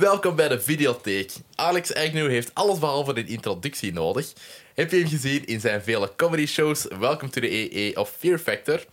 Welkom 0.00 0.36
bij 0.36 0.48
de 0.48 0.60
videotheek. 0.60 1.32
Alex 1.54 1.94
Agnew 1.94 2.28
heeft 2.28 2.50
alles 2.54 2.78
behalve 2.78 3.16
een 3.16 3.26
introductie 3.26 3.92
nodig. 3.92 4.32
Heb 4.74 4.90
je 4.90 4.96
hem 4.96 5.08
gezien 5.08 5.46
in 5.46 5.60
zijn 5.60 5.82
vele 5.82 6.12
comedy 6.16 6.46
shows 6.46 6.86
Welcome 6.98 7.30
to 7.30 7.40
the 7.40 7.50
EE 7.50 7.96
of 7.96 8.14
Fear 8.18 8.38
Factor? 8.38 8.84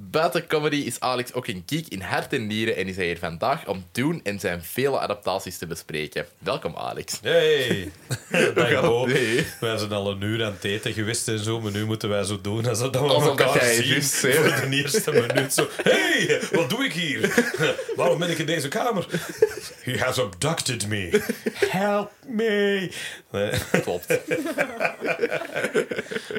Buiten 0.00 0.46
comedy 0.46 0.76
is 0.76 1.00
Alex 1.00 1.32
ook 1.32 1.46
een 1.46 1.62
geek 1.66 1.88
in 1.88 2.00
hart 2.00 2.32
en 2.32 2.46
nieren 2.46 2.76
en 2.76 2.86
is 2.86 2.96
hij 2.96 3.04
hier 3.04 3.18
vandaag 3.18 3.66
om 3.66 3.84
Dune 3.92 4.20
en 4.22 4.40
zijn 4.40 4.62
vele 4.62 4.98
adaptaties 4.98 5.58
te 5.58 5.66
bespreken. 5.66 6.26
Welkom, 6.38 6.76
Alex. 6.76 7.18
Hey? 7.22 7.90
Bo. 8.54 9.06
Nee. 9.06 9.46
Wij 9.60 9.76
zijn 9.76 9.92
al 9.92 10.10
een 10.10 10.22
uur 10.22 10.44
aan 10.44 10.52
het 10.52 10.64
eten 10.64 10.92
geweest 10.92 11.28
en 11.28 11.38
zo, 11.38 11.60
maar 11.60 11.72
nu 11.72 11.84
moeten 11.84 12.08
wij 12.08 12.24
zo 12.24 12.40
doen 12.40 12.66
alsof 12.66 12.90
dat 12.90 13.02
we 13.02 13.08
Alsof 13.08 13.36
dat 13.36 13.54
elkaar 13.54 13.64
jij 13.64 13.74
zien 14.02 14.02
voor 14.02 14.68
de 14.70 14.76
eerste 14.76 15.12
minuut. 15.12 15.54
Zo, 15.54 15.68
hey, 15.82 16.40
wat 16.52 16.70
doe 16.70 16.84
ik 16.84 16.92
hier? 16.92 17.44
Waarom 17.96 18.18
ben 18.18 18.30
ik 18.30 18.38
in 18.38 18.46
deze 18.46 18.68
kamer? 18.68 19.06
He 19.80 19.98
has 19.98 20.18
abducted 20.20 20.86
me. 20.88 21.20
Help 21.54 22.10
me. 22.26 22.90
Nee, 23.30 23.50
Klopt. 23.82 24.08
nee, 24.08 24.18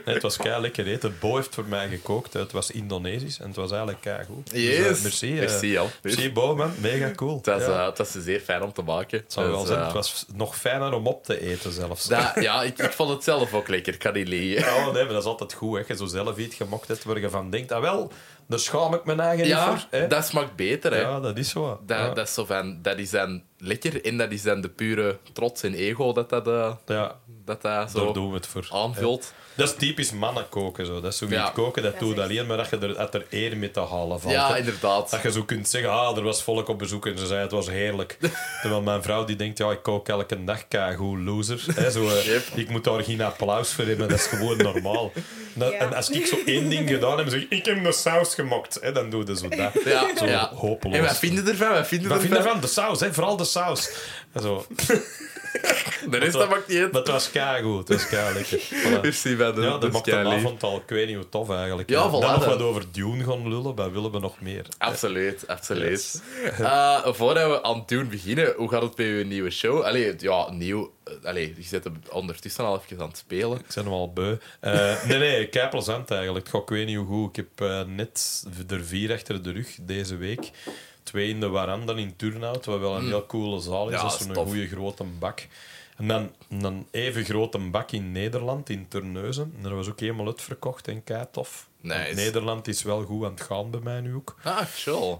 het 0.05 0.21
was 0.21 0.37
kei 0.37 0.61
lekker 0.61 0.87
eten. 0.87 1.15
Bo 1.19 1.35
heeft 1.35 1.53
voor 1.55 1.65
mij 1.65 1.87
gekookt. 1.87 2.33
Het 2.33 2.51
was 2.51 2.71
Indonesisch 2.71 3.39
en 3.47 3.53
het 3.53 3.69
was 3.69 3.71
eigenlijk 3.71 4.25
goed. 4.27 4.49
Yes. 4.53 5.01
merci. 5.01 5.33
eh, 5.33 5.39
Merci, 5.39 5.77
Al. 5.77 5.89
Merci, 6.01 6.31
Bo, 6.31 6.55
man. 6.55 6.71
Mega 6.81 7.11
cool. 7.11 7.35
Het 7.37 7.45
was, 7.45 7.61
Ja. 7.61 7.67
eh, 7.79 7.85
het 7.85 7.97
was 7.97 8.11
zeer 8.11 8.39
fijn 8.39 8.61
om 8.61 8.73
te 8.73 8.81
maken. 8.81 9.17
Het 9.19 9.33
zou 9.33 9.47
wel 9.47 9.59
Dus, 9.59 9.67
zijn. 9.67 9.79
eh, 9.79 9.85
Het 9.85 9.93
was 9.95 10.25
nog 10.33 10.55
fijner 10.57 10.93
om 10.93 11.07
op 11.07 11.23
te 11.23 11.39
eten 11.41 11.71
zelfs. 11.71 12.05
dat- 12.07 12.31
ja, 12.39 12.63
ik, 12.63 12.77
ik 12.77 12.91
vond 12.91 13.09
het 13.09 13.23
zelf 13.23 13.53
ook 13.53 13.67
lekker. 13.67 13.93
Ik 13.93 13.99
kan 13.99 14.13
niet 14.13 14.27
liegen. 14.27 14.65
Ja, 14.73 14.83
nee, 14.91 15.03
maar 15.03 15.13
dat 15.13 15.21
is 15.21 15.27
altijd 15.27 15.53
goed. 15.53 15.77
Hè. 15.77 15.83
Je 15.87 15.95
zo 15.95 16.05
zelf 16.05 16.37
iets 16.37 16.55
gemokt 16.55 16.87
hebt 16.87 17.03
waar 17.03 17.19
je 17.19 17.29
van 17.29 17.49
denkt, 17.49 17.71
ah 17.71 17.81
wel, 17.81 18.11
daar 18.47 18.59
schaam 18.59 18.93
ik 18.93 19.05
mijn 19.05 19.19
eigen 19.19 19.45
niet 19.45 19.53
Ja, 19.55 19.67
voor. 19.69 19.87
Hè. 19.99 20.07
dat 20.07 20.25
smaakt 20.25 20.55
beter, 20.55 20.91
hè. 20.93 20.99
ja, 20.99 21.19
dat 21.19 21.37
is 21.37 21.49
zo. 21.49 21.79
Dat, 21.85 21.97
ja. 21.97 22.09
dat 22.13 22.27
is 22.27 22.33
zo 22.33 22.45
van, 22.45 22.79
dat 22.81 22.97
is 22.97 23.09
dan 23.09 23.43
lekker 23.57 24.05
en 24.05 24.17
dat 24.17 24.31
is 24.31 24.41
dan 24.41 24.61
de 24.61 24.69
pure 24.69 25.17
trots 25.33 25.63
en 25.63 25.73
ego 25.73 26.13
dat 26.13 26.29
dat, 26.29 26.47
eh, 26.47 26.73
ja, 26.85 27.01
dat, 27.05 27.15
dat 27.45 27.61
daar 27.61 27.89
zo 27.89 28.11
doen 28.13 28.29
we 28.29 28.35
het 28.35 28.47
voor. 28.47 28.67
aanvult. 28.71 29.33
Dat 29.57 29.69
is 29.69 29.75
typisch 29.75 30.11
mannen 30.11 30.49
koken. 30.49 30.85
Zo. 30.85 31.01
Dat 31.01 31.11
is 31.11 31.17
zo 31.17 31.25
Ja. 31.29 31.49
koken, 31.53 31.83
dat 31.83 31.91
Dat 31.91 32.01
doet 32.01 32.19
alleen 32.19 32.45
maar 32.45 32.57
dat 32.57 32.69
je 32.69 32.77
er, 32.77 32.93
dat 32.93 33.13
er 33.13 33.25
eer 33.29 33.57
mee 33.57 33.71
te 33.71 33.79
halen 33.79 34.19
valt. 34.19 34.33
Ja, 34.33 34.51
hè. 34.51 34.57
inderdaad. 34.57 35.09
Dat 35.11 35.21
je 35.21 35.31
zo 35.31 35.43
kunt 35.43 35.69
zeggen, 35.69 35.91
ah, 35.91 36.17
er 36.17 36.23
was 36.23 36.43
volk 36.43 36.67
op 36.67 36.79
bezoek 36.79 37.05
en 37.07 37.17
ze 37.17 37.25
zei 37.25 37.41
het 37.41 37.51
was 37.51 37.69
heerlijk. 37.69 38.17
Terwijl 38.61 38.81
mijn 38.81 39.03
vrouw 39.03 39.25
die 39.25 39.35
denkt, 39.35 39.57
ja, 39.57 39.71
ik 39.71 39.83
kook 39.83 40.07
elke 40.07 40.43
dag 40.43 40.95
hoe 40.95 41.19
loser. 41.19 41.63
Hè, 41.75 41.91
zo, 41.91 42.09
eh, 42.09 42.25
Yep. 42.25 42.43
Ik 42.55 42.69
moet 42.69 42.83
daar 42.83 43.03
geen 43.03 43.21
applaus 43.21 43.69
voor 43.73 43.85
hebben, 43.85 44.07
dat 44.09 44.17
is 44.19 44.25
gewoon 44.25 44.57
normaal. 44.57 45.11
Dat- 45.53 45.71
Ja. 45.71 45.77
En 45.77 45.93
als 45.93 46.09
ik 46.09 46.25
zo 46.25 46.35
één 46.45 46.69
ding 46.69 46.89
gedaan 46.89 47.17
heb 47.17 47.29
zeg, 47.29 47.45
ik 47.49 47.65
heb 47.65 47.83
de 47.83 47.91
saus 47.91 48.33
gemokt, 48.35 48.77
hè, 48.81 48.91
dan 48.91 49.09
doe 49.09 49.25
je 49.25 49.37
zo 49.37 49.47
dat. 49.47 49.71
Ja, 49.85 50.07
Zo 50.17 50.25
ja. 50.25 50.51
hopeloos. 50.55 50.97
En 50.97 51.03
wat 51.03 51.17
vinden 51.17 51.47
ervan? 51.47 51.69
Wat 51.73 51.87
vinden 51.87 52.09
Wat 52.09 52.19
vind 52.19 52.31
je 52.31 52.37
ervan? 52.37 52.51
ervan? 52.55 52.61
De 52.61 52.73
saus, 52.73 52.99
hè? 52.99 53.13
vooral 53.13 53.37
de 53.37 53.43
saus. 53.43 53.89
En 54.33 54.41
zo. 54.41 54.65
De 56.09 56.17
rest 56.17 56.33
dat 56.33 56.49
maakt 56.49 56.67
niet 56.67 56.77
uit. 56.77 56.91
Maar 56.91 57.01
het 57.01 57.11
was 57.11 57.31
keigoed, 57.31 57.87
het 57.87 57.97
was 57.97 58.07
kei 58.07 58.33
lekker. 58.33 58.59
Voilà. 58.59 58.99
Ja, 59.55 59.77
dat 59.77 59.91
maakt 59.91 60.05
de 60.05 60.15
avond 60.17 60.63
al, 60.63 60.75
ik 60.77 60.89
weet 60.89 61.07
niet 61.07 61.15
hoe 61.15 61.29
tof 61.29 61.49
eigenlijk. 61.49 61.89
Ja, 61.89 62.01
Dan 62.01 62.09
voilà, 62.21 62.25
nog 62.25 62.45
wat 62.45 62.61
over 62.61 62.83
Dune 62.91 63.23
gaan 63.23 63.47
lullen, 63.49 63.75
maar 63.75 63.91
willen 63.91 64.11
we 64.11 64.19
nog 64.19 64.41
meer. 64.41 64.65
Absoluut, 64.77 65.47
absoluut. 65.47 66.21
Eh, 66.59 67.05
voordat 67.05 67.49
we 67.49 67.63
aan 67.63 67.83
doen 67.85 68.09
beginnen, 68.09 68.53
hoe 68.57 68.69
gaat 68.69 68.81
het 68.81 68.95
bij 68.95 69.05
je 69.05 69.25
nieuwe 69.25 69.49
show? 69.49 69.81
Allee, 69.81 70.13
ja, 70.17 70.51
nieuw. 70.51 70.93
eh, 71.03 71.13
Allee, 71.23 71.53
je 71.57 71.63
zit 71.63 71.85
er 71.85 71.91
ondertussen 72.11 72.65
al 72.65 72.81
even 72.85 73.01
aan 73.01 73.07
het 73.07 73.17
spelen. 73.17 73.57
Ik 73.57 73.65
ben 73.75 73.83
hem 73.83 73.93
al 73.93 74.13
beu. 74.13 74.35
Eh, 74.59 75.03
nee, 75.03 75.17
nee, 75.17 75.47
kei 75.47 75.69
plezant 75.69 76.11
eigenlijk. 76.11 76.47
Ik 76.53 76.69
weet 76.69 76.85
niet 76.87 76.97
hoe 76.97 77.05
goed. 77.07 77.37
Ik 77.37 77.45
heb 77.57 77.87
net 77.87 78.43
er 78.67 78.83
vier 78.85 79.13
achter 79.13 79.43
de 79.43 79.51
rug 79.51 79.77
deze 79.81 80.15
week. 80.15 80.51
Twee 81.03 81.29
in 81.29 81.39
de 81.39 81.47
Waranda 81.49 81.93
in 81.95 82.15
Turnhout, 82.15 82.65
wat 82.65 82.79
wel 82.79 82.95
een 82.95 83.07
heel 83.07 83.25
coole 83.25 83.59
zaal 83.59 83.89
is. 83.89 83.95
Mm. 83.95 83.97
Ja, 83.97 84.01
dat 84.09 84.19
is 84.19 84.27
tof. 84.33 84.47
goede 84.47 84.67
grote 84.67 85.03
bak. 85.19 85.47
En 85.97 86.07
dan 86.07 86.31
een 86.49 86.87
even 86.91 87.23
grote 87.25 87.57
bak 87.57 87.91
in 87.91 88.11
Nederland, 88.11 88.69
in 88.69 88.87
Terneuzen. 88.87 89.53
En 89.57 89.63
dat 89.63 89.71
was 89.71 89.87
ook 89.89 89.99
helemaal 89.99 90.25
uitverkocht 90.25 90.87
en 90.87 91.03
kei 91.03 91.25
tof. 91.31 91.67
Nice. 91.81 92.13
Nederland 92.13 92.67
is 92.67 92.83
wel 92.83 93.03
goed 93.03 93.25
aan 93.25 93.31
het 93.31 93.41
gaan 93.41 93.71
bij 93.71 93.79
mij 93.79 94.01
nu 94.01 94.15
ook. 94.15 94.35
Ah, 94.43 94.61
chill. 94.75 95.17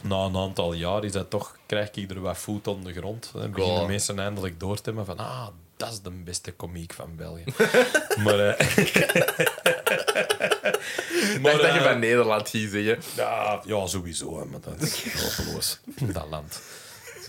Na 0.00 0.24
een 0.24 0.36
aantal 0.36 0.72
jaar 0.72 1.04
is 1.04 1.12
dat 1.12 1.30
toch, 1.30 1.56
krijg 1.66 1.90
ik 1.90 2.10
er 2.10 2.20
wat 2.20 2.38
voet 2.38 2.66
op 2.66 2.84
de 2.84 2.92
grond. 2.92 3.30
Dan 3.32 3.50
beginnen 3.50 3.74
Cool. 3.76 3.86
mensen 3.88 4.18
eindelijk 4.18 4.60
door 4.60 4.76
te 4.76 4.82
hebben 4.84 5.04
van 5.06 5.18
ah, 5.18 5.46
dat 5.76 5.92
is 5.92 6.00
de 6.00 6.10
beste 6.10 6.52
komiek 6.52 6.92
van 6.92 7.16
België. 7.16 7.44
maar 8.24 8.60
Ik 11.34 11.42
dacht 11.42 11.62
dat 11.62 11.72
je 11.72 11.78
eh, 11.78 11.82
van 11.84 11.98
Nederland 11.98 12.48
ging 12.48 12.70
zeggen. 12.70 12.98
ja, 13.16 13.60
ja, 13.64 13.86
sowieso, 13.86 14.46
maar 14.46 14.60
dat 14.60 14.80
is 14.82 15.04
hopeloos. 15.36 15.78
dat 16.14 16.26
land. 16.30 16.60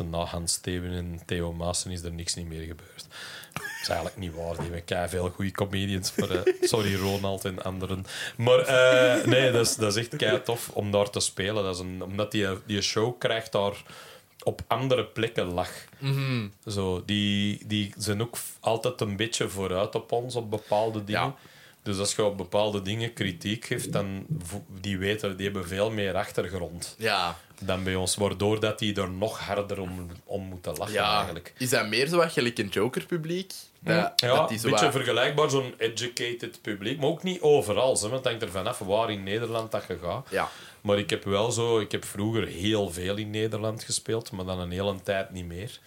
Na 0.03 0.23
Hans 0.23 0.53
Steven 0.53 0.91
en 0.91 1.21
Theo 1.25 1.53
Maassen 1.53 1.91
is 1.91 2.03
er 2.03 2.11
niks 2.11 2.35
niet 2.35 2.47
meer 2.47 2.65
gebeurd. 2.65 3.07
Dat 3.53 3.63
is 3.81 3.87
eigenlijk 3.87 4.17
niet 4.17 4.33
waar. 4.33 4.55
Die 4.57 4.83
hebben 4.85 5.09
veel 5.09 5.29
goede 5.29 5.51
comedians. 5.51 6.15
Maar, 6.15 6.29
eh, 6.29 6.53
sorry, 6.61 6.95
Ronald 6.95 7.45
en 7.45 7.63
anderen. 7.63 8.05
Maar 8.37 8.59
eh, 8.59 9.25
nee, 9.25 9.51
dat 9.51 9.65
is, 9.65 9.75
dat 9.75 9.95
is 9.95 10.07
echt 10.07 10.15
kei 10.15 10.41
tof 10.41 10.69
om 10.69 10.91
daar 10.91 11.09
te 11.09 11.19
spelen. 11.19 11.63
Dat 11.63 11.75
is 11.75 11.81
een, 11.81 12.03
omdat 12.03 12.31
die, 12.31 12.47
die 12.65 12.81
show 12.81 13.19
krijgt 13.19 13.51
daar 13.51 13.83
op 14.43 14.61
andere 14.67 15.05
plekken 15.05 15.45
lach. 15.45 15.85
Zo, 16.67 17.03
die, 17.05 17.67
die 17.67 17.93
zijn 17.97 18.21
ook 18.21 18.37
altijd 18.59 19.01
een 19.01 19.15
beetje 19.15 19.49
vooruit 19.49 19.95
op 19.95 20.11
ons 20.11 20.35
op 20.35 20.49
bepaalde 20.49 21.03
dingen. 21.03 21.21
Ja. 21.21 21.35
Dus 21.85 21.99
als 21.99 22.15
je 22.15 22.23
op 22.23 22.37
bepaalde 22.37 22.81
dingen 22.81 23.13
kritiek 23.13 23.65
geeft, 23.65 23.91
dan 23.91 24.25
die 24.79 24.97
weten, 24.97 25.37
die 25.37 25.45
hebben 25.45 25.67
veel 25.67 25.91
meer 25.91 26.15
achtergrond 26.15 26.95
Ja, 26.97 27.37
dan 27.61 27.83
bij 27.83 27.95
ons, 27.95 28.15
waardoor 28.15 28.59
dat 28.59 28.79
die 28.79 28.95
er 29.01 29.09
nog 29.09 29.39
harder 29.39 29.81
om, 29.81 30.09
om 30.23 30.43
moeten 30.43 30.75
lachen 30.77 30.93
ja. 30.93 31.15
eigenlijk. 31.15 31.53
Is 31.57 31.69
dat 31.69 31.87
meer 31.87 32.07
zo 32.07 32.17
wat 32.17 32.31
gelijk 32.31 32.57
een 32.57 32.67
Joker-publiek? 32.67 33.53
Dat, 33.79 33.95
Ja, 34.15 34.27
dat 34.27 34.51
een 34.51 34.59
beetje 34.61 34.91
vergelijkbaar, 34.91 35.49
zo'n 35.49 35.73
educated 35.77 36.61
publiek, 36.61 36.99
maar 36.99 37.09
ook 37.09 37.23
niet 37.23 37.41
overal. 37.41 37.93
Hè, 37.93 38.01
want 38.01 38.13
het 38.13 38.25
hangt 38.25 38.41
er 38.41 38.51
vanaf 38.51 38.79
waar 38.79 39.11
in 39.11 39.23
Nederland 39.23 39.71
dat 39.71 39.83
je 39.87 39.97
gaat. 40.01 40.27
Ja. 40.29 40.49
Maar 40.81 40.97
ik 40.97 41.09
heb 41.09 41.23
wel 41.23 41.51
zo, 41.51 41.79
ik 41.79 41.91
heb 41.91 42.05
vroeger 42.05 42.47
heel 42.47 42.89
veel 42.91 43.15
in 43.15 43.29
Nederland 43.29 43.83
gespeeld, 43.83 44.31
maar 44.31 44.45
dan 44.45 44.59
een 44.59 44.71
hele 44.71 45.01
tijd 45.03 45.31
niet 45.31 45.45
meer. 45.45 45.79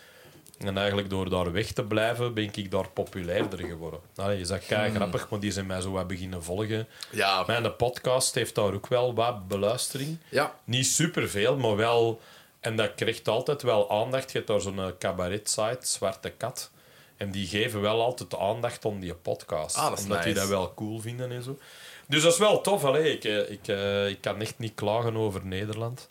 En 0.59 0.77
eigenlijk 0.79 1.11
door 1.11 1.31
daar 1.31 1.53
weg 1.53 1.73
te 1.73 1.85
blijven, 1.85 2.35
ben 2.35 2.45
ik 2.45 2.71
daar 2.71 2.89
populairder 2.89 3.59
geworden. 3.59 4.01
Allee, 4.17 4.41
is 4.41 4.49
dat 4.49 4.67
kei 4.67 4.95
grappig, 4.95 5.29
maar 5.31 5.41
die 5.41 5.51
zijn 5.51 5.67
mij 5.67 5.81
zo 5.81 5.91
wat 5.91 6.07
beginnen 6.07 6.43
volgen. 6.43 6.89
Ja. 7.11 7.45
Mijn 7.47 7.77
podcast 7.77 8.35
heeft 8.35 8.55
daar 8.55 8.75
ook 8.75 8.87
wel 8.87 9.15
wat 9.15 9.49
beluistering. 9.49 10.19
Ja. 10.29 10.55
Niet 10.65 10.87
superveel, 10.87 11.57
maar 11.57 11.77
wel... 11.77 12.21
En 12.61 12.77
dat 12.77 12.95
krijgt 12.95 13.29
altijd 13.29 13.63
wel 13.63 13.91
aandacht. 13.91 14.33
Je 14.33 14.37
hebt 14.37 14.51
daar 14.51 14.61
zo'n 14.61 14.93
cabaret-site, 14.99 15.79
Zwarte 15.81 16.31
Kat. 16.31 16.71
En 17.17 17.31
die 17.31 17.47
geven 17.47 17.81
wel 17.81 18.03
altijd 18.03 18.37
aandacht 18.37 18.85
aan 18.85 19.01
die 19.01 19.15
podcast. 19.15 19.77
Ah, 19.77 19.99
omdat 19.99 20.23
die 20.23 20.35
dat 20.35 20.49
wel 20.49 20.75
cool 20.75 20.99
vinden 20.99 21.33
en 21.33 21.43
zo. 21.43 21.59
Dus 22.07 22.23
dat 22.23 22.33
is 22.33 22.39
wel 22.39 22.61
tof. 22.61 22.85
Allee. 22.85 23.13
Ik, 23.13 23.25
eh, 23.25 23.51
ik, 23.51 23.69
eh, 23.69 24.09
ik 24.09 24.21
kan 24.21 24.41
echt 24.41 24.59
niet 24.59 24.75
klagen 24.75 25.17
over 25.17 25.47
Nederland. 25.47 26.09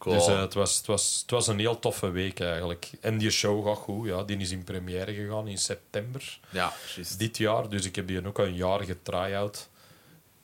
Cool. 0.00 0.14
Dus 0.14 0.26
eh, 0.26 0.40
het, 0.40 0.54
was, 0.54 0.76
het, 0.76 0.86
was, 0.86 1.18
het 1.22 1.30
was 1.30 1.46
een 1.46 1.58
heel 1.58 1.78
toffe 1.78 2.10
week 2.10 2.40
eigenlijk. 2.40 2.90
En 3.00 3.18
die 3.18 3.30
show 3.30 3.66
gaat 3.66 3.76
goed. 3.76 4.06
Ja. 4.06 4.22
Die 4.22 4.36
is 4.36 4.50
in 4.50 4.64
première 4.64 5.14
gegaan 5.14 5.48
in 5.48 5.58
september 5.58 6.38
Ja, 6.50 6.72
dit 7.18 7.36
jaar. 7.36 7.68
Dus 7.68 7.84
ik 7.84 7.96
heb 7.96 8.06
die 8.06 8.26
ook 8.26 8.38
een 8.38 8.54
jaar 8.54 8.80
getry-out. 8.84 9.68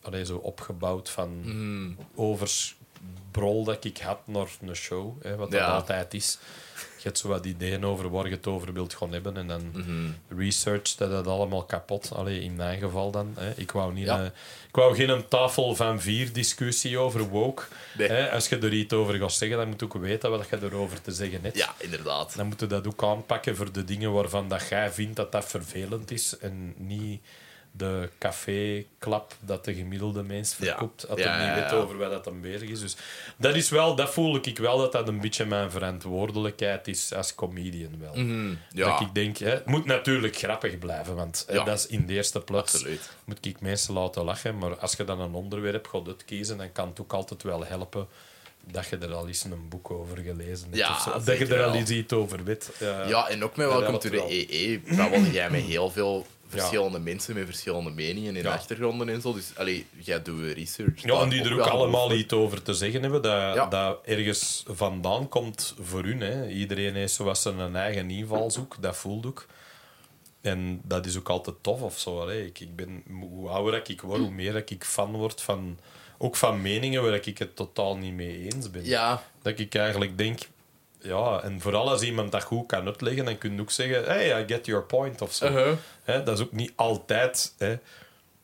Allee, 0.02 0.24
zo 0.24 0.36
opgebouwd 0.36 1.10
van 1.10 1.40
Mm. 1.44 1.96
Oversbrol 3.00 3.64
dat 3.64 3.84
ik 3.84 3.98
had 3.98 4.18
naar 4.24 4.46
een 4.66 4.76
show. 4.76 5.22
Hè, 5.22 5.36
wat 5.36 5.52
Ja. 5.52 5.58
dat 5.58 5.68
altijd 5.68 6.14
is. 6.14 6.38
Je 6.96 7.02
hebt 7.12 7.18
zo 7.18 7.28
wat 7.28 7.46
ideeën 7.46 7.84
over 7.84 8.10
waar 8.10 8.24
je 8.24 8.30
het 8.34 8.46
over 8.46 8.72
wilt 8.72 8.94
gaan 8.94 9.12
hebben. 9.12 9.36
En 9.36 9.46
dan 9.46 9.70
Mhm. 9.72 10.38
research 10.38 10.94
dat 10.94 11.10
het 11.10 11.26
allemaal 11.26 11.64
kapot. 11.64 12.10
Allee, 12.14 12.40
in 12.40 12.56
mijn 12.56 12.78
geval 12.80 13.10
dan. 13.10 13.32
Hè. 13.38 13.52
Ik, 13.56 13.70
wou 13.70 13.92
niet, 13.92 14.04
Ja. 14.06 14.18
eh, 14.20 14.24
ik 14.68 14.74
wou 14.74 14.94
geen 14.94 15.08
een 15.08 15.28
tafel 15.28 15.74
van 15.74 16.00
vier 16.00 16.32
discussie 16.32 16.98
over 16.98 17.20
woke. 17.28 17.62
Nee. 17.98 18.08
Hè. 18.08 18.30
Als 18.30 18.48
je 18.48 18.58
er 18.58 18.72
iets 18.72 18.94
over 18.94 19.14
gaat 19.14 19.32
zeggen, 19.32 19.58
dan 19.58 19.68
moet 19.68 19.80
je 19.80 19.86
ook 19.86 19.94
weten 19.96 20.30
wat 20.30 20.48
je 20.50 20.58
erover 20.62 21.00
te 21.00 21.12
zeggen 21.12 21.38
hebt. 21.42 21.56
Ja, 21.56 21.74
inderdaad. 21.78 22.36
Dan 22.36 22.46
moet 22.46 22.60
je 22.60 22.66
dat 22.66 22.86
ook 22.86 23.02
aanpakken 23.02 23.56
voor 23.56 23.72
de 23.72 23.84
dingen 23.84 24.12
waarvan 24.12 24.48
dat 24.48 24.68
jij 24.68 24.90
vindt 24.92 25.16
dat 25.16 25.32
dat 25.32 25.44
vervelend 25.44 26.10
is. 26.10 26.38
En 26.38 26.74
niet 26.76 27.20
de 27.76 28.08
café-klap 28.18 29.34
dat 29.40 29.64
de 29.64 29.74
gemiddelde 29.74 30.22
mens 30.22 30.56
Ja. 30.58 30.64
verkoopt. 30.66 31.06
Dat 31.08 31.18
Ja, 31.18 31.36
hij 31.36 31.46
niet 31.54 31.62
weet 31.62 31.72
over 31.72 31.96
wat 31.98 32.10
dat 32.10 32.24
hem 32.24 32.40
bezig 32.40 32.68
is. 32.68 32.80
Dus 32.80 32.96
dat, 33.36 33.54
is 33.54 33.68
wel, 33.70 33.94
dat 33.94 34.10
voel 34.10 34.36
ik 34.42 34.58
wel 34.58 34.78
dat 34.78 34.92
dat 34.92 35.08
een 35.08 35.20
beetje 35.20 35.44
mijn 35.44 35.70
verantwoordelijkheid 35.70 36.88
is 36.88 37.12
als 37.14 37.34
comedian 37.34 37.98
wel. 38.00 38.14
Mhm. 38.24 38.54
Dat 38.74 39.00
ik 39.00 39.14
denk, 39.14 39.36
hè, 39.36 39.50
het 39.50 39.66
moet 39.66 39.84
natuurlijk 39.84 40.36
grappig 40.36 40.78
blijven. 40.78 41.14
Want 41.14 41.44
hè, 41.48 41.64
dat 41.64 41.78
is 41.78 41.86
in 41.86 42.06
de 42.06 42.12
eerste 42.12 42.40
plaats 42.40 42.74
absoluut. 42.74 43.10
moet 43.24 43.46
ik 43.46 43.60
mensen 43.60 43.94
laten 43.94 44.24
lachen. 44.24 44.58
Maar 44.58 44.76
als 44.76 44.92
je 44.92 45.04
dan 45.04 45.20
een 45.20 45.34
onderwerp 45.34 45.86
gaat 45.86 46.06
uitkiezen, 46.06 46.56
dan 46.58 46.72
kan 46.72 46.88
het 46.88 47.00
ook 47.00 47.12
altijd 47.12 47.42
wel 47.42 47.64
helpen 47.64 48.06
dat 48.72 48.86
je 48.86 48.96
er 48.98 49.12
al 49.14 49.26
eens 49.26 49.44
een 49.44 49.68
boek 49.68 49.90
over 49.90 50.18
gelezen 50.18 50.64
hebt. 50.64 50.76
Ja, 50.76 50.90
of 50.90 51.00
zo. 51.00 51.10
Dat 51.24 51.38
je 51.38 51.46
er 51.54 51.64
al 51.64 51.74
eens 51.74 51.90
iets 51.90 52.12
over 52.12 52.44
weet. 52.44 52.70
Ja. 52.78 53.08
Ja, 53.08 53.28
en 53.28 53.44
ook 53.44 53.56
met 53.56 53.66
Welcome 53.66 53.88
helpt 53.88 54.02
to 54.02 54.08
the. 54.10 54.24
EE 54.28 54.80
babbelde 54.96 55.30
jij 55.30 55.50
met 55.50 55.62
heel 55.74 55.90
veel 55.90 56.26
verschillende 56.48 56.98
mensen 56.98 57.34
met 57.34 57.44
verschillende 57.46 57.90
meningen 57.90 58.36
en 58.36 58.42
Ja. 58.42 58.52
achtergronden 58.52 59.08
en 59.08 59.20
zo. 59.20 59.32
Dus 59.34 59.52
allee, 59.56 59.86
jij 59.98 60.22
doet 60.22 60.52
research. 60.52 61.02
Ja, 61.02 61.20
en 61.20 61.28
die 61.28 61.42
er 61.42 61.52
ook 61.54 61.66
allemaal 61.66 62.04
over. 62.04 62.16
iets 62.16 62.32
over 62.32 62.62
te 62.62 62.74
zeggen 62.74 63.02
hebben, 63.02 63.22
dat, 63.22 63.54
Ja. 63.54 63.66
dat 63.66 63.98
ergens 64.04 64.62
vandaan 64.68 65.28
komt 65.28 65.74
voor 65.80 66.02
hun. 66.04 66.20
Hè. 66.20 66.48
Iedereen 66.48 66.94
heeft 66.94 67.12
zoals 67.14 67.42
zijn 67.42 67.76
eigen 67.76 68.10
invalshoek, 68.10 68.76
dat 68.80 68.96
voelt 68.96 69.26
ook. 69.26 69.46
En 70.40 70.80
dat 70.84 71.06
is 71.06 71.16
ook 71.18 71.28
altijd 71.28 71.56
tof 71.60 71.80
of 71.82 71.98
zo. 71.98 72.28
Hè. 72.28 72.42
Ik, 72.42 72.60
ik 72.60 72.76
ben, 72.76 73.02
hoe 73.20 73.48
ouder 73.48 73.82
ik 73.90 74.00
word, 74.00 74.20
hoe 74.20 74.30
meer 74.30 74.56
ik 74.70 74.84
fan 74.84 75.12
word 75.12 75.40
van, 75.42 75.78
ook 76.18 76.36
van 76.36 76.62
meningen 76.62 77.02
waar 77.02 77.14
ik 77.26 77.38
het 77.38 77.56
totaal 77.56 77.96
niet 77.96 78.14
mee 78.14 78.48
eens 78.52 78.70
ben. 78.70 78.84
Ja, 78.84 79.22
Dat 79.42 79.58
ik 79.58 79.74
eigenlijk 79.74 80.18
denk, 80.18 80.38
ja, 81.06 81.40
en 81.42 81.60
vooral 81.60 81.90
als 81.90 82.02
iemand 82.02 82.32
dat 82.32 82.42
goed 82.42 82.66
kan 82.66 82.86
uitleggen, 82.86 83.24
dan 83.24 83.38
kun 83.38 83.54
je 83.54 83.60
ook 83.60 83.70
zeggen, 83.70 84.04
hey, 84.04 84.42
I 84.42 84.46
get 84.46 84.66
your 84.66 84.82
point 84.82 85.22
of 85.22 85.32
zo. 85.32 85.46
Uh-huh. 85.46 85.72
Hè, 86.02 86.22
dat 86.22 86.38
is 86.38 86.44
ook 86.44 86.52
niet 86.52 86.72
altijd. 86.74 87.54
Hè. 87.58 87.76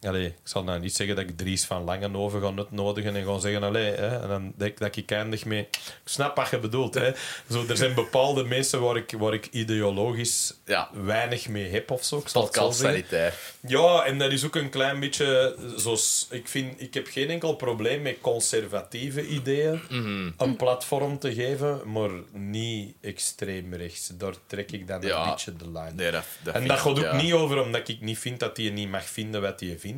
Allee, 0.07 0.27
ik 0.27 0.35
zal 0.45 0.65
nou 0.65 0.81
niet 0.81 0.97
zeggen 0.97 1.17
dat 1.17 1.25
ik 1.29 1.37
Dries 1.37 1.65
van 1.65 1.85
Langenhoven 1.85 2.41
ga 2.41 2.53
uitnodigen 2.57 3.17
en 3.17 3.23
gewoon 3.23 3.41
zeggen, 3.41 3.63
allee, 3.63 3.91
hè, 3.93 4.21
en 4.23 4.29
dan 4.29 4.53
denk 4.57 4.71
ik 4.73 4.79
dat 4.79 4.97
ik 4.97 5.11
eindig 5.11 5.45
mee... 5.45 5.61
Ik 5.61 5.79
snap 6.05 6.37
wat 6.37 6.51
je 6.51 6.59
bedoelt. 6.59 6.95
Hè. 6.95 7.11
Zo, 7.51 7.65
er 7.69 7.77
zijn 7.77 7.95
bepaalde 7.95 8.45
mensen 8.45 8.81
waar 8.81 8.97
ik, 8.97 9.15
waar 9.19 9.35
ik 9.35 9.47
ideologisch 9.51 10.55
Ja. 10.65 10.91
weinig 10.93 11.49
mee 11.49 11.71
heb 11.71 11.91
of 11.91 12.05
zo. 12.05 12.19
Ik 12.19 12.29
zal 12.29 12.43
het 12.45 12.55
zo 12.55 12.61
podcast 12.61 12.81
zeggen. 12.81 12.99
sanitair. 13.09 13.35
Ja, 13.67 14.05
en 14.05 14.19
dat 14.19 14.33
is 14.33 14.45
ook 14.45 14.55
een 14.57 14.71
klein 14.71 15.01
beetje 15.01 15.57
zoals 15.77 16.27
ik 16.31 16.49
vind. 16.49 16.81
Ik 16.81 16.95
heb 16.95 17.07
geen 17.07 17.31
enkel 17.31 17.55
probleem 17.57 18.03
met 18.03 18.17
conservatieve 18.21 19.27
ideeën 19.27 19.81
Mhm. 19.89 20.31
een 20.37 20.57
platform 20.57 21.19
te 21.19 21.35
geven, 21.35 21.93
maar 21.93 22.11
niet 22.33 22.95
extreem 23.01 23.75
rechts. 23.75 24.11
Daar 24.19 24.35
trek 24.47 24.71
ik 24.73 24.87
dan 24.87 25.01
Ja. 25.03 25.23
een 25.25 25.31
beetje 25.31 25.57
de 25.57 25.71
lijn. 25.71 25.95
Nee, 25.95 26.11
dat, 26.11 26.25
dat 26.43 26.55
en 26.55 26.67
dat 26.67 26.79
gaat 26.79 26.91
ook 26.91 26.99
ja. 26.99 27.17
niet 27.17 27.33
over 27.33 27.63
omdat 27.63 27.89
ik 27.89 28.01
niet 28.01 28.19
vind 28.19 28.41
dat 28.41 28.57
hij 28.57 28.71
niet 28.71 28.91
mag 28.91 29.05
vinden 29.05 29.41
wat 29.43 29.61
hij 29.61 29.77
vindt. 29.79 29.91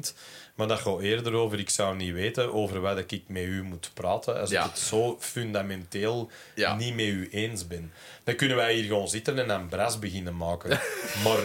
Maar 0.55 0.69
dat 0.69 0.79
gaat 0.81 1.01
eerder 1.01 1.33
over, 1.35 1.59
ik 1.59 1.71
zou 1.71 1.97
niet 1.97 2.13
weten 2.13 2.53
over 2.53 2.81
wat 2.81 2.99
ik 2.99 3.23
met 3.27 3.43
u 3.43 3.63
moet 3.63 3.91
praten. 3.95 4.41
Als 4.41 4.51
Ja. 4.51 4.65
ik 4.65 4.71
het 4.71 4.79
zo 4.79 5.17
fundamenteel 5.21 6.31
Ja. 6.55 6.77
niet 6.77 6.95
met 6.95 7.05
u 7.05 7.29
eens 7.31 7.67
ben. 7.67 7.93
Dan 8.25 8.35
kunnen 8.35 8.57
wij 8.57 8.75
hier 8.75 8.85
gewoon 8.85 9.09
zitten 9.09 9.39
en 9.39 9.51
een 9.51 9.69
bras 9.69 9.99
beginnen 9.99 10.37
maken. 10.37 10.71
maar 11.25 11.39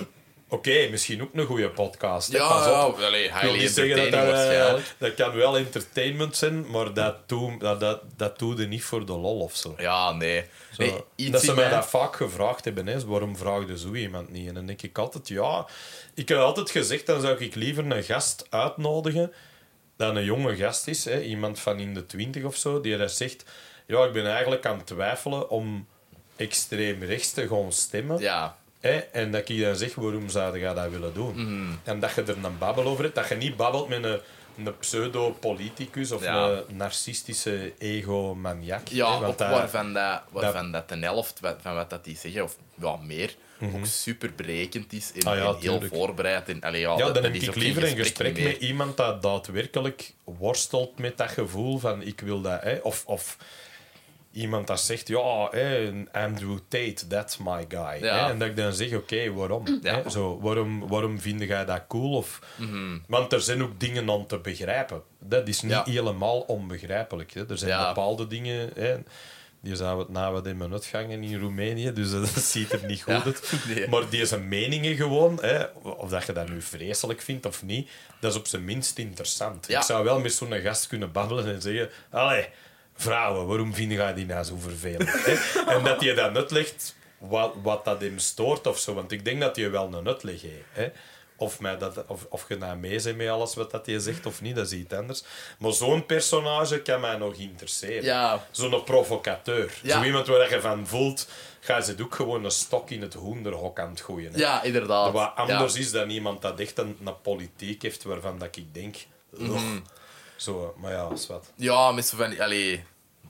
oké, 0.50 0.88
misschien 0.92 1.22
ook 1.22 1.30
een 1.34 1.46
goede 1.46 1.69
podcast. 1.69 2.31
hè, 2.31 2.38
Ja, 2.38 2.48
pas 2.48 2.86
op. 2.88 3.00
ja, 3.00 3.06
allee, 3.06 3.24
Ik 3.24 3.31
highly 3.34 3.60
niet 3.60 3.69
zeggen 3.72 4.12
dat 4.12 4.34
eh, 4.34 4.74
dat 4.98 5.13
kan 5.13 5.36
wel 5.36 5.57
entertainment 5.57 6.36
zijn, 6.36 6.69
maar 6.69 6.94
dat 6.94 7.30
doe, 7.30 7.57
dat, 7.60 7.80
dat, 7.80 8.01
dat 8.16 8.40
doe 8.40 8.57
je 8.57 8.68
niet 8.68 8.84
voor 8.84 9.06
de 9.06 9.12
lol 9.18 9.40
of 9.40 9.56
zo. 9.56 9.75
Ja, 9.78 10.12
nee. 10.12 10.46
Zo, 10.72 10.84
nee 10.84 11.04
iets 11.16 11.31
dat 11.31 11.42
ze 11.44 11.54
mij 11.54 11.69
dat 11.69 11.86
vaak 11.90 12.16
gevraagd 12.16 12.66
hebben, 12.66 12.88
hè, 12.88 13.06
waarom 13.06 13.38
vraagde 13.38 13.78
zo 13.78 13.94
iemand 13.94 14.30
niet? 14.30 14.48
En 14.48 14.54
dan 14.54 14.66
denk 14.66 14.81
ik 14.81 14.98
altijd, 14.98 15.28
ja, 15.28 15.66
ik 16.13 16.30
heb 16.30 16.38
altijd 16.38 16.72
gezegd, 16.72 17.06
dan 17.06 17.22
zou 17.22 17.38
ik 17.38 17.56
liever 17.56 17.92
een 17.92 18.04
gast 18.04 18.48
uitnodigen 18.50 19.34
dat 19.98 20.16
een 20.16 20.24
jonge 20.24 20.56
gast 20.56 20.88
is, 20.88 21.06
hè, 21.06 21.22
iemand 21.22 21.60
van 21.60 21.80
in 21.80 21.94
de 21.94 22.06
twintig 22.06 22.44
of 22.44 22.56
zo, 22.56 22.81
die 22.81 22.98
dat 22.98 23.12
zegt, 23.12 23.44
ja, 23.88 24.04
ik 24.06 24.12
ben 24.12 24.28
eigenlijk 24.31 24.66
aan 24.66 24.78
het 24.78 24.88
twijfelen 24.88 25.50
om 25.50 25.88
extreem 26.36 27.04
rechts 27.04 27.31
te 27.31 27.48
gaan 27.48 27.72
stemmen. 27.72 28.19
Ja, 28.19 28.57
Hè? 28.80 28.98
En 28.98 29.31
dat 29.31 29.50
ik 29.50 29.62
dan 29.62 29.76
zeg, 29.76 29.96
waarom 29.96 30.30
zou 30.30 30.60
je 30.60 30.74
dat 30.74 30.90
willen 30.90 31.14
doen? 31.14 31.34
Mhm. 31.36 31.72
En 31.84 32.00
dat 32.00 32.12
je 32.16 32.22
er 32.22 32.30
een 32.44 32.58
babbel 32.58 32.84
over 32.86 33.04
hebt. 33.04 33.16
Dat 33.16 33.28
je 33.30 33.36
niet 33.36 33.56
babbelt 33.58 33.88
met 33.90 34.04
een, 34.04 34.20
een 34.66 34.78
pseudo-politicus 34.80 36.12
of 36.12 36.24
Ja. 36.24 36.48
een 36.50 36.76
narcistische 36.76 37.74
ego-maniak. 37.78 38.88
ja 38.88 39.06
ook 39.16 39.38
dat- 39.38 39.50
waarvan, 39.50 39.94
dat, 39.94 40.22
waarvan 40.30 40.72
dat, 40.72 40.90
de 40.90 40.96
helft 40.98 41.40
wat- 41.40 41.58
van 41.62 41.76
wat 41.76 41.90
dat 41.90 42.04
die 42.04 42.18
zeggen, 42.18 42.44
of 42.44 42.56
ja, 42.81 42.96
meer, 42.96 43.36
ook 43.62 43.86
super 43.86 44.31
berekend 44.36 44.94
is 44.94 45.12
en, 45.12 45.20
Mhm. 45.20 45.28
Ah 45.28 45.36
ja, 45.38 45.46
en 45.50 45.56
heel 45.60 45.81
voorbereid. 45.94 46.50
En, 46.50 46.62
allee, 46.62 46.81
ja, 46.81 46.90
Ja, 46.92 46.96
dat, 46.98 47.14
dan 47.14 47.24
dat 47.24 47.24
heb 47.24 47.42
ik 47.42 47.56
liever 47.56 47.84
een 47.84 47.98
gesprek 47.98 48.42
met 48.44 48.58
iemand 48.58 48.98
dat 48.98 49.22
daadwerkelijk 49.22 50.14
worstelt 50.24 51.00
met 51.00 51.18
dat 51.18 51.30
gevoel 51.30 51.78
van 51.78 52.02
ik 52.02 52.20
wil 52.22 52.42
dat. 52.42 52.62
Hè? 52.62 52.76
Of, 52.84 53.04
of 53.06 53.38
iemand 54.31 54.68
dat 54.68 54.80
zegt, 54.81 55.08
ja, 55.08 55.50
Andrew 56.12 56.58
Tate, 56.68 57.08
that's 57.08 57.38
my 57.38 57.66
guy. 57.68 58.04
Ja. 58.04 58.30
En 58.30 58.40
dat 58.40 58.48
ik 58.48 58.56
dan 58.56 58.74
zeg, 58.74 58.94
oké, 58.94 59.34
waarom? 59.34 59.80
Ja. 59.81 60.10
Zo, 60.10 60.40
waarom? 60.42 60.88
Waarom 60.88 61.20
vind 61.20 61.42
jij 61.42 61.66
dat 61.66 61.81
cool? 61.88 62.14
Of, 62.16 62.40
Want 63.08 63.34
er 63.34 63.42
zijn 63.42 63.64
ook 63.64 63.80
dingen 63.80 64.10
om 64.10 64.28
te 64.28 64.40
begrijpen. 64.40 65.02
Dat 65.20 65.48
is 65.48 65.62
niet 65.62 65.72
Mhm. 65.72 65.90
Ja. 65.92 65.92
helemaal 65.94 66.40
onbegrijpelijk. 66.40 67.34
Hè? 67.34 67.50
Er 67.50 67.58
zijn 67.58 67.88
bepaalde 67.88 68.28
dingen... 68.28 68.74
Die 69.62 69.76
zou 69.76 70.00
het 70.00 70.10
na 70.10 70.31
wat 70.31 70.46
in 70.48 70.58
mijn 70.58 70.72
uitgangen 70.72 71.24
in 71.24 71.40
Roemenië, 71.40 71.94
dus 71.94 72.12
dat 72.20 72.28
ziet 72.28 72.72
er 72.72 72.86
niet 72.86 73.02
goed 73.02 73.14
uit. 73.26 73.52
Nee. 73.76 73.88
Maar 73.88 74.10
deze 74.10 74.40
meningen 74.40 74.96
gewoon, 74.96 75.38
hè, 75.42 75.64
of 75.81 76.10
dat 76.10 76.26
je 76.26 76.34
dat 76.34 76.50
nu 76.50 76.62
vreselijk 76.62 77.22
vindt 77.22 77.46
of 77.46 77.64
niet, 77.64 77.90
dat 78.20 78.31
is 78.31 78.38
op 78.38 78.48
zijn 78.48 78.66
minst 78.66 78.98
interessant. 78.98 79.70
Ik 79.70 79.81
zou 79.81 80.04
wel 80.04 80.20
met 80.20 80.34
zo'n 80.34 80.54
gast 80.54 80.88
kunnen 80.88 81.12
babbelen 81.12 81.46
en 81.54 81.62
zeggen: 81.62 81.90
Allee, 82.10 82.48
vrouwen, 83.00 83.48
waarom 83.48 83.74
vind 83.74 83.92
jij 83.92 84.13
die 84.13 84.25
nou 84.25 84.44
zo 84.44 84.56
vervelend? 84.57 85.25
hè? 85.25 85.36
En 85.74 85.84
dat 85.84 86.01
je 86.01 86.13
dan 86.13 86.36
uitlegt 86.36 86.96
wat, 87.18 87.54
wat 87.62 87.86
dat 87.86 88.01
hem 88.01 88.19
stoort 88.19 88.68
of 88.68 88.80
zo. 88.80 88.94
Want 88.94 89.12
ik 89.12 89.25
denk 89.25 89.42
dat 89.42 89.56
je 89.56 89.69
wel 89.69 89.94
een 89.94 90.07
uitleg 90.07 90.42
heeft. 90.42 90.63
Hè? 90.72 90.88
Of, 91.38 91.60
mij 91.60 91.78
dat, 91.78 92.06
of, 92.07 92.25
of 92.30 92.46
je 92.48 92.56
nou 92.57 92.78
mee 92.78 93.01
bent 93.04 93.18
met 93.18 93.30
alles 93.30 93.56
wat 93.56 93.72
dat 93.72 93.86
je 93.86 94.00
zegt 94.00 94.25
of 94.25 94.42
niet, 94.42 94.56
dat 94.56 94.66
is 94.66 94.72
iets 94.72 94.94
anders. 94.94 95.24
Maar 95.60 95.72
zo'n 95.72 96.06
personage 96.06 96.81
kan 96.81 97.01
mij 97.01 97.18
nog 97.18 97.36
interesseren. 97.36 98.04
Ja. 98.04 98.46
Zo'n 98.51 98.84
provocateur. 98.84 99.74
Ja. 99.81 99.98
Zo 99.98 100.04
iemand 100.04 100.28
waar 100.28 100.50
je 100.50 100.62
van 100.62 100.88
voelt, 100.88 101.28
ga 101.60 101.81
ze 101.81 101.95
ook 102.02 102.16
gewoon 102.16 102.44
een 102.44 102.52
stok 102.52 102.90
in 102.90 103.02
het 103.02 103.13
hoenderhok 103.13 103.80
aan 103.80 103.90
het 103.90 104.02
gooien. 104.02 104.31
hè. 104.34 104.40
Ja, 104.40 104.63
inderdaad. 104.63 105.12
Wat 105.12 105.31
anders 105.36 105.74
ja. 105.74 105.80
is 105.80 105.92
dan 105.92 106.10
iemand 106.10 106.42
dat 106.42 106.60
echt 106.60 106.78
een, 106.78 106.98
een 107.06 107.22
politiek 107.22 107.81
heeft 107.81 108.04
waarvan 108.04 108.40
dat 108.40 108.56
ik 108.56 108.74
denk... 108.74 108.95
Ugh. 109.40 109.62
Zo, 110.39 110.75
maar 110.77 110.91
ja, 110.91 111.07
wat. 111.07 111.51
Ja, 111.56 111.91
met 111.91 112.06
zo 112.07 112.18
van... 112.18 112.39
Allee, 112.39 112.83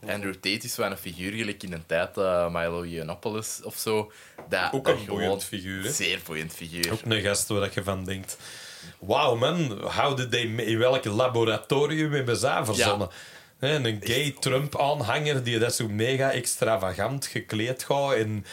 Andrew 0.08 0.34
Tate 0.34 0.66
is 0.66 0.76
wel 0.76 0.92
een 0.92 0.98
figuur, 0.98 1.32
gelijk 1.32 1.64
in 1.64 1.74
een 1.74 1.86
tijd, 1.86 2.18
eh 2.18 2.54
Milo 2.54 2.86
Yiannopoulos 2.86 3.60
of 3.64 3.78
zo. 3.78 4.12
Dat, 4.50 4.74
Ook 4.74 4.88
een 4.88 5.06
boeiend 5.06 5.44
figuur, 5.44 5.84
hè? 5.84 5.92
Zeer 5.92 6.20
boeiend 6.26 6.54
figuur. 6.54 6.92
Ook 6.92 7.02
een 7.04 7.22
gast 7.22 7.48
waar 7.48 7.70
je 7.74 7.84
van 7.84 8.06
denkt... 8.06 8.38
Wauw, 9.00 9.36
man, 9.36 9.82
how 9.82 10.18
did 10.18 10.32
they... 10.32 10.42
In 10.42 10.78
welk 10.78 11.06
laboratorium 11.06 12.12
hebben 12.12 12.38
ze 12.38 12.62
verzonnen? 12.64 13.10
Een 13.60 14.02
gay 14.04 14.36
Trump-aanhanger 14.40 15.44
die 15.44 15.60
dat 15.60 15.76
zo 15.76 15.88
mega 15.88 16.32
extravagant 16.32 17.26
gekleed 17.26 17.84
gaat 17.84 18.14
en 18.14 18.46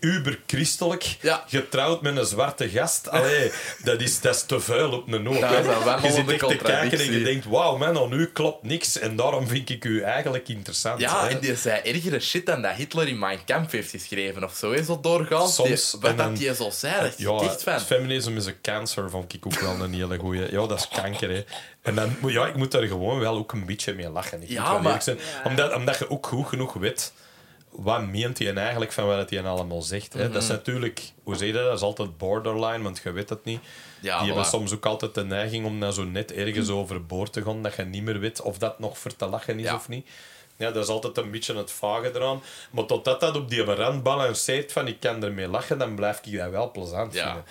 uber-christelijk, 0.00 1.16
Ja. 1.20 1.44
getrouwd 1.48 2.02
met 2.02 2.16
een 2.16 2.24
zwarte 2.26 2.68
gast. 2.68 3.08
Allee, 3.08 3.52
dat 3.84 4.00
is, 4.00 4.20
dat 4.20 4.34
is 4.34 4.42
te 4.42 4.60
vuil 4.60 4.92
op 4.92 5.12
een. 5.12 5.24
Dat 5.24 5.32
is 5.34 5.40
een 5.40 5.64
wandelende 5.64 6.06
je 6.08 6.12
zit 6.12 6.30
echt 6.30 6.48
te 6.48 6.56
kijken 6.64 6.98
en 6.98 7.12
je 7.12 7.22
denkt, 7.22 7.44
wauw 7.46 7.76
man, 7.76 7.98
aan 7.98 8.12
u 8.12 8.26
klopt 8.26 8.62
niks 8.62 8.98
en 8.98 9.16
daarom 9.16 9.46
vind 9.48 9.70
ik 9.70 9.84
u 9.84 10.00
eigenlijk 10.00 10.48
interessant. 10.48 11.00
Ja, 11.00 11.22
hè. 11.22 11.28
en 11.28 11.38
die 11.40 11.56
zei 11.56 11.80
ergere 11.80 12.20
shit 12.20 12.46
dan 12.46 12.62
dat 12.62 12.74
Hitler 12.74 13.08
in 13.08 13.18
Mein 13.18 13.44
Kampf 13.44 13.70
heeft 13.72 13.90
geschreven 13.90 14.44
of 14.44 14.54
zo. 14.56 14.72
Hè, 14.72 14.82
zo 14.84 15.00
doorgaan. 15.00 15.48
Soms, 15.48 15.90
Die- 15.90 16.00
wat 16.00 16.16
dat 16.18 16.36
die 16.36 16.54
zo 16.54 16.70
zei, 16.70 17.00
dat 17.02 17.12
is 17.18 17.24
Ja, 17.24 17.38
echt 17.40 17.62
van. 17.62 17.80
feminisme 17.80 18.36
is 18.36 18.46
een 18.46 18.60
cancer, 18.62 19.10
vond 19.10 19.32
ik 19.34 19.46
ook 19.46 19.60
wel 19.60 19.80
een 19.80 19.92
hele 19.94 20.18
goeie. 20.18 20.50
Ja, 20.52 20.66
dat 20.66 20.78
is 20.78 20.88
kanker, 20.88 21.30
hè. 21.30 21.44
En 21.84 21.94
dan, 21.94 22.16
ja, 22.26 22.46
ik 22.46 22.56
moet 22.56 22.70
daar 22.70 22.82
gewoon 22.86 23.18
wel 23.18 23.36
ook 23.36 23.52
een 23.52 23.66
beetje 23.66 23.94
mee 23.94 24.08
lachen. 24.08 24.42
Ik 24.42 24.48
Ja, 24.48 24.78
maar-. 24.78 25.04
Omdat, 25.44 25.74
omdat 25.74 25.98
je 25.98 26.10
ook 26.10 26.26
goed 26.26 26.46
genoeg 26.46 26.72
weet 26.72 27.12
wat 27.70 28.06
meent 28.06 28.38
hij 28.38 28.54
eigenlijk 28.54 28.92
van 28.92 29.06
wat 29.06 29.30
hij 29.30 29.42
allemaal 29.44 29.82
zegt. 29.82 30.12
Hè. 30.12 30.30
Dat 30.30 30.42
is 30.42 30.48
Mhm. 30.48 30.56
natuurlijk, 30.56 31.02
hoe 31.22 31.34
zeg 31.36 31.46
je 31.46 31.52
dat? 31.54 31.64
Dat 31.64 31.74
is 31.76 31.80
altijd 31.82 32.16
borderline, 32.18 32.82
want 32.82 33.00
je 33.04 33.12
weet 33.12 33.28
het 33.28 33.44
niet. 33.44 33.60
Ja, 34.00 34.18
die 34.18 34.26
hebben 34.26 34.44
soms 34.44 34.72
ook 34.74 34.86
altijd 34.86 35.14
de 35.14 35.24
neiging 35.24 35.66
om 35.66 35.80
dan 35.80 35.92
zo 35.92 36.04
net 36.04 36.32
ergens 36.32 36.68
overboord 36.68 37.32
te 37.32 37.42
gaan, 37.42 37.62
dat 37.62 37.74
je 37.74 37.82
niet 37.84 38.02
meer 38.02 38.18
weet 38.18 38.40
of 38.40 38.58
dat 38.58 38.78
nog 38.78 38.98
voor 38.98 39.16
te 39.16 39.26
lachen 39.26 39.58
is 39.58 39.64
Ja. 39.64 39.74
of 39.74 39.88
niet. 39.88 40.06
Ja, 40.56 40.70
dat 40.70 40.82
is 40.84 40.88
altijd 40.90 41.16
een 41.16 41.30
beetje 41.30 41.56
het 41.56 41.70
vage 41.70 42.10
eraan. 42.14 42.42
Maar 42.70 42.84
totdat 42.86 43.20
dat 43.20 43.36
op 43.36 43.48
die 43.50 43.62
rand 43.64 44.02
balanceert 44.02 44.72
van 44.72 44.86
ik 44.88 45.00
kan 45.00 45.22
ermee 45.24 45.48
lachen, 45.48 45.78
dan 45.78 45.94
blijf 45.94 46.20
ik 46.24 46.36
dat 46.38 46.50
wel 46.50 46.70
plezant 46.70 47.14
Ja. 47.14 47.24
vinden. 47.24 47.44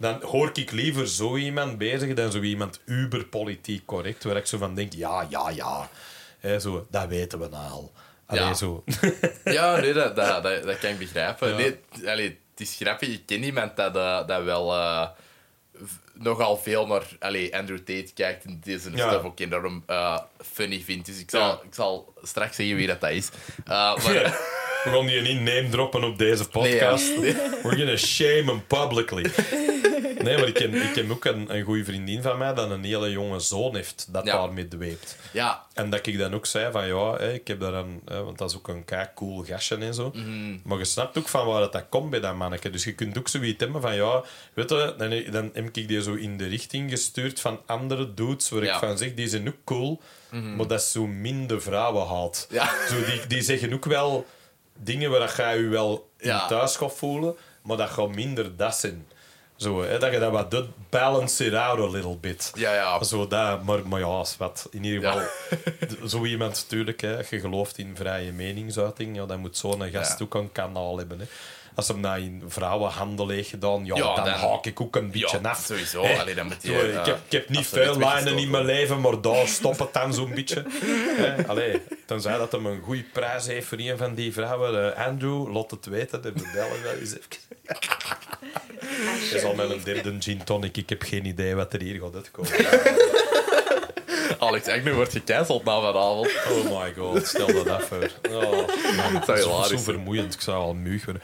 Dan 0.00 0.22
hoor 0.22 0.50
ik 0.54 0.70
liever 0.70 1.08
zo 1.08 1.36
iemand 1.36 1.78
bezig 1.78 2.14
dan 2.14 2.32
zo 2.32 2.40
iemand 2.40 2.80
uber 2.84 3.24
politiek 3.26 3.86
correct, 3.86 4.24
waar 4.24 4.36
ik 4.36 4.46
zo 4.46 4.58
van 4.58 4.74
denk, 4.74 4.92
ja, 4.92 5.26
ja, 5.28 5.50
ja. 5.50 5.88
Hè, 6.38 6.60
zo, 6.60 6.86
dat 6.90 7.08
weten 7.08 7.38
we 7.38 7.48
nou 7.48 7.70
al. 7.70 7.92
Allee, 8.26 8.42
Ja. 8.42 8.54
zo. 8.54 8.84
Ja, 9.44 9.76
nee, 9.80 9.92
dat, 9.92 10.16
dat, 10.16 10.42
dat, 10.42 10.62
dat 10.62 10.78
kan 10.78 10.90
ik 10.90 10.98
begrijpen. 10.98 11.56
Nee, 11.56 11.78
allee, 12.06 12.38
het 12.50 12.60
is 12.68 12.76
grappig, 12.80 13.08
ik 13.08 13.22
ken 13.26 13.42
iemand 13.42 13.76
dat, 13.76 13.96
eh, 13.96 14.26
dat 14.26 14.42
wel 14.42 14.66
v- 15.74 15.90
nogal 16.14 16.56
veel 16.56 16.86
naar 16.86 17.02
allee, 17.18 17.56
Andrew 17.56 17.78
Tate 17.78 18.10
kijkt 18.14 18.44
en 18.44 18.60
deze 18.64 18.90
Ja. 18.96 19.08
stuff 19.08 19.24
ook 19.24 19.40
enorm 19.40 19.82
eh 19.86 20.18
funny 20.52 20.80
vindt. 20.80 21.06
Dus 21.06 21.18
ik 21.20 21.30
zal, 21.30 21.40
Ja. 21.48 21.60
ik 21.66 21.74
zal 21.74 22.14
straks 22.22 22.56
zeggen 22.56 22.76
wie 22.76 22.86
dat, 22.86 23.00
dat 23.00 23.10
is. 23.10 23.28
Eh, 23.64 23.96
maar, 24.04 24.38
We 24.84 24.90
gaan 24.90 25.06
die 25.06 25.20
niet 25.20 25.40
name 25.40 25.68
droppen 25.68 26.04
op 26.04 26.18
deze 26.18 26.48
podcast. 26.48 27.16
Nee, 27.18 27.34
We're 27.62 27.76
gonna 27.76 27.96
shame 27.96 28.42
him 28.44 28.66
publicly. 28.66 29.30
Nee, 30.22 30.36
maar 30.36 30.46
ik 30.48 30.54
ken, 30.54 30.74
ik 30.74 30.92
ken 30.92 31.10
ook 31.10 31.24
een, 31.24 31.54
een 31.56 31.62
goede 31.64 31.84
vriendin 31.84 32.22
van 32.22 32.38
mij 32.38 32.54
dat 32.54 32.70
een 32.70 32.84
hele 32.84 33.10
jonge 33.10 33.40
zoon 33.40 33.74
heeft 33.74 34.06
dat 34.12 34.24
Ja. 34.24 34.36
daarmee 34.36 34.68
dweept. 34.68 35.16
Ja, 35.32 35.66
En 35.74 35.90
dat 35.90 36.06
ik 36.06 36.18
dan 36.18 36.34
ook 36.34 36.46
zei 36.46 36.72
van 36.72 36.86
ja, 36.86 37.18
ik 37.18 37.48
heb 37.48 37.60
daar 37.60 37.74
een, 37.74 38.00
want 38.04 38.38
dat 38.38 38.50
is 38.50 38.56
ook 38.56 38.68
een 38.68 38.84
kei 38.84 39.06
cool 39.14 39.44
gastje 39.44 39.76
en 39.76 39.94
zo. 39.94 40.10
Mhm. 40.14 40.56
Maar 40.64 40.78
je 40.78 40.84
snapt 40.84 41.18
ook 41.18 41.28
van 41.28 41.46
waar 41.46 41.60
dat, 41.60 41.72
dat 41.72 41.84
komt 41.88 42.10
bij 42.10 42.20
dat 42.20 42.34
manneke. 42.36 42.70
Dus 42.70 42.84
je 42.84 42.92
kunt 42.94 43.18
ook 43.18 43.28
zoiets 43.28 43.60
hebben 43.62 43.80
van 43.80 43.94
ja, 43.94 44.22
weet 44.54 44.70
je, 44.70 44.94
dan, 44.98 45.22
dan 45.30 45.50
heb 45.52 45.76
ik 45.76 45.88
die 45.88 46.02
zo 46.02 46.14
in 46.14 46.36
de 46.36 46.46
richting 46.46 46.90
gestuurd 46.90 47.40
van 47.40 47.60
andere 47.66 48.14
dudes 48.14 48.48
waar 48.48 48.62
Ja. 48.64 48.74
Mhm. 48.76 48.82
ik 48.84 48.88
van 48.88 48.98
zeg, 48.98 49.14
die 49.14 49.28
zijn 49.28 49.48
ook 49.48 49.64
cool, 49.64 50.00
maar 50.30 50.66
dat 50.66 50.80
is 50.80 50.92
zo 50.92 51.06
minder 51.06 51.62
vrouwen 51.62 52.06
haalt. 52.06 52.46
Ja. 52.50 52.70
Zo, 52.88 52.94
die, 53.04 53.26
die 53.28 53.42
zeggen 53.42 53.72
ook 53.72 53.84
wel 53.84 54.26
dingen 54.82 55.10
waar 55.10 55.20
dat 55.20 55.36
je 55.36 55.42
je 55.62 55.68
wel 55.68 56.10
Ja. 56.18 56.46
thuis 56.46 56.76
gaat 56.76 56.94
voelen, 56.94 57.36
maar 57.62 57.76
dat 57.76 57.90
gaat 57.90 58.14
minder 58.14 58.56
dat 58.56 58.76
zijn. 58.76 59.06
Zo, 59.56 59.82
hè, 59.82 59.98
dat 59.98 60.12
je 60.12 60.18
dat 60.18 60.32
wat 60.32 60.50
doet, 60.50 60.66
balance 60.90 61.44
it 61.46 61.54
out 61.54 61.78
a 61.78 61.86
little 61.90 62.16
bit. 62.16 62.52
Ja, 62.54 62.74
ja. 62.74 63.02
Zo 63.04 63.26
dat, 63.26 63.62
maar, 63.62 63.88
maar 63.88 64.00
ja, 64.00 64.24
wat. 64.38 64.68
In 64.70 64.84
ieder 64.84 65.12
geval, 65.12 66.08
zo 66.08 66.24
iemand 66.24 66.52
natuurlijk, 66.52 67.00
hè, 67.00 67.16
je 67.16 67.40
gelooft 67.40 67.78
in 67.78 67.96
vrije 67.96 68.32
meningsuiting, 68.32 69.16
ja, 69.16 69.26
dan 69.26 69.40
moet 69.40 69.56
zo'n 69.56 69.90
gast 69.90 70.22
ook 70.22 70.34
een 70.34 70.52
kanaal 70.52 70.98
hebben. 70.98 71.18
Hè. 71.20 71.24
Als 71.80 71.88
hem 71.88 72.02
dat 72.02 72.16
in 72.18 72.42
vrouwenhandel 72.48 73.28
heeft 73.28 73.48
gedaan, 73.48 73.84
ja, 73.84 73.96
Ja, 73.96 74.14
dan, 74.14 74.24
dan- 74.24 74.34
haak 74.34 74.66
ik 74.66 74.80
ook 74.80 74.96
een 74.96 75.10
beetje 75.10 75.38
ja 75.42 75.48
af. 75.50 75.64
sowieso. 75.64 76.02
Hè. 76.04 76.18
Allee, 76.20 76.34
dan 76.34 76.46
moet 76.46 76.56
je, 76.60 76.68
Zo, 76.72 76.78
ik, 76.84 76.94
eh, 76.94 77.04
heb, 77.06 77.18
ik 77.26 77.32
heb 77.32 77.48
niet 77.48 77.66
veel 77.66 77.98
lijnen 77.98 78.38
in 78.38 78.50
mijn 78.50 78.64
leven, 78.64 79.00
maar 79.00 79.20
daar 79.20 79.48
stopt 79.48 79.78
het 79.78 79.92
dan 79.92 80.14
zo'n 80.14 80.34
beetje. 80.34 80.64
Hè. 81.16 81.46
Allee, 81.46 81.82
tenzij 82.06 82.38
dat 82.38 82.52
hem 82.52 82.66
een 82.66 82.80
goede 82.82 83.04
prijs 83.12 83.46
heeft 83.46 83.66
voor 83.66 83.78
een 83.78 83.98
van 83.98 84.14
die 84.14 84.32
vrouwen. 84.32 84.94
Eh, 84.96 85.06
Andrew, 85.06 85.52
laat 85.54 85.70
het 85.70 85.86
weten, 85.86 86.22
de 86.22 86.32
bellen 86.32 86.82
wel 86.82 86.92
eens 86.92 87.10
even. 87.12 87.22
Het 87.64 89.32
is 89.34 89.42
al 89.44 89.54
met 89.54 89.70
een 89.70 89.82
derde 89.84 90.16
gin 90.18 90.44
tonic. 90.44 90.76
Ik 90.76 90.88
heb 90.88 91.02
geen 91.02 91.24
idee 91.26 91.54
wat 91.54 91.72
er 91.72 91.80
hier 91.80 92.00
gaat 92.00 92.14
uitkomen. 92.14 92.50
Alex 94.40 94.66
Agnew 94.68 94.94
wordt 94.94 95.12
gecanceld 95.12 95.64
na 95.64 95.80
vanavond. 95.80 96.30
Oh 96.50 96.80
my 96.80 96.94
god, 96.96 97.26
stel 97.26 97.46
dat 97.46 97.68
af 97.68 97.84
voor. 97.84 98.10
Oh, 98.30 98.50
man, 98.96 99.22
dat 99.26 99.38
is 99.38 99.42
zo 99.68 99.76
vermoeiend. 99.78 100.34
Ik 100.34 100.40
zou 100.40 100.56
al 100.56 100.74
muug 100.74 101.04
worden. 101.04 101.22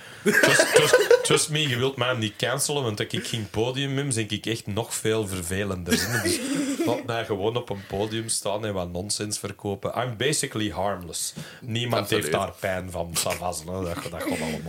Just 1.23 1.51
me, 1.51 1.69
je 1.69 1.77
wilt 1.77 1.97
mij 1.97 2.13
niet 2.15 2.37
cancelen, 2.37 2.83
want 2.83 3.01
als 3.01 3.09
ik 3.09 3.27
geen 3.27 3.49
podium 3.51 3.97
heb, 3.97 4.13
denk 4.13 4.31
ik 4.31 4.47
echt 4.47 4.67
nog 4.67 4.95
veel 4.95 5.27
vervelender. 5.27 5.93
Dus 6.23 6.39
laat 6.87 7.05
mij 7.05 7.25
gewoon 7.25 7.57
op 7.57 7.71
een 7.71 7.85
podium 7.89 8.29
staan 8.29 8.67
en 8.67 8.73
wat 8.75 8.93
nonsens 8.93 9.39
verkopen. 9.39 9.93
I'm 10.03 10.17
basically 10.17 10.71
harmless. 10.71 11.33
Niemand 11.61 12.03
Absoluut. 12.03 12.23
heeft 12.25 12.37
daar 12.37 12.53
pijn 12.61 12.91
van. 12.91 13.11
Savas, 13.15 13.65
dat, 13.65 13.85
dat 13.85 13.99
gaat 13.99 14.23
allemaal. 14.23 14.61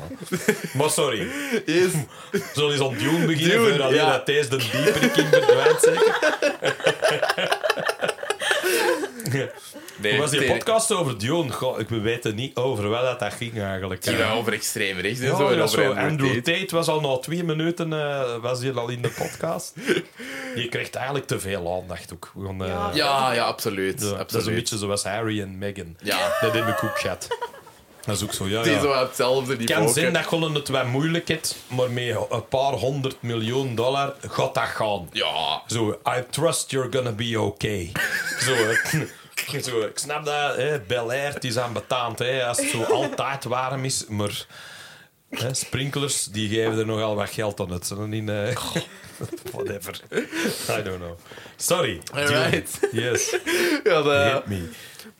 Maar 0.74 0.90
sorry, 0.90 1.28
Yes. 1.66 1.92
zullen 2.54 2.78
we 2.78 2.84
eens 2.86 3.26
beginnen? 3.26 3.38
Dune, 3.38 3.74
voor 3.76 3.82
alleen 3.84 3.96
ja. 3.96 4.12
dat 4.12 4.26
deze 4.26 4.50
de 4.50 4.58
dieperik 4.58 5.16
in 5.16 5.26
verdwijnt, 5.26 5.80
zeker? 5.82 6.16
Nee, 10.02 10.12
Hoe 10.12 10.22
was 10.22 10.32
die 10.32 10.40
het- 10.40 10.48
podcast 10.54 10.92
over 10.92 11.18
Dune? 11.18 11.52
Goh, 11.52 11.80
ik 11.80 11.90
weet 11.90 12.24
het 12.24 12.36
niet 12.36 12.56
over 12.56 12.90
wat 12.90 13.02
dat, 13.02 13.20
dat 13.20 13.34
ging 13.34 13.62
eigenlijk. 13.62 14.06
Het 14.06 14.14
ging 14.14 14.28
wel 14.28 14.38
over 14.38 14.54
extreem 14.54 14.98
rechts 15.00 15.20
en 15.20 15.26
Ja, 15.26 15.36
zo. 15.38 15.48
En 15.48 15.56
ja, 15.56 15.62
over 15.64 15.82
zo. 15.84 15.88
Andrew 15.90 16.06
Andrew 16.10 16.34
Tate. 16.44 16.60
Tate 16.60 16.76
was 16.76 16.88
al 16.88 17.02
na 17.02 17.18
twee 17.18 17.44
minuten 17.44 17.94
eh, 17.94 18.36
was 18.42 18.62
hij 18.62 18.74
al 18.74 18.90
in 18.90 19.02
de 19.02 19.10
podcast. 19.10 19.74
Je 20.56 20.68
krijgt 20.70 20.96
eigenlijk 20.96 21.28
te 21.28 21.40
veel 21.40 21.82
aandacht 21.82 22.14
ook. 22.14 22.30
Gewoon, 22.34 22.62
eh, 22.64 22.68
Ja. 22.68 22.90
Ja, 22.94 23.34
ja, 23.34 23.44
absoluut. 23.44 24.02
ja, 24.02 24.08
absoluut. 24.08 24.32
Dat 24.32 24.42
is 24.42 24.48
een 24.48 24.54
beetje 24.54 24.78
zoals 24.78 25.04
Harry 25.04 25.42
en 25.42 25.58
Meghan. 25.58 25.98
Ja. 26.02 26.38
Dat 26.42 26.54
heb 26.54 26.68
ik 26.68 26.84
ook 26.84 27.00
gehad. 27.00 27.28
Dat 28.06 28.16
is 28.16 28.24
ook 28.24 28.34
zo, 28.34 28.48
ja. 28.48 28.58
Het 28.58 28.66
is 28.68 28.74
ja. 28.74 28.80
zo 28.82 28.88
op 28.92 29.08
hetzelfde 29.08 29.50
Het 29.52 29.60
niveau. 29.60 29.84
kan 29.86 29.94
zijn 29.94 30.14
dat 30.14 30.26
gewoon 30.26 30.56
het 30.56 30.68
wat 30.68 30.86
moeilijk 30.86 31.30
is, 31.30 31.56
maar 31.68 31.92
met 31.92 32.16
een 32.30 32.48
paar 32.48 32.72
honderd 32.74 33.22
miljoen 33.22 33.76
dollar 33.76 34.14
gaat 34.28 34.54
dat 34.54 34.64
gaan. 34.64 35.10
Ja. 35.12 35.62
Zo, 35.68 35.90
I 36.08 36.24
trust 36.30 36.72
you're 36.72 36.92
gonna 36.92 37.12
be 37.12 37.40
okay. 37.40 37.92
zo. 38.46 38.54
zo, 39.64 39.80
ik 39.82 39.98
snap 39.98 40.26
dat, 40.26 40.56
hè, 40.56 40.80
Bel 40.80 41.12
Air, 41.12 41.34
het 41.34 41.44
is 41.44 41.58
aan 41.58 41.74
betaald, 41.74 42.20
hè, 42.20 42.46
als 42.46 42.58
het 42.58 42.70
zo 42.70 42.84
altijd 42.84 43.44
warm 43.44 43.86
is, 43.86 44.06
maar 44.08 44.46
hè, 45.30 45.54
sprinklers, 45.54 46.24
die 46.26 46.50
geven 46.50 46.78
er 46.78 46.86
nogal 46.86 47.16
wat 47.16 47.30
geld 47.30 47.60
aan 47.60 47.72
uit. 47.72 47.92
En 47.92 48.14
in, 48.14 48.30
eh, 48.30 48.56
whatever. 49.54 50.00
I 50.80 50.84
don't 50.84 50.98
know. 51.00 51.18
Sorry. 51.56 52.02
Alright. 52.14 52.80
Yes, 52.92 53.30
Ja, 53.84 54.02
de- 54.02 54.32
hit 54.34 54.46
me. 54.60 54.70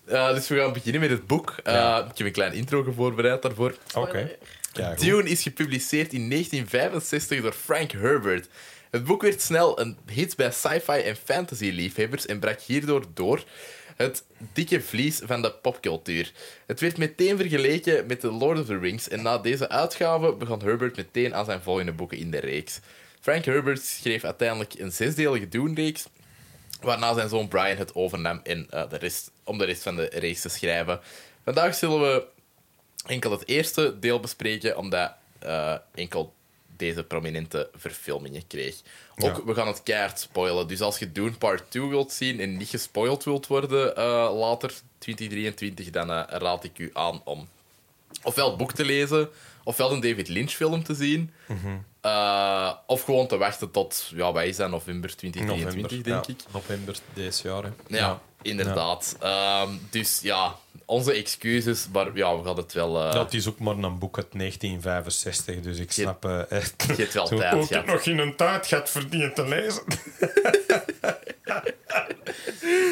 Ja, 0.08 0.34
dus 0.34 0.48
we 0.48 0.58
gaan 0.60 0.74
beginnen 0.74 1.02
met 1.02 1.10
het 1.10 1.28
boek. 1.28 1.56
Uh, 1.64 1.74
Ja. 1.74 1.98
Ik 2.12 2.18
heb 2.18 2.28
een 2.28 2.34
klein 2.34 2.54
intro 2.54 2.92
voorbereid 2.96 3.42
daarvoor. 3.42 3.76
Oké. 3.96 4.32
Ja. 4.74 4.94
Dune 4.96 5.30
is 5.30 5.44
gepubliceerd 5.44 6.14
in 6.14 6.30
1965 6.30 7.42
door 7.42 7.54
Frank 7.54 7.92
Herbert. 7.92 8.48
Het 8.92 9.04
boek 9.04 9.22
werd 9.22 9.42
snel 9.42 9.80
een 9.80 9.98
hit 10.06 10.36
bij 10.36 10.52
sci-fi 10.52 10.92
en 11.00 11.16
fantasy-liefhebbers 11.24 12.26
en 12.26 12.40
brak 12.40 12.60
hierdoor 12.62 13.04
door 13.14 13.44
het 13.98 14.24
dikke 14.54 14.82
vlies 14.82 15.22
van 15.24 15.42
de 15.42 15.52
popcultuur. 15.52 16.32
Het 16.66 16.80
werd 16.80 16.98
meteen 16.98 17.38
vergeleken 17.38 18.06
met 18.06 18.20
The 18.20 18.32
Lord 18.32 18.60
of 18.60 18.66
the 18.66 18.78
Rings 18.78 19.08
en 19.08 19.22
na 19.22 19.38
deze 19.38 19.70
uitgave 19.70 20.34
begon 20.34 20.62
Herbert 20.62 20.96
meteen 20.96 21.36
aan 21.36 21.46
zijn 21.46 21.62
volgende 21.62 21.92
boeken 21.92 22.18
in 22.18 22.32
de 22.32 22.40
reeks. 22.40 22.80
Frank 23.20 23.46
Herbert 23.46 23.82
schreef 23.82 24.24
uiteindelijk 24.24 24.74
een 24.74 24.92
zesdelige 24.92 25.50
Dune-reeks, 25.50 26.06
waarna 26.82 27.14
zijn 27.14 27.30
zoon 27.30 27.48
Brian 27.48 27.78
het 27.78 27.96
overnam 27.96 28.40
en, 28.44 28.68
eh, 28.70 28.90
de 28.90 28.98
rest, 28.98 29.32
om 29.44 29.58
de 29.58 29.66
rest 29.66 29.84
van 29.84 29.96
de 29.96 30.10
reeks 30.14 30.42
te 30.42 30.50
schrijven. 30.50 31.00
Vandaag 31.44 31.76
zullen 31.76 32.02
we 32.02 32.26
enkel 33.06 33.32
het 33.32 33.48
eerste 33.48 34.00
deel 34.00 34.20
bespreken, 34.20 34.78
omdat 34.78 35.12
eh, 35.40 35.76
enkel 35.94 36.34
deze 36.78 37.04
prominente 37.04 37.70
verfilmingen 37.76 38.48
kreeg. 38.48 38.76
Ook, 39.18 39.38
Ja. 39.38 39.44
we 39.46 39.54
gaan 39.54 39.68
het 39.68 39.84
keihard 39.84 40.20
spoilen. 40.20 40.68
Dus 40.68 40.82
als 40.82 41.00
je 41.00 41.12
Dune 41.12 41.32
Part 41.32 41.64
2 41.72 41.84
wilt 41.88 42.12
zien 42.12 42.40
en 42.40 42.58
niet 42.58 42.70
gespoild 42.70 43.24
wilt 43.24 43.48
worden 43.48 43.96
eh, 43.96 44.30
later, 44.40 44.74
2023, 44.98 45.90
dan 45.90 46.12
eh, 46.12 46.24
raad 46.40 46.64
ik 46.64 46.78
u 46.80 46.90
aan 46.94 47.22
om 47.24 47.48
ofwel 48.24 48.48
het 48.50 48.58
boek 48.58 48.74
te 48.74 48.86
lezen, 48.86 49.30
ofwel 49.64 49.92
een 49.92 50.00
David 50.00 50.28
Lynch 50.28 50.52
film 50.52 50.84
te 50.84 50.94
zien, 50.96 51.32
Mhm. 51.48 51.68
eh, 52.02 52.74
of 52.88 53.02
gewoon 53.02 53.28
te 53.28 53.38
wachten 53.38 53.72
tot, 53.72 54.12
ja, 54.16 54.42
is 54.42 54.56
dat, 54.56 54.70
november 54.70 55.16
2023, 55.16 56.02
denk 56.02 56.26
ja, 56.26 56.34
ik. 56.34 56.54
November 56.54 56.98
deze 57.14 57.48
jaar. 57.48 57.64
hè. 57.64 57.70
Ja, 57.88 58.22
inderdaad. 58.42 59.16
Ehm, 59.20 59.70
dus 59.90 60.20
ja, 60.22 60.56
onze 60.86 61.14
excuses, 61.14 61.88
maar 61.94 62.16
ja, 62.16 62.38
we 62.38 62.44
gaan 62.46 62.56
het 62.58 62.74
wel... 62.74 63.04
eh, 63.04 63.14
Ja, 63.14 63.24
het 63.24 63.34
is 63.34 63.48
ook 63.48 63.60
maar 63.60 63.76
een 63.78 64.00
boek 64.00 64.18
uit 64.18 64.28
1965, 64.32 65.60
dus 65.62 65.78
ik 65.78 65.92
Je- 65.92 66.02
snap... 66.02 66.26
eh, 66.26 66.32
je 66.50 66.94
hebt 66.96 67.14
wel 67.14 67.28
tijd 67.40 67.70
heb 67.70 67.86
nog 67.86 68.02
in 68.06 68.18
een 68.20 68.36
tijd 68.36 68.68
gehad 68.68 68.90
verdiend 68.90 69.36
te 69.36 69.48
lezen. 69.48 69.84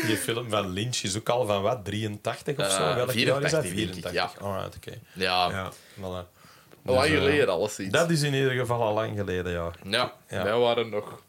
Die 0.07 0.17
film 0.17 0.49
van 0.49 0.69
Lynch 0.69 0.95
is 1.03 1.17
ook 1.17 1.29
al 1.29 1.45
van 1.45 1.61
wat, 1.61 1.85
83 1.85 2.57
of 2.57 2.71
zo? 2.71 2.83
Eh, 2.89 2.95
Welk 2.95 3.11
jaar 3.11 3.43
is 3.43 3.51
84 3.51 3.51
dat? 3.51 3.61
denk 3.63 3.73
ik, 3.75 3.77
84. 3.77 4.11
ja. 4.13 4.31
Alright, 4.45 4.75
oké. 4.75 4.91
Ja, 5.13 5.49
Ja, 5.49 5.71
voilà. 5.99 6.33
Dus, 6.81 6.95
eh, 6.95 7.01
geleden, 7.01 7.47
alles 7.49 7.79
iets. 7.79 7.91
Dat 7.91 8.09
is 8.09 8.21
in 8.21 8.33
ieder 8.33 8.51
geval 8.51 8.81
al 8.81 8.93
lang 8.93 9.17
geleden, 9.17 9.51
ja. 9.51 9.71
Ja, 9.83 10.13
Ja. 10.29 10.43
wij 10.43 10.57
waren 10.57 10.89
nog 10.89 11.21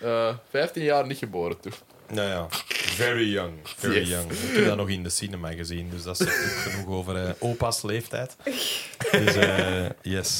eh 0.00 0.34
15 0.50 0.82
jaar 0.82 1.06
niet 1.06 1.18
geboren 1.18 1.60
toen. 1.60 1.72
Nou 2.08 2.28
ja, 2.28 2.46
very 2.68 3.32
young. 3.32 3.52
Very 3.64 3.98
Yes. 3.98 4.08
young. 4.08 4.30
Ik 4.32 4.54
heb 4.56 4.64
dat 4.64 4.76
nog 4.76 4.88
in 4.88 5.02
de 5.02 5.08
cinema 5.08 5.52
gezien, 5.52 5.90
dus 5.90 6.02
dat 6.02 6.16
zegt 6.16 6.44
ook 6.44 6.72
genoeg 6.72 6.88
over 6.94 7.16
eh, 7.26 7.30
opa's 7.38 7.82
leeftijd. 7.82 8.36
Dus 9.10 9.34
eh, 9.34 9.86
yes. 10.02 10.38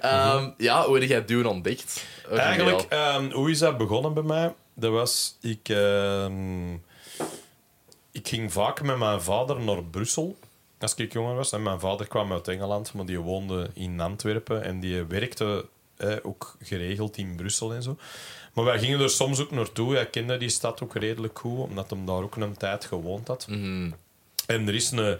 Ehm, 0.00 0.50
ja, 0.56 0.84
hoe 0.84 0.98
heb 0.98 1.08
jij 1.08 1.24
Dune 1.24 1.48
ontdekt? 1.48 2.04
Eigenlijk, 2.30 2.80
ehm, 2.88 3.30
hoe 3.30 3.50
is 3.50 3.58
dat 3.58 3.78
begonnen 3.78 4.14
bij 4.14 4.22
mij? 4.22 4.54
Dat 4.74 4.92
was, 4.92 5.36
ik, 5.40 5.68
ehm, 5.68 6.72
ik 8.12 8.28
ging 8.28 8.52
vaak 8.52 8.82
met 8.82 8.98
mijn 8.98 9.22
vader 9.22 9.60
naar 9.60 9.84
Brussel 9.84 10.38
als 10.78 10.94
ik 10.94 11.12
jonger 11.12 11.34
was. 11.34 11.52
En 11.52 11.62
mijn 11.62 11.80
vader 11.80 12.06
kwam 12.08 12.32
uit 12.32 12.48
Engeland, 12.48 12.92
maar 12.92 13.06
die 13.06 13.18
woonde 13.18 13.70
in 13.74 14.00
Antwerpen 14.00 14.62
en 14.62 14.80
die 14.80 15.02
werkte 15.04 15.66
eh, 15.96 16.16
ook 16.22 16.56
geregeld 16.62 17.16
in 17.16 17.36
Brussel 17.36 17.74
en 17.74 17.82
zo. 17.82 17.96
Maar 18.56 18.64
wij 18.64 18.78
gingen 18.78 19.00
er 19.00 19.10
soms 19.10 19.40
ook 19.40 19.50
naartoe. 19.50 19.94
Hij 19.94 20.06
kende 20.06 20.36
die 20.36 20.48
stad 20.48 20.82
ook 20.82 20.94
redelijk 20.94 21.38
goed, 21.38 21.58
omdat 21.58 21.90
hij 21.90 21.98
daar 22.04 22.22
ook 22.22 22.36
een 22.36 22.56
tijd 22.56 22.84
gewoond 22.84 23.28
had. 23.28 23.46
Mhm. 23.48 23.90
En 24.46 24.68
er 24.68 24.74
is 24.74 24.90
een... 24.90 25.18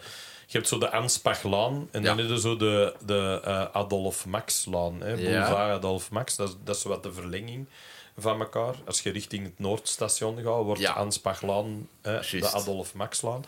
Je 0.49 0.57
hebt 0.59 0.69
zo 0.69 0.79
de 0.79 0.91
Anspachlaan 0.91 1.89
en 1.91 2.03
Ja. 2.03 2.07
dan 2.07 2.19
heb 2.19 2.29
je 2.29 2.41
zo 2.41 2.57
de, 2.57 2.95
de 3.07 3.41
eh, 3.45 3.65
Adolf 3.73 4.27
Maxlaan. 4.27 5.01
Hè, 5.01 5.09
Ja. 5.09 5.17
Boulevard 5.17 5.71
Adolf 5.73 6.11
Max. 6.11 6.37
Dat 6.37 6.57
dat 6.65 6.77
is 6.77 6.83
wat 6.83 7.03
de 7.03 7.13
verlenging 7.13 7.67
van 8.19 8.41
elkaar. 8.41 8.75
Als 8.87 9.01
je 9.01 9.11
richting 9.11 9.45
het 9.45 9.59
Noordstation 9.59 10.37
gaat, 10.37 10.65
wordt 10.65 10.81
Ja. 10.81 10.93
Anspachlaan 10.93 11.89
eh, 12.01 12.21
de. 12.21 12.51
Adolf 12.53 12.95
Maxlaan. 12.95 13.45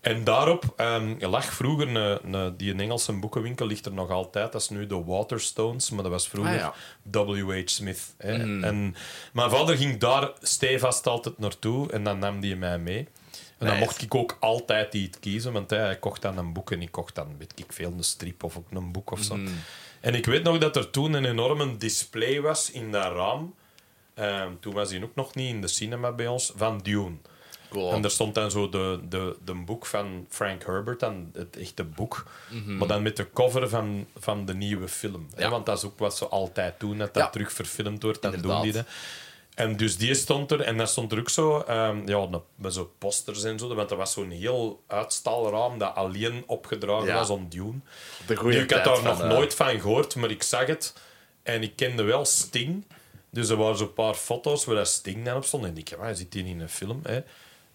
En 0.00 0.24
daarop 0.24 0.72
ehm, 0.76 1.14
lag 1.18 1.44
vroeger 1.44 1.96
een, 1.96 2.34
een, 2.34 2.56
die 2.56 2.72
een 2.72 2.80
Engelse 2.80 3.12
boekenwinkel, 3.12 3.66
ligt 3.66 3.86
er 3.86 3.92
nog 3.92 4.10
altijd. 4.10 4.52
Dat 4.52 4.60
is 4.60 4.68
nu 4.68 4.86
de 4.86 5.04
Waterstones, 5.04 5.90
maar 5.90 6.02
dat 6.02 6.12
was 6.12 6.28
vroeger 6.28 6.52
Ah, 6.52 6.74
ja. 7.12 7.34
W.H. 7.34 7.62
Smith. 7.64 8.14
Hè. 8.18 8.38
Mhm. 8.46 8.64
En 8.64 8.96
mijn 9.32 9.50
vader 9.50 9.76
ging 9.76 9.98
daar 9.98 10.32
stevast 10.40 11.06
altijd 11.06 11.38
naartoe 11.38 11.92
en 11.92 12.04
dan 12.04 12.18
nam 12.18 12.42
hij 12.42 12.54
mij 12.56 12.78
mee. 12.78 13.08
En 13.58 13.66
dan 13.66 13.78
mocht 13.78 14.02
ik 14.02 14.14
ook 14.14 14.36
altijd 14.40 14.94
iets 14.94 15.18
kiezen, 15.20 15.52
want 15.52 15.70
hij 15.70 15.98
kocht 15.98 16.22
dan 16.22 16.38
een 16.38 16.52
boek 16.52 16.70
en 16.70 16.82
ik 16.82 16.90
kocht 16.90 17.14
dan, 17.14 17.34
weet 17.38 17.52
ik 17.54 17.72
veel, 17.72 17.92
een 17.92 18.04
strip 18.04 18.42
of 18.42 18.56
ook 18.56 18.70
een 18.70 18.92
boek 18.92 19.10
of 19.10 19.20
zo. 19.22 19.36
Mhm. 19.36 19.52
En 20.00 20.14
ik 20.14 20.26
weet 20.26 20.42
nog 20.42 20.58
dat 20.58 20.76
er 20.76 20.90
toen 20.90 21.12
een 21.12 21.24
enorme 21.24 21.76
display 21.76 22.40
was 22.40 22.70
in 22.70 22.92
dat 22.92 23.12
raam. 23.12 23.54
Ehm, 24.14 24.48
toen 24.60 24.74
was 24.74 24.90
hij 24.90 25.02
ook 25.02 25.14
nog 25.14 25.34
niet 25.34 25.48
in 25.48 25.60
de 25.60 25.68
cinema 25.68 26.12
bij 26.12 26.26
ons, 26.26 26.52
van 26.56 26.78
Dune. 26.78 27.16
Cool. 27.70 27.92
En 27.92 28.04
er 28.04 28.10
stond 28.10 28.34
dan 28.34 28.50
zo 28.50 28.68
de, 28.68 29.00
de, 29.08 29.36
de 29.44 29.54
boek 29.54 29.86
van 29.86 30.26
Frank 30.28 30.64
Herbert, 30.64 31.00
dan 31.00 31.30
het 31.32 31.56
echte 31.56 31.84
boek. 31.84 32.24
Maar 32.66 32.88
dan 32.88 33.02
met 33.02 33.16
de 33.16 33.30
cover 33.32 33.68
van, 33.68 34.06
van 34.16 34.44
de 34.44 34.54
nieuwe 34.54 34.88
film. 34.88 35.28
hè, 35.34 35.42
Ja. 35.42 35.50
Want 35.50 35.66
dat 35.66 35.76
is 35.78 35.84
ook 35.84 35.98
wat 35.98 36.16
ze 36.16 36.26
altijd 36.26 36.80
doen, 36.80 36.98
dat 36.98 37.14
dat 37.14 37.22
Ja. 37.22 37.28
terug 37.30 37.52
verfilmd 37.52 38.02
wordt. 38.02 38.22
Dan 38.22 38.40
doen 38.40 38.62
die 38.62 38.72
dat. 38.72 38.86
En 39.54 39.76
dus 39.76 39.96
die 39.96 40.14
stond 40.14 40.50
er, 40.50 40.60
en 40.60 40.76
daar 40.76 40.88
stond 40.88 41.12
er 41.12 41.18
ook 41.18 41.28
zo, 41.30 41.58
ehm, 41.60 42.08
ja, 42.08 42.28
met 42.54 42.74
zo 42.74 42.92
posters 42.98 43.44
en 43.44 43.58
zo, 43.58 43.74
want 43.74 43.90
er 43.90 43.96
was 43.96 44.12
zo'n 44.12 44.30
heel 44.30 44.82
uitstalraam 44.86 45.78
dat 45.78 45.94
alleen 45.94 46.42
opgedragen 46.46 47.06
Ja. 47.06 47.14
was 47.14 47.30
om 47.30 47.48
Dune. 47.48 47.78
De 48.26 48.36
goede 48.36 48.58
ik 48.58 48.70
had 48.70 48.84
daar 48.84 49.02
nog 49.02 49.20
eh, 49.20 49.28
nooit 49.28 49.54
van 49.54 49.80
gehoord, 49.80 50.14
maar 50.16 50.30
ik 50.30 50.42
zag 50.42 50.66
het 50.66 50.94
en 51.42 51.62
ik 51.62 51.76
kende 51.76 52.02
wel 52.02 52.24
Sting. 52.24 52.84
Dus 53.34 53.48
er 53.48 53.56
waren 53.56 53.76
zo'n 53.76 53.92
paar 53.92 54.14
foto's 54.14 54.64
waar 54.64 54.74
dat 54.76 54.88
Sting 54.88 55.24
dan 55.24 55.36
op 55.36 55.44
stond. 55.44 55.64
En 55.64 55.76
ik 55.76 55.90
dacht, 55.90 56.02
hij 56.02 56.14
zit 56.14 56.34
hier 56.34 56.46
in 56.46 56.60
een 56.60 56.68
film. 56.68 57.00
Hè? 57.02 57.20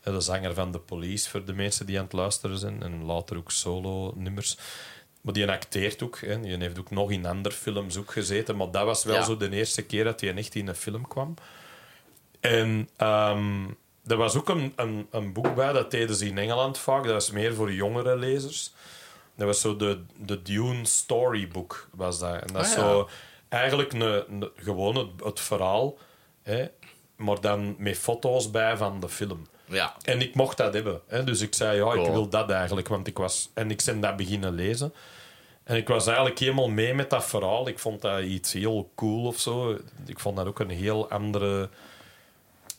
De 0.03 0.19
zanger 0.19 0.53
van 0.53 0.71
The 0.71 0.79
Police, 0.79 1.29
voor 1.29 1.45
de 1.45 1.53
mensen 1.53 1.85
die 1.85 1.97
aan 1.97 2.03
het 2.03 2.13
luisteren 2.13 2.57
zijn. 2.57 2.83
En 2.83 3.03
later 3.05 3.37
ook 3.37 3.51
solo-nummers. 3.51 4.57
Maar 5.21 5.33
die 5.33 5.49
acteert 5.51 6.03
ook. 6.03 6.19
Hè? 6.19 6.39
Die 6.39 6.57
heeft 6.57 6.79
ook 6.79 6.89
nog 6.91 7.11
in 7.11 7.25
andere 7.25 7.55
films 7.55 7.97
ook 7.97 8.11
gezeten. 8.11 8.57
Maar 8.57 8.71
dat 8.71 8.85
was 8.85 9.03
wel 9.03 9.15
Ja. 9.15 9.23
zo 9.23 9.37
de 9.37 9.49
eerste 9.51 9.81
keer 9.81 10.03
dat 10.03 10.21
hij 10.21 10.35
echt 10.35 10.55
in 10.55 10.67
een 10.67 10.75
film 10.75 11.07
kwam. 11.07 11.33
En 12.39 12.89
ehm, 12.97 13.63
er 14.07 14.17
was 14.17 14.35
ook 14.35 14.49
een, 14.49 14.73
een, 14.75 15.07
een 15.11 15.33
boek 15.33 15.55
bij, 15.55 15.73
dat 15.73 15.91
deden 15.91 16.15
ze 16.15 16.25
in 16.27 16.37
Engeland 16.37 16.77
vaak. 16.77 17.03
Dat 17.03 17.13
was 17.13 17.31
meer 17.31 17.53
voor 17.53 17.71
jongere 17.73 18.15
lezers. 18.17 18.71
Dat 19.35 19.47
was 19.47 19.61
zo 19.61 19.75
de, 19.75 19.99
de 20.15 20.41
Dune 20.41 20.85
Storybook. 20.85 21.87
Was 21.93 22.19
dat. 22.19 22.33
En 22.41 22.53
dat 22.53 22.63
Ah, 22.63 22.67
ja. 22.69 22.73
zo 22.73 23.09
eigenlijk 23.49 23.93
een, 23.93 24.01
een- 24.01 24.49
gewoon 24.55 24.95
het, 24.95 25.07
het 25.23 25.39
verhaal, 25.39 25.97
hè, 26.41 26.65
maar 27.15 27.41
dan 27.41 27.75
met 27.77 27.97
foto's 27.97 28.51
bij 28.51 28.77
van 28.77 28.99
de 28.99 29.09
film. 29.09 29.47
Ja. 29.65 29.95
En 30.03 30.21
ik 30.21 30.35
mocht 30.35 30.57
dat 30.57 30.73
hebben. 30.73 31.01
Hè. 31.07 31.23
Dus 31.23 31.41
ik 31.41 31.53
zei, 31.55 31.77
ja, 31.77 31.93
ik 31.93 32.05
wil 32.11 32.29
dat 32.29 32.49
eigenlijk. 32.49 32.87
Want 32.87 33.07
ik 33.07 33.17
was... 33.17 33.49
En 33.53 33.71
ik 33.71 33.81
ben 33.85 33.99
dat 33.99 34.15
beginnen 34.15 34.53
lezen. 34.53 34.93
En 35.63 35.75
ik 35.75 35.87
was 35.87 36.07
eigenlijk 36.07 36.39
helemaal 36.39 36.69
mee 36.69 36.93
met 36.93 37.09
dat 37.09 37.25
verhaal. 37.25 37.67
Ik 37.67 37.79
vond 37.79 38.01
dat 38.01 38.21
iets 38.21 38.53
heel 38.53 38.91
cool 38.95 39.25
of 39.25 39.39
zo. 39.39 39.77
Ik 40.05 40.19
vond 40.19 40.35
dat 40.37 40.45
ook 40.47 40.59
een 40.59 40.69
heel 40.69 41.09
andere 41.09 41.69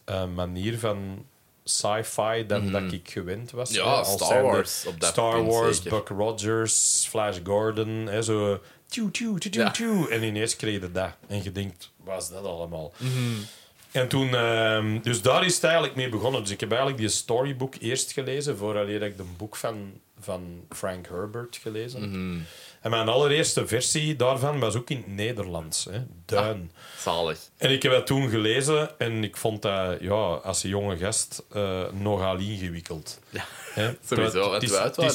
eh, 0.04 0.24
manier 0.34 0.78
van 0.78 1.26
sci-fi 1.64 2.46
dan 2.46 2.70
dat 2.70 2.92
ik 2.92 3.10
gewend 3.10 3.50
was. 3.50 3.70
Mhm. 3.70 3.78
Ja, 3.78 3.98
hè. 3.98 4.04
Star 4.04 4.42
Wars 4.42 4.86
op 4.86 5.00
dat 5.00 5.10
Star 5.10 5.44
Wars. 5.46 5.82
Buck 5.82 6.08
Rogers, 6.08 7.06
Flash 7.08 7.38
Gordon. 7.44 7.88
Hè, 8.06 8.22
zo... 8.22 8.60
Tjoe, 8.90 9.10
tjoe, 9.10 9.38
tjoe, 9.38 9.70
tjoe. 9.70 10.08
En 10.08 10.22
ineens 10.22 10.56
kreeg 10.56 10.80
je 10.80 10.90
dat. 10.92 11.16
En 11.28 11.42
je 11.42 11.52
denkt, 11.52 11.90
wat 11.96 12.22
is 12.22 12.28
dat 12.28 12.44
allemaal? 12.44 12.92
Mhm. 12.96 13.42
En 13.90 14.08
toen, 14.08 14.34
ehm, 14.34 15.00
dus 15.02 15.22
daar 15.22 15.44
is 15.44 15.54
het 15.54 15.64
eigenlijk 15.64 15.94
mee 15.96 16.08
begonnen. 16.08 16.42
Dus 16.42 16.50
ik 16.50 16.60
heb 16.60 16.70
eigenlijk 16.70 17.00
die 17.00 17.08
storybook 17.08 17.74
eerst 17.80 18.12
gelezen, 18.12 18.56
voordat 18.56 18.88
ik 18.88 19.16
de 19.16 19.24
boek 19.36 19.56
van, 19.56 19.92
van 20.20 20.64
Frank 20.68 21.08
Herbert 21.08 21.56
gelezen. 21.56 22.08
Mhm. 22.10 22.38
En 22.80 22.90
mijn 22.90 23.08
allereerste 23.08 23.66
versie 23.66 24.16
daarvan 24.16 24.58
was 24.58 24.74
ook 24.76 24.90
in 24.90 24.96
het 24.96 25.06
Nederlands, 25.06 25.84
hè, 25.84 26.00
Duin. 26.24 26.72
Zalig. 26.98 27.38
En 27.56 27.70
ik 27.70 27.82
heb 27.82 27.92
dat 27.92 28.06
toen 28.06 28.28
gelezen 28.28 28.98
en 28.98 29.24
ik 29.24 29.36
vond 29.36 29.62
dat, 29.62 30.00
ja, 30.00 30.34
als 30.34 30.62
jonge 30.62 30.96
gast, 30.96 31.44
eh, 31.52 31.92
nogal 31.92 32.36
ingewikkeld. 32.38 33.18
Ja. 33.30 33.44
Hè. 33.70 33.90
Sowieso, 34.08 34.52
Het 34.52 34.62
is, 34.62 34.70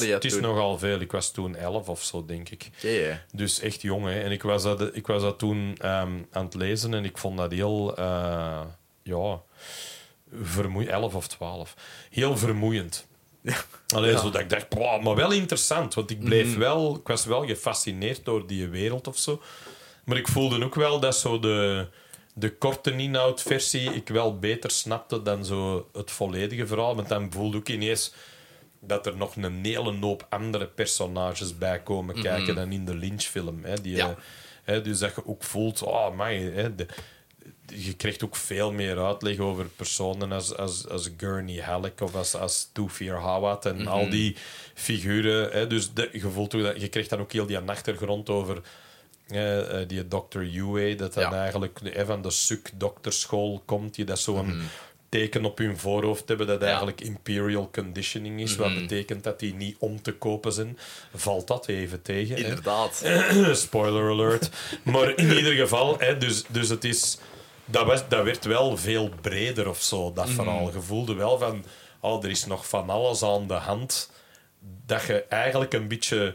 het 0.06 0.24
is, 0.24 0.32
het 0.32 0.40
nogal 0.42 0.78
veel. 0.78 1.00
Ik 1.00 1.12
was 1.12 1.30
toen 1.30 1.56
elf 1.56 1.88
of 1.88 2.02
zo, 2.02 2.24
denk 2.24 2.48
ik. 2.48 2.70
Dus 3.32 3.60
echt 3.60 3.82
jong, 3.82 4.04
hè. 4.04 4.20
En 4.20 4.30
ik 4.30 4.42
was 4.42 4.62
dat, 4.62 4.96
ik 4.96 5.06
was 5.06 5.22
dat 5.22 5.38
toen 5.38 5.76
ehm, 5.78 6.12
aan 6.30 6.44
het 6.44 6.54
lezen 6.54 6.94
en 6.94 7.04
ik 7.04 7.18
vond 7.18 7.38
dat 7.38 7.52
heel... 7.52 7.96
eh, 7.96 8.60
ja... 9.02 9.40
Vermoeiend. 10.42 10.92
11 10.92 11.14
of 11.14 11.26
12. 11.28 11.74
Heel 12.10 12.36
vermoeiend. 12.36 13.06
Allee, 13.94 14.12
Ja. 14.12 14.18
zo 14.18 14.30
dat 14.30 14.40
ik 14.40 14.50
dacht, 14.50 14.74
maar 15.02 15.14
wel 15.14 15.32
interessant. 15.32 15.94
Want 15.94 16.10
ik 16.10 16.20
bleef 16.24 16.56
wel... 16.56 16.96
Ik 16.96 17.06
was 17.06 17.24
wel 17.24 17.46
gefascineerd 17.46 18.24
door 18.24 18.46
die 18.46 18.68
wereld 18.68 19.06
of 19.06 19.18
zo. 19.18 19.42
Maar 20.04 20.16
ik 20.16 20.28
voelde 20.28 20.64
ook 20.64 20.74
wel 20.74 21.00
dat 21.00 21.16
zo 21.16 21.38
de... 21.38 21.86
De 22.38 22.56
korte 22.56 22.92
inhoudversie 22.96 23.90
ik 23.94 24.08
wel 24.08 24.38
beter 24.38 24.70
snapte 24.70 25.22
dan 25.22 25.44
zo 25.44 25.88
het 25.92 26.10
volledige 26.10 26.66
verhaal. 26.66 26.96
Want 26.96 27.08
dan 27.08 27.32
voelde 27.32 27.58
ik 27.58 27.68
ineens 27.68 28.14
dat 28.80 29.06
er 29.06 29.16
nog 29.16 29.36
een 29.36 29.64
hele 29.64 29.96
hoop 30.00 30.26
andere 30.28 30.66
personages 30.66 31.58
bij 31.58 31.82
komen 31.82 32.22
kijken 32.22 32.54
dan 32.54 32.72
in 32.72 32.84
de 32.84 32.94
Lynch-film. 32.94 33.64
Hè, 33.64 33.80
die, 33.80 33.96
Ja. 33.96 34.08
eh, 34.08 34.14
hè, 34.64 34.80
dus 34.80 34.98
dat 34.98 35.14
je 35.14 35.26
ook 35.26 35.44
voelt, 35.44 35.82
oh 35.82 36.16
my, 36.18 36.50
hè, 36.52 36.74
de, 36.74 36.86
je 37.74 37.94
krijgt 37.94 38.24
ook 38.24 38.36
veel 38.36 38.72
meer 38.72 39.04
uitleg 39.04 39.38
over 39.38 39.64
personen 39.76 40.32
als, 40.32 40.56
als, 40.56 40.88
als 40.88 41.10
Gurney 41.16 41.60
Halleck 41.62 42.00
of 42.00 42.14
als, 42.14 42.34
als 42.34 42.68
Tufir 42.72 43.14
Hawat 43.20 43.66
en 43.66 43.86
al 43.86 44.08
die 44.10 44.36
figuren. 44.74 45.50
Hè, 45.52 45.66
dus 45.66 45.92
de, 45.92 46.08
je, 46.12 46.20
voelt 46.30 46.54
ook 46.54 46.62
dat, 46.62 46.80
je 46.80 46.88
krijgt 46.88 47.10
dan 47.10 47.20
ook 47.20 47.32
heel 47.32 47.46
die 47.46 47.58
achtergrond 47.58 48.30
over 48.30 48.60
eh, 49.26 49.58
die 49.86 50.08
Dr. 50.08 50.40
Yue, 50.42 50.94
dat 50.94 51.14
dan 51.14 51.22
Ja. 51.22 51.32
eigenlijk 51.40 51.80
eh, 51.80 52.06
van 52.06 52.22
de 52.22 52.30
SUC-dokterschool 52.30 53.62
komt, 53.64 53.94
die 53.94 54.04
dat 54.04 54.18
zo'n 54.18 54.60
teken 55.08 55.44
op 55.44 55.58
hun 55.58 55.78
voorhoofd 55.78 56.28
hebben 56.28 56.46
dat 56.46 56.62
eigenlijk 56.62 57.00
imperial 57.00 57.70
conditioning 57.72 58.40
is, 58.40 58.56
wat 58.56 58.74
betekent 58.74 59.24
dat 59.24 59.38
die 59.38 59.54
niet 59.54 59.76
om 59.78 60.02
te 60.02 60.12
kopen 60.12 60.52
zijn. 60.52 60.78
Valt 61.14 61.46
dat 61.46 61.68
even 61.68 62.02
tegen. 62.02 62.36
hè? 62.36 62.42
Inderdaad. 62.42 63.04
Spoiler 63.52 64.10
alert. 64.10 64.48
Maar 64.82 65.16
in 65.18 65.36
ieder 65.36 65.52
geval, 65.52 65.98
hè, 65.98 66.18
dus, 66.18 66.44
dus 66.48 66.68
het 66.68 66.84
is, 66.84 67.18
dat, 67.66 67.86
was, 67.86 68.08
dat 68.08 68.24
werd 68.24 68.44
wel 68.44 68.76
veel 68.76 69.10
breder 69.20 69.68
of 69.68 69.82
zo, 69.82 70.12
dat 70.12 70.30
verhaal. 70.30 70.72
Je 70.72 70.80
voelde 70.80 71.14
wel 71.14 71.38
van, 71.38 71.64
oh, 72.00 72.24
er 72.24 72.30
is 72.30 72.46
nog 72.46 72.68
van 72.68 72.90
alles 72.90 73.22
aan 73.22 73.46
de 73.46 73.54
hand, 73.54 74.10
dat 74.86 75.02
je 75.02 75.22
eigenlijk 75.22 75.72
een 75.72 75.88
beetje 75.88 76.34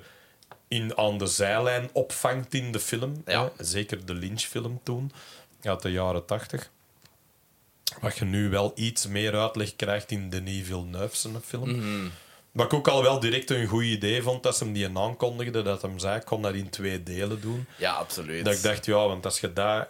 in, 0.68 0.98
aan 0.98 1.18
de 1.18 1.26
zijlijn 1.26 1.90
opvangt 1.94 2.54
in 2.54 2.72
de 2.72 2.80
film. 2.80 3.22
Ja. 3.26 3.52
Zeker 3.58 4.06
de 4.06 4.14
Lynch-film 4.14 4.80
toen, 4.84 5.12
uit 5.62 5.82
de 5.82 5.92
jaren 5.92 6.26
tachtig. 6.26 6.70
Wat 8.02 8.18
je 8.18 8.26
nu 8.26 8.50
wel 8.50 8.72
iets 8.76 9.08
meer 9.08 9.40
uitleg 9.40 9.76
krijgt 9.76 10.12
in 10.12 10.30
Denis 10.30 10.66
Villeneuve's 10.66 11.28
film. 11.46 12.12
Wat 12.52 12.66
ik 12.66 12.74
ook 12.74 12.88
al 12.88 13.02
wel 13.02 13.20
direct 13.20 13.50
een 13.50 13.68
goed 13.68 13.84
idee 13.84 14.22
vond, 14.22 14.44
dat 14.44 14.58
ze 14.58 14.64
hem 14.64 14.74
die 14.74 14.98
aankondigde, 14.98 15.62
dat 15.62 15.82
hem 15.82 16.00
zei, 16.00 16.20
ik 16.20 16.26
kon 16.26 16.42
dat 16.42 16.54
in 16.54 16.70
twee 16.70 17.04
delen 17.04 17.42
doen. 17.42 17.66
Ja, 17.78 17.92
absoluut. 17.92 18.46
Dat 18.46 18.54
ik 18.54 18.62
dacht, 18.62 18.86
ja, 18.86 19.08
want 19.08 19.26
als 19.26 19.40
je 19.40 19.54
daar... 19.54 19.88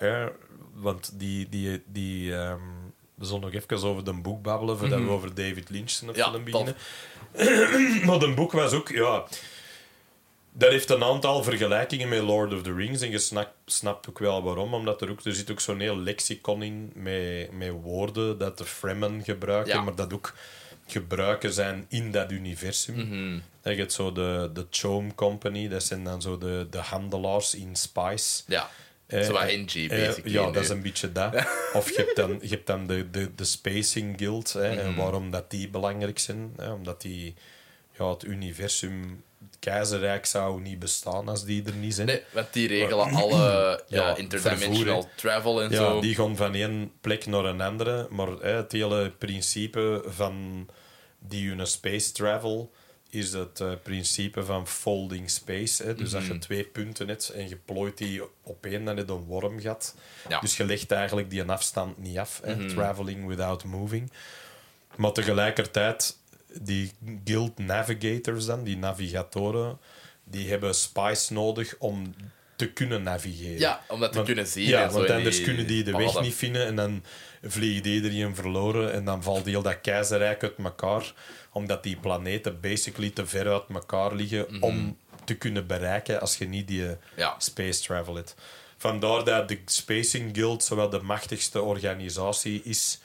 Want 0.74 1.12
die... 1.14 1.50
die, 1.50 1.84
die 1.86 2.36
ehm, 2.36 2.60
we 3.16 3.26
zullen 3.28 3.42
nog 3.42 3.54
even 3.54 3.88
over 3.88 4.04
de 4.04 4.14
boek 4.14 4.42
babbelen, 4.42 4.78
voordat 4.78 5.00
we 5.00 5.10
over 5.10 5.34
David 5.34 5.70
Lynch 5.70 5.90
zijn 5.90 6.12
Ja, 6.14 6.32
film 6.32 6.44
beginnen. 6.44 6.76
maar 8.06 8.20
de 8.20 8.34
boek 8.36 8.52
was 8.52 8.74
ook, 8.74 8.90
ja... 8.90 9.24
Dat 10.54 10.70
heeft 10.70 10.90
een 10.90 11.04
aantal 11.04 11.44
vergelijkingen 11.44 12.10
met 12.10 12.22
Lord 12.22 12.54
of 12.54 12.62
the 12.62 12.74
Rings. 12.74 13.02
En 13.02 13.12
je 13.12 13.20
snapt, 13.20 13.54
snapt 13.66 14.10
ook 14.10 14.20
wel 14.20 14.44
waarom. 14.44 14.74
Omdat 14.74 15.02
er, 15.02 15.10
ook, 15.10 15.26
er 15.26 15.36
zit 15.36 15.52
ook 15.52 15.60
zo'n 15.60 15.80
heel 15.80 15.98
lexicon 15.98 16.64
in 16.64 16.92
met, 16.96 17.52
met 17.52 17.72
woorden 17.82 18.38
dat 18.38 18.58
de 18.58 18.66
Fremen 18.66 19.24
gebruiken. 19.24 19.74
Ja. 19.74 19.82
Maar 19.82 19.96
dat 19.96 20.14
ook 20.14 20.34
gebruiken 20.88 21.54
zijn 21.54 21.86
in 21.90 22.12
dat 22.12 22.32
universum. 22.32 22.96
Je 23.64 23.70
hebt 23.76 23.94
zo 23.94 24.12
de, 24.12 24.50
de 24.54 24.66
Chome 24.70 25.16
Company. 25.16 25.68
Dat 25.68 25.84
zijn 25.84 26.04
dan 26.04 26.22
zo 26.22 26.38
de, 26.38 26.68
de 26.70 26.78
handelaars 26.78 27.56
in 27.56 27.76
spice. 27.76 28.44
Ja. 28.48 28.70
Eh, 29.12 29.24
Zo 29.24 29.32
wat 29.32 29.42
eh, 29.42 29.58
NG, 29.60 29.74
eh, 29.76 29.88
basically. 29.90 30.34
ja, 30.34 30.52
dat 30.52 30.64
is 30.64 30.70
een 30.70 30.82
beetje 30.82 31.12
dat. 31.12 31.34
Of 31.74 31.90
je 31.90 31.96
hebt 31.96 32.16
dan, 32.16 32.38
je 32.42 32.48
hebt 32.50 32.68
dan 32.68 32.88
de, 32.88 33.10
de, 33.10 33.36
de 33.36 33.44
Spacing 33.44 34.18
Guild. 34.18 34.54
Hè, 34.54 34.70
Mhm. 34.70 34.80
En 34.80 34.96
waarom 34.96 35.32
dat 35.32 35.50
die 35.52 35.70
belangrijk 35.70 36.20
zijn. 36.20 36.54
Hè, 36.58 36.72
omdat 36.72 37.02
die 37.02 37.34
ja, 37.98 38.10
het 38.10 38.24
universum, 38.24 39.24
het 39.50 39.60
keizerrijk 39.60 40.26
zou 40.26 40.62
niet 40.62 40.80
bestaan 40.80 41.28
als 41.28 41.44
die 41.46 41.64
er 41.66 41.74
niet 41.74 41.94
zijn. 41.96 42.08
Nee, 42.08 42.22
want 42.32 42.54
die 42.54 42.68
regelen 42.68 43.10
alle 43.22 43.84
ja, 43.88 44.10
Ja, 44.10 44.16
interdimensional 44.18 45.10
travel 45.16 45.62
en 45.62 45.70
Ja, 45.70 45.76
zo. 45.76 46.02
die 46.02 46.16
gaan 46.16 46.36
van 46.36 46.54
één 46.54 46.92
plek 47.02 47.26
naar 47.26 47.46
een 47.46 47.62
andere. 47.62 48.08
Maar 48.10 48.28
hè, 48.28 48.52
het 48.56 48.72
hele 48.72 49.10
principe 49.18 50.04
van 50.08 50.68
die 51.20 51.50
hun 51.50 51.68
space 51.68 52.12
travel 52.12 52.72
is 53.12 53.34
het 53.34 53.60
eh, 53.60 53.72
principe 53.84 54.44
van 54.46 54.68
folding 54.68 55.30
space. 55.30 55.84
Hè. 55.84 55.96
Dus 55.96 56.10
dat 56.10 56.22
Mhm. 56.22 56.32
je 56.34 56.40
twee 56.40 56.64
punten 56.64 57.08
hebt 57.08 57.30
en 57.30 57.50
je 57.50 57.56
plooit 57.66 57.98
die 57.98 58.22
op 58.44 58.66
één, 58.66 58.86
dan 58.86 58.98
heb 58.98 59.08
je 59.08 59.14
een 59.14 59.24
wormgat. 59.24 59.96
Ja. 60.28 60.36
Mhm. 60.36 60.46
Dus 60.46 60.58
je 60.58 60.66
legt 60.66 60.92
eigenlijk 60.92 61.30
die 61.30 61.44
afstand 61.44 61.98
niet 61.98 62.18
af. 62.18 62.40
Hè. 62.44 62.68
Traveling 62.70 63.28
without 63.28 63.64
moving. 63.64 64.12
Maar 64.96 65.12
tegelijkertijd, 65.12 66.18
die 66.62 66.92
guild 67.26 67.58
navigators 67.58 68.46
dan, 68.46 68.64
die 68.64 68.78
navigatoren, 68.78 69.78
die 70.24 70.50
hebben 70.50 70.76
spice 70.76 71.34
nodig 71.34 71.76
om 71.80 72.14
te 72.56 72.72
kunnen 72.72 73.04
navigeren. 73.04 73.60
Ja, 73.60 73.82
om 73.88 74.00
dat 74.00 74.10
te 74.10 74.16
Want- 74.16 74.28
kunnen 74.28 74.48
zien. 74.48 74.68
Ja, 74.68 74.90
want 74.90 75.10
anders 75.10 75.36
die 75.36 75.46
kunnen 75.46 75.68
die 75.68 75.84
de 75.84 75.92
weg 75.98 76.22
niet 76.22 76.34
vinden 76.36 76.66
en 76.66 76.76
dan 76.76 77.04
vliegt 77.44 77.86
iedereen 77.86 78.36
verloren 78.36 78.94
en 78.94 79.06
dan 79.06 79.24
valt 79.24 79.46
heel 79.46 79.62
dat 79.62 79.82
keizerrijk 79.82 80.44
uit 80.44 80.54
elkaar, 80.64 81.14
omdat 81.52 81.84
die 81.84 81.96
planeten 81.98 82.60
basically 82.60 83.10
te 83.10 83.26
ver 83.26 83.52
uit 83.52 83.64
elkaar 83.74 84.14
liggen 84.16 84.46
Mhm. 84.50 84.64
om 84.64 84.98
te 85.24 85.34
kunnen 85.36 85.68
bereiken 85.68 86.22
als 86.22 86.38
je 86.38 86.48
niet 86.48 86.68
die 86.68 86.88
eh, 86.88 86.92
Ja. 87.16 87.36
space 87.38 87.82
travel 87.82 88.16
hebt. 88.16 88.36
Vandaar 88.78 89.24
dat 89.24 89.48
de 89.48 89.60
Spacing 89.66 90.36
Guild 90.36 90.64
zowel 90.64 90.90
de 90.90 91.02
machtigste 91.02 91.62
organisatie 91.62 92.62
is 92.64 93.00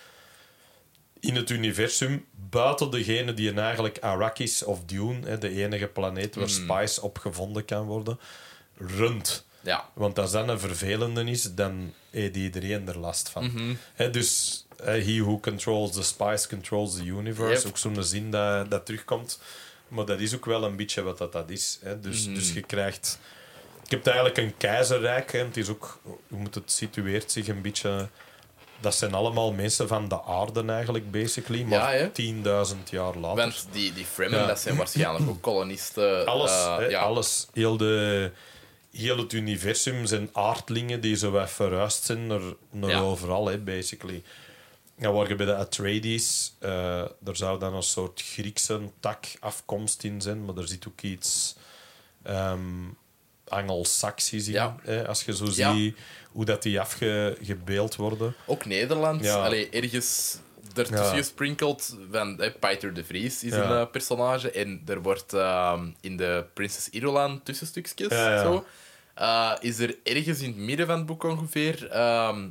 in 1.20 1.34
het 1.36 1.50
universum, 1.50 2.24
buiten 2.50 2.90
degene 2.90 3.34
die 3.34 3.48
een 3.50 3.58
eigenlijk 3.58 3.98
Arrakis 3.98 4.62
of 4.62 4.84
Dune, 4.84 5.26
hè, 5.26 5.38
de 5.38 5.48
enige 5.62 5.86
planeet 5.86 6.34
waar 6.34 6.48
Mhm. 6.48 6.54
spice 6.78 7.02
op 7.02 7.18
gevonden 7.18 7.64
kan 7.64 7.84
worden, 7.86 8.18
runt. 8.78 9.44
Ja. 9.60 9.88
Want 9.94 10.18
als 10.18 10.30
dat 10.32 10.48
een 10.48 10.60
vervelende 10.60 11.24
is, 11.24 11.54
dan 11.54 11.92
heeft 12.10 12.36
iedereen 12.36 12.88
er 12.88 12.98
last 12.98 13.28
van. 13.28 13.44
Mhm. 13.96 14.10
Dus 14.12 14.64
he 14.84 15.20
who 15.22 15.40
controls 15.40 15.92
the 15.92 16.02
spice 16.02 16.48
controls 16.48 16.94
the 16.96 17.04
universe. 17.04 17.56
Yep. 17.62 17.66
Ook 17.66 17.78
zo'n 17.78 18.02
zin 18.04 18.30
dat, 18.30 18.70
dat 18.70 18.86
terugkomt. 18.86 19.38
Maar 19.88 20.04
dat 20.04 20.20
is 20.20 20.34
ook 20.34 20.44
wel 20.44 20.64
een 20.64 20.76
beetje 20.76 21.02
wat 21.02 21.18
dat, 21.18 21.32
dat 21.32 21.50
is. 21.50 21.78
Hè. 21.82 22.00
Dus, 22.00 22.26
Mhm. 22.26 22.34
dus 22.34 22.52
je 22.52 22.60
krijgt... 22.60 23.18
Je 23.88 23.94
hebt 23.94 24.06
eigenlijk 24.06 24.36
een 24.38 24.56
keizerrijk. 24.56 25.32
Hè. 25.32 25.38
Het 25.38 25.56
is 25.56 25.68
ook... 25.68 26.00
Hoe 26.02 26.18
moet 26.38 26.54
het 26.54 26.70
situeert 26.72 27.32
zich 27.32 27.48
een 27.48 27.62
beetje... 27.62 28.08
Dat 28.80 28.94
zijn 28.94 29.14
allemaal 29.14 29.52
mensen 29.52 29.88
van 29.88 30.08
de 30.08 30.22
aarde 30.22 30.64
eigenlijk, 30.72 31.10
basically. 31.10 31.62
Maar 31.62 31.92
hè. 31.92 32.08
10.000 32.08 32.90
jaar 32.90 33.16
later. 33.16 33.36
Want 33.36 33.66
die, 33.72 33.92
die 33.92 34.04
Fremen, 34.04 34.38
Ja. 34.38 34.46
dat 34.46 34.60
zijn 34.60 34.76
waarschijnlijk 34.76 35.28
ook 35.28 35.42
kolonisten. 35.42 36.26
Alles, 36.26 36.50
eh, 36.50 36.76
hè, 36.76 36.84
ja. 36.86 37.00
alles. 37.00 37.46
Heel, 37.52 37.76
de, 37.76 38.30
heel 38.92 39.18
het 39.18 39.32
universum 39.32 40.06
zijn 40.06 40.28
aardlingen 40.32 41.00
die 41.00 41.16
zo 41.16 41.30
wat 41.30 41.50
verhuisd 41.50 42.04
zijn 42.04 42.26
naar, 42.70 43.02
overal, 43.02 43.46
hè, 43.46 43.58
basically. 43.58 44.22
Ja, 44.98 45.12
waar 45.12 45.28
je 45.28 45.34
bij 45.34 45.46
de 45.46 45.54
Atreides, 45.56 46.54
eh 46.58 46.98
er 47.00 47.36
zou 47.36 47.58
dan 47.58 47.74
een 47.74 47.82
soort 47.82 48.22
Griekse 48.22 48.80
tak 49.00 49.24
afkomst 49.40 50.02
in 50.04 50.20
zijn, 50.20 50.44
maar 50.44 50.56
er 50.56 50.68
zit 50.68 50.88
ook 50.88 51.00
iets 51.02 51.56
ehm 52.22 52.60
Angelsaksisch 53.48 54.46
in. 54.46 54.52
Ja. 54.52 54.76
Hè, 54.82 55.06
als 55.08 55.22
je 55.24 55.36
zo 55.36 55.44
Ja. 55.54 55.74
ziet 55.74 55.96
hoe 56.32 56.44
dat 56.44 56.62
die 56.62 56.80
afgebeeld 56.80 57.96
worden. 57.96 58.34
Ook 58.46 58.64
Nederland. 58.64 59.24
Ja. 59.24 59.44
Allee, 59.44 59.68
ergens 59.70 60.38
ertussen 60.74 61.06
Ja. 61.06 61.16
gesprinkeld. 61.16 61.96
Van, 62.10 62.40
eh, 62.40 62.52
Peter 62.60 62.94
de 62.94 63.04
Vries 63.04 63.44
is 63.44 63.52
Ja. 63.52 63.70
een 63.70 63.80
eh, 63.80 63.90
personage. 63.90 64.50
En 64.50 64.82
er 64.86 65.02
wordt 65.02 65.32
ehm, 65.32 65.90
in 66.00 66.16
de 66.16 66.44
Prinses 66.54 66.88
Irulan 66.88 67.42
tussenstukjes. 67.42 68.08
Ja. 68.12 68.42
Zo, 68.42 68.64
eh, 69.14 69.52
is 69.60 69.78
er 69.78 69.96
ergens 70.02 70.40
in 70.40 70.48
het 70.48 70.56
midden 70.56 70.86
van 70.86 70.96
het 70.96 71.06
boek 71.06 71.22
ongeveer 71.22 71.88
ehm, 71.90 72.48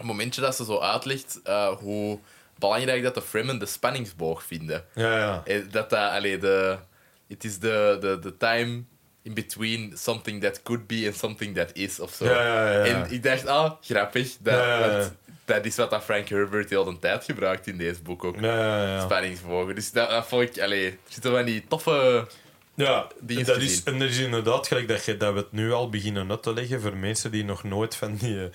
een 0.00 0.06
momentje 0.06 0.40
dat 0.40 0.56
ze 0.56 0.64
zo 0.64 0.78
uitlegt 0.78 1.40
eh, 1.44 1.68
hoe 1.68 2.18
belangrijk 2.58 3.02
dat 3.02 3.14
de 3.14 3.22
Fremen 3.22 3.58
de 3.58 3.66
spanningsboog 3.66 4.44
vinden. 4.44 4.84
Ja, 4.94 5.18
ja. 5.18 5.42
Eh, 5.44 5.60
Dat 5.70 5.90
dat, 5.90 6.10
allee, 6.10 6.38
de... 6.38 6.76
Het 7.28 7.44
is 7.44 7.58
de, 7.58 7.96
de, 8.00 8.18
de 8.18 8.36
time 8.36 8.82
in 9.22 9.34
between 9.34 9.92
something 9.94 10.42
that 10.42 10.62
could 10.62 10.86
be 10.86 11.02
and 11.06 11.16
something 11.16 11.56
that 11.56 11.70
is, 11.72 12.00
of 12.00 12.12
zo. 12.12 12.24
Ja, 12.24 12.42
ja, 12.46 12.72
ja. 12.72 12.84
En 12.84 13.10
ik 13.10 13.22
dacht, 13.22 13.46
ah, 13.46 13.72
grappig. 13.80 14.36
Dat, 14.40 15.12
dat 15.44 15.64
is 15.64 15.76
wat 15.76 15.90
dat 15.90 16.04
Frank 16.04 16.28
Herbert 16.28 16.70
heel 16.70 16.84
de 16.84 16.98
tijd 16.98 17.24
gebruikt 17.24 17.66
in 17.66 17.78
deze 17.78 18.02
boek 18.02 18.24
ook. 18.24 18.40
Ja, 18.40 18.56
ja, 18.56 18.86
ja. 18.86 19.00
Spanningsbogen. 19.04 19.74
Dus 19.74 19.92
dat, 19.92 20.10
dat 20.10 20.26
vond 20.26 20.42
ik... 20.42 20.62
Allee, 20.62 20.86
er 20.86 20.96
zitten 21.08 21.30
van 21.30 21.44
die 21.44 21.64
toffe... 21.68 22.26
Ja, 22.74 23.06
dingen 23.20 23.44
dat 23.44 23.56
is, 23.56 23.82
en 23.82 24.00
er 24.00 24.08
is 24.08 24.18
inderdaad 24.18 24.68
gelijk 24.68 24.88
dat, 24.88 25.04
je, 25.04 25.16
dat 25.16 25.32
we 25.32 25.38
het 25.38 25.52
nu 25.52 25.72
al 25.72 25.88
beginnen 25.88 26.30
uit 26.30 26.42
te 26.42 26.52
leggen 26.52 26.80
voor 26.80 26.96
mensen 26.96 27.30
die 27.30 27.44
nog 27.44 27.64
nooit 27.64 27.96
van 27.96 28.14
die 28.14 28.44
eh, 28.44 28.50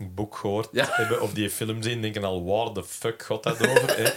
boek 0.00 0.36
gehoord 0.36 0.68
Ja. 0.72 0.88
hebben 0.90 1.20
of 1.20 1.32
die 1.32 1.50
film 1.50 1.82
zien, 1.82 2.02
denken 2.02 2.24
al, 2.24 2.44
waar 2.44 2.72
de 2.72 2.84
fuck 2.84 3.22
gaat 3.22 3.42
dat 3.42 3.68
over? 3.68 3.96
hè? 3.96 4.10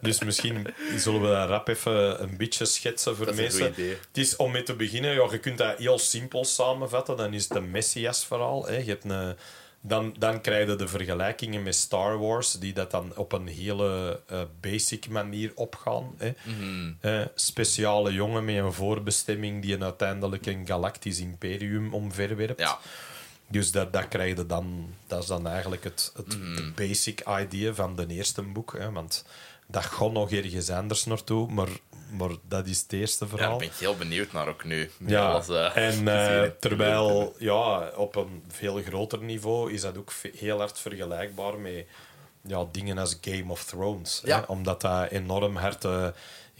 Dus 0.00 0.20
misschien 0.24 0.66
zullen 0.96 1.20
we 1.20 1.28
dat 1.28 1.48
rap 1.48 1.68
even 1.68 2.22
een 2.22 2.36
beetje 2.36 2.64
schetsen 2.64 3.16
voor 3.16 3.26
Dat 3.26 3.34
mensen. 3.34 3.74
Het 3.76 4.08
is 4.12 4.36
om 4.36 4.50
mee 4.50 4.62
te 4.62 4.74
beginnen, 4.74 5.14
ja, 5.14 5.28
je 5.30 5.38
kunt 5.38 5.58
dat 5.58 5.78
heel 5.78 5.98
simpel 5.98 6.44
samenvatten. 6.44 7.16
Dan 7.16 7.34
is 7.34 7.42
het 7.48 7.54
een 7.56 7.70
Messias-verhaal. 7.70 8.66
Hè. 8.66 8.76
Je 8.76 8.84
hebt 8.84 9.04
een, 9.04 9.36
dan, 9.80 10.14
dan 10.18 10.40
krijg 10.40 10.68
je 10.68 10.76
de 10.76 10.88
vergelijkingen 10.88 11.62
met 11.62 11.74
Star 11.74 12.18
Wars, 12.18 12.52
die 12.52 12.72
dat 12.72 12.90
dan 12.90 13.12
op 13.16 13.32
een 13.32 13.46
hele 13.46 14.20
eh, 14.26 14.40
basic 14.60 15.08
manier 15.08 15.52
opgaan. 15.54 16.14
Hè. 16.16 16.32
Mhm. 16.42 16.92
Eh, 17.00 17.20
speciale 17.34 18.12
jongen 18.12 18.44
met 18.44 18.56
een 18.56 18.72
voorbestemming 18.72 19.62
die 19.62 19.74
een 19.74 19.84
uiteindelijk 19.84 20.46
een 20.46 20.66
galactisch 20.66 21.20
imperium 21.20 21.94
omverwerpt. 21.94 22.60
Ja. 22.60 22.78
Dus 23.48 23.72
dat, 23.72 23.92
dat 23.92 24.08
krijg 24.08 24.36
je 24.36 24.46
dan, 24.46 24.94
dat 25.06 25.22
is 25.22 25.28
dan 25.28 25.46
eigenlijk 25.46 25.84
het, 25.84 26.12
het 26.16 26.30
de 26.30 26.72
basic 26.74 27.22
idea 27.28 27.74
van 27.74 27.96
de 27.96 28.06
eerste 28.06 28.42
boek. 28.42 28.74
Hè, 28.78 28.92
want 28.92 29.24
dat 29.66 29.84
gaat 29.84 30.12
nog 30.12 30.32
ergens 30.32 30.70
anders 30.70 31.04
naartoe, 31.04 31.52
maar, 31.52 31.68
maar 32.10 32.30
dat 32.48 32.66
is 32.66 32.80
het 32.80 32.92
eerste 32.92 33.24
Ja, 33.24 33.30
verhaal. 33.30 33.50
daar 33.50 33.58
ben 33.58 33.68
ik 33.68 33.74
heel 33.74 33.96
benieuwd 33.96 34.32
naar 34.32 34.48
ook 34.48 34.64
nu. 34.64 34.90
Ja, 35.06 35.42
eh, 35.48 35.76
en 35.76 36.08
eh, 36.42 36.50
terwijl 36.60 37.34
ja, 37.38 37.90
op 37.96 38.16
een 38.16 38.42
veel 38.48 38.82
groter 38.82 39.22
niveau 39.22 39.72
is 39.72 39.80
dat 39.80 39.98
ook 39.98 40.12
heel 40.36 40.58
hard 40.58 40.78
vergelijkbaar 40.78 41.58
met 41.58 41.86
ja, 42.42 42.66
dingen 42.72 42.98
als 42.98 43.18
Game 43.20 43.52
of 43.52 43.64
Thrones. 43.64 44.22
Ja. 44.24 44.40
Hè? 44.40 44.44
Omdat 44.46 44.80
dat 44.80 45.10
enorm 45.10 45.56
hard 45.56 45.84
eh, 45.84 46.08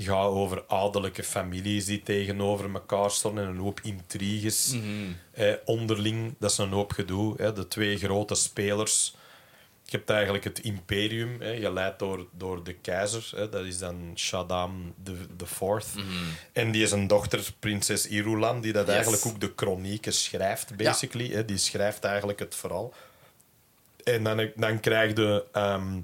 gaat 0.05 0.27
over 0.27 0.65
adellijke 0.69 1.23
families 1.23 1.85
die 1.85 2.03
tegenover 2.03 2.73
elkaar 2.75 3.11
staan 3.11 3.39
en 3.39 3.47
een 3.49 3.57
hoop 3.59 3.81
intriges. 3.83 4.73
Mhm. 4.75 4.85
eh, 5.33 5.53
onderling, 5.65 6.35
dat 6.39 6.51
is 6.51 6.59
een 6.59 6.73
hoop 6.73 6.93
gedoe. 6.93 7.35
Hè? 7.37 7.53
De 7.53 7.69
twee 7.69 7.99
grote 7.99 8.35
spelers. 8.35 9.15
Je 9.85 9.97
hebt 9.97 10.11
eigenlijk 10.11 10.45
het 10.45 10.59
imperium, 10.59 11.41
hè, 11.41 11.57
geleid 11.61 11.99
door, 11.99 12.27
door 12.33 12.65
de 12.65 12.73
keizer. 12.75 13.31
Hè, 13.37 13.49
dat 13.49 13.65
is 13.65 13.79
dan 13.79 14.13
Shaddam 14.17 14.95
de 15.37 15.47
Fourth. 15.47 15.87
En 16.53 16.71
die 16.71 16.83
is 16.83 16.91
een 16.91 17.07
dochter, 17.07 17.53
prinses 17.59 18.07
Irulan, 18.07 18.61
die 18.61 18.73
dat 18.73 18.87
Yes. 18.87 18.95
eigenlijk 18.95 19.27
ook 19.27 19.41
de 19.41 19.53
chronieken 19.57 20.13
schrijft, 20.13 20.77
basically. 20.77 21.31
Hè, 21.31 21.45
die 21.45 21.57
schrijft 21.57 22.05
eigenlijk 22.05 22.39
het 22.39 22.55
verhaal. 22.55 22.93
En 24.05 24.25
dan, 24.25 24.51
dan 24.57 24.81
krijg 24.81 25.17
je 25.17 25.45
ehm, 25.53 26.01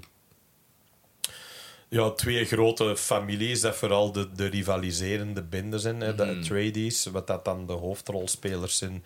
ja, 1.89 2.11
twee 2.11 2.45
grote 2.45 2.97
families, 2.97 3.61
dat 3.61 3.75
vooral 3.75 4.11
de, 4.11 4.31
de 4.31 4.45
rivaliserende 4.45 5.43
bendes 5.43 5.81
zijn. 5.81 6.01
Hè, 6.01 6.15
De 6.15 6.25
Atreides, 6.25 7.05
wat 7.05 7.27
dat 7.27 7.45
dan 7.45 7.67
de 7.67 7.73
hoofdrolspelers 7.73 8.77
zijn, 8.77 9.05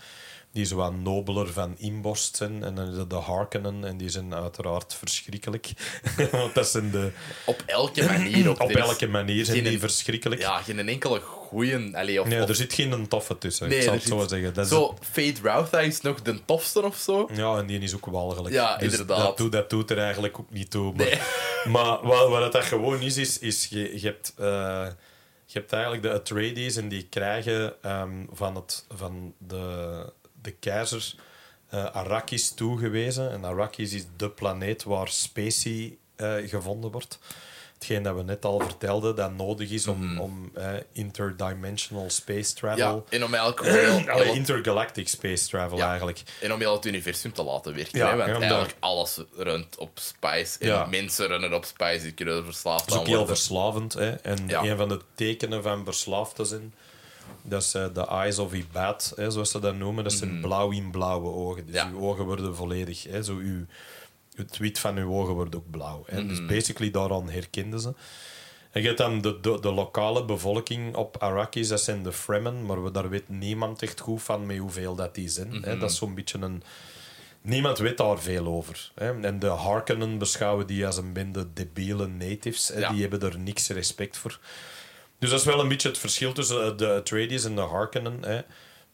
die 0.52 0.66
zo 0.66 0.76
wat 0.76 0.94
nobeler 0.96 1.54
van 1.54 1.76
inborst 1.78 2.36
zijn. 2.36 2.64
En 2.64 2.76
dan 2.76 2.88
is 2.90 3.08
de 3.08 3.16
Harkonnen, 3.16 3.86
en 3.86 3.98
die 3.98 4.10
zijn 4.10 4.34
uiteraard 4.34 4.94
verschrikkelijk. 4.94 5.72
Want 6.32 6.54
dat 6.56 6.68
zijn 6.68 6.92
de... 6.92 7.12
Op 7.46 7.64
elke 7.66 8.04
manier. 8.06 8.50
Op 8.62 8.70
is 8.70 8.76
elke 8.76 9.08
manier 9.08 9.46
zijn 9.46 9.64
die 9.64 9.80
verschrikkelijk. 9.80 10.42
Ja, 10.42 10.58
geen 10.62 10.88
enkele 10.90 11.20
goeie... 11.20 11.96
Allee, 11.98 12.22
of, 12.22 12.28
Nee, 12.28 12.42
of- 12.44 12.50
er 12.50 12.56
zit 12.56 12.74
geen 12.74 13.08
toffe 13.08 13.38
tussen. 13.38 13.70
Nee, 13.70 13.78
ik 13.78 13.84
zal 13.84 13.94
het 13.94 14.04
zo 14.04 14.20
zit- 14.20 14.30
zeggen. 14.30 14.54
Dat 14.54 14.66
is 14.66 14.72
Zo, 14.72 14.98
Fate 15.12 15.42
Routha 15.42 15.80
is 15.80 16.02
nog 16.02 16.22
de 16.22 16.46
tofste 16.46 16.82
of 16.86 16.96
zo. 16.98 17.30
Ja, 17.34 17.58
en 17.58 17.66
die 17.66 17.80
is 17.80 17.96
ook 17.96 18.06
walgelijk. 18.06 18.54
Ja, 18.54 18.78
Dus 18.78 18.92
inderdaad. 18.92 19.18
Dat 19.26 19.38
doet, 19.38 19.52
dat 19.52 19.70
doet 19.70 19.92
er 19.92 19.98
eigenlijk 19.98 20.40
ook 20.40 20.52
niet 20.52 20.72
toe. 20.72 20.94
Maar, 20.94 21.06
Nee. 21.06 21.20
maar 21.74 22.02
wat, 22.02 22.30
wat 22.30 22.52
dat 22.52 22.64
gewoon 22.64 23.02
is, 23.02 23.18
is, 23.18 23.40
is 23.40 23.66
je, 23.66 24.00
je, 24.02 24.08
hebt, 24.08 24.34
eh, 24.38 24.88
je 25.46 25.60
hebt 25.60 25.72
eigenlijk 25.74 26.04
de 26.04 26.12
Atreides 26.14 26.76
en 26.76 26.90
die 26.90 27.04
krijgen 27.10 27.74
ehm, 27.82 28.26
van, 28.32 28.56
het, 28.56 28.86
van 28.96 29.34
de, 29.38 30.14
de 30.42 30.52
keizer 30.52 31.14
eh, 31.70 31.86
Arrakis 31.86 32.52
toegewezen. 32.52 33.32
En 33.32 33.44
Arrakis 33.44 33.94
is 33.94 34.06
de 34.18 34.30
planeet 34.30 34.84
waar 34.84 35.08
specie 35.08 36.00
eh, 36.16 36.34
gevonden 36.46 36.92
wordt. 36.92 37.20
Hetgeen 37.74 38.04
dat 38.04 38.16
we 38.16 38.24
net 38.24 38.46
al 38.46 38.60
vertelden, 38.60 39.16
dat 39.16 39.34
nodig 39.34 39.70
is 39.72 39.88
om, 39.88 40.20
om 40.20 40.52
eh, 40.54 40.74
interdimensional 40.92 42.10
space 42.10 42.54
travel... 42.54 42.86
Mhm. 42.88 42.96
Ja, 43.10 43.18
en 43.18 43.24
om 43.24 43.34
eigenlijk 43.34 43.76
gewoon 43.78 44.24
heel, 44.24 44.34
intergalactic 44.34 45.08
space 45.08 45.48
travel 45.48 45.78
Ja. 45.78 45.90
eigenlijk. 45.90 46.22
en 46.42 46.54
om 46.54 46.60
heel 46.60 46.74
het 46.74 46.86
universum 46.86 47.34
te 47.34 47.44
laten 47.44 47.76
werken. 47.76 48.00
Ja, 48.00 48.10
hè, 48.10 48.18
want 48.18 48.30
eigenlijk 48.42 48.76
alles 48.80 49.22
runt 49.36 49.78
op 49.78 50.00
spice. 50.00 50.60
En 50.60 50.90
mensen 50.90 51.28
runnen 51.28 51.54
op 51.54 51.66
spice. 51.66 52.02
Die 52.02 52.12
kunnen 52.12 52.38
er 52.38 52.44
verslaafd 52.44 52.86
Dat 52.86 52.94
is 52.94 53.00
ook 53.00 53.08
heel 53.08 53.18
worden. 53.18 53.36
verslavend. 53.36 53.94
Hè? 53.94 54.10
En 54.10 54.66
een 54.66 54.78
van 54.78 54.90
de 54.90 55.00
tekenen 55.16 55.64
van 55.64 55.86
verslaafd 55.86 56.36
te 56.36 56.46
zijn, 56.46 56.74
dat 57.42 57.62
is 57.62 57.74
eh, 57.74 57.86
de 57.94 58.06
eyes 58.08 58.40
of 58.40 58.54
Ibad, 58.54 59.14
hè, 59.16 59.32
zoals 59.32 59.52
ze 59.52 59.60
dat 59.60 59.76
noemen. 59.76 60.04
Dat 60.04 60.14
zijn 60.14 60.42
blauw 60.42 60.72
in 60.72 60.92
blauwe 60.92 61.30
ogen. 61.30 61.66
Dus 61.66 61.76
Mhm. 61.76 61.86
Ja. 61.86 61.92
uw 61.94 62.00
ogen 62.02 62.26
worden 62.26 62.56
volledig... 62.56 63.04
Hè, 63.04 63.24
zo 63.24 63.36
uw, 63.36 63.66
het 64.36 64.58
wit 64.58 64.80
van 64.80 64.98
uw 64.98 65.12
ogen 65.14 65.34
wordt 65.34 65.56
ook 65.56 65.70
blauw. 65.72 66.04
Hè? 66.06 66.26
Dus 66.28 66.46
basically 66.46 66.92
daaraan 66.92 67.30
herkenden 67.30 67.80
ze. 67.80 67.94
En 68.72 68.82
je 68.82 68.88
hebt 68.88 69.00
dan 69.00 69.22
de, 69.22 69.40
de, 69.40 69.58
de 69.62 69.72
lokale 69.72 70.26
bevolking 70.26 70.96
op 70.96 71.18
Arrakis, 71.18 71.68
dat 71.68 71.82
zijn 71.82 72.04
de 72.04 72.12
Fremen, 72.12 72.66
maar 72.66 72.84
we, 72.84 72.92
daar 72.92 73.10
weet 73.10 73.30
niemand 73.30 73.82
echt 73.82 74.00
goed 74.00 74.22
van 74.24 74.46
met 74.46 74.58
hoeveel 74.58 74.96
dat 74.96 75.16
die 75.16 75.28
zijn. 75.30 75.52
Hè? 75.64 75.78
Dat 75.78 75.90
is 75.92 75.98
zo'n 75.98 76.16
beetje 76.16 76.38
een... 76.40 76.64
Niemand 77.42 77.78
weet 77.78 77.98
daar 77.98 78.20
veel 78.20 78.46
over. 78.48 78.92
Hè? 78.96 79.22
En 79.22 79.40
de 79.40 79.48
Harkonnen 79.48 80.18
beschouwen 80.18 80.68
die 80.68 80.86
als 80.86 80.98
een 80.98 81.14
bende 81.14 81.48
debiele 81.54 82.08
natives. 82.08 82.68
Hè? 82.68 82.80
Ja. 82.80 82.92
Die 82.92 83.02
hebben 83.02 83.22
er 83.22 83.40
niks 83.40 83.68
respect 83.70 84.18
voor. 84.18 84.40
Dus 85.20 85.30
dat 85.30 85.40
is 85.40 85.46
wel 85.46 85.60
een 85.60 85.68
beetje 85.68 85.88
het 85.88 85.98
verschil 85.98 86.34
tussen 86.34 86.64
eh, 86.66 86.78
de 86.78 86.88
Atreides 86.94 87.44
en 87.44 87.56
de 87.56 87.62
Harkonnen. 87.62 88.24
Hè? 88.24 88.42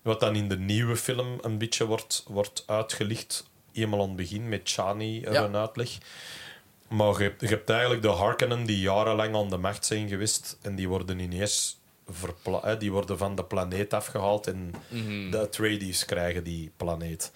Wat 0.01 0.19
dan 0.19 0.35
in 0.35 0.49
de 0.49 0.57
nieuwe 0.57 0.95
film 0.95 1.37
een 1.41 1.57
beetje 1.57 1.85
wordt, 1.85 2.23
wordt 2.27 2.63
uitgelicht. 2.67 3.49
Eenmaal 3.73 4.01
aan 4.01 4.07
het 4.07 4.15
begin 4.15 4.49
met 4.49 4.61
Chani 4.63 5.23
er 5.23 5.33
Ja. 5.33 5.43
een 5.43 5.55
uitleg. 5.55 5.89
Maar 6.87 7.17
je, 7.17 7.23
hebt- 7.23 7.41
je 7.41 7.47
hebt 7.47 7.69
eigenlijk 7.69 8.01
de 8.01 8.07
Harkonnen 8.07 8.65
die 8.65 8.79
jarenlang 8.79 9.35
aan 9.35 9.49
de 9.49 9.57
macht 9.57 9.85
zijn 9.85 10.07
geweest. 10.07 10.57
En 10.61 10.75
die 10.75 10.87
worden 10.87 11.19
ineens 11.19 11.79
verpla- 12.09 12.61
hè, 12.63 12.77
die 12.77 12.91
worden 12.91 13.17
van 13.17 13.35
de 13.35 13.43
planeet 13.43 13.93
afgehaald. 13.93 14.47
En 14.47 14.73
de 15.31 15.39
Atreides 15.39 16.05
krijgen 16.05 16.43
die 16.43 16.71
planeet. 16.77 17.31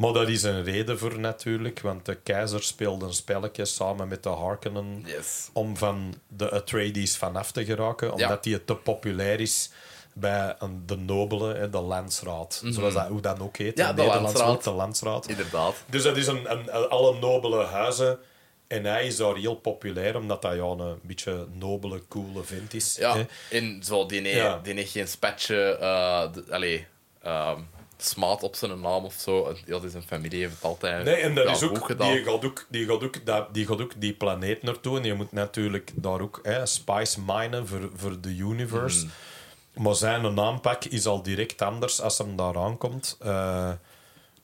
Maar 0.00 0.12
dat 0.12 0.28
is 0.28 0.42
een 0.42 0.64
reden 0.64 0.98
voor 0.98 1.18
natuurlijk. 1.18 1.80
Want 1.80 2.04
de 2.06 2.14
keizer 2.14 2.62
speelde 2.62 3.06
een 3.06 3.12
spelletje 3.14 3.64
samen 3.64 4.08
met 4.08 4.22
de 4.22 4.28
Harkonnen 4.28 5.02
Yes. 5.06 5.48
om 5.52 5.76
van 5.76 6.14
de 6.28 6.50
Atreides 6.50 7.16
vanaf 7.16 7.52
te 7.52 7.64
geraken, 7.64 8.12
omdat 8.12 8.42
die 8.44 8.64
te 8.64 8.74
populair 8.74 9.40
is 9.40 9.70
bij 10.12 10.54
een, 10.58 10.82
de 10.86 10.96
nobelen, 10.96 11.56
hè, 11.56 11.70
de 11.70 11.80
landsraad. 11.80 12.62
Zoals 12.64 12.94
dat, 12.94 13.06
hoe 13.06 13.20
dat 13.20 13.40
ook 13.40 13.56
heet. 13.56 13.78
Ja, 13.78 13.88
in 13.90 13.94
de 13.96 14.02
Nederlands 14.02 14.32
landsraad. 14.38 14.64
de 14.64 14.70
landsraad. 14.70 15.28
Inderdaad. 15.28 15.74
Dus 15.86 16.02
dat 16.02 16.16
is 16.16 16.26
een, 16.26 16.50
een, 16.50 16.70
alle 16.88 17.18
nobele 17.18 17.64
huizen. 17.64 18.18
En 18.66 18.84
hij 18.84 19.06
is 19.06 19.16
daar 19.16 19.36
heel 19.36 19.54
populair, 19.54 20.16
omdat 20.16 20.42
hij 20.42 20.56
ja, 20.56 20.62
een 20.62 20.98
beetje 21.02 21.46
nobele, 21.52 22.02
coole 22.08 22.42
vent 22.44 22.74
is. 22.74 22.96
Ja, 22.96 23.16
hè. 23.16 23.24
en 23.56 23.82
zo, 23.84 24.06
die, 24.06 24.22
Ja. 24.22 24.60
heeft 24.62 24.90
geen 24.90 25.08
spatje, 25.08 25.76
eh, 25.76 26.32
de- 26.32 26.44
allee, 26.50 26.86
ehm, 27.22 27.60
smaad 28.04 28.42
op 28.42 28.54
zijn 28.54 28.80
naam 28.80 29.04
of 29.04 29.14
zo. 29.14 29.54
Heel 29.66 29.82
zijn 29.88 30.02
familie 30.02 30.40
heeft 30.40 30.54
het 30.54 30.64
altijd 30.64 31.04
Nee, 31.04 31.14
en 31.14 31.34
dat 31.34 31.44
ja, 31.44 31.50
is 31.50 31.62
ook, 31.62 31.84
gedaan. 31.84 32.12
die 32.12 32.24
gaat 32.24 32.44
ook, 32.44 32.66
die, 32.68 32.86
gaat 32.86 33.02
ook, 33.02 33.26
dat, 33.26 33.54
die 33.54 33.66
gaat 33.66 33.80
ook 33.80 33.92
die 33.96 34.12
planeet 34.12 34.62
naartoe. 34.62 34.98
En 34.98 35.04
je 35.04 35.14
moet 35.14 35.32
natuurlijk 35.32 35.92
daar 35.94 36.20
ook 36.20 36.40
hè, 36.42 36.66
spice 36.66 37.20
minen 37.26 37.66
voor, 37.68 37.90
voor 37.94 38.20
de 38.20 38.28
universe. 38.36 39.04
Mhm. 39.06 39.82
Maar 39.82 39.94
zijn 39.94 40.38
aanpak 40.38 40.84
is 40.84 41.06
al 41.06 41.22
direct 41.22 41.62
anders 41.62 42.00
als 42.00 42.18
hem 42.18 42.36
daar 42.36 42.56
aankomt. 42.58 43.16
Eh, 43.20 43.70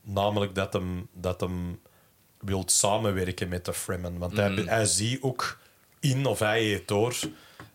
namelijk 0.03 0.55
dat 0.55 0.73
hem, 0.73 1.09
dat 1.12 1.40
hem 1.40 1.81
wilt 2.40 2.71
samenwerken 2.73 3.49
met 3.49 3.64
de 3.64 3.73
Fremen. 3.73 4.19
Want 4.19 4.37
hij, 4.37 4.49
Mhm. 4.51 4.66
hij 4.66 4.85
ziet 4.85 5.23
ook 5.23 5.59
in 6.01 6.27
of 6.27 6.38
hij 6.38 6.62
heeft 6.62 6.88
door. 6.88 7.14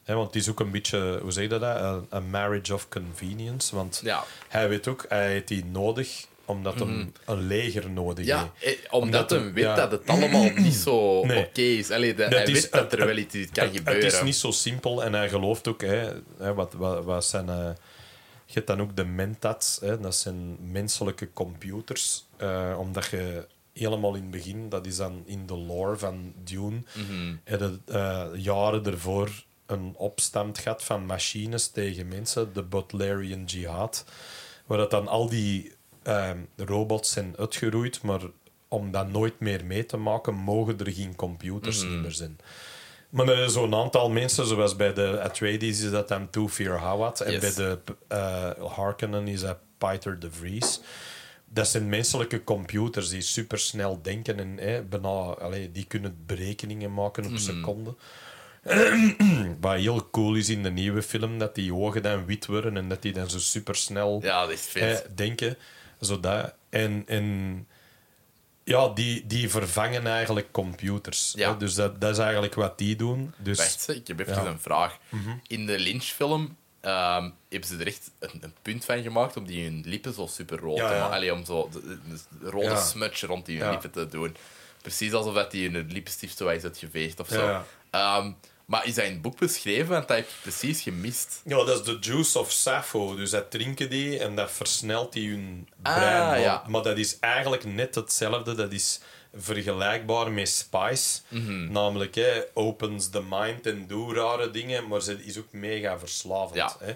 Want 0.06 0.26
het 0.34 0.36
is 0.36 0.50
ook 0.50 0.60
een 0.60 0.72
beetje, 0.72 1.20
hoe 1.22 1.32
zeg 1.32 1.44
je 1.44 1.50
dat? 1.50 1.62
Een, 1.82 2.06
een 2.10 2.30
marriage 2.30 2.74
of 2.74 2.88
convenience. 2.90 3.76
Want 3.76 4.02
Ja. 4.04 4.24
hij 4.48 4.70
weet 4.70 4.88
ook, 4.88 5.06
hij 5.10 5.28
heeft 5.32 5.48
die 5.48 5.66
nodig 5.66 6.26
omdat 6.46 6.80
hij 6.80 7.08
een 7.26 7.48
leger 7.48 7.90
nodig 7.90 8.18
Mhm. 8.26 8.28
Ja, 8.36 8.52
heeft. 8.56 8.80
eh, 8.86 8.94
omdat, 8.94 9.02
Omdat 9.04 9.30
hij 9.30 9.40
hem- 9.40 9.54
weet 9.54 9.64
ja. 9.64 9.76
dat 9.76 9.92
het 9.92 10.08
allemaal 10.08 10.50
niet 10.56 10.74
zo 10.88 11.26
Nee. 11.26 11.46
oké 11.46 11.62
is. 11.62 11.92
Allee, 11.92 12.14
de- 12.16 12.24
hij 12.24 12.44
is- 12.44 12.62
weet 12.62 12.72
dat 12.72 12.92
het- 12.92 13.00
er 13.00 13.06
wel 13.06 13.18
iets 13.18 13.34
kan 13.52 13.66
het, 13.68 13.78
gebeuren. 13.78 14.04
Het 14.04 14.14
is 14.14 14.22
niet 14.22 14.36
zo 14.36 14.52
simpel 14.52 15.04
en 15.04 15.14
hij 15.14 15.30
gelooft 15.30 15.68
ook, 15.68 15.82
hè, 15.82 16.14
wat, 16.54 16.74
wat, 16.74 17.04
wat 17.04 17.26
zijn. 17.26 17.50
eh, 17.50 17.70
je 18.46 18.54
hebt 18.54 18.68
dan 18.68 18.82
ook 18.82 18.96
de 18.96 19.06
mentats, 19.06 19.78
hè, 19.82 20.00
dat 20.00 20.16
zijn 20.16 20.58
menselijke 20.72 21.34
computers. 21.34 22.26
eh, 22.38 22.76
omdat 22.80 23.06
je 23.06 23.48
helemaal 23.74 24.16
in 24.16 24.22
het 24.22 24.32
begin, 24.32 24.70
dat 24.70 24.86
is 24.86 24.96
dan 24.98 25.24
in 25.26 25.46
de 25.46 25.56
lore 25.58 25.98
van 25.98 26.34
Dune, 26.44 26.82
Mhm. 26.94 27.36
jaren 28.36 28.86
ervoor 28.86 29.30
een 29.72 29.94
opstand 29.98 30.58
gehad 30.60 30.84
van 30.84 31.06
machines 31.06 31.68
tegen 31.68 32.08
mensen, 32.08 32.54
de 32.54 32.64
Butlerian 32.64 33.44
Jihad, 33.46 34.06
waar 34.66 34.78
dat 34.78 34.92
dan 34.92 35.08
al 35.08 35.30
die 35.30 35.72
ehm, 36.04 36.38
robots 36.56 37.12
zijn 37.12 37.36
uitgeroeid, 37.38 38.02
maar 38.02 38.22
om 38.68 38.92
dat 38.92 39.10
nooit 39.12 39.40
meer 39.40 39.66
mee 39.66 39.86
te 39.86 39.98
maken, 39.98 40.34
mogen 40.34 40.80
er 40.80 40.92
geen 40.92 41.16
computers 41.16 41.84
Mhm. 41.84 41.92
niet 41.94 42.02
meer 42.02 42.12
zijn. 42.12 42.38
Maar 43.10 43.28
er 43.28 43.44
is 43.46 43.54
zo'n 43.54 43.76
aantal 43.76 44.10
mensen, 44.10 44.46
zoals 44.46 44.76
bij 44.76 44.94
de 44.94 45.22
Atreides 45.22 45.82
is 45.82 45.92
dat 45.92 46.08
dan 46.08 46.30
Tufir 46.30 46.78
Hawat, 46.80 47.20
en 47.22 47.32
Yes. 47.32 47.42
bij 47.42 47.54
de 47.66 47.80
eh 48.08 48.50
Harkonnen 48.76 49.28
is 49.28 49.42
dat 49.42 49.58
Piter 49.78 50.20
de 50.20 50.32
Vries. 50.32 50.82
Dat 51.46 51.68
zijn 51.68 51.90
menselijke 51.90 52.44
computers 52.44 53.10
die 53.10 53.22
supersnel 53.22 54.02
denken 54.02 54.40
en 54.40 54.58
hè, 54.58 54.82
bijna, 54.84 55.08
allee, 55.20 55.72
die 55.72 55.86
kunnen 55.86 56.24
berekeningen 56.26 56.94
maken 56.94 57.24
Mhm. 57.24 57.32
op 57.34 57.40
seconden. 57.40 57.98
Wat 59.60 59.76
heel 59.76 60.10
cool 60.10 60.36
is 60.36 60.50
in 60.50 60.64
de 60.64 60.72
nieuwe 60.72 61.02
film, 61.02 61.38
dat 61.40 61.56
die 61.56 61.74
ogen 61.74 62.02
dan 62.02 62.26
wit 62.26 62.46
worden 62.46 62.78
en 62.78 62.90
dat 62.90 63.02
die 63.02 63.14
dan 63.14 63.30
zo 63.30 63.40
supersnel 63.40 64.20
Ja, 64.24 64.42
dat 64.42 64.52
is 64.52 64.62
vet. 64.66 65.04
hè, 65.04 65.14
denken. 65.16 65.58
Zodat, 66.00 66.54
en, 66.70 67.04
en 67.08 67.68
ja, 68.64 68.88
die, 68.90 69.28
die 69.28 69.50
vervangen 69.50 70.08
eigenlijk 70.08 70.52
computers. 70.52 71.34
Ja. 71.36 71.52
hè. 71.52 71.58
Dus 71.58 71.74
dat, 71.74 72.02
dat 72.02 72.12
is 72.12 72.18
eigenlijk 72.18 72.54
wat 72.56 72.78
die 72.78 72.96
doen. 72.96 73.34
Dus, 73.38 73.58
Wacht, 73.58 73.90
ik 73.90 74.08
heb 74.08 74.20
even 74.20 74.34
Ja. 74.44 74.46
een 74.46 74.60
vraag. 74.60 74.98
In 75.48 75.66
de 75.66 75.80
Lynch-film 75.80 76.58
ehm, 76.82 77.30
hebben 77.50 77.70
ze 77.70 77.78
er 77.78 77.88
echt 77.88 78.12
een, 78.20 78.30
een 78.42 78.54
punt 78.62 78.86
van 78.86 79.02
gemaakt 79.02 79.38
om 79.38 79.46
die 79.48 79.64
hun 79.64 79.84
lippen 79.86 80.14
zo 80.14 80.28
super 80.28 80.60
rood 80.60 80.78
Ja, 80.78 80.88
te 80.88 80.94
maken. 80.96 81.16
Allee, 81.16 81.34
om 81.34 81.46
zo 81.46 81.70
de, 81.72 81.82
de- 81.82 82.00
de 82.40 82.50
rode 82.50 82.66
Ja. 82.66 82.82
smudge 82.82 83.26
rond 83.26 83.46
die 83.46 83.62
hun 83.62 83.70
lippen 83.72 83.92
te 83.92 84.08
doen. 84.08 84.36
Precies 84.82 85.14
alsof 85.14 85.34
dat 85.34 85.52
die 85.52 85.70
hun 85.70 85.88
lippenstift 85.92 86.38
zo 86.38 86.48
is 86.48 86.64
uitgeveegd 86.64 87.20
of 87.20 87.28
zo. 87.28 87.62
Maar 88.66 88.86
is 88.88 88.94
dat 88.96 89.06
in 89.06 89.12
het 89.12 89.22
boek 89.22 89.38
beschreven? 89.40 89.90
Want 89.90 90.08
dat 90.08 90.18
heb 90.18 90.28
ik 90.28 90.34
precies 90.42 90.82
gemist. 90.82 91.42
Ja, 91.46 91.64
dat 91.64 91.80
is 91.80 91.84
de 91.86 91.98
juice 92.10 92.40
of 92.40 92.52
Sappho. 92.52 93.16
Dus 93.16 93.30
dat 93.30 93.52
drinken 93.52 93.90
die 93.90 94.20
en 94.20 94.36
dat 94.36 94.52
versnelt 94.52 95.14
die 95.14 95.30
hun 95.30 95.68
Ah, 95.82 95.94
brein. 95.96 96.20
maar, 96.28 96.40
ja. 96.40 96.64
maar 96.68 96.84
dat 96.84 96.98
is 96.98 97.20
eigenlijk 97.20 97.64
net 97.66 97.96
hetzelfde. 97.96 98.56
Dat 98.56 98.72
is 98.72 99.00
vergelijkbaar 99.36 100.32
met 100.32 100.50
Spice. 100.50 101.20
Mhm. 101.28 101.72
Namelijk, 101.72 102.16
hè, 102.16 102.42
opens 102.54 103.10
the 103.10 103.24
mind 103.30 103.66
en 103.66 103.88
doe 103.88 104.14
rare 104.14 104.52
dingen, 104.52 104.88
maar 104.88 105.02
ze 105.02 105.24
is 105.26 105.38
ook 105.38 105.52
mega 105.52 106.00
verslavend. 106.00 106.56
Ja. 106.56 106.76
Hè. 106.80 106.94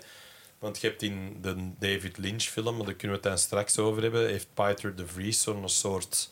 Want 0.59 0.81
je 0.81 0.87
hebt 0.87 1.01
in 1.01 1.37
de 1.41 1.69
David 1.79 2.17
Lynch 2.17 2.43
film, 2.43 2.75
maar 2.77 2.85
daar 2.85 2.95
kunnen 2.95 3.17
we 3.21 3.23
het 3.23 3.31
dan 3.33 3.45
straks 3.45 3.77
over 3.77 4.01
hebben, 4.01 4.27
heeft 4.27 4.47
Peter 4.53 4.95
de 4.95 5.07
Vries 5.07 5.41
zo'n 5.41 5.69
soort 5.69 6.29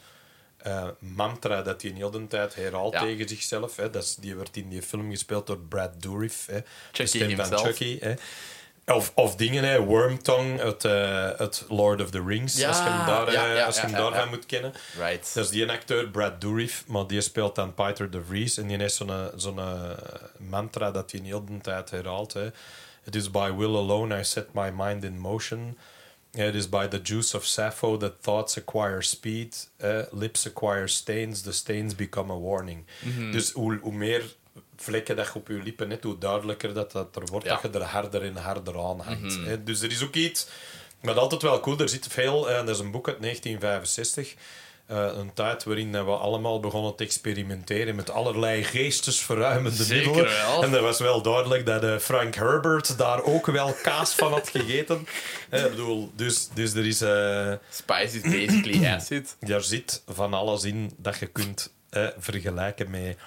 eh, 0.64 0.88
mantra 1.00 1.62
dat 1.62 1.82
hij 1.82 1.92
heel 1.96 2.12
de 2.12 2.28
tijd 2.28 2.56
herhaalt 2.56 2.94
Ja. 2.94 3.00
tegen 3.00 3.28
zichzelf. 3.28 3.76
Hè. 3.76 3.90
Dat 3.90 4.04
is, 4.04 4.16
die 4.16 4.36
werd 4.36 4.58
in 4.58 4.70
die 4.70 4.82
film 4.82 5.10
gespeeld 5.12 5.48
door 5.48 5.60
Brad 5.60 6.02
Dourif. 6.02 6.46
Hè. 6.46 6.60
De 6.92 7.06
stem 7.06 7.36
van. 7.36 7.58
Chucky. 7.58 8.00
Hè. 8.00 8.14
Of, 8.86 9.12
of 9.16 9.36
dingen, 9.36 9.64
hè. 9.64 9.80
Wormtongue 9.80 10.62
uit, 10.62 10.86
eh, 10.86 11.30
uit 11.30 11.66
Lord 11.70 12.02
of 12.02 12.10
the 12.10 12.24
Rings, 12.26 12.58
Ja, 12.58 12.68
als 12.68 12.78
je 12.78 12.84
hem, 12.84 13.06
daar, 13.06 13.32
ja, 13.32 13.56
eh, 13.56 13.66
als 13.66 13.76
je 13.76 13.82
hem 13.82 13.92
daarvan 13.92 14.30
moet 14.30 14.46
kennen. 14.46 14.74
Right. 14.98 15.34
Dat 15.34 15.44
is 15.44 15.50
die 15.50 15.72
acteur 15.72 16.10
Brad 16.10 16.42
Dourif, 16.42 16.84
maar 16.88 17.08
die 17.08 17.22
speelt 17.22 17.56
dan 17.56 17.74
Peter 17.74 18.10
de 18.12 18.24
Vries. 18.24 18.58
En 18.58 18.68
die 18.68 18.78
heeft 18.78 18.96
zo'n 18.96 19.12
zo'n 19.36 19.60
mantra 20.38 20.92
dat 20.92 21.12
hij 21.12 21.22
heel 21.24 21.46
de 21.46 21.58
tijd 21.62 21.90
herhaalt. 21.90 22.34
Hè. 22.34 22.52
It 23.06 23.16
is 23.16 23.32
by 23.32 23.52
will 23.52 23.76
alone 23.76 24.20
I 24.20 24.24
set 24.24 24.54
my 24.54 24.72
mind 24.76 25.04
in 25.04 25.18
motion. 25.20 25.78
It 26.36 26.56
is 26.56 26.70
by 26.70 26.88
the 26.88 27.02
juice 27.02 27.38
of 27.38 27.46
Sappho 27.46 27.98
that 27.98 28.14
thoughts 28.22 28.58
acquire 28.58 29.02
speed, 29.02 29.70
eh, 29.78 30.00
lips 30.12 30.48
acquire 30.48 30.88
stains, 30.88 31.42
the 31.42 31.52
stains 31.52 31.96
become 31.96 32.32
a 32.34 32.40
warning. 32.40 32.86
Mhm. 33.04 33.32
Dus 33.32 33.52
hoe, 33.52 33.80
hoe 33.82 33.94
meer 33.94 34.36
vlekken 34.78 35.16
dat 35.16 35.28
je 35.28 35.36
op 35.36 35.48
je 35.48 35.54
lippen 35.64 35.90
hebt, 35.90 36.04
hoe 36.04 36.18
duidelijker 36.18 36.74
dat, 36.74 36.92
dat 36.92 37.16
er 37.16 37.26
wordt, 37.26 37.46
Ja. 37.46 37.54
Mhm. 37.54 37.62
dat 37.62 37.74
je 37.74 37.80
er 37.80 37.86
harder 37.86 38.22
en 38.24 38.36
harder 38.36 38.80
aan 38.80 39.00
hangt. 39.00 39.36
hè. 39.46 39.64
Dus 39.64 39.82
er 39.82 39.92
is 39.92 40.04
ook 40.04 40.16
iets, 40.16 40.48
maar 41.02 41.20
altijd 41.20 41.42
wel 41.42 41.60
cool, 41.60 41.80
er 41.80 41.90
zit 41.90 42.08
veel, 42.08 42.50
eh, 42.50 42.56
dat 42.56 42.70
is 42.70 42.80
een 42.80 42.92
boek 42.92 43.08
uit 43.08 43.20
1965, 43.20 44.34
eh, 44.94 45.18
een 45.18 45.34
tijd 45.34 45.64
waarin 45.64 45.92
we 45.92 46.12
allemaal 46.12 46.60
begonnen 46.60 46.96
te 46.96 47.04
experimenteren 47.04 47.96
met 47.96 48.10
allerlei 48.10 48.64
geestesverruimende 48.64 49.84
Zeker 49.84 50.06
middelen. 50.06 50.32
wel. 50.32 50.64
En 50.64 50.72
dat 50.72 50.82
was 50.82 51.00
wel 51.00 51.22
duidelijk 51.22 51.66
dat 51.66 51.84
eh, 51.84 51.98
Frank 51.98 52.36
Herbert 52.36 52.98
daar 52.98 53.24
ook 53.24 53.46
wel 53.46 53.76
kaas 53.82 54.14
van 54.14 54.32
had 54.32 54.50
gegeten. 54.50 55.08
Ik 55.52 55.70
bedoel, 55.70 56.12
dus, 56.16 56.50
dus 56.54 56.74
er 56.74 56.86
is... 56.86 56.98
Spice 57.70 58.18
is 58.18 58.22
basically 58.22 58.88
acid. 58.96 59.36
daar 59.40 59.64
zit 59.64 60.04
van 60.08 60.34
alles 60.34 60.64
in 60.64 60.92
dat 60.98 61.18
je 61.20 61.28
kunt 61.28 61.74
vergelijken 62.18 62.90
met. 62.90 63.18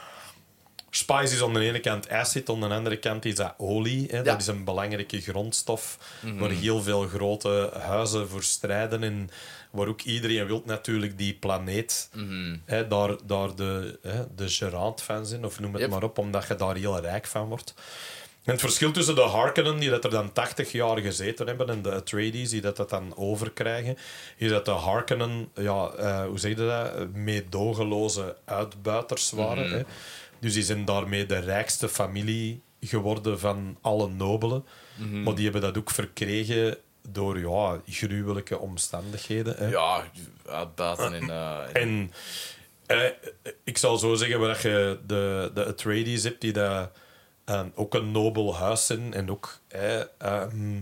Spice 0.91 1.35
is 1.35 1.43
aan 1.43 1.55
de 1.55 1.61
ene 1.61 1.81
kant 1.81 2.11
acid, 2.11 2.49
aan 2.49 2.61
de 2.61 2.69
andere 2.69 2.97
kant 2.97 3.25
is 3.25 3.35
dat 3.35 3.55
olie. 3.57 4.07
Hè. 4.11 4.17
Ja. 4.17 4.23
Dat 4.23 4.41
is 4.41 4.47
een 4.47 4.65
belangrijke 4.65 5.21
grondstof 5.21 5.99
waar 6.39 6.51
heel 6.51 6.83
veel 6.83 7.03
grote 7.07 7.71
huizen 7.81 8.29
voor 8.29 8.43
strijden. 8.43 9.03
En 9.03 9.31
waar 9.77 9.89
ook 9.89 10.01
iedereen 10.01 10.47
wil 10.47 10.63
natuurlijk 10.65 11.19
die 11.19 11.35
planeet 11.35 12.11
hè, 12.65 12.89
daar, 12.89 13.17
daar 13.25 13.55
de, 13.55 13.99
hè, 14.03 14.25
de 14.35 14.49
geraad 14.49 15.03
van 15.03 15.27
zijn, 15.27 15.45
of 15.45 15.61
noem 15.61 15.73
het 15.73 15.81
Yep. 15.81 15.91
maar 15.91 16.03
op, 16.03 16.19
omdat 16.19 16.47
je 16.49 16.55
daar 16.55 16.77
heel 16.77 17.01
rijk 17.01 17.27
van 17.27 17.49
wordt. 17.49 17.75
En 18.45 18.53
het 18.53 18.61
verschil 18.61 18.91
tussen 18.91 19.15
de 19.15 19.21
Harkonnen, 19.21 19.79
die 19.79 19.91
dat 19.91 20.05
er 20.05 20.11
dan 20.11 20.33
80 20.33 20.73
jaar 20.73 20.99
gezeten 20.99 21.47
hebben, 21.47 21.69
en 21.69 21.83
de 21.83 21.93
Atreides, 21.93 22.51
die 22.51 22.61
dat, 22.61 22.77
dat 22.77 22.91
dan 22.91 23.17
overkrijgen, 23.17 23.97
is 24.37 24.51
dat 24.51 24.65
de 24.65 24.71
Harkonnen, 24.71 25.49
ja, 25.55 25.89
eh, 25.89 26.25
hoe 26.25 26.39
zeg 26.39 26.51
je 26.51 26.57
dat, 26.57 27.13
meedogenloze 27.15 28.37
uitbuiters 28.45 29.31
waren. 29.31 29.71
hè. 29.71 29.83
Dus 30.39 30.55
die 30.55 30.63
zijn 30.63 30.85
daarmee 30.85 31.27
de 31.27 31.39
rijkste 31.39 31.89
familie 31.89 32.63
geworden 32.81 33.39
van 33.41 33.79
alle 33.81 34.09
nobelen. 34.09 34.65
Maar 35.25 35.35
die 35.35 35.45
hebben 35.45 35.61
dat 35.63 35.79
ook 35.79 35.91
verkregen 35.91 36.77
door 37.09 37.39
ja, 37.39 37.81
gruwelijke 37.87 38.59
omstandigheden. 38.59 39.57
Hè. 39.57 39.67
Ja, 39.69 40.03
uit 40.47 40.75
buiten 40.75 41.15
en... 41.15 41.31
eh, 41.31 41.83
en- 41.83 42.13
En 42.87 42.99
eh, 43.43 43.53
ik 43.65 43.79
zal 43.79 43.97
zo 43.99 44.15
zeggen, 44.15 44.41
waar 44.41 44.61
je 44.69 44.99
de, 45.07 45.51
de 45.55 45.65
Atreides 45.67 46.23
hebt, 46.23 46.41
die 46.41 46.53
dat, 46.53 46.91
eh, 47.45 47.61
ook 47.75 47.95
een 47.95 48.11
nobel 48.11 48.57
huis 48.57 48.87
zijn 48.87 49.15
en 49.15 49.31
ook 49.31 49.59
eh, 49.69 50.01
ehm, 50.19 50.81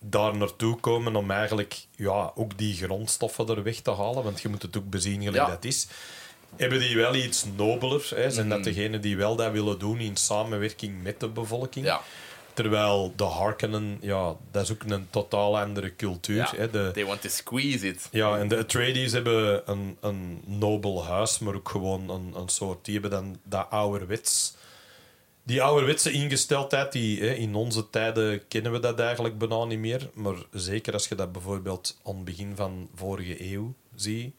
daar 0.00 0.36
naartoe 0.36 0.80
komen 0.80 1.16
om 1.16 1.30
eigenlijk 1.30 1.86
ja, 1.96 2.32
ook 2.34 2.58
die 2.58 2.74
grondstoffen 2.74 3.48
er 3.48 3.62
weg 3.62 3.76
te 3.80 3.90
halen, 3.94 4.22
want 4.24 4.40
je 4.42 4.48
moet 4.48 4.62
het 4.62 4.76
ook 4.76 4.90
bezien 4.90 5.18
gelijk 5.22 5.36
Ja. 5.36 5.46
dat 5.48 5.64
is. 5.64 5.86
Hebben 6.56 6.78
die 6.78 6.96
wel 6.96 7.14
iets 7.14 7.44
nobeler? 7.56 8.10
Hè? 8.14 8.30
Zijn 8.30 8.48
dat 8.48 8.64
degenen 8.64 9.00
die 9.00 9.16
wel 9.16 9.36
dat 9.36 9.52
willen 9.52 9.78
doen 9.78 9.98
in 9.98 10.16
samenwerking 10.16 11.02
met 11.02 11.20
de 11.20 11.28
bevolking? 11.28 11.84
Ja. 11.86 12.00
Terwijl 12.54 13.12
de 13.16 13.24
Harkonnen, 13.24 13.98
ja, 14.00 14.36
dat 14.50 14.62
is 14.62 14.72
ook 14.72 14.82
een 14.86 15.06
totaal 15.10 15.58
andere 15.58 15.96
cultuur. 15.96 16.36
Ja. 16.36 16.52
Hè? 16.56 16.70
De, 16.70 16.90
They 16.92 17.04
want 17.04 17.20
to 17.20 17.28
squeeze 17.28 17.86
it. 17.86 18.08
ja, 18.10 18.38
en 18.38 18.48
de 18.48 18.56
Atreides 18.56 19.12
hebben 19.12 19.62
een, 19.70 19.96
een 20.00 20.42
nobel 20.46 21.04
huis, 21.04 21.38
maar 21.38 21.54
ook 21.54 21.68
gewoon 21.68 22.10
een, 22.10 22.32
een 22.36 22.48
soort... 22.48 22.84
Die 22.84 22.92
hebben 22.92 23.10
dan 23.10 23.38
dat 23.42 23.66
ouderwets... 23.70 24.54
Die 25.46 25.62
ouderwetse 25.62 26.10
ingesteldheid, 26.10 26.92
die, 26.92 27.20
hè, 27.20 27.32
in 27.34 27.54
onze 27.54 27.90
tijden 27.90 28.48
kennen 28.48 28.72
we 28.72 28.78
dat 28.78 28.98
eigenlijk 29.00 29.38
bijna 29.38 29.64
niet 29.64 29.78
meer. 29.78 30.10
Maar 30.14 30.36
zeker 30.50 30.92
als 30.92 31.08
je 31.08 31.14
dat 31.14 31.32
bijvoorbeeld 31.32 31.98
aan 32.04 32.14
het 32.14 32.24
begin 32.24 32.52
van 32.56 32.88
vorige 32.94 33.52
eeuw 33.52 33.74
ziet. 33.94 34.34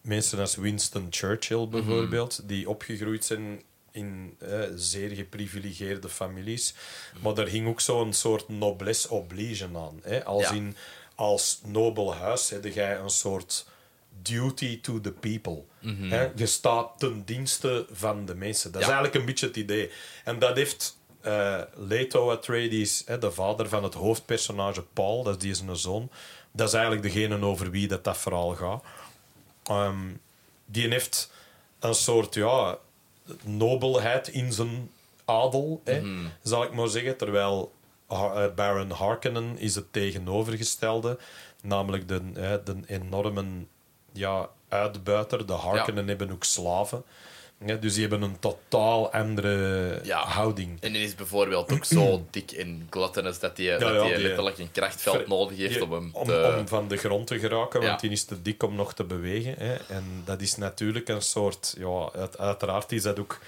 Mensen 0.00 0.38
als 0.38 0.56
Winston 0.56 1.06
Churchill 1.10 1.68
bijvoorbeeld, 1.68 2.48
die 2.48 2.68
opgegroeid 2.68 3.24
zijn 3.24 3.62
in 3.92 4.36
eh, 4.38 4.60
zeer 4.74 5.10
geprivilegeerde 5.10 6.08
families. 6.08 6.74
Maar 7.22 7.34
daar 7.34 7.46
hing 7.46 7.68
ook 7.68 7.80
zo'n 7.80 8.12
soort 8.12 8.48
noblesse 8.48 9.10
oblige 9.10 9.68
aan. 9.74 10.00
Hè? 10.02 10.24
Als 10.24 10.42
Ja. 10.42 10.54
in 10.54 10.76
als 11.14 11.60
nobel 11.64 12.14
huis 12.14 12.50
heb 12.50 12.64
jij 12.64 12.98
een 12.98 13.10
soort 13.10 13.66
duty 14.22 14.80
to 14.80 15.00
the 15.00 15.12
people. 15.12 15.62
Hè? 15.84 16.30
Je 16.34 16.46
staat 16.46 16.98
ten 16.98 17.22
dienste 17.24 17.86
van 17.92 18.24
de 18.26 18.34
mensen. 18.34 18.72
Dat 18.72 18.80
is 18.80 18.86
eigenlijk 18.86 19.16
een 19.16 19.24
beetje 19.24 19.46
het 19.46 19.56
idee. 19.56 19.90
En 20.24 20.38
dat 20.38 20.56
heeft 20.56 20.98
eh, 21.20 21.60
Leto 21.74 22.30
Atreides, 22.30 23.02
hè, 23.06 23.18
de 23.18 23.30
vader 23.32 23.68
van 23.68 23.82
het 23.82 23.94
hoofdpersonage 23.94 24.82
Paul, 24.82 25.22
dat 25.22 25.34
is 25.34 25.40
die 25.42 25.54
zijn 25.54 25.76
zoon, 25.76 26.10
dat 26.52 26.68
is 26.68 26.74
eigenlijk 26.74 27.02
degene 27.02 27.44
over 27.44 27.70
wie 27.70 27.88
dat, 27.88 28.04
dat 28.04 28.18
verhaal 28.18 28.54
gaat. 28.54 28.84
Ehm, 29.62 30.08
die 30.66 30.88
heeft 30.88 31.30
een 31.78 31.94
soort 31.94 32.34
ja, 32.34 32.78
nobelheid 33.44 34.28
in 34.28 34.52
zijn 34.52 34.90
adel, 35.24 35.80
hè, 35.84 36.02
zal 36.42 36.62
ik 36.62 36.72
maar 36.72 36.88
zeggen. 36.88 37.16
Terwijl 37.16 37.72
eh, 38.08 38.44
Baron 38.54 38.90
Harkonnen 38.90 39.58
is 39.58 39.74
het 39.74 39.92
tegenovergestelde. 39.92 41.18
Namelijk 41.62 42.08
de, 42.08 42.20
hè, 42.34 42.62
de 42.62 42.76
enorme 42.86 43.44
ja, 44.12 44.48
uitbuiter. 44.68 45.46
De 45.46 45.52
Harkonnen 45.52 46.08
hebben 46.08 46.30
ook 46.30 46.44
slaven. 46.44 47.04
Ja, 47.66 47.74
dus 47.76 47.92
die 47.92 48.00
hebben 48.08 48.22
een 48.22 48.38
totaal 48.38 49.12
andere 49.12 50.00
Ja. 50.02 50.24
houding. 50.24 50.80
En 50.80 50.92
die 50.92 51.02
is 51.04 51.14
bijvoorbeeld 51.14 51.72
ook 51.72 51.84
zo 51.84 52.22
dik 52.30 52.50
en 52.52 52.86
gluttonous 52.90 53.38
dat 53.38 53.56
hij 53.56 53.66
ja, 53.66 53.78
letterlijk 54.18 54.58
een 54.58 54.72
krachtveld 54.72 55.26
nodig 55.26 55.56
heeft 55.58 55.80
om 55.80 55.92
hem 55.92 56.10
om, 56.12 56.26
te... 56.26 56.54
om 56.58 56.68
van 56.68 56.88
de 56.88 56.96
grond 56.96 57.26
te 57.26 57.38
geraken, 57.38 57.80
want 57.80 58.00
die 58.00 58.10
is 58.10 58.24
te 58.24 58.42
dik 58.42 58.62
om 58.62 58.74
nog 58.74 58.94
te 58.94 59.04
bewegen. 59.04 59.54
Hè. 59.58 59.74
En 59.74 60.04
dat 60.24 60.40
is 60.40 60.56
natuurlijk 60.56 61.08
een 61.08 61.22
soort... 61.22 61.74
Ja, 61.78 62.10
uit- 62.14 62.38
uiteraard 62.38 62.92
is 62.92 63.02
dat 63.02 63.18
ook 63.18 63.38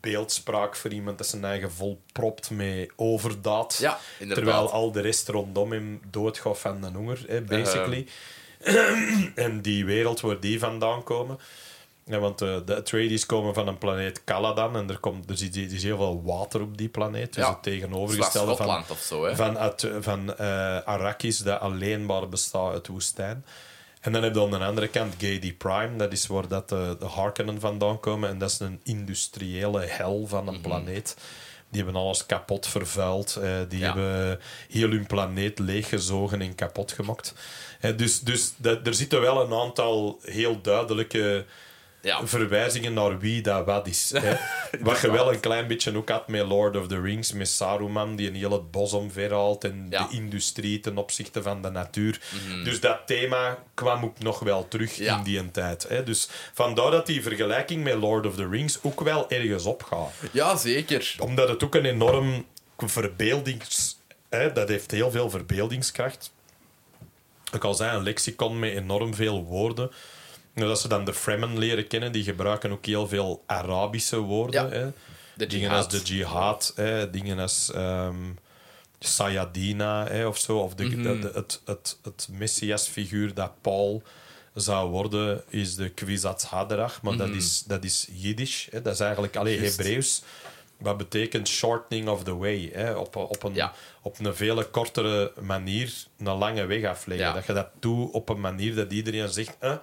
beeldspraak 0.00 0.76
voor 0.76 0.90
iemand 0.92 1.18
dat 1.18 1.26
zijn 1.26 1.44
eigen 1.44 1.72
volpropt 1.72 2.50
met 2.50 2.90
overdaad. 2.96 3.76
Ja, 3.80 3.98
terwijl 4.18 4.70
al 4.70 4.92
de 4.92 5.00
rest 5.00 5.28
rondom 5.28 5.72
hem 5.72 6.00
doodgaat 6.10 6.58
van 6.58 6.80
de 6.80 6.88
honger, 6.94 7.24
hè, 7.26 7.42
basically. 7.42 8.06
en 9.34 9.60
die 9.62 9.84
wereld 9.84 10.20
waar 10.20 10.40
die 10.40 10.58
vandaan 10.58 11.02
komen... 11.02 11.38
Ja, 12.08 12.18
want 12.18 12.40
eh, 12.42 12.56
de 12.64 12.76
Atreides 12.76 13.26
komen 13.26 13.54
van 13.54 13.68
een 13.68 13.78
planeet 13.78 14.24
Caladan 14.24 14.76
en 14.76 14.90
er, 14.90 14.98
komt, 14.98 15.26
er, 15.30 15.32
is, 15.34 15.42
er 15.42 15.72
is 15.74 15.82
heel 15.82 15.96
veel 15.96 16.22
water 16.24 16.60
op 16.60 16.76
die 16.78 16.88
planeet. 16.88 17.34
Dus 17.34 17.44
Ja. 17.44 17.50
het 17.50 17.62
tegenovergestelde 17.62 18.56
van, 18.56 18.84
zo, 19.00 19.34
van, 19.34 19.58
uit, 19.58 19.90
van 20.00 20.36
eh, 20.36 20.80
Arrakis, 20.82 21.38
dat 21.38 21.60
alleen 21.60 22.06
maar 22.06 22.28
bestaat 22.28 22.72
uit 22.72 22.86
woestijn. 22.86 23.44
En 24.00 24.12
dan 24.12 24.22
heb 24.22 24.34
je 24.34 24.40
aan 24.42 24.50
de 24.50 24.58
andere 24.58 24.88
kant 24.88 25.14
Gady 25.18 25.54
Prime, 25.54 25.96
dat 25.96 26.12
is 26.12 26.26
waar 26.26 26.48
dat 26.48 26.68
de, 26.68 26.96
de 26.98 27.04
Harkonnen 27.06 27.60
vandaan 27.60 28.00
komen. 28.00 28.28
En 28.28 28.38
dat 28.38 28.50
is 28.50 28.58
een 28.60 28.80
industriële 28.82 29.80
hel 29.80 30.26
van 30.26 30.44
Mhm. 30.44 30.54
een 30.54 30.60
planeet. 30.60 31.16
Die 31.68 31.82
hebben 31.84 32.00
alles 32.02 32.26
kapot 32.26 32.66
vervuild. 32.66 33.36
eh, 33.36 33.50
die 33.68 33.78
Ja. 33.78 33.84
hebben 33.92 34.40
heel 34.70 34.90
hun 34.90 35.06
planeet 35.06 35.58
leeggezogen 35.58 36.40
en 36.40 36.54
kapot 36.54 36.92
gemaakt. 36.92 37.34
Dus 37.96 38.20
dus 38.20 38.52
dat, 38.56 38.86
er 38.86 38.94
zitten 38.94 39.20
wel 39.20 39.44
een 39.44 39.60
aantal 39.60 40.18
heel 40.22 40.60
duidelijke 40.60 41.44
Ja. 42.06 42.26
verwijzingen 42.26 42.92
naar 42.92 43.18
wie 43.18 43.40
dat 43.42 43.64
wat 43.66 43.86
is. 43.86 44.10
Hè. 44.14 44.36
Wat 44.80 45.00
je 45.00 45.10
wel 45.10 45.32
een 45.32 45.40
klein 45.40 45.66
beetje 45.66 45.96
ook 45.96 46.08
had 46.08 46.28
met 46.28 46.46
Lord 46.46 46.76
of 46.76 46.86
the 46.86 47.00
Rings, 47.00 47.32
met 47.32 47.48
Saruman, 47.48 48.16
die 48.16 48.28
een 48.28 48.34
heel 48.34 48.52
het 48.52 48.70
bos 48.70 48.92
omverhaalt 48.92 49.64
en 49.64 49.86
Ja. 49.90 50.00
Mhm. 50.02 50.10
de 50.10 50.16
industrie 50.16 50.80
ten 50.80 50.98
opzichte 50.98 51.42
van 51.42 51.62
de 51.62 51.70
natuur. 51.70 52.20
Dus 52.64 52.80
dat 52.80 52.98
thema 53.06 53.58
kwam 53.74 54.04
ook 54.04 54.18
nog 54.18 54.38
wel 54.38 54.68
terug 54.68 54.96
Ja. 54.96 55.16
in 55.16 55.22
die 55.22 55.50
tijd. 55.50 55.88
Hè. 55.88 56.02
Dus 56.04 56.28
vandaar 56.54 56.90
dat 56.90 57.06
die 57.06 57.22
vergelijking 57.22 57.84
met 57.84 57.94
Lord 57.94 58.26
of 58.26 58.34
the 58.34 58.48
Rings 58.48 58.78
ook 58.82 59.00
wel 59.00 59.30
ergens 59.30 59.64
opgaat. 59.64 60.12
ja, 60.32 60.56
zeker. 60.56 61.14
Omdat 61.18 61.48
het 61.48 61.64
ook 61.64 61.74
een 61.74 61.84
enorm 61.84 62.44
verbeeldings... 62.76 63.98
Hè, 64.28 64.52
dat 64.52 64.68
heeft 64.68 64.90
heel 64.90 65.10
veel 65.10 65.30
verbeeldingskracht. 65.30 66.32
Ik 67.52 67.64
al 67.64 67.74
zei, 67.74 67.96
een 67.96 68.02
lexicon 68.02 68.58
met 68.58 68.72
enorm 68.72 69.14
veel 69.14 69.44
woorden. 69.44 69.90
Nou, 70.56 70.68
dat 70.68 70.80
ze 70.80 70.88
dan 70.88 71.04
de 71.04 71.14
Fremen 71.14 71.58
leren 71.58 71.86
kennen, 71.86 72.12
die 72.12 72.22
gebruiken 72.24 72.70
ook 72.72 72.86
heel 72.86 73.08
veel 73.08 73.42
Arabische 73.46 74.16
woorden. 74.18 74.64
Ja. 74.64 74.70
Hè. 74.76 74.90
De 75.34 75.46
dingen 75.46 75.70
als 75.70 75.88
de 75.88 76.00
jihad, 76.02 76.72
hè, 76.76 77.10
dingen 77.10 77.38
als 77.38 77.72
ehm 77.72 78.14
Sayadina 78.98 80.06
hè, 80.08 80.26
of 80.26 80.38
zo. 80.38 80.58
Of 80.58 80.74
de, 80.74 80.84
Mhm. 80.84 81.02
de- 81.02 81.18
de- 81.18 81.30
het, 81.34 81.60
het, 81.64 81.98
het 82.02 82.28
messiasfiguur 82.30 83.34
dat 83.34 83.52
Paul 83.60 84.02
zou 84.54 84.90
worden, 84.90 85.42
is 85.48 85.74
de 85.74 85.88
Kwisatz 85.88 86.44
Haderach. 86.44 87.02
Maar 87.02 87.16
dat, 87.16 87.28
is, 87.28 87.62
dat 87.66 87.84
is 87.84 88.08
Jiddisch. 88.12 88.68
Hè. 88.70 88.82
Dat 88.82 88.92
is 88.94 89.00
eigenlijk 89.00 89.36
alleen 89.36 89.56
Mhm. 89.60 89.64
Hebreeuws. 89.64 90.22
Wat 90.78 90.96
betekent 90.96 91.48
shortening 91.48 92.08
of 92.08 92.22
the 92.24 92.36
way. 92.36 92.70
Hè. 92.72 92.94
Op, 92.94 93.16
op, 93.16 93.42
een, 93.42 93.54
Ja. 93.54 93.72
op 94.02 94.18
een 94.18 94.34
vele 94.34 94.64
kortere 94.64 95.32
manier 95.40 95.92
een 96.18 96.36
lange 96.38 96.64
weg 96.66 96.84
afleggen. 96.84 97.26
Ja. 97.26 97.32
Dat 97.32 97.46
je 97.46 97.52
dat 97.52 97.68
doet 97.80 98.10
op 98.12 98.28
een 98.28 98.40
manier 98.40 98.74
dat 98.74 98.92
iedereen 98.92 99.28
zegt... 99.28 99.56
"Eh, 99.58 99.74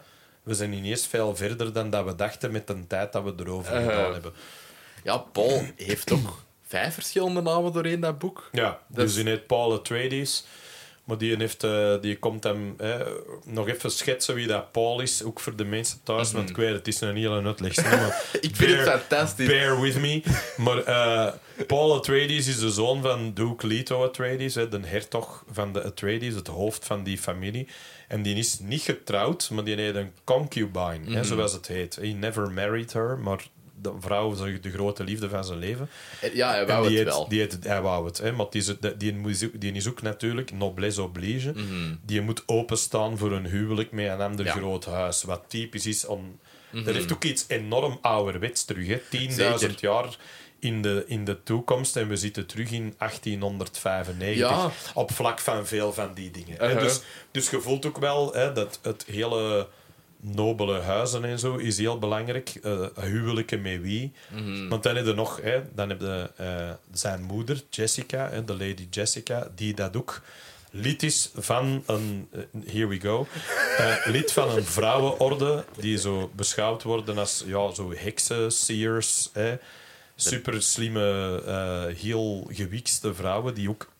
we 0.43 0.53
zijn 0.53 0.69
niet 0.69 0.86
eens 0.86 1.08
veel 1.08 1.36
verder 1.36 1.73
dan 1.73 1.89
dat 1.89 2.06
we 2.06 2.15
dachten 2.15 2.51
met 2.51 2.67
de 2.67 2.88
tijd 2.88 3.12
dat 3.12 3.23
we 3.23 3.34
erover 3.38 3.73
Uh-huh. 3.75 3.89
gedaan 3.95 4.13
hebben. 4.13 4.34
Ja, 5.03 5.17
Paul 5.17 5.62
heeft 5.75 6.12
ook 6.12 6.39
vijf 6.67 6.93
verschillende 6.93 7.41
namen 7.41 7.73
doorheen 7.73 7.99
dat 7.99 8.19
boek. 8.19 8.49
Ja, 8.51 8.69
Dat 8.69 8.79
dus 9.06 9.06
is- 9.10 9.15
die 9.23 9.25
heet 9.34 9.47
Paul 9.47 9.73
Atreides. 9.73 10.45
Maar 11.03 11.17
die, 11.17 11.35
heeft, 11.37 11.63
eh, 11.63 11.93
die 12.01 12.17
komt 12.19 12.43
hem 12.43 12.73
eh, 12.77 12.99
nog 13.45 13.67
even 13.67 13.91
schetsen 13.91 14.35
wie 14.35 14.47
dat 14.47 14.71
Paul 14.71 15.01
is. 15.01 15.23
Ook 15.23 15.39
voor 15.39 15.55
de 15.55 15.65
mensen 15.65 15.99
thuis, 16.03 16.31
want 16.31 16.49
ik 16.49 16.55
weet 16.55 16.73
het 16.73 16.87
is 16.87 17.01
een 17.01 17.15
hele 17.15 17.41
uitleg. 17.43 17.75
Mhm. 17.75 18.09
Ik 18.41 18.55
vind 18.55 18.77
het 18.77 18.89
fantastisch. 18.89 19.47
Bear 19.47 19.81
with 19.81 19.99
me. 19.99 20.21
Maar 20.57 20.77
eh, 20.83 21.33
Paul 21.67 21.93
Atreides 21.95 22.47
is 22.47 22.59
de 22.59 22.71
zoon 22.71 23.01
van 23.01 23.33
Duke 23.33 23.67
Leto 23.67 24.03
Atreides, 24.03 24.55
hè, 24.55 24.69
de 24.69 24.79
hertog 24.83 25.43
van 25.51 25.73
de 25.73 25.83
Atreides, 25.83 26.35
het 26.35 26.47
hoofd 26.47 26.85
van 26.85 27.03
die 27.03 27.17
familie. 27.17 27.67
En 28.07 28.21
die 28.21 28.35
is 28.35 28.59
niet 28.59 28.81
getrouwd, 28.81 29.49
maar 29.49 29.63
die 29.63 29.75
heeft 29.75 29.95
een 29.95 30.11
concubine, 30.23 30.99
Mhm. 30.99 31.13
hè, 31.13 31.23
zoals 31.23 31.53
het 31.53 31.67
heet. 31.67 31.95
He 31.95 32.07
never 32.07 32.51
married 32.51 32.93
her, 32.93 33.17
maar 33.19 33.47
de 33.84 33.91
vrouw 34.00 34.32
is 34.32 34.62
de 34.62 34.72
grote 34.72 35.04
liefde 35.04 35.30
van 35.30 35.43
zijn 35.46 35.60
leven. 35.60 35.89
Ja, 36.34 36.50
hij 36.50 36.65
wou 36.67 36.88
die 36.88 36.98
het 36.98 37.06
heet- 37.08 37.15
wel. 37.15 37.28
Die 37.30 37.39
heet, 37.39 37.58
hij 37.63 37.82
wou 37.82 38.06
het, 38.06 38.17
hè, 38.17 38.32
maar 38.32 38.46
die 38.50 38.62
is, 38.62 38.74
die, 38.98 39.58
die, 39.58 39.72
is 39.72 39.88
ook 39.88 40.02
natuurlijk 40.02 40.52
noblesse 40.52 41.02
oblige. 41.02 41.52
Mhm. 41.56 41.96
Die 42.06 42.22
moet 42.22 42.43
openstaan 42.46 43.17
voor 43.17 43.32
een 43.32 43.46
huwelijk 43.46 43.91
met 43.91 44.08
een 44.10 44.22
ander 44.22 44.46
Ja. 44.46 44.52
groot 44.52 44.86
huis. 44.86 45.24
Wat 45.24 45.43
typisch 45.48 45.86
is 45.86 46.06
om... 46.06 46.39
Dat 46.72 46.93
heeft 46.96 47.13
ook 47.13 47.24
iets 47.24 47.46
enorm 47.48 47.98
ouderwets 48.02 48.65
terug. 48.65 48.88
hè. 48.88 49.00
10.000 49.10 49.34
Zeker. 49.34 49.76
jaar 49.80 50.17
in 50.60 50.82
de, 50.82 51.04
in 51.08 51.26
de 51.26 51.43
toekomst 51.43 51.96
en 51.96 52.08
we 52.08 52.15
zitten 52.17 52.46
terug 52.46 52.72
in 52.72 52.93
1895. 52.98 54.36
Ja. 54.48 54.72
Op 54.93 55.12
vlak 55.12 55.39
van 55.39 55.67
veel 55.67 55.93
van 55.93 56.13
die 56.13 56.32
dingen. 56.32 56.63
Uh-huh. 56.63 56.80
Dus, 56.80 57.02
dus 57.32 57.50
je 57.50 57.60
voelt 57.62 57.86
ook 57.86 57.98
wel 57.98 58.34
hè, 58.34 58.54
dat 58.54 58.80
het 58.82 59.06
hele 59.08 59.67
nobele 60.23 60.79
huizen 60.79 61.25
en 61.25 61.39
zo 61.39 61.55
is 61.55 61.77
heel 61.77 61.99
belangrijk. 61.99 62.49
Eh, 62.63 62.88
huwelijken 62.95 63.62
met 63.62 63.81
wie. 63.81 64.12
Mhm. 64.31 64.67
Want 64.67 64.83
dan 64.83 64.95
heb 64.95 65.05
je 65.05 65.13
nog, 65.13 65.41
hè, 65.41 65.62
dan 65.75 65.89
heb 65.89 65.99
je 65.99 66.29
eh, 66.36 66.71
zijn 66.91 67.21
moeder, 67.23 67.63
Jessica, 67.69 68.29
hè, 68.29 68.45
de 68.45 68.53
lady 68.53 68.88
Jessica, 68.89 69.47
die 69.55 69.73
dat 69.73 69.97
ook 69.97 70.21
lid 70.71 71.03
is 71.03 71.31
van 71.36 71.83
een, 71.86 72.27
eh, 72.31 72.39
here 72.65 72.88
we 72.88 72.99
go, 72.99 73.27
lid 74.05 74.31
van 74.31 74.49
een 74.49 74.63
vrouwenorde 74.63 75.65
die 75.79 75.97
zo 75.97 76.31
beschouwd 76.36 76.83
worden 76.83 77.17
als 77.17 77.43
ja, 77.45 77.73
zo 77.73 77.93
heksen, 77.95 78.51
seers, 78.51 79.29
hè, 79.33 79.56
super 80.15 80.62
slimme, 80.62 81.41
heel 81.98 82.48
gewikste 82.52 83.13
vrouwen 83.13 83.54
die 83.54 83.69
ook 83.69 83.91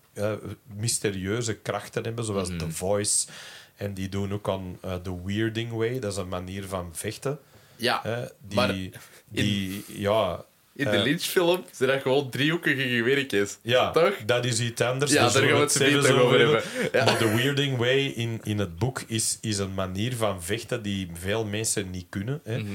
mysterieuze 0.76 1.54
krachten 1.54 2.04
hebben, 2.04 2.26
zoals 2.26 2.48
The 2.48 2.72
Voice. 2.72 3.28
En 3.84 3.94
die 3.94 4.10
doen 4.10 4.34
ook 4.34 4.50
aan 4.50 4.78
eh, 4.82 4.96
The 4.96 5.26
Weirding 5.26 5.72
Way, 5.72 6.00
dat 6.00 6.12
is 6.12 6.18
een 6.18 6.28
manier 6.28 6.64
van 6.68 6.90
vechten. 6.94 7.40
Ja, 7.76 8.00
Hè, 8.04 8.22
die, 8.48 8.56
maar 8.56 8.74
die 9.30 9.84
ja, 9.88 10.46
In 10.76 10.86
de 10.86 10.92
Eh. 10.92 11.04
Lynch-film 11.04 11.64
zijn 11.72 11.90
dat 11.90 12.02
gewoon 12.02 12.30
driehoekige 12.30 12.82
gewerkjes. 12.90 13.58
Ja, 13.62 13.92
Toch? 13.92 14.14
dat 14.26 14.46
is 14.46 14.60
iets 14.60 14.82
anders. 14.82 15.12
Ja, 15.12 15.22
daar 15.22 15.32
zullen 15.32 15.50
gaan 15.50 15.58
we 15.58 16.08
het 16.08 16.12
over 16.12 16.40
hebben. 16.40 16.64
Ja. 16.94 17.06
Maar 17.06 17.18
de 17.20 17.36
Weirding 17.36 17.78
Way 17.78 18.06
in, 18.06 18.40
in 18.44 18.60
het 18.60 18.78
boek 18.78 19.04
is, 19.08 19.38
is 19.42 19.58
een 19.58 19.74
manier 19.74 20.16
van 20.16 20.44
vechten 20.44 20.82
die 20.82 21.10
veel 21.14 21.46
mensen 21.46 21.90
niet 21.90 22.06
kunnen. 22.10 22.42
Hè. 22.44 22.58
Mhm. 22.58 22.72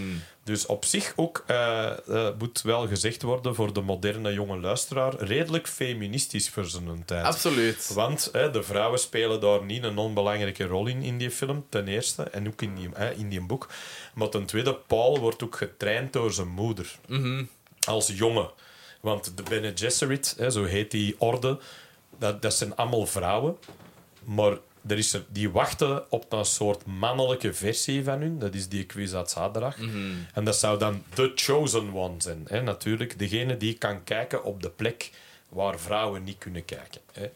Dus 0.48 0.66
op 0.66 0.84
zich 0.84 1.12
ook, 1.16 1.44
eh, 1.46 2.08
eh, 2.08 2.34
moet 2.38 2.62
wel 2.62 2.86
gezegd 2.86 3.22
worden 3.22 3.54
voor 3.54 3.72
de 3.72 3.80
moderne 3.80 4.32
jonge 4.32 4.58
luisteraar, 4.58 5.14
redelijk 5.16 5.68
feministisch 5.68 6.50
voor 6.50 6.64
zijn 6.64 7.04
tijd. 7.04 7.24
Absoluut. 7.24 7.90
Want 7.94 8.30
de 8.32 8.62
vrouwen 8.62 8.98
spelen 8.98 9.40
daar 9.40 9.64
niet 9.64 9.82
een 9.84 9.98
onbelangrijke 9.98 10.64
rol 10.64 10.86
in, 10.86 11.02
in 11.02 11.18
die 11.18 11.30
film, 11.30 11.66
ten 11.68 11.88
eerste. 11.88 12.22
En 12.22 12.46
ook 12.46 12.62
in 12.62 12.74
die, 12.74 12.88
in 13.16 13.28
die 13.28 13.40
boek. 13.40 13.68
Maar 14.14 14.28
ten 14.28 14.46
tweede, 14.46 14.74
Paul 14.74 15.18
wordt 15.18 15.42
ook 15.42 15.56
getraind 15.56 16.12
door 16.12 16.32
zijn 16.32 16.48
moeder. 16.48 16.98
Als 17.86 18.06
jongen. 18.06 18.50
Want 19.00 19.36
de 19.36 19.42
Bene 19.42 19.72
Gesserit, 19.74 20.36
zo 20.48 20.64
heet 20.64 20.90
die 20.90 21.14
orde, 21.18 21.58
dat, 22.18 22.42
dat 22.42 22.54
zijn 22.54 22.76
allemaal 22.76 23.06
vrouwen. 23.06 23.56
Maar 24.24 24.58
er 24.88 24.98
is 24.98 25.12
een, 25.12 25.24
die 25.28 25.50
wachten 25.50 26.10
op 26.10 26.32
een 26.32 26.44
soort 26.44 26.86
mannelijke 26.86 27.52
versie 27.54 28.04
van 28.04 28.20
hun. 28.20 28.38
Dat 28.38 28.54
is 28.54 28.68
die 28.68 28.84
Kwisatz 28.84 29.34
Haderach. 29.34 29.76
En 30.34 30.44
dat 30.44 30.56
zou 30.56 30.78
dan 30.78 31.02
The 31.14 31.32
Chosen 31.34 31.94
One 31.94 32.14
zijn. 32.18 32.44
Hè, 32.48 32.62
natuurlijk, 32.62 33.18
degene 33.18 33.56
die 33.56 33.74
kan 33.74 34.04
kijken 34.04 34.44
op 34.44 34.62
de 34.62 34.70
plek 34.70 35.10
waar 35.48 35.78
vrouwen 35.78 36.24
niet 36.24 36.38
kunnen 36.38 36.64
kijken. 36.64 37.00
Hè. 37.12 37.30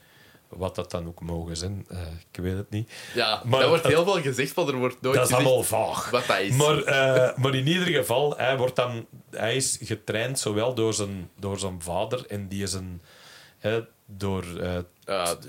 Wat 0.48 0.74
dat 0.74 0.90
dan 0.90 1.06
ook 1.06 1.20
mogen 1.20 1.56
zijn, 1.56 1.86
eh, 1.88 1.98
ik 2.32 2.42
weet 2.42 2.56
het 2.56 2.70
niet. 2.70 2.90
Ja, 3.14 3.42
Maar 3.44 3.60
daar 3.60 3.68
wordt 3.68 3.86
heel 3.86 4.04
veel 4.04 4.20
gezegd, 4.20 4.56
maar 4.56 4.66
er 4.68 4.76
wordt 4.76 5.00
nooit 5.00 5.16
Dat 5.16 5.28
is 5.28 5.34
allemaal 5.34 5.62
vaag. 5.62 6.10
wat 6.10 6.26
dat 6.26 6.38
is. 6.38 6.56
Maar, 6.56 6.82
eh, 6.96 7.36
maar 7.36 7.54
in 7.54 7.66
ieder 7.66 7.86
geval, 7.86 8.36
hij, 8.36 8.56
wordt 8.56 8.76
dan, 8.76 9.06
hij 9.30 9.56
is 9.56 9.78
getraind 9.82 10.38
zowel 10.38 10.74
door 10.74 10.94
zijn, 10.94 11.30
door 11.38 11.58
zijn 11.58 11.82
vader 11.82 12.26
en 12.26 12.48
die 12.48 12.62
is 12.62 12.72
een... 12.72 13.02
hè, 13.58 13.80
door, 14.16 14.44
eh, 14.60 14.78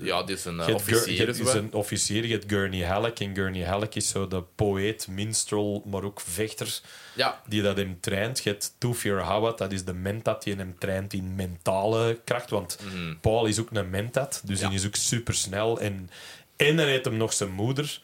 ja, 0.00 0.22
dit 0.22 0.38
is 0.38 0.44
een 0.44 0.60
eh, 0.60 0.74
officier. 0.74 1.26
je 1.26 1.42
is 1.42 1.52
een 1.52 1.72
officier, 1.72 2.26
je 2.26 2.32
hebt 2.32 2.44
Gurney 2.52 2.84
Halleck. 2.84 3.20
En 3.20 3.34
Gurney 3.34 3.64
Halleck 3.64 3.94
is 3.94 4.08
zo 4.08 4.28
de 4.28 4.42
poëet, 4.54 5.08
minstrel, 5.08 5.82
maar 5.86 6.02
ook 6.02 6.20
vechter 6.20 6.80
Ja, 7.14 7.40
die 7.46 7.62
dat 7.62 7.76
hem 7.76 8.00
traint. 8.00 8.42
Je 8.42 8.50
hebt 8.50 8.74
Tufir 8.78 9.20
Hawat, 9.20 9.58
dat 9.58 9.72
is 9.72 9.84
de 9.84 9.94
mentat 9.94 10.42
die 10.42 10.54
hem 10.54 10.78
traint 10.78 11.12
in 11.12 11.34
mentale 11.34 12.20
kracht. 12.24 12.50
Want 12.50 12.78
Paul 13.20 13.46
is 13.46 13.60
ook 13.60 13.68
een 13.72 13.90
mentat, 13.90 14.42
dus 14.44 14.60
Ja. 14.60 14.68
die 14.68 14.78
is 14.78 14.86
ook 14.86 14.96
supersnel. 14.96 15.80
En, 15.80 16.10
en 16.56 16.76
dan 16.76 16.86
heeft 16.86 17.04
hem 17.04 17.16
nog 17.16 17.32
zijn 17.32 17.50
moeder, 17.50 18.00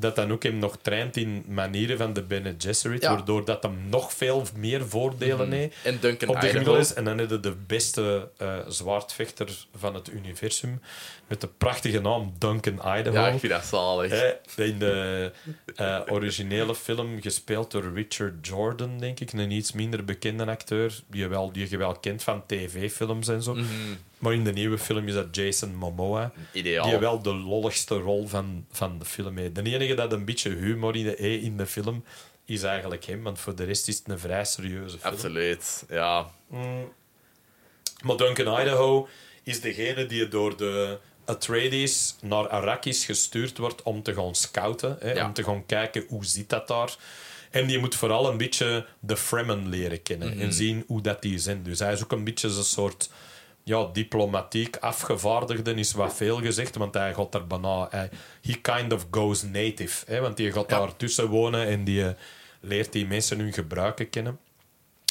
dat 0.00 0.16
dan 0.16 0.32
ook 0.32 0.42
hem 0.42 0.58
nog 0.58 0.76
traint 0.82 1.16
in 1.16 1.44
manieren 1.48 1.98
van 1.98 2.12
de 2.12 2.22
Bene 2.22 2.54
Gesserit, 2.58 3.02
Ja. 3.02 3.10
waardoor 3.14 3.44
dat 3.44 3.62
hem 3.62 3.78
nog 3.88 4.12
veel 4.12 4.44
meer 4.56 4.88
voordelen 4.88 5.52
heeft. 5.52 5.76
en 5.84 5.98
Duncan 6.00 6.28
Op 6.28 6.40
de 6.40 6.76
is. 6.78 6.94
En 6.94 7.04
dan 7.04 7.18
heb 7.18 7.30
je 7.30 7.40
de 7.40 7.54
beste 7.66 8.28
eh, 8.36 8.58
zwaardvechter 8.68 9.48
van 9.76 9.94
het 9.94 10.10
universum. 10.12 10.80
Met 11.26 11.40
de 11.40 11.48
prachtige 11.58 12.00
naam 12.00 12.32
Duncan 12.38 12.74
Idaho. 12.74 13.12
Ja, 13.12 13.28
ik 13.28 13.38
vind 13.40 13.52
dat 13.52 13.64
zalig. 13.64 14.10
Hè, 14.10 14.64
in 14.64 14.78
de 14.78 15.32
eh, 15.76 16.00
originele 16.08 16.74
film 16.74 17.20
gespeeld 17.22 17.70
door 17.70 17.92
Richard 17.94 18.46
Jordan, 18.46 18.98
denk 18.98 19.20
ik. 19.20 19.32
Een 19.32 19.50
iets 19.50 19.72
minder 19.72 20.04
bekende 20.04 20.46
acteur, 20.46 21.00
die 21.06 21.20
je 21.20 21.28
wel, 21.28 21.52
die 21.52 21.70
je 21.70 21.76
wel 21.76 21.94
kent 21.98 22.22
van 22.22 22.42
tv-films 22.46 23.28
en 23.28 23.42
zo. 23.42 23.56
Maar 24.20 24.32
in 24.32 24.44
de 24.44 24.52
nieuwe 24.52 24.78
film 24.78 25.08
is 25.08 25.14
dat 25.14 25.36
Jason 25.36 25.74
Momoa. 25.74 26.32
Ideaal. 26.52 26.88
Die 26.88 26.98
wel 26.98 27.22
de 27.22 27.34
lolligste 27.34 27.94
rol 27.98 28.26
van, 28.26 28.66
van 28.70 28.98
de 28.98 29.04
film 29.04 29.36
heeft. 29.36 29.54
De 29.54 29.62
enige 29.62 29.94
dat 29.94 30.12
een 30.12 30.24
beetje 30.24 30.50
humor 30.50 30.96
in 30.96 31.04
de, 31.04 31.16
eh, 31.16 31.42
in 31.42 31.56
de 31.56 31.66
film 31.66 32.04
is 32.44 32.62
eigenlijk 32.62 33.04
hem, 33.04 33.22
want 33.22 33.38
voor 33.40 33.54
de 33.54 33.64
rest 33.64 33.88
is 33.88 33.98
het 33.98 34.08
een 34.08 34.18
vrij 34.18 34.44
serieuze 34.44 34.98
film. 34.98 35.12
Absoluut, 35.12 35.84
ja. 35.88 36.30
Maar 38.02 38.16
Duncan 38.16 38.60
Idaho 38.60 39.08
is 39.42 39.60
degene 39.60 40.06
die 40.06 40.28
door 40.28 40.56
de 40.56 40.98
Atreides 41.24 42.16
naar 42.22 42.48
Arrakis 42.48 43.04
gestuurd 43.04 43.58
wordt 43.58 43.82
om 43.82 44.02
te 44.02 44.14
gaan 44.14 44.34
scouten. 44.34 44.96
Hè, 45.00 45.12
Ja. 45.12 45.26
Om 45.26 45.32
te 45.32 45.42
gaan 45.44 45.66
kijken 45.66 46.04
hoe 46.08 46.24
zit 46.24 46.48
dat 46.48 46.68
daar. 46.68 46.96
En 47.50 47.66
die 47.66 47.78
moet 47.78 47.94
vooral 47.94 48.28
een 48.30 48.36
beetje 48.36 48.86
de 49.00 49.16
Fremen 49.16 49.68
leren 49.68 50.02
kennen 50.02 50.38
en 50.40 50.52
zien 50.52 50.84
hoe 50.86 51.00
dat 51.00 51.22
die 51.22 51.38
zijn. 51.38 51.62
Dus 51.62 51.78
hij 51.78 51.92
is 51.92 52.02
ook 52.02 52.12
een 52.12 52.24
beetje 52.24 52.48
een 52.48 52.64
soort 52.64 53.10
ja, 53.70 53.88
diplomatiek 53.92 54.76
afgevaardigde, 54.76 55.74
is 55.74 55.92
wat 55.92 56.14
veel 56.14 56.40
gezegd, 56.40 56.76
want 56.76 56.94
hij 56.94 57.14
gaat 57.14 57.32
daar 57.32 57.46
bijna... 57.46 57.86
Hij, 57.90 58.10
he 58.42 58.52
kind 58.52 58.92
of 58.92 59.06
goes 59.10 59.42
native, 59.42 60.04
hè, 60.12 60.20
want 60.20 60.36
die 60.36 60.52
gaat 60.52 60.70
Ja. 60.70 60.78
daar 60.78 60.96
tussen 60.96 61.28
wonen 61.28 61.66
en 61.66 61.84
die 61.84 62.04
eh, 62.04 62.12
leert 62.60 62.92
die 62.92 63.06
mensen 63.06 63.38
hun 63.38 63.52
gebruiken 63.52 64.10
kennen 64.10 64.38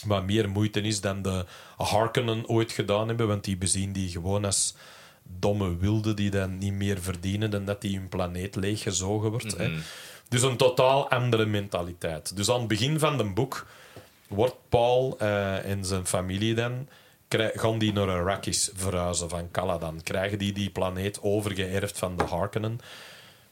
wat 0.06 0.24
meer 0.26 0.50
moeite 0.50 0.82
is 0.82 1.02
dan 1.02 1.22
de 1.22 1.46
Harkonnen 1.78 2.48
ooit 2.48 2.72
gedaan 2.72 3.08
hebben, 3.08 3.28
want 3.28 3.44
die 3.44 3.58
bezien 3.58 3.92
die 3.92 4.10
gewoon 4.10 4.46
als 4.46 4.76
domme 5.24 5.78
wilden 5.78 6.16
die 6.16 6.30
dan 6.30 6.58
niet 6.58 6.74
meer 6.74 7.02
verdienen 7.02 7.52
dan 7.52 7.66
dat 7.66 7.82
die 7.82 7.98
hun 7.98 8.10
planeet 8.10 8.56
leeggezogen 8.56 9.30
wordt. 9.32 9.58
hè. 9.58 9.72
Dus 10.30 10.42
een 10.42 10.58
totaal 10.58 11.10
andere 11.10 11.46
mentaliteit. 11.46 12.36
Dus 12.36 12.50
aan 12.50 12.60
het 12.60 12.68
begin 12.68 13.00
van 13.00 13.18
het 13.18 13.34
boek 13.34 13.66
wordt 14.28 14.56
Paul 14.70 15.16
eh, 15.20 15.66
en 15.72 15.86
zijn 15.86 16.06
familie 16.06 16.54
dan 16.56 16.88
gaan 17.38 17.80
die 17.80 17.94
naar 17.94 18.10
Arrakis 18.10 18.70
verhuizen 18.76 19.30
van 19.30 19.52
Caladan. 19.52 20.02
Krijgen 20.04 20.38
die 20.38 20.54
die 20.54 20.70
planeet 20.70 21.20
overgeërfd 21.22 21.98
van 21.98 22.18
de 22.18 22.24
Harkonnen. 22.24 22.80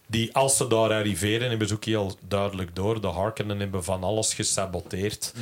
Die, 0.09 0.35
als 0.35 0.57
ze 0.57 0.67
daar 0.67 0.91
arriveren, 0.91 1.49
hebben 1.49 1.67
ze 1.67 1.73
ook 1.73 1.85
heel 1.85 2.15
duidelijk 2.27 2.75
door. 2.75 3.01
De 3.01 3.07
Harkonnen 3.07 3.59
hebben 3.59 3.83
van 3.83 4.03
alles 4.03 4.33
gesaboteerd. 4.33 5.33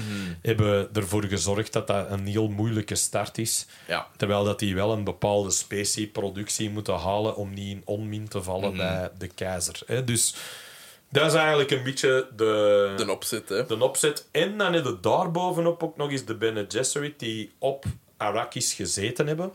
Hebben 0.41 0.89
ervoor 0.93 1.23
gezorgd 1.25 1.73
dat 1.73 1.88
dat 1.88 2.09
een 2.09 2.25
heel 2.27 2.47
moeilijke 2.47 2.95
start 2.95 3.38
is. 3.38 3.65
Ja. 3.88 4.07
Terwijl 4.17 4.43
dat 4.43 4.59
die 4.59 4.75
wel 4.75 4.91
een 4.91 5.03
bepaalde 5.03 5.51
specie-productie 5.51 6.69
moeten 6.69 6.95
halen 6.95 7.36
om 7.36 7.53
niet 7.53 7.71
in 7.75 7.81
onmin 7.86 8.27
te 8.27 8.43
vallen 8.43 8.69
Mhm. 8.69 8.77
bij 8.77 9.09
de 9.17 9.27
keizer. 9.27 9.81
Hè. 9.86 10.03
Dus 10.03 10.36
dat 11.09 11.25
is 11.25 11.33
eigenlijk 11.33 11.71
een 11.71 11.83
beetje 11.83 12.27
de, 12.36 12.93
De 12.97 13.11
opzet, 13.11 13.49
hè. 13.49 13.65
de 13.65 13.83
opzet. 13.83 14.27
En 14.31 14.57
dan 14.57 14.73
heb 14.73 14.86
je 14.86 14.97
daarbovenop 15.01 15.83
ook 15.83 15.97
nog 15.97 16.11
eens 16.11 16.25
de 16.25 16.36
Bene 16.36 16.65
Gesserit 16.67 17.19
die 17.19 17.51
op 17.59 17.86
Arrakis 18.18 18.74
gezeten 18.74 19.28
hebben. 19.28 19.53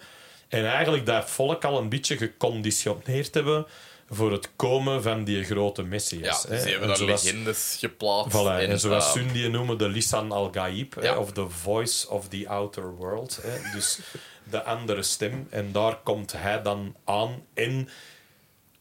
En 0.49 0.67
eigenlijk 0.67 1.07
dat 1.07 1.31
volk 1.31 1.65
al 1.65 1.79
een 1.79 1.89
beetje 1.89 2.17
geconditioneerd 2.17 3.35
hebben 3.35 3.67
voor 4.13 4.33
het 4.33 4.51
komen 4.57 5.03
van 5.03 5.25
die 5.25 5.45
grote 5.45 5.83
Ja, 5.83 5.89
Messias. 5.89 6.43
dus 6.43 6.51
hè. 6.59 6.63
die 6.65 6.71
hebben 6.73 6.83
En 6.83 6.89
daar 6.89 6.97
zoals- 6.97 7.23
legendes 7.23 7.77
geplaatst. 7.79 8.37
Voilà, 8.37 8.69
en, 8.69 8.81
zoals 8.81 9.05
eh, 9.07 9.13
Sun 9.13 9.33
die 9.33 9.49
noemen 9.49 9.79
de 9.79 9.89
Lisan 9.89 10.33
al-Gaib, 10.33 10.95
Ja. 11.03 11.19
of 11.19 11.33
the 11.33 11.49
voice 11.49 12.09
of 12.09 12.29
the 12.29 12.49
outer 12.49 12.95
world. 12.97 13.39
Hè, 13.43 13.71
dus 13.73 13.99
de 14.45 14.63
andere 14.63 15.03
stem. 15.03 15.47
En 15.51 15.73
daar 15.73 15.97
komt 15.97 16.33
hij 16.33 16.63
dan 16.63 16.97
aan. 17.05 17.43
En 17.55 17.89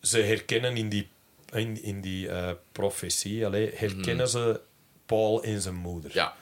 ze 0.01 0.19
herkennen 0.21 0.77
in 0.77 0.89
die, 0.89 1.09
in, 1.51 1.83
in 1.83 2.01
die 2.01 2.29
eh, 2.29 2.49
profetie, 2.71 3.43
herkennen 3.75 4.29
ze 4.29 4.59
Paul 5.05 5.43
en 5.43 5.61
zijn 5.61 5.75
moeder. 5.75 6.09
Mhm. 6.09 6.19
Ja. 6.19 6.33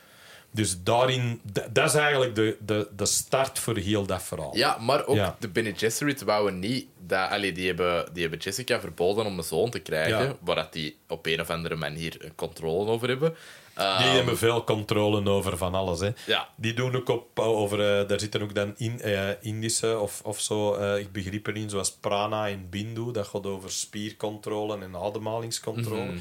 Dus 0.58 0.84
daarin, 0.84 1.42
dat 1.72 1.86
is 1.88 1.94
eigenlijk 1.94 2.36
de, 2.36 2.58
de, 2.66 2.88
de 2.96 3.06
start 3.06 3.60
voor 3.60 3.78
heel 3.78 4.06
dat 4.06 4.24
verhaal. 4.24 4.56
ja, 4.58 4.78
maar 4.78 5.06
ook 5.06 5.16
Ja. 5.16 5.36
de 5.40 5.48
Bene 5.50 5.74
Gesserit 5.76 6.22
wouden 6.22 6.60
niet... 6.60 6.86
Dat, 7.00 7.30
allee, 7.30 7.52
die, 7.52 7.68
hebben, 7.68 8.06
die 8.14 8.22
hebben 8.22 8.40
Jessica 8.40 8.80
verboden 8.80 9.26
om 9.26 9.38
een 9.38 9.44
zoon 9.44 9.70
te 9.70 9.80
krijgen, 9.80 10.20
Ja. 10.24 10.36
waar 10.42 10.56
dat 10.56 10.74
die 10.74 10.98
op 11.08 11.26
een 11.26 11.42
of 11.42 11.50
andere 11.50 11.76
manier 11.76 12.32
controle 12.36 12.90
over 12.92 13.08
hebben. 13.08 13.36
Die 13.76 13.86
Ehm, 13.86 14.16
hebben 14.16 14.38
veel 14.38 14.64
controle 14.64 15.30
over 15.30 15.58
van 15.58 15.74
alles. 15.76 16.00
Hè. 16.00 16.10
Ja. 16.26 16.48
Die 16.56 16.74
doen 16.74 16.96
ook 16.96 17.10
op, 17.10 17.40
over, 17.40 18.00
eh, 18.00 18.08
daar 18.08 18.20
zitten 18.20 18.42
ook 18.42 18.56
dan 18.56 18.74
in, 18.78 19.02
eh, 19.02 19.30
Indische 19.42 20.00
of, 20.00 20.22
of 20.24 20.40
zo, 20.40 20.74
eh, 20.74 20.98
ik 21.00 21.12
begriep 21.12 21.48
in, 21.48 21.70
zoals 21.70 21.92
prana 21.92 22.48
en 22.48 22.70
bindu. 22.70 23.12
Dat 23.12 23.28
gaat 23.28 23.46
over 23.46 23.72
spiercontrole 23.72 24.78
en 24.80 24.96
ademhalingscontrole. 24.96 26.06
Mhm. 26.06 26.18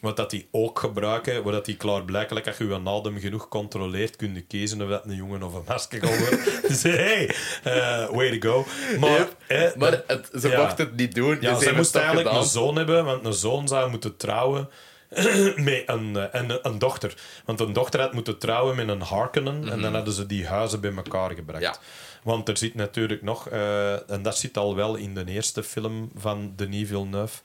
Wat 0.00 0.16
dat 0.16 0.30
die 0.30 0.48
ook 0.50 0.78
gebruiken, 0.78 1.42
waar 1.42 1.52
dat 1.52 1.64
die 1.64 1.76
klaarblijkelijk, 1.76 2.46
als 2.46 2.56
je 2.56 2.64
je 2.66 2.80
adem 2.84 3.18
genoeg 3.18 3.48
controleert, 3.48 4.16
kun 4.16 4.34
je 4.34 4.40
kiezen 4.40 4.82
of 4.82 4.88
dat 4.88 5.04
een 5.04 5.14
jongen 5.14 5.42
of 5.42 5.54
een 5.54 5.62
meisje 5.68 5.86
gaat 5.90 6.18
worden. 6.18 6.40
dus 6.68 6.82
hey, 6.82 7.34
eh, 7.62 8.08
way 8.10 8.38
to 8.38 8.50
go. 8.50 8.66
Maar, 8.98 9.10
Yep. 9.10 9.36
eh, 9.46 9.74
Maar 9.76 9.90
dat- 9.90 10.04
het, 10.06 10.28
ze 10.42 10.48
ja. 10.48 10.60
mochten 10.62 10.86
het 10.86 10.96
niet 10.96 11.14
doen. 11.14 11.38
ja, 11.40 11.54
dus 11.54 11.64
ze 11.64 11.72
moest 11.74 11.94
eigenlijk 11.96 12.26
gedaan. 12.28 12.42
een 12.42 12.48
zoon 12.48 12.76
hebben, 12.76 13.04
want 13.04 13.24
een 13.24 13.32
zoon 13.32 13.68
zou 13.68 13.90
moeten 13.90 14.16
trouwen 14.16 14.68
met 15.56 15.82
een, 15.86 16.16
eh, 16.16 16.40
een, 16.40 16.58
een 16.62 16.78
dochter. 16.78 17.14
Want 17.44 17.60
een 17.60 17.72
dochter 17.72 18.00
had 18.00 18.12
moeten 18.12 18.38
trouwen 18.38 18.76
met 18.76 18.88
een 18.88 19.00
Harkonnen 19.00 19.68
en 19.70 19.80
dan 19.80 19.94
hadden 19.94 20.14
ze 20.14 20.26
die 20.26 20.46
huizen 20.46 20.80
bij 20.80 20.92
elkaar 20.96 21.30
gebracht. 21.30 21.62
Ja. 21.62 21.76
Want 22.22 22.48
er 22.48 22.56
zit 22.56 22.74
natuurlijk 22.74 23.22
nog, 23.22 23.48
eh, 23.48 24.10
en 24.10 24.22
dat 24.22 24.38
zit 24.38 24.56
al 24.56 24.76
wel 24.76 24.94
in 24.96 25.14
de 25.14 25.24
eerste 25.26 25.62
film 25.62 26.10
van 26.16 26.52
Denis 26.56 26.88
Villeneuve, 26.88 27.38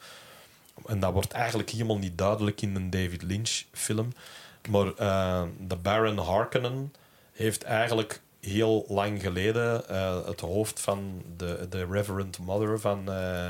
en 0.86 1.00
dat 1.00 1.14
wordt 1.14 1.32
eigenlijk 1.32 1.70
helemaal 1.70 1.98
niet 1.98 2.18
duidelijk 2.18 2.62
in 2.62 2.76
een 2.76 2.90
David 2.90 3.22
Lynch 3.22 3.64
film, 3.72 4.14
maar 4.70 4.94
eh, 4.98 5.44
de 5.68 5.76
Baron 5.76 6.18
Harkonnen 6.18 6.94
heeft 7.34 7.64
eigenlijk 7.64 8.22
heel 8.40 8.86
lang 8.88 9.22
geleden 9.22 9.90
eh, 9.90 10.26
het 10.26 10.40
hoofd 10.40 10.80
van 10.80 11.24
de, 11.38 11.68
de 11.70 11.86
Reverend 11.90 12.38
Mother 12.40 12.80
van, 12.80 13.12
eh, 13.12 13.50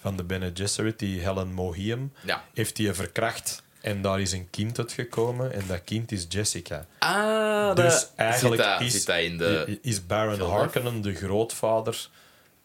van 0.00 0.16
de 0.16 0.24
Bene 0.24 0.50
Gesserit, 0.54 0.98
die 0.98 1.20
Helen 1.20 1.52
Mohiam, 1.52 2.12
Ja. 2.24 2.44
heeft 2.54 2.78
hij 2.78 2.94
verkracht 2.94 3.62
En 3.80 4.02
daar 4.02 4.20
is 4.20 4.32
een 4.32 4.50
kind 4.50 4.78
uitgekomen 4.78 5.52
en 5.52 5.62
dat 5.66 5.84
kind 5.84 6.12
is 6.12 6.26
Jessica. 6.28 6.86
Ah, 6.98 7.74
Dus 7.74 8.08
eigenlijk 8.16 8.62
zit 8.62 8.70
dat, 8.70 8.80
is, 8.80 8.92
zit 8.92 9.06
dat 9.06 9.18
in 9.18 9.38
de... 9.38 9.78
is 9.82 10.06
Baron? 10.06 10.40
Harkonnen 10.40 11.00
de 11.02 11.14
grootvader 11.14 12.08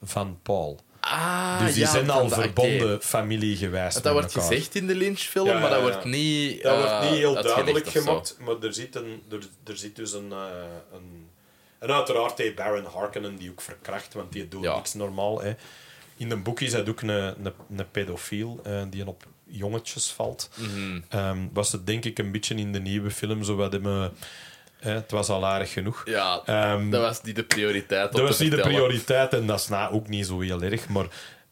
van 0.04 0.40
Paul. 0.44 0.80
Ah, 1.02 1.60
Dus 1.66 1.74
die 1.74 1.84
ja, 1.84 1.90
zijn 1.92 2.10
al 2.10 2.28
de- 2.28 2.34
verbonden 2.36 2.94
oké. 2.96 3.06
familie 3.06 3.56
geweest. 3.58 3.94
Dat 3.94 4.04
met 4.04 4.14
wordt 4.14 4.36
elkaar. 4.36 4.50
gezegd 4.50 4.76
in 4.76 4.88
de 4.88 4.96
Lynch-film, 4.96 5.46
Ja, 5.48 5.54
ja, 5.54 5.60
maar 5.60 5.70
dat 5.70 5.82
wordt 5.82 6.06
niet 6.06 6.62
Dat 6.64 6.74
eh, 6.74 6.80
wordt 6.80 7.10
niet 7.10 7.20
heel 7.20 7.34
duidelijk 7.34 7.88
gemaakt, 7.90 8.38
maar 8.40 8.56
er 8.62 8.74
zit, 8.74 8.96
een, 8.96 9.24
er, 9.32 9.40
er 9.64 9.78
zit 9.78 9.96
dus 9.96 10.14
een, 10.14 10.32
eh, 10.32 10.46
een... 10.94 11.30
En 11.80 11.92
uiteraard 11.92 12.38
heeft 12.38 12.56
Baron 12.56 12.86
Harkonnen 12.86 13.36
die 13.36 13.50
ook 13.52 13.62
verkracht, 13.62 14.14
want 14.14 14.32
die 14.32 14.48
doet 14.48 14.64
Ja. 14.64 14.76
niks 14.76 14.94
normaal. 14.94 15.42
Hè. 15.42 15.54
In 16.18 16.30
de 16.30 16.36
boek 16.38 16.60
is 16.60 16.72
hij 16.72 16.88
ook 16.88 17.02
een, 17.02 17.10
een, 17.10 17.54
een 17.78 17.92
pedofiel 17.92 18.60
eh, 18.64 18.82
die 18.90 19.08
op 19.08 19.24
jongetjes 19.46 20.12
valt. 20.12 20.50
Mhm. 20.56 21.00
Ehm, 21.10 21.38
was 21.54 21.72
het 21.72 21.88
denk 21.88 22.06
ik 22.06 22.20
een 22.20 22.32
beetje 22.32 22.56
in 22.56 22.72
de 22.74 22.80
nieuwe 22.80 23.12
film 23.12 23.44
zo 23.44 23.56
wat 23.56 23.72
hem... 23.74 24.10
het 24.90 25.12
was 25.12 25.30
al 25.30 25.46
aardig 25.46 25.72
genoeg. 25.74 26.02
Ja, 26.06 26.42
Ehm, 26.46 26.90
dat 26.90 27.02
was 27.02 27.22
niet 27.22 27.36
de 27.36 27.44
prioriteit. 27.44 28.12
dat 28.12 28.22
was 28.22 28.40
niet 28.40 28.52
de 28.52 28.62
prioriteit 28.62 29.34
en 29.34 29.48
dat 29.48 29.60
is 29.60 29.68
nou 29.68 29.94
ook 29.94 30.08
niet 30.08 30.26
zo 30.26 30.40
heel 30.40 30.62
erg. 30.62 30.88
Maar 30.88 31.06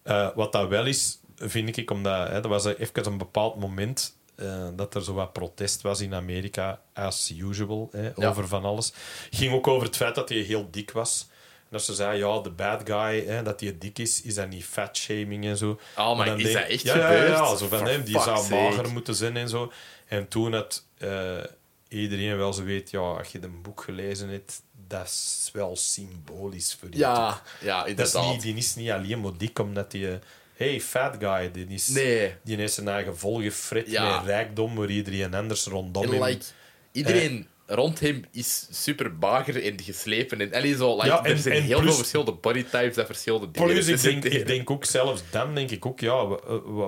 eh, 0.04 0.30
wat 0.36 0.52
dat 0.52 0.68
wel 0.68 0.86
is, 0.86 1.20
vind 1.38 1.78
ik, 1.78 1.92
omdat 1.92 2.28
hè, 2.28 2.34
dat 2.42 2.46
was 2.52 2.66
even 2.66 3.06
een 3.06 3.18
bepaald 3.18 3.60
moment 3.60 4.18
eh, 4.36 4.68
dat 4.76 4.96
er 4.96 5.04
zo 5.04 5.14
wat 5.14 5.34
protest 5.34 5.82
was 5.82 6.02
in 6.02 6.14
Amerika, 6.14 6.80
as 6.94 7.34
usual, 7.38 7.90
hè, 7.92 8.10
Ja. 8.16 8.28
over 8.30 8.48
van 8.48 8.64
alles. 8.66 8.94
ging 9.32 9.54
ook 9.54 9.68
over 9.68 9.88
het 9.88 9.96
feit 9.96 10.16
dat 10.16 10.30
hij 10.30 10.38
heel 10.38 10.68
dik 10.72 10.92
was. 10.92 11.28
En 11.60 11.76
dat 11.76 11.84
ze 11.84 11.94
zei, 11.94 12.18
ja, 12.18 12.40
de 12.40 12.50
bad 12.50 12.82
guy, 12.86 13.26
hè, 13.26 13.44
dat 13.44 13.60
hij 13.60 13.76
dik 13.80 14.00
is, 14.00 14.22
is 14.22 14.36
dat 14.36 14.50
niet 14.50 14.66
fatshaming 14.66 15.46
en 15.46 15.58
zo. 15.58 15.80
Oh, 15.98 16.18
maar 16.18 16.26
dan 16.26 16.38
is 16.40 16.44
denk- 16.44 16.58
dat 16.58 16.68
echt 16.68 16.82
ja, 16.82 16.98
Ja, 16.98 17.08
gebeurd? 17.08 17.30
ja, 17.38 17.56
zo 17.56 17.68
van 17.68 17.86
hem, 17.88 18.04
die 18.04 18.20
zou 18.22 18.50
mager 18.50 18.90
moeten 18.92 19.16
zijn 19.16 19.38
en 19.38 19.50
zo. 19.50 19.72
En 20.08 20.28
toen 20.28 20.54
had 20.54 20.86
eh, 20.98 21.38
iedereen 21.90 22.38
wel 22.38 22.54
zo 22.54 22.64
weet, 22.64 22.92
ja, 22.92 23.00
als 23.00 23.28
je 23.32 23.44
een 23.44 23.62
boek 23.62 23.82
gelezen 23.82 24.30
hebt, 24.30 24.62
dat 24.88 25.06
is 25.06 25.50
wel 25.54 25.76
symbolisch 25.76 26.76
voor 26.80 26.90
je. 26.92 26.98
Ja, 26.98 27.42
ja, 27.62 27.78
Dat 27.80 27.88
is 27.88 27.92
inderdaad. 28.14 28.32
niet, 28.34 28.42
die 28.42 28.56
is 28.56 28.76
niet 28.76 28.90
alleen 28.90 29.22
maar 29.22 29.38
dik 29.38 29.60
omdat 29.60 29.92
die... 29.92 30.08
hey, 30.54 30.82
fat 30.82 31.16
guy, 31.20 31.52
die 31.52 31.68
is... 31.68 31.88
Nee. 31.88 32.34
Die 32.44 32.58
heeft 32.58 32.74
zijn 32.74 32.88
eigen 32.88 33.18
volgefrit 33.18 33.92
Ja. 33.92 34.16
met 34.18 34.26
rijkdom 34.26 34.76
waar 34.76 34.90
iedereen 34.90 35.34
anders 35.34 35.66
rondom 35.66 36.04
En, 36.14 36.24
like, 36.24 36.46
iedereen 36.92 37.48
rond 37.66 38.00
hem 38.00 38.24
is 38.32 38.68
super 38.72 39.12
mager 39.20 39.64
en 39.64 39.82
geslepen. 39.82 40.42
En, 40.42 40.54
allee, 40.54 40.76
zo, 40.76 40.96
like, 40.96 41.08
Ja, 41.08 41.24
en- 41.24 41.32
er 41.32 41.38
zijn 41.38 41.56
en 41.56 41.62
heel 41.64 41.78
plus- 41.78 41.88
veel 41.90 41.98
verschillende 41.98 42.32
bodytypes 42.34 42.98
en 42.98 43.06
verschillende 43.06 43.52
dingen. 43.52 43.70
Plus, 43.70 43.88
ik 43.88 44.02
denk, 44.02 44.24
ik 44.24 44.48
denk 44.48 44.70
ook 44.70 44.86
zelfs 44.86 45.22
dan, 45.32 45.56
denk 45.56 45.72
ik 45.72 45.86
ook, 45.86 46.00
ja, 46.00 46.26
wat, 46.28 46.42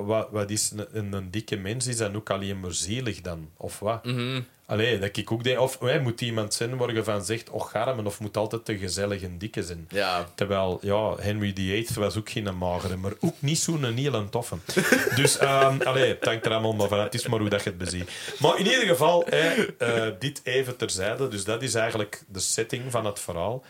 wat, 0.06 0.28
wat 0.32 0.49
is 0.49 0.72
een, 0.91 1.14
een, 1.14 1.32
dikke 1.32 1.56
mens? 1.56 1.88
Is 1.88 1.97
dan 1.97 2.16
ook 2.16 2.30
alleen 2.30 2.60
maar 2.60 2.74
zielig 2.74 3.22
dan? 3.22 3.49
Of 3.58 3.80
wat? 3.80 4.06
Mhm. 4.06 4.41
Allee, 4.72 4.99
dat 4.99 5.17
ik 5.17 5.32
ook 5.32 5.43
denk, 5.43 5.59
of 5.59 5.80
hè, 5.80 5.99
moet 5.99 6.22
iemand 6.22 6.53
zijn 6.53 6.78
waar 6.78 6.93
je 6.93 7.03
van 7.03 7.26
zegt, 7.26 7.49
och 7.49 7.72
garmen, 7.72 8.05
of 8.05 8.19
moet 8.19 8.38
altijd 8.38 8.65
de 8.65 8.78
gezellige 8.78 9.38
dikke 9.38 9.63
zijn? 9.63 9.86
Ja. 9.89 10.28
Terwijl, 10.36 10.80
ja, 10.82 11.15
Henry 11.15 11.51
VIII 11.55 11.88
was 11.95 12.17
ook 12.17 12.30
geen 12.30 12.57
magere, 12.57 12.95
maar 12.95 13.11
ook 13.19 13.36
niet 13.39 13.59
zo'n 13.59 13.93
heel 13.93 14.30
toffe. 14.30 14.55
Dus, 15.15 15.38
ehm 15.38 15.82
allee, 15.82 16.07
het 16.07 16.26
hangt 16.26 16.45
er 16.45 16.51
allemaal 16.51 16.74
maar 16.74 16.88
van. 16.88 16.99
Het 16.99 17.13
is 17.13 17.28
maar 17.28 17.39
hoe 17.39 17.49
dat 17.49 17.63
je 17.63 17.69
het 17.69 17.78
beziet. 17.78 18.11
Maar 18.39 18.59
in 18.59 18.65
ieder 18.65 18.88
geval, 18.88 19.26
eh, 19.28 20.07
dit 20.19 20.41
even 20.43 20.78
terzijde. 20.78 21.28
Dus 21.28 21.43
dat 21.43 21.61
is 21.61 21.74
eigenlijk 21.74 22.24
de 22.28 22.39
setting 22.39 22.91
van 22.91 23.05
het 23.05 23.19
verhaal. 23.19 23.63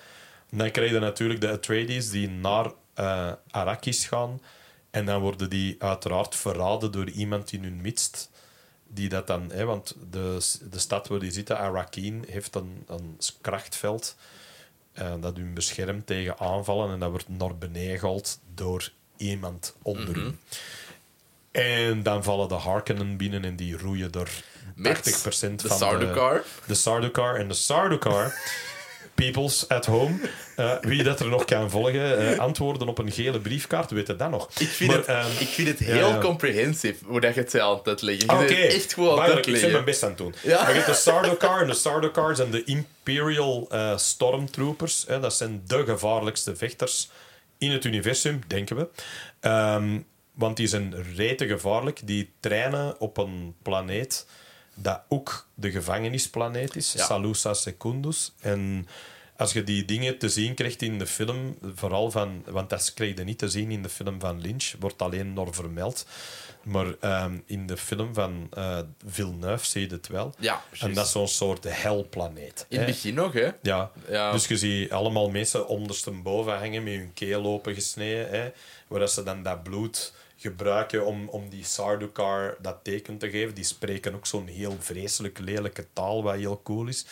En 0.52 0.58
dan 0.58 0.72
krijg 0.72 0.92
je 0.92 1.00
natuurlijk 1.00 1.42
de 1.42 1.50
Atreides 1.50 2.10
die 2.10 2.30
naar 2.30 2.72
eh 2.94 3.32
Arrakis 3.52 4.06
gaan. 4.06 4.42
En 4.92 5.06
dan 5.06 5.22
worden 5.22 5.50
die 5.50 5.76
uiteraard 5.80 6.36
verraden 6.36 6.92
door 6.92 7.10
iemand 7.10 7.52
in 7.52 7.64
hun 7.64 7.82
midst. 7.82 8.31
Die 8.94 9.10
dat 9.10 9.28
dan, 9.28 9.52
hè, 9.52 9.66
want 9.66 9.96
de, 10.10 10.38
de 10.72 10.80
stad 10.80 11.08
waar 11.08 11.20
die 11.20 11.32
zitten, 11.32 11.58
Arrakeen, 11.58 12.26
heeft 12.28 12.56
een, 12.56 12.84
een 12.88 13.18
krachtveld 13.42 14.16
eh, 14.94 15.14
dat 15.20 15.36
hun 15.36 15.54
beschermt 15.54 16.08
tegen 16.08 16.40
aanvallen 16.40 16.94
en 16.94 17.00
dat 17.00 17.10
wordt 17.10 17.30
naar 17.30 17.58
beneden 17.58 18.00
gehaald 18.00 18.40
door 18.54 18.92
iemand 19.18 19.76
onder 19.82 20.18
u. 20.18 20.38
En 21.52 22.04
dan 22.04 22.24
vallen 22.24 22.48
de 22.48 22.54
Harkonnen 22.54 23.18
binnen 23.18 23.46
en 23.46 23.56
die 23.56 23.78
roeien 23.78 24.12
door 24.12 24.30
80% 24.30 24.34
Met 24.76 25.02
van 25.02 25.58
de 25.58 25.70
Sardaukar. 25.70 26.44
de 26.66 26.74
Sardaukar 26.74 27.36
en 27.36 27.48
de 27.48 27.54
Sardaukar. 27.54 28.34
Peoples 29.26 29.68
at 29.68 29.86
home. 29.86 30.20
Eh, 30.56 30.74
wie 30.82 31.04
dat 31.04 31.20
er 31.20 31.28
nog 31.28 31.46
kan 31.46 31.70
volgen, 31.70 32.18
eh, 32.34 32.40
antwoorden 32.40 32.88
op 32.88 32.98
een 32.98 33.12
gele 33.12 33.40
briefkaart, 33.40 33.92
weet 33.92 34.08
het 34.08 34.20
dan 34.20 34.32
nog. 34.32 34.50
Ik 34.60 34.68
vind, 34.68 34.90
Maar, 34.90 34.98
het, 35.00 35.08
ehm, 35.08 35.28
ik 35.40 35.48
vind 35.48 35.68
het 35.68 35.80
heel 35.80 36.08
ja. 36.10 36.18
comprehensive 36.20 37.06
hoe 37.06 37.20
dat 37.22 37.34
je 37.36 37.40
het 37.40 37.60
aan 37.60 37.78
het 37.78 37.88
uitleggen. 37.88 38.26
Je 38.26 38.32
Ah, 38.32 38.38
bent 38.40 38.52
Oké, 38.52 38.60
echt 38.60 38.94
gewoon 38.94 39.10
aan 39.10 39.16
Duidelijk, 39.16 39.48
ik 39.48 39.62
ben 39.62 39.72
mijn 39.72 39.86
best 39.86 40.04
aan 40.04 40.10
het 40.10 40.18
doen. 40.18 40.34
Ja. 40.44 40.68
Je 40.70 40.74
hebt 40.76 40.86
de 40.86 40.94
Sardaukar 40.94 41.62
en 41.62 41.68
de 41.68 41.74
Sardaukar 41.74 42.36
zijn 42.36 42.52
de 42.52 42.64
Imperial 42.64 43.68
eh, 43.70 43.98
Stormtroopers. 43.98 45.06
Hè. 45.08 45.20
Dat 45.20 45.34
zijn 45.34 45.62
de 45.68 45.84
gevaarlijkste 45.86 46.56
vechters 46.56 47.10
in 47.58 47.72
het 47.72 47.84
universum, 47.86 48.42
denken 48.48 48.76
we. 48.76 48.88
Ehm, 49.40 50.00
want 50.34 50.58
die 50.58 50.68
zijn 50.68 50.96
rete 51.16 51.48
gevaarlijk. 51.48 52.00
Die 52.04 52.32
trainen 52.40 53.00
op 53.00 53.18
een 53.18 53.56
planeet 53.62 54.26
dat 54.74 55.02
ook 55.08 55.48
de 55.54 55.72
gevangenisplaneet 55.72 56.76
is, 56.76 56.94
Ja. 56.94 57.06
Salusa 57.06 57.54
Secundus. 57.54 58.34
En 58.40 58.88
als 59.42 59.54
je 59.54 59.64
die 59.64 59.86
dingen 59.86 60.18
te 60.18 60.30
zien 60.30 60.54
krijgt 60.54 60.82
in 60.82 61.00
de 61.00 61.08
film, 61.08 61.58
vooral 61.76 62.12
van, 62.12 62.44
want 62.46 62.70
dat 62.70 62.94
kreeg 62.94 63.18
je 63.18 63.24
niet 63.24 63.38
te 63.38 63.50
zien 63.50 63.72
in 63.72 63.82
de 63.82 63.90
film 63.90 64.20
van 64.20 64.42
Lynch, 64.42 64.74
wordt 64.80 65.02
alleen 65.02 65.34
nog 65.34 65.56
vermeld. 65.56 66.06
Maar 66.64 66.96
ehm, 67.00 67.38
in 67.46 67.68
de 67.68 67.78
film 67.78 68.14
van 68.14 68.48
eh 68.54 68.80
Villeneuve 69.06 69.66
zie 69.66 69.82
je 69.88 69.94
het 69.94 70.08
wel. 70.08 70.34
Ja, 70.40 70.54
en 70.54 70.78
juist. 70.80 70.96
dat 70.96 71.06
is 71.06 71.12
zo'n 71.12 71.28
soort 71.28 71.64
helplaneet. 71.68 72.66
In 72.70 72.78
het 72.78 72.88
begin 72.88 73.14
nog, 73.14 73.34
hè? 73.34 73.50
Ja. 73.62 73.92
Ja. 74.10 74.32
dus 74.32 74.48
je 74.48 74.58
ziet 74.58 74.92
allemaal 74.92 75.30
mensen 75.30 75.68
ondersteboven 75.68 76.58
hangen 76.58 76.84
met 76.84 76.94
hun 76.94 77.14
keel 77.14 77.46
opengesneden, 77.46 78.30
hè, 78.30 78.50
waar 78.88 79.10
ze 79.10 79.24
dan 79.24 79.44
dat 79.44 79.64
bloed 79.64 80.14
gebruiken 80.42 81.06
om, 81.06 81.30
om 81.30 81.50
die 81.50 81.64
Sardaukar 81.64 82.56
dat 82.62 82.78
teken 82.84 83.18
te 83.18 83.30
geven. 83.30 83.54
Die 83.54 83.64
spreken 83.64 84.16
ook 84.16 84.26
zo'n 84.26 84.48
heel 84.48 84.76
vreselijk 84.80 85.40
lelijke 85.40 85.86
taal, 85.94 86.24
wat 86.24 86.36
heel 86.36 86.62
cool 86.64 86.88
is. 86.88 87.06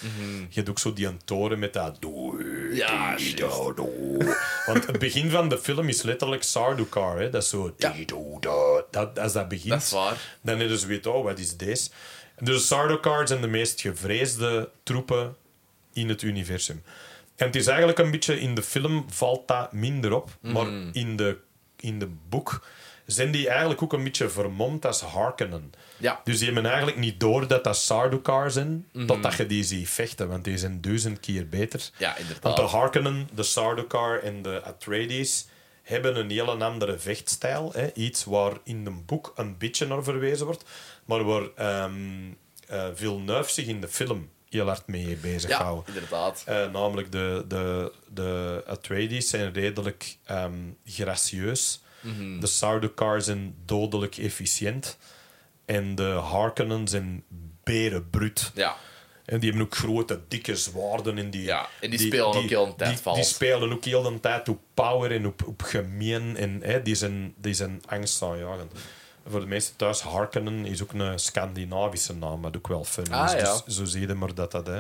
Je 0.50 0.56
hebt 0.56 0.70
ook 0.70 0.80
zo 0.80 0.94
die 0.94 1.08
een 1.08 1.22
toren 1.26 1.60
met 1.60 1.74
dat... 1.74 2.02
Mhm. 2.02 2.74
Ja, 2.76 3.16
juist. 3.18 3.40
Want 4.66 4.86
het 4.88 5.00
begin 5.00 5.30
van 5.30 5.50
de 5.50 5.58
film 5.60 5.88
is 5.88 6.02
letterlijk 6.02 6.44
Sardaukar. 6.44 7.20
Hè. 7.20 7.30
Dat 7.30 7.44
is 7.44 7.50
zo... 7.50 7.74
Ja. 7.78 7.94
Dat, 8.92 9.20
als 9.20 9.34
dat 9.34 9.48
begint, 9.48 9.70
Dat 9.70 9.82
is 9.82 9.92
waar. 9.92 10.38
dan 10.42 10.62
is 10.62 10.68
dus 10.68 10.86
weet, 10.86 11.06
oh, 11.06 11.24
wat 11.24 11.40
is 11.40 11.58
deze? 11.58 11.90
Dus 12.40 12.56
de 12.56 12.66
Sardaukar 12.66 13.28
zijn 13.28 13.42
de 13.42 13.48
meest 13.48 13.82
gevreesde 13.82 14.70
troepen 14.84 15.36
in 15.94 16.10
het 16.10 16.22
universum. 16.22 16.84
En 17.36 17.46
het 17.46 17.56
is 17.56 17.68
eigenlijk 17.68 17.98
een 18.00 18.12
beetje... 18.12 18.40
In 18.40 18.56
de 18.56 18.64
film 18.64 19.06
valt 19.10 19.48
dat 19.48 19.74
minder 19.74 20.14
op. 20.14 20.30
Maar 20.42 20.68
in 20.92 21.16
de, 21.16 21.38
in 21.80 22.00
de 22.00 22.08
boek 22.30 22.66
zijn 23.12 23.32
die 23.32 23.50
eigenlijk 23.50 23.82
ook 23.82 23.94
een 23.94 24.04
beetje 24.04 24.30
vermomd 24.30 24.86
als 24.86 25.02
Harkonnen. 25.02 25.72
Ja. 25.98 26.22
Dus 26.24 26.38
die 26.38 26.46
hebben 26.46 26.66
eigenlijk 26.66 26.98
niet 26.98 27.20
door 27.20 27.48
dat 27.48 27.64
dat 27.64 27.78
Sardaukar 27.78 28.52
zijn, 28.52 28.88
totdat 29.06 29.34
je 29.34 29.46
die 29.46 29.64
ziet 29.64 29.90
vechten. 29.90 30.28
Want 30.28 30.44
die 30.44 30.58
zijn 30.58 30.82
duizend 30.82 31.20
keer 31.20 31.50
beter. 31.50 31.90
Ja, 31.98 32.08
Want 32.08 32.18
de 32.18 32.22
inderdaad. 32.22 32.72
Harkonnen, 32.72 33.30
de 33.34 33.44
Sardaukar 33.44 34.20
en 34.20 34.42
de 34.42 34.62
Atreides 34.64 35.48
hebben 35.84 36.20
een 36.20 36.30
hele 36.30 36.52
andere 36.52 37.00
vechtstijl. 37.00 37.72
Hè? 37.74 37.94
Iets 37.94 38.24
waar 38.24 38.54
in 38.64 38.86
een 38.86 39.06
boek 39.06 39.34
een 39.36 39.58
beetje 39.58 39.88
naar 39.88 40.04
verwezen 40.04 40.46
wordt, 40.46 40.64
maar 41.06 41.24
waar 41.24 41.44
ehm 41.56 41.94
eh, 42.70 42.88
Villeneuve 42.94 43.52
zich 43.52 43.66
in 43.66 43.82
de 43.82 43.88
film 43.88 44.30
heel 44.50 44.66
hard 44.66 44.88
mee 44.88 45.16
bezig 45.16 45.50
Ja, 45.50 45.76
inderdaad. 45.86 46.44
Eh, 46.46 46.72
namelijk 46.72 47.12
de, 47.12 47.46
de, 47.48 47.92
de 48.08 48.64
Atreides 48.68 49.30
zijn 49.30 49.54
redelijk 49.54 50.18
ehm, 50.26 50.54
gracieus. 50.86 51.82
Mhm. 52.02 52.40
De 52.40 52.48
Sardaukar 52.48 53.22
zijn 53.22 53.56
dodelijk 53.66 54.18
efficiënt. 54.18 54.98
En 55.66 55.96
de 55.96 56.04
Harkonnen 56.04 56.88
zijn 56.88 57.24
berenbrut. 57.64 58.52
Ja. 58.54 58.76
En 59.26 59.40
die 59.40 59.50
hebben 59.50 59.68
ook 59.68 59.76
grote, 59.76 60.20
dikke 60.28 60.56
zwaarden. 60.56 61.18
En 61.18 61.30
die, 61.30 61.44
Ja, 61.44 61.68
en 61.82 61.90
die 61.90 62.00
spelen 62.00 62.26
ook 62.26 62.50
heel 62.50 62.66
de 62.66 62.76
tijd 62.76 62.90
die, 62.90 63.00
vals. 63.00 63.18
Die 63.18 63.26
spelen 63.26 63.72
ook 63.72 63.86
heel 63.86 64.02
de 64.02 64.20
tijd 64.20 64.50
op 64.50 64.60
power 64.74 65.12
en 65.12 65.26
op, 65.28 65.48
op 65.48 65.62
gemeen. 65.62 66.38
En 66.38 66.60
hè, 66.64 66.82
die, 66.82 66.96
zijn, 66.96 67.34
die 67.38 67.54
zijn 67.54 67.82
angstaanjagend. 67.86 68.72
Voor 69.28 69.40
de 69.40 69.46
meeste 69.46 69.76
thuis, 69.76 70.02
Harkonnen 70.02 70.66
is 70.66 70.84
ook 70.84 70.94
een 70.94 71.20
Scandinavische 71.20 72.16
naam, 72.16 72.42
wat 72.42 72.58
ook 72.58 72.68
wel 72.68 72.84
fun 72.84 73.04
is. 73.04 73.10
Ah, 73.10 73.40
ja. 73.40 73.62
Dus 73.66 73.76
zo 73.76 73.86
zie 73.86 74.08
je 74.08 74.14
maar 74.14 74.34
dat 74.34 74.52
dat 74.52 74.68
hè, 74.68 74.80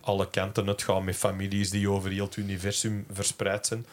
alle 0.00 0.30
kanten 0.30 0.66
uitgaan 0.66 1.04
met 1.04 1.16
families 1.16 1.70
die 1.70 1.90
over 1.90 2.10
heel 2.10 2.24
het 2.24 2.36
universum 2.36 3.06
verspreid 3.12 3.66
zijn. 3.66 3.86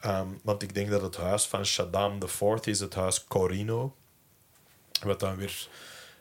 Ehm, 0.00 0.28
want 0.42 0.62
ik 0.62 0.74
denk 0.74 0.90
dat 0.90 1.02
het 1.02 1.16
huis 1.16 1.44
van 1.44 1.64
Shaddam 1.64 2.18
IV 2.22 2.66
is 2.66 2.80
het 2.80 2.94
huis 2.94 3.24
Corino. 3.24 3.94
Wat 5.02 5.20
dan 5.20 5.36
weer 5.36 5.68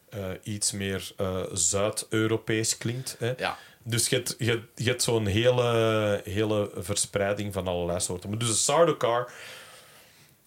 eh, 0.09 0.25
iets 0.43 0.71
meer 0.71 1.11
eh, 1.17 1.43
Zuid-Europees 1.53 2.77
klinkt. 2.77 3.15
Hè. 3.19 3.33
Ja. 3.37 3.57
Dus 3.83 4.09
je 4.09 4.15
hebt, 4.15 4.35
je, 4.37 4.61
je 4.75 4.89
hebt 4.89 5.03
zo'n 5.03 5.25
hele, 5.25 6.21
hele 6.23 6.71
verspreiding 6.75 7.53
van 7.53 7.67
allerlei 7.67 7.99
soorten. 7.99 8.29
Maar 8.29 8.37
dus 8.37 8.47
de 8.47 8.53
Sardaukar, 8.53 9.31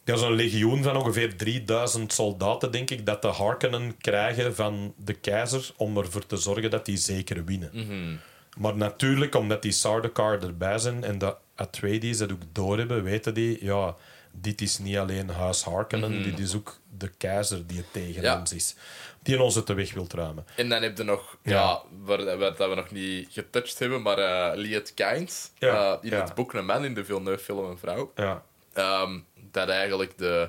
ja, 0.05 0.17
zo'n 0.17 0.35
legioen 0.35 0.83
van 0.83 0.97
ongeveer 0.97 1.37
3000 1.37 2.13
soldaten, 2.13 2.73
denk 2.73 2.91
ik, 2.91 3.07
dat 3.07 3.23
de 3.23 3.29
Harkonnen 3.29 3.97
krijgen 3.99 4.55
van 4.55 4.95
de 4.97 5.15
keizer 5.15 5.71
om 5.77 5.97
ervoor 5.97 6.27
te 6.27 6.37
zorgen 6.37 6.71
dat 6.71 6.85
die 6.85 6.97
zeker 6.97 7.45
winnen. 7.45 7.71
Mhm. 7.73 8.17
Maar 8.59 8.77
natuurlijk, 8.77 9.35
omdat 9.35 9.63
die 9.63 9.73
Sardaukar 9.73 10.43
erbij 10.43 10.79
zijn 10.79 11.05
en 11.05 11.19
de 11.19 11.35
Atreides 11.55 12.19
dat 12.19 12.33
ook 12.33 12.43
doorhebben, 12.53 13.03
weten 13.03 13.35
die, 13.35 13.65
ja, 13.65 13.97
dit 14.33 14.61
is 14.61 14.79
niet 14.79 14.97
alleen 14.97 15.29
Huis 15.31 15.63
Harkonnen, 15.63 16.23
dit 16.23 16.39
is 16.39 16.55
ook 16.57 16.79
de 16.99 17.09
keizer 17.09 17.67
die 17.67 17.77
het 17.77 17.93
tegen 17.93 18.15
Mhm. 18.15 18.25
Ja. 18.25 18.39
ons 18.39 18.53
is. 18.53 18.75
Die 19.23 19.35
in 19.35 19.41
onze 19.41 19.63
te 19.63 19.75
weg 19.75 19.93
wil 19.93 20.07
ruimen. 20.15 20.45
En 20.57 20.69
dan 20.69 20.83
heb 20.83 20.97
je 20.97 21.03
nog, 21.05 21.37
ja, 21.43 21.53
Ja. 21.53 21.83
waar, 22.05 22.25
waar 22.39 22.57
dat 22.57 22.69
we 22.69 22.75
nog 22.75 22.91
niet 22.91 23.29
getouched 23.31 23.79
hebben, 23.79 24.03
maar 24.03 24.19
eh 24.19 24.57
Liet 24.57 24.95
Kynes. 24.95 25.51
Ja, 25.59 25.93
eh, 26.03 26.11
in 26.11 26.13
het 26.19 26.35
boek 26.35 26.53
Een 26.53 26.65
man 26.67 26.85
in 26.85 26.95
de 26.95 27.05
Villeneuve-film 27.05 27.65
Een 27.71 27.79
Vrouw. 27.79 28.13
Ja. 28.15 28.43
Ehm, 28.73 29.19
dat 29.51 29.69
eigenlijk 29.69 30.19
de, 30.19 30.49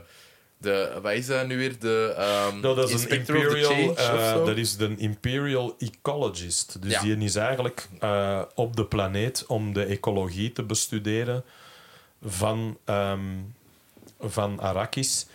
de... 0.61 0.99
Wat 1.01 1.11
is 1.13 1.25
dat 1.25 1.47
nu 1.47 1.57
weer? 1.57 1.79
De 1.79 2.13
ehm 2.17 2.61
dat 2.61 2.89
is 2.89 3.03
een 3.03 3.09
imperial, 3.09 3.95
zo? 3.97 4.45
dat 4.45 4.57
is 4.57 4.77
de 4.77 4.93
imperial 4.97 5.75
ecologist. 5.77 6.81
Dus 6.81 6.91
Ja. 6.91 7.01
die 7.01 7.17
is 7.17 7.35
eigenlijk 7.35 7.87
eh, 7.99 8.41
op 8.55 8.75
de 8.75 8.85
planeet 8.85 9.45
om 9.47 9.73
de 9.73 9.83
ecologie 9.85 10.51
te 10.51 10.63
bestuderen 10.63 11.43
van, 12.25 12.77
ehm, 12.85 13.19
van 14.19 14.59
Arrakis. 14.59 15.25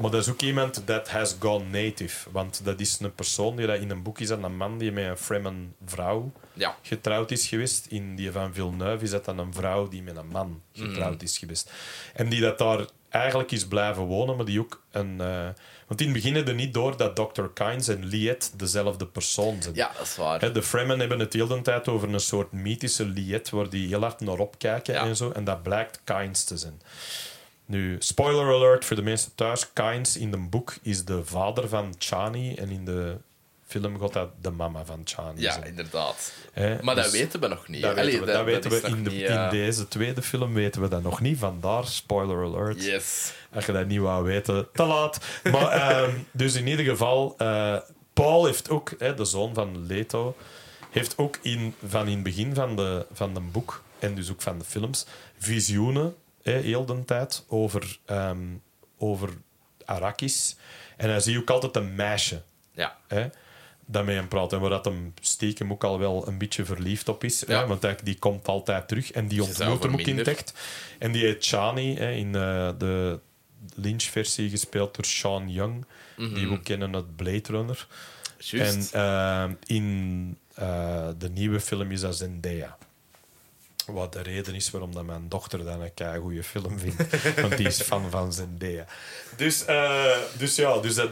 Maar 0.00 0.10
dat 0.10 0.20
is 0.22 0.30
ook 0.30 0.40
iemand 0.42 0.86
that 0.86 1.08
has 1.08 1.36
gone 1.38 1.64
native. 1.64 2.30
Want 2.30 2.60
dat 2.64 2.80
is 2.80 2.98
een 3.00 3.14
persoon 3.14 3.56
die 3.56 3.66
dat 3.66 3.78
in 3.80 3.90
een 3.90 4.02
boek 4.02 4.18
is, 4.18 4.30
en 4.30 4.42
een 4.42 4.56
man 4.56 4.78
die 4.78 4.92
met 4.92 5.04
een 5.04 5.16
Fremen 5.16 5.74
vrouw 5.84 6.32
Ja. 6.52 6.76
getrouwd 6.82 7.30
is 7.30 7.46
geweest. 7.46 7.86
In 7.86 8.16
die 8.16 8.30
van 8.32 8.54
Villeneuve 8.54 9.04
is 9.04 9.10
dat 9.10 9.24
dan 9.24 9.38
een 9.38 9.54
vrouw 9.54 9.88
die 9.88 10.02
met 10.02 10.16
een 10.16 10.26
man 10.28 10.62
getrouwd 10.72 11.22
is 11.22 11.38
geweest. 11.38 11.70
En 12.14 12.28
die 12.28 12.40
dat 12.40 12.58
daar 12.58 12.86
eigenlijk 13.14 13.50
is 13.50 13.66
blijven 13.66 14.02
wonen, 14.02 14.36
maar 14.36 14.44
die 14.44 14.60
ook 14.60 14.82
een... 14.90 15.20
eh, 15.20 15.48
want 15.86 16.00
in 16.00 16.06
het 16.06 16.16
begin 16.16 16.34
hadden 16.36 16.56
niet 16.56 16.74
door 16.74 16.96
dat 16.96 17.16
Dr. 17.16 17.42
Kynes 17.54 17.88
en 17.88 18.04
Liet 18.04 18.52
dezelfde 18.58 19.06
persoon 19.06 19.62
zijn. 19.62 19.74
ja, 19.74 19.90
dat 19.98 20.06
is 20.06 20.16
waar. 20.16 20.52
De 20.52 20.62
Fremen 20.62 20.98
hebben 21.00 21.18
het 21.18 21.32
heel 21.32 21.46
de 21.46 21.60
tijd 21.62 21.88
over 21.88 22.12
een 22.12 22.20
soort 22.20 22.52
mythische 22.52 23.04
Liet 23.04 23.50
waar 23.50 23.68
die 23.68 23.88
heel 23.88 24.00
hard 24.00 24.20
naar 24.20 24.38
opkijken 24.38 24.94
Ja. 24.94 25.04
en 25.04 25.16
zo. 25.16 25.30
En 25.30 25.44
dat 25.44 25.62
blijkt 25.62 26.00
Kynes 26.04 26.44
te 26.44 26.56
zijn. 26.56 26.80
Nu, 27.66 27.96
spoiler 27.98 28.54
alert 28.54 28.84
voor 28.84 28.96
de 28.96 29.02
mensen 29.02 29.34
thuis. 29.34 29.72
Kynes 29.72 30.16
in 30.16 30.32
het 30.32 30.50
boek 30.50 30.74
is 30.82 31.04
de 31.04 31.24
vader 31.24 31.68
van 31.68 31.94
Chani 31.98 32.54
en 32.54 32.70
in 32.70 32.84
de 32.84 33.16
film 33.80 34.00
gaat 34.00 34.12
dat 34.12 34.30
de 34.40 34.50
mama 34.50 34.84
van 34.84 35.00
Chani 35.04 35.40
ja, 35.40 35.52
zijn. 35.52 35.64
inderdaad. 35.66 36.32
Hè, 36.52 36.82
Maar 36.82 36.94
dat 36.94 37.04
dus 37.04 37.12
weten 37.12 37.40
we 37.40 37.48
nog 37.48 37.68
niet. 37.68 37.82
dat 37.82 37.96
Allee, 37.96 38.04
weten 38.04 38.26
we, 38.26 38.32
dat 38.32 38.44
weten 38.44 38.70
is 38.70 38.80
we 38.80 38.88
in, 38.88 39.04
de, 39.04 39.10
niet, 39.10 39.28
in 39.28 39.48
deze 39.50 39.88
tweede 39.88 40.22
film 40.22 40.54
weten 40.54 40.80
we 40.82 40.88
dat 40.88 41.02
nog 41.02 41.20
niet. 41.20 41.38
Vandaar, 41.38 41.86
spoiler 41.86 42.44
alert. 42.44 42.84
Yes. 42.84 43.32
Als 43.54 43.66
je 43.66 43.72
dat 43.72 43.86
niet 43.86 44.00
wou 44.00 44.24
weten, 44.24 44.68
te 44.72 44.84
laat. 44.84 45.18
Maar, 45.50 45.68
ehm, 45.80 46.10
dus 46.30 46.54
in 46.54 46.66
ieder 46.66 46.84
geval, 46.84 47.34
eh, 47.38 47.76
Paul 48.12 48.44
heeft 48.46 48.70
ook, 48.70 48.94
hè, 48.98 49.14
de 49.14 49.24
zoon 49.24 49.54
van 49.54 49.86
Leto, 49.86 50.36
heeft 50.90 51.18
ook 51.18 51.38
in, 51.42 51.74
van 51.86 52.06
in 52.06 52.14
het 52.14 52.22
begin 52.22 52.54
van 52.54 52.76
de, 52.76 53.06
van 53.12 53.34
de 53.34 53.40
boek 53.40 53.82
en 53.98 54.14
dus 54.14 54.30
ook 54.30 54.42
van 54.42 54.58
de 54.58 54.64
films 54.64 55.06
visioenen, 55.38 56.14
hè, 56.42 56.52
heel 56.52 56.84
de 56.84 57.04
tijd, 57.04 57.44
over, 57.48 57.98
ehm, 58.04 58.38
over 58.98 59.30
Arrakis. 59.84 60.56
En 60.96 61.08
hij 61.08 61.20
ziet 61.20 61.36
ook 61.36 61.50
altijd 61.50 61.76
een 61.76 61.94
meisje 61.94 62.42
Ja. 62.72 62.96
hè, 63.06 63.26
dat 63.86 64.04
met 64.04 64.14
hem 64.14 64.28
praat. 64.28 64.52
En 64.52 64.60
waar 64.60 64.70
dat 64.70 64.84
hem 64.84 65.14
stiekem 65.20 65.72
ook 65.72 65.84
al 65.84 65.98
wel 65.98 66.28
een 66.28 66.38
beetje 66.38 66.64
verliefd 66.64 67.08
op 67.08 67.24
is. 67.24 67.44
Ja. 67.46 67.60
Hè, 67.60 67.66
want 67.66 67.82
hij, 67.82 67.96
die 68.02 68.18
komt 68.18 68.48
altijd 68.48 68.88
terug 68.88 69.12
en 69.12 69.28
die 69.28 69.42
ontmoet 69.42 69.82
hem 69.82 69.92
ook 69.92 70.00
in 70.00 70.24
echt. 70.24 70.54
En 70.98 71.12
die 71.12 71.24
heet 71.24 71.46
Chani, 71.46 71.96
hè, 71.96 72.10
in 72.10 72.34
eh, 72.34 72.70
de 72.78 73.20
Lynch-versie 73.74 74.50
gespeeld 74.50 74.94
door 74.94 75.04
Sean 75.04 75.50
Young. 75.50 75.84
Die 76.16 76.48
we 76.48 76.52
ook 76.52 76.64
kennen 76.64 76.94
uit 76.94 77.16
Blade 77.16 77.42
Runner. 77.42 77.86
Mhm. 78.52 78.62
En 78.62 78.86
eh, 78.92 79.76
in 79.76 80.38
eh, 80.54 81.08
de 81.18 81.30
nieuwe 81.30 81.60
film 81.60 81.90
is 81.90 82.00
dat 82.00 82.16
Zendaya. 82.16 82.78
Wat 83.86 84.12
de 84.12 84.22
reden 84.22 84.54
is 84.54 84.70
waarom 84.70 84.94
dat 84.94 85.04
mijn 85.04 85.28
dochter 85.28 85.64
dan 85.64 85.80
een 85.80 85.94
kei 85.94 86.20
goede 86.20 86.42
film 86.42 86.78
vindt. 86.78 87.22
Want 87.40 87.56
die 87.56 87.66
is 87.66 87.82
fan 87.82 88.10
van 88.10 88.32
Zendaya. 88.32 88.86
Dus, 89.36 89.64
dus 90.38 90.54
ja, 90.56 90.78
dus 90.78 90.94
dat... 90.94 91.10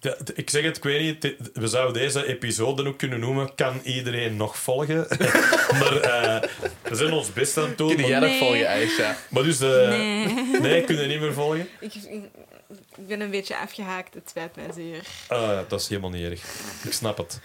ja, 0.00 0.16
ik 0.34 0.50
zeg 0.50 0.62
het, 0.64 0.76
ik 0.76 0.82
weet 0.82 1.22
niet. 1.22 1.34
We 1.52 1.66
zouden 1.68 2.02
deze 2.02 2.26
episode 2.26 2.86
ook 2.86 2.98
kunnen 2.98 3.20
noemen. 3.20 3.54
Kan 3.54 3.80
iedereen 3.84 4.36
nog 4.36 4.58
volgen? 4.58 5.06
maar 5.80 5.96
eh, 6.00 6.48
we 6.82 6.94
zijn 6.94 7.12
ons 7.12 7.32
best 7.32 7.56
aan 7.56 7.68
het 7.68 7.78
doen. 7.78 7.94
Kun 7.96 8.06
jij 8.06 8.18
Nee. 8.18 8.38
volgen, 8.38 8.68
Aisha? 8.68 9.16
maar 9.28 9.42
dus... 9.42 9.60
eh, 9.60 9.88
Nee. 9.88 10.60
nee, 10.60 10.84
kunnen 10.84 11.08
niet 11.08 11.20
meer 11.20 11.32
volgen? 11.32 11.68
Ik, 11.80 11.94
ik 11.94 13.06
ben 13.06 13.20
een 13.20 13.30
beetje 13.30 13.56
afgehaakt, 13.56 14.14
het 14.14 14.28
spijt 14.28 14.56
mij 14.56 14.66
zeer. 14.74 15.02
Ah, 15.28 15.58
dat 15.68 15.80
is 15.80 15.88
helemaal 15.88 16.10
niet 16.10 16.24
erg. 16.30 16.42
Ik 16.84 16.92
snap 16.92 17.16
het. 17.18 17.40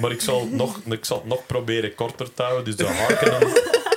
Maar 0.00 0.10
ik 0.10 0.20
zal, 0.20 0.46
nog, 0.50 0.80
ik 0.84 1.04
zal 1.04 1.16
het 1.16 1.26
nog 1.26 1.46
proberen 1.46 1.94
korter 1.94 2.34
te 2.34 2.42
houden. 2.42 2.64
Dus 2.64 2.76
de 2.76 2.84
Harkonnen, 2.84 3.48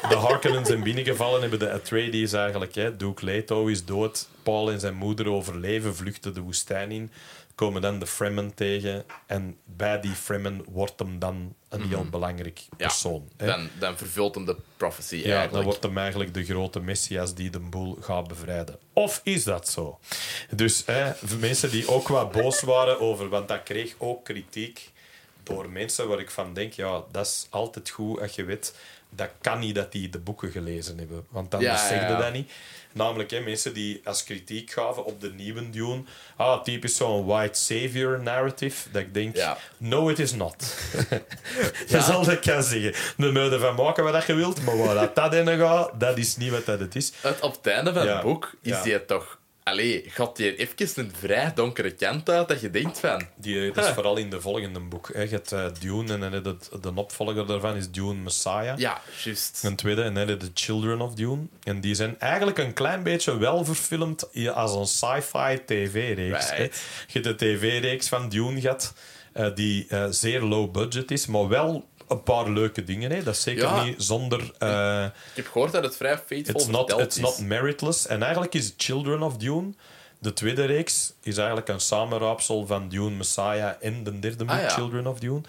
de 0.09 0.15
Harkonnen 0.15 0.65
zijn 0.65 0.83
binnengevallen, 0.83 1.41
hebben 1.41 1.59
de 1.59 1.71
Atreides 1.71 2.33
eigenlijk. 2.33 2.75
Hè. 2.75 2.97
Duke 2.97 3.25
Leto 3.25 3.65
is 3.67 3.85
dood. 3.85 4.27
Paul 4.43 4.71
en 4.71 4.79
zijn 4.79 4.93
moeder 4.95 5.29
overleven, 5.29 5.95
vluchten 5.95 6.33
de 6.33 6.39
woestijn 6.41 6.91
in. 6.91 7.11
Komen 7.57 7.81
dan 7.81 7.99
de 7.99 8.07
Fremen 8.07 8.53
tegen. 8.53 9.05
En 9.25 9.57
bij 9.65 9.99
die 9.99 10.11
Fremen 10.11 10.63
wordt 10.69 10.99
hem 10.99 11.19
dan 11.19 11.55
een 11.69 11.87
heel 11.87 12.05
belangrijk 12.09 12.59
Mhm. 12.69 12.81
Ja. 12.81 12.87
persoon. 12.87 13.29
Dan, 13.35 13.69
dan 13.79 13.97
vervult 13.97 14.35
hem 14.35 14.45
de 14.45 14.55
prophecy 14.77 15.15
Ja, 15.15 15.21
eigenlijk. 15.23 15.53
dan 15.53 15.63
wordt 15.63 15.83
hem 15.83 15.97
eigenlijk 15.97 16.33
de 16.33 16.43
grote 16.45 16.79
messias 16.79 17.33
die 17.33 17.49
de 17.49 17.59
boel 17.59 17.97
gaat 18.01 18.27
bevrijden. 18.27 18.79
Of 18.93 19.21
is 19.23 19.43
dat 19.43 19.69
zo? 19.69 19.99
Dus 20.55 20.83
hè, 20.85 21.13
voor 21.15 21.37
mensen 21.37 21.71
die 21.71 21.87
ook 21.87 22.07
wat 22.07 22.31
boos 22.31 22.61
waren 22.61 22.99
over, 22.99 23.29
want 23.29 23.47
dat 23.47 23.63
kreeg 23.63 23.95
ook 23.97 24.23
kritiek 24.25 24.91
door 25.43 25.69
mensen 25.69 26.07
waar 26.07 26.19
ik 26.19 26.31
van 26.31 26.53
denk, 26.53 26.73
ja, 26.73 27.03
dat 27.11 27.25
is 27.25 27.47
altijd 27.49 27.89
goed 27.89 28.19
als 28.21 28.35
je 28.35 28.43
weet, 28.43 28.75
dat 29.18 29.30
kan 29.41 29.59
niet 29.59 29.76
dat 29.76 29.91
die 29.91 30.09
de 30.09 30.20
boeken 30.20 30.51
gelezen 30.51 30.97
hebben, 30.97 31.26
want 31.30 31.51
dan 31.51 31.61
Ja, 31.61 31.78
zeg 31.78 31.89
je 31.89 31.95
ja, 31.95 32.09
ja. 32.09 32.18
dat 32.20 32.34
niet. 32.34 32.51
Namelijk 32.91 33.32
hè, 33.32 33.39
mensen 33.39 33.74
die 33.74 34.01
als 34.03 34.24
kritiek 34.24 34.72
gaven 34.72 35.05
op 35.05 35.22
de 35.22 35.34
nieuwe 35.34 35.70
Dune, 35.70 36.03
ah, 36.36 36.63
typisch 36.63 36.95
zo'n 36.95 37.26
white 37.26 37.59
savior 37.59 38.20
narrative, 38.20 38.89
dat 38.91 39.01
ik 39.01 39.13
denk, 39.13 39.36
Ja. 39.36 39.57
no 39.78 40.09
it 40.09 40.20
is 40.20 40.34
not. 40.34 40.76
Dat 41.89 42.01
is 42.01 42.09
al 42.09 42.32
ik 42.32 42.41
kan 42.41 42.63
zeggen. 42.63 42.93
De 43.18 43.32
meuden 43.32 43.59
van 43.59 43.76
maken 43.76 44.03
wat 44.03 44.13
dat 44.13 44.26
je 44.26 44.34
wilt, 44.34 44.61
maar 44.61 44.78
waar 44.78 44.95
dat, 44.95 45.15
dat 45.15 45.34
in 45.34 45.57
gaat, 45.57 45.99
dat 45.99 46.18
is 46.18 46.38
niet 46.38 46.51
wat 46.51 46.65
dat 46.65 46.80
het 46.80 46.95
is. 46.95 47.11
Het, 47.22 47.39
op 47.39 47.55
het 47.55 47.68
einde 47.68 47.93
van 47.93 48.07
het 48.07 48.22
boek 48.22 48.53
is 48.61 48.82
die 48.82 49.05
toch... 49.05 49.36
Allee, 49.68 50.03
gaat 50.07 50.36
die 50.36 50.55
even 50.55 51.03
een 51.03 51.11
vrij 51.20 51.51
donkere 51.55 51.91
kant 51.91 52.30
uit 52.30 52.47
dat 52.47 52.61
je 52.61 52.70
denkt 52.70 52.99
van... 52.99 53.28
Die, 53.36 53.72
dat 53.72 53.86
is 53.86 53.91
vooral 53.91 54.18
in 54.18 54.30
de 54.30 54.41
volgende 54.41 54.80
boek. 54.80 55.09
Hè. 55.13 55.22
Je 55.22 55.28
hebt 55.30 55.51
eh, 55.51 55.65
Dune 55.80 56.13
en 56.13 56.32
je 56.32 56.41
het- 56.49 56.70
de 56.82 56.91
opvolger 56.95 57.47
daarvan 57.47 57.76
is 57.76 57.91
Dune 57.91 58.13
Messiah. 58.13 58.78
Ja, 58.78 59.01
juist. 59.24 59.63
Een 59.63 59.76
tweede, 59.76 60.01
en 60.01 60.13
dan 60.13 60.38
The 60.38 60.51
Children 60.53 61.01
of 61.01 61.13
Dune. 61.13 61.47
En 61.63 61.82
die 61.82 61.95
zijn 61.95 62.20
eigenlijk 62.20 62.57
een 62.57 62.74
klein 62.74 63.03
beetje 63.03 63.38
wel 63.38 63.65
verfilmd 63.65 64.30
als 64.53 64.76
een 64.76 64.86
sci-fi 64.88 65.59
tv-reeks. 65.65 66.49
Right. 66.49 66.82
Je 67.07 67.20
hebt 67.20 67.39
de 67.39 67.45
tv-reeks 67.45 68.07
van 68.07 68.30
Dune 68.30 68.61
gehad, 68.61 68.93
eh, 69.34 69.55
die 69.55 69.86
eh, 69.89 70.05
zeer 70.09 70.41
low 70.41 70.72
budget 70.72 71.11
is, 71.11 71.26
maar 71.26 71.47
wel 71.47 71.88
een 72.07 72.23
paar 72.23 72.49
leuke 72.49 72.83
dingen. 72.83 73.11
Hè. 73.11 73.23
Dat 73.23 73.33
is 73.35 73.41
zeker 73.41 73.63
Ja. 73.63 73.83
niet 73.83 73.95
zonder... 73.97 74.39
eh, 74.57 75.03
Ik 75.05 75.11
heb 75.35 75.47
gehoord 75.47 75.71
dat 75.71 75.83
het 75.83 75.95
vrij 75.95 76.17
faithful 76.17 76.59
It's 76.59 76.67
not, 76.69 76.91
it's 76.99 77.15
is. 77.15 77.21
not 77.21 77.39
meritless. 77.39 78.07
En 78.07 78.21
eigenlijk 78.23 78.53
is 78.53 78.73
Children 78.77 79.21
of 79.23 79.37
Dune, 79.37 79.73
de 80.19 80.33
tweede 80.33 80.65
reeks, 80.65 81.13
is 81.21 81.37
eigenlijk 81.37 81.67
een 81.67 81.79
samenraapsel 81.79 82.65
van 82.65 82.89
Dune, 82.89 83.09
Messiah 83.09 83.71
en 83.81 84.03
de 84.03 84.19
derde 84.19 84.45
boek, 84.45 84.55
Ah, 84.55 84.61
ja. 84.61 84.69
Children 84.69 85.07
of 85.07 85.19
Dune. 85.19 85.41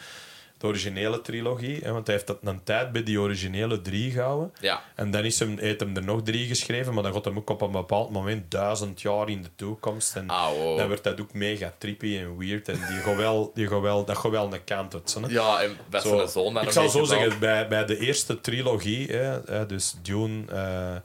De 0.58 0.66
originele 0.66 1.20
trilogie, 1.20 1.80
hè, 1.82 1.92
want 1.92 2.06
hij 2.06 2.14
heeft 2.14 2.26
dat 2.26 2.38
een 2.42 2.62
tijd 2.64 2.92
bij 2.92 3.02
die 3.02 3.20
originele 3.20 3.80
drie 3.80 4.10
gehouden. 4.10 4.52
Ja. 4.60 4.82
En 4.94 5.10
dan 5.10 5.24
is 5.24 5.38
hem, 5.38 5.58
heeft 5.58 5.80
hem 5.80 5.96
er 5.96 6.02
nog 6.04 6.22
drie 6.22 6.46
geschreven, 6.46 6.94
maar 6.94 7.02
dan 7.02 7.12
gaat 7.12 7.24
hem 7.24 7.36
ook 7.36 7.50
op 7.50 7.60
een 7.60 7.70
bepaald 7.70 8.10
moment 8.10 8.50
duizend 8.50 9.00
jaar 9.00 9.28
in 9.28 9.42
de 9.42 9.48
toekomst. 9.56 10.16
En 10.16 10.28
Ah, 10.30 10.50
wow. 10.52 10.78
dan 10.78 10.86
wordt 10.86 11.04
dat 11.04 11.20
ook 11.20 11.32
mega 11.32 11.74
trippy 11.78 12.16
en 12.18 12.36
weird. 12.38 12.68
En 12.68 12.74
die 12.88 12.96
gaat 12.98 13.16
wel, 13.16 13.50
die 13.54 13.68
gaat 13.68 13.80
wel, 13.80 14.04
dat 14.04 14.16
gaat 14.18 14.30
wel 14.30 14.52
een 14.52 14.64
kant 14.64 14.94
uit. 14.94 15.10
zo. 15.10 15.20
Ja, 15.28 15.62
en 15.62 15.76
bij 15.90 16.00
Zo, 16.00 16.26
zoon 16.26 16.54
dan 16.54 16.62
ik 16.62 16.70
zal 16.70 16.82
heeft 16.82 16.94
zo 16.94 17.02
gedaan. 17.04 17.18
zeggen, 17.20 17.38
bij, 17.40 17.68
bij 17.68 17.84
de 17.84 17.98
eerste 17.98 18.40
trilogie, 18.40 19.06
hè, 19.12 19.40
hè, 19.46 19.66
dus 19.66 19.96
Dune, 20.02 20.44
eh, 20.52 20.96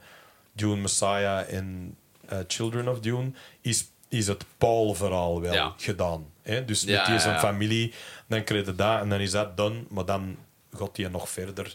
Dune 0.52 0.76
Messiah 0.76 1.52
en 1.52 1.96
eh, 2.28 2.38
Children 2.46 2.88
of 2.88 3.00
Dune, 3.00 3.30
is, 3.60 3.86
is 4.08 4.26
het 4.26 4.44
Paul-verhaal 4.58 5.40
wel 5.40 5.52
Ja. 5.52 5.74
gedaan. 5.76 6.32
Hè? 6.44 6.64
Dus 6.64 6.82
Ja, 6.82 6.96
met 6.98 7.06
die 7.06 7.18
zijn 7.18 7.38
familie, 7.38 7.92
dan 8.26 8.44
krijg 8.44 8.66
je 8.66 8.74
dat 8.74 9.00
en 9.00 9.08
dan 9.08 9.20
is 9.20 9.30
dat 9.30 9.56
done, 9.56 9.82
maar 9.88 10.04
dan 10.04 10.36
gaat 10.76 10.96
hij 10.96 11.08
nog 11.08 11.28
verder. 11.28 11.74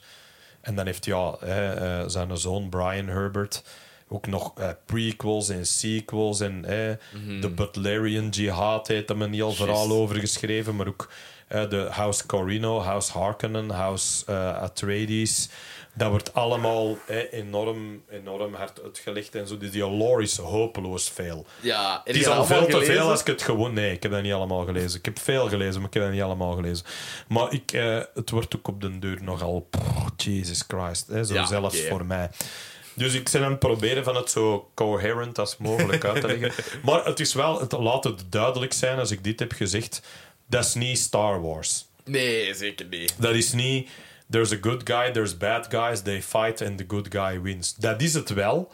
En 0.62 0.76
dan 0.76 0.86
heeft 0.86 1.06
ja, 1.06 1.36
hè, 1.40 1.74
eh, 1.74 2.04
zijn 2.08 2.38
zoon 2.38 2.70
Brian 2.70 3.08
Herbert 3.08 3.64
ook 4.08 4.28
nog 4.28 4.52
eh, 4.58 4.70
prequels 4.86 5.50
en 5.50 5.66
sequels 5.66 6.40
en 6.40 6.60
Mhm. 7.14 7.42
de 7.42 7.50
Butlerian 7.50 8.30
Jihad 8.30 8.88
heeft 8.88 9.10
hem 9.10 9.22
een 9.22 9.34
heel 9.34 9.52
verhaal 9.52 9.92
over 9.92 10.16
geschreven, 10.16 10.76
maar 10.76 10.88
ook 10.88 11.10
Eh, 11.50 11.70
de 11.70 11.88
House 11.92 12.26
Corino, 12.26 12.80
House 12.82 13.12
Harkonnen, 13.12 13.70
House 13.70 14.26
eh, 14.26 14.62
Atreides. 14.62 15.50
Dat 15.94 16.10
wordt 16.10 16.34
allemaal 16.34 16.98
eh, 17.08 17.34
enorm, 17.34 18.04
enorm 18.10 18.54
hard 18.54 18.84
uitgelegd 18.84 19.36
en 19.36 19.48
zo. 19.48 19.58
Dus 19.58 19.72
die 19.72 19.90
lore 19.90 20.22
is 20.22 20.38
hopeloos 20.38 21.10
veel. 21.10 21.46
Ja, 21.62 22.02
Het 22.04 22.16
is 22.16 22.28
al 22.28 22.46
veel 22.46 22.66
te 22.66 22.84
veel 22.84 23.10
als 23.10 23.20
ik 23.20 23.28
het 23.28 23.42
gewoon... 23.42 23.74
Nee, 23.74 23.92
ik 23.92 24.04
heb 24.04 24.12
dat 24.12 24.22
niet 24.22 24.34
allemaal 24.34 24.66
gelezen. 24.66 25.00
Ik 25.00 25.06
heb 25.06 25.20
veel 25.20 25.48
gelezen, 25.50 25.80
maar 25.80 25.88
ik 25.88 25.94
heb 25.94 26.04
dat 26.04 26.12
niet 26.12 26.22
allemaal 26.22 26.56
gelezen. 26.56 26.86
Maar 27.28 27.54
ik, 27.54 27.72
eh, 27.72 28.00
het 28.14 28.30
wordt 28.30 28.56
ook 28.56 28.68
op 28.68 28.82
den 28.82 29.00
deur 29.00 29.24
nogal... 29.24 29.68
pff, 29.70 29.84
Jesus 30.18 30.64
Christ. 30.68 31.08
Hè, 31.08 31.24
zo 31.24 31.34
Ja, 31.34 31.46
zelfs 31.46 31.82
voor 31.82 32.06
mij. 32.06 32.30
Dus 32.94 33.14
ik 33.14 33.30
ben 33.32 33.44
aan 33.44 33.50
het 33.52 33.60
proberen 33.60 34.04
van 34.04 34.16
het 34.16 34.32
zo 34.32 34.72
coherent 34.74 35.40
als 35.40 35.58
mogelijk 35.58 36.06
uit 36.06 36.22
te 36.22 36.28
leggen. 36.28 36.52
Maar 36.86 37.06
het 37.06 37.20
is 37.20 37.34
wel... 37.34 37.60
Het, 37.60 37.72
laat 37.72 38.04
het 38.04 38.32
duidelijk 38.32 38.74
zijn 38.74 39.00
als 39.00 39.12
ik 39.12 39.24
dit 39.24 39.40
heb 39.40 39.52
gezegd. 39.52 40.02
Dat 40.46 40.66
is 40.66 40.74
niet 40.74 40.98
Star 41.00 41.42
Wars. 41.42 41.86
Nee, 42.06 42.54
zeker 42.54 42.86
niet. 42.86 43.14
Dat 43.18 43.36
is 43.36 43.52
niet... 43.54 43.90
There's 44.30 44.52
a 44.52 44.58
good 44.62 44.90
guy, 44.90 45.12
there's 45.12 45.38
bad 45.38 45.68
guys, 45.70 46.02
they 46.02 46.22
fight 46.22 46.62
and 46.62 46.78
the 46.78 46.86
good 46.88 47.08
guy 47.10 47.42
wins. 47.42 47.76
Dat 47.76 48.02
is 48.02 48.14
het 48.14 48.30
wel. 48.30 48.72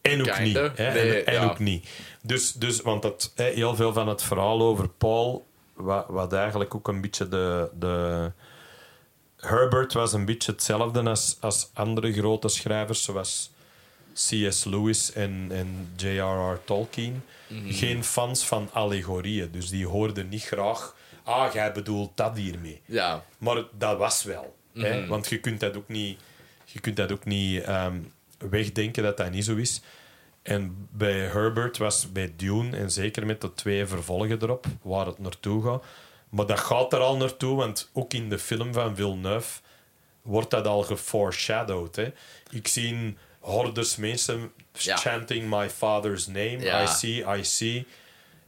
En 0.00 0.20
ook 0.20 0.38
niet. 0.38 0.56
Hè? 0.56 0.92
Nee, 0.92 1.24
en 1.24 1.34
ja. 1.34 1.44
ook 1.44 1.58
niet. 1.58 1.88
Dus, 2.22 2.52
dus 2.52 2.80
want 2.80 3.02
dat, 3.02 3.32
hè, 3.34 3.44
heel 3.44 3.74
veel 3.74 3.92
van 3.92 4.08
het 4.08 4.22
verhaal 4.22 4.60
over 4.60 4.88
Paul, 4.88 5.46
wat, 5.74 6.04
wat 6.08 6.32
eigenlijk 6.32 6.74
ook 6.74 6.88
een 6.88 7.00
beetje 7.00 7.28
de, 7.28 7.70
de. 7.78 8.32
Herbert 9.36 9.92
was 9.92 10.12
een 10.12 10.24
beetje 10.24 10.52
hetzelfde 10.52 11.02
als, 11.02 11.36
als 11.40 11.70
andere 11.72 12.12
grote 12.12 12.48
schrijvers, 12.48 13.02
zoals 13.02 13.50
C.S. 14.12 14.64
Lewis 14.64 15.12
en, 15.12 15.46
en 15.50 15.92
J.R.R. 15.96 16.64
Tolkien. 16.64 17.22
Mhm. 17.46 17.72
Geen 17.72 18.04
fans 18.04 18.46
van 18.46 18.68
allegorieën. 18.72 19.50
Dus 19.50 19.68
die 19.68 19.86
hoorden 19.86 20.28
niet 20.28 20.44
graag. 20.44 20.94
Ah, 21.22 21.52
jij 21.52 21.72
bedoelt 21.72 22.10
dat 22.14 22.36
hiermee. 22.36 22.80
Ja. 22.84 23.24
Maar 23.38 23.64
dat 23.78 23.98
was 23.98 24.22
wel. 24.22 24.56
Hè? 24.82 24.98
Mhm. 25.00 25.08
Want 25.08 25.28
je 25.28 25.38
kunt 25.40 25.60
dat 25.60 25.76
ook 25.76 25.88
niet, 25.88 26.18
je 26.64 26.80
kunt 26.80 26.96
dat 26.96 27.12
ook 27.12 27.24
niet 27.24 27.62
ehm, 27.62 27.98
wegdenken 28.50 29.02
dat 29.02 29.16
dat 29.16 29.30
niet 29.30 29.44
zo 29.44 29.56
is. 29.56 29.80
En 30.42 30.88
bij 30.90 31.12
Herbert 31.18 31.76
was 31.78 32.12
bij 32.12 32.32
Dune, 32.36 32.76
en 32.76 32.90
zeker 32.90 33.26
met 33.26 33.40
de 33.40 33.54
twee 33.54 33.86
vervolgen 33.86 34.42
erop, 34.42 34.66
waar 34.82 35.06
het 35.06 35.18
naartoe 35.18 35.62
gaat. 35.64 35.84
Maar 36.30 36.46
dat 36.46 36.58
gaat 36.60 36.92
er 36.92 36.98
al 36.98 37.16
naartoe, 37.16 37.56
want 37.56 37.90
ook 37.92 38.12
in 38.12 38.28
de 38.28 38.38
film 38.38 38.72
van 38.72 38.96
Villeneuve 38.96 39.60
wordt 40.22 40.50
dat 40.50 40.66
al 40.66 40.82
geforeshadowed. 40.82 41.96
Hè? 41.96 42.12
Ik 42.50 42.68
zie 42.68 43.16
hordes 43.38 43.96
mensen 43.96 44.52
Ja. 44.72 44.96
chanting 44.96 45.48
my 45.50 45.70
father's 45.70 46.26
name. 46.26 46.60
Ja. 46.60 46.82
I 46.82 46.86
see, 46.86 47.38
I 47.38 47.44
see. 47.44 47.86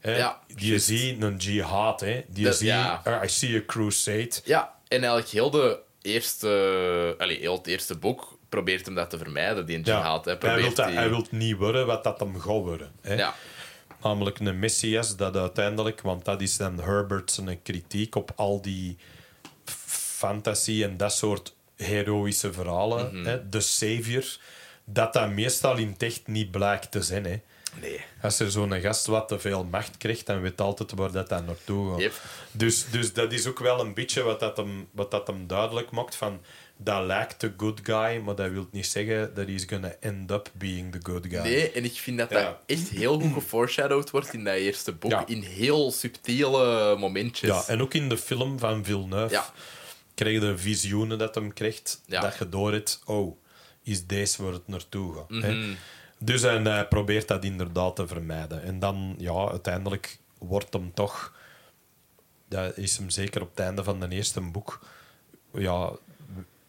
Hè? 0.01 0.17
Ja, 0.17 0.41
die 0.55 0.69
juist. 0.69 0.87
zie 0.87 1.21
een 1.21 1.37
jihad. 1.37 2.01
Hè? 2.01 2.25
Die 2.29 2.45
Dat- 2.45 2.57
zie, 2.57 2.67
ja. 2.67 3.03
uh, 3.07 3.21
I 3.25 3.29
see 3.29 3.57
a 3.57 3.63
crusade. 3.67 4.31
Ja, 4.45 4.75
en 4.89 4.99
eigenlijk 4.99 5.29
heel 5.29 5.51
de 5.51 5.79
eerste... 6.03 7.15
Heel 7.19 7.57
het 7.57 7.67
eerste 7.67 7.97
boek 7.99 8.39
probeert 8.49 8.87
hem 8.87 8.95
dat 8.95 9.11
te 9.11 9.19
vermijden, 9.19 9.67
die 9.67 9.81
jihad. 9.81 10.25
hè. 10.25 10.37
hij, 10.41 10.61
wil 10.61 10.75
die- 10.75 10.85
hij 10.85 11.09
wil 11.09 11.27
niet 11.31 11.57
worden 11.57 11.87
wat 11.87 12.05
dat 12.05 12.21
hem 12.21 12.35
gaat 12.41 12.45
worden. 12.47 12.93
Hè? 13.01 13.15
Ja. 13.15 13.35
Namelijk 14.03 14.39
een 14.39 14.59
messias 14.59 15.17
dat 15.17 15.37
uiteindelijk, 15.37 16.01
want 16.01 16.25
dat 16.25 16.41
is 16.41 16.57
dan 16.57 16.81
Herbert's 16.81 17.39
een 17.39 17.63
kritiek 17.63 18.15
op 18.15 18.33
al 18.37 18.63
die 18.63 18.97
fantasy 19.87 20.83
en 20.83 20.97
dat 20.97 21.13
soort 21.15 21.55
heroïsche 21.77 22.53
verhalen. 22.53 23.17
Mhm. 23.17 23.25
hè? 23.27 23.49
De 23.49 23.61
savior, 23.61 24.25
dat 24.85 25.13
dat 25.13 25.31
meestal 25.31 25.77
in 25.77 25.89
het 25.89 26.03
echt 26.03 26.27
niet 26.27 26.51
blijkt 26.51 26.91
te 26.91 27.03
zijn. 27.03 27.25
Hè? 27.25 27.41
Nee. 27.81 28.01
Als 28.23 28.39
er 28.39 28.51
zo'n 28.51 28.81
gast 28.81 29.07
wat 29.07 29.29
te 29.29 29.39
veel 29.39 29.65
macht 29.65 29.97
krijgt, 29.97 30.27
dan 30.27 30.41
weet 30.41 30.61
altijd 30.61 30.93
waar 30.93 31.13
dat 31.13 31.29
dan 31.29 31.45
naartoe 31.45 31.91
gaat. 31.91 32.01
Yep. 32.01 32.13
Dus, 32.53 32.85
dus 32.91 33.13
dat 33.13 33.33
is 33.33 33.47
ook 33.47 33.59
wel 33.59 33.81
een 33.81 33.95
beetje 33.95 34.23
wat 34.23 34.41
dat 34.41 34.57
hem, 34.57 34.89
wat 34.91 35.11
dat 35.11 35.27
hem 35.27 35.47
duidelijk 35.47 35.91
maakt 35.91 36.15
van 36.17 36.41
dat 36.77 37.05
lijkt 37.05 37.41
de 37.41 37.53
good 37.57 37.81
guy, 37.83 38.19
maar 38.25 38.35
dat 38.35 38.51
wil 38.51 38.69
niet 38.71 38.87
zeggen 38.87 39.35
dat 39.35 39.47
he's 39.47 39.65
gonna 39.67 39.95
end 40.01 40.31
up 40.31 40.51
being 40.55 40.93
the 40.93 40.99
good 41.03 41.27
guy. 41.29 41.41
Nee, 41.41 41.71
en 41.73 41.85
ik 41.85 41.93
vind 41.93 42.19
dat 42.19 42.31
Ja. 42.31 42.43
dat 42.43 42.57
echt 42.67 42.89
heel 42.89 43.21
goed 43.21 43.33
geforeshadowed 43.33 44.11
wordt 44.11 44.33
in 44.33 44.45
dat 44.45 44.55
eerste 44.55 44.93
boek. 44.93 45.11
Ja. 45.11 45.27
In 45.27 45.43
heel 45.43 45.91
subtiele 45.93 46.97
momentjes. 46.99 47.51
Ja, 47.51 47.65
en 47.67 47.83
ook 47.83 47.95
in 47.95 48.09
de 48.09 48.19
film 48.19 48.59
van 48.59 48.85
Villeneuve 48.85 49.35
Ja. 49.35 49.53
krijg 50.15 50.35
je 50.35 50.41
de 50.41 50.59
visioenen 50.59 51.19
dat 51.19 51.35
hem 51.35 51.53
krijgt, 51.53 52.03
dat 52.07 52.37
je 52.39 52.49
door 52.49 52.73
het, 52.73 53.01
oh, 53.05 53.37
is 53.83 54.07
deze 54.07 54.43
waar 54.43 54.53
het 54.53 54.69
naartoe 54.69 55.15
gaat. 55.15 55.31
Mhm. 55.31 55.43
hè? 55.43 55.75
Dus 56.25 56.43
en 56.43 56.65
hij 56.65 56.87
probeert 56.89 57.29
dat 57.29 57.45
inderdaad 57.45 57.97
te 57.97 58.07
vermijden. 58.07 58.63
En 58.63 58.79
dan, 58.79 59.15
ja, 59.19 59.49
uiteindelijk 59.49 60.19
wordt 60.39 60.73
hem 60.73 60.95
toch, 60.95 61.33
dat 62.49 62.77
is 62.77 62.97
hem 62.97 63.11
zeker 63.11 63.43
op 63.43 63.51
het 63.51 63.61
einde 63.61 63.85
van 63.85 64.01
de 64.01 64.09
eerste 64.09 64.41
boek, 64.41 64.81
ja, 65.55 65.91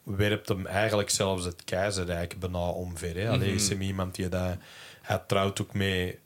werpt 0.04 0.48
hem 0.48 0.66
eigenlijk 0.68 1.10
zelfs 1.10 1.46
het 1.46 1.64
keizerrijk 1.64 2.40
bijna 2.40 2.68
omver. 2.70 3.16
Hè? 3.16 3.30
Allee, 3.30 3.48
Mhm. 3.48 3.56
is 3.58 3.70
hem 3.70 3.82
iemand 3.82 4.16
die 4.16 4.30
dat, 4.30 4.56
hij 5.02 5.22
trouwt 5.28 5.62
ook 5.62 5.74
mee 5.74 6.20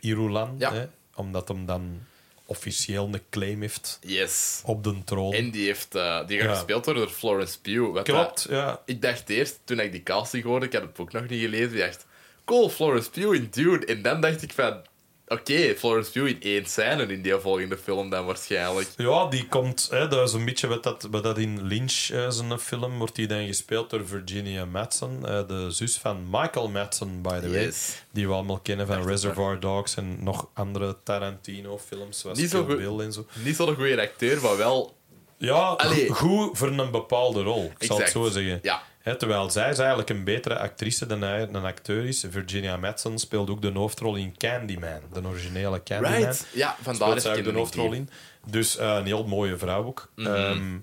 Irulan, 0.00 0.54
Ja. 0.58 0.72
hè? 0.72 0.86
omdat 1.14 1.48
hem 1.48 1.66
dan 1.66 2.00
officieel 2.46 3.08
een 3.12 3.20
claim 3.30 3.60
heeft 3.60 3.98
Yes. 4.02 4.62
op 4.64 4.84
de 4.84 5.04
troon. 5.04 5.32
En 5.32 5.50
die, 5.50 5.66
heeft, 5.66 5.94
eh, 5.94 6.26
die 6.26 6.38
gaat 6.38 6.48
Ja. 6.48 6.54
gespeeld 6.54 6.84
worden 6.84 7.02
door 7.02 7.12
Florence 7.12 7.60
Pugh. 7.60 8.02
Klopt, 8.02 8.04
dat- 8.08 8.46
ja. 8.50 8.82
ik 8.84 9.02
dacht 9.02 9.28
eerst, 9.28 9.58
toen 9.64 9.80
ik 9.80 9.92
die 9.92 10.02
casting 10.02 10.44
hoorde, 10.44 10.66
ik 10.66 10.72
had 10.72 10.82
het 10.82 10.92
boek 10.92 11.12
nog 11.12 11.28
niet 11.28 11.40
gelezen, 11.40 11.72
ik 11.72 11.78
dacht, 11.78 12.06
cool, 12.48 12.68
Florence 12.70 13.10
Pugh 13.10 13.34
in 13.34 13.48
Dune. 13.50 13.84
En 13.84 14.02
dan 14.02 14.20
dacht 14.20 14.42
ik 14.42 14.52
van, 14.52 14.82
oké, 15.26 15.74
Florence 15.76 16.10
Pugh 16.10 16.28
in 16.28 16.40
één 16.40 16.66
scène 16.66 17.06
in 17.06 17.22
die 17.22 17.34
volgende 17.34 17.78
film 17.78 18.10
dan 18.10 18.26
waarschijnlijk. 18.26 18.88
Ja, 18.96 19.26
die 19.26 19.46
komt, 19.48 19.88
hè, 19.90 20.08
dat 20.08 20.28
is 20.28 20.34
een 20.34 20.44
beetje 20.44 20.66
wat 20.66 20.82
dat, 20.82 21.08
wat 21.10 21.22
dat 21.22 21.38
in 21.38 21.62
Lynch, 21.62 22.10
eh, 22.10 22.30
zijn 22.30 22.58
film, 22.58 22.98
wordt 22.98 23.14
die 23.14 23.26
dan 23.26 23.46
gespeeld 23.46 23.90
door 23.90 24.06
Virginia 24.06 24.64
Madsen, 24.64 25.18
eh, 25.24 25.48
de 25.48 25.70
zus 25.70 25.96
van 25.96 26.24
Michael 26.30 26.68
Madsen, 26.68 27.22
by 27.22 27.40
the 27.40 27.50
way. 27.50 27.72
Die 28.10 28.26
we 28.26 28.32
allemaal 28.32 28.60
kennen 28.60 28.86
van 28.86 29.06
Reservoir 29.06 29.60
Dogs 29.60 29.96
en 29.96 30.24
nog 30.24 30.48
andere 30.54 30.96
Tarantino-films, 31.02 32.18
zoals 32.18 32.38
Niet 32.38 32.50
Kill. 32.50 32.64
Bill 32.64 33.00
en 33.00 33.12
zo. 33.12 33.26
Niet 33.44 33.56
zo'n 33.56 33.74
goede 33.74 34.00
acteur, 34.00 34.42
maar 34.42 34.56
wel... 34.56 34.96
Ja, 35.38 35.54
Allee. 35.54 36.08
goed 36.10 36.58
voor 36.58 36.68
een 36.68 36.90
bepaalde 36.90 37.42
rol, 37.42 37.72
ik 37.78 37.86
zal 37.86 37.98
het 37.98 38.10
zo 38.10 38.28
zeggen. 38.28 38.58
Ja. 38.62 38.82
Terwijl 39.18 39.50
zij 39.50 39.70
is 39.70 39.78
eigenlijk 39.78 40.10
een 40.10 40.24
betere 40.24 40.58
actrice 40.58 41.06
dan 41.06 41.22
hij 41.22 41.42
een 41.42 41.56
acteur 41.64 42.04
is. 42.04 42.24
Virginia 42.30 42.76
Madsen 42.76 43.18
speelt 43.18 43.50
ook 43.50 43.62
de 43.62 43.70
hoofdrol 43.72 44.16
in 44.16 44.36
Candyman, 44.36 45.00
de 45.12 45.26
originele 45.26 45.82
Candyman. 45.82 46.18
Right. 46.18 46.46
Ja, 46.54 46.76
vandaar 46.82 47.08
ook 47.08 47.44
de 47.44 47.52
hoofdrol 47.52 47.92
in. 47.92 48.08
Dus 48.50 48.76
eh, 48.76 48.94
een 48.96 49.06
heel 49.06 49.26
mooie 49.26 49.56
vrouw 49.56 49.84
ook. 49.84 50.10
Mhm. 50.16 50.34
Ehm, 50.34 50.78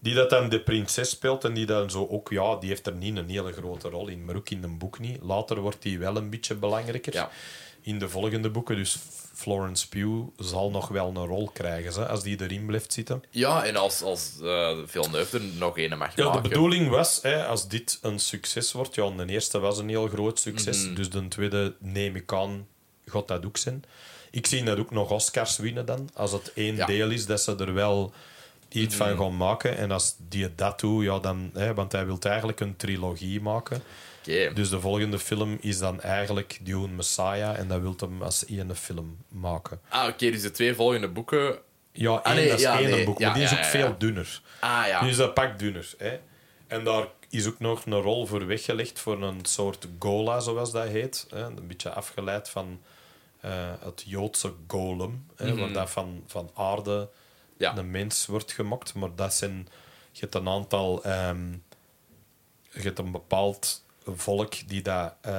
die 0.00 0.14
dat 0.14 0.30
dan 0.30 0.48
de 0.48 0.60
prinses 0.60 1.10
speelt 1.10 1.44
en 1.44 1.54
die 1.54 1.66
dan 1.66 1.90
zo 1.90 2.06
ook, 2.10 2.28
ja, 2.30 2.56
die 2.56 2.68
heeft 2.68 2.86
er 2.86 2.94
niet 2.94 3.16
een 3.16 3.28
hele 3.28 3.52
grote 3.52 3.88
rol 3.88 4.08
in, 4.08 4.24
maar 4.24 4.36
ook 4.36 4.50
in 4.50 4.62
een 4.62 4.78
boek 4.78 4.98
niet. 4.98 5.22
Later 5.22 5.60
wordt 5.60 5.82
die 5.82 5.98
wel 5.98 6.16
een 6.16 6.30
beetje 6.30 6.54
belangrijker 6.54 7.12
Ja. 7.14 7.30
in 7.82 7.98
de 7.98 8.08
volgende 8.08 8.50
boeken. 8.50 8.76
Dus 8.76 8.96
Florence 9.38 9.88
Pugh 9.88 10.26
zal 10.38 10.70
nog 10.70 10.88
wel 10.88 11.08
een 11.08 11.26
rol 11.26 11.50
krijgen 11.52 11.92
hè, 12.02 12.08
als 12.08 12.22
die 12.22 12.42
erin 12.42 12.66
blijft 12.66 12.92
zitten. 12.92 13.22
Ja, 13.30 13.64
en 13.64 13.76
als, 13.76 14.02
als 14.02 14.32
eh 14.42 14.76
Villeneuve 14.86 15.38
er 15.38 15.44
nog 15.58 15.78
een 15.78 15.98
mag 15.98 16.16
Ja, 16.16 16.24
maken. 16.24 16.42
de 16.42 16.48
bedoeling 16.48 16.88
was, 16.88 17.18
hè, 17.22 17.46
als 17.46 17.68
dit 17.68 17.98
een 18.02 18.18
succes 18.18 18.72
wordt, 18.72 18.94
ja, 18.94 19.10
de 19.10 19.26
eerste 19.26 19.58
was 19.58 19.78
een 19.78 19.88
heel 19.88 20.08
groot 20.08 20.40
succes, 20.40 20.84
Mhm. 20.84 20.94
dus 20.94 21.10
de 21.10 21.28
tweede 21.28 21.74
neem 21.78 22.16
ik 22.16 22.32
aan, 22.32 22.66
gaat 23.06 23.28
dat 23.28 23.46
ook 23.46 23.56
zijn. 23.56 23.84
Ik 24.30 24.46
zie 24.46 24.62
dat 24.62 24.78
ook 24.78 24.90
nog 24.90 25.10
Oscars 25.10 25.56
winnen 25.56 25.86
dan, 25.86 26.10
als 26.14 26.32
het 26.32 26.52
één 26.54 26.76
Ja. 26.76 26.84
Mhm. 26.84 26.92
deel 26.92 27.10
is, 27.10 27.26
dat 27.26 27.40
ze 27.40 27.56
er 27.56 27.74
wel 27.74 28.12
iets 28.68 28.94
van 28.94 29.16
gaan 29.16 29.36
maken. 29.36 29.76
En 29.76 29.90
als 29.90 30.14
die 30.28 30.54
dat 30.54 30.80
doet, 30.80 31.04
ja, 31.04 31.18
dan, 31.18 31.50
hè, 31.54 31.74
want 31.74 31.92
hij 31.92 32.06
wil 32.06 32.18
eigenlijk 32.20 32.60
een 32.60 32.76
trilogie 32.76 33.40
maken. 33.40 33.82
Dus 34.54 34.68
de 34.70 34.80
volgende 34.80 35.18
film 35.18 35.58
is 35.60 35.78
dan 35.78 36.00
eigenlijk 36.00 36.58
Dune 36.62 36.88
Messiah 36.88 37.58
en 37.58 37.68
dat 37.68 37.80
wil 37.80 37.94
hem 37.98 38.22
als 38.22 38.44
één 38.46 38.76
film 38.76 39.16
maken. 39.28 39.80
Ah, 39.88 40.08
oké, 40.08 40.30
dus 40.30 40.42
de 40.42 40.50
twee 40.50 40.74
volgende 40.74 41.08
boeken... 41.08 41.58
Ja, 41.92 42.10
één, 42.10 42.22
Ah, 42.22 42.34
nee, 42.34 42.48
dat 42.48 42.56
is 42.56 42.62
ja, 42.64 42.78
één 42.78 42.90
nee. 42.90 43.04
boek, 43.04 43.18
Ja, 43.18 43.26
maar 43.26 43.34
die 43.36 43.44
is 43.44 43.52
ook 43.52 43.64
veel 43.64 43.94
dunner. 43.98 44.40
Ah, 44.60 44.84
ja. 44.86 45.02
Nu 45.02 45.08
is 45.08 45.16
dat 45.16 45.34
pak 45.34 45.58
dunner. 45.58 45.94
Hè? 45.98 46.18
En 46.66 46.84
daar 46.84 47.06
is 47.28 47.46
ook 47.46 47.58
nog 47.58 47.86
een 47.86 47.92
rol 48.00 48.26
voor 48.26 48.46
weggelegd 48.46 48.98
voor 48.98 49.22
een 49.22 49.44
soort 49.44 49.88
gola, 49.98 50.40
zoals 50.40 50.72
dat 50.72 50.88
heet. 50.88 51.26
Hè? 51.30 51.42
Een 51.42 51.66
beetje 51.66 51.90
afgeleid 51.90 52.48
van 52.48 52.80
eh, 53.40 53.72
het 53.80 54.02
Joodse 54.06 54.52
golem, 54.66 55.26
hè? 55.36 55.56
waar 55.56 55.72
dat 55.72 55.90
van, 55.90 56.22
van 56.26 56.50
aarde 56.54 57.08
Ja. 57.56 57.76
een 57.76 57.90
mens 57.90 58.26
wordt 58.26 58.52
gemokt. 58.52 58.94
Maar 58.94 59.14
dat 59.14 59.34
zijn... 59.34 59.68
Je 60.12 60.20
hebt 60.20 60.34
een 60.34 60.48
aantal... 60.48 61.04
ehm, 61.04 61.52
je 62.70 62.80
hebt 62.82 62.98
een 62.98 63.12
bepaald 63.12 63.84
volk 64.16 64.68
die 64.68 64.82
dat, 64.82 65.14
eh, 65.20 65.38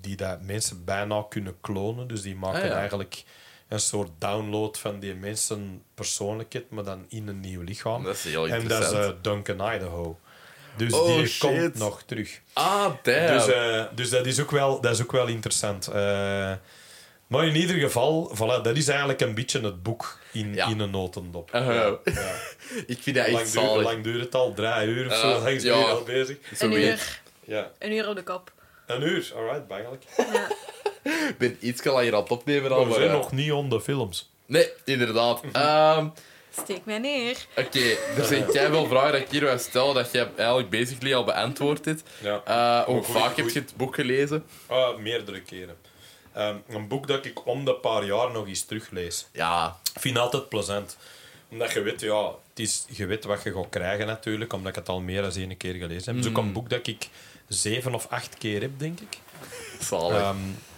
die 0.00 0.16
dat 0.16 0.42
mensen 0.42 0.84
bijna 0.84 1.24
kunnen 1.28 1.56
klonen. 1.60 2.08
Dus 2.08 2.22
die 2.22 2.36
maken 2.36 2.62
Ah, 2.62 2.68
ja. 2.68 2.74
eigenlijk 2.76 3.22
een 3.68 3.80
soort 3.80 4.10
download 4.18 4.76
van 4.78 5.00
die 5.00 5.14
mensen 5.14 5.82
persoonlijkheid, 5.94 6.70
maar 6.70 6.84
dan 6.84 7.04
in 7.08 7.28
een 7.28 7.40
nieuw 7.40 7.62
lichaam. 7.62 8.04
Dat 8.04 8.14
is 8.14 8.24
heel 8.24 8.48
En 8.48 8.68
dat 8.68 8.82
is 8.82 8.90
eh, 8.92 9.08
Duncan 9.22 9.74
Idaho. 9.74 10.18
Dus 10.76 10.92
Oh, 10.92 11.06
die 11.16 11.26
shit. 11.26 11.38
komt 11.50 11.74
nog 11.74 12.02
terug. 12.02 12.40
Ah, 12.52 12.92
damn. 13.02 13.26
Dus, 13.26 13.46
eh, 13.48 13.84
dus 13.94 14.10
dat, 14.10 14.26
is 14.26 14.40
ook 14.40 14.50
wel, 14.50 14.80
dat 14.80 14.92
is 14.94 15.02
ook 15.02 15.12
wel 15.12 15.26
interessant. 15.26 15.86
Eh, 15.86 16.52
Maar 17.26 17.46
in 17.46 17.56
ieder 17.56 17.76
geval, 17.76 18.32
voilà, 18.36 18.62
dat 18.62 18.76
is 18.76 18.88
eigenlijk 18.88 19.20
een 19.20 19.34
beetje 19.34 19.60
het 19.60 19.82
boek 19.82 20.20
in, 20.32 20.54
Ja. 20.54 20.66
in 20.66 20.78
een 20.80 20.90
notendop. 20.90 21.54
Uh, 21.54 21.66
Ja. 21.66 21.98
Ik 22.86 22.98
vind 23.02 23.16
dat 23.16 23.26
Hoe 23.26 23.38
echt 23.40 23.54
lang, 23.54 23.72
duurt, 23.72 23.84
lang 23.84 24.02
duurt 24.04 24.20
het 24.24 24.34
al? 24.34 24.54
Drie 24.54 24.86
uur 24.86 25.06
of 25.06 25.14
zo? 25.16 25.28
Lang 25.28 25.60
zijn 25.60 25.78
ja. 25.78 25.84
we 25.84 25.90
al 25.90 26.02
bezig? 26.02 26.36
Een 26.58 26.72
uur. 26.72 27.20
Ja. 27.46 27.70
Een 27.78 27.92
uur 27.92 28.08
op 28.08 28.16
de 28.16 28.22
kop. 28.22 28.52
Een 28.86 29.02
uur, 29.02 29.32
alright, 29.36 29.66
bangelijk. 29.68 30.04
Ja. 30.16 30.48
Ik 31.28 31.38
ben 31.38 31.56
iets 31.60 31.84
langer 31.84 32.14
aan 32.14 32.20
het 32.22 32.30
opnemen 32.30 32.70
al. 32.70 32.76
Maar 32.76 32.84
we 32.84 32.90
maar, 32.90 32.98
zijn 33.00 33.10
ja. 33.10 33.16
nog 33.16 33.32
niet 33.32 33.52
on 33.52 33.68
de 33.68 33.80
films. 33.80 34.30
Nee, 34.46 34.70
inderdaad. 34.84 35.40
Ehm, 35.52 36.08
Steek 36.62 36.84
mij 36.84 36.98
neer. 36.98 37.46
Oké, 37.56 37.78
er 38.16 38.24
zijn 38.24 38.44
veel 38.52 38.86
vragen 38.86 39.12
dat 39.12 39.20
ik 39.20 39.28
hier 39.30 39.40
wil 39.40 39.58
stellen 39.58 39.94
dat 39.94 40.12
je 40.12 40.28
eigenlijk 40.36 40.70
basically 40.70 41.14
al 41.14 41.24
beantwoord 41.24 41.84
hebt. 41.84 42.02
Ja. 42.22 42.42
Eh, 42.44 42.84
hoe 42.86 43.02
goeie- 43.02 43.20
vaak 43.20 43.26
heb 43.36 43.44
goeie- 43.44 43.52
je 43.52 43.60
het 43.60 43.76
boek 43.76 43.94
gelezen? 43.94 44.44
Ah, 44.66 44.96
meerdere 44.98 45.40
keren. 45.42 45.76
Ehm, 46.32 46.56
een 46.68 46.88
boek 46.88 47.06
dat 47.06 47.24
ik 47.24 47.46
om 47.46 47.64
de 47.64 47.74
paar 47.74 48.04
jaar 48.04 48.30
nog 48.30 48.46
eens 48.46 48.64
teruglees. 48.64 49.26
Ja, 49.32 49.76
Ik 49.94 50.00
vind 50.00 50.14
het 50.14 50.24
altijd 50.24 50.48
plezant. 50.48 50.96
Omdat 51.50 51.72
je 51.72 51.80
weet, 51.80 52.00
ja, 52.00 52.24
het 52.26 52.58
is, 52.58 52.84
je 52.88 53.06
weet 53.06 53.24
wat 53.24 53.42
je 53.42 53.52
gaat 53.52 53.68
krijgen 53.70 54.06
natuurlijk, 54.06 54.52
omdat 54.52 54.68
ik 54.70 54.78
het 54.78 54.88
al 54.88 55.00
meer 55.00 55.22
dan 55.22 55.32
één 55.36 55.56
keer 55.56 55.74
gelezen 55.74 56.04
heb. 56.04 56.14
Het 56.14 56.24
is 56.24 56.30
ook 56.30 56.36
een 56.36 56.52
boek 56.52 56.70
dat 56.70 56.86
ik 56.86 57.08
zeven 57.48 57.94
of 57.94 58.06
acht 58.10 58.38
keer 58.38 58.60
heb, 58.60 58.78
denk 58.78 59.00
ik. 59.00 59.18
zalig. 59.80 60.20
Ehm, 60.20 60.36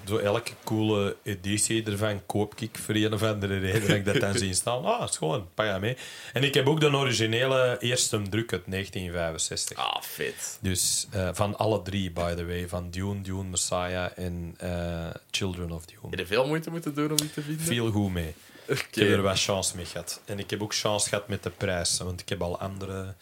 zo 0.08 0.16
elke 0.16 0.52
coole 0.64 1.16
editie 1.22 1.84
ervan 1.84 2.26
koop 2.26 2.54
ik 2.60 2.78
voor 2.78 2.94
een 2.94 3.12
of 3.12 3.22
andere 3.22 3.58
reden. 3.58 3.80
Dat 3.80 3.96
ik 3.96 4.04
dat 4.04 4.20
dan 4.20 4.38
zie 4.44 4.54
staan. 4.54 4.84
Ah, 4.84 5.08
is 5.08 5.16
gewoon, 5.16 5.48
pak 5.54 5.66
dat 5.66 5.80
mee. 5.80 5.96
En 6.32 6.44
ik 6.44 6.54
heb 6.54 6.66
ook 6.66 6.80
de 6.80 6.96
originele 6.96 7.76
eerste 7.80 8.22
druk 8.22 8.52
uit 8.52 8.62
1965. 8.66 9.78
ah, 9.78 10.02
vet. 10.02 10.58
Dus 10.60 11.06
eh, 11.10 11.28
van 11.32 11.56
alle 11.56 11.82
drie, 11.82 12.10
by 12.10 12.34
the 12.34 12.46
way. 12.46 12.68
Van 12.68 12.90
Dune, 12.90 13.20
Dune 13.20 13.42
Messiah 13.44 14.10
en 14.16 14.54
eh, 14.58 15.06
Children 15.30 15.70
of 15.70 15.84
Dune. 15.84 16.00
Heb 16.10 16.18
je 16.18 16.26
veel 16.26 16.46
moeite 16.46 16.70
moeten 16.70 16.94
doen 16.94 17.10
om 17.10 17.16
die 17.16 17.30
te 17.30 17.42
vinden? 17.42 17.66
Veel 17.66 17.90
goed 17.90 18.12
mee. 18.12 18.34
Ik 18.66 18.88
heb 18.90 19.08
er 19.08 19.22
wat 19.22 19.40
chance 19.40 19.76
mee 19.76 19.84
gehad. 19.84 20.20
En 20.24 20.38
ik 20.38 20.50
heb 20.50 20.62
ook 20.62 20.74
chance 20.74 21.08
gehad 21.08 21.28
met 21.28 21.42
de 21.42 21.50
prijs. 21.50 21.98
Want 21.98 22.20
ik 22.20 22.28
heb 22.28 22.42
al 22.42 22.60
andere 22.60 23.14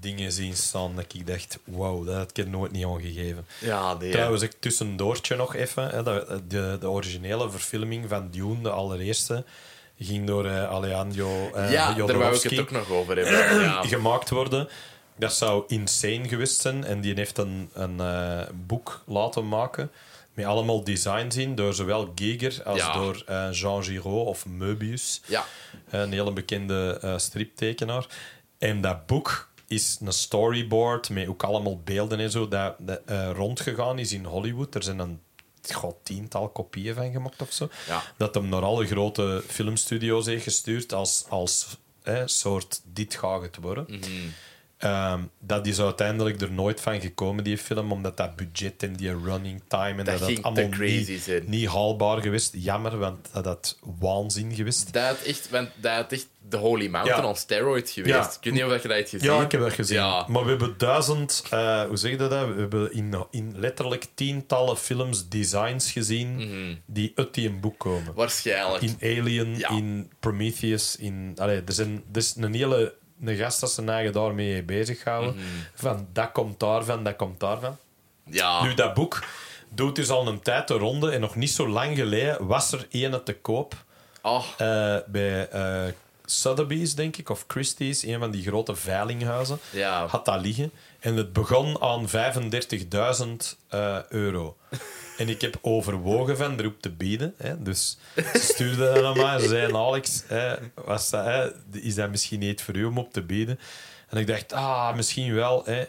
dingen 0.00 0.32
zien 0.32 0.56
staan 0.56 0.96
dat 0.96 1.14
ik 1.14 1.26
dacht, 1.26 1.58
wauw, 1.64 2.04
dat 2.04 2.14
had 2.14 2.30
ik 2.30 2.38
er 2.38 2.48
nooit 2.48 2.72
niet 2.72 2.84
aangegeven. 2.84 3.46
Ja, 3.58 3.94
nee. 3.94 4.10
Trouwens, 4.10 4.42
ik 4.42 4.52
tussendoortje 4.60 5.36
nog 5.36 5.54
even. 5.54 5.88
Hè, 5.88 6.02
de, 6.02 6.40
de, 6.48 6.76
de 6.80 6.90
originele 6.90 7.50
verfilming 7.50 8.08
van 8.08 8.30
Dune, 8.30 8.60
de 8.62 8.70
allereerste, 8.70 9.44
ging 9.98 10.26
door 10.26 10.46
eh, 10.46 10.70
Alejandro 10.70 11.50
eh 11.54 11.72
ja, 11.72 11.92
daar 11.94 12.18
wou 12.18 12.34
ik 12.36 12.42
het 12.42 12.58
ook 12.60 12.70
nog 12.70 12.90
over 12.90 13.16
hebben. 13.16 13.60
Ja. 13.60 13.82
gemaakt 13.96 14.30
worden. 14.30 14.68
Dat 15.16 15.32
zou 15.34 15.64
insane 15.66 16.28
geweest 16.28 16.60
zijn. 16.60 16.84
En 16.84 17.00
die 17.00 17.14
heeft 17.14 17.38
een, 17.38 17.70
een 17.72 18.00
eh, 18.00 18.40
boek 18.66 19.02
laten 19.06 19.48
maken 19.48 19.90
met 20.34 20.46
allemaal 20.46 20.84
designs 20.84 21.36
in, 21.36 21.54
door 21.54 21.74
zowel 21.74 22.12
Giger 22.14 22.62
als 22.64 22.80
Ja. 22.80 22.92
door 22.92 23.24
Jean 23.52 23.84
Giraud 23.84 24.26
of 24.26 24.44
Möbius. 24.46 25.20
ja. 25.26 25.44
Een 25.90 26.12
hele 26.12 26.32
bekende 26.32 27.14
striptekenaar. 27.16 28.06
En 28.58 28.80
dat 28.80 29.06
boek 29.06 29.47
is 29.68 29.98
een 30.00 30.12
storyboard 30.12 31.10
met 31.10 31.28
ook 31.28 31.42
allemaal 31.42 31.80
beelden 31.80 32.18
en 32.18 32.30
zo 32.30 32.48
dat, 32.48 32.74
dat 32.78 33.00
eh, 33.06 33.30
rondgegaan 33.34 33.98
is 33.98 34.12
in 34.12 34.24
Hollywood. 34.24 34.74
Er 34.74 34.82
zijn 34.82 34.98
een 34.98 35.20
god, 35.72 35.96
tiental 36.02 36.48
kopieën 36.48 36.94
van 36.94 37.12
gemaakt 37.12 37.42
of 37.42 37.52
zo. 37.52 37.68
Ja. 37.86 38.02
Dat 38.16 38.34
hem 38.34 38.48
naar 38.48 38.62
alle 38.62 38.86
grote 38.86 39.44
filmstudio's 39.46 40.26
heeft 40.26 40.42
gestuurd 40.42 40.92
als, 40.92 41.24
als 41.28 41.76
soort 42.24 42.80
dit 42.84 43.14
gaat 43.14 43.42
het 43.42 43.56
worden. 43.56 43.84
Mhm. 43.88 44.28
Ehm, 44.78 45.20
dat 45.40 45.66
is 45.66 45.80
uiteindelijk 45.80 46.40
er 46.40 46.52
nooit 46.52 46.80
van 46.80 47.00
gekomen, 47.00 47.44
die 47.44 47.58
film, 47.58 47.92
omdat 47.92 48.16
dat 48.16 48.36
budget 48.36 48.82
en 48.82 48.92
die 48.92 49.16
running 49.24 49.62
time 49.68 49.98
en 49.98 50.04
dat, 50.04 50.18
dat 50.18 50.42
allemaal 50.42 50.68
crazy 50.68 51.18
niet, 51.26 51.48
niet 51.48 51.68
haalbaar 51.68 52.20
geweest. 52.22 52.54
Jammer, 52.56 52.98
want 52.98 53.28
dat 53.32 53.44
had 53.44 53.78
waanzin 53.98 54.54
geweest. 54.54 54.92
Dat 54.92 55.02
had 55.02 55.22
echt, 55.22 55.50
want 55.50 55.68
dat 55.76 55.92
had 55.92 56.12
echt 56.12 56.26
de 56.48 56.56
Holy 56.56 56.88
Mountain 56.88 57.22
Ja. 57.22 57.28
on 57.28 57.36
steroids 57.36 57.92
geweest. 57.92 58.14
Ja. 58.14 58.22
Ik 58.22 58.38
weet 58.42 58.52
niet 58.52 58.62
of 58.62 58.82
je 58.82 58.88
dat 58.88 58.96
hebt 58.96 59.08
gezien. 59.10 59.32
Ja, 59.32 59.42
ik 59.42 59.52
heb 59.52 59.60
dat 59.60 59.72
gezien. 59.72 59.96
Ja. 59.96 60.24
Maar 60.28 60.42
we 60.42 60.48
hebben 60.50 60.74
duizend, 60.78 61.42
eh, 61.50 61.82
hoe 61.82 61.96
zeg 61.96 62.10
je 62.10 62.16
dat? 62.16 62.30
We 62.30 62.36
hebben 62.36 62.92
in, 62.92 63.26
in 63.30 63.54
letterlijk 63.56 64.06
tientallen 64.14 64.76
films 64.76 65.28
designs 65.28 65.92
gezien 65.92 66.80
die 66.86 67.12
uit 67.14 67.34
die 67.34 67.48
een 67.48 67.60
boek 67.60 67.78
komen. 67.78 68.14
Waarschijnlijk. 68.14 68.82
In 68.82 68.96
Alien, 69.18 69.60
in 69.70 70.10
Prometheus, 70.20 70.96
in... 70.96 71.32
Allee, 71.36 71.62
er, 71.66 71.72
zijn, 71.72 72.02
er 72.12 72.18
is 72.18 72.34
een 72.36 72.54
hele 72.54 72.94
een 73.24 73.36
gast 73.36 73.60
dat 73.60 73.70
zijn 73.70 73.88
eigen 73.88 74.12
daarmee 74.12 74.62
bezighouden. 74.62 75.36
Van, 75.74 76.06
dat 76.12 76.32
komt 76.32 76.60
daarvan, 76.60 77.04
dat 77.04 77.16
komt 77.16 77.40
daarvan. 77.40 77.76
Ja. 78.24 78.62
Nu, 78.62 78.74
dat 78.74 78.94
boek 78.94 79.24
doet 79.68 79.96
dus 79.96 80.10
al 80.10 80.26
een 80.28 80.40
tijd 80.40 80.68
de 80.68 80.74
ronde 80.74 81.10
en 81.10 81.20
nog 81.20 81.34
niet 81.36 81.50
zo 81.50 81.68
lang 81.68 81.96
geleden 81.96 82.46
was 82.46 82.72
er 82.72 82.86
ene 82.90 83.22
te 83.22 83.34
koop 83.34 83.74
Oh, 84.22 84.44
eh, 84.58 84.96
bij 85.06 85.48
eh 85.48 85.84
Sotheby's, 86.24 86.94
denk 86.94 87.16
ik, 87.16 87.28
of 87.30 87.44
Christie's, 87.46 88.02
een 88.02 88.18
van 88.18 88.30
die 88.30 88.42
grote 88.42 88.74
veilinghuizen, 88.76 89.58
Ja. 89.70 90.06
had 90.06 90.24
dat 90.24 90.40
liggen. 90.40 90.72
En 91.00 91.16
het 91.16 91.32
begon 91.32 91.82
aan 91.82 92.08
35.000 92.08 93.56
eh, 93.68 93.98
euro. 94.08 94.56
En 95.18 95.28
ik 95.28 95.40
heb 95.40 95.58
overwogen 95.62 96.36
van 96.36 96.58
erop 96.60 96.80
te 96.80 96.90
bieden. 96.90 97.34
Hè. 97.36 97.62
Dus 97.62 97.98
ze 98.14 98.38
stuurden 98.40 99.02
dat 99.02 99.16
mij. 99.16 99.38
Ze 99.38 99.48
zeiden, 99.48 99.76
Alex, 99.76 100.22
hè, 100.26 100.54
was 100.74 101.10
dat, 101.10 101.24
hè, 101.24 101.50
is 101.72 101.94
dat 101.94 102.10
misschien 102.10 102.38
niet 102.38 102.62
voor 102.62 102.76
u 102.76 102.84
om 102.84 102.98
op 102.98 103.12
te 103.12 103.22
bieden? 103.22 103.58
En 104.08 104.18
ik 104.18 104.26
dacht, 104.26 104.52
ah, 104.52 104.94
misschien 104.96 105.34
wel. 105.34 105.62
Hè. 105.64 105.84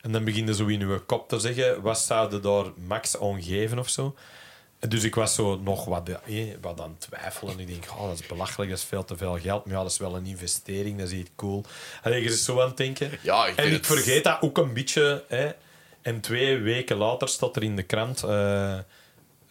En 0.00 0.12
dan 0.12 0.24
beginde 0.24 0.54
zo 0.54 0.66
in 0.66 0.80
uw 0.80 1.00
kop 1.06 1.28
te 1.28 1.38
zeggen, 1.38 1.82
wat 1.82 1.98
zouden 1.98 2.42
daar 2.42 2.64
max 2.86 3.20
aan 3.20 3.42
geven 3.42 3.78
of 3.78 3.88
zo? 3.88 4.14
En 4.78 4.88
Dus 4.88 5.02
ik 5.02 5.14
was 5.14 5.34
zo 5.34 5.58
nog 5.58 5.84
wat, 5.84 6.08
eh, 6.08 6.44
wat 6.60 6.80
aan 6.80 6.90
het 6.98 7.00
twijfelen. 7.00 7.58
Ik 7.58 7.66
denk, 7.66 7.84
oh, 7.90 8.08
dat 8.08 8.18
is 8.20 8.26
belachelijk, 8.26 8.70
dat 8.70 8.78
is 8.78 8.84
veel 8.84 9.04
te 9.04 9.16
veel 9.16 9.38
geld. 9.38 9.64
Maar 9.64 9.74
ja, 9.74 9.82
dat 9.82 9.90
is 9.90 9.98
wel 9.98 10.16
een 10.16 10.26
investering, 10.26 10.98
dat 10.98 11.06
is 11.10 11.18
iets 11.18 11.30
cool. 11.36 11.64
En 12.02 12.12
je 12.12 12.20
is 12.20 12.44
zo 12.44 12.60
aan 12.60 12.68
het 12.68 12.76
denken. 12.76 13.10
Ja, 13.22 13.46
ik 13.46 13.56
en 13.56 13.66
ik 13.66 13.72
het- 13.72 13.86
vergeet 13.86 14.24
dat 14.24 14.38
ook 14.40 14.58
een 14.58 14.72
beetje. 14.72 15.24
Hè. 15.28 15.50
En 16.02 16.20
twee 16.20 16.58
weken 16.58 16.96
later 16.96 17.28
staat 17.28 17.56
er 17.56 17.62
in 17.62 17.76
de 17.76 17.82
krant... 17.82 18.22
eh, 18.22 18.78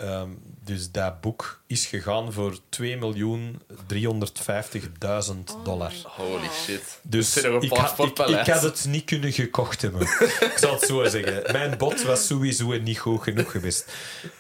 ehm, 0.01 0.29
dus 0.63 0.91
dat 0.91 1.21
boek 1.21 1.61
is 1.67 1.85
gegaan 1.85 2.33
voor 2.33 2.57
2.350.000 2.69 5.57
dollar. 5.63 5.91
holy 6.03 6.49
shit. 6.65 6.99
Dus 7.01 7.37
ik, 7.37 7.43
had, 7.71 7.99
ik, 8.29 8.47
had 8.47 8.61
het 8.61 8.85
niet 8.87 9.05
kunnen 9.05 9.31
gekocht 9.31 9.81
hebben. 9.81 10.01
ik 10.51 10.53
zal 10.55 10.73
het 10.73 10.81
zo 10.83 11.05
zeggen. 11.05 11.51
Mijn 11.51 11.77
bod 11.77 12.03
was 12.03 12.27
sowieso 12.27 12.77
niet 12.77 12.99
goed 12.99 13.21
genoeg 13.23 13.51
geweest. 13.51 13.91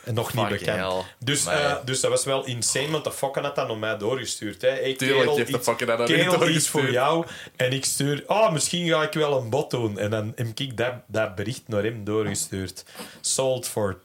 En 0.03 0.13
nog 0.13 0.33
niet 0.33 0.47
bekend. 0.47 0.77
hell. 0.77 1.03
Dus, 1.19 1.45
eh, 1.45 1.75
dus 1.85 1.99
dat 1.99 2.11
was 2.11 2.23
wel 2.23 2.45
insane, 2.45 2.89
want 2.91 3.03
de 3.03 3.11
fokken 3.11 3.43
had 3.43 3.55
dat 3.55 3.67
naar 3.67 3.77
mij 3.77 3.97
doorgestuurd. 3.97 4.61
Hè. 4.61 4.67
Hey, 4.69 4.93
Tuurlijk 4.93 5.19
kerel, 5.19 5.35
heeft 5.35 5.47
de 5.51 5.55
iets- 5.57 5.65
fokken 5.65 5.87
dat 5.87 5.97
naar 5.97 6.09
u 6.09 6.13
kerel, 6.13 6.31
iets 6.33 6.37
doorgestuurd. 6.39 6.83
voor 6.85 6.91
jou. 6.93 7.25
En 7.55 7.71
ik 7.73 7.85
stuur... 7.85 8.23
Oh, 8.27 8.51
misschien 8.51 8.87
ga 8.87 9.03
ik 9.03 9.13
wel 9.13 9.37
een 9.41 9.49
bod 9.49 9.69
doen. 9.71 9.99
En 9.99 10.09
dan 10.09 10.31
heb 10.35 10.59
ik 10.59 10.77
dat, 10.77 10.93
dat 11.07 11.35
bericht 11.35 11.63
naar 11.67 11.83
hem 11.83 12.03
doorgestuurd. 12.03 12.85
Sold 13.21 13.67
for 13.67 13.97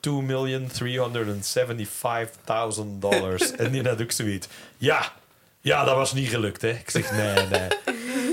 2.375.000 1.59 2.83
dollars. 2.99 3.51
en 3.57 3.71
die 3.71 3.83
had 3.83 4.03
ook 4.03 4.11
zoiets. 4.11 4.49
Ja, 4.77 5.13
ja, 5.61 5.85
dat 5.85 5.95
was 5.97 6.13
niet 6.13 6.29
gelukt. 6.29 6.63
Hè. 6.63 6.69
Ik 6.71 6.91
zeg, 6.91 7.13
nee, 7.13 7.35
nee. 7.35 7.69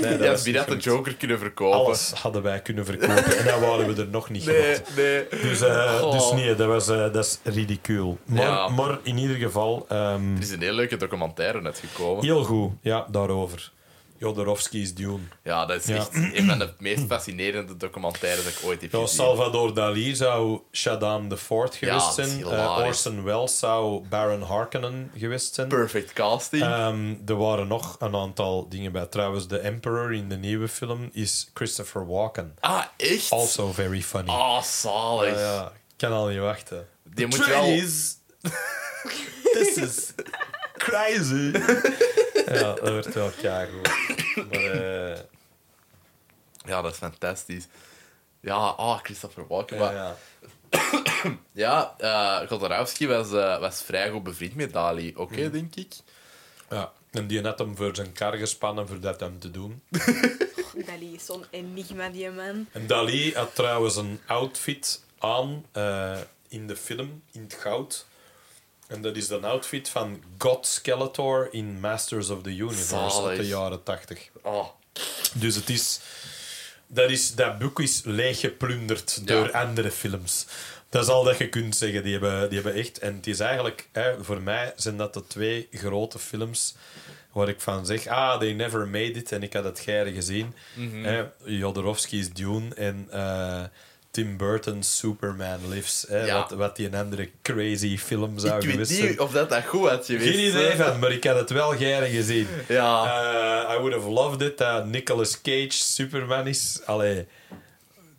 nee 0.02 0.10
dat 0.18 0.20
Ja, 0.24 0.30
was 0.30 0.42
wie 0.42 0.58
had 0.58 0.66
de. 0.68 0.76
Joker 0.76 1.14
kunnen 1.14 1.38
verkopen? 1.38 1.78
Alles 1.78 2.12
hadden 2.12 2.42
wij 2.42 2.60
kunnen 2.60 2.84
verkopen. 2.84 3.36
En 3.38 3.44
dan 3.44 3.60
waren 3.60 3.94
we 3.94 4.00
er 4.02 4.08
nog 4.08 4.30
niet 4.30 4.46
Nee, 4.46 4.76
nee. 4.96 5.26
Dus, 5.42 5.60
eh, 5.60 6.10
dus 6.12 6.32
nee, 6.32 6.54
dat, 6.54 6.66
was, 6.66 6.88
eh, 6.88 7.12
dat 7.12 7.16
is 7.24 7.38
ridicuul. 7.54 8.18
Maar, 8.24 8.42
Ja. 8.44 8.68
maar 8.68 8.98
in 9.02 9.18
ieder 9.18 9.36
geval, 9.36 9.86
ehm, 9.88 10.34
Er 10.36 10.42
is 10.42 10.50
een 10.50 10.60
heel 10.62 10.72
leuke 10.74 10.96
documentaire 10.96 11.60
net 11.60 11.82
gekomen. 11.88 12.24
heel 12.24 12.44
goed. 12.44 12.72
Ja, 12.80 13.06
daarover. 13.10 13.72
Jodorowsky's 14.18 14.94
Dune. 14.94 15.18
Ja, 15.42 15.66
dat 15.66 15.80
is 15.80 15.86
Ja. 15.86 15.96
echt 15.96 16.14
een 16.14 16.46
van 16.48 16.58
de 16.58 16.72
meest 16.78 17.02
fascinerende 17.08 17.76
documentaires 17.76 18.44
dat 18.44 18.52
ik 18.52 18.58
ooit 18.64 18.80
heb 18.80 18.92
Ja, 18.92 19.00
gezien. 19.00 19.16
Salvador 19.16 19.74
Dali 19.74 20.14
zou 20.16 20.60
Shaddam 20.72 21.28
the 21.28 21.36
Fourth 21.36 21.76
Ja, 21.76 21.78
geweest 21.98 22.16
dat 22.16 22.26
is 22.26 22.32
zijn. 22.32 22.44
Eh. 22.44 22.82
Orson 22.86 23.22
Welles 23.24 23.58
zou 23.58 24.08
Baron 24.08 24.42
Harkonnen 24.42 25.10
geweest 25.16 25.54
zijn. 25.54 25.68
Perfect 25.68 26.12
casting. 26.12 26.62
Ehm, 26.62 27.14
er 27.26 27.36
waren 27.36 27.66
nog 27.66 27.96
een 27.98 28.14
aantal 28.16 28.68
dingen 28.68 28.92
bij. 28.92 29.06
Trouwens, 29.06 29.48
de 29.48 29.58
Emperor 29.58 30.12
in 30.14 30.28
de 30.28 30.36
nieuwe 30.36 30.68
film 30.68 31.08
is 31.12 31.50
Christopher 31.54 32.06
Walken. 32.06 32.56
ah, 32.60 32.82
echt? 32.96 33.30
Also 33.30 33.72
very 33.72 34.02
funny. 34.02 34.30
Ah, 34.30 34.62
zalig. 34.62 35.34
Ja, 35.34 35.40
ja, 35.40 35.66
ik 35.66 35.94
kan 35.96 36.12
al 36.12 36.26
niet 36.26 36.38
wachten. 36.38 36.86
Die 37.14 37.26
moet 37.26 37.46
wel... 37.46 37.64
This 39.52 39.76
is 39.76 40.12
crazy. 40.76 41.50
ja, 42.54 42.72
dat 42.74 42.88
wordt 42.88 43.14
wel 43.14 43.30
keigoed. 43.30 43.88
Maar 44.50 44.60
eh, 44.60 45.18
Ja, 46.66 46.82
dat 46.82 46.92
is 46.92 46.98
fantastisch. 46.98 47.66
Ja, 48.40 48.54
ah, 48.56 48.98
Christopher 49.02 49.46
Walken. 49.46 49.76
ja, 49.76 49.82
maar- 49.82 49.94
ja. 49.94 50.16
Ja, 51.52 51.94
eh 52.42 52.48
was, 53.08 53.32
eh, 53.32 53.58
was 53.58 53.82
vrij 53.82 54.10
goed 54.10 54.22
bevriend 54.22 54.54
met 54.54 54.72
Dali. 54.72 55.12
Oké, 55.16 55.40
Hmm. 55.42 55.50
denk 55.52 55.74
ik. 55.74 55.92
ja. 56.70 56.92
En 57.10 57.26
die 57.26 57.42
had 57.42 57.58
hem 57.58 57.76
voor 57.76 57.94
zijn 57.96 58.12
kar 58.12 58.36
gespannen 58.36 58.88
voor 58.88 59.00
dat 59.00 59.20
hem 59.20 59.38
te 59.38 59.50
doen. 59.50 59.82
Dali 60.86 61.14
is 61.14 61.24
zo'n 61.26 61.44
enigma, 61.50 62.08
die 62.08 62.30
man. 62.30 62.66
En 62.72 62.86
Dali 62.86 63.34
had 63.34 63.54
trouwens 63.54 63.96
een 63.96 64.20
outfit 64.26 65.02
aan 65.18 65.64
eh, 65.72 66.18
in 66.48 66.66
de 66.66 66.76
film, 66.76 67.22
in 67.32 67.42
het 67.42 67.54
goud. 67.54 68.06
En 68.86 69.02
dat 69.02 69.16
is 69.16 69.28
de 69.28 69.40
outfit 69.40 69.88
van 69.88 70.22
God 70.38 70.66
Skeletor 70.66 71.48
in 71.50 71.80
Masters 71.80 72.30
of 72.30 72.42
the 72.42 72.50
Universe 72.50 72.96
uit 72.96 73.12
Zalig. 73.12 73.36
de 73.38 73.46
jaren 73.46 73.82
80. 73.82 74.28
Oh, 74.42 74.66
Dus 75.32 75.54
het 75.54 75.68
is... 75.70 76.00
Dat, 76.86 77.10
is, 77.10 77.34
dat 77.34 77.58
boek 77.58 77.80
is 77.80 78.00
leeggeplunderd 78.04 79.20
Ja. 79.24 79.34
door 79.34 79.52
andere 79.52 79.90
films. 79.90 80.46
Dat 80.88 81.02
is 81.02 81.08
al 81.08 81.24
dat 81.24 81.38
je 81.38 81.48
kunt 81.48 81.76
zeggen. 81.76 82.02
Die 82.02 82.12
hebben, 82.12 82.48
die 82.50 82.60
hebben 82.60 82.80
echt... 82.82 82.98
En 82.98 83.14
het 83.14 83.26
is 83.26 83.40
eigenlijk... 83.40 83.88
Hè, 83.92 84.24
voor 84.24 84.40
mij 84.42 84.72
zijn 84.76 84.96
dat 84.96 85.14
de 85.14 85.26
twee 85.26 85.68
grote 85.72 86.18
films 86.18 86.74
waar 87.32 87.48
ik 87.48 87.60
van 87.60 87.86
zeg... 87.86 88.06
Ah, 88.06 88.38
they 88.38 88.52
never 88.52 88.86
made 88.88 89.12
it. 89.12 89.32
En 89.32 89.42
ik 89.42 89.52
had 89.52 89.64
het 89.64 89.80
geire 89.80 90.12
gezien. 90.12 90.54
Mhm. 90.74 91.04
hè, 91.04 91.24
Jodorowsky's 91.44 92.32
Dune 92.32 92.74
en... 92.74 93.06
eh, 93.10 93.62
Tim 94.14 94.36
Burton's 94.36 94.96
Superman 94.98 95.58
Lives. 95.68 96.04
Hè, 96.08 96.24
Ja. 96.24 96.34
wat, 96.34 96.50
wat 96.50 96.76
die 96.76 96.86
een 96.86 96.94
andere 96.94 97.30
crazy 97.42 97.98
film 97.98 98.38
zou 98.38 98.54
ik 98.54 98.62
weet 98.62 98.70
geweest 98.70 98.90
niet 98.90 99.00
zijn. 99.00 99.20
of 99.20 99.32
dat, 99.32 99.48
dat 99.48 99.64
goed 99.64 99.88
had 99.88 100.06
geweest. 100.06 100.34
Geen 100.34 100.48
idee 100.48 100.76
van, 100.76 100.98
maar 100.98 101.10
ik 101.12 101.24
had 101.24 101.36
het 101.36 101.50
wel 101.50 101.70
geire 101.76 102.06
gezien. 102.10 102.46
Ja. 102.68 103.04
Eh, 103.68 103.74
I 103.74 103.78
would 103.78 103.92
have 103.94 104.08
loved 104.10 104.40
it 104.40 104.58
dat 104.58 104.86
Nicolas 104.86 105.40
Cage 105.40 105.70
Superman 105.70 106.46
is. 106.46 106.80
Allee, 106.84 107.26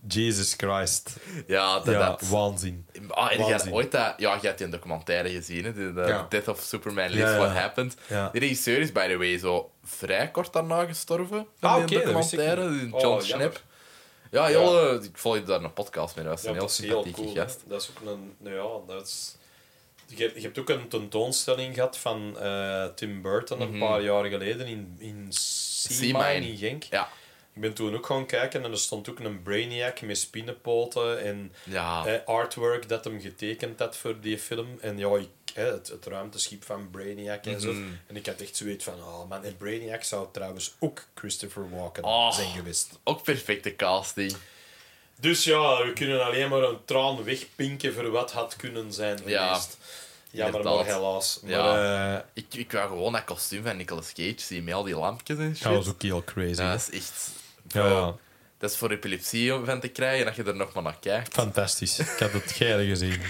Jesus 0.08 0.54
Christ. 0.58 1.16
Ja, 1.48 1.76
dat... 1.80 1.86
ja, 1.93 2.06
dat. 2.08 2.22
waanzin. 2.30 2.86
Ah, 3.10 3.32
en 3.32 3.39
Waanzin. 3.39 3.74
ooit 3.74 3.91
dat... 3.91 4.14
Ja, 4.18 4.34
je 4.41 4.48
hebt 4.48 4.58
die 4.58 4.70
documentaire 4.70 5.30
gezien, 5.30 5.64
hè? 5.66 5.74
De, 5.74 5.93
de 5.93 6.02
Ja. 6.02 6.26
Death 6.30 6.48
of 6.48 6.60
Superman 6.62 7.10
Lives, 7.10 7.30
Ja. 7.32 7.38
What 7.38 7.52
Happened. 7.52 7.96
De 8.08 8.30
regisseur 8.39 8.80
is, 8.80 8.91
by 8.91 9.08
the 9.08 9.18
way, 9.18 9.38
zo 9.38 9.72
vrij 9.84 10.32
kort 10.32 10.54
daarna 10.54 10.86
gestorven. 10.86 11.48
Ah, 11.60 11.76
oké, 11.76 11.96
ik 11.96 12.04
documentaire. 12.04 12.70
niet. 12.70 12.91
John 13.02 13.06
Oh. 13.08 13.22
Schnepp. 13.22 13.62
Ja, 14.36 14.51
Jolle, 14.51 14.99
ik 15.03 15.17
volgde 15.17 15.43
daar 15.43 15.63
een 15.63 15.73
podcast 15.73 16.15
mee. 16.15 16.25
Dat 16.25 16.41
Ja, 16.41 16.49
een 16.49 16.55
heel 16.55 16.65
is 16.65 16.75
sympathieke 16.75 17.21
cool. 17.21 17.33
gast. 17.36 17.63
Dat 17.67 17.81
is 17.81 17.89
ook 17.89 18.09
een... 18.11 18.36
nou 18.38 18.55
Ja, 18.55 18.93
dat 18.93 19.07
is... 19.07 19.36
Je, 20.07 20.23
hebt- 20.23 20.36
je 20.36 20.41
hebt 20.41 20.59
ook 20.59 20.69
een 20.69 20.88
tentoonstelling 20.88 21.73
gehad 21.73 21.97
van 21.97 22.39
eh, 22.39 22.86
Tim 22.86 23.21
Burton 23.21 23.61
een 23.61 23.79
paar 23.79 24.01
jaar 24.01 24.25
geleden 24.25 24.67
in, 24.67 24.95
in 24.99 25.25
Sea 25.29 25.95
Mhm. 25.95 26.03
Sea 26.03 26.17
Mine 26.17 26.39
Mine. 26.39 26.51
in 26.51 26.57
Genk. 26.57 26.83
Ja. 26.83 27.09
Ik 27.53 27.61
ben 27.61 27.73
toen 27.73 27.95
ook 27.95 28.05
gaan 28.05 28.25
kijken 28.25 28.63
en 28.63 28.71
er 28.71 28.77
stond 28.77 29.09
ook 29.09 29.19
een 29.19 29.41
Brainiac 29.43 30.01
met 30.01 30.17
spinnenpoten 30.17 31.19
en 31.21 31.53
Ja. 31.63 32.05
eh, 32.05 32.19
artwork 32.25 32.89
dat 32.89 33.03
hem 33.03 33.21
getekend 33.21 33.79
had 33.79 33.97
voor 33.97 34.19
die 34.19 34.38
film. 34.39 34.67
En 34.81 34.97
ja, 34.97 35.15
ik, 35.15 35.29
hè, 35.56 35.72
het, 35.72 35.88
het 35.88 36.06
ruimteschip 36.06 36.64
van 36.66 36.89
Brainiac 36.91 37.45
en 37.45 37.62
zo. 37.62 37.72
Mhm. 37.74 37.84
En 38.08 38.16
ik 38.16 38.26
had 38.26 38.41
echt 38.41 38.56
zoiets 38.56 38.84
van, 38.84 38.93
oh 38.93 39.30
man, 39.30 39.43
en 39.43 39.58
Brainiac 39.58 40.03
zou 40.03 40.28
trouwens 40.32 40.76
ook 40.80 41.03
Christopher 41.16 41.70
Walken 41.70 42.03
Oh. 42.03 42.32
zijn 42.34 42.51
geweest. 42.51 42.89
Ook 43.03 43.24
perfecte 43.24 43.76
casting. 43.76 44.36
Dus 45.20 45.43
ja, 45.43 45.84
we 45.86 45.93
kunnen 45.93 46.26
alleen 46.26 46.49
maar 46.49 46.62
een 46.64 46.78
traan 46.86 47.24
wegpinken 47.24 47.93
voor 47.93 48.10
wat 48.12 48.32
had 48.32 48.56
kunnen 48.56 48.93
zijn 48.93 49.20
Ja, 49.26 49.47
geweest. 49.47 49.78
Jammer, 50.32 50.64
maar 50.64 50.72
inderdaad. 50.72 50.95
helaas. 50.95 51.39
Maar, 51.41 51.51
Ja. 51.51 52.16
eh, 52.18 52.24
Ik, 52.34 52.53
ik 52.53 52.72
wou 52.72 52.88
gewoon 52.88 53.12
dat 53.14 53.24
kostuum 53.24 53.64
van 53.64 53.78
Nicolas 53.78 54.14
Cage 54.14 54.34
zien 54.38 54.64
met 54.64 54.74
al 54.74 54.84
die 54.84 54.95
lampjes 54.95 55.38
en 55.38 55.56
shit. 55.56 55.64
dat 55.64 55.74
was 55.74 55.88
ook 55.88 56.01
heel 56.01 56.24
crazy. 56.24 56.62
Ja, 56.62 56.72
dat 56.72 56.88
is 56.91 56.99
echt... 56.99 57.30
Ja, 57.68 57.86
ja. 57.88 58.16
Dat 58.58 58.72
is 58.72 58.78
voor 58.78 58.91
epilepsie 58.91 59.53
om 59.56 59.66
van 59.66 59.80
te 59.80 59.88
krijgen, 59.88 60.26
dat 60.26 60.36
je 60.36 60.43
er 60.43 60.56
nog 60.56 60.74
maar 60.74 60.84
naar 60.84 60.97
kijkt. 60.99 61.34
Fantastisch. 61.34 61.99
Ik 61.99 62.20
had 62.20 62.32
het 62.32 62.51
geire 62.51 62.86
gezien. 62.86 63.22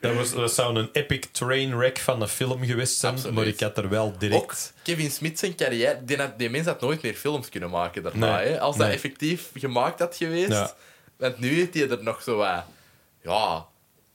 Dat, 0.00 0.14
was, 0.14 0.32
dat 0.32 0.52
zou 0.52 0.76
een 0.76 0.88
epic 0.92 1.24
train 1.32 1.76
wreck 1.76 1.98
van 1.98 2.22
een 2.22 2.28
film 2.28 2.64
geweest 2.64 2.98
zijn, 2.98 3.12
Absoluut. 3.12 3.34
maar 3.34 3.46
ik 3.46 3.60
had 3.60 3.78
er 3.78 3.88
wel 3.88 4.18
direct... 4.18 4.42
Ook 4.42 4.54
Kevin 4.82 5.10
Smith 5.10 5.38
zijn 5.38 5.54
carrière, 5.54 6.04
die, 6.04 6.16
had, 6.16 6.38
die 6.38 6.50
mens 6.50 6.66
had 6.66 6.80
nooit 6.80 7.02
meer 7.02 7.14
films 7.14 7.48
kunnen 7.48 7.70
maken 7.70 8.02
daarna. 8.02 8.36
Nee, 8.36 8.48
hè? 8.48 8.60
Als 8.60 8.76
dat 8.76 8.86
nee. 8.86 8.94
effectief 8.94 9.50
gemaakt 9.54 9.98
had 9.98 10.16
geweest. 10.16 10.50
Ja. 10.50 10.74
Want 11.16 11.38
nu 11.38 11.48
heeft 11.48 11.74
hij 11.74 11.90
er 11.90 12.02
nog 12.02 12.22
zo 12.22 12.36
wat... 12.36 12.64
Ja, 13.22 13.66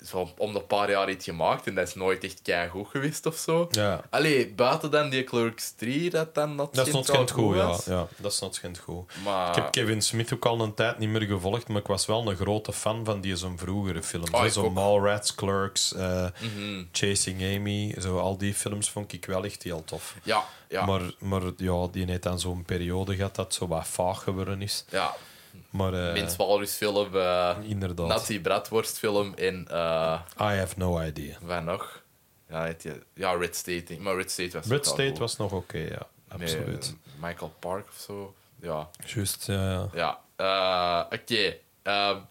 zo 0.05 0.29
om 0.37 0.53
de 0.53 0.61
paar 0.61 0.89
jaar 0.89 1.09
iets 1.09 1.25
gemaakt 1.25 1.67
en 1.67 1.75
dat 1.75 1.87
is 1.87 1.93
nooit 1.93 2.23
echt 2.23 2.41
goed 2.69 2.87
geweest 2.87 3.25
of 3.25 3.35
zo. 3.35 3.67
Ja. 3.71 4.01
Allee, 4.09 4.49
buiten 4.49 4.91
dan 4.91 5.09
die 5.09 5.23
Clerks 5.23 5.71
3, 5.71 6.09
dat 6.09 6.35
dan 6.35 6.57
dat 6.57 6.75
Dat 6.75 6.87
wel 6.89 7.03
schijnt 7.03 7.31
goed, 7.31 7.55
ja. 7.55 7.77
ja. 7.85 8.07
Dat 8.17 8.31
is 8.71 8.79
goed. 8.79 9.11
Maar... 9.23 9.49
Ik 9.49 9.55
heb 9.55 9.71
Kevin 9.71 10.01
Smith 10.01 10.33
ook 10.33 10.45
al 10.45 10.61
een 10.61 10.73
tijd 10.73 10.99
niet 10.99 11.09
meer 11.09 11.21
gevolgd, 11.21 11.67
maar 11.67 11.81
ik 11.81 11.87
was 11.87 12.05
wel 12.05 12.29
een 12.29 12.35
grote 12.35 12.73
fan 12.73 13.05
van 13.05 13.21
die 13.21 13.35
zijn 13.35 13.57
vroegere 13.57 14.03
films. 14.03 14.31
Oh, 14.31 14.45
zo. 14.45 14.69
Mallrats, 14.69 15.35
Clerks, 15.35 15.93
eh, 15.93 16.25
Mhm. 16.39 16.83
Chasing 16.91 17.41
Amy, 17.41 17.95
zo 17.99 18.17
al 18.19 18.37
die 18.37 18.53
films 18.53 18.89
vond 18.89 19.13
ik 19.13 19.25
wel 19.25 19.43
echt 19.43 19.63
heel 19.63 19.83
tof. 19.83 20.15
Ja, 20.23 20.43
ja, 20.69 20.85
Maar, 20.85 21.01
maar 21.19 21.41
ja, 21.57 21.87
die 21.91 22.05
heeft 22.05 22.23
dan 22.23 22.39
zo'n 22.39 22.63
periode 22.65 23.15
gehad 23.15 23.35
dat 23.35 23.53
zo 23.53 23.67
wat 23.67 23.87
vaag 23.87 24.23
geworden 24.23 24.61
is. 24.61 24.85
ja. 24.89 25.15
Maar 25.71 25.93
eh, 25.93 26.29
Walrusfilm, 26.37 27.15
eh 27.15 27.55
inderdaad, 27.61 28.07
Nazi 28.07 28.41
Bratwurstfilm 28.41 29.33
en... 29.33 29.67
eh 29.69 30.19
I 30.39 30.43
have 30.57 30.73
no 30.77 31.01
idea. 31.01 31.37
waar 31.41 31.63
nog? 31.63 32.03
Ja, 32.49 32.73
ja, 33.13 33.33
Red 33.33 33.55
State. 33.55 33.97
Maar 33.99 34.15
Red 34.15 34.31
State 34.31 34.51
was 34.51 34.67
Red 34.67 34.85
State 34.85 35.19
was 35.19 35.37
nog 35.37 35.51
oké, 35.51 35.77
ja. 35.77 36.07
Absoluut. 36.27 36.95
Michael 37.19 37.53
Park 37.59 37.87
of 37.89 37.97
zo. 37.99 38.35
Ja. 38.61 38.89
Juist, 39.05 39.45
ja. 39.47 39.89
Ja. 39.93 40.19
Oké. 41.11 41.57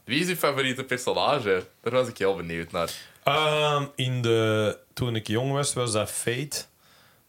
Wie 0.05 0.21
is 0.21 0.29
uw 0.29 0.35
favoriete 0.37 0.85
personage? 0.85 1.67
Daar 1.81 1.93
was 1.93 2.09
ik 2.09 2.19
heel 2.19 2.37
benieuwd 2.37 2.71
naar. 2.71 2.91
Ehm, 3.25 3.87
in 3.95 4.23
de, 4.23 4.79
toen 4.93 5.17
ik 5.17 5.27
jong 5.27 5.53
was, 5.53 5.73
was 5.73 5.93
dat 5.93 6.11
Fate. 6.11 6.65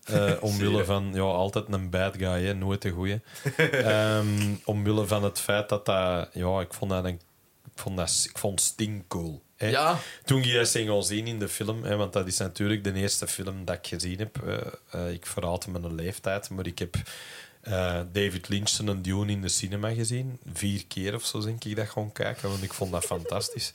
Eh, 0.04 0.34
omwille 0.40 0.86
van, 0.86 1.12
ja, 1.14 1.22
altijd 1.22 1.66
een 1.70 1.90
bad 1.90 2.16
guy, 2.18 2.46
hè, 2.46 2.54
nooit 2.54 2.86
een 2.86 2.92
goeie. 2.92 3.22
Ehm, 3.58 4.56
omwille 4.66 5.08
van 5.08 5.24
het 5.24 5.40
feit 5.40 5.70
dat 5.70 5.86
dat, 5.86 6.30
ja, 6.34 6.60
ik 6.60 6.74
vond 6.74 6.92
dat 6.92 7.06
een, 7.06 7.14
ik 7.66 7.80
vond 7.80 7.98
dat, 7.98 8.28
ik 8.30 8.38
vond 8.38 8.62
Sting 8.62 9.04
cool. 9.08 9.42
Hè. 9.56 9.68
Ja. 9.68 10.00
Toen 10.26 10.44
je 10.44 10.54
dat 10.54 10.68
single 10.68 11.02
zien 11.02 11.28
in 11.28 11.40
de 11.40 11.48
film, 11.48 11.84
hè, 11.84 11.96
want 11.96 12.14
dat 12.14 12.28
is 12.28 12.38
natuurlijk 12.38 12.84
de 12.84 12.94
eerste 12.94 13.28
film 13.28 13.66
dat 13.66 13.76
ik 13.76 13.88
gezien 13.88 14.18
heb. 14.18 14.42
Eh, 14.46 14.58
eh, 14.92 15.14
ik 15.14 15.26
verraad 15.26 15.68
mijn 15.68 15.96
leeftijd, 15.96 16.50
maar 16.50 16.68
ik 16.68 16.80
heb 16.80 16.96
David 18.12 18.48
Lynch 18.48 18.70
zijn 18.70 19.02
Dune 19.02 19.32
in 19.32 19.42
de 19.42 19.48
cinema 19.48 19.94
gezien. 19.94 20.40
Vier 20.54 20.86
keer 20.88 21.16
of 21.16 21.26
zo 21.26 21.40
denk 21.40 21.64
ik 21.64 21.76
dat 21.76 21.90
gewoon 21.90 22.12
kijken, 22.12 22.50
want 22.50 22.64
ik 22.64 22.74
vond 22.74 22.92
dat 22.92 23.06
fantastisch. 23.16 23.72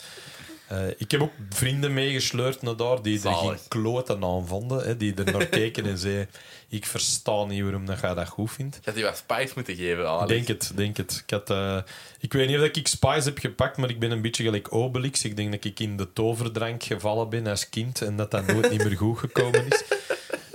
Eh, 0.69 0.89
ik 0.97 1.11
heb 1.11 1.21
ook 1.21 1.33
vrienden 1.51 1.95
meegesleurd 1.95 2.63
naar 2.63 2.77
daar 2.77 3.03
die 3.03 3.21
er 3.29 3.35
geen 3.35 3.59
kloten 3.69 4.25
aan 4.25 4.47
vonden. 4.47 4.87
Hè, 4.87 4.97
die 4.97 5.15
er 5.15 5.33
naar 5.33 5.47
keken 5.61 5.87
en 5.87 5.99
zeiden: 5.99 6.29
Ik 6.69 6.87
versta 6.87 7.45
niet 7.45 7.63
waarom 7.63 7.87
dat 7.87 8.01
jij 8.01 8.15
dat 8.15 8.29
goed 8.29 8.51
vindt. 8.51 8.81
Had 8.85 8.95
die 8.95 9.05
wat 9.05 9.17
spice 9.17 9.53
moeten 9.55 9.77
geven, 9.77 10.09
Alex. 10.09 10.29
Denk 10.29 10.49
het, 10.49 10.73
denk 10.75 10.97
het. 10.97 11.23
Ik, 11.27 11.31
had, 11.31 11.51
eh, 11.51 11.79
ik 12.21 12.33
weet 12.33 12.49
niet 12.49 12.59
of 12.59 12.65
ik 12.65 12.89
Spice 12.89 13.29
heb 13.29 13.39
gepakt, 13.39 13.77
maar 13.77 13.91
ik 13.91 13.99
ben 13.99 14.11
een 14.11 14.23
beetje 14.23 14.45
gelijk 14.45 14.75
Obelix. 14.75 15.25
Ik 15.25 15.37
denk 15.37 15.53
dat 15.53 15.65
ik 15.65 15.81
in 15.81 15.97
de 15.97 16.13
toverdrank 16.13 16.83
gevallen 16.83 17.29
ben 17.29 17.47
als 17.47 17.69
kind 17.69 18.03
en 18.03 18.17
dat 18.17 18.31
dat 18.31 18.47
nooit 18.47 18.71
niet 18.71 18.85
meer 18.85 18.97
goed 18.97 19.19
gekomen 19.19 19.67
is. 19.69 19.85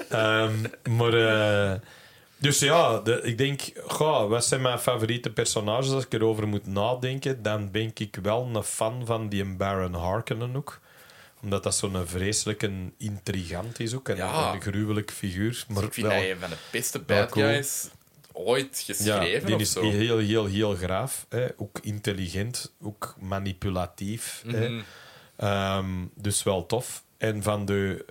Ehm, 0.10 0.54
maar... 0.90 1.14
eh, 1.14 1.80
dus 2.42 2.60
ja, 2.60 3.00
de, 3.00 3.22
ik 3.22 3.38
denk, 3.38 3.62
goh, 3.88 4.30
wat 4.30 4.46
zijn 4.46 4.62
mijn 4.62 4.80
favoriete 4.80 5.30
personages? 5.34 5.92
Als 5.92 6.06
ik 6.06 6.14
erover 6.14 6.48
moet 6.48 6.68
nadenken, 6.68 7.42
dan 7.44 7.72
ben 7.72 7.92
ik 7.94 8.18
wel 8.22 8.50
een 8.54 8.64
fan 8.64 9.06
van 9.06 9.30
die 9.30 9.46
Baron 9.56 9.94
Harkonnen 9.94 10.56
ook. 10.56 10.80
Omdat 11.42 11.64
dat 11.64 11.76
zo'n 11.76 12.08
vreselijke 12.08 12.72
intrigant 12.98 13.80
is 13.80 13.94
ook. 13.96 14.10
En 14.10 14.16
Ja. 14.16 14.54
een 14.54 14.62
gruwelijk 14.62 15.12
figuur. 15.12 15.66
Maar 15.68 15.84
ik 15.84 15.94
vind 15.94 16.08
wel- 16.08 16.16
dat 16.22 16.30
een 16.30 16.40
van 16.40 16.50
de 16.50 16.56
beste 16.72 17.00
bad 17.00 17.30
cool. 17.30 17.46
guys 17.46 17.90
ooit 18.34 18.84
geschreven 18.86 19.46
die 19.46 19.56
of 19.56 19.62
is 19.62 19.72
zo. 19.72 19.90
heel, 19.90 20.18
heel, 20.18 20.46
heel 20.46 20.76
graaf. 20.76 21.26
Hè. 21.30 21.48
Ook 21.58 21.80
intelligent, 21.82 22.74
ook 22.82 23.16
manipulatief. 23.20 24.44
hè. 24.48 24.70
Mhm. 24.70 24.82
Ehm, 25.36 25.86
dus 26.16 26.44
wel 26.44 26.66
tof. 26.66 27.04
En 27.18 27.44
van 27.44 27.66
de, 27.66 28.06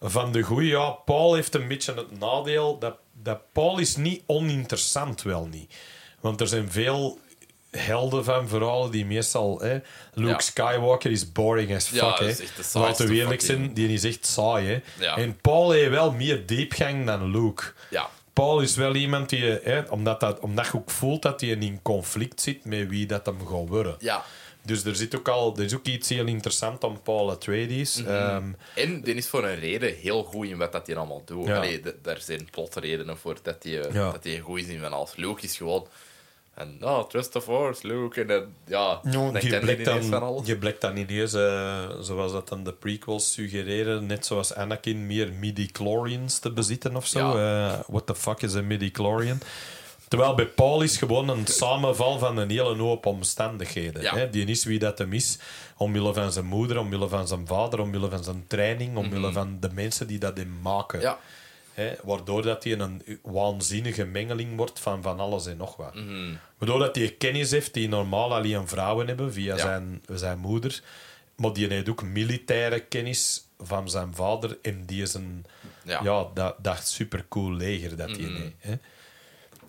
van 0.00 0.32
de 0.32 0.42
goeie, 0.42 0.68
ja, 0.68 0.90
Paul 0.90 1.34
heeft 1.34 1.54
een 1.54 1.68
beetje 1.68 1.94
het 1.94 2.18
nadeel 2.18 2.78
dat, 2.78 2.96
dat 3.26 3.52
Paul 3.52 3.78
is 3.78 3.96
niet 3.96 4.22
oninteressant, 4.26 5.22
wel 5.22 5.46
niet. 5.46 5.74
Want 6.20 6.40
er 6.40 6.48
zijn 6.48 6.70
veel 6.70 7.18
helden 7.70 8.24
van 8.24 8.48
verhalen 8.48 8.90
die 8.90 9.06
meestal... 9.06 9.60
Hè, 9.60 9.78
Luke 10.14 10.30
Ja. 10.30 10.38
Skywalker 10.38 11.10
is 11.10 11.32
boring 11.32 11.74
as 11.74 11.86
fuck. 11.86 12.00
Ja, 12.00 12.18
hè. 12.18 12.34
Laten 12.72 13.06
we 13.06 13.14
eerlijk 13.14 13.40
fucking- 13.40 13.60
zijn, 13.60 13.74
die 13.74 13.88
is 13.88 14.04
echt 14.04 14.26
saai. 14.26 14.66
Hè. 14.66 15.04
Ja. 15.04 15.16
En 15.16 15.36
Paul 15.40 15.70
heeft 15.70 15.90
wel 15.90 16.12
meer 16.12 16.46
diepgang 16.46 17.06
dan 17.06 17.30
Luke. 17.30 17.62
Ja. 17.90 18.08
Paul 18.32 18.60
is 18.60 18.76
wel 18.76 18.94
iemand 18.94 19.28
die, 19.28 19.44
hè, 19.44 19.80
omdat, 19.80 20.20
dat, 20.20 20.38
omdat 20.40 20.66
je 20.66 20.74
ook 20.74 20.90
voelt 20.90 21.22
dat 21.22 21.40
hij 21.40 21.50
in 21.50 21.82
conflict 21.82 22.40
zit 22.40 22.64
met 22.64 22.88
wie 22.88 23.06
dat 23.06 23.26
hem 23.26 23.46
gaat 23.46 23.68
worden. 23.68 23.96
Ja. 23.98 24.24
Dus 24.66 24.84
er 24.84 24.96
zit 24.96 25.16
ook 25.16 25.28
al, 25.28 25.56
er 25.56 25.64
is 25.64 25.74
ook 25.74 25.86
iets 25.86 26.08
heel 26.08 26.26
interessants 26.26 26.84
aan 26.84 27.02
Paul 27.02 27.30
Atreides. 27.30 28.02
Mhm. 28.02 28.10
Ehm, 28.10 28.44
En 28.74 29.00
die 29.00 29.14
is 29.14 29.28
voor 29.28 29.44
een 29.44 29.58
reden 29.58 29.94
heel 29.94 30.22
goed 30.22 30.46
in 30.46 30.56
wat 30.58 30.72
dat 30.72 30.86
hij 30.86 30.96
allemaal 30.96 31.22
doet. 31.24 31.46
Ja. 31.46 31.56
Allee, 31.56 31.82
daar 32.02 32.20
zijn 32.20 32.48
plotredenen 32.50 33.16
voor 33.18 33.36
dat 33.42 33.62
hij, 33.62 33.72
Ja. 33.72 34.10
dat 34.10 34.24
hij 34.24 34.38
goed 34.38 34.58
is 34.60 34.66
in 34.66 34.80
van 34.80 34.92
alles. 34.92 35.16
Luke 35.16 35.42
is 35.42 35.56
gewoon... 35.56 35.86
En, 36.54 36.78
oh, 36.80 37.08
trust 37.08 37.32
the 37.32 37.40
force, 37.42 37.86
Luke. 37.86 38.20
En 38.20 38.26
dan, 38.26 38.44
ja, 38.66 39.00
dan 39.02 39.32
je, 39.40 39.58
blijkt 39.60 39.80
ineens 39.80 40.00
van 40.06 40.10
dan, 40.10 40.22
alles. 40.22 40.46
je 40.46 40.56
blijkt 40.56 40.80
dan 40.80 40.96
ineens, 40.96 41.34
eh, 41.34 41.90
zoals 42.00 42.32
dat 42.32 42.48
dan 42.48 42.64
de 42.64 42.72
prequels 42.72 43.32
suggereren, 43.32 44.06
net 44.06 44.26
zoals 44.26 44.54
Anakin, 44.54 45.06
meer 45.06 45.32
midi-chlorians 45.32 46.38
te 46.38 46.50
bezitten 46.52 46.96
of 46.96 47.06
zo. 47.06 47.36
Eh, 47.36 47.78
what 47.88 48.06
the 48.06 48.14
fuck 48.14 48.42
is 48.42 48.54
een 48.54 48.66
midi-chlorian? 48.66 49.40
Terwijl 50.16 50.34
bij 50.36 50.46
Paul 50.46 50.82
is 50.82 50.96
gewoon 50.96 51.28
een 51.28 51.46
samenval 51.46 52.18
van 52.18 52.36
een 52.36 52.50
hele 52.50 52.76
hoop 52.76 53.06
omstandigheden. 53.06 54.02
Ja. 54.02 54.14
Hè? 54.14 54.30
Die 54.30 54.44
is 54.46 54.64
wie 54.64 54.78
dat 54.78 54.98
hem 54.98 55.12
is, 55.12 55.38
omwille 55.76 56.14
van 56.14 56.32
zijn 56.32 56.44
moeder, 56.46 56.78
omwille 56.78 57.08
van 57.08 57.28
zijn 57.28 57.46
vader, 57.46 57.80
omwille 57.80 58.10
van 58.10 58.24
zijn 58.24 58.44
training, 58.46 58.96
omwille 58.96 59.32
van 59.32 59.56
de 59.60 59.70
mensen 59.72 60.06
die 60.06 60.18
dat 60.18 60.36
hem 60.36 60.58
maken. 60.62 61.00
Ja. 61.00 61.18
Hè? 61.72 61.94
Waardoor 62.04 62.42
dat 62.42 62.64
hij 62.64 62.72
een 62.78 63.02
waanzinnige 63.22 64.04
mengeling 64.04 64.56
wordt 64.56 64.80
van 64.80 65.02
van 65.02 65.20
alles 65.20 65.46
en 65.46 65.56
nog 65.56 65.76
wat. 65.76 65.94
Waardoor 66.58 66.78
dat 66.78 66.96
hij 66.96 67.14
kennis 67.18 67.50
heeft 67.50 67.74
die 67.74 67.88
normaal 67.88 68.34
alleen 68.34 68.68
vrouwen 68.68 69.06
hebben 69.06 69.32
via 69.32 69.54
Ja. 69.54 69.60
zijn, 69.60 70.02
zijn 70.12 70.38
moeder. 70.38 70.82
Maar 71.36 71.52
die 71.52 71.68
heeft 71.68 71.88
ook 71.88 72.02
militaire 72.02 72.80
kennis 72.80 73.44
van 73.58 73.90
zijn 73.90 74.14
vader 74.14 74.58
en 74.62 74.82
die 74.86 75.02
is 75.02 75.14
een 75.14 75.44
Ja. 75.84 76.26
dat, 76.34 76.54
dat 76.58 76.86
supercool 76.86 77.52
leger 77.52 77.96
dat 77.96 78.08
hij 78.10 78.18
heeft. 78.18 78.52
Hè? 78.58 78.74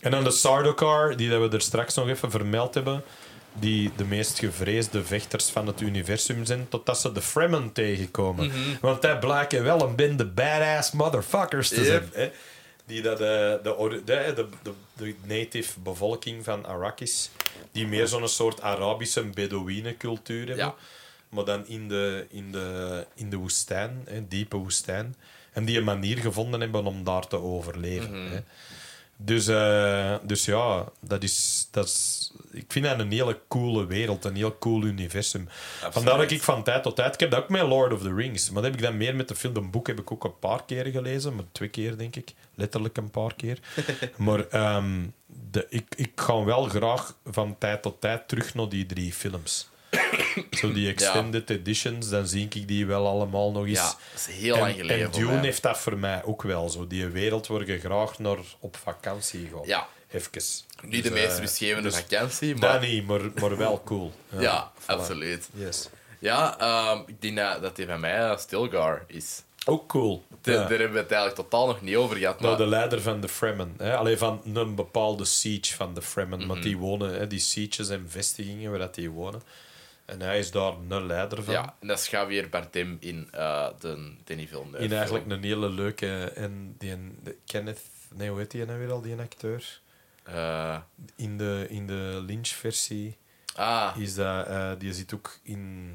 En 0.08 0.14
dan 0.14 0.24
de 0.24 0.32
Sardaukar, 0.32 1.16
die 1.18 1.30
dat 1.30 1.50
we 1.50 1.56
er 1.56 1.62
straks 1.62 1.96
nog 1.96 2.08
even 2.08 2.32
vermeld 2.32 2.74
hebben, 2.74 3.04
die 3.54 3.92
de 3.96 4.06
meest 4.06 4.40
gevreesde 4.40 5.04
vechters 5.04 5.50
van 5.50 5.68
het 5.68 5.82
universum 5.82 6.46
zijn, 6.46 6.68
totdat 6.70 7.00
ze 7.00 7.12
de 7.12 7.22
Fremen 7.22 7.72
tegenkomen. 7.72 8.52
Want 8.82 9.02
dat 9.02 9.20
blijken 9.20 9.64
wel 9.64 9.82
een 9.82 9.96
bende 9.96 10.26
badass 10.26 10.92
motherfuckers 10.92 11.70
te 11.70 11.76
Yep. 11.76 11.86
zijn. 11.86 12.10
Hè? 12.14 12.32
Die 12.86 13.02
dat, 13.02 13.18
de, 13.18 13.60
de, 13.64 14.02
de, 14.06 14.46
de, 14.64 14.74
de, 14.94 15.16
native 15.24 15.80
bevolking 15.80 16.44
van 16.44 16.66
Arrakis, 16.66 17.30
die 17.72 17.88
meer 17.88 18.08
zo'n 18.08 18.28
soort 18.28 18.62
Arabische 18.62 19.24
Bedouinencultuur 19.24 20.48
hebben. 20.48 20.66
Ja. 20.66 20.76
Maar 21.30 21.46
dan 21.46 21.68
in 21.68 21.88
de, 21.88 22.26
in 22.30 22.52
de, 22.52 23.06
in 23.16 23.30
de 23.30 23.38
woestijn, 23.38 24.02
hè, 24.10 24.28
diepe 24.28 24.58
woestijn. 24.58 25.16
En 25.52 25.66
die 25.66 25.78
een 25.78 25.84
manier 25.84 26.18
gevonden 26.18 26.60
hebben 26.60 26.86
om 26.86 27.04
daar 27.04 27.28
te 27.28 27.42
overleven. 27.42 28.14
Hè. 28.14 28.40
Dus, 29.20 29.48
eh, 29.48 30.16
dus 30.24 30.46
ja, 30.46 30.86
dat 31.00 31.24
is, 31.24 31.68
dat 31.72 31.86
is, 31.86 32.32
ik 32.52 32.66
vind 32.68 32.86
dat 32.86 33.00
een 33.00 33.12
hele 33.12 33.40
coole 33.48 33.86
wereld, 33.86 34.26
een 34.26 34.36
heel 34.36 34.58
cool 34.58 34.84
universum. 34.84 35.48
Vandaar 35.90 36.18
dat 36.18 36.32
ik 36.32 36.42
van 36.42 36.64
tijd 36.64 36.84
tot 36.84 36.96
tijd, 36.96 37.14
ik 37.14 37.20
heb 37.20 37.32
dat 37.32 37.44
ook 37.44 37.50
met 37.50 37.62
Lord 37.62 37.94
of 37.94 38.02
the 38.02 38.14
Rings, 38.14 38.50
maar 38.50 38.62
dat 38.62 38.72
heb 38.72 38.82
ik 38.82 38.88
dan 38.88 38.98
meer 38.98 39.16
met 39.16 39.28
de 39.28 39.36
film. 39.36 39.56
Een 39.56 39.72
boek 39.72 39.88
heb 39.88 40.00
ik 40.00 40.12
ook 40.12 40.24
een 40.24 40.40
paar 40.40 40.66
keer 40.66 40.86
gelezen, 40.86 41.36
maar 41.36 41.46
twee 41.52 41.70
keer 41.70 41.98
denk 41.98 42.16
ik, 42.16 42.34
letterlijk 42.56 42.98
een 42.98 43.10
paar 43.10 43.36
keer. 43.36 43.60
maar 44.18 44.48
ehm, 44.48 45.06
de, 45.26 45.66
ik, 45.70 45.86
ik 45.96 46.12
ga 46.16 46.44
wel 46.44 46.64
graag 46.64 47.16
van 47.26 47.58
tijd 47.58 47.82
tot 47.82 48.02
tijd 48.02 48.28
terug 48.28 48.54
naar 48.54 48.70
die 48.70 48.86
drie 48.86 49.14
films. 49.14 49.70
Zo 50.52 50.72
die 50.74 50.90
extended 50.90 51.50
editions, 51.50 52.10
dan 52.10 52.28
zie 52.28 52.48
ik 52.50 52.68
die 52.68 52.86
wel 52.86 53.08
allemaal 53.08 53.52
nog 53.52 53.66
eens. 53.66 53.78
Ja, 53.80 53.86
dat 53.86 54.28
is 54.28 54.36
heel 54.36 54.58
lang 54.58 54.76
geleden 54.76 55.06
En 55.06 55.12
Dune 55.12 55.40
heeft 55.40 55.62
dat 55.62 55.78
voor 55.78 55.98
mij 55.98 56.24
ook 56.24 56.42
wel 56.42 56.70
zo. 56.70 56.88
Die 56.88 57.06
wereld 57.08 57.48
waar 57.48 57.66
je 57.68 57.80
graag 57.80 58.20
naar 58.20 58.38
op 58.60 58.78
vakantie 58.78 59.50
gaat. 59.54 59.66
Ja. 59.66 59.88
Even. 60.12 60.32
Niet 60.82 60.92
Dus, 60.92 61.02
de 61.02 61.12
meest 61.12 61.34
eh, 61.36 61.40
rustgevende 61.40 61.90
dus 61.90 61.98
vakantie, 62.00 62.54
Dat 62.54 62.62
maar... 62.62 62.88
niet, 62.88 63.08
maar, 63.08 63.22
maar 63.40 63.58
wel 63.58 63.82
cool. 63.86 64.14
Ja, 64.40 64.72
voilà. 64.82 64.86
absoluut. 64.86 65.50
Yes. 65.54 65.90
Ja, 66.20 66.60
ehm, 66.60 67.02
ik 67.06 67.22
denk 67.22 67.38
dat, 67.38 67.62
dat 67.62 67.76
die 67.76 67.86
van 67.86 68.00
mij 68.00 68.18
eh, 68.18 68.38
Stilgar 68.38 69.04
is. 69.08 69.42
Ook 69.66 69.88
cool. 69.88 70.24
De- 70.42 70.52
Ja. 70.52 70.58
Daar 70.58 70.70
hebben 70.70 70.92
we 70.92 70.98
het 71.00 71.12
eigenlijk 71.12 71.36
totaal 71.50 71.68
nog 71.68 71.82
niet 71.82 71.96
over 71.96 72.18
gehad. 72.18 72.40
Maar... 72.40 72.50
Nou, 72.52 72.64
de 72.64 72.70
leider 72.70 73.02
van 73.02 73.22
de 73.22 73.28
Fremen. 73.28 73.74
Hè? 73.78 73.96
Alleen 73.98 74.18
van 74.18 74.42
een 74.54 74.76
bepaalde 74.76 75.26
siege 75.26 75.76
van 75.76 75.94
de 75.94 76.02
Fremen. 76.02 76.40
Mhm. 76.40 76.48
Want 76.48 76.64
die 76.64 76.78
wonen, 76.78 77.14
hè, 77.14 77.28
die 77.28 77.40
sieges 77.40 77.90
en 77.90 78.06
vestigingen 78.10 78.70
waar 78.70 78.80
dat 78.80 78.96
die 78.96 79.10
wonen. 79.10 79.42
En 80.08 80.22
hij 80.22 80.40
is 80.40 80.52
daar 80.52 80.74
een 80.90 81.06
leider 81.06 81.44
van. 81.44 81.54
Ja, 81.54 81.76
en 81.80 81.88
dat 81.88 82.00
is 82.00 82.08
Javier 82.08 82.50
Bardem 82.50 82.98
in 83.00 83.28
eh 83.32 83.68
de 83.80 84.14
Denis 84.24 84.50
Villeneuve. 84.50 84.78
In 84.84 84.92
eigenlijk 84.94 85.32
een 85.32 85.44
hele 85.44 85.70
leuke... 85.70 86.24
En 86.36 86.76
die, 86.78 86.96
de 87.24 87.36
Kenneth... 87.46 87.82
Nee, 88.16 88.30
hoe 88.30 88.40
heet 88.40 88.52
die 88.52 88.66
nou 88.66 88.80
weer 88.80 88.92
al, 88.92 89.02
die 89.02 89.16
acteur? 89.16 89.82
Eh, 90.24 90.78
In 91.16 91.38
de, 91.38 91.66
in 91.70 91.88
de 91.88 92.24
Lynch-versie 92.26 93.18
ah, 93.56 93.96
is 94.00 94.16
dat... 94.16 94.48
eh, 94.48 94.72
die 94.78 94.94
zit 94.94 95.14
ook 95.14 95.40
in... 95.44 95.94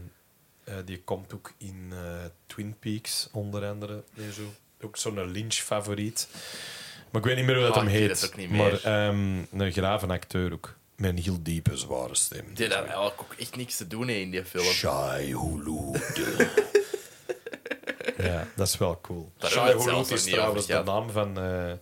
die 0.84 1.02
komt 1.02 1.34
ook 1.34 1.52
in 1.58 1.92
Twin 2.46 2.76
Peaks, 2.78 3.28
onder 3.32 3.66
andere. 3.66 4.04
En 4.16 4.32
zo. 4.32 4.42
Ook 4.80 4.96
zo'n 4.96 5.30
Lynch-favoriet. 5.30 6.28
Maar 7.10 7.20
ik 7.20 7.26
weet 7.26 7.36
niet 7.36 7.46
meer 7.46 7.54
hoe 7.54 7.64
dat 7.64 7.74
Ah, 7.76 7.82
hem 7.82 7.90
heet. 7.92 8.10
het 8.20 8.24
ook 8.30 8.36
niet 8.36 8.50
maar 8.50 8.82
ehm, 8.82 9.38
een 9.52 9.72
grave 9.72 10.06
acteur 10.06 10.52
ook. 10.52 10.76
Met 11.02 11.10
een 11.10 11.22
heel 11.22 11.42
diepe, 11.42 11.76
zware 11.76 12.14
stem. 12.14 12.44
die 12.54 12.68
had 12.68 12.76
eigenlijk 12.76 13.20
ook 13.20 13.34
echt 13.38 13.56
niks 13.56 13.76
te 13.76 13.86
doen 13.86 14.08
hè, 14.08 14.14
in 14.14 14.30
die 14.30 14.44
film. 14.44 14.64
Shai 14.64 15.36
Hulud. 15.36 16.20
ja, 18.28 18.46
dat 18.56 18.66
is 18.66 18.78
wel 18.78 18.98
cool. 19.00 19.32
Daar 19.38 19.50
Shai 19.50 19.66
hebben 19.66 19.84
we 19.84 19.90
het 19.90 19.92
Hulud 19.92 20.06
zelfs 20.06 20.10
is 20.10 20.16
nog 20.16 20.24
niet 20.24 20.34
trouwens 20.34 20.70
over 20.70 20.84
de 20.84 20.90
naam 20.90 21.10
van 21.10 21.38
eh, 21.38 21.72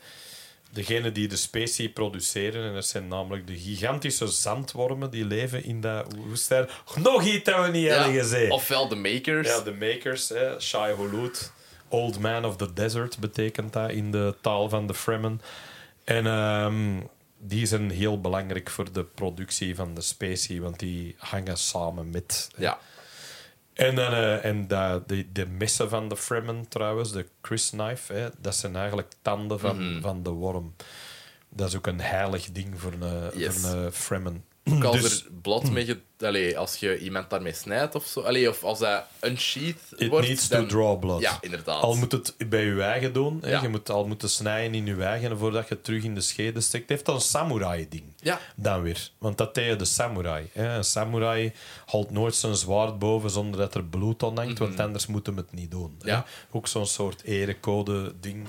degene 0.70 1.12
die 1.12 1.28
de 1.28 1.36
specie 1.36 1.90
produceren. 1.90 2.68
En 2.68 2.74
dat 2.74 2.86
zijn 2.86 3.08
namelijk 3.08 3.46
de 3.46 3.58
gigantische 3.58 4.26
zandwormen 4.26 5.10
die 5.10 5.24
leven 5.24 5.64
in 5.64 5.80
dat 5.80 6.14
woestijn. 6.26 6.68
Nog 6.94 7.24
iets 7.24 7.44
dat 7.44 7.64
we 7.64 7.70
niet 7.70 7.88
hebben 7.88 8.12
gezien. 8.12 8.50
Ofwel 8.50 8.88
de 8.88 8.96
makers. 8.96 9.48
Ja, 9.48 9.60
de 9.60 9.72
makers, 9.72 10.28
hè. 10.28 10.60
Shai 10.60 10.94
Hulud. 10.94 11.52
Old 11.88 12.18
Man 12.18 12.44
of 12.44 12.56
the 12.56 12.72
Desert 12.72 13.18
betekent 13.18 13.72
dat 13.72 13.90
in 13.90 14.10
de 14.10 14.34
taal 14.40 14.68
van 14.68 14.86
de 14.86 14.94
Fremen. 14.94 15.40
En 16.04 16.26
ehm, 16.26 17.00
die 17.40 17.66
zijn 17.66 17.90
heel 17.90 18.20
belangrijk 18.20 18.70
voor 18.70 18.92
de 18.92 19.04
productie 19.04 19.74
van 19.74 19.94
de 19.94 20.00
specie, 20.00 20.60
want 20.62 20.78
die 20.78 21.14
hangen 21.18 21.56
samen 21.58 22.10
met. 22.10 22.50
Ja. 22.56 22.78
En, 23.72 23.94
dan, 23.94 24.12
eh, 24.12 24.44
en 24.44 24.66
de, 24.68 25.26
de 25.32 25.46
messen 25.46 25.88
van 25.88 26.08
de 26.08 26.16
Fremen 26.16 26.68
trouwens, 26.68 27.12
de 27.12 27.26
Chris 27.42 27.70
Knife, 27.70 28.12
hè, 28.12 28.28
dat 28.38 28.54
zijn 28.56 28.76
eigenlijk 28.76 29.12
tanden 29.22 29.60
van, 29.60 29.92
Mhm. 29.92 30.00
van 30.00 30.22
de 30.22 30.30
worm. 30.30 30.74
Dat 31.48 31.68
is 31.68 31.76
ook 31.76 31.86
een 31.86 32.00
heilig 32.00 32.50
ding 32.52 32.80
voor 32.80 32.92
een, 33.00 33.30
Yes. 33.38 33.56
voor 33.60 33.70
een 33.70 33.92
Fremen. 33.92 34.44
Ook 34.64 34.84
als 34.84 35.00
Dus- 35.00 35.24
er 35.24 35.30
blad 35.42 35.70
mee... 35.70 36.00
Allee, 36.20 36.58
als 36.58 36.76
je 36.76 36.98
iemand 36.98 37.30
daarmee 37.30 37.52
snijdt 37.52 37.94
of 37.94 38.06
zo. 38.06 38.20
Allee, 38.20 38.48
of 38.48 38.64
als 38.64 38.78
dat 38.78 39.04
unsheath 39.20 39.76
It 39.96 40.08
wordt... 40.08 40.26
needs 40.26 40.48
dan- 40.48 40.60
to 40.60 40.66
draw 40.66 40.98
blood. 40.98 41.20
Ja, 41.20 41.38
inderdaad. 41.40 41.82
Al 41.82 41.94
moet 41.96 42.12
het 42.12 42.34
bij 42.48 42.64
je 42.64 42.82
eigen 42.82 43.12
doen. 43.12 43.38
Hè. 43.42 43.60
Je 43.60 43.68
moet 43.68 43.90
al 43.90 44.06
moeten 44.06 44.28
snijden 44.30 44.74
in 44.74 44.86
je 44.86 45.04
eigen 45.04 45.38
voordat 45.38 45.68
je 45.68 45.74
het 45.74 45.84
terug 45.84 46.02
in 46.04 46.14
de 46.14 46.20
schede 46.20 46.60
steekt. 46.60 46.88
Heeft 46.88 47.06
dan 47.06 47.14
een 47.14 47.20
samurai-ding. 47.20 48.02
Ja. 48.20 48.40
Dan 48.56 48.82
weer. 48.82 49.10
Want 49.18 49.38
dat 49.38 49.54
tegen 49.54 49.78
de 49.78 49.84
samurai. 49.84 50.48
Hè. 50.52 50.76
Een 50.76 50.84
samurai 50.84 51.52
haalt 51.86 52.10
nooit 52.10 52.34
zijn 52.34 52.54
zwaard 52.56 52.98
boven 52.98 53.30
zonder 53.30 53.60
dat 53.60 53.74
er 53.74 53.84
bloed 53.84 54.22
aan 54.22 54.36
hangt, 54.36 54.58
want 54.58 54.80
anders 54.80 55.06
moet 55.06 55.26
hem 55.26 55.36
het 55.36 55.52
niet 55.52 55.70
doen. 55.70 55.90
hè. 55.98 56.04
Mhm. 56.04 56.08
Ja. 56.08 56.24
Ook 56.50 56.66
zo'n 56.68 56.86
soort 56.86 57.22
erecode-ding. 57.22 58.46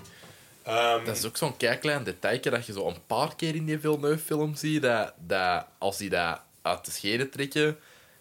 Ehm, 0.64 1.06
Dat 1.06 1.18
is 1.18 1.26
ook 1.26 1.38
zo'n 1.38 1.58
klein 1.58 2.04
detailje 2.04 2.50
dat 2.50 2.66
je 2.66 2.74
zo 2.74 2.88
een 2.88 3.06
paar 3.08 3.36
keer 3.36 3.56
in 3.56 3.66
die 3.66 3.80
Villeneuve-film 3.80 4.56
ziet. 4.56 4.82
Dat, 4.82 5.14
dat 5.18 5.66
als 5.78 5.98
die 5.98 6.10
dat 6.10 6.40
uit 6.62 6.86
de 6.86 6.92
schede 6.92 7.30
trekken 7.30 7.78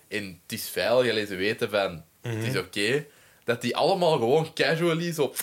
en 0.08 0.40
het 0.42 0.52
is 0.58 0.68
veilig, 0.68 1.10
alleen 1.10 1.26
ze 1.26 1.34
weten 1.36 1.70
van 1.70 2.04
het 2.20 2.34
Mhm. 2.34 2.44
is 2.44 2.56
oké, 2.58 3.06
dat 3.44 3.60
die 3.60 3.76
allemaal 3.76 4.12
gewoon 4.12 4.52
casually 4.54 5.12
zo 5.12 5.34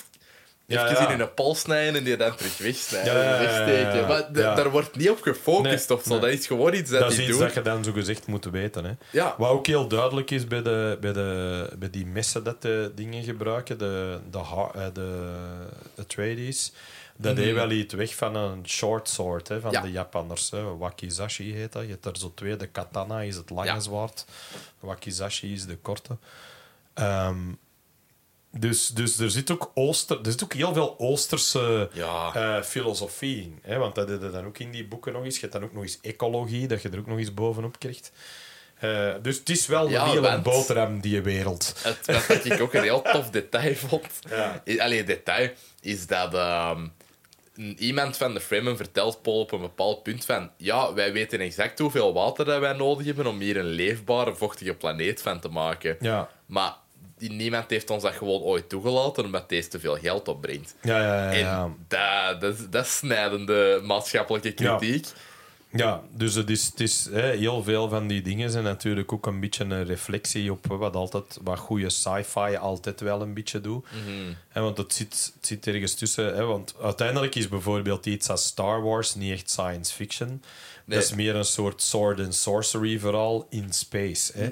Ja, 0.68 0.90
even 0.90 1.04
ja. 1.04 1.12
in 1.12 1.20
hun 1.20 1.34
pols 1.34 1.60
snijden 1.60 1.96
en 1.96 2.04
die 2.04 2.18
dan 2.18 2.36
terug 2.36 2.58
wegsnijden 2.58 3.14
Ja, 3.14 3.40
wegsteken. 3.40 4.08
Maar 4.08 4.32
daar 4.56 4.70
wordt 4.72 4.96
niet 4.96 5.10
op 5.10 5.22
gefocust 5.22 5.90
Nee, 5.90 5.98
of 5.98 6.04
zo. 6.04 6.10
nee. 6.12 6.20
Dat 6.20 6.30
is 6.40 6.48
gewoon 6.48 6.74
iets 6.74 6.90
dat, 6.92 7.00
dat 7.00 7.12
is 7.12 7.16
die 7.18 7.26
iets 7.28 7.38
doen. 7.38 7.46
dat 7.46 7.54
je 7.56 7.62
dan 7.62 7.84
zo 7.84 7.92
gezegd 7.92 8.28
moet 8.28 8.46
weten. 8.46 8.86
Hè. 8.86 8.92
Ja. 9.12 9.36
Wat 9.38 9.50
ook 9.50 9.68
heel 9.68 9.88
duidelijk 9.88 10.32
is 10.32 10.48
bij, 10.48 10.62
de, 10.62 10.98
bij, 11.02 11.14
de, 11.14 11.70
bij 11.78 11.90
die 11.90 12.06
messen 12.06 12.44
dat 12.44 12.62
de 12.62 12.92
dingen 12.96 13.24
gebruiken, 13.24 13.78
de, 13.78 14.20
de, 14.32 14.38
eh, 14.38 14.86
de, 14.94 15.40
de 15.96 16.06
tradies, 16.06 16.72
dat 17.18 17.34
Mhm. 17.34 17.42
heeft 17.44 17.56
wel 17.56 17.72
iets 17.72 17.94
weg 17.94 18.16
van 18.16 18.36
een 18.36 18.68
short 18.70 19.10
sword 19.10 19.48
hè, 19.48 19.60
van 19.60 19.72
Ja. 19.72 19.82
de 19.82 19.92
Japanners. 19.92 20.52
Hè. 20.52 20.78
Wakizashi 20.78 21.54
heet 21.54 21.72
dat. 21.74 21.84
Je 21.84 21.90
hebt 21.90 22.06
er 22.06 22.18
zo 22.18 22.32
twee. 22.36 22.56
De 22.56 22.68
katana 22.68 23.22
is 23.22 23.36
het 23.36 23.50
lange 23.50 23.82
zwaard. 23.82 24.26
Wakizashi 24.80 25.54
is 25.54 25.66
de 25.66 25.78
korte. 25.78 26.18
Ehm, 26.94 27.38
dus, 28.60 28.88
dus 28.88 29.20
er 29.20 29.32
zit 29.32 29.52
ook 29.52 29.72
Ooster, 29.74 30.18
er 30.24 30.32
zit 30.32 30.44
ook 30.44 30.54
heel 30.54 30.74
veel 30.74 30.96
Oosterse 31.00 31.90
Ja. 31.94 32.32
eh, 32.34 32.64
filosofie 32.64 33.42
in. 33.42 33.60
Hè? 33.62 33.78
Want 33.78 33.96
dat 33.96 34.10
je 34.10 34.18
dan 34.32 34.46
ook 34.46 34.58
in 34.58 34.72
die 34.72 34.88
boeken 34.88 35.14
nog 35.14 35.24
eens. 35.24 35.36
Je 35.36 35.42
hebt 35.42 35.54
dan 35.54 35.64
ook 35.64 35.74
nog 35.74 35.84
eens 35.84 36.00
ecologie, 36.02 36.68
dat 36.68 36.82
je 36.82 36.90
er 36.90 37.00
ook 37.00 37.08
nog 37.08 37.18
eens 37.18 37.34
bovenop 37.34 37.80
krijgt. 37.80 38.12
Eh, 38.80 39.14
dus 39.22 39.38
het 39.40 39.50
is 39.50 39.68
wel 39.68 39.90
Ja, 39.90 40.04
een 40.04 40.10
hele 40.10 40.42
boterham, 40.42 41.00
die 41.02 41.22
wereld. 41.22 41.74
Het, 41.84 42.28
wat 42.28 42.46
ik 42.46 42.62
ook 42.62 42.74
een 42.74 42.84
heel 42.84 43.02
tof 43.12 43.30
detail 43.30 43.76
vond. 43.76 44.08
Ja. 44.30 44.64
Allee, 44.78 45.04
detail 45.04 45.50
is 45.82 46.08
dat 46.08 46.34
ehm, 46.34 46.88
iemand 47.78 48.18
van 48.18 48.34
de 48.34 48.40
Fremen 48.40 48.78
vertelt 48.78 49.22
Paul 49.22 49.40
op 49.40 49.52
een 49.52 49.62
bepaald 49.62 50.04
punt 50.04 50.26
van 50.26 50.52
ja, 50.58 50.94
wij 50.94 51.14
weten 51.14 51.40
exact 51.40 51.80
hoeveel 51.80 52.14
water 52.14 52.46
dat 52.46 52.60
wij 52.60 52.74
nodig 52.74 53.06
hebben 53.06 53.28
om 53.28 53.40
hier 53.40 53.58
een 53.58 53.66
leefbare, 53.66 54.36
vochtige 54.36 54.74
planeet 54.74 55.22
van 55.22 55.40
te 55.40 55.50
maken. 55.50 55.98
Ja. 56.00 56.30
Maar 56.46 56.76
niemand 57.18 57.70
heeft 57.70 57.90
ons 57.90 58.04
dat 58.04 58.14
gewoon 58.14 58.42
ooit 58.42 58.70
toegelaten 58.70 59.26
omdat 59.26 59.50
deze 59.50 59.68
te 59.68 59.80
veel 59.80 59.98
geld 59.98 60.28
opbrengt. 60.28 60.76
Ja, 60.82 61.02
ja, 61.02 61.32
ja. 61.32 61.32
ja. 61.32 61.64
En 61.64 61.76
dat, 61.88 62.42
dat, 62.42 62.54
is, 62.60 62.70
dat 62.70 62.86
is 62.86 62.98
snijdende 62.98 63.82
maatschappelijke 63.84 64.52
kritiek. 64.52 65.06
Ja, 65.72 66.04
dus 66.12 66.34
het 66.34 66.50
is, 66.50 66.66
het 66.66 66.80
is 66.80 67.08
hè, 67.12 67.36
heel 67.36 67.64
veel 67.64 67.90
van 67.90 68.08
die 68.08 68.22
dingen 68.22 68.52
zijn 68.52 68.64
natuurlijk 68.64 69.14
ook 69.14 69.26
een 69.26 69.40
beetje 69.40 69.64
een 69.64 69.86
reflectie 69.86 70.52
op 70.52 70.66
wat 70.68 70.96
altijd 70.96 71.40
wat 71.44 71.60
goede 71.60 71.90
sci-fi 71.90 72.58
altijd 72.58 73.02
wel 73.02 73.22
een 73.22 73.34
beetje 73.34 73.62
doet. 73.62 73.86
Hè, 74.50 74.62
want 74.62 74.78
het 74.78 74.94
zit, 74.94 75.32
het 75.36 75.48
zit 75.48 75.68
ergens 75.68 75.94
tussen. 75.94 76.36
Hè, 76.36 76.44
want 76.44 76.76
uiteindelijk 76.82 77.36
is 77.36 77.48
bijvoorbeeld 77.48 78.06
iets 78.06 78.30
als 78.30 78.46
Star 78.46 78.82
Wars 78.82 79.16
niet 79.16 79.32
echt 79.32 79.50
science 79.50 79.94
fiction. 79.94 80.28
Nee. 80.28 80.98
Dat 80.98 81.08
is 81.08 81.14
meer 81.16 81.36
een 81.36 81.46
soort 81.46 81.82
sword 81.82 82.20
and 82.20 82.36
sorcery 82.36 83.00
vooral 83.00 83.48
in 83.50 83.74
space. 83.74 84.32
Hè. 84.36 84.52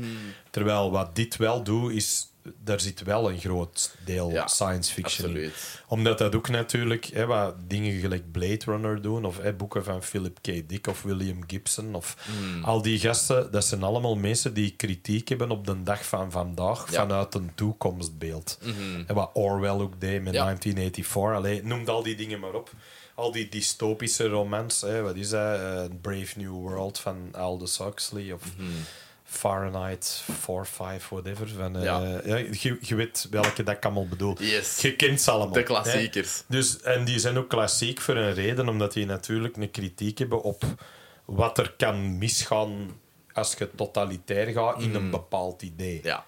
Terwijl 0.49 0.91
wat 0.91 1.15
dit 1.15 1.35
wel 1.35 1.63
doet, 1.63 1.91
is 1.91 2.27
daar 2.63 2.79
zit 2.79 3.03
wel 3.03 3.29
een 3.31 3.39
groot 3.39 3.95
deel 4.05 4.31
Ja, 4.31 4.47
science 4.47 4.93
fiction 4.93 5.29
in 5.29 5.35
absoluut. 5.35 5.81
omdat 5.87 6.17
dat 6.17 6.35
ook 6.35 6.49
natuurlijk 6.49 7.05
hè, 7.05 7.25
wat 7.25 7.55
dingen 7.67 7.99
gelijk 7.99 8.31
Blade 8.31 8.61
Runner 8.65 9.01
doen, 9.01 9.25
of 9.25 9.37
hè, 9.37 9.53
boeken 9.53 9.83
van 9.83 10.03
Philip 10.03 10.37
K. 10.41 10.69
Dick 10.69 10.87
of 10.87 11.01
William 11.01 11.39
Gibson, 11.47 11.95
of 11.95 12.17
Hmm. 12.25 12.63
al 12.63 12.81
die 12.81 12.99
gasten, 12.99 13.51
dat 13.51 13.65
zijn 13.65 13.83
allemaal 13.83 14.15
mensen 14.15 14.53
die 14.53 14.71
kritiek 14.77 15.29
hebben 15.29 15.51
op 15.51 15.65
de 15.65 15.83
dag 15.83 16.05
van 16.05 16.31
vandaag 16.31 16.91
Ja. 16.91 16.99
vanuit 17.01 17.33
een 17.33 17.51
toekomstbeeld. 17.55 18.59
En 19.07 19.15
wat 19.15 19.29
Orwell 19.33 19.69
ook 19.69 19.99
deed 20.01 20.21
met 20.23 20.33
Ja. 20.33 20.43
1984. 20.43 21.35
Allee, 21.35 21.63
noem 21.63 21.87
al 21.87 22.03
die 22.03 22.15
dingen 22.15 22.39
maar 22.39 22.53
op. 22.53 22.71
Al 23.15 23.31
die 23.31 23.49
dystopische 23.49 24.27
romans, 24.27 24.81
hè, 24.81 25.01
wat 25.01 25.15
is 25.15 25.29
dat? 25.29 25.59
Eh, 25.59 25.83
Brave 26.01 26.39
New 26.39 26.51
World 26.51 26.99
van 26.99 27.17
Aldous 27.31 27.77
Huxley, 27.77 28.31
of 28.31 28.41
Mhm. 28.57 28.67
Fahrenheit 29.25 30.23
4-5, 30.31 31.07
whatever. 31.09 31.47
Van, 31.47 31.77
eh, 31.77 31.83
Ja. 31.83 32.21
ja, 32.25 32.35
je, 32.37 32.77
je 32.81 32.95
weet 32.95 33.27
welke 33.29 33.63
dat 33.63 33.75
ik 33.75 33.85
allemaal 33.85 34.07
bedoel. 34.07 34.35
Yes. 34.41 34.81
Je 34.81 34.95
kent 34.95 35.21
ze 35.21 35.31
allemaal. 35.31 35.53
De 35.53 35.59
hè. 35.59 35.65
klassiekers. 35.65 36.43
Dus, 36.47 36.81
en 36.81 37.05
die 37.05 37.19
zijn 37.19 37.37
ook 37.37 37.49
klassiek 37.49 38.01
voor 38.01 38.15
een 38.15 38.33
reden, 38.33 38.69
omdat 38.69 38.93
die 38.93 39.05
natuurlijk 39.05 39.57
een 39.57 39.71
kritiek 39.71 40.17
hebben 40.17 40.41
op 40.41 40.63
wat 41.25 41.57
er 41.57 41.73
kan 41.77 42.17
misgaan 42.17 42.99
als 43.33 43.53
je 43.57 43.69
totalitair 43.75 44.47
gaat 44.47 44.81
in 44.81 44.95
een 44.95 45.09
bepaald 45.09 45.61
idee. 45.61 45.99
Ja. 46.03 46.25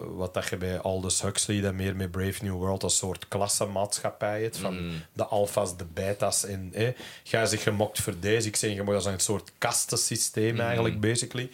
Wat 0.00 0.34
dat 0.34 0.48
je 0.48 0.56
bij 0.56 0.78
Aldous 0.80 1.22
Huxley 1.22 1.60
dan 1.60 1.76
meer 1.76 1.96
met 1.96 2.10
Brave 2.10 2.44
New 2.44 2.52
World 2.54 2.82
een 2.82 2.90
soort 2.90 3.28
klassenmaatschappij 3.28 4.42
hebt. 4.42 4.56
Van 4.56 4.86
Mm. 4.86 5.02
de 5.12 5.24
alfa's, 5.26 5.76
de 5.76 5.84
beta's. 5.84 6.44
En 6.44 6.70
hè, 6.74 6.92
ga 7.24 7.46
zich 7.46 7.62
gemokt 7.62 8.00
voor 8.00 8.14
deze. 8.20 8.48
Ik 8.48 8.56
zeg 8.56 8.74
je 8.74 8.84
als 8.84 9.04
een 9.04 9.20
soort 9.20 9.50
kastensysteem 9.58 10.54
Mm. 10.54 10.60
eigenlijk, 10.60 11.00
basically. 11.00 11.50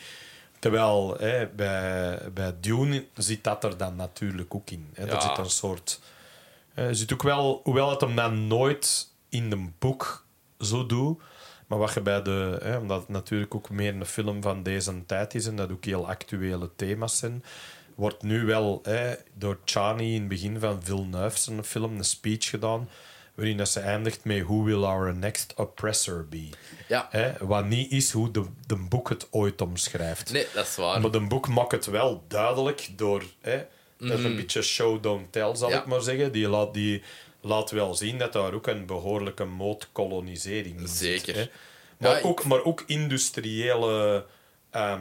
Terwijl 0.63 1.17
hè, 1.19 1.47
bij, 1.49 2.19
bij 2.33 2.55
Dune 2.61 3.07
zit 3.15 3.45
dat 3.45 3.65
er 3.65 3.77
dan 3.77 3.97
natuurlijk 3.97 4.55
ook 4.55 4.71
in. 4.71 4.89
Hè. 4.95 5.05
Ja. 5.05 5.15
Er 5.15 5.23
zit 5.23 5.39
een 5.39 5.51
soort... 5.51 6.01
eh, 6.75 6.87
Er 6.87 6.95
zit 6.97 7.13
ook 7.13 7.23
wel, 7.23 7.61
hoewel 7.65 7.91
het 7.91 8.01
hem 8.01 8.17
dan 8.17 8.47
nooit 8.47 9.09
in 9.29 9.53
een 9.53 9.75
boek 9.79 10.25
zo 10.61 10.87
doet, 10.87 11.23
maar 11.67 11.79
wat 11.79 11.95
je 11.95 12.01
bij 12.01 12.23
de, 12.23 12.59
hè, 12.63 12.77
omdat 12.77 13.01
het 13.01 13.09
natuurlijk 13.09 13.55
ook 13.55 13.71
meer 13.71 13.95
een 13.95 14.07
film 14.07 14.43
van 14.43 14.63
deze 14.63 15.07
tijd 15.07 15.35
is 15.35 15.47
en 15.47 15.57
dat 15.57 15.73
ook 15.73 15.85
heel 15.85 16.09
actuele 16.09 16.71
thema's 16.77 17.19
zijn, 17.19 17.45
wordt 17.95 18.23
nu 18.23 18.45
wel 18.45 18.79
hè, 18.83 19.15
door 19.35 19.59
Chani 19.65 20.15
in 20.15 20.21
het 20.21 20.29
begin 20.29 20.59
van 20.61 20.83
Villeneuve 20.83 21.39
zijn 21.39 21.65
film 21.65 21.97
een 21.97 22.05
speech 22.05 22.49
gedaan 22.51 22.89
waarin 23.35 23.57
dat 23.57 23.69
ze 23.69 23.81
eindigt 23.81 24.25
met 24.25 24.43
Who 24.43 24.63
will 24.63 24.85
our 24.85 25.15
next 25.15 25.55
oppressor 25.57 26.27
be? 26.29 26.49
Ja. 26.89 27.07
Hè, 27.11 27.33
wat 27.47 27.65
niet 27.67 27.93
is 27.93 28.11
hoe 28.11 28.31
de, 28.31 28.45
de 28.67 28.77
boek 28.77 29.09
het 29.09 29.27
ooit 29.31 29.61
omschrijft. 29.61 30.33
Nee, 30.33 30.47
dat 30.55 30.67
is 30.67 30.77
waar. 30.77 31.01
Maar 31.01 31.15
een 31.15 31.29
boek 31.29 31.49
maakt 31.49 31.73
het 31.73 31.87
wel 31.87 32.25
duidelijk 32.29 32.89
door... 32.97 33.23
Hè, 33.41 33.65
Dat 33.97 34.19
is 34.19 34.25
een 34.25 34.37
beetje 34.37 34.63
show, 34.63 35.03
don't 35.03 35.33
tell, 35.33 35.55
zal 35.55 35.71
Ja. 35.71 35.79
ik 35.81 35.87
maar 35.87 36.01
zeggen. 36.01 36.33
Die 36.33 36.49
laat, 36.49 36.75
die 36.75 37.03
laat 37.41 37.71
wel 37.71 37.95
zien 37.95 38.19
dat 38.19 38.33
daar 38.33 38.53
ook 38.55 38.67
een 38.67 38.87
behoorlijke 38.87 39.45
moodkolonisering 39.45 40.81
in 40.81 40.89
Zeker. 40.89 41.35
Hè. 41.35 41.47
Maar, 41.99 42.23
ook, 42.23 42.45
maar 42.45 42.65
ook 42.65 42.83
industriële 42.87 44.25
ehm, 44.71 45.01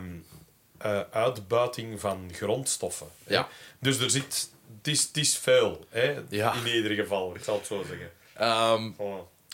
eh, 0.77 0.99
uitbuiting 1.11 1.99
van 1.99 2.29
grondstoffen. 2.33 3.07
hè. 3.23 3.33
Ja. 3.33 3.47
Dus 3.79 3.99
er 3.99 4.09
zit... 4.09 4.49
Het 4.77 4.87
is, 4.93 5.01
het 5.03 5.17
is 5.17 5.37
veel, 5.37 5.85
hè, 5.89 6.15
Ja. 6.29 6.53
in 6.53 6.75
ieder 6.75 6.91
geval. 6.95 7.35
Ik 7.35 7.43
zal 7.43 7.55
het 7.57 7.65
zo 7.67 7.83
zeggen. 7.87 8.11
Ehm, 8.33 8.89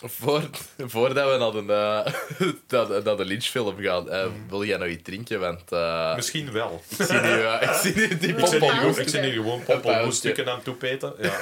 voor, 0.04 0.42
voordat 0.94 1.30
we 1.32 1.36
naar 1.38 1.52
de, 1.52 1.72
eh, 2.68 3.02
naar, 3.04 3.16
de 3.16 3.24
lynchfilm 3.24 3.76
gaan, 3.80 4.10
eh, 4.10 4.24
Mm. 4.26 4.48
wil 4.48 4.64
jij 4.64 4.76
nog 4.78 4.88
iets 4.88 5.02
drinken? 5.02 5.40
Want 5.40 5.72
eh, 5.72 6.14
Misschien 6.16 6.52
wel. 6.52 6.82
ik 6.98 7.06
zie 7.06 7.20
nu, 7.20 7.28
ik 7.60 7.70
zie 7.82 7.94
nu 7.96 8.18
die 8.18 8.34
gewoon- 8.46 8.98
ik 8.98 9.08
zit 9.08 9.20
hier 9.22 9.32
gewoon 9.32 9.62
pompelmoesstukken 9.62 10.48
aan 10.48 10.54
het 10.54 10.64
toepeten. 10.64 11.14
Ja. 11.20 11.32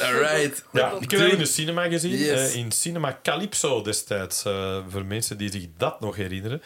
Alright. 0.00 0.64
Ja, 0.72 0.92
ik 1.00 1.10
heb 1.10 1.20
in 1.20 1.38
de 1.38 1.44
cinema 1.46 1.88
gezien. 1.88 2.10
Yes. 2.16 2.54
in 2.54 2.72
Cinema 2.72 3.18
Calypso 3.22 3.82
destijds. 3.82 4.44
eh, 4.44 4.78
voor 4.88 5.04
mensen 5.04 5.38
die 5.38 5.50
zich 5.52 5.64
dat 5.76 6.00
nog 6.00 6.16
herinneren. 6.16 6.62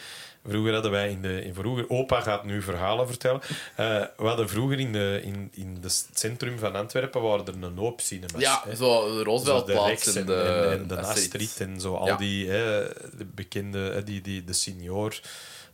Vroeger 0.49 0.73
hadden 0.73 0.91
wij 0.91 1.11
in 1.11 1.23
de... 1.23 1.43
In 1.43 1.55
vroeger, 1.55 1.91
opa 1.91 2.21
gaat 2.21 2.45
nu 2.45 2.63
verhalen 2.63 3.07
vertellen. 3.07 3.41
Eh, 3.77 4.05
we 4.17 4.27
hadden 4.27 4.49
vroeger 4.49 4.79
in, 4.81 4.93
de, 4.93 5.21
in, 5.23 5.49
in 5.53 5.79
het 5.83 6.09
centrum 6.15 6.59
van 6.59 6.75
Antwerpen 6.75 7.23
waren 7.23 7.47
er 7.47 7.55
een 7.63 7.77
hoop 7.77 8.01
cinemas. 8.01 8.41
Ja, 8.41 8.63
hè. 8.65 8.77
zo 8.77 9.23
Roosevelt-plaats 9.23 10.07
en 10.07 10.21
en, 10.21 10.27
de, 10.27 10.35
en, 10.35 10.81
en 10.81 10.87
de 10.87 11.01
Astrid. 11.01 11.61
En 11.61 11.81
zo. 11.81 11.95
Al 11.95 12.07
Ja. 12.07 12.17
die 12.17 12.49
hè, 12.49 12.89
de 13.17 13.25
bekende, 13.35 13.79
hè, 13.79 14.03
die, 14.03 14.21
die, 14.21 14.45
de 14.45 14.53
Signor, 14.53 15.21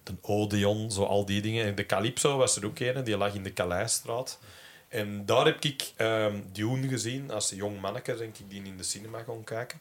de 0.03 0.12
Odeon, 0.20 0.90
zo 0.90 1.05
al 1.05 1.24
die 1.24 1.43
dingen. 1.43 1.65
En 1.65 1.74
de 1.74 1.86
Calypso 1.86 2.36
was 2.36 2.57
er 2.57 2.66
ook 2.66 2.78
een, 2.78 3.05
die 3.05 3.16
lag 3.16 3.35
in 3.35 3.43
de 3.43 3.53
Kaleisstraat. 3.53 4.39
En 4.89 5.27
daar 5.27 5.44
heb 5.44 5.65
ik 5.65 5.93
ehm 5.97 6.36
Dune 6.53 6.89
gezien. 6.89 7.31
Als 7.31 7.51
jong 7.51 7.81
manneke 7.81 8.16
denk 8.16 8.39
ik 8.39 8.51
die 8.51 8.62
in 8.62 8.77
de 8.77 8.82
cinema 8.82 9.23
gaan 9.27 9.44
kijken. 9.44 9.81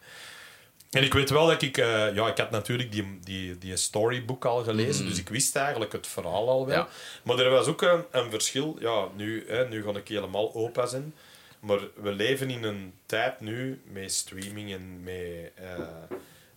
En 0.91 1.03
ik 1.03 1.13
weet 1.13 1.29
wel 1.29 1.47
dat 1.47 1.61
ik... 1.61 1.77
eh, 1.77 2.15
ja, 2.15 2.27
ik 2.27 2.37
had 2.37 2.51
natuurlijk 2.51 2.91
die, 2.91 3.19
die, 3.23 3.57
die 3.57 3.75
storybook 3.77 4.45
al 4.45 4.63
gelezen, 4.63 5.05
dus 5.05 5.17
ik 5.17 5.29
wist 5.29 5.55
eigenlijk 5.55 5.91
het 5.91 6.07
verhaal 6.07 6.49
al 6.49 6.65
wel. 6.65 6.77
Ja. 6.77 6.87
Maar 7.23 7.39
er 7.39 7.49
was 7.49 7.67
ook 7.67 7.81
een, 7.81 8.03
een 8.11 8.29
verschil. 8.29 8.77
Ja, 8.79 9.07
nu, 9.15 9.45
hè, 9.47 9.67
nu 9.67 9.83
ga 9.83 9.89
ik 9.89 10.07
helemaal 10.07 10.53
opa 10.53 10.85
zijn. 10.85 11.13
Maar 11.59 11.79
we 11.95 12.11
leven 12.11 12.49
in 12.49 12.63
een 12.63 12.93
tijd 13.05 13.39
nu 13.39 13.81
met 13.91 14.13
streaming 14.13 14.73
en 14.73 15.03
met 15.03 15.51
eh, 15.55 15.85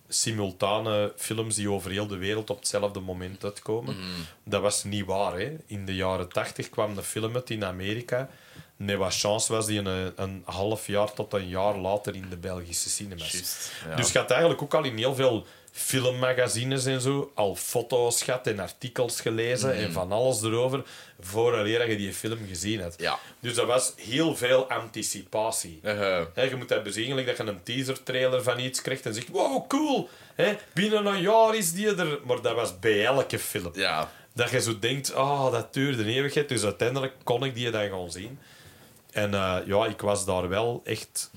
simultane 0.07 1.13
films 1.17 1.55
die 1.55 1.69
over 1.71 1.91
heel 1.91 2.07
de 2.07 2.17
wereld 2.17 2.49
op 2.49 2.57
hetzelfde 2.57 2.99
moment 2.99 3.43
uitkomen. 3.43 3.95
Dat 4.43 4.61
was 4.61 4.83
niet 4.83 5.05
waar. 5.05 5.39
Hè. 5.39 5.57
In 5.65 5.85
de 5.85 5.95
jaren 5.95 6.29
tachtig 6.29 6.69
kwam 6.69 6.95
de 6.95 7.03
film 7.03 7.35
uit 7.35 7.49
in 7.49 7.65
Amerika. 7.65 8.29
Nee, 8.77 8.97
wat 8.97 9.15
chance 9.15 9.53
was 9.53 9.65
die 9.65 9.79
een, 9.79 10.13
een 10.15 10.41
half 10.45 10.87
jaar 10.87 11.13
tot 11.13 11.33
een 11.33 11.47
jaar 11.47 11.77
later 11.77 12.15
in 12.15 12.25
de 12.29 12.37
Belgische 12.37 12.89
cinemas. 12.89 13.31
Ja. 13.89 13.95
Dus 13.95 14.11
je 14.11 14.17
had 14.17 14.31
eigenlijk 14.31 14.61
ook 14.61 14.73
al 14.73 14.83
in 14.83 14.97
heel 14.97 15.15
veel 15.15 15.45
filmmagazines 15.71 16.85
en 16.85 17.01
zo 17.01 17.31
al 17.35 17.55
foto's 17.55 18.23
gehad 18.23 18.47
en 18.47 18.59
artikels 18.59 19.21
gelezen 19.21 19.69
Mhm. 19.69 19.77
en 19.83 19.91
van 19.91 20.11
alles 20.11 20.41
erover 20.41 20.83
vooraleer 21.19 21.89
je 21.89 21.97
die 21.97 22.13
film 22.13 22.37
gezien 22.47 22.81
had. 22.81 22.93
Ja. 22.97 23.19
Dus 23.39 23.53
dat 23.53 23.65
was 23.65 23.93
heel 23.95 24.35
veel 24.35 24.69
anticipatie. 24.69 25.79
Hè, 25.81 26.41
je 26.43 26.55
moet 26.55 26.69
dat 26.69 26.83
bezien 26.83 27.15
dat 27.25 27.37
je 27.37 27.43
een 27.43 27.63
teaser-trailer 27.63 28.43
van 28.43 28.59
iets 28.59 28.81
krijgt 28.81 29.05
en 29.05 29.13
zegt 29.13 29.27
wow, 29.29 29.67
cool, 29.67 30.09
binnen 30.73 31.05
een 31.05 31.21
jaar 31.21 31.55
is 31.55 31.71
die 31.73 31.95
er. 31.95 32.19
Maar 32.25 32.41
dat 32.41 32.55
was 32.55 32.79
bij 32.79 33.05
elke 33.05 33.39
film. 33.39 33.71
ja. 33.73 34.11
Dat 34.33 34.49
je 34.49 34.61
zo 34.61 34.79
denkt, 34.79 35.13
ah, 35.13 35.51
dat 35.51 35.73
duurde 35.73 36.01
een 36.01 36.09
eeuwigheid. 36.09 36.49
Dus 36.49 36.63
uiteindelijk 36.63 37.13
kon 37.23 37.43
ik 37.43 37.55
die 37.55 37.69
dan 37.71 37.89
gaan 37.89 38.11
zien. 38.11 38.39
En 39.15 39.33
eh, 39.33 39.57
ja, 39.65 39.85
ik 39.85 40.01
was 40.01 40.25
daar 40.25 40.49
wel 40.49 40.81
echt 40.83 41.31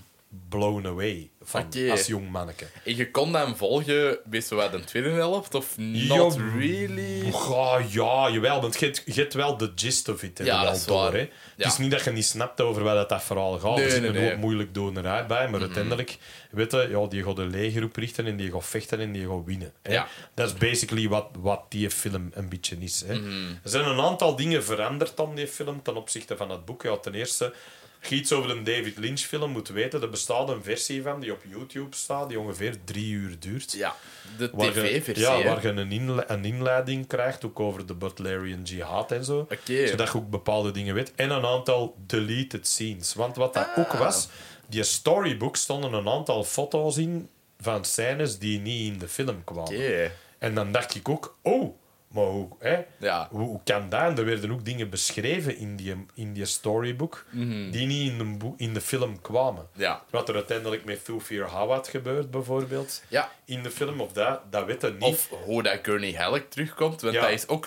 blown 0.48 0.86
away 0.86 1.30
van, 1.42 1.66
als 1.90 2.06
jong 2.06 2.30
manneke. 2.30 2.66
En 2.84 2.96
je 2.96 3.10
kon 3.10 3.34
hem 3.34 3.56
volgen 3.56 4.18
bij 4.24 4.40
zowat 4.40 4.72
de 4.72 4.84
tweede 4.84 5.10
helft, 5.10 5.54
of 5.54 5.76
not 5.76 6.34
Ja, 6.34 6.42
really? 6.58 7.26
Ja, 7.26 7.78
ja, 7.90 8.30
jawel, 8.30 8.60
want 8.60 8.78
je 8.78 8.84
hebt- 8.86 9.02
je 9.06 9.20
hebt 9.20 9.34
wel 9.34 9.56
de 9.56 9.72
gist 9.74 10.08
of 10.08 10.22
it. 10.22 10.40
Ja, 10.44 10.62
wel 10.62 10.78
door, 10.86 10.96
waar. 11.02 11.12
hè. 11.12 11.18
Ja. 11.18 11.28
Het 11.56 11.66
is 11.66 11.78
niet 11.78 11.90
dat 11.90 12.04
je 12.04 12.10
niet 12.10 12.24
snapt 12.24 12.60
over 12.60 12.82
wat 12.82 12.94
dat, 12.94 13.08
dat 13.08 13.22
verhaal 13.22 13.58
gaat. 13.58 13.76
Nee, 13.76 13.84
er 13.84 13.90
zit 13.90 14.00
nee, 14.00 14.08
een 14.10 14.14
nee. 14.16 14.36
Moeilijk 14.36 14.74
donerij 14.74 15.26
bij, 15.26 15.48
maar 15.48 15.60
uiteindelijk, 15.60 16.18
weet 16.50 16.72
je, 16.72 16.86
ja, 16.90 17.06
die 17.06 17.22
gaat 17.24 17.38
een 17.38 17.50
leger 17.50 17.84
oprichten 17.84 18.26
en 18.26 18.36
die 18.36 18.50
gaat 18.50 18.66
vechten 18.66 19.00
en 19.00 19.12
die 19.12 19.26
gaat 19.26 19.44
winnen. 19.44 19.72
Hè. 19.82 19.92
Ja. 19.92 20.08
Dat 20.34 20.46
is 20.48 20.54
basically 20.54 21.08
wat, 21.08 21.26
wat 21.38 21.60
die 21.68 21.90
film 21.90 22.30
een 22.34 22.48
beetje 22.48 22.76
is. 22.80 23.02
Hè. 23.06 23.14
Mhm. 23.18 23.50
Er 23.62 23.70
zijn 23.70 23.84
een 23.86 24.00
aantal 24.00 24.36
dingen 24.36 24.64
veranderd 24.64 25.20
aan 25.20 25.34
die 25.34 25.46
film 25.46 25.82
ten 25.82 25.96
opzichte 25.96 26.36
van 26.36 26.50
het 26.50 26.64
boek. 26.64 26.82
Ja, 26.82 26.96
ten 26.96 27.14
eerste, 27.14 27.52
als 28.00 28.08
je 28.08 28.14
iets 28.16 28.32
over 28.32 28.50
een 28.50 28.64
David 28.64 28.98
Lynch 28.98 29.20
film 29.20 29.50
moet 29.50 29.68
weten, 29.68 30.02
er 30.02 30.10
bestaat 30.10 30.48
een 30.48 30.62
versie 30.62 31.02
van 31.02 31.20
die 31.20 31.32
op 31.32 31.42
YouTube 31.48 31.96
staat, 31.96 32.28
die 32.28 32.38
ongeveer 32.40 32.76
drie 32.84 33.10
uur 33.12 33.36
duurt. 33.38 33.72
Ja, 33.72 33.94
de 34.38 34.50
tv-versie. 34.56 35.24
Ja, 35.26 35.42
waar 35.44 35.62
je 35.62 35.68
een, 35.68 35.92
inle- 35.92 36.24
een 36.26 36.44
inleiding 36.44 37.06
krijgt, 37.06 37.44
ook 37.44 37.60
over 37.60 37.86
de 37.86 37.94
Butlerian 37.94 38.62
Jihad 38.62 39.12
en 39.12 39.24
zo. 39.24 39.38
Oké. 39.38 39.86
Zodat 39.86 40.12
je 40.12 40.18
ook 40.18 40.30
bepaalde 40.30 40.70
dingen 40.70 40.94
weet. 40.94 41.12
En 41.14 41.30
een 41.30 41.44
aantal 41.46 41.96
deleted 42.06 42.66
scenes. 42.66 43.14
Want 43.14 43.36
wat 43.36 43.54
dat 43.54 43.66
Ah. 43.74 43.78
ook 43.78 43.92
was, 43.92 44.28
die 44.66 44.82
storybook 44.82 45.56
stonden 45.56 45.92
een 45.92 46.08
aantal 46.08 46.44
foto's 46.44 46.96
in 46.96 47.28
van 47.60 47.84
scènes 47.84 48.38
die 48.38 48.58
niet 48.60 48.92
in 48.92 48.98
de 48.98 49.08
film 49.08 49.44
kwamen. 49.44 49.72
Oké. 49.72 50.10
En 50.38 50.54
dan 50.54 50.72
dacht 50.72 50.94
ik 50.94 51.08
ook, 51.08 51.38
oh, 51.42 51.77
Maar 52.08 52.24
hoe, 52.24 52.48
hè? 52.58 52.84
Ja. 52.98 53.28
Hoe, 53.30 53.40
hoe 53.46 53.60
kan 53.64 53.88
dat? 53.88 54.00
En 54.00 54.18
er 54.18 54.24
werden 54.24 54.50
ook 54.50 54.64
dingen 54.64 54.90
beschreven 54.90 55.56
in 55.56 55.76
die, 55.76 56.06
in 56.14 56.32
die 56.32 56.44
storybook 56.44 57.24
die 57.70 57.86
niet 57.86 58.10
in 58.12 58.38
de, 58.38 58.52
in 58.56 58.74
de 58.74 58.80
film 58.80 59.20
kwamen. 59.20 59.68
Ja. 59.74 60.04
Wat 60.10 60.28
er 60.28 60.34
uiteindelijk 60.34 60.84
met 60.84 61.04
Thufir 61.04 61.46
Hawat 61.48 61.88
gebeurt, 61.88 62.30
bijvoorbeeld, 62.30 63.02
Ja. 63.08 63.32
in 63.44 63.62
de 63.62 63.70
film, 63.70 64.00
of 64.00 64.12
dat, 64.12 64.40
dat 64.50 64.66
weten 64.66 64.92
niet. 64.92 65.02
Of 65.02 65.28
hoe 65.44 65.62
dat 65.62 65.78
Gurney 65.82 66.12
Halleck 66.12 66.50
terugkomt, 66.50 67.00
want 67.00 67.14
dat 67.14 67.30
is 67.30 67.48
ook 67.48 67.66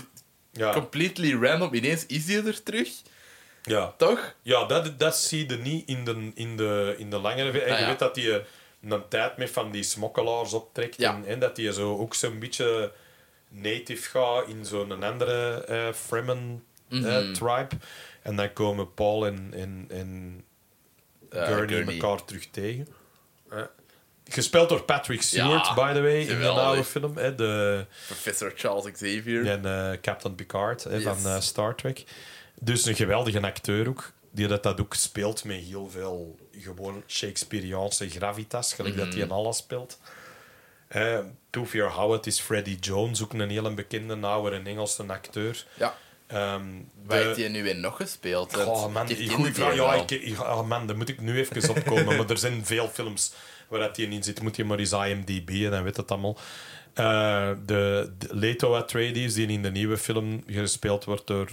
completely 0.73 1.33
random. 1.47 1.73
Ineens 1.73 2.05
is 2.05 2.27
hij 2.27 2.45
er 2.45 2.63
terug, 2.63 2.89
ja. 3.63 3.93
toch? 3.97 4.35
ja 4.41 4.65
dat, 4.65 4.99
dat 4.99 5.17
zie 5.17 5.49
je 5.49 5.57
niet 5.57 5.87
in 5.87 6.05
de, 6.05 6.31
in 6.33 6.57
de, 6.57 6.95
in 6.97 7.09
de 7.09 7.17
langere... 7.19 7.61
En 7.61 7.71
Ah, 7.71 7.77
je 7.77 7.83
ja. 7.83 7.89
weet 7.89 7.99
dat 7.99 8.15
hij 8.15 8.45
een 8.81 9.03
tijd 9.09 9.37
met 9.37 9.49
van 9.49 9.71
die 9.71 9.83
smokkelaars 9.83 10.53
optrekt. 10.53 11.01
En, 11.01 11.25
en 11.25 11.39
dat 11.39 11.57
hij 11.57 11.71
zo 11.71 11.97
ook 11.97 12.13
zo'n 12.13 12.39
beetje 12.39 12.91
native 13.51 14.09
gaat 14.09 14.47
in 14.47 14.65
zo'n 14.65 15.03
andere 15.03 15.53
eh 15.63 15.93
Fremen 15.93 16.63
eh, 16.89 16.99
Mhm. 16.99 17.33
tribe. 17.33 17.69
En 18.21 18.35
dan 18.35 18.53
komen 18.53 18.93
Paul 18.93 19.25
en, 19.25 19.49
en, 19.53 19.85
en 19.89 20.43
Eh, 21.29 21.45
Gurney, 21.45 21.67
Gurney. 21.67 21.93
elkaar 21.99 22.25
terug 22.25 22.47
tegen. 22.51 22.87
Eh, 23.49 23.61
gespeeld 24.29 24.69
door 24.69 24.83
Patrick 24.83 25.21
Stewart, 25.21 25.65
Ja, 25.67 25.73
by 25.73 25.93
the 25.93 26.01
way, 26.01 26.19
in 26.21 26.39
de 26.39 26.47
oude 26.49 26.83
film. 26.83 27.17
Hè, 27.17 27.35
de, 27.35 27.85
Professor 28.07 28.51
Charles 28.55 28.91
Xavier. 28.91 29.47
en 29.49 29.65
eh, 29.65 29.99
Captain 30.01 30.35
Picard 30.35 30.83
hè, 30.83 30.97
Yes. 30.97 31.03
van 31.03 31.41
Star 31.41 31.75
Trek. 31.75 32.03
Dus 32.61 32.85
een 32.85 32.95
geweldige 32.95 33.41
acteur 33.41 33.87
ook. 33.87 34.11
Die 34.31 34.47
dat, 34.47 34.63
dat 34.63 34.81
ook 34.81 34.93
speelt 34.93 35.43
met 35.43 35.55
heel 35.57 35.89
veel 35.89 36.37
gewoon 36.57 37.03
Shakespeareaanse 37.07 38.09
gravitas. 38.09 38.73
Gelijk 38.73 38.95
dat 38.97 39.05
Mhm. 39.07 39.15
hij 39.15 39.25
in 39.25 39.31
alles 39.31 39.57
speelt. 39.57 39.99
Uh, 40.95 41.19
Fear 41.65 41.89
Howard 41.91 42.27
is 42.27 42.39
Freddie 42.39 42.79
Jones, 42.79 43.23
ook 43.23 43.33
een 43.33 43.49
hele 43.49 43.73
bekende 43.73 44.15
oude 44.27 44.61
Engelse 44.65 45.03
acteur. 45.07 45.65
Ja. 45.77 45.95
Waar 46.27 46.59
de- 47.07 47.15
heeft 47.15 47.37
hij 47.37 47.47
nu 47.47 47.69
in 47.69 47.79
nog 47.79 47.95
gespeeld? 47.95 48.65
Oh 48.65 48.93
man, 48.93 49.01
ik 49.09 49.17
die 49.17 49.17
kende 49.17 49.33
goeie 49.33 49.51
die 49.53 49.63
vraag. 49.63 49.75
Ja, 49.75 49.89
wel. 49.91 50.01
ik, 50.01 50.11
ik- 50.11 50.39
oh 50.39 50.67
man, 50.67 50.87
daar 50.87 50.97
moet 50.97 51.09
ik 51.09 51.21
nu 51.21 51.39
even 51.39 51.69
opkomen. 51.69 52.17
maar 52.17 52.29
er 52.29 52.37
zijn 52.37 52.65
veel 52.65 52.87
films 52.87 53.33
waar 53.67 53.79
dat 53.79 53.95
die 53.95 54.07
in 54.09 54.23
zit. 54.23 54.41
Moet 54.41 54.55
je 54.55 54.65
maar 54.65 54.79
eens 54.79 54.91
IMDb 54.91 55.49
en 55.49 55.71
dan 55.71 55.83
weet 55.83 55.97
het 55.97 56.11
allemaal. 56.11 56.37
Eh, 56.93 57.51
de, 57.65 58.11
de 58.17 58.27
Leto 58.31 58.75
Atreides, 58.75 59.33
die 59.33 59.47
in 59.47 59.61
de 59.61 59.71
nieuwe 59.71 59.97
film 59.97 60.43
gespeeld 60.47 61.03
wordt 61.05 61.27
door 61.27 61.49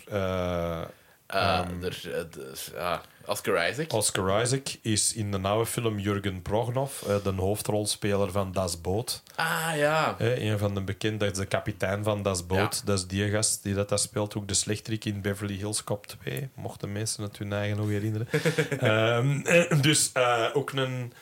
eh, 1.29 1.59
Eh, 1.59 1.85
er, 1.87 2.01
eh, 2.15 2.75
ja, 2.75 3.01
Oscar 3.27 3.71
Isaac. 3.71 3.93
Oscar 3.93 4.43
Isaac, 4.43 4.69
is 4.83 5.15
in 5.15 5.31
de 5.31 5.39
oude 5.43 5.67
film 5.67 5.99
Jurgen 5.99 6.43
Prognov, 6.43 7.03
eh, 7.03 7.15
de 7.23 7.33
hoofdrolspeler 7.37 8.31
van 8.31 8.53
Das 8.53 8.81
Boot. 8.81 9.23
Ah 9.35 9.71
ja. 9.77 10.15
Eh, 10.19 10.51
een 10.51 10.59
van 10.59 10.75
de 10.75 10.81
bekende, 10.81 11.19
dat 11.25 11.33
is 11.33 11.39
de 11.39 11.47
kapitein 11.47 12.05
van 12.05 12.23
Das 12.23 12.47
Boot. 12.47 12.75
Ja. 12.75 12.81
Dat 12.85 12.99
is 12.99 13.07
die 13.07 13.31
gast 13.31 13.63
die 13.63 13.75
dat, 13.75 13.89
dat 13.89 14.01
speelt. 14.01 14.37
Ook 14.37 14.49
de 14.49 14.55
slechterik 14.55 15.05
in 15.05 15.21
Beverly 15.21 15.55
Hills 15.57 15.85
Cop 15.85 16.07
2. 16.07 16.49
Mochten 16.55 16.93
mensen 16.93 17.23
het 17.23 17.39
hun 17.39 17.53
eigen 17.53 17.77
nog 17.77 17.89
herinneren. 17.89 18.29
Ehm, 18.81 19.41
eh, 19.41 19.81
dus 19.81 20.11
ook 20.53 20.73
een, 20.73 21.13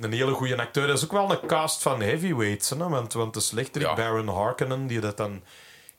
een 0.00 0.12
hele 0.12 0.32
goede 0.32 0.56
acteur. 0.56 0.86
Dat 0.86 0.96
is 0.96 1.04
ook 1.04 1.12
wel 1.12 1.30
een 1.30 1.46
cast 1.46 1.82
van 1.82 2.00
heavyweights. 2.00 2.70
Hè, 2.70 2.76
want, 2.76 3.12
want 3.12 3.34
de 3.34 3.40
slechterik 3.40 3.88
Ja. 3.88 3.94
Baron 3.94 4.28
Harkonnen, 4.28 4.86
die 4.86 5.00
dat 5.00 5.16
dan 5.16 5.42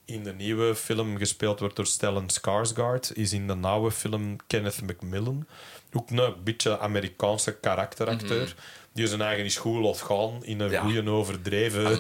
in 0.05 0.23
de 0.23 0.33
nieuwe 0.33 0.75
film 0.75 1.17
gespeeld 1.17 1.59
wordt 1.59 1.75
door 1.75 1.85
Stellan 1.85 2.29
Skarsgård, 2.29 3.11
is 3.13 3.33
in 3.33 3.47
de 3.47 3.57
oude 3.61 3.91
film 3.91 4.35
Kenneth 4.47 4.81
Macmillan. 4.81 5.47
Ook 5.91 6.09
een 6.09 6.35
beetje 6.43 6.79
Amerikaanse 6.79 7.59
karakteracteur. 7.59 8.55
Die 8.93 9.07
zijn 9.07 9.21
eigen 9.21 9.61
goed 9.61 9.83
laat 9.83 10.01
gaan 10.01 10.39
in 10.43 10.59
een 10.59 10.71
Ja. 10.71 10.81
goede 10.81 11.09
overdreven. 11.09 11.99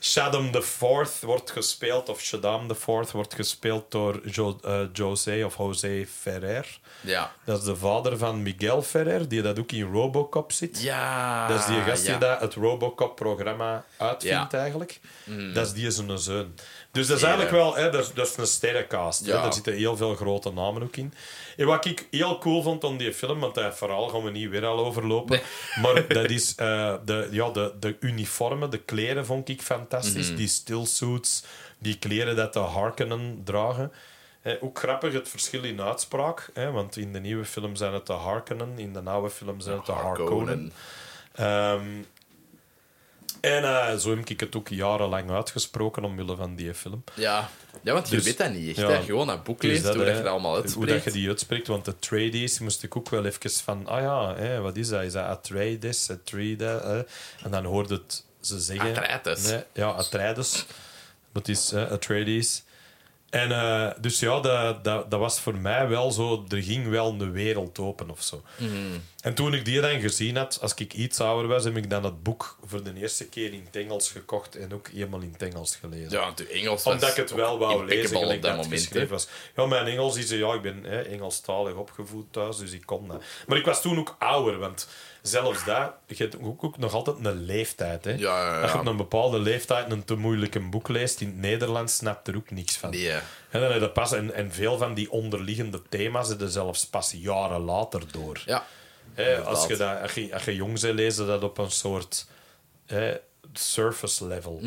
Shaddam 0.00 0.50
the 0.56 0.62
Fourth 0.62 1.20
wordt 1.20 1.50
gespeeld, 1.50 2.08
of 2.08 2.20
Shaddam 2.20 2.68
the 2.68 2.74
Fourth 2.74 3.10
wordt 3.10 3.34
gespeeld 3.34 3.90
door 3.90 4.20
jo 4.24 4.58
eh, 4.64 4.80
José 4.92 5.44
of 5.44 5.56
José 5.56 6.06
Ferrer. 6.20 6.78
Ja. 7.00 7.32
Dat 7.44 7.58
is 7.58 7.64
de 7.64 7.76
vader 7.76 8.18
van 8.18 8.42
Miguel 8.42 8.82
Ferrer, 8.82 9.28
die 9.28 9.42
dat 9.42 9.58
ook 9.58 9.72
in 9.72 9.92
Robocop 9.92 10.52
zit. 10.52 10.82
Ja. 10.82 11.48
Dat 11.48 11.58
is 11.58 11.66
die 11.66 11.82
gast 11.82 12.06
ja. 12.06 12.10
die 12.18 12.28
dat 12.28 12.40
het 12.40 12.54
Robocop-programma 12.54 13.84
uitvindt, 13.96 14.52
Ja. 14.52 14.58
eigenlijk. 14.58 15.00
Mm. 15.24 15.52
Dat 15.54 15.66
is 15.66 15.72
die 15.72 15.90
zijn 15.90 16.18
zoon. 16.18 16.54
Dus 16.92 17.06
dat 17.06 17.16
is 17.16 17.22
eigenlijk 17.22 17.52
wel... 17.52 17.74
Hè, 17.76 17.90
dat, 17.90 18.02
is, 18.02 18.12
dat 18.12 18.26
is 18.28 18.36
een 18.36 18.46
sterrencast. 18.46 19.26
hè. 19.26 19.32
Ja. 19.32 19.42
Daar 19.42 19.52
zitten 19.52 19.74
heel 19.74 19.96
veel 19.96 20.14
grote 20.14 20.52
namen 20.52 20.82
ook 20.82 20.96
in. 20.96 21.12
En 21.56 21.66
wat 21.66 21.84
ik 21.84 22.06
heel 22.10 22.38
cool 22.38 22.62
vond 22.62 22.84
aan 22.84 22.96
die 22.96 23.12
film, 23.14 23.40
want 23.40 23.54
dat 23.54 23.76
verhaal 23.76 24.08
gaan 24.08 24.22
we 24.22 24.30
niet 24.30 24.50
weer 24.50 24.66
al 24.66 24.78
overlopen, 24.84 25.40
maar 25.82 26.06
dat 26.08 26.30
is... 26.30 26.54
eh, 26.54 26.94
de, 27.04 27.28
ja, 27.30 27.50
de, 27.50 27.72
de 27.80 27.96
uniformen, 28.00 28.70
de 28.70 28.78
kleren 28.78 29.26
vond 29.26 29.48
ik 29.48 29.62
fantastisch. 29.62 30.28
Mhm. 30.28 30.36
Die 30.36 30.48
stillsuits, 30.48 31.44
die 31.78 31.98
kleren 31.98 32.36
dat 32.36 32.52
de 32.52 32.58
Harkonnen 32.58 33.40
dragen. 33.44 33.92
Eh, 34.42 34.52
ook 34.60 34.78
grappig 34.78 35.12
het 35.12 35.28
verschil 35.28 35.62
in 35.64 35.80
uitspraak. 35.80 36.50
Hè, 36.54 36.70
want 36.70 36.96
in 36.96 37.12
de 37.12 37.20
nieuwe 37.20 37.44
film 37.44 37.76
zijn 37.76 37.92
het 37.92 38.06
de 38.06 38.12
Harkonnen, 38.12 38.78
in 38.78 38.92
de 38.92 39.00
oude 39.04 39.30
film 39.30 39.60
zijn 39.60 39.76
het 39.76 39.86
de 39.86 39.92
Harkonnen. 39.92 40.72
Ehm, 41.34 41.86
en 43.40 43.64
eh, 43.64 43.96
zo 43.96 44.16
heb 44.16 44.28
ik 44.28 44.40
het 44.40 44.56
ook 44.56 44.68
jarenlang 44.68 45.30
uitgesproken 45.30 46.04
omwille 46.04 46.36
van 46.36 46.54
die 46.54 46.74
film. 46.74 47.04
Ja. 47.14 47.48
ja, 47.82 47.92
want 47.92 48.08
je 48.08 48.16
Dus- 48.16 48.24
weet 48.24 48.38
dat 48.38 48.52
niet 48.52 48.68
echt. 48.68 48.76
ja. 48.76 48.88
hè. 48.88 49.02
Gewoon 49.02 49.28
een 49.28 49.42
boek 49.42 49.62
leest, 49.62 49.84
hoe 49.84 49.96
dat 49.96 50.06
je 50.06 50.22
dat 50.22 50.32
allemaal 50.32 50.62
Hoe 50.74 50.86
dat 50.86 51.04
je 51.04 51.10
die 51.10 51.28
uitspreekt. 51.28 51.66
Want 51.66 51.84
de 51.84 51.90
Atreides 51.90 52.58
moest 52.58 52.82
ik 52.82 52.96
ook 52.96 53.08
wel 53.08 53.24
even 53.24 53.50
van... 53.50 53.86
Ah 53.86 54.00
ja, 54.00 54.34
hè, 54.34 54.60
wat 54.60 54.76
is 54.76 54.88
dat? 54.88 55.02
Is 55.02 55.12
dat 55.12 55.24
Atreides? 55.24 56.10
Atreides? 56.10 56.82
hè? 56.82 56.98
En 57.44 57.50
dan 57.50 57.64
hoorde 57.64 57.94
het 57.94 58.24
ze 58.40 58.60
zeggen... 58.60 58.90
Atreides. 58.96 59.42
Nee, 59.42 59.62
ja, 59.72 59.88
Atreides. 59.88 60.66
Maar 61.32 61.42
het 61.42 61.48
is 61.48 61.70
hè, 61.70 61.88
Atreides. 61.88 62.62
En 63.30 63.52
eh, 63.52 63.90
dus 64.00 64.20
ja, 64.20 64.40
dat, 64.40 64.84
dat, 64.84 65.10
dat 65.10 65.20
was 65.20 65.40
voor 65.40 65.56
mij 65.56 65.88
wel 65.88 66.10
zo... 66.10 66.44
Er 66.48 66.62
ging 66.62 66.88
wel 66.88 67.14
een 67.18 67.32
wereld 67.32 67.78
open 67.78 68.10
of 68.10 68.22
zo. 68.22 68.42
Mhm. 68.58 68.98
En 69.20 69.34
toen 69.34 69.54
ik 69.54 69.64
die 69.64 69.80
dan 69.80 70.00
gezien 70.00 70.36
had, 70.36 70.58
als 70.62 70.74
ik 70.74 70.92
iets 70.94 71.20
ouder 71.20 71.48
was, 71.48 71.64
heb 71.64 71.76
ik 71.76 71.90
dan 71.90 72.04
het 72.04 72.22
boek 72.22 72.58
voor 72.64 72.82
de 72.82 72.92
eerste 72.94 73.28
keer 73.28 73.52
in 73.52 73.62
het 73.64 73.76
Engels 73.76 74.10
gekocht 74.10 74.56
en 74.56 74.74
ook 74.74 74.88
helemaal 74.88 75.20
in 75.20 75.32
het 75.32 75.42
Engels 75.42 75.76
gelezen 75.76 76.10
Ja, 76.10 76.32
je 76.36 76.46
Engels 76.46 76.82
omdat 76.82 77.10
ik 77.10 77.16
het 77.16 77.30
wel 77.30 77.58
wou 77.58 77.86
lezen, 77.86 78.08
gelijk 78.08 78.24
op 78.36 78.42
dat 78.42 78.56
dat 78.56 78.64
het 78.70 78.90
moment. 78.92 79.10
was. 79.10 79.28
Ja, 79.56 79.66
mijn 79.66 79.86
Engels 79.86 80.16
is... 80.16 80.30
Ja, 80.30 80.54
ik 80.54 80.62
ben 80.62 80.84
hè, 80.84 81.00
Engelstalig 81.00 81.74
opgevoed 81.74 82.32
thuis, 82.32 82.56
dus 82.56 82.72
ik 82.72 82.86
kon 82.86 83.08
dat. 83.08 83.22
Maar 83.46 83.58
ik 83.58 83.64
was 83.64 83.82
toen 83.82 83.98
ook 83.98 84.16
ouder, 84.18 84.58
want 84.58 84.88
zelfs 85.22 85.64
dat... 85.64 85.92
Je 86.06 86.14
hebt 86.16 86.42
ook, 86.42 86.64
ook 86.64 86.78
nog 86.78 86.94
altijd 86.94 87.16
een 87.24 87.44
leeftijd, 87.44 88.04
hè. 88.04 88.10
Ja, 88.10 88.16
ja, 88.18 88.54
ja. 88.54 88.60
Als 88.60 88.72
je 88.72 88.78
op 88.78 88.86
een 88.86 88.96
bepaalde 88.96 89.38
leeftijd 89.38 89.90
een 89.90 90.04
te 90.04 90.14
moeilijke 90.14 90.60
boek 90.60 90.88
leest 90.88 91.20
in 91.20 91.26
het 91.26 91.36
Nederlands, 91.36 91.96
snapt 91.96 92.28
er 92.28 92.36
ook 92.36 92.50
niks 92.50 92.76
van. 92.76 92.90
Nee. 92.90 93.10
En, 93.10 93.60
dan 93.60 93.72
heb 93.72 93.80
je 93.80 93.90
pas, 93.90 94.12
en, 94.12 94.34
en 94.34 94.52
veel 94.52 94.78
van 94.78 94.94
die 94.94 95.10
onderliggende 95.10 95.82
thema's 95.88 96.34
je 96.38 96.50
zelfs 96.50 96.86
pas 96.86 97.14
jaren 97.16 97.60
later 97.60 98.02
door. 98.12 98.42
Ja. 98.46 98.66
Hè, 99.14 99.40
als, 99.40 99.66
je 99.66 99.76
dat, 99.76 100.02
als, 100.02 100.14
je, 100.14 100.34
als 100.34 100.44
je 100.44 100.54
jong 100.54 100.80
bent, 100.80 100.94
lezen 100.94 101.26
dat 101.26 101.42
op 101.42 101.58
een 101.58 101.70
soort 101.70 102.26
hè, 102.86 103.16
surface 103.52 104.26
level. 104.26 104.60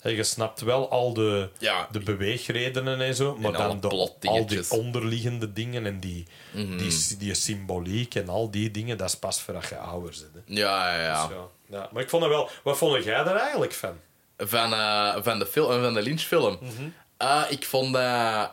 Hè, 0.00 0.10
je 0.10 0.22
snapt 0.22 0.60
wel 0.60 0.90
al 0.90 1.12
de, 1.14 1.48
Mhm. 1.54 1.64
Ja. 1.64 1.88
de 1.90 1.98
beweegredenen 2.00 3.00
en 3.00 3.14
zo, 3.14 3.36
maar 3.36 3.52
En 3.52 3.58
dan 3.68 3.80
de, 3.80 3.88
al 3.88 4.46
die 4.46 4.70
onderliggende 4.70 5.52
dingen 5.52 5.86
en 5.86 6.00
die, 6.00 6.26
Mhm. 6.52 6.76
die, 6.76 7.16
die 7.18 7.34
symboliek 7.34 8.14
en 8.14 8.28
al 8.28 8.50
die 8.50 8.70
dingen, 8.70 8.98
dat 8.98 9.08
is 9.08 9.16
pas 9.16 9.40
voor 9.42 9.54
als 9.56 9.68
je 9.68 9.76
ouder 9.76 10.14
hè. 10.32 10.40
Ja, 10.46 10.94
ja, 10.96 11.02
ja. 11.02 11.26
Dus 11.26 11.36
ja. 11.36 11.48
ja. 11.78 11.88
Maar 11.92 12.02
ik 12.02 12.08
vond 12.08 12.22
het 12.22 12.32
wel... 12.32 12.48
Wat 12.62 12.76
vond 12.78 13.04
jij 13.04 13.14
er 13.14 13.36
eigenlijk 13.36 13.72
van? 13.72 13.96
Van, 14.38 14.72
eh, 14.72 15.16
van 15.22 15.38
de 15.38 15.46
film, 15.46 15.82
van 15.82 15.94
de 15.94 16.02
Lynch-film. 16.02 16.58
Mhm. 16.60 16.88
Eh, 17.16 17.42
ik 17.48 17.64
vond 17.64 17.92
dat 17.92 18.52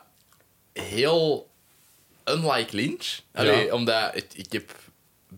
heel 0.73 1.49
unlike 2.25 2.75
Lynch. 2.75 3.19
Allee, 3.33 3.65
Ja. 3.65 3.73
Omdat 3.73 4.15
ik, 4.15 4.33
ik 4.33 4.51
heb 4.51 4.71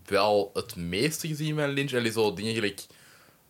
wel 0.06 0.50
het 0.54 0.76
meeste 0.76 1.28
gezien 1.28 1.56
van 1.56 1.68
Lynch. 1.68 1.92
Allee, 1.94 2.12
zo 2.12 2.34
dingen 2.34 2.54
gelijk 2.54 2.86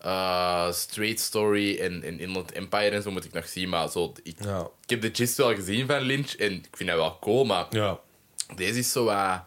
eh, 0.05 0.71
Straight 0.71 1.19
Story 1.19 1.79
en, 1.79 2.03
en 2.03 2.19
Inland 2.19 2.51
Empire 2.51 2.89
en 2.89 3.01
zo 3.01 3.11
moet 3.11 3.25
ik 3.25 3.33
nog 3.33 3.47
zien. 3.47 3.69
Maar 3.69 3.89
zo, 3.89 4.13
ik, 4.23 4.35
Ja. 4.43 4.67
ik 4.83 4.89
heb 4.89 5.01
de 5.01 5.09
gist 5.13 5.37
wel 5.37 5.55
gezien 5.55 5.87
van 5.87 6.01
Lynch 6.01 6.31
en 6.33 6.51
ik 6.51 6.67
vind 6.71 6.89
dat 6.89 6.97
wel 6.97 7.17
cool. 7.19 7.45
Maar 7.45 7.65
Ja. 7.69 7.99
deze 8.55 8.79
is 8.79 8.91
zo 8.91 9.03
wat... 9.03 9.39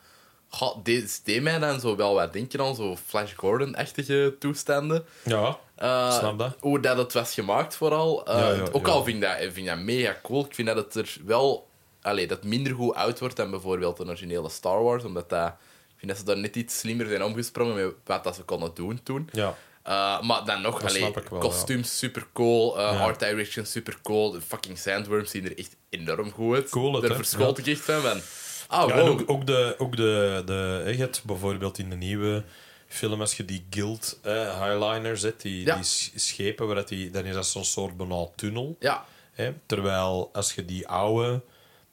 Goh, 0.51 0.77
deze 0.83 1.19
deed 1.25 1.43
mij 1.43 1.59
dan 1.59 1.81
zo 1.81 1.97
wel 1.97 2.15
wat 2.15 2.33
denken 2.33 2.61
aan 2.61 2.75
zo 2.75 2.97
Flash 3.07 3.33
Gordon-achtige 3.37 4.37
toestanden. 4.39 5.05
Ja. 5.25 5.59
Eh, 5.75 6.19
Snap 6.19 6.39
dat. 6.39 6.57
Hoe 6.61 6.81
dat 6.81 6.97
het 6.97 7.13
was 7.13 7.35
gemaakt, 7.35 7.77
vooral. 7.77 8.27
Eh, 8.27 8.39
Ja, 8.39 8.51
ja, 8.53 8.65
ook 8.73 8.89
al 8.89 9.05
vind 9.05 9.17
ik, 9.23 9.29
dat, 9.29 9.37
vind 9.39 9.57
ik 9.57 9.67
dat 9.67 9.79
mega 9.79 10.17
cool. 10.23 10.45
Ik 10.45 10.55
vind 10.55 10.69
dat 10.69 10.77
het 10.77 10.95
er 10.95 11.17
wel... 11.25 11.69
Allee, 12.03 12.27
dat 12.27 12.45
minder 12.45 12.75
goed 12.75 12.95
uit 12.95 13.19
wordt 13.19 13.37
dan 13.37 13.51
bijvoorbeeld 13.51 13.97
de 13.97 14.05
originele 14.05 14.49
Star 14.49 14.83
Wars. 14.83 15.05
Omdat 15.05 15.29
dat... 15.29 15.49
Ik 15.49 15.97
vind 15.97 16.11
dat 16.11 16.17
ze 16.21 16.25
daar 16.25 16.39
net 16.39 16.57
iets 16.57 16.79
slimmer 16.79 17.09
zijn 17.09 17.23
omgesprongen 17.23 17.75
met 17.75 17.95
wat 18.05 18.25
dat 18.25 18.35
ze 18.35 18.43
konden 18.43 18.71
doen 18.75 19.01
toen. 19.03 19.29
Ja. 19.33 19.57
Eh, 19.89 20.21
maar 20.21 20.45
dan 20.45 20.61
nog, 20.63 20.81
Dat 20.81 20.91
allee, 20.91 21.03
snap 21.03 21.17
ik 21.17 21.29
wel, 21.29 21.39
kostuums 21.41 21.99
super 21.99 22.27
cool, 22.33 22.79
eh, 22.79 22.93
Ja. 22.93 22.99
art 23.05 23.19
direction 23.21 23.67
super 23.67 23.97
cool. 24.03 24.31
De 24.31 24.41
fucking 24.41 24.79
sandworms 24.79 25.31
zien 25.31 25.45
er 25.45 25.59
echt 25.59 25.77
enorm 25.89 26.31
goed 26.31 26.55
uit. 26.55 26.69
Cool, 26.71 26.93
het, 26.95 27.03
Daar 27.03 27.17
verschoot 27.17 27.59
ik 27.59 27.67
echt 27.67 27.81
van. 27.81 28.01
van 28.01 28.21
ah, 28.67 28.89
Ja, 28.89 28.95
en 28.95 29.01
wow. 29.01 29.09
ook, 29.09 29.31
ook 29.31 29.47
de, 29.47 29.75
ook 29.79 29.97
de, 29.97 30.43
de 30.47 30.83
je 30.87 30.97
hebt 30.97 31.25
bijvoorbeeld 31.25 31.79
in 31.79 31.91
de 31.91 31.97
nieuwe 31.97 32.45
film, 32.89 33.21
als 33.21 33.37
je 33.37 33.45
die 33.45 33.67
guild 33.71 34.19
eh, 34.23 34.63
highliner 34.63 35.19
zet, 35.19 35.41
die, 35.41 35.65
die 35.65 35.85
schepen, 36.15 36.67
waar 36.67 36.77
dat 36.77 36.89
die, 36.89 37.11
dan 37.11 37.25
is 37.25 37.35
dat 37.35 37.47
zo'n 37.47 37.65
soort 37.65 37.97
bijna 37.97 38.27
tunnel. 38.37 38.77
Ja, 38.81 39.05
Hè? 39.33 39.53
Terwijl 39.67 40.31
als 40.33 40.55
je 40.55 40.65
die 40.65 40.89
oude, 40.89 41.43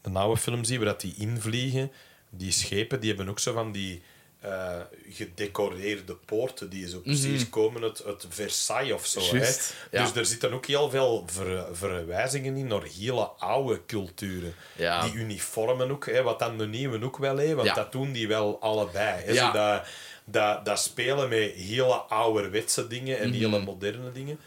de 0.02 0.10
oude 0.14 0.42
film 0.42 0.64
ziet, 0.64 0.78
waar 0.78 0.86
dat 0.86 1.02
die 1.02 1.14
invliegen, 1.18 1.92
die 2.30 2.52
schepen, 2.52 3.00
die 3.00 3.10
hebben 3.10 3.30
ook 3.30 3.40
zo 3.40 3.54
van 3.54 3.72
die 3.72 4.02
eh, 4.46 4.80
gedecoreerde 5.10 6.16
poorten 6.16 6.70
die 6.70 6.88
zo 6.90 7.00
precies 7.00 7.50
komen 7.50 7.84
uit, 7.84 8.04
uit 8.06 8.26
Versailles 8.30 8.94
of 8.94 9.06
zo. 9.06 9.20
Hè? 9.36 9.50
Ja. 9.92 10.04
Dus 10.04 10.16
er 10.16 10.26
zitten 10.26 10.54
ook 10.54 10.66
heel 10.66 10.90
veel 10.90 11.24
ver- 11.28 11.76
verwijzingen 11.76 12.56
in 12.58 12.68
naar 12.68 12.84
hele 12.84 13.26
oude 13.26 13.82
culturen. 13.86 14.54
Ja. 14.76 15.04
Die 15.04 15.14
uniformen 15.14 15.92
ook, 15.92 16.06
hè, 16.06 16.22
wat 16.24 16.40
dan 16.40 16.58
de 16.58 16.68
nieuwe 16.68 17.04
ook 17.04 17.18
wel, 17.18 17.38
hè, 17.38 17.56
want 17.56 17.68
Ja. 17.68 17.74
dat 17.74 17.92
doen 17.92 18.12
die 18.12 18.28
wel 18.28 18.62
allebei. 18.62 19.24
Hè? 19.24 19.34
Zo 19.36 19.52
dat, 19.52 19.86
dat, 20.26 20.66
dat 20.66 20.80
spelen 20.80 21.30
met 21.30 21.52
hele 21.52 21.94
ouderwetse 21.96 22.88
dingen 22.88 23.20
en 23.20 23.30
Mhm. 23.30 23.38
hele 23.38 23.60
moderne 23.60 24.12
dingen. 24.12 24.40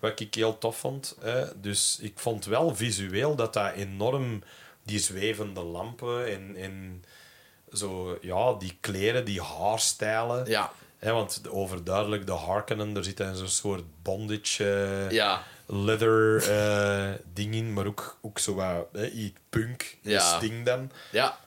Wat 0.00 0.20
ik 0.20 0.34
heel 0.34 0.58
tof 0.58 0.78
vond. 0.78 1.16
Hè. 1.20 1.60
Dus 1.60 1.98
ik 2.00 2.12
vond 2.18 2.44
wel 2.44 2.76
visueel 2.76 3.34
dat 3.34 3.52
dat 3.52 3.72
enorm... 3.74 4.42
Die 4.84 4.98
zwevende 4.98 5.60
lampen 5.62 6.26
en, 6.32 6.56
en 6.56 7.04
zo, 7.72 8.18
ja, 8.20 8.52
die 8.54 8.76
kleren, 8.80 9.24
die 9.24 9.42
haarstijlen. 9.42 10.46
Ja, 10.46 10.72
Hè, 10.98 11.12
want 11.12 11.42
de- 11.42 11.52
overduidelijk, 11.52 12.26
de 12.26 12.32
Harkonnen, 12.32 12.92
daar 12.92 13.04
zit 13.04 13.20
een 13.20 13.48
soort 13.48 13.82
bondage... 14.02 14.64
eh, 15.08 15.10
ja, 15.10 15.42
leather 15.66 16.50
eh, 16.50 17.12
ding 17.32 17.54
in, 17.54 17.72
maar 17.72 17.86
ook, 17.86 18.18
ook 18.22 18.38
zo 18.38 18.54
wat 18.54 18.86
hè, 18.92 19.08
iets 19.10 19.38
punk, 19.50 19.96
Ja. 20.02 20.20
sting 20.36 20.64
dan. 20.64 20.90
ja. 21.10 21.38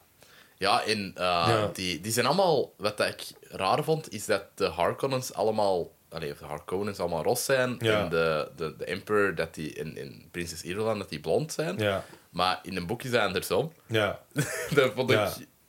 Ja, 0.57 0.83
en 0.83 1.11
eh, 1.15 1.23
Ja. 1.23 1.69
Die, 1.73 2.01
die 2.01 2.11
zijn 2.11 2.25
allemaal... 2.25 2.73
Wat 2.77 2.99
ik 2.99 3.23
raar 3.49 3.83
vond, 3.83 4.11
is 4.13 4.25
dat 4.25 4.43
de 4.55 4.65
Harkonnens 4.65 5.33
allemaal... 5.33 5.91
Allee, 6.09 6.31
of 6.31 6.37
de 6.37 6.45
Harkonnens 6.45 6.99
allemaal 6.99 7.23
ros 7.23 7.45
zijn. 7.45 7.75
Ja. 7.79 7.99
En 8.03 8.09
de, 8.09 8.51
de, 8.55 8.75
de 8.77 8.85
Emperor 8.85 9.35
dat 9.35 9.53
die, 9.55 9.73
en, 9.75 9.97
en 9.97 10.27
Prinses 10.31 10.61
Irulan 10.63 10.97
dat 10.97 11.09
die 11.09 11.19
blond 11.19 11.53
zijn. 11.53 11.77
Ja, 11.77 12.03
Maar 12.29 12.59
in 12.63 12.75
een 12.77 12.87
boek 12.87 13.03
is 13.03 13.11
dat 13.11 13.21
andersom. 13.21 13.73
ja, 13.87 14.19
dat 14.75 14.91
vond 14.95 15.11
ik 15.11 15.17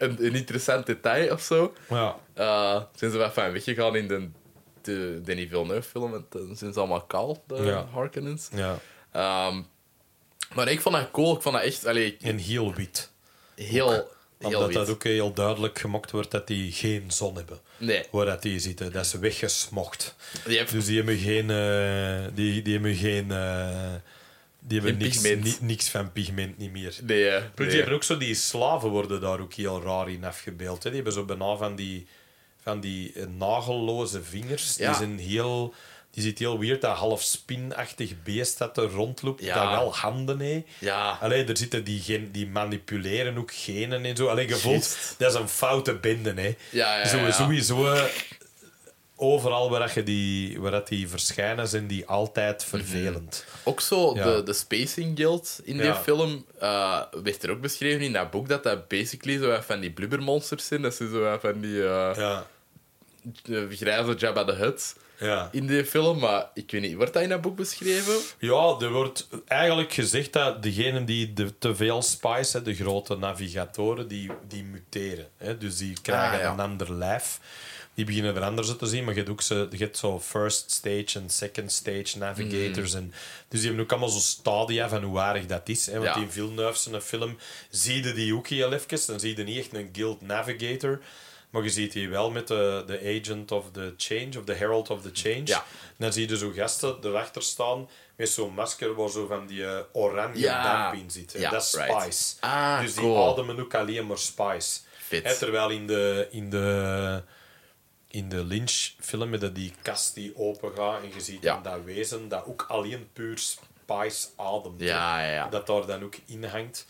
een, 0.00 0.24
een 0.24 0.34
interessant 0.34 0.86
detail 0.86 1.32
of 1.32 1.40
zo. 1.42 1.74
ja. 1.88 2.16
Eh, 2.34 2.82
zijn 2.94 3.10
ze 3.10 3.16
wat 3.18 3.32
van 3.32 3.52
weggegaan 3.52 3.96
in 3.96 4.08
de, 4.08 4.28
de 4.82 5.20
Denis 5.24 5.48
Villeneuve 5.48 5.88
film. 5.88 6.10
Want 6.10 6.32
dan 6.32 6.56
zijn 6.56 6.72
ze 6.72 6.78
allemaal 6.78 7.02
kaal, 7.02 7.42
de 7.46 7.54
Ja. 7.54 7.86
Harkonnens. 7.92 8.48
ja. 8.54 8.78
Ehm, 9.12 9.62
maar 10.54 10.68
ik 10.68 10.80
vond 10.80 10.94
dat 10.94 11.10
cool. 11.10 11.36
Ik 11.36 11.42
vond 11.42 11.54
dat 11.54 11.64
echt 11.64 11.86
allee, 11.86 12.16
En 12.20 12.36
heel 12.38 12.74
wit. 12.74 13.10
heel, 13.54 13.90
heel 13.90 14.06
Omdat 14.40 14.66
wit. 14.66 14.72
dat 14.74 14.88
ook 14.90 15.04
heel 15.04 15.32
duidelijk 15.32 15.78
gemokt 15.78 16.10
wordt 16.10 16.30
dat 16.30 16.46
die 16.46 16.72
geen 16.72 17.10
zon 17.10 17.36
hebben. 17.36 17.58
Nee. 17.76 18.04
Waar 18.10 18.26
dat 18.26 18.42
die 18.42 18.58
zitten. 18.58 18.92
Dat 18.92 19.04
is 19.04 19.12
weggesmokt. 19.12 20.14
Heeft- 20.44 20.72
Dus 20.72 20.86
die 20.86 20.96
hebben 20.96 21.18
geen... 21.18 21.50
eh, 21.50 22.34
die, 22.34 22.62
die 22.62 22.72
hebben 22.72 22.94
geen... 22.94 23.30
eh, 23.30 23.94
die 24.70 24.80
hebben 24.80 24.98
niks, 25.02 25.20
ni- 25.22 25.56
niks 25.60 25.88
van 25.88 26.12
pigment 26.12 26.58
niet 26.58 26.72
meer. 26.72 26.94
Nee, 27.02 27.28
eh, 27.28 27.36
Plus, 27.36 27.50
nee. 27.56 27.66
Die 27.68 27.76
hebben 27.76 27.94
ook 27.94 28.02
zo 28.02 28.16
die 28.16 28.34
slaven 28.34 28.88
worden 28.88 29.20
daar 29.20 29.40
ook 29.40 29.54
heel 29.54 29.82
raar 29.82 30.10
in 30.10 30.24
afgebeeld. 30.24 30.82
Hè. 30.82 30.90
Die 30.90 30.94
hebben 31.02 31.12
zo 31.12 31.24
bijna 31.24 31.56
van 31.56 31.76
die, 31.76 32.06
van 32.62 32.80
die 32.80 33.12
eh, 33.12 33.26
nagelloze 33.38 34.22
vingers. 34.22 34.76
Ja. 34.76 34.86
Die 34.88 34.96
zijn 34.96 35.18
heel... 35.18 35.74
Die 36.12 36.22
ziet 36.22 36.38
heel 36.38 36.58
weird, 36.58 36.80
dat 36.80 36.96
half 36.96 37.22
spinachtig 37.22 38.22
beest 38.22 38.58
dat 38.58 38.76
er 38.76 38.90
rondloopt, 38.90 39.42
Ja. 39.44 39.54
dat 39.70 39.78
wel 39.78 39.94
handen 39.96 40.40
heeft. 40.40 40.64
Ja. 40.78 41.18
Allee, 41.20 41.44
er 41.44 41.56
zitten 41.56 41.84
die, 41.84 42.00
gen, 42.00 42.32
die 42.32 42.46
manipuleren 42.46 43.38
ook 43.38 43.52
genen 43.54 44.04
en 44.04 44.16
zo. 44.16 44.26
Allee, 44.26 44.48
je 44.48 44.56
voelt, 44.56 44.74
Juist. 44.84 45.14
dat 45.18 45.32
is 45.34 45.40
een 45.40 45.48
foute 45.48 45.94
bende, 45.94 46.32
hè. 46.36 46.54
Ja, 46.70 46.98
ja, 46.98 47.06
Zo, 47.08 47.16
ja. 47.16 47.30
Sowieso, 47.32 47.92
eh, 47.92 48.04
overal 49.20 49.70
waar, 49.70 49.80
dat 49.80 49.92
je 49.92 50.02
die, 50.02 50.60
waar 50.60 50.70
dat 50.70 50.88
die 50.88 51.08
verschijnen, 51.08 51.68
zijn 51.68 51.86
die 51.86 52.06
altijd 52.06 52.64
vervelend. 52.64 53.44
Ook 53.64 53.80
zo, 53.80 54.14
Ja. 54.14 54.24
de, 54.36 54.42
de 54.42 54.52
Spacing 54.52 55.18
Guild 55.18 55.60
in 55.64 55.76
die 55.76 55.86
Ja. 55.86 55.94
film 55.96 56.44
eh, 56.58 57.02
werd 57.22 57.42
er 57.42 57.50
ook 57.50 57.60
beschreven 57.60 58.00
in 58.00 58.12
dat 58.12 58.30
boek 58.30 58.48
dat 58.48 58.62
dat 58.62 58.88
basically 58.88 59.38
zo 59.38 59.58
van 59.60 59.80
die 59.80 59.90
blubbermonsters 59.90 60.66
zijn. 60.66 60.82
Dat 60.82 60.94
zijn 60.94 61.10
zo 61.10 61.38
van 61.40 61.60
die 61.60 61.82
eh, 61.88 62.12
Ja, 62.16 62.46
grijze 63.70 64.14
Jabba 64.14 64.44
the 64.44 64.52
Hutt 64.52 64.96
ja. 65.18 65.48
in 65.52 65.66
die 65.66 65.84
film. 65.84 66.18
Maar 66.18 66.50
ik 66.54 66.70
weet 66.70 66.80
niet, 66.80 66.94
wordt 66.96 67.12
dat 67.12 67.22
in 67.22 67.28
dat 67.28 67.40
boek 67.40 67.56
beschreven? 67.56 68.14
Ja, 68.38 68.76
er 68.80 68.90
wordt 68.92 69.28
eigenlijk 69.46 69.92
gezegd 69.92 70.32
dat 70.32 70.62
degenen 70.62 71.04
die 71.04 71.32
de, 71.32 71.58
te 71.58 71.74
veel 71.74 72.02
spice, 72.02 72.62
de 72.62 72.74
grote 72.74 73.16
navigatoren, 73.16 74.08
die, 74.08 74.30
die 74.48 74.64
muteren. 74.64 75.26
Hè? 75.36 75.58
Dus 75.58 75.76
die 75.78 75.96
krijgen 76.02 76.36
Ah, 76.38 76.42
ja. 76.44 76.52
een 76.52 76.60
ander 76.60 76.92
lijf. 76.92 77.38
Die 78.00 78.08
beginnen 78.08 78.36
er 78.36 78.42
anders 78.42 78.68
uit 78.68 78.78
te 78.78 78.86
zien, 78.86 79.04
maar 79.04 79.12
je 79.14 79.18
hebt 79.20 79.32
ook 79.32 79.42
zo, 79.42 79.66
je 79.70 79.76
hebt 79.76 79.96
zo 79.98 80.20
first 80.20 80.70
stage 80.70 81.18
en 81.18 81.30
second 81.30 81.72
stage 81.72 82.18
navigators. 82.18 82.94
En, 82.94 83.12
dus 83.48 83.58
die 83.60 83.68
hebben 83.68 83.84
ook 83.84 83.90
allemaal 83.90 84.08
zo 84.08 84.18
stadia 84.18 84.88
van 84.88 85.02
hoe 85.02 85.18
aardig 85.20 85.46
dat 85.46 85.68
is. 85.68 85.86
Hè? 85.86 85.92
Want 85.92 86.04
Ja. 86.04 86.16
in 86.16 86.30
Villeneuve 86.30 86.78
zijn 86.78 87.00
film 87.02 87.36
zie 87.70 88.04
je 88.04 88.12
die 88.12 88.34
ook 88.34 88.48
heel 88.48 88.72
even. 88.72 89.06
Dan 89.06 89.20
zie 89.20 89.36
je 89.36 89.42
niet 89.42 89.58
echt 89.58 89.74
een 89.74 89.88
guild 89.92 90.20
navigator. 90.20 91.00
Maar 91.50 91.62
je 91.62 91.70
ziet 91.70 91.92
die 91.92 92.08
wel 92.08 92.30
met 92.30 92.48
de, 92.48 92.82
de 92.86 93.18
agent 93.20 93.52
of 93.52 93.64
the 93.72 93.94
change, 93.96 94.38
of 94.38 94.44
the 94.44 94.52
herald 94.52 94.90
of 94.90 95.02
the 95.02 95.10
change. 95.12 95.42
Ja. 95.44 95.58
En 95.86 95.96
dan 95.98 96.12
zie 96.12 96.28
je 96.28 96.36
zo 96.38 96.50
gasten 96.50 96.96
erachter 97.02 97.42
staan 97.42 97.88
met 98.16 98.28
zo'n 98.28 98.54
masker 98.54 98.94
waar 98.94 99.10
zo 99.10 99.26
van 99.26 99.46
die 99.46 99.64
eh, 99.66 99.78
oranje 99.92 100.38
Ja. 100.40 100.82
damp 100.90 101.02
in 101.02 101.10
zit. 101.10 101.34
Ja, 101.38 101.50
dat 101.50 101.62
is 101.62 101.74
right. 101.74 102.02
spice. 102.02 102.34
Ah, 102.40 102.80
dus 102.80 102.94
die 102.94 103.16
ademen 103.16 103.60
ook 103.60 103.74
alleen 103.74 104.06
maar 104.06 104.18
spice. 104.18 104.80
Fit. 104.98 105.24
Hè, 105.24 105.36
terwijl 105.36 105.70
in 105.70 105.86
de, 105.86 106.28
in 106.30 106.50
de, 106.50 107.22
in 108.10 108.28
de 108.28 108.44
Lynch-film 108.44 109.28
met 109.30 109.54
die 109.54 109.72
kast 109.82 110.14
die 110.14 110.36
open 110.36 110.72
gaat 110.76 111.02
en 111.02 111.10
je 111.14 111.20
ziet 111.20 111.42
Ja. 111.42 111.54
dan 111.54 111.62
dat 111.72 111.84
wezen 111.84 112.28
dat 112.28 112.44
ook 112.46 112.64
alleen 112.68 113.08
puur 113.12 113.38
spice 113.38 114.28
ademt. 114.36 114.80
Ja, 114.80 115.32
ja. 115.32 115.48
Dat 115.48 115.66
daar 115.66 115.86
dan 115.86 116.02
ook 116.02 116.16
in 116.26 116.44
hangt. 116.44 116.86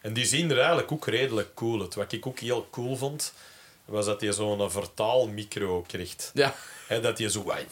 En 0.00 0.12
die 0.12 0.24
zien 0.26 0.50
er 0.50 0.58
eigenlijk 0.58 0.92
ook 0.92 1.06
redelijk 1.06 1.54
cool 1.54 1.80
uit. 1.80 1.94
Wat 1.94 2.12
ik 2.12 2.26
ook 2.26 2.38
heel 2.38 2.68
cool 2.70 2.96
vond, 2.96 3.32
was 3.84 4.06
dat 4.06 4.20
je 4.20 4.32
zo'n 4.32 4.70
vertaalmicro 4.70 5.82
kreeg. 5.86 6.14
Ja. 6.34 6.54
Dat 7.02 7.18
je 7.18 7.30
zo... 7.30 7.50
En 7.50 7.66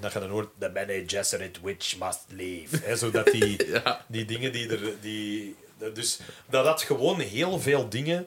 dat 0.00 0.12
je 0.12 0.18
dan 0.18 0.30
hoort... 0.30 0.48
The 0.58 0.70
Bene 0.70 1.02
Gesserit 1.06 1.60
witch 1.60 1.98
must 1.98 2.24
leave. 2.28 2.96
Zodat 2.96 3.26
die, 3.26 3.56
die 4.06 4.24
dingen 4.24 4.52
die 4.52 4.68
er... 4.68 5.00
Die, 5.00 5.56
dus 5.94 6.18
dat 6.46 6.66
had 6.66 6.82
gewoon 6.82 7.20
heel 7.20 7.60
veel 7.60 7.88
dingen... 7.88 8.26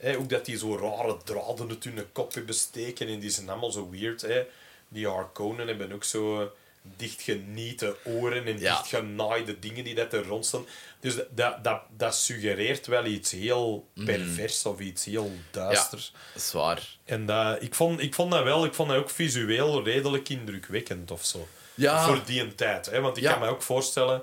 Hè, 0.00 0.16
ook 0.16 0.28
dat 0.28 0.44
die 0.44 0.58
zo 0.58 0.76
rare 0.76 1.16
draden 1.24 1.68
uit 1.68 1.84
hun 1.84 2.06
kop 2.12 2.34
hebben 2.34 2.54
steken. 2.54 3.08
En 3.08 3.18
die 3.20 3.30
zijn 3.30 3.48
allemaal 3.48 3.70
zo 3.70 3.90
weird. 3.90 4.20
Hè. 4.20 4.42
Die 4.88 5.08
Harkonnen 5.08 5.66
hebben 5.66 5.92
ook 5.92 6.04
zo 6.04 6.52
dichtgenieten 6.96 7.94
oren 8.04 8.44
en 8.46 8.58
Ja. 8.58 8.76
dichtgenaaide 8.76 9.58
dingen 9.58 9.84
die 9.84 9.94
dat 9.94 10.12
er 10.12 10.26
rond 10.26 10.46
staan. 10.46 10.66
Dus 11.00 11.14
dat, 11.30 11.64
dat, 11.64 11.80
dat, 11.96 12.14
suggereert 12.14 12.86
wel 12.86 13.04
iets 13.04 13.30
heel 13.30 13.86
pervers 14.04 14.66
of 14.66 14.80
iets 14.80 15.04
heel. 15.04 15.24
Ja, 15.24 15.30
duisters. 15.50 16.12
dat 16.34 16.42
is 16.42 16.52
waar. 16.52 16.88
En 17.04 17.26
dat, 17.26 17.62
ik, 17.62 17.74
vond, 17.74 18.00
ik 18.00 18.14
vond 18.14 18.32
dat 18.32 18.42
wel, 18.42 18.64
ik 18.64 18.74
vond 18.74 18.88
dat 18.88 18.98
ook 18.98 19.10
visueel 19.10 19.84
redelijk 19.84 20.28
indrukwekkend 20.28 21.10
of 21.10 21.24
zo. 21.24 21.48
Ja. 21.74 22.06
Voor 22.06 22.20
die 22.24 22.40
een 22.40 22.54
tijd. 22.54 22.86
Hè? 22.86 23.00
Want 23.00 23.16
ik 23.16 23.22
Ja. 23.22 23.30
kan 23.32 23.40
me 23.40 23.48
ook 23.48 23.62
voorstellen, 23.62 24.22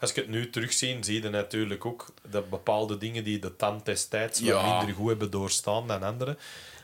als 0.00 0.10
ik 0.10 0.16
het 0.16 0.28
nu 0.28 0.50
terugzie, 0.50 0.96
zie 1.00 1.22
je 1.22 1.28
natuurlijk 1.28 1.84
ook 1.86 2.06
dat 2.28 2.50
bepaalde 2.50 2.98
dingen 2.98 3.24
die 3.24 3.38
de 3.38 3.56
tand 3.56 3.84
destijds 3.84 4.40
wat 4.40 4.48
Ja. 4.48 4.76
minder 4.78 4.94
goed 4.94 5.08
hebben 5.08 5.30
doorstaan 5.30 5.86
dan 5.86 6.02
andere. 6.02 6.36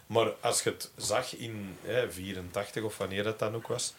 Maar 0.06 0.32
als 0.40 0.62
je 0.62 0.70
het 0.70 0.90
zag 0.96 1.36
in 1.36 1.76
hè, 1.82 2.10
84 2.12 2.82
of 2.82 2.98
wanneer 2.98 3.24
het 3.26 3.38
dan 3.38 3.54
ook 3.54 3.66
was, 3.66 3.94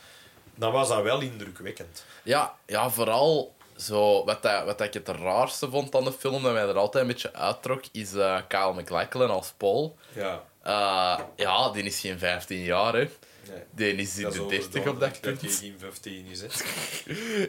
dan 0.55 0.71
was 0.71 0.87
dat 0.87 1.01
wel 1.03 1.21
indrukwekkend. 1.21 2.05
Ja, 2.23 2.55
ja 2.65 2.89
vooral 2.89 3.55
zo, 3.77 4.25
wat, 4.25 4.41
dat, 4.43 4.65
wat 4.65 4.77
dat 4.77 4.87
ik 4.87 4.93
het 4.93 5.07
raarste 5.17 5.69
vond 5.69 5.95
aan 5.95 6.03
de 6.03 6.11
film, 6.11 6.43
dat 6.43 6.53
mij 6.53 6.61
er 6.67 6.77
altijd 6.77 7.03
een 7.03 7.11
beetje 7.11 7.33
uittrok, 7.33 7.83
is 7.91 8.13
eh 8.13 8.41
Kyle 8.47 8.73
MacLachlan 8.73 9.29
als 9.29 9.53
Paul. 9.57 9.97
Ja. 10.15 10.43
Eh, 10.61 11.19
ja, 11.35 11.69
die 11.71 11.83
is 11.83 11.99
geen 11.99 12.19
15 12.19 12.59
jaar, 12.63 12.93
hè. 12.93 13.09
Die 13.71 13.95
is 13.95 14.17
in 14.17 14.23
Dat 14.23 14.33
de 14.33 14.45
30 14.45 14.65
op 14.65 14.73
dat 14.73 14.81
overduidelijk 14.87 15.23
dat 15.23 15.37
punt. 15.39 15.41
hij 15.41 15.69
geen 15.69 15.75
15 15.79 16.25
is. 16.25 16.41
Hè. 16.41 16.47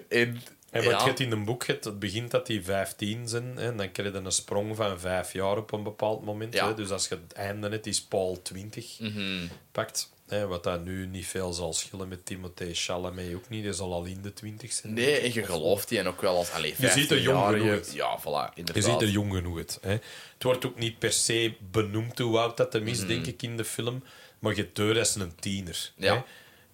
En, 0.21 0.43
En 0.75 0.85
wat 0.85 1.01
ja, 1.01 1.13
je 1.17 1.25
in 1.25 1.33
een 1.33 1.45
boek 1.45 1.67
hebt, 1.67 1.85
het 1.85 1.99
begint 1.99 2.31
dat 2.31 2.47
die 2.47 2.65
15 2.65 3.29
zijn. 3.29 3.57
Hè, 3.57 3.75
dan 3.75 3.93
krijg 3.93 4.13
je 4.13 4.19
een 4.19 4.33
sprong 4.33 4.77
van 4.77 5.01
5 5.01 5.33
jaar 5.33 5.57
op 5.57 5.73
een 5.73 5.83
bepaald 5.83 6.25
moment. 6.25 6.55
Ja. 6.55 6.69
Hè, 6.69 6.75
dus 6.75 6.91
als 6.91 7.09
je 7.09 7.15
het 7.15 7.33
einde 7.33 7.69
hebt, 7.69 7.87
is 7.87 8.03
Paul 8.03 8.43
20 8.43 8.99
mhm. 9.01 9.47
pakt. 9.73 10.13
Hè, 10.29 10.47
wat 10.47 10.65
dat 10.65 10.85
nu 10.85 11.07
niet 11.07 11.27
veel 11.27 11.53
zal 11.53 11.73
schillen 11.73 12.09
met 12.09 12.27
Timothée 12.27 12.75
Chalamet 12.75 13.35
ook 13.35 13.49
niet. 13.49 13.63
Die 13.63 13.73
zal 13.73 13.93
al 13.93 14.05
in 14.05 14.23
de 14.23 14.33
20 14.33 14.73
zijn. 14.73 14.93
Nee, 14.93 15.17
en 15.17 15.33
je 15.35 15.45
gelooft 15.45 15.89
die 15.89 15.99
en 15.99 16.07
ook 16.07 16.21
wel 16.21 16.37
als... 16.37 16.51
Allee, 16.51 16.75
Je 16.79 16.89
ziet 16.89 17.11
er 17.11 17.21
jong 17.21 17.39
15-jarige 17.39 17.59
genoeg 17.59 17.75
uit. 17.75 17.93
Ja, 17.95 18.19
voilà, 18.21 18.55
Je 18.55 18.59
inderdaad. 18.61 18.85
ziet 18.85 19.03
er 19.03 19.09
jong 19.09 19.33
genoeg 19.33 19.57
uit. 19.57 19.79
Hè. 19.83 19.91
Het 19.91 20.43
wordt 20.43 20.67
ook 20.67 20.79
niet 20.79 20.99
per 20.99 21.13
se 21.13 21.55
benoemd 21.71 22.19
hoe 22.19 22.39
oud 22.39 22.57
dat 22.57 22.73
hem 22.73 22.87
is, 22.87 22.99
Mhm. 22.99 23.09
denk 23.09 23.27
ik, 23.27 23.43
in 23.43 23.57
de 23.57 23.65
film. 23.65 24.03
Maar 24.39 24.57
je 24.57 24.69
deur 24.73 24.97
is 24.97 25.15
een 25.15 25.35
tiener. 25.41 25.93
Ja. 25.97 26.13
Hè. 26.13 26.19
Ik 26.19 26.25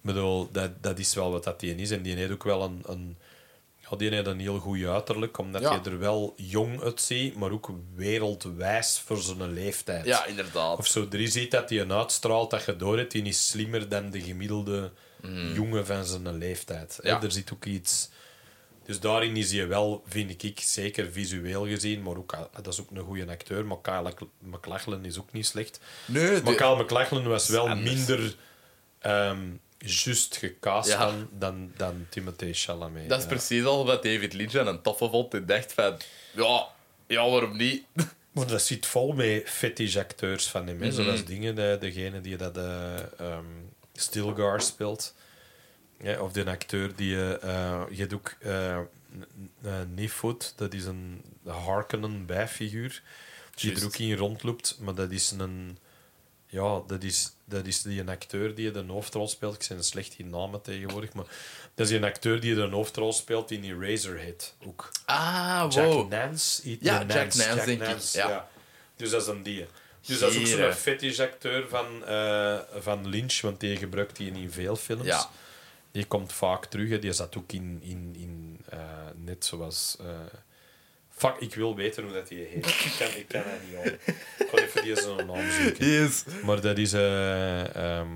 bedoel, 0.01 0.51
dat, 0.51 0.71
dat 0.83 0.99
is 0.99 1.13
wel 1.13 1.31
wat 1.31 1.43
dat 1.43 1.59
die 1.59 1.75
is. 1.75 1.91
En 1.91 2.01
die 2.01 2.15
heeft 2.15 2.31
ook 2.31 2.43
wel 2.43 2.63
een... 2.63 2.81
een 2.85 3.17
ja, 3.91 3.97
die 3.97 4.09
heeft 4.09 4.27
een 4.27 4.39
heel 4.39 4.59
goed 4.59 4.83
uiterlijk, 4.85 5.37
omdat 5.37 5.61
Ja. 5.61 5.73
je 5.83 5.89
er 5.89 5.99
wel 5.99 6.33
jong 6.37 6.81
uitziet, 6.81 7.35
maar 7.35 7.51
ook 7.51 7.69
wereldwijs 7.95 9.01
voor 9.05 9.17
zijn 9.17 9.53
leeftijd. 9.53 10.05
Ja, 10.05 10.25
inderdaad. 10.25 10.77
Of 10.77 10.87
zo, 10.87 11.07
er 11.11 11.19
is 11.19 11.35
iets 11.35 11.49
dat 11.49 11.69
hij 11.69 11.79
een 11.79 11.91
uitstraalt 11.91 12.49
dat 12.51 12.65
je 12.65 12.75
door 12.75 12.97
hebt, 12.97 13.11
die 13.11 13.23
is 13.23 13.49
slimmer 13.49 13.89
dan 13.89 14.09
de 14.09 14.21
gemiddelde 14.21 14.91
jongen 15.53 15.85
van 15.85 16.05
zijn 16.05 16.37
leeftijd. 16.37 16.99
Ja. 17.03 17.21
Er 17.21 17.31
zit 17.31 17.53
ook 17.53 17.65
iets... 17.65 18.09
Dus 18.85 18.99
daarin 18.99 19.35
is 19.37 19.51
hij 19.51 19.67
wel, 19.67 20.03
vind 20.07 20.43
ik, 20.43 20.59
zeker 20.59 21.11
visueel 21.11 21.65
gezien, 21.67 22.01
maar 22.03 22.15
ook, 22.17 22.37
dat 22.61 22.67
is 22.73 22.81
ook 22.81 22.91
een 22.91 23.03
goede 23.03 23.27
acteur. 23.27 23.65
Maar 23.65 23.81
Kyle 23.81 24.13
MacLachlan 24.39 25.05
is 25.05 25.19
ook 25.19 25.31
niet 25.31 25.45
slecht. 25.45 25.79
Nee, 26.05 26.41
Maar 26.41 26.55
Kyle 26.55 26.75
MacLachlan 26.75 27.27
was 27.27 27.47
wel 27.49 27.67
anders. 27.69 27.95
minder 27.95 28.35
ehm 28.99 29.39
juist 29.85 30.37
gecast 30.37 30.89
Ja. 30.89 30.97
dan, 31.05 31.29
dan, 31.31 31.71
dan 31.77 32.05
Timothée 32.09 32.53
Chalamet. 32.53 33.09
Dat 33.09 33.17
is 33.17 33.23
ja. 33.23 33.29
precies 33.29 33.63
al 33.63 33.85
wat 33.85 34.03
David 34.03 34.33
Lynch 34.33 34.55
aan 34.55 34.67
een 34.67 34.81
toffe 34.81 35.09
vond. 35.09 35.33
En 35.33 35.45
dacht 35.45 35.73
van, 35.73 35.97
ja, 36.31 36.67
ja 37.07 37.29
waarom 37.29 37.57
niet? 37.57 37.83
Maar 38.31 38.47
dat 38.47 38.61
zit 38.61 38.85
vol 38.85 39.13
met 39.13 39.49
fetish-acteurs 39.49 40.47
van 40.47 40.67
hem. 40.67 40.77
Mhm. 40.77 40.91
Zoals 40.91 41.25
dingen, 41.25 41.55
de, 41.55 41.77
degene 41.79 42.21
die 42.21 42.37
dat 42.37 42.57
uh, 42.57 42.95
um, 43.19 43.73
Stilgar 43.93 44.61
speelt. 44.61 45.15
Ja, 46.01 46.21
of 46.21 46.31
de 46.31 46.45
acteur 46.45 46.95
die... 46.95 47.15
eh 47.15 47.49
uh, 47.49 47.81
je 47.89 47.99
hebt 47.99 48.13
ook 48.13 48.35
uh, 48.45 48.79
Nefoot, 49.95 50.53
dat 50.55 50.73
is 50.73 50.85
een 50.85 51.21
Harkonnen 51.45 52.25
bijfiguur. 52.25 53.01
Die 53.55 53.75
er 53.75 53.85
ook 53.85 53.95
in 53.95 54.15
rondloopt. 54.15 54.77
Maar 54.79 54.95
dat 54.95 55.11
is 55.11 55.31
een... 55.31 55.77
Ja, 56.51 56.81
dat 56.87 57.03
is, 57.03 57.31
dat 57.45 57.65
is 57.65 57.81
die 57.81 57.99
een 57.99 58.09
acteur 58.09 58.55
die 58.55 58.71
de 58.71 58.83
hoofdrol 58.87 59.27
speelt. 59.27 59.55
Ik 59.55 59.63
zijn 59.63 59.83
slecht 59.83 60.13
in 60.17 60.29
namen 60.29 60.61
tegenwoordig, 60.61 61.13
maar 61.13 61.25
dat 61.75 61.87
is 61.87 61.93
een 61.93 62.03
acteur 62.03 62.39
die 62.39 62.55
de 62.55 62.61
hoofdrol 62.69 63.13
speelt 63.13 63.51
in 63.51 63.61
die 63.61 63.79
Razorhead 63.79 64.55
ook. 64.65 64.91
Ah, 65.05 65.65
Jack 65.69 65.85
wow. 65.85 66.09
Nance? 66.11 66.61
Iets- 66.63 66.83
Ja, 66.83 66.97
Jack 66.99 67.07
Nance, 67.35 67.65
denk 67.65 67.81
ik, 67.81 68.01
ja. 68.13 68.49
Dus 68.95 69.09
dat 69.09 69.21
is 69.21 69.27
een 69.27 69.43
die. 69.43 69.65
Dus 70.05 70.19
dat 70.19 70.31
is 70.31 70.37
ook 70.37 70.47
zo'n 70.47 70.73
fetish-acteur 70.73 71.67
van, 71.69 72.05
eh, 72.05 72.59
van 72.79 73.07
Lynch, 73.09 73.41
want 73.41 73.59
die 73.59 73.77
gebruikt 73.77 74.15
die 74.17 74.31
in 74.31 74.51
veel 74.51 74.75
films. 74.75 75.05
Ja. 75.05 75.29
Die 75.91 76.05
komt 76.05 76.33
vaak 76.33 76.65
terug. 76.65 76.89
hè. 76.89 76.99
Die 76.99 77.13
zat 77.13 77.37
ook 77.37 77.51
in, 77.51 77.79
in, 77.83 78.15
in 78.17 78.65
eh, 78.69 78.79
net 79.15 79.45
zoals... 79.45 79.97
eh, 79.99 80.05
fuck, 81.21 81.35
ik 81.39 81.55
wil 81.55 81.75
weten 81.75 82.03
hoe 82.03 82.13
dat 82.13 82.27
die 82.27 82.37
heet. 82.51 82.65
ik, 82.67 82.95
kan, 82.99 83.07
ik 83.17 83.27
kan 83.27 83.41
dat 83.43 83.61
niet 83.65 83.73
houden. 83.75 83.99
Ik 84.39 84.47
ga 84.51 84.57
even 84.57 84.83
die 84.83 84.95
zijn 84.95 85.25
naam 85.27 85.51
zoeken. 85.61 85.87
Yes. 85.87 86.23
Maar 86.45 86.61
dat 86.61 86.77
is... 86.77 86.93
eh, 86.93 87.75
ehm, 87.75 88.09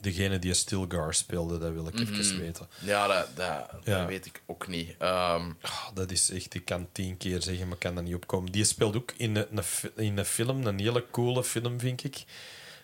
degene 0.00 0.38
die 0.38 0.54
Stilgar 0.54 1.14
speelde, 1.14 1.58
dat 1.58 1.72
wil 1.72 1.86
ik 1.86 2.00
even 2.00 2.40
weten. 2.40 2.68
Ja, 2.78 3.06
dat, 3.06 3.28
dat, 3.36 3.70
Ja. 3.84 3.98
dat 3.98 4.06
weet 4.08 4.26
ik 4.26 4.42
ook 4.46 4.68
niet. 4.68 4.94
Ehm, 4.98 5.50
Ah, 5.60 5.86
dat 5.94 6.10
is 6.10 6.30
echt, 6.30 6.54
ik 6.54 6.64
kan 6.64 6.88
tien 6.92 7.16
keer 7.16 7.42
zeggen, 7.42 7.64
maar 7.64 7.74
ik 7.74 7.80
kan 7.80 7.94
dat 7.94 8.04
niet 8.04 8.14
opkomen. 8.14 8.52
Die 8.52 8.64
speelt 8.64 8.96
ook 8.96 9.12
in 9.16 9.36
een, 9.36 9.62
in 9.96 10.18
een 10.18 10.24
film, 10.24 10.66
een 10.66 10.78
hele 10.80 11.04
coole 11.10 11.44
film, 11.44 11.80
vind 11.80 12.04
ik. 12.04 12.24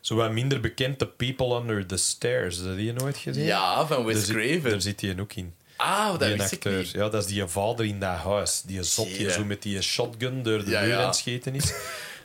Zo 0.00 0.14
wat 0.14 0.32
minder 0.32 0.60
bekend, 0.60 0.98
The 0.98 1.06
People 1.06 1.56
Under 1.60 1.86
the 1.86 1.96
Stairs. 1.96 2.56
Heb 2.56 2.66
je 2.66 2.74
die 2.76 2.92
nooit 2.92 3.16
gezien? 3.16 3.44
ja, 3.44 3.86
van 3.86 4.04
Wes 4.04 4.14
daar 4.16 4.24
zit, 4.24 4.34
Craven. 4.36 4.70
daar 4.70 4.80
zit 4.80 5.00
hij 5.00 5.18
ook 5.20 5.32
in. 5.32 5.54
Ah, 5.78 6.10
dat 6.10 6.20
Die 6.20 6.36
wist 6.36 6.52
ik 6.52 6.58
acteur. 6.58 6.78
niet. 6.78 6.90
Ja, 6.90 7.08
dat 7.08 7.22
is 7.22 7.26
die 7.26 7.46
vader 7.46 7.84
in 7.86 8.00
dat 8.00 8.16
huis. 8.16 8.62
Die 8.66 8.82
zot 8.82 9.06
die 9.06 9.30
zo 9.30 9.44
met 9.44 9.62
die 9.62 9.80
shotgun 9.82 10.42
door 10.42 10.64
de 10.64 10.70
Ja, 10.70 10.80
muur 10.80 10.88
ja. 10.90 10.98
aan 11.00 11.06
het 11.06 11.16
scheten 11.16 11.54
is. 11.54 11.72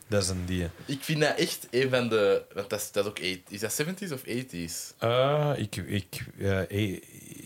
Dat 0.08 0.24
is 0.24 0.30
een 0.30 0.46
die. 0.46 0.68
Ik 0.86 1.04
vind 1.04 1.20
dat 1.22 1.38
echt 1.38 1.68
een 1.72 1.90
van 1.90 2.10
de... 2.10 2.42
Want 2.54 2.70
dat 2.70 2.80
is, 2.80 2.92
dat 2.92 3.04
is 3.06 3.10
ook... 3.10 3.20
eight- 3.20 3.52
Is 3.52 3.60
dat 3.60 3.84
70s 3.84 4.12
of 4.14 4.22
80s? 4.28 4.98
Ah, 4.98 5.52
ik... 5.56 5.76
ik 5.76 6.06
ja, 6.38 6.66
e- 6.70 7.00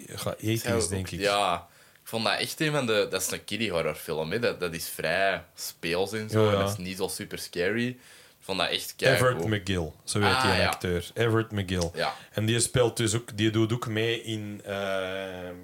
ga 0.08 0.36
80s, 0.36 0.62
Zou 0.62 0.90
denk 0.90 1.06
ook- 1.08 1.12
ik. 1.14 1.20
Ja. 1.20 1.68
Ik 2.04 2.08
vond 2.14 2.24
dat 2.26 2.40
echt 2.40 2.60
een 2.62 2.72
van 2.72 2.86
de... 2.86 3.08
Dat 3.10 3.22
is 3.22 3.32
een 3.32 3.44
kiddie 3.44 3.72
horrorfilm, 3.72 4.32
hè. 4.32 4.40
Dat, 4.40 4.60
dat 4.60 4.74
is 4.74 4.88
vrij 4.90 5.44
speels 5.56 6.14
en 6.14 6.30
zo. 6.30 6.44
Ja, 6.46 6.52
ja. 6.52 6.58
En 6.58 6.66
dat 6.66 6.72
is 6.80 6.86
niet 6.86 6.98
zo 6.98 7.08
super 7.08 7.40
scary. 7.40 7.88
Ik 7.88 7.98
vond 8.40 8.60
dat 8.60 8.70
echt 8.70 8.94
kei 8.98 9.16
Everett. 9.16 9.46
McGill, 9.48 9.92
zo 10.04 10.20
heet 10.22 10.34
Ah, 10.34 10.42
die 10.44 10.52
ja. 10.62 10.68
acteur. 10.68 11.10
Everett 11.14 11.52
McGill. 11.52 11.90
Ja. 11.94 12.14
En 12.32 12.46
die 12.46 12.60
speelt 12.60 12.98
dus 12.98 13.16
ook, 13.16 13.38
die 13.38 13.50
doet 13.50 13.74
ook 13.74 13.88
mee 13.88 14.24
in, 14.24 14.62
ehm, 14.66 15.56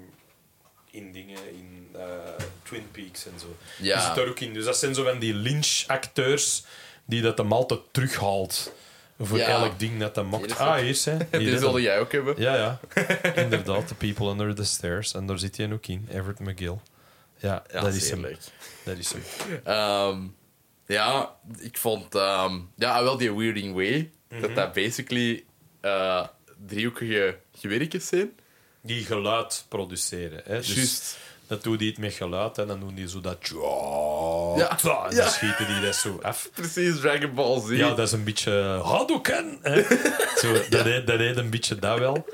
in 0.94 1.12
dingen, 1.12 1.38
in 1.56 1.88
eh, 1.92 2.02
Twin 2.62 2.90
Peaks 2.90 3.26
en 3.26 3.32
zo. 3.40 3.56
Ja. 3.78 3.94
Die 3.96 4.04
zit 4.06 4.14
daar 4.14 4.26
ook 4.28 4.40
in. 4.40 4.52
Dus 4.54 4.64
dat 4.64 4.76
zijn 4.76 4.94
zo 4.94 5.04
van 5.04 5.18
die 5.18 5.34
Lynch-acteurs 5.34 6.64
die 7.04 7.22
dat 7.22 7.38
hem 7.38 7.52
altijd 7.52 7.80
terughaalt 7.90 8.72
voor 9.20 9.38
Ja. 9.38 9.46
elk 9.46 9.78
ding 9.78 9.98
dat. 10.00 10.16
Hier 10.16 10.50
is 10.50 10.56
Ah, 10.56 10.74
hier 10.76 10.88
is 10.88 11.04
hè. 11.04 11.16
Die 11.30 11.58
hem. 11.72 11.78
jij 11.82 11.98
ook 12.00 12.12
hebben. 12.12 12.34
Ja, 12.38 12.56
ja. 12.56 12.80
Inderdaad, 13.42 13.88
The 13.88 13.94
People 13.94 14.26
Under 14.30 14.54
the 14.54 14.64
Stairs. 14.64 15.14
En 15.14 15.26
daar 15.26 15.38
zit 15.38 15.56
hij 15.56 15.72
ook 15.72 15.86
in, 15.86 16.08
Everett 16.10 16.38
McGill. 16.40 16.78
Ja, 17.38 17.62
Ja, 17.72 17.80
dat 17.80 17.94
is 17.94 18.10
hem. 18.10 18.20
leuk. 18.20 18.38
Dat 18.84 18.98
is 18.98 19.12
hem. 19.12 19.22
Ehm, 19.64 20.22
ja, 20.86 21.34
ik 21.58 21.78
vond... 21.78 22.14
ehm, 22.14 22.58
ja, 22.76 23.02
wel 23.02 23.16
die 23.16 23.34
Weirding 23.34 23.74
Way. 23.74 24.10
Mhm. 24.28 24.40
Dat 24.40 24.54
dat 24.54 24.72
basically 24.72 25.44
eh 25.80 26.26
driehoekige 26.66 27.38
gewerkjes 27.56 28.06
zijn. 28.06 28.32
Die 28.86 29.04
geluid 29.04 29.64
produceren. 29.68 30.40
Hè. 30.44 30.56
Dus 30.58 30.74
Juist. 30.74 31.16
Dat 31.46 31.62
doet 31.62 31.78
hij 31.78 31.88
het 31.88 31.98
met 31.98 32.12
geluid 32.12 32.58
en 32.58 32.66
dan 32.66 32.80
doen 32.80 32.94
die 32.94 33.08
zo 33.08 33.20
dat... 33.20 33.36
Ja. 34.56 34.70
En 34.70 34.76
dan 34.82 35.06
Ja. 35.14 35.28
schieten 35.28 35.66
die 35.66 35.80
dat 35.80 35.94
zo 35.94 36.18
af. 36.22 36.48
Precies, 36.54 37.00
Dragon 37.00 37.34
Ball 37.34 37.60
Z. 37.60 37.70
Ja, 37.70 37.88
dat 37.88 38.06
is 38.06 38.12
een 38.12 38.24
beetje 38.24 38.80
Hadouken. 38.84 39.58
hè. 39.62 39.82
Zo, 40.40 40.52
dat, 40.70 40.84
heet, 40.84 41.06
dat 41.06 41.18
heet 41.18 41.36
een 41.36 41.50
beetje 41.50 41.76
dat 41.76 41.98
wel. 41.98 42.26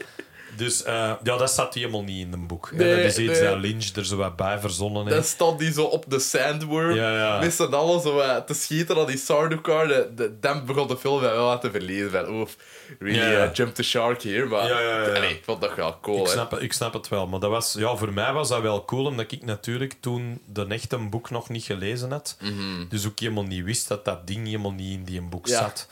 Dus 0.57 0.83
eh, 0.83 0.95
ja, 1.23 1.37
dat 1.37 1.51
staat 1.51 1.75
helemaal 1.75 2.03
niet 2.03 2.27
in 2.27 2.33
een 2.33 2.47
boek. 2.47 2.73
Nee, 2.73 2.97
dat 2.97 3.05
is 3.05 3.19
iets 3.19 3.39
nee. 3.41 3.49
dat 3.49 3.59
Lynch 3.59 3.85
er 3.97 4.05
zo 4.07 4.17
wat 4.17 4.37
bij 4.37 4.59
verzonnen 4.59 5.05
Dan 5.05 5.13
heeft. 5.15 5.29
staat 5.29 5.59
die 5.59 5.73
zo 5.73 5.85
op 5.85 6.05
de 6.09 6.19
sandworm. 6.19 6.95
Ja, 6.95 7.17
ja. 7.17 7.39
Met 7.41 7.55
z'n 7.55 7.63
allen 7.63 8.01
zo 8.01 8.19
eh, 8.19 8.37
te 8.37 8.55
schieten 8.55 8.97
aan 8.99 9.07
die 9.07 9.17
Sardaukar. 9.19 9.89
De, 9.89 10.11
de, 10.17 10.39
dan 10.41 10.67
begon 10.67 10.89
de 10.89 10.97
film 10.97 11.21
wel 11.21 11.45
wat 11.47 11.61
te 11.61 11.71
verliezen. 11.71 12.11
Van, 12.11 12.29
oef, 12.35 12.57
really 12.99 13.19
Ja, 13.19 13.31
ja. 13.31 13.45
eh, 13.45 13.53
jump 13.55 13.75
the 13.75 13.83
shark 13.83 14.23
hier. 14.23 14.49
Maar 14.49 14.67
Ja, 14.69 14.81
ja, 14.81 15.03
ja. 15.07 15.15
Allee, 15.15 15.31
ik 15.31 15.43
vond 15.45 15.61
dat 15.61 15.75
wel 15.75 15.99
cool. 16.01 16.19
Ik 16.21 16.27
hè. 16.27 16.31
snap, 16.33 16.51
het- 16.51 16.63
ik 16.63 16.73
snap 16.73 16.93
het 16.93 17.09
wel, 17.09 17.27
maar 17.27 17.41
dat 17.41 17.51
was, 17.51 17.75
ja, 17.79 17.97
voor 17.97 18.13
mij 18.13 18.33
was 18.33 18.49
dat 18.49 18.61
wel 18.63 18.85
cool, 18.85 19.05
omdat 19.07 19.33
ik 19.33 19.45
natuurlijk 19.45 19.95
toen 20.01 20.41
de 20.47 20.67
echte 20.69 20.97
boek 20.99 21.31
nog 21.31 21.49
niet 21.49 21.65
gelezen 21.65 22.11
had. 22.11 22.37
Dus 22.89 23.07
ook 23.07 23.19
helemaal 23.21 23.45
niet 23.45 23.65
wist 23.65 23.89
dat 23.89 24.05
dat 24.05 24.27
ding 24.27 24.47
helemaal 24.47 24.73
niet 24.73 24.93
in 24.99 25.05
die 25.05 25.21
boek 25.23 25.47
Ja. 25.47 25.59
zat. 25.59 25.89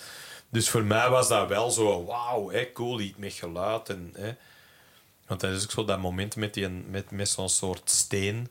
Dus 0.49 0.69
voor 0.69 0.85
mij 0.85 1.09
was 1.11 1.29
dat 1.29 1.49
wel 1.49 1.70
zo, 1.70 2.05
wauw, 2.05 2.51
hè, 2.51 2.73
cool, 2.73 3.01
iets 3.01 3.19
met 3.19 3.33
geluid. 3.33 3.89
En, 3.89 4.12
hè. 4.16 4.33
Want 5.27 5.41
dat 5.41 5.53
is 5.53 5.62
ook 5.62 5.70
zo 5.70 5.85
dat 5.85 5.99
moment 5.99 6.37
met, 6.37 6.55
die, 6.55 6.69
met, 6.69 7.11
met 7.11 7.29
zo'n 7.29 7.49
soort 7.49 7.91
steen, 7.91 8.49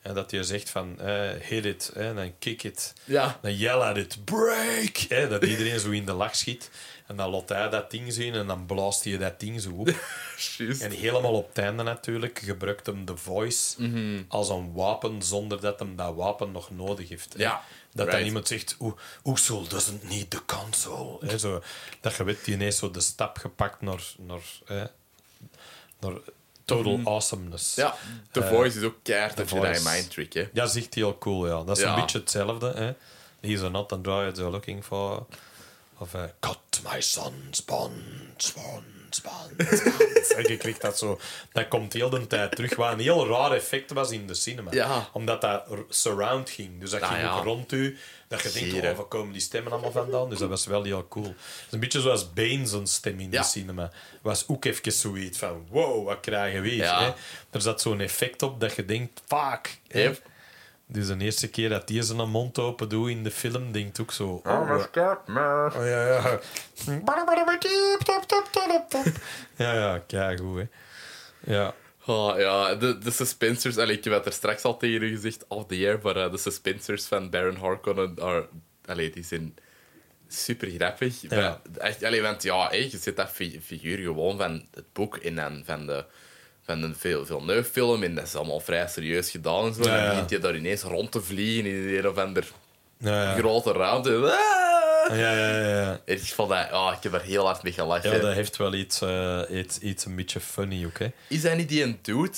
hè, 0.00 0.12
dat 0.12 0.30
je 0.30 0.44
zegt 0.44 0.70
van, 0.70 1.00
eh, 1.00 1.30
hit 1.40 1.64
it, 1.64 1.90
hè, 1.94 2.14
dan 2.14 2.32
kick 2.38 2.62
it. 2.62 2.92
Ja. 3.04 3.38
Dan 3.42 3.54
yell 3.56 3.70
at 3.80 3.96
it, 3.96 4.24
break! 4.24 4.96
Hè, 5.08 5.28
dat 5.28 5.44
iedereen 5.44 5.80
zo 5.80 5.90
in 5.90 6.04
de 6.06 6.12
lach 6.12 6.36
schiet. 6.36 6.70
En 7.06 7.16
dan 7.16 7.30
laat 7.30 7.48
hij 7.48 7.68
dat 7.68 7.90
ding 7.90 8.12
zien 8.12 8.34
en 8.34 8.46
dan 8.46 8.66
blaast 8.66 9.04
hij 9.04 9.18
dat 9.18 9.40
ding 9.40 9.60
zo 9.60 9.70
op. 9.76 9.88
En 10.80 10.90
helemaal 10.90 11.32
op 11.34 11.48
het 11.48 11.58
einde 11.58 11.82
natuurlijk 11.82 12.38
gebruikt 12.44 12.86
hem 12.86 13.04
de 13.04 13.16
voice 13.16 13.82
Mhm. 13.82 14.22
als 14.28 14.48
een 14.48 14.72
wapen 14.72 15.22
zonder 15.22 15.60
dat 15.60 15.78
hem 15.78 15.96
dat 15.96 16.14
wapen 16.14 16.52
nog 16.52 16.70
nodig 16.70 17.08
heeft. 17.08 17.32
hè. 17.32 17.42
Ja, 17.42 17.62
Dat 17.96 18.10
dan 18.10 18.20
iemand 18.20 18.48
zegt, 18.48 18.76
"Oeh, 18.80 18.94
Oesel 19.24 19.66
doesn't 19.68 20.08
need 20.08 20.30
the 20.30 20.40
console. 20.46 21.18
Hè, 21.26 21.38
zo, 21.38 21.62
dat 22.00 22.14
je 22.16 22.24
weet, 22.24 22.44
die 22.44 22.54
ineens 22.54 22.76
zo 22.78 22.90
de 22.90 23.00
stap 23.00 23.38
gepakt 23.38 23.80
naar, 23.80 24.02
naar, 24.18 24.40
hè, 24.64 24.84
naar 26.00 26.12
total 26.64 27.00
awesomeness. 27.04 27.74
Mhm. 27.76 27.86
Ja, 27.86 27.96
The 28.30 28.40
Eh, 28.42 28.48
Voice 28.48 28.78
is 28.78 28.84
ook 28.84 28.96
keihard 29.02 29.38
Jedi 29.38 29.48
Voice. 29.48 29.88
mind 29.90 30.10
trick. 30.10 30.32
Hè. 30.32 30.40
Ja, 30.40 30.48
dat 30.52 30.68
is 30.74 30.82
echt 30.82 30.94
heel 30.94 31.18
cool, 31.18 31.46
ja. 31.46 31.62
Dat 31.64 31.76
is 31.76 31.82
Ja. 31.82 31.94
een 31.94 32.00
beetje 32.00 32.18
hetzelfde. 32.18 32.72
Hè. 32.72 32.92
He's 33.48 33.60
not 33.60 33.92
android 33.92 34.36
you're 34.36 34.52
looking 34.52 34.84
for. 34.84 35.26
Of 35.98 36.14
uh, 36.14 36.22
cut 36.40 36.58
my 36.92 37.00
son's 37.00 37.64
bonds, 37.64 38.52
bonds, 38.52 38.95
en 40.36 40.48
je 40.48 40.56
krijgt 40.56 40.80
dat 40.80 40.98
zo... 40.98 41.20
Dat 41.52 41.68
komt 41.68 41.92
heel 41.92 42.10
de 42.10 42.26
tijd 42.26 42.56
terug. 42.56 42.76
Wat 42.76 42.92
een 42.92 42.98
heel 43.00 43.26
raar 43.28 43.52
effect 43.52 43.92
was 43.92 44.10
in 44.10 44.26
de 44.26 44.34
cinema. 44.34 44.70
Ja. 44.72 45.08
Omdat 45.12 45.40
dat 45.40 45.62
surround 45.88 46.50
ging. 46.50 46.80
Dus 46.80 46.90
dat 46.90 47.00
Ah, 47.00 47.08
ging 47.08 47.20
ja. 47.20 47.36
ook 47.36 47.44
rond 47.44 47.72
u. 47.72 47.98
Dat 48.28 48.40
je 48.42 48.50
denkt, 48.52 48.74
oh, 48.90 48.96
waar 48.96 49.06
komen 49.06 49.32
die 49.32 49.40
stemmen 49.40 49.72
allemaal 49.72 49.90
vandaan? 49.92 50.30
Dus 50.30 50.38
dat 50.38 50.48
was 50.48 50.66
wel 50.66 50.82
heel 50.82 51.08
cool. 51.08 51.24
Het 51.26 51.34
is 51.66 51.72
een 51.72 51.80
beetje 51.80 52.00
zoals 52.00 52.32
Bane 52.32 52.66
zijn 52.66 52.86
stem 52.86 53.20
in 53.20 53.30
Ja. 53.30 53.40
de 53.40 53.46
cinema. 53.46 53.90
Was 54.22 54.44
ook 54.48 54.64
even 54.64 54.92
zoiets 54.92 55.38
van, 55.38 55.66
wow, 55.70 56.06
wat 56.06 56.20
krijgen 56.20 56.62
we 56.62 56.68
hier? 56.68 57.14
Er 57.50 57.60
zat 57.60 57.80
zo'n 57.80 58.00
effect 58.00 58.42
op 58.42 58.60
dat 58.60 58.74
je 58.74 58.84
denkt, 58.84 59.22
fuck. 59.26 59.78
Yep. 59.88 60.22
Dus 60.88 61.06
de 61.06 61.16
eerste 61.18 61.48
keer 61.48 61.68
dat 61.68 61.88
hij 61.88 62.02
zijn 62.02 62.28
mond 62.28 62.58
open 62.58 62.88
doet 62.88 63.08
in 63.10 63.22
de 63.24 63.30
film, 63.30 63.72
denkt 63.72 64.00
ook 64.00 64.12
zo... 64.12 64.28
Oh, 64.28 64.42
Oh, 64.44 64.68
maar... 65.26 65.76
oh, 65.76 65.86
ja, 65.86 66.06
ja. 66.06 66.40
Ja, 69.56 69.72
ja, 69.74 69.98
keigoed, 69.98 70.58
hè. 70.58 70.66
Ja. 71.54 71.74
Oh, 72.06 72.38
ja, 72.38 72.74
de, 72.74 72.98
de 72.98 73.10
suspensors... 73.10 73.78
Allee, 73.78 73.96
ik 73.96 74.04
heb 74.04 74.12
het 74.12 74.26
er 74.26 74.32
straks 74.32 74.62
al 74.62 74.76
tegen 74.76 75.02
u 75.02 75.08
gezegd, 75.14 75.44
off 75.48 75.66
the 75.66 75.74
air, 75.74 75.98
maar 76.02 76.16
eh, 76.16 76.30
de 76.30 76.38
suspensors 76.38 77.04
van 77.04 77.30
Baron 77.30 77.56
Harkonnen, 77.56 78.14
are, 78.20 78.48
allee, 78.84 79.10
die 79.10 79.24
zijn 79.24 79.54
super 80.28 80.70
grappig. 80.70 81.20
Ja. 81.20 81.28
Maar 81.28 81.60
Echt, 81.86 82.04
allee, 82.04 82.22
want 82.22 82.42
ja, 82.42 82.68
hé, 82.68 82.76
je 82.76 82.98
zit 82.98 83.16
dat 83.16 83.30
fi- 83.30 83.60
figuur 83.64 83.98
gewoon 83.98 84.38
van 84.38 84.66
het 84.74 84.92
boek 84.92 85.16
en 85.16 85.34
dan 85.34 85.62
van 85.64 85.86
de 85.86 86.04
van 86.66 86.82
een 86.82 86.96
veel, 86.96 87.26
veel 87.26 87.62
film 87.64 88.02
en 88.02 88.14
dat 88.14 88.24
is 88.24 88.34
allemaal 88.34 88.60
vrij 88.60 88.88
serieus 88.88 89.30
gedaan 89.30 89.66
en 89.66 89.74
zo. 89.74 89.82
Ja, 89.82 89.88
En 89.96 90.00
dan 90.00 90.08
begint 90.10 90.30
je 90.30 90.38
daar 90.38 90.56
ineens 90.56 90.82
rond 90.82 91.12
te 91.12 91.22
vliegen 91.22 91.70
in 91.70 91.96
een 91.98 92.08
of 92.08 92.16
ander 92.16 92.46
Ja, 92.98 93.22
ja. 93.22 93.34
grote 93.38 93.72
ruimte. 93.72 94.10
Ah! 94.16 95.16
Ja, 95.16 95.32
ja, 95.32 95.58
ja, 95.58 95.68
ja. 95.80 96.00
Ik, 96.04 96.20
vond 96.22 96.48
dat, 96.48 96.72
oh, 96.72 96.92
ik 96.96 97.02
heb 97.02 97.12
er 97.12 97.20
heel 97.22 97.44
hard 97.44 97.62
mee 97.62 97.72
gelachen. 97.72 98.12
Ja, 98.12 98.18
dat 98.18 98.34
heeft 98.34 98.56
wel 98.56 98.74
iets, 98.74 99.00
eh, 99.00 99.40
iets, 99.50 99.78
iets 99.78 100.04
een 100.04 100.16
beetje 100.16 100.40
funny 100.40 100.84
ook, 100.86 100.98
hè. 100.98 101.06
Is 101.28 101.42
dat 101.42 101.56
niet 101.56 101.68
die 101.68 101.82
een 101.82 101.98
dude 102.02 102.30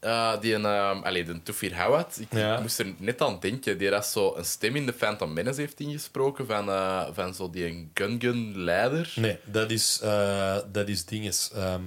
eh, 0.00 0.40
die 0.40 0.54
een, 0.54 0.64
ehm 0.64 1.02
allee, 1.02 1.24
de 1.24 1.42
Tufir 1.42 1.74
Hawat, 1.74 2.16
ik, 2.20 2.26
Ja. 2.30 2.54
ik 2.54 2.60
moest 2.60 2.78
er 2.78 2.94
net 2.98 3.20
aan 3.22 3.36
denken, 3.40 3.78
die 3.78 3.90
dat 3.90 4.06
zo 4.06 4.34
een 4.36 4.44
stem 4.44 4.76
in 4.76 4.86
de 4.86 4.92
Phantom 4.92 5.32
Menace 5.32 5.60
heeft 5.60 5.80
ingesproken 5.80 6.46
van, 6.46 6.68
eh, 6.68 7.06
van 7.12 7.34
zo 7.34 7.50
die 7.50 7.64
een 7.66 7.90
Gun-Gun-leider. 7.94 9.12
Nee, 9.16 9.38
dat 9.44 9.70
is, 9.70 10.00
eh, 10.02 10.56
dat 10.72 10.88
is 10.88 11.04
dinges. 11.04 11.50
Ehm, 11.54 11.82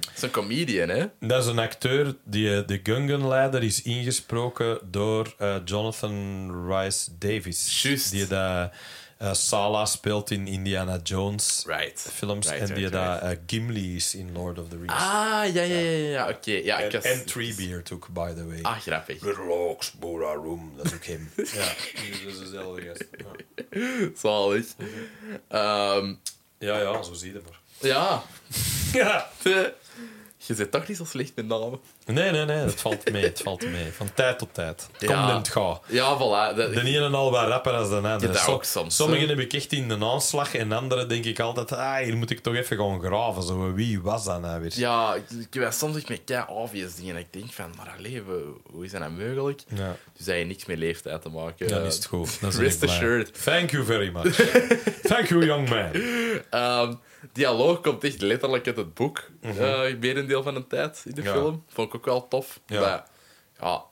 Dat 0.00 0.12
is 0.16 0.22
een 0.22 0.30
comedian, 0.30 0.88
hè? 0.88 1.04
dat 1.20 1.42
is 1.42 1.48
een 1.50 1.58
acteur 1.58 2.16
die 2.24 2.56
eh, 2.56 2.66
de 2.66 2.80
Gungan-leider 2.82 3.62
is 3.62 3.82
ingesproken 3.82 4.78
door 4.90 5.34
eh, 5.38 5.56
Jonathan 5.64 6.50
Rice 6.68 7.10
Davis. 7.18 7.82
Juist. 7.82 8.10
Die 8.10 8.26
dat 8.26 8.70
eh, 9.18 9.32
Sala 9.32 9.84
speelt 9.86 10.30
in 10.30 10.46
Indiana 10.46 10.98
Jones 11.02 11.64
Right. 11.66 12.08
films. 12.14 12.48
Right, 12.50 12.68
en 12.70 12.74
die 12.76 12.90
dat 12.90 13.20
eh, 13.20 13.30
Gimli 13.46 13.96
is 13.96 14.14
in 14.14 14.32
Lord 14.32 14.58
of 14.58 14.68
the 14.68 14.76
Rings. 14.76 14.92
Ah, 14.94 15.54
ja, 15.54 15.62
ja, 15.62 15.78
ja, 15.78 16.08
ja. 16.08 16.28
Oké, 16.28 16.50
ja. 16.52 16.80
en, 16.80 16.92
was- 16.92 17.02
en 17.04 17.24
Treebeard 17.26 17.92
ook, 17.92 18.08
by 18.12 18.32
the 18.34 18.46
way. 18.46 18.58
Ah, 18.62 18.78
grappig. 18.80 19.22
Little 19.22 19.50
Oaks, 19.50 19.92
Bora 19.92 20.32
Room, 20.32 20.72
dat 20.76 20.84
is 20.86 20.94
ook 20.94 21.04
hem. 21.04 21.30
ja, 21.36 21.42
dat 22.24 22.32
is 22.32 22.38
dezelfde 22.38 22.82
gast. 22.82 23.04
Ja. 23.70 24.08
Zalig. 24.16 24.66
Ehm, 25.48 26.14
ja, 26.58 26.78
ja, 26.80 27.02
zo 27.02 27.12
zie 27.12 27.32
je 27.32 27.40
maar. 27.48 27.60
ja. 27.90 28.22
Ja. 28.92 29.30
Je 30.46 30.54
zit 30.54 30.70
toch 30.70 30.88
niet 30.88 30.96
zo 30.96 31.04
slecht 31.04 31.32
met 31.36 31.46
namen. 31.46 31.80
Nee, 32.06 32.30
nee, 32.30 32.44
nee, 32.44 32.56
het 32.56 32.80
valt 32.80 33.10
mee, 33.12 33.24
het 33.24 33.40
valt 33.42 33.70
mee. 33.70 33.92
Van 33.92 34.14
tijd 34.14 34.38
tot 34.38 34.54
tijd. 34.54 34.88
Kom 34.98 35.08
Ja. 35.08 35.34
en 35.36 35.46
ga. 35.46 35.80
Ja, 35.88 36.16
voilà. 36.16 36.56
Dat- 36.56 36.74
De 36.74 36.80
ene 36.84 37.04
en 37.04 37.14
al 37.14 37.30
wat 37.30 37.48
rapper 37.48 37.72
als 37.72 37.88
de 37.88 37.94
andere. 37.94 38.18
Ja, 38.20 38.26
dat 38.26 38.36
Som- 38.36 38.54
ook 38.54 38.64
soms, 38.64 38.96
Sommigen 38.96 39.28
heb 39.28 39.38
ik 39.38 39.52
echt 39.52 39.72
in 39.72 39.88
de 39.88 40.04
aanslag 40.04 40.54
en 40.54 40.72
andere 40.72 41.06
denk 41.06 41.24
ik 41.24 41.40
altijd, 41.40 41.72
ah, 41.72 41.96
hier 41.96 42.16
moet 42.16 42.30
ik 42.30 42.38
toch 42.40 42.54
even 42.54 42.76
gaan 42.76 43.00
graven. 43.02 43.42
Zo, 43.42 43.72
wie 43.72 44.00
was 44.02 44.24
dat 44.24 44.40
nou 44.40 44.60
weer? 44.60 44.72
Ja, 44.74 45.14
ik, 45.14 45.50
ben 45.50 45.72
soms 45.72 45.96
echt 45.96 46.08
met 46.08 46.20
kei 46.24 46.44
obvious 46.48 46.94
dingen. 46.94 47.14
En 47.14 47.20
ik 47.20 47.32
denk 47.32 47.52
van, 47.52 47.72
maar 47.76 47.94
allee, 47.98 48.22
we- 48.22 48.52
hoe 48.70 48.84
is 48.84 48.90
dat 48.90 49.00
nou 49.00 49.12
mogelijk? 49.12 49.62
Ja. 49.68 49.96
Dus 50.16 50.26
dat 50.26 50.34
heeft 50.34 50.46
niks 50.48 50.64
met 50.64 50.78
leeftijd 50.78 51.22
te 51.22 51.28
maken. 51.28 51.68
Dan 51.68 51.80
Eh, 51.80 51.86
is 51.86 51.94
het 51.94 52.04
goed. 52.06 52.40
Dan 52.40 52.50
ben 52.50 52.60
Rest 52.60 52.82
assured. 52.82 53.42
Thank 53.44 53.70
you 53.70 53.84
very 53.84 54.10
much. 54.12 54.34
Thank 55.02 55.26
you, 55.28 55.44
young 55.44 55.68
man. 55.68 55.90
Ehm, 56.50 56.94
dialoog 57.32 57.80
komt 57.80 58.04
echt 58.04 58.20
letterlijk 58.20 58.66
uit 58.66 58.76
het 58.76 58.94
boek. 58.94 59.30
eh 59.40 59.96
merendeel 60.00 60.42
van 60.42 60.54
de 60.54 60.66
tijd 60.66 61.02
in 61.06 61.14
de 61.14 61.20
Mhm. 61.20 61.30
Ja. 61.30 61.36
film. 61.36 61.64
Vond 61.68 61.88
ik 61.88 61.94
ook 61.94 62.04
wel 62.04 62.28
tof. 62.28 62.60
Ja. 62.66 62.80
Dat, 62.80 63.10
ja, 63.60 63.82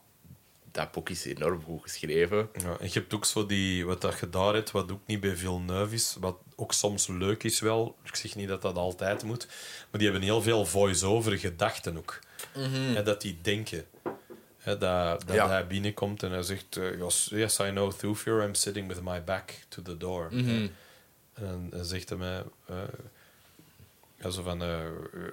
dat 0.73 0.93
boek 0.93 1.09
is 1.09 1.25
enorm 1.25 1.63
goed 1.63 1.83
geschreven. 1.83 2.49
Ja, 2.53 2.77
en 2.81 2.87
je 2.87 2.93
hebt 2.93 3.15
ook 3.15 3.25
zo 3.25 3.47
die, 3.47 3.87
wat 3.87 4.01
dat 4.01 4.19
je 4.21 4.29
daar 4.31 4.55
hebt, 4.55 4.71
wat 4.71 4.93
ook 4.93 5.07
niet 5.07 5.21
bij 5.21 5.37
Villeneuve 5.37 5.95
is, 5.95 6.17
wat 6.21 6.37
ook 6.57 6.73
soms 6.73 7.07
leuk 7.07 7.43
is 7.43 7.61
wel. 7.61 7.97
Ik 8.05 8.17
zeg 8.17 8.35
niet 8.35 8.49
dat 8.49 8.63
dat 8.63 8.77
altijd 8.77 9.23
moet, 9.23 9.47
maar 9.91 10.01
die 10.01 10.03
hebben 10.11 10.23
heel 10.29 10.43
veel 10.43 10.67
voice-over 10.67 11.39
gedachten 11.39 11.97
ook. 11.97 12.19
Hè, 12.59 13.03
dat 13.03 13.21
die 13.21 13.39
denken. 13.43 13.87
Dat 14.65 14.81
dat 14.81 15.23
Ja. 15.33 15.49
hij 15.49 15.67
binnenkomt 15.67 16.23
en 16.23 16.31
hij 16.31 16.43
zegt, 16.43 16.77
eh, 16.77 16.99
yes, 17.31 17.59
I 17.59 17.69
know 17.71 17.93
Thufir, 17.93 18.43
I'm 18.43 18.55
sitting 18.55 18.89
with 18.89 19.03
my 19.03 19.25
back 19.25 19.53
to 19.69 19.83
the 19.83 19.97
door. 19.97 20.29
Mhm. 20.31 20.67
En 21.35 21.67
dan 21.71 21.85
zegt 21.85 22.09
hij 22.09 22.19
mij... 22.19 22.43
ja, 24.23 24.31
zo 24.31 24.43
van, 24.43 24.63
eh, 24.63 24.69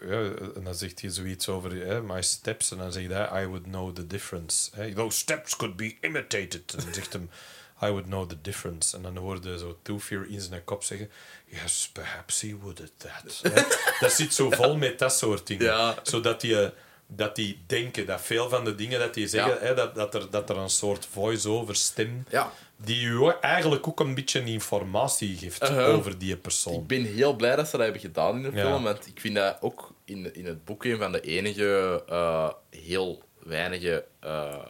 ja, 0.09 0.21
en 0.55 0.63
dan 0.63 0.75
zegt 0.75 1.01
hij 1.01 1.09
zoiets 1.09 1.49
over 1.49 1.89
eh, 1.89 2.01
my 2.01 2.21
steps. 2.21 2.71
En 2.71 2.77
dan 2.77 2.91
zegt 2.91 3.09
hij, 3.11 3.43
I 3.43 3.45
would 3.45 3.63
know 3.63 3.95
the 3.95 4.07
difference. 4.07 4.71
Eh, 4.75 4.93
Those 4.95 5.17
steps 5.17 5.55
could 5.55 5.75
be 5.75 5.95
imitated. 6.01 6.73
En 6.77 6.83
dan 6.83 6.93
zegt 6.93 7.13
hem, 7.13 7.29
I 7.83 7.87
would 7.87 8.05
know 8.05 8.29
the 8.29 8.41
difference. 8.41 8.95
En 8.95 9.01
dan 9.01 9.17
hoorde 9.17 9.57
zo 9.57 9.79
Two-Fear 9.81 10.25
in 10.29 10.41
zijn 10.41 10.63
kop 10.63 10.83
zeggen, 10.83 11.09
yes, 11.45 11.89
perhaps 11.93 12.41
he 12.41 12.55
would 12.61 12.81
at 12.81 12.91
that. 12.97 13.41
Eh, 13.53 13.63
dat 13.99 14.11
zit 14.11 14.33
zo 14.33 14.49
vol 14.49 14.77
met 14.77 14.99
dat 14.99 15.13
soort 15.13 15.47
dingen. 15.47 15.65
Ja. 15.65 15.95
Zodat 16.03 16.41
die, 16.41 16.61
eh, 16.61 16.69
dat 17.07 17.35
die 17.35 17.59
denken, 17.67 18.05
dat 18.05 18.21
veel 18.21 18.49
van 18.49 18.63
de 18.65 18.75
dingen 18.75 18.99
dat 18.99 19.13
die 19.13 19.27
zeggen, 19.27 19.53
Ja. 19.53 19.59
hè, 19.59 19.73
dat, 19.73 19.95
dat, 19.95 20.13
er, 20.15 20.29
dat 20.29 20.49
er 20.49 20.57
een 20.57 20.69
soort 20.69 21.05
voice-over 21.11 21.75
stem 21.75 22.25
Ja. 22.29 22.51
Die 22.83 23.13
ook 23.21 23.39
eigenlijk 23.41 23.87
ook 23.87 23.99
een 23.99 24.15
beetje 24.15 24.43
informatie 24.43 25.37
geeft 25.37 25.63
Uh-huh. 25.63 25.87
over 25.95 26.17
die 26.17 26.37
persoon. 26.37 26.73
Ik 26.73 26.87
ben 26.87 27.03
heel 27.03 27.35
blij 27.35 27.55
dat 27.55 27.65
ze 27.65 27.71
dat 27.71 27.81
hebben 27.81 28.01
gedaan 28.01 28.35
in 28.35 28.51
de 28.51 28.57
Ja. 28.57 28.65
film. 28.65 28.83
Want 28.83 29.07
ik 29.07 29.19
vind 29.19 29.35
dat 29.35 29.57
ook 29.61 29.93
in, 30.05 30.35
in 30.35 30.45
het 30.45 30.65
boek 30.65 30.83
een 30.85 30.97
van 30.97 31.11
de 31.11 31.21
enige 31.21 32.03
eh, 32.09 32.49
heel 32.69 33.23
weinige 33.43 34.05
eh, 34.19 34.65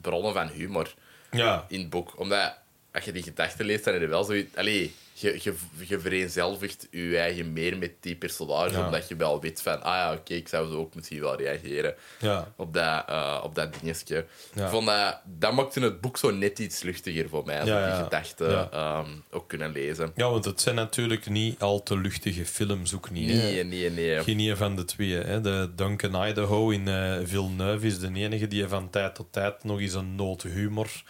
bronnen 0.00 0.32
van 0.32 0.48
humor 0.48 0.94
Ja, 1.30 1.64
in 1.68 1.80
het 1.80 1.90
boek. 1.90 2.18
Omdat 2.20 2.58
als 2.92 3.04
je 3.04 3.12
die 3.12 3.22
gedachten 3.22 3.64
leest, 3.66 3.84
dan 3.84 3.92
heb 3.92 4.02
je 4.02 4.08
wel 4.08 4.24
zoiets... 4.24 4.56
Allee, 4.56 4.94
je, 5.20 5.38
je, 5.42 5.54
je 5.86 6.00
vereenzelvigt 6.00 6.86
je 6.90 7.18
eigen 7.18 7.52
meer 7.52 7.78
met 7.78 7.92
die 8.00 8.16
personage, 8.16 8.74
Ja. 8.78 8.84
omdat 8.86 9.08
je 9.08 9.16
wel 9.16 9.40
weet 9.40 9.62
van... 9.62 9.82
Ah 9.82 9.94
ja, 9.94 10.12
oké, 10.12 10.34
ik 10.34 10.48
zou 10.48 10.70
zo 10.70 10.76
ook 10.78 10.94
misschien 10.94 11.20
wel 11.20 11.36
reageren 11.36 11.94
ja, 12.20 12.52
op 12.56 12.74
dat, 12.74 13.04
eh, 13.08 13.40
op 13.42 13.54
dat 13.54 13.68
dingetje. 13.80 14.26
Ja. 14.54 14.64
Ik 14.64 14.70
vond 14.70 14.86
dat, 14.86 15.20
dat 15.24 15.52
maakte 15.52 15.80
het 15.80 16.00
boek 16.00 16.16
zo 16.16 16.30
net 16.30 16.58
iets 16.58 16.82
luchtiger 16.82 17.28
voor 17.28 17.44
mij. 17.44 17.64
Ja, 17.64 17.94
die 17.96 18.04
gedachten 18.04 18.50
Ja. 18.50 18.68
ehm, 18.72 19.10
ook 19.30 19.48
kunnen 19.48 19.72
lezen. 19.72 20.12
ja, 20.14 20.30
want 20.30 20.44
het 20.44 20.60
zijn 20.60 20.74
natuurlijk 20.74 21.28
niet 21.28 21.60
al 21.60 21.82
te 21.82 21.98
luchtige 21.98 22.46
films, 22.46 22.94
ook 22.94 23.10
niet. 23.10 23.30
hè. 23.30 23.36
Nee, 23.36 23.64
nee, 23.64 23.90
nee. 23.90 24.22
Geen 24.22 24.38
een 24.38 24.56
van 24.56 24.76
de 24.76 24.84
twee. 24.84 25.12
Hè. 25.14 25.40
De 25.40 25.70
Duncan 25.76 26.26
Idaho 26.28 26.70
in 26.70 26.88
eh, 26.88 27.16
Villeneuve 27.24 27.86
is 27.86 27.98
de 27.98 28.10
enige 28.14 28.46
die 28.48 28.66
van 28.68 28.90
tijd 28.90 29.14
tot 29.14 29.26
tijd 29.32 29.64
nog 29.64 29.80
eens 29.80 29.94
een 29.94 30.14
noot 30.14 30.42
humor 30.42 31.02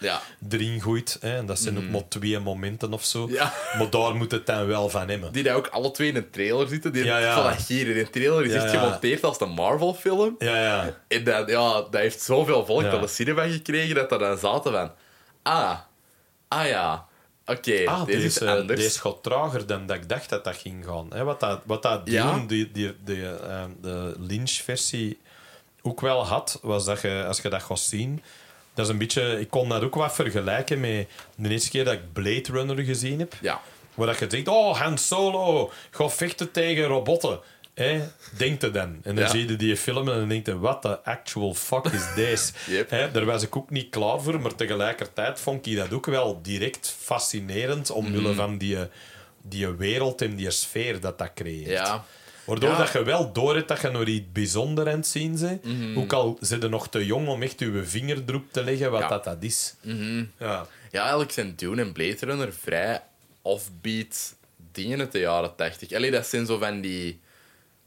erin 0.49 0.81
gooit. 0.81 1.17
Hè. 1.19 1.37
En 1.37 1.45
dat 1.45 1.59
zijn 1.59 1.77
ook 1.77 1.89
maar 1.89 2.07
twee 2.07 2.39
momenten 2.39 2.93
of 2.93 3.03
zo. 3.05 3.25
Mhm. 3.25 3.33
Ja. 3.33 3.53
Maar 3.77 3.89
daar 4.05 4.15
moet 4.15 4.31
het 4.31 4.45
dan 4.45 4.67
wel 4.67 4.89
van 4.89 5.09
hebben. 5.09 5.31
Die 5.31 5.43
daar 5.43 5.55
ook 5.55 5.67
alle 5.67 5.91
twee 5.91 6.07
in 6.09 6.15
een 6.15 6.29
trailer 6.29 6.67
zitten. 6.67 6.91
Die, 6.93 7.03
Ja, 7.03 7.17
ja. 7.19 7.33
Van 7.33 7.43
dat 7.43 7.61
hier, 7.67 7.93
die 7.93 8.09
trailer 8.09 8.45
is 8.45 8.53
Ja, 8.53 8.63
echt 8.63 8.75
gemonteerd 8.77 9.23
als 9.23 9.39
een 9.41 9.49
Marvel-film. 9.49 10.35
Ja, 10.39 10.61
ja. 10.61 10.97
En 11.07 11.23
dat, 11.23 11.49
ja, 11.49 11.73
dat 11.73 11.93
heeft 11.93 12.21
zoveel 12.21 12.65
volk 12.65 12.83
aan 12.85 13.01
de 13.01 13.07
cinema 13.07 13.47
gekregen 13.47 13.95
dat 13.95 14.11
er 14.11 14.19
dan 14.19 14.37
zaten 14.37 14.71
van... 14.71 14.91
Ah, 15.43 15.77
ah 16.47 16.67
ja, 16.67 17.05
oké, 17.45 17.85
Ah, 17.85 18.05
deze, 18.05 18.19
deze, 18.19 18.45
is 18.45 18.51
anders. 18.51 18.81
deze 18.81 18.99
gaat 18.99 19.23
trager 19.23 19.67
dan 19.67 19.85
dat 19.85 19.95
ik 19.95 20.09
dacht 20.09 20.29
dat 20.29 20.43
dat 20.43 20.55
ging 20.55 20.85
gaan. 20.85 21.07
Hè, 21.09 21.23
wat 21.23 21.39
dat, 21.39 21.61
wat 21.65 21.81
dat 21.81 22.01
Ja. 22.03 22.33
Dune, 22.33 22.45
die, 22.45 22.71
die, 22.71 22.95
die, 23.05 23.29
eh, 23.35 23.63
de 23.81 24.15
Lynch-versie 24.19 25.19
ook 25.81 26.01
wel 26.01 26.25
had, 26.27 26.59
was 26.61 26.85
dat 26.85 27.01
je, 27.01 27.23
als 27.27 27.41
je 27.41 27.49
dat 27.49 27.63
gaat 27.63 27.79
zien... 27.79 28.23
Dat 28.73 28.85
is 28.87 28.93
een 28.93 28.99
beetje... 28.99 29.39
Ik 29.39 29.49
kon 29.49 29.69
dat 29.69 29.83
ook 29.83 29.95
wat 29.95 30.13
vergelijken 30.13 30.79
met 30.79 31.07
de 31.35 31.49
eerste 31.49 31.69
keer 31.69 31.83
dat 31.85 31.93
ik 31.93 32.13
Blade 32.13 32.45
Runner 32.51 32.79
gezien 32.83 33.19
heb. 33.19 33.33
Ja. 33.41 33.61
Waar 33.99 34.07
dat 34.07 34.19
je 34.19 34.27
denkt, 34.27 34.47
oh, 34.47 34.79
Han 34.81 34.97
Solo, 34.97 35.71
ga 35.91 36.09
vechten 36.09 36.51
tegen 36.51 36.83
robotten. 36.83 37.39
Hè? 37.73 38.01
Denkt 38.37 38.61
je 38.61 38.71
dan. 38.71 38.99
En 39.03 39.15
dan 39.15 39.23
Ja. 39.23 39.29
zie 39.29 39.47
je 39.49 39.55
die 39.55 39.77
film 39.77 40.09
en 40.09 40.19
dan 40.19 40.29
denk 40.29 40.45
je, 40.45 40.59
what 40.59 40.81
the 40.81 41.03
actual 41.03 41.53
fuck 41.53 41.85
is 41.85 42.01
this? 42.15 42.51
Yep. 42.67 43.13
Daar 43.13 43.25
was 43.25 43.43
ik 43.43 43.55
ook 43.55 43.69
niet 43.69 43.89
klaar 43.89 44.21
voor, 44.21 44.41
maar 44.41 44.55
tegelijkertijd 44.55 45.39
vond 45.39 45.65
ik 45.65 45.75
dat 45.75 45.93
ook 45.93 46.05
wel 46.05 46.39
direct 46.41 46.95
fascinerend, 46.99 47.89
omwille 47.91 48.27
Mhm. 48.27 48.35
van 48.35 48.57
die, 48.57 48.77
die 49.41 49.67
wereld 49.67 50.21
en 50.21 50.35
die 50.35 50.51
sfeer 50.51 50.99
dat 50.99 51.17
dat 51.17 51.31
creëert. 51.35 51.69
Ja. 51.69 52.05
Waardoor 52.45 52.69
Ja. 52.69 52.77
dat 52.77 52.91
je 52.91 53.03
wel 53.03 53.31
door 53.33 53.55
hebt 53.55 53.67
dat 53.67 53.81
je 53.81 53.89
nog 53.89 54.05
iets 54.05 54.25
bijzonders 54.31 54.87
aan 54.89 54.95
het 54.95 55.07
zien 55.07 55.37
bent. 55.39 55.63
Mhm. 55.63 55.99
Ook 55.99 56.13
al 56.13 56.37
zit 56.41 56.61
je 56.61 56.67
nog 56.69 56.89
te 56.89 57.05
jong 57.05 57.27
om 57.27 57.41
echt 57.41 57.59
je 57.59 57.81
vinger 57.85 58.17
erop 58.27 58.51
te 58.51 58.63
leggen 58.63 58.91
wat. 58.91 58.99
Mhm. 59.01 59.09
dat, 59.09 59.23
dat 59.23 59.37
is. 59.39 59.75
Ja. 60.39 60.67
Ja, 60.91 60.99
eigenlijk 61.01 61.31
zijn 61.31 61.53
Dune 61.55 61.81
en 61.81 61.91
Blade 61.91 62.17
Runner 62.19 62.53
vrij 62.53 63.01
offbeat 63.41 64.35
dingen 64.71 64.99
uit 64.99 65.11
de 65.11 65.19
jaren 65.19 65.55
80. 65.55 65.91
Allee, 65.93 66.11
dat 66.11 66.27
zijn 66.27 66.45
zo 66.45 66.57
van 66.57 66.81
die, 66.81 67.19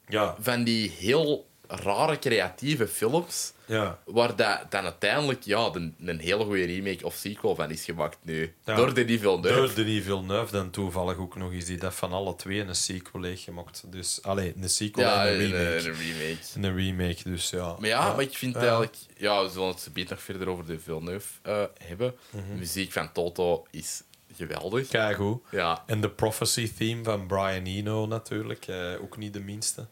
Ja. 0.08 0.36
van 0.40 0.64
die 0.64 0.90
heel 0.90 1.50
rare 1.66 2.18
creatieve 2.18 2.88
films. 2.88 3.52
Ja. 3.66 3.98
Waar 4.04 4.36
dat, 4.36 4.60
dan 4.70 4.84
uiteindelijk 4.84 5.42
ja, 5.42 5.70
een, 5.72 5.94
een 6.04 6.18
hele 6.18 6.44
goede 6.44 6.64
remake 6.64 7.04
of 7.06 7.14
sequel 7.14 7.54
van 7.54 7.70
is 7.70 7.84
gemaakt 7.84 8.18
nu. 8.22 8.54
Ja. 8.64 8.74
Door 8.74 8.94
Denis 8.94 9.20
Villeneuve. 9.20 9.54
Door 9.58 9.74
Denis 9.74 10.02
Villeneuve 10.04 10.52
dan 10.52 10.70
toevallig 10.70 11.16
ook 11.16 11.36
nog 11.36 11.52
eens 11.52 11.64
die 11.64 11.78
dat 11.78 11.94
van 11.94 12.12
alle 12.12 12.36
twee 12.36 12.60
een 12.60 12.74
sequel 12.74 13.22
heeft 13.22 13.42
gemaakt. 13.42 13.82
Dus, 13.86 14.18
allee, 14.22 14.54
een 14.60 14.68
sequel 14.70 15.06
Ja, 15.06 15.26
en 15.26 15.32
een 15.32 15.38
remake. 15.50 15.88
een 15.88 15.94
remake. 15.94 16.38
En 16.54 16.62
een 16.62 16.76
remake, 16.76 17.22
dus 17.24 17.50
ja. 17.50 17.76
Maar 17.78 17.88
ja, 17.88 18.12
maar 18.12 18.22
ik 18.22 18.36
vind 18.36 18.56
eigenlijk... 18.56 18.96
Ja, 19.16 19.42
we 19.42 19.50
zullen 19.50 19.68
het 19.68 19.88
beter 19.92 20.10
nog 20.10 20.22
verder 20.22 20.48
over 20.48 20.66
de 20.66 20.78
Villeneuve 20.80 21.28
eh, 21.42 21.62
hebben. 21.78 22.14
Mhm. 22.30 22.48
De 22.48 22.54
muziek 22.58 22.92
van 22.92 23.12
Toto 23.12 23.66
is 23.70 24.02
geweldig. 24.36 24.88
Kijk 24.88 25.16
hoe. 25.16 25.40
Ja. 25.50 25.82
En 25.86 26.00
de 26.00 26.10
Prophecy 26.10 26.72
theme 26.74 27.04
van 27.04 27.26
Brian 27.26 27.64
Eno 27.64 28.06
natuurlijk, 28.06 28.66
eh, 28.66 29.02
ook 29.02 29.16
niet 29.16 29.32
de 29.32 29.40
minste. 29.40 29.86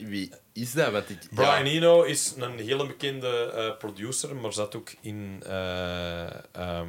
Wie 0.00 0.30
is 0.52 0.72
dat? 0.72 0.92
Want 0.92 1.10
ik... 1.10 1.18
Brian 1.30 1.66
ja, 1.66 1.70
Eno 1.72 2.02
is 2.02 2.34
een 2.38 2.58
hele 2.58 2.86
bekende 2.86 3.52
eh, 3.52 3.76
producer, 3.78 4.36
maar 4.36 4.52
zat 4.52 4.76
ook 4.76 4.92
in. 5.00 5.42
eh, 5.46 6.24
ehm, 6.52 6.88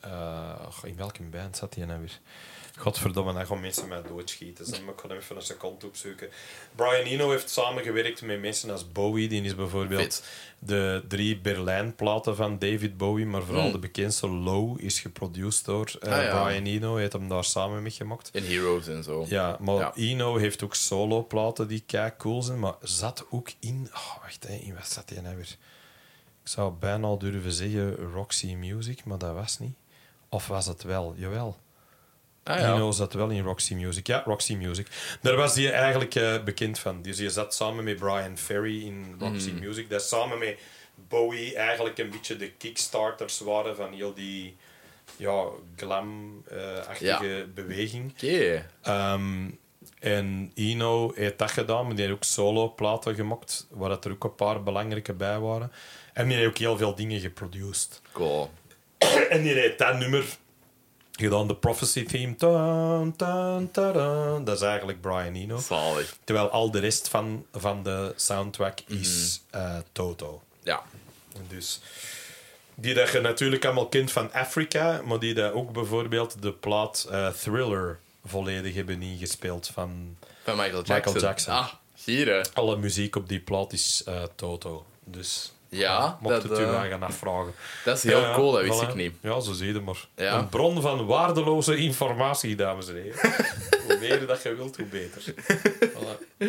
eh, 0.00 0.68
in 0.82 0.96
welke 0.96 1.22
band 1.22 1.56
zat 1.56 1.74
hij 1.74 1.84
nou 1.84 2.00
weer? 2.00 2.18
Godverdomme, 2.80 3.32
dan 3.32 3.46
gaan 3.46 3.60
mensen 3.60 3.88
mij 3.88 4.02
doodschieten. 4.02 4.64
Dus 4.64 4.78
ik 4.78 4.84
ga 4.96 5.08
hem 5.08 5.16
even 5.16 5.36
een 5.36 5.42
seconde 5.42 5.86
opzoeken. 5.86 6.28
Brian 6.74 7.04
Eno 7.06 7.30
heeft 7.30 7.50
samengewerkt 7.50 8.22
met 8.22 8.40
mensen 8.40 8.70
als 8.70 8.92
Bowie. 8.92 9.28
Die 9.28 9.42
is 9.42 9.54
bijvoorbeeld 9.54 10.22
de 10.58 11.04
drie 11.08 11.38
Berlijn-platen 11.38 12.36
van 12.36 12.58
David 12.58 12.96
Bowie. 12.96 13.26
Maar 13.26 13.42
vooral 13.42 13.62
Hmm. 13.62 13.72
de 13.72 13.78
bekendste 13.78 14.28
Low 14.28 14.80
is 14.80 15.00
geproduceerd 15.00 15.64
door 15.64 15.90
Ah, 16.00 16.22
ja. 16.22 16.44
Brian 16.44 16.64
Eno. 16.64 16.92
Hij 16.92 17.00
heeft 17.00 17.12
hem 17.12 17.28
daar 17.28 17.44
samen 17.44 17.82
mee 17.82 17.90
gemaakt. 17.92 18.30
In 18.32 18.44
Heroes 18.44 18.86
en 18.88 19.02
zo. 19.02 19.24
Ja, 19.28 19.56
maar 19.60 19.74
Ja. 19.76 19.92
Eno 19.94 20.36
heeft 20.36 20.62
ook 20.64 20.74
solo-platen 20.74 21.68
die 21.68 21.82
kei 21.86 22.10
cool 22.18 22.42
zijn. 22.42 22.58
Maar 22.58 22.74
zat 22.82 23.26
ook 23.30 23.48
in... 23.58 23.88
Oh, 23.94 24.22
wacht, 24.22 24.46
hè, 24.48 24.54
in 24.54 24.74
wat 24.74 24.88
zat 24.88 25.08
hij 25.10 25.20
nou 25.22 25.36
weer? 25.36 25.56
Ik 26.42 26.48
zou 26.48 26.72
bijna 26.72 27.06
al 27.06 27.18
durven 27.18 27.52
zeggen 27.52 27.96
Roxy 28.12 28.54
Music, 28.54 29.04
maar 29.04 29.18
dat 29.18 29.34
was 29.34 29.58
niet. 29.58 29.74
Of 30.28 30.46
was 30.46 30.66
het 30.66 30.82
wel? 30.82 31.14
Jawel. 31.16 31.56
Ah, 32.44 32.58
ja. 32.58 32.90
Zat 32.90 33.12
wel 33.12 33.28
in 33.30 33.42
Roxy 33.42 33.74
Music. 33.74 34.06
Ja, 34.06 34.22
Roxy 34.24 34.54
Music. 34.54 34.86
Daar 35.20 35.36
was 35.36 35.54
hij 35.54 35.72
eigenlijk 35.72 36.14
eh, 36.14 36.42
bekend 36.42 36.78
van. 36.78 37.02
Dus 37.02 37.18
je 37.18 37.30
zat 37.30 37.54
samen 37.54 37.84
met 37.84 37.96
Brian 37.96 38.38
Ferry 38.38 38.82
in 38.86 39.14
Roxy 39.18 39.50
Mhm. 39.50 39.64
Music. 39.64 39.90
Dat 39.90 40.02
samen 40.02 40.38
met 40.38 40.58
Bowie 41.08 41.54
eigenlijk 41.56 41.98
een 41.98 42.10
beetje 42.10 42.36
de 42.36 42.50
kickstarters 42.50 43.40
waren 43.40 43.76
van 43.76 43.92
heel 43.92 44.14
die 44.14 44.56
ja, 45.16 45.44
glam-achtige 45.76 47.48
beweging. 47.54 48.12
Oké. 48.12 48.66
Ehm, 48.82 49.48
en 49.98 50.50
Eno 50.54 51.12
heeft 51.14 51.38
dat 51.38 51.50
gedaan, 51.50 51.86
maar 51.86 51.94
die 51.94 52.04
heeft 52.04 52.16
ook 52.16 52.24
solo-platen 52.24 53.14
gemaakt, 53.14 53.66
waar 53.70 53.88
dat 53.88 54.04
er 54.04 54.10
ook 54.10 54.24
een 54.24 54.34
paar 54.34 54.62
belangrijke 54.62 55.12
bij 55.12 55.38
waren. 55.38 55.72
En 56.12 56.28
die 56.28 56.36
heeft 56.36 56.48
ook 56.48 56.58
heel 56.58 56.76
veel 56.76 56.94
dingen 56.94 57.20
geproduced. 57.20 58.00
Cool. 58.12 58.50
En 59.30 59.42
die 59.42 59.52
heeft 59.52 59.78
dat 59.78 59.98
nummer 59.98 60.24
gedaan, 61.20 61.48
de 61.48 61.54
Prophecy 61.54 62.04
theme. 62.04 62.34
Dun, 62.36 63.14
dun, 63.16 63.68
dun, 63.72 63.92
dun. 63.92 64.44
Dat 64.44 64.56
is 64.56 64.62
eigenlijk 64.62 65.00
Brian 65.00 65.34
Eno. 65.34 65.58
Zalig. 65.58 66.16
Terwijl 66.24 66.48
al 66.48 66.70
de 66.70 66.78
rest 66.78 67.08
van, 67.08 67.46
van 67.52 67.82
de 67.82 68.12
soundtrack 68.16 68.80
is 68.86 69.40
eh, 69.50 69.76
Toto. 69.92 70.42
Ja. 70.62 70.82
Dus 71.48 71.80
die 72.74 72.94
dat 72.94 73.10
je 73.10 73.20
natuurlijk 73.20 73.64
allemaal 73.64 73.88
kent 73.88 74.12
van 74.12 74.32
Afrika, 74.32 75.00
maar 75.04 75.18
die 75.18 75.34
dat 75.34 75.52
ook 75.52 75.72
bijvoorbeeld 75.72 76.42
de 76.42 76.52
plaat 76.52 77.06
eh, 77.10 77.28
Thriller 77.28 77.98
volledig 78.24 78.74
hebben 78.74 79.02
ingespeeld 79.02 79.66
van 79.66 80.16
Van 80.42 80.56
Michael 80.56 80.82
Jackson. 80.82 80.94
Michael 80.94 81.20
Jackson. 81.20 81.54
Ah, 81.54 81.68
hier 82.04 82.26
hè. 82.26 82.42
alle 82.52 82.76
muziek 82.76 83.16
op 83.16 83.28
die 83.28 83.40
plaat 83.40 83.72
is 83.72 84.02
eh, 84.06 84.22
Toto. 84.34 84.86
Dus 85.04 85.52
Ja, 85.70 86.18
mocht 86.20 86.34
dat, 86.34 86.42
het 86.42 86.58
u 86.58 86.62
eh, 86.62 86.82
gaan 86.82 87.02
afvragen. 87.02 87.54
Dat 87.84 87.96
is 87.96 88.02
heel 88.02 88.20
Ja, 88.20 88.34
cool, 88.34 88.52
dat 88.52 88.62
wist 88.62 88.84
voilà. 88.84 88.88
ik 88.88 88.94
niet. 88.94 89.14
Ja, 89.22 89.40
zo 89.40 89.52
zie 89.52 89.72
je 89.72 89.80
maar. 89.80 90.06
Ja. 90.16 90.38
Een 90.38 90.48
bron 90.48 90.80
van 90.80 91.06
waardeloze 91.06 91.76
informatie, 91.76 92.56
dames 92.56 92.88
en 92.88 92.94
heren. 92.94 93.18
hoe 93.86 93.96
meer 94.00 94.26
dat 94.26 94.42
je 94.42 94.54
wilt, 94.54 94.76
hoe 94.76 94.86
beter. 94.86 95.22
Voilà. 95.92 96.46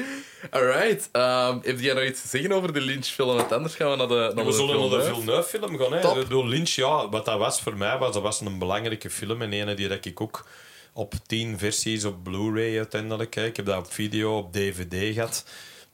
Alright. 0.49 1.09
Um, 1.11 1.59
heb 1.63 1.79
jij 1.79 1.93
nog 1.93 2.03
iets 2.03 2.21
te 2.21 2.27
zeggen 2.27 2.51
over 2.51 2.73
de 2.73 2.81
Lynch-film? 2.81 3.35
Want 3.35 3.51
anders 3.51 3.75
gaan 3.75 3.89
we 3.91 3.95
naar 3.95 4.07
de, 4.07 4.31
naar 4.35 4.45
we 4.45 4.51
de 4.51 4.57
zullen 4.57 4.79
naar 4.79 4.99
de 4.99 5.05
film. 5.05 5.19
Villeneuve-film 5.21 5.77
gaan. 5.77 5.93
Hè. 5.93 6.01
Top. 6.01 6.17
Ik 6.17 6.23
bedoel, 6.23 6.47
Lynch, 6.47 6.69
ja, 6.69 7.09
wat 7.09 7.25
dat 7.25 7.37
was 7.37 7.61
voor 7.61 7.77
mij, 7.77 7.97
was, 7.97 8.13
dat 8.13 8.21
was 8.21 8.41
een 8.41 8.59
belangrijke 8.59 9.09
film. 9.09 9.41
En 9.41 9.53
ene 9.53 9.73
die 9.73 9.87
dat 9.87 10.05
ik 10.05 10.21
ook 10.21 10.45
op 10.93 11.13
tien 11.27 11.57
versies 11.57 12.05
op 12.05 12.23
Blu-ray 12.23 12.77
uiteindelijk. 12.77 13.33
Hè. 13.33 13.45
Ik 13.45 13.55
heb 13.55 13.65
dat 13.65 13.77
op 13.77 13.93
video, 13.93 14.37
op 14.37 14.53
DVD 14.53 15.13
gehad. 15.13 15.45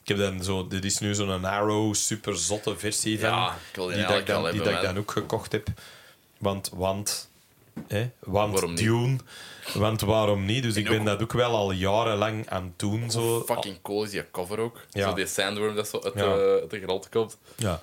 Ik 0.08 0.18
heb 0.18 0.26
dan 0.32 0.44
zo, 0.44 0.68
dit 0.68 0.86
is 0.86 1.00
nu 1.00 1.16
zo'n 1.16 1.46
Arrow 1.46 1.94
super 1.94 2.38
zotte 2.38 2.78
versie 2.78 3.20
van. 3.20 3.30
Ja, 3.30 3.52
ik 3.70 3.76
wil 3.76 3.88
die 3.88 3.96
die 3.96 4.06
dat 4.06 4.18
ik 4.18 4.26
dan, 4.26 4.36
die 4.44 4.46
hebben, 4.54 4.64
dat 4.74 4.82
ik 4.82 4.88
dan 4.88 4.98
ook 4.98 5.12
gekocht 5.12 5.52
heb. 5.52 5.68
Want, 6.38 6.70
want, 6.74 7.30
hè, 7.88 8.10
want 8.20 8.52
Waarom 8.54 8.70
niet? 8.74 8.80
Dune. 8.80 9.18
Want 9.74 10.02
waarom 10.02 10.46
niet? 10.46 10.64
Dus 10.64 10.76
ik 10.76 10.86
ook- 10.90 10.96
ben 10.96 11.04
dat 11.06 11.22
ook 11.22 11.34
wel 11.34 11.56
al 11.56 11.72
jarenlang 11.72 12.50
aan 12.50 12.64
het 12.64 12.80
doen. 12.80 13.12
Zo. 13.12 13.44
Fucking 13.46 13.82
cool 13.82 14.04
is 14.04 14.10
die 14.10 14.32
cover 14.32 14.60
ook. 14.60 14.82
Ja. 14.92 15.10
Zo 15.10 15.16
die 15.16 15.28
sandworm 15.28 15.76
dat 15.76 15.88
zo 15.88 16.00
uit, 16.04 16.14
Ja. 16.14 16.22
de, 16.36 16.58
uit 16.62 16.70
de 16.70 16.82
grond 16.82 17.10
komt. 17.10 17.38
Ja. 17.56 17.82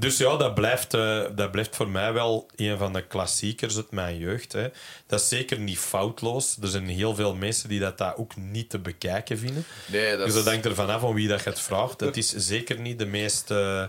Dus 0.00 0.16
ja, 0.16 0.36
dat 0.36 0.54
blijft, 0.54 0.94
eh, 0.94 1.22
dat 1.34 1.50
blijft 1.50 1.76
voor 1.76 1.88
mij 1.88 2.12
wel 2.12 2.46
een 2.56 2.78
van 2.78 2.92
de 2.92 3.06
klassiekers 3.06 3.76
uit 3.76 3.90
mijn 3.90 4.18
jeugd. 4.18 4.52
Hè. 4.52 4.68
Dat 5.06 5.20
is 5.20 5.28
zeker 5.28 5.58
niet 5.58 5.78
foutloos. 5.78 6.56
Er 6.62 6.68
zijn 6.68 6.88
heel 6.88 7.14
veel 7.14 7.34
mensen 7.34 7.68
die 7.68 7.80
dat, 7.80 7.98
dat 7.98 8.16
ook 8.16 8.36
niet 8.36 8.70
te 8.70 8.78
bekijken 8.78 9.38
vinden. 9.38 9.64
Nee, 9.86 10.16
dat 10.16 10.26
Dus 10.26 10.34
dat 10.34 10.46
hangt 10.46 10.64
ervan 10.64 10.90
af 10.90 11.00
van 11.00 11.14
wie 11.14 11.28
dat 11.28 11.44
je 11.44 11.50
het 11.50 11.60
vraagt. 11.60 12.00
Het 12.00 12.16
is 12.16 12.28
zeker 12.28 12.78
niet 12.78 12.98
de 12.98 13.06
meest 13.06 13.50
eh, 13.50 13.84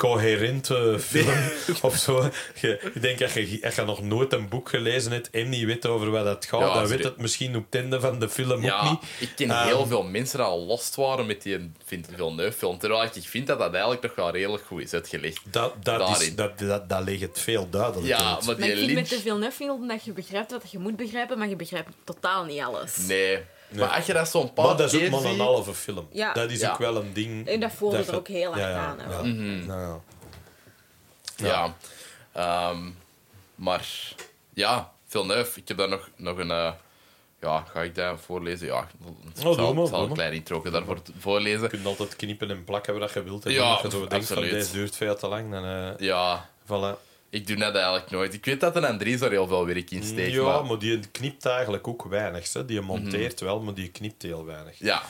coherente 0.00 0.96
film 1.00 1.38
of 1.82 1.96
zo. 1.96 2.30
Je, 2.60 2.90
ik 2.94 3.02
denk 3.02 3.18
dat 3.18 3.32
je, 3.32 3.58
als 3.64 3.74
je 3.74 3.82
nog 3.82 4.02
nooit 4.02 4.32
een 4.32 4.48
boek 4.48 4.68
gelezen 4.68 5.12
hebt 5.12 5.30
en 5.30 5.48
niet 5.48 5.64
weet 5.64 5.86
over 5.86 6.10
wat 6.10 6.24
het 6.24 6.44
gaat, 6.44 6.60
Ja, 6.60 6.74
dan 6.74 6.86
weet 6.86 7.04
het 7.04 7.16
misschien 7.16 7.56
op 7.56 7.64
het 7.70 7.80
einde 7.80 8.00
van 8.00 8.18
de 8.18 8.28
film 8.28 8.50
ook 8.66 8.82
niet. 8.82 8.98
ik 9.18 9.30
ken 9.36 9.50
Ehm, 9.50 9.66
heel 9.66 9.86
veel 9.86 10.02
mensen 10.02 10.38
die 10.38 10.46
al 10.46 10.64
lost 10.66 10.94
waren 10.94 11.26
met 11.26 11.42
die 11.42 11.72
vind 11.84 12.08
Villeneuve 12.14 12.58
film. 12.58 12.78
Terwijl 12.78 13.02
ik 13.02 13.22
vind 13.22 13.46
dat 13.46 13.58
dat 13.58 13.72
eigenlijk 13.72 14.02
nog 14.02 14.14
wel 14.14 14.30
redelijk 14.30 14.64
goed 14.64 14.82
is 14.82 14.92
uitgelegd. 14.92 15.40
Dat, 15.50 15.84
dat, 15.84 16.20
is, 16.20 16.34
dat, 16.34 16.58
dat, 16.58 16.88
dat 16.88 17.02
ligt 17.04 17.22
het 17.22 17.40
veel 17.40 17.70
duidelijker 17.70 18.08
Ja, 18.10 18.16
uit. 18.16 18.46
maar 18.46 18.46
Maar 18.46 18.56
die 18.56 18.64
ik 18.66 18.72
vind 18.76 18.86
Lynch... 18.86 19.00
met 19.00 19.08
te 19.08 19.14
veel 19.14 19.22
Villeneuve-film 19.22 19.88
dat 19.88 20.04
je 20.04 20.12
begrijpt 20.12 20.50
wat 20.50 20.70
je 20.70 20.78
moet 20.78 20.96
begrijpen, 20.96 21.38
maar 21.38 21.48
je 21.48 21.56
begrijpt 21.56 21.90
totaal 22.04 22.44
niet 22.44 22.60
alles. 22.60 22.96
Nee. 22.96 23.38
Maar 23.70 23.88
als 23.88 24.06
je 24.06 24.12
dat 24.12 24.28
zo'n 24.28 24.52
paar 24.52 24.64
Maar 24.66 24.76
dat 24.76 24.92
is 24.92 25.04
ook 25.04 25.10
maar 25.22 25.30
een 25.30 25.40
halve 25.40 25.74
film. 25.74 26.08
Ja. 26.12 26.32
Dat 26.32 26.50
is 26.50 26.60
Ja. 26.60 26.70
ook 26.72 26.78
wel 26.78 26.96
een 26.96 27.12
ding. 27.12 27.46
En 27.46 27.60
dat 27.60 27.72
voelde 27.72 27.96
er 27.96 28.16
ook 28.16 28.28
heel 28.28 28.56
ja, 28.58 28.74
aan, 28.76 28.98
hè. 29.00 29.12
Ja, 29.12 29.22
Mhm. 29.22 29.66
ja, 29.70 29.80
ja. 29.80 30.00
Ja. 31.36 31.74
Ehm, 32.32 32.90
maar 33.54 33.88
ja, 34.54 34.92
Villeneuve, 35.06 35.60
ik 35.60 35.68
heb 35.68 35.76
daar 35.76 35.88
nog, 35.88 36.08
nog 36.16 36.38
een... 36.38 36.50
eh, 36.50 36.72
ja, 37.40 37.64
ga 37.72 37.82
ik 37.82 37.94
dat 37.94 38.20
voorlezen? 38.20 38.66
Ja, 38.66 38.80
ik 38.80 38.88
doe 39.42 39.54
zal, 39.54 39.74
maar, 39.74 39.86
zal 39.86 40.02
een 40.04 40.12
klein 40.12 40.32
intro 40.32 40.62
daarvoor 40.70 40.98
voorlezen. 41.18 41.62
Je 41.62 41.68
kunt 41.68 41.86
altijd 41.86 42.16
knippen 42.16 42.50
en 42.50 42.64
plakken 42.64 42.98
wat 42.98 43.12
je 43.12 43.22
wilt. 43.22 43.46
En 43.46 43.52
Ja, 43.52 43.62
als 43.72 43.82
je 43.82 43.90
zo 43.90 44.06
denkt 44.06 44.26
van 44.26 44.36
absoluut. 44.36 44.50
deze 44.50 44.72
duurt 44.72 44.96
veel 44.96 45.16
te 45.16 45.26
lang, 45.28 45.50
dan 45.50 45.64
eh 45.64 45.88
Ja, 45.98 46.48
voilà. 46.66 47.09
Ik 47.30 47.46
doe 47.46 47.56
dat 47.56 47.74
eigenlijk 47.74 48.10
nooit. 48.10 48.34
Ik 48.34 48.44
weet 48.44 48.60
dat 48.60 48.76
een 48.76 48.84
Andries 48.84 49.20
daar 49.20 49.30
heel 49.30 49.46
veel 49.46 49.66
werk 49.66 49.90
in 49.90 50.02
steekt, 50.02 50.32
ja, 50.32 50.42
maar... 50.42 50.64
maar... 50.66 50.78
die 50.78 51.00
knipt 51.12 51.46
eigenlijk 51.46 51.88
ook 51.88 52.04
weinig. 52.04 52.52
Hè. 52.52 52.64
Die 52.64 52.80
monteert 52.80 53.40
wel, 53.40 53.60
maar 53.60 53.74
die 53.74 53.88
knipt 53.88 54.22
heel 54.22 54.44
weinig. 54.44 54.78
Ja, 54.78 55.02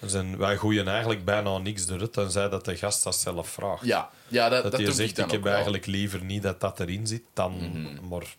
Er 0.00 0.10
zijn, 0.10 0.36
wij 0.36 0.56
gooien 0.56 0.88
eigenlijk 0.88 1.24
bijna 1.24 1.58
niks 1.58 1.88
eruit, 1.88 2.12
tenzij 2.12 2.48
dat 2.48 2.64
de 2.64 2.76
gast 2.76 3.04
dat 3.04 3.16
zelf 3.16 3.48
vraagt. 3.48 3.84
ja. 3.84 4.10
ja 4.28 4.48
dat, 4.48 4.62
Dat, 4.62 4.70
dat 4.70 4.80
hij 4.80 4.84
doe 4.88 4.94
zegt, 4.98 5.10
ik 5.10 5.16
dan 5.16 5.24
ik 5.26 5.30
heb 5.32 5.42
wel. 5.42 5.52
eigenlijk 5.52 5.86
liever 5.86 6.24
niet 6.24 6.42
dat 6.42 6.60
dat 6.60 6.80
erin 6.80 7.06
zit, 7.06 7.22
dan... 7.32 7.52
Mhm. 7.52 8.08
Maar 8.08 8.36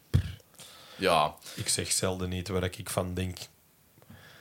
Ja, 0.95 1.35
ik 1.55 1.67
zeg 1.69 1.91
zelden 1.91 2.29
niet 2.29 2.47
waar 2.47 2.63
ik 2.63 2.89
van 2.89 3.13
denk. 3.13 3.37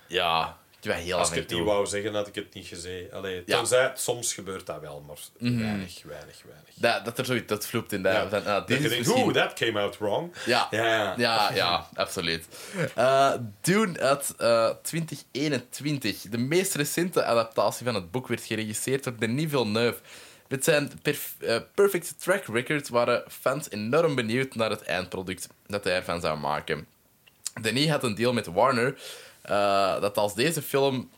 ja. 0.06 0.62
Heel 0.92 1.18
Als 1.18 1.30
ik 1.30 1.34
het 1.34 1.50
niet 1.50 1.64
wou 1.64 1.86
zeggen, 1.86 2.14
had 2.14 2.26
ik 2.26 2.34
het 2.34 2.54
niet 2.54 2.66
gezegd. 2.66 3.12
Allee, 3.12 3.34
Ja. 3.34 3.40
Mhm. 3.46 3.56
tenzij, 3.56 3.92
soms 3.96 4.34
gebeurt 4.34 4.66
dat 4.66 4.80
wel, 4.80 5.04
maar 5.06 5.16
weinig, 5.38 6.02
weinig, 6.04 6.42
weinig. 6.46 6.74
Dat, 6.74 7.04
dat 7.04 7.18
er 7.18 7.24
zoiets, 7.24 7.46
dat 7.46 7.66
vloept 7.66 7.92
in. 7.92 8.02
Ja. 8.02 8.22
Ah, 8.22 8.30
Dat 8.44 8.66
dit 8.66 8.78
je 8.78 8.84
is 8.84 8.90
denkt, 8.90 9.06
misschien... 9.06 9.24
oeh, 9.24 9.34
that 9.34 9.52
came 9.52 9.80
out 9.80 9.98
wrong. 9.98 10.32
Ja. 10.46 10.68
Ja, 10.70 11.14
ja. 11.16 11.52
Ja, 11.54 11.88
absoluut. 11.94 12.46
Eh 12.94 13.32
Dune 13.60 14.00
uit 14.00 14.34
eh, 14.38 14.70
2021. 14.82 16.20
De 16.30 16.38
meest 16.38 16.74
recente 16.74 17.24
adaptatie 17.24 17.84
van 17.84 17.94
het 17.94 18.10
boek 18.10 18.28
werd 18.28 18.44
geregisseerd 18.44 19.04
door 19.04 19.16
Denis 19.18 19.50
Villeneuve. 19.50 19.98
Met 20.48 20.64
zijn 20.64 20.90
perf 21.02 21.34
eh, 21.40 21.56
perfect 21.74 22.14
track 22.20 22.44
record 22.46 22.88
waren 22.88 23.24
fans 23.40 23.70
enorm 23.70 24.14
benieuwd 24.14 24.54
naar 24.54 24.70
het 24.70 24.82
eindproduct 24.82 25.48
dat 25.66 25.84
hij 25.84 25.94
ervan 25.94 26.20
zou 26.20 26.38
maken. 26.38 26.86
Denis 27.60 27.88
had 27.88 28.02
een 28.04 28.14
deal 28.14 28.32
met 28.32 28.46
Warner 28.46 28.94
eh, 29.44 30.00
dat 30.00 30.16
als 30.16 30.34
deze 30.34 30.62
film, 30.62 31.10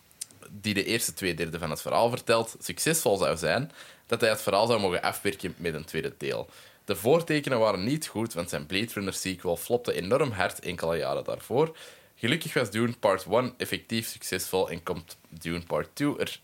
die 0.51 0.75
de 0.75 0.85
eerste 0.85 1.15
twee 1.15 1.35
derde 1.35 1.59
van 1.59 1.71
het 1.71 1.81
verhaal 1.81 2.11
vertelt, 2.11 2.57
succesvol 2.61 3.17
zou 3.17 3.37
zijn, 3.37 3.73
dat 4.07 4.21
hij 4.21 4.31
het 4.31 4.43
verhaal 4.43 4.67
zou 4.67 4.81
mogen 4.81 5.03
afwerken 5.03 5.55
met 5.57 5.75
een 5.75 5.85
tweede 5.85 6.15
deel. 6.19 6.49
De 6.85 6.97
voortekenen 6.97 7.59
waren 7.59 7.85
niet 7.85 8.07
goed, 8.07 8.33
want 8.33 8.51
zijn 8.51 8.67
Blade 8.67 8.93
Runner 8.95 9.15
sequel 9.15 9.57
flopte 9.57 9.93
enorm 9.93 10.31
hard 10.31 10.59
enkele 10.59 10.97
jaren 10.97 11.25
daarvoor. 11.25 11.77
Gelukkig 12.17 12.55
was 12.55 12.71
Dune 12.71 12.93
Part 13.01 13.27
1 13.31 13.55
effectief 13.57 14.09
succesvol 14.09 14.71
en 14.71 14.83
komt 14.83 15.17
Dune 15.29 15.65
Part 15.67 15.89
2 15.93 16.19
er 16.19 16.41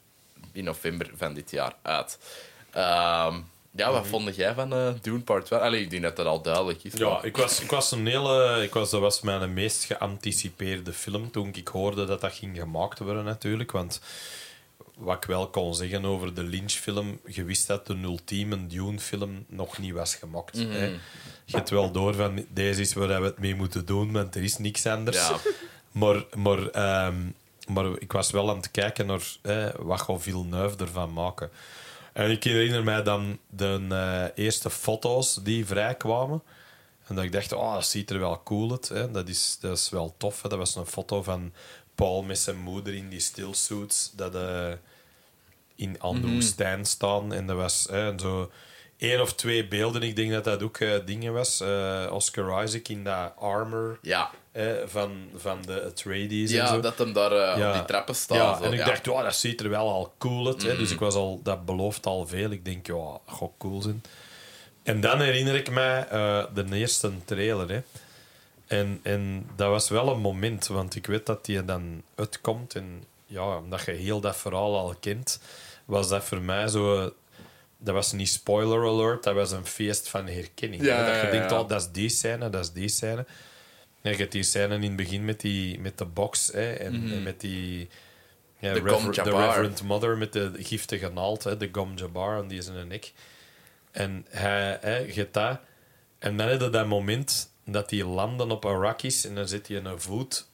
in 0.52 0.64
november 0.64 1.10
van 1.14 1.34
dit 1.34 1.50
jaar 1.50 1.74
uit. 1.82 2.18
Ehm, 2.70 3.40
ja, 3.77 3.93
wat 3.93 4.07
vond 4.07 4.36
jij 4.36 4.55
van 4.55 4.73
eh, 4.73 4.89
Dune 5.01 5.20
Part 5.20 5.51
1? 5.51 5.61
Allee, 5.61 5.81
ik 5.81 5.90
denk 5.90 6.03
dat 6.03 6.16
dat 6.16 6.27
al 6.27 6.43
duidelijk 6.43 6.85
is. 6.85 6.93
Ja, 6.93 7.09
maar- 7.09 7.24
ik 7.24 7.36
was, 7.36 7.61
ik 7.61 7.70
was 7.70 7.90
een 7.90 8.07
hele... 8.07 8.62
Ik 8.62 8.74
was, 8.74 8.90
dat 8.90 9.01
was 9.01 9.20
mijn 9.20 9.53
meest 9.55 9.85
geanticipeerde 9.85 10.93
film 10.93 11.31
toen 11.31 11.51
ik 11.55 11.69
hoorde 11.69 12.05
dat 12.05 12.20
dat 12.20 12.32
ging 12.32 12.57
gemaakt 12.57 12.99
worden, 12.99 13.24
natuurlijk. 13.24 13.73
Want 13.73 14.01
wat 14.97 15.16
ik 15.16 15.24
wel 15.24 15.49
kon 15.49 15.74
zeggen 15.74 16.05
over 16.05 16.35
de 16.35 16.43
Lynch-film, 16.43 17.20
je 17.27 17.44
wist 17.44 17.66
dat 17.66 17.86
de 17.86 17.97
ultieme 18.03 18.66
Dune-film 18.66 19.44
nog 19.49 19.78
niet 19.78 19.93
was 19.93 20.15
gemaakt. 20.15 20.55
Mhm. 20.57 20.70
hè. 20.70 20.86
Je 21.44 21.57
hebt 21.57 21.70
wel 21.70 21.90
door 21.90 22.15
van, 22.15 22.47
deze 22.49 22.81
is 22.81 22.93
waar 22.93 23.20
we 23.20 23.27
het 23.27 23.39
mee 23.39 23.55
moeten 23.55 23.86
doen, 23.86 24.12
want 24.12 24.35
er 24.35 24.43
is 24.43 24.59
niks 24.59 24.86
anders. 24.86 25.16
Ja. 25.16 25.36
Maar, 25.93 26.24
maar, 26.36 26.69
ehm, 26.69 27.16
maar 27.69 27.86
ik 27.99 28.12
was 28.12 28.31
wel 28.31 28.51
aan 28.51 28.57
het 28.57 28.70
kijken 28.70 29.07
naar 29.07 29.23
eh, 29.43 29.69
wat 29.78 30.01
gaat 30.01 30.23
Villeneuve 30.23 30.77
ervan 30.77 31.12
maken. 31.12 31.51
En 32.12 32.30
ik 32.30 32.44
herinner 32.44 32.84
mij 32.84 33.02
dan 33.02 33.39
de 33.51 33.86
eh, 33.89 34.44
eerste 34.44 34.70
foto's 34.70 35.39
die 35.43 35.66
vrijkwamen. 35.66 36.43
En 37.06 37.14
dat 37.14 37.24
ik 37.24 37.32
dacht, 37.32 37.52
oh, 37.52 37.74
dat 37.74 37.86
ziet 37.86 38.10
er 38.10 38.18
wel 38.18 38.43
cool 38.43 38.70
uit. 38.70 38.89
Hè. 38.89 39.10
Dat, 39.10 39.28
is, 39.28 39.59
dat 39.60 39.76
is 39.76 39.90
wel 39.90 40.14
tof. 40.16 40.43
Hè. 40.43 40.48
Dat 40.48 40.59
was 40.59 40.74
een 40.74 40.86
foto 40.86 41.22
van 41.22 41.52
Paul 41.94 42.22
met 42.22 42.39
zijn 42.39 42.56
moeder 42.56 42.94
in 42.94 43.09
die 43.09 43.20
stillsuits. 43.20 44.12
Dat 44.16 44.34
eh, 44.34 44.72
in 45.74 45.97
aan 46.02 46.20
de 46.20 46.30
woestijn 46.30 46.84
staan. 46.84 47.32
En 47.32 47.47
dat 47.47 47.56
was 47.56 47.86
hè, 47.90 48.18
zo 48.18 48.51
één 48.97 49.20
of 49.20 49.34
twee 49.34 49.68
beelden. 49.68 50.02
Ik 50.02 50.16
denk 50.16 50.30
dat 50.30 50.44
dat 50.44 50.62
ook 50.62 50.78
eh, 50.78 51.06
dingen 51.06 51.32
was. 51.32 51.60
Oscar 52.10 52.64
Isaac 52.64 52.89
in 52.89 53.05
dat 53.05 53.32
armor 53.36 53.98
Ja, 54.02 54.30
hè, 54.53 54.89
van, 54.89 55.29
van 55.37 55.62
de 55.66 55.85
Atreides 55.85 56.51
en 56.51 56.57
ja 56.57 56.66
zo. 56.66 56.81
dat 56.81 56.99
hem 56.99 57.12
daar 57.12 57.33
eh, 57.33 57.66
op 57.69 57.73
die 57.74 57.85
trappen 57.85 58.15
staat. 58.15 58.37
Ja, 58.39 58.57
zo. 58.59 58.62
en 58.62 58.73
ik 58.73 58.79
Ja. 58.79 58.85
dacht, 58.85 59.05
dat 59.05 59.35
ziet 59.37 59.61
er 59.61 59.69
wel 59.69 59.89
al 59.91 60.15
cool 60.19 60.47
uit. 60.47 60.62
Hè? 60.62 60.69
Dus 60.77 60.85
Mhm. 60.85 60.93
ik 60.93 61.01
was 61.01 61.15
al, 61.15 61.41
dat 61.43 61.65
belooft 61.65 62.07
al 62.07 62.27
veel. 62.27 62.51
Ik 62.51 62.65
denk, 62.65 62.87
ja, 62.87 62.95
dat 62.95 63.20
gaat 63.27 63.51
cool 63.59 63.83
zijn. 63.83 64.03
En 64.83 65.01
dan 65.01 65.20
herinner 65.20 65.55
ik 65.55 65.70
mij 65.70 66.09
eh, 66.09 66.45
de 66.55 66.65
eerste 66.77 67.11
trailer. 67.24 67.70
Hè? 67.70 67.81
En, 68.66 69.01
en 69.03 69.47
dat 69.57 69.69
was 69.69 69.89
wel 69.89 70.09
een 70.09 70.20
moment, 70.20 70.66
want 70.66 70.95
ik 70.95 71.07
weet 71.07 71.27
dat 71.27 71.45
die 71.45 71.65
dan 71.65 72.03
uitkomt. 72.15 72.74
En 72.74 73.05
ja, 73.27 73.57
omdat 73.57 73.85
je 73.85 73.91
heel 73.93 74.20
dat 74.20 74.37
verhaal 74.37 74.79
al 74.79 74.95
kent, 75.01 75.41
was 75.85 76.09
dat 76.09 76.24
voor 76.24 76.41
mij 76.41 76.69
zo. 76.69 77.12
Dat 77.85 77.95
was 77.95 78.12
niet 78.12 78.29
spoiler 78.29 78.87
alert, 78.89 79.23
dat 79.23 79.35
was 79.35 79.51
een 79.51 79.66
feest 79.66 80.09
van 80.09 80.27
herkenning. 80.27 80.83
Ja, 80.83 80.97
hè. 80.97 81.05
dat 81.12 81.20
je 81.20 81.27
ja, 81.27 81.31
denkt, 81.31 81.51
ja. 81.51 81.61
oh, 81.61 81.69
dat 81.69 81.81
is 81.81 81.89
die 81.91 82.09
scène, 82.09 82.51
dat 82.51 82.61
is 82.65 82.73
die 82.73 82.89
scène. 82.89 83.27
En 84.03 84.11
je 84.11 84.16
hebt 84.16 84.33
die 84.33 84.43
scène 84.43 84.74
in 84.74 84.83
het 84.83 84.97
begin 84.97 85.24
met, 85.24 85.41
die, 85.41 85.81
met 85.81 85.99
de 85.99 86.05
box 86.05 86.51
hè, 86.53 86.73
en, 86.73 86.95
en 87.12 87.23
met 87.23 87.41
die. 87.41 87.89
Ja, 88.59 88.73
Mhm. 88.73 88.85
De 88.85 88.91
Rever- 88.91 89.24
de. 89.24 89.31
Reverend 89.31 89.83
Mother 89.83 90.16
met 90.19 90.33
de 90.33 90.53
giftige 90.57 91.09
naald, 91.09 91.45
hè, 91.45 91.57
de 91.57 91.69
Gom 91.73 91.95
Jabbar, 91.97 92.39
en 92.39 92.49
die 92.49 92.59
is 92.59 92.66
in 92.66 92.74
een 92.74 92.89
nek. 92.89 93.12
En 93.91 94.27
hij, 94.29 95.07
je 95.07 95.12
hebt 95.12 95.35
dat. 95.35 95.59
En 96.19 96.37
dan 96.37 96.49
heb 96.49 96.61
je 96.61 96.70
dat 96.70 96.87
moment 96.87 97.51
dat 97.65 97.89
die 97.89 98.05
landen 98.05 98.51
op 98.51 98.65
Arrakis 98.65 99.24
en 99.27 99.35
dan 99.35 99.49
zit 99.49 99.69
je 99.69 99.77
een 99.77 100.01
voet 100.01 100.47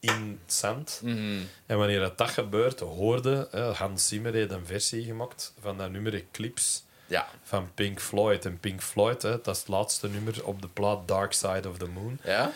in 0.00 0.40
het 0.44 0.52
zand. 0.54 1.00
Mhm. 1.04 1.38
En 1.66 1.78
wanneer 1.78 2.00
dat, 2.00 2.18
dat 2.18 2.30
gebeurt, 2.30 2.80
hoorde 2.80 3.48
hè, 3.50 3.60
Hans 3.72 4.08
Zimmer 4.08 4.32
heeft 4.34 4.50
een 4.50 4.66
versie 4.66 5.04
gemaakt 5.04 5.54
van 5.60 5.78
dat 5.78 5.90
nummer 5.90 6.14
Eclipse 6.14 6.80
Ja, 7.06 7.28
van 7.42 7.70
Pink 7.74 8.00
Floyd. 8.00 8.44
En 8.44 8.58
Pink 8.60 8.82
Floyd, 8.82 9.22
hè, 9.22 9.30
dat 9.30 9.48
is 9.54 9.58
het 9.58 9.68
laatste 9.68 10.08
nummer 10.08 10.44
op 10.44 10.62
de 10.62 10.68
plaat 10.68 11.08
Dark 11.08 11.32
Side 11.32 11.68
of 11.68 11.78
the 11.78 11.86
Moon. 11.88 12.18
ja. 12.24 12.52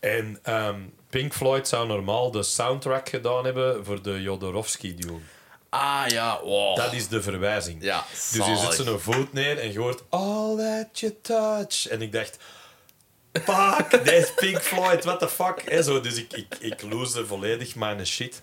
En 0.00 0.38
ehm, 0.42 0.80
Pink 1.10 1.32
Floyd 1.34 1.68
zou 1.68 1.86
normaal 1.86 2.30
de 2.30 2.42
soundtrack 2.42 3.08
gedaan 3.08 3.44
hebben 3.44 3.84
voor 3.84 4.02
de 4.02 4.22
Jodorowsky-duel. 4.22 5.20
Ah 5.70 6.04
ja, 6.06 6.40
wow. 6.42 6.76
Dat 6.76 6.92
is 6.92 7.08
de 7.08 7.22
verwijzing. 7.22 7.82
Ja, 7.82 8.04
dus 8.32 8.46
je 8.46 8.56
zet 8.70 8.86
zo'n 8.86 8.98
voet 9.00 9.32
neer 9.32 9.58
en 9.58 9.72
je 9.72 9.78
hoort 9.78 10.02
All 10.08 10.56
that 10.56 10.98
you 11.00 11.14
touch. 11.22 11.88
En 11.88 12.02
ik 12.02 12.12
dacht, 12.12 12.38
fuck, 13.32 13.90
dat 14.04 14.06
is 14.12 14.34
Pink 14.34 14.58
Floyd, 14.60 15.04
what 15.04 15.18
the 15.20 15.28
fuck. 15.28 15.62
Hè, 15.70 15.82
zo, 15.82 16.00
dus 16.00 16.14
ik, 16.16 16.32
ik, 16.32 16.54
ik 16.60 16.82
lose 16.82 17.26
volledig 17.26 17.74
mijn 17.74 18.06
shit. 18.06 18.40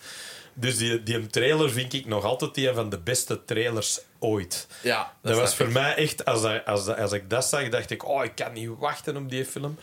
Dus 0.54 0.78
die, 0.78 1.04
die 1.04 1.28
trailer 1.28 1.72
vind 1.72 1.94
ik 1.94 2.06
nog 2.06 2.24
altijd 2.24 2.58
een 2.58 2.74
van 2.76 2.90
de 2.90 3.00
beste 3.00 3.46
trailers 3.46 4.00
ooit. 4.20 4.68
Ja, 4.82 5.14
Dat, 5.22 5.38
was 5.38 5.54
snap 5.56 5.66
voor 5.68 5.74
mij 5.82 5.96
echt, 5.96 6.26
als, 6.26 6.42
dat- 6.42 6.66
als, 6.66 6.86
dat- 6.86 6.98
als 6.98 7.12
ik 7.12 7.30
dat 7.30 7.46
zag, 7.46 7.70
dacht 7.70 7.90
ik, 7.92 8.06
oh, 8.08 8.24
ik 8.24 8.36
kan 8.36 8.54
niet 8.54 8.70
wachten 8.80 9.18
op 9.18 9.30
die 9.30 9.46
film. 9.46 9.78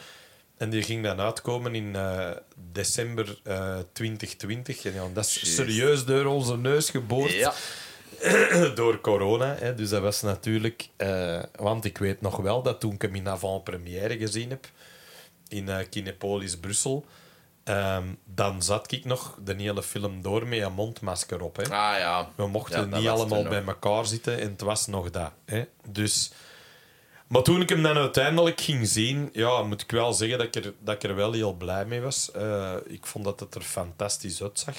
En 0.62 0.70
die 0.70 0.82
ging 0.82 1.02
dan 1.02 1.20
uitkomen 1.20 1.74
in 1.74 1.96
eh, 1.96 2.30
december 2.72 3.40
eh, 3.44 3.78
2020. 3.92 4.84
En 4.84 4.94
ja, 4.94 5.08
dat 5.12 5.24
is 5.24 5.54
serieus 5.54 6.04
door 6.04 6.24
onze 6.24 6.56
neus 6.56 6.90
geboord 6.90 7.32
Ja, 7.32 7.52
door 8.74 9.00
corona. 9.00 9.56
Hè. 9.58 9.74
Dus 9.74 9.88
dat 9.88 10.02
was 10.02 10.22
natuurlijk... 10.22 10.88
eh, 10.96 11.42
want 11.56 11.84
ik 11.84 11.98
weet 11.98 12.20
nog 12.20 12.36
wel 12.36 12.62
dat 12.62 12.80
toen 12.80 12.92
ik 12.92 13.02
hem 13.02 13.14
in 13.14 13.28
avant-première 13.28 14.18
gezien 14.18 14.50
heb, 14.50 14.66
in 15.48 15.68
eh, 15.68 15.86
Kinepolis 15.90 16.56
Brussel, 16.56 17.04
ehm, 17.64 18.04
dan 18.24 18.62
zat 18.62 18.92
ik 18.92 19.04
nog 19.04 19.38
de 19.44 19.54
hele 19.54 19.82
film 19.82 20.22
door 20.22 20.46
met 20.46 20.60
een 20.60 20.72
mondmasker 20.72 21.42
op. 21.42 21.56
Hè. 21.56 21.62
ah 21.62 21.98
ja. 21.98 22.28
We 22.34 22.46
mochten 22.46 22.90
Ja, 22.90 22.98
niet 22.98 23.08
allemaal 23.08 23.42
bij 23.42 23.64
elkaar 23.64 24.06
zitten 24.06 24.40
en 24.40 24.50
het 24.50 24.60
was 24.60 24.86
nog 24.86 25.10
dat. 25.10 25.32
Hè. 25.44 25.64
Dus... 25.88 26.32
Maar 27.32 27.42
toen 27.42 27.60
ik 27.60 27.68
hem 27.68 27.82
dan 27.82 27.96
uiteindelijk 27.96 28.60
ging 28.60 28.86
zien, 28.86 29.30
ja, 29.32 29.62
moet 29.62 29.82
ik 29.82 29.90
wel 29.90 30.12
zeggen 30.12 30.38
dat 30.38 30.46
ik 30.46 30.64
er, 30.64 30.72
dat 30.78 30.94
ik 30.94 31.02
er 31.02 31.14
wel 31.14 31.32
heel 31.32 31.52
blij 31.52 31.84
mee 31.84 32.00
was. 32.00 32.30
Eh, 32.30 32.74
ik 32.86 33.06
vond 33.06 33.24
dat 33.24 33.40
het 33.40 33.54
er 33.54 33.60
fantastisch 33.60 34.42
uitzag. 34.42 34.74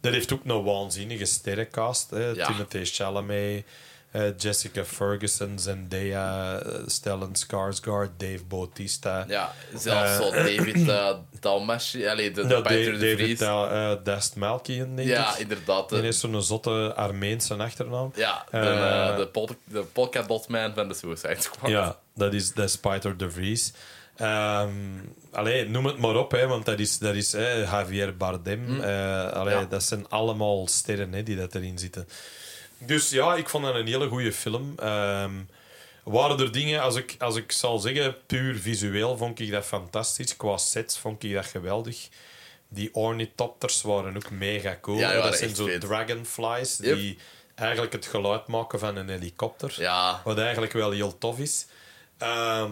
Dat 0.00 0.12
heeft 0.12 0.32
ook 0.32 0.44
een 0.44 0.62
waanzinnige 0.62 1.24
sterrencast. 1.24 2.10
Hè. 2.10 2.28
Mm. 2.28 2.34
Ja. 2.34 2.46
Timothée 2.46 2.84
Chalamet, 2.84 3.64
eh, 4.10 4.22
Jessica 4.36 4.84
Ferguson, 4.84 5.58
Zendaya, 5.58 6.58
eh, 6.60 6.72
Stellan 6.86 7.32
Skarsgård, 7.36 8.10
Dave 8.16 8.44
Bautista. 8.48 9.24
Ja, 9.28 9.52
zelfs 9.74 10.10
Eh, 10.10 10.16
zo 10.16 10.30
David 10.30 10.76
uh, 10.76 11.10
Dalmashi, 11.40 12.06
allee, 12.08 12.30
de, 12.30 12.46
de 12.46 12.62
Peter 12.62 12.92
Da- 12.92 12.98
de 12.98 13.16
Vries. 13.16 13.40
Eh, 13.40 14.96
denk 14.96 15.08
ja, 15.08 15.36
inderdaad. 15.36 15.88
Die 15.88 16.00
heeft 16.00 16.18
zo'n 16.18 16.42
zotte 16.42 16.92
Armeense 16.96 17.54
achternaam. 17.54 18.12
ja, 18.14 18.44
de, 18.50 18.56
Eh, 18.58 19.08
eh, 19.08 19.16
de, 19.16 19.26
pol 19.26 19.48
de 19.64 19.80
Polka 19.82 20.22
Dot 20.22 20.48
Man 20.48 20.74
van 20.74 20.88
de 20.88 20.94
Suicide 20.94 21.36
Squad. 21.38 21.70
Ja, 21.70 21.98
dat 22.14 22.34
is, 22.34 22.52
dat 22.54 22.68
is 22.68 22.76
Peter 22.76 23.16
de 23.16 23.30
Vries. 23.30 23.72
Ehm 24.16 24.70
allee, 25.32 25.68
noem 25.68 25.86
het 25.86 25.98
maar 25.98 26.16
op, 26.16 26.30
hè, 26.30 26.46
want 26.46 26.64
dat 26.64 26.78
is, 26.78 26.98
dat 26.98 27.14
is 27.14 27.32
hè, 27.32 27.52
Javier 27.52 28.16
Bardem. 28.16 28.80
Eh, 28.80 29.30
allee, 29.32 29.54
Ja. 29.54 29.64
Dat 29.64 29.82
zijn 29.82 30.08
allemaal 30.08 30.66
sterren 30.68 31.12
hè, 31.12 31.22
die 31.22 31.36
dat 31.36 31.54
erin 31.54 31.78
zitten. 31.78 32.08
Dus 32.86 33.10
ja, 33.10 33.34
ik 33.34 33.48
vond 33.48 33.64
dat 33.64 33.74
een 33.74 33.86
hele 33.86 34.08
goede 34.08 34.32
film. 34.32 34.72
Ehm 34.78 35.32
waren 36.04 36.38
er 36.40 36.52
dingen, 36.52 36.80
als 36.82 36.96
ik, 36.96 37.16
als 37.18 37.36
ik 37.36 37.52
zal 37.52 37.78
zeggen, 37.78 38.16
puur 38.26 38.54
visueel 38.56 39.16
vond 39.16 39.40
ik 39.40 39.50
dat 39.50 39.64
fantastisch. 39.64 40.36
Qua 40.36 40.56
sets 40.56 40.98
vond 40.98 41.22
ik 41.22 41.32
dat 41.34 41.46
geweldig. 41.46 42.08
Die 42.68 42.94
ornithopters 42.94 43.82
waren 43.82 44.16
ook 44.16 44.30
mega 44.30 44.78
cool. 44.80 44.98
Ja, 44.98 45.20
dat 45.22 45.36
zijn 45.36 45.54
zo 45.54 45.66
vet. 45.66 45.80
dragonflies 45.80 46.78
Yep. 46.82 46.94
die 46.96 47.18
eigenlijk 47.54 47.92
het 47.92 48.06
geluid 48.06 48.46
maken 48.46 48.78
van 48.78 48.96
een 48.96 49.08
helikopter. 49.08 49.74
Ja, 49.76 50.20
Wat 50.24 50.38
eigenlijk 50.38 50.72
wel 50.72 50.90
heel 50.90 51.18
tof 51.18 51.38
is. 51.38 51.66
Ehm, 52.18 52.70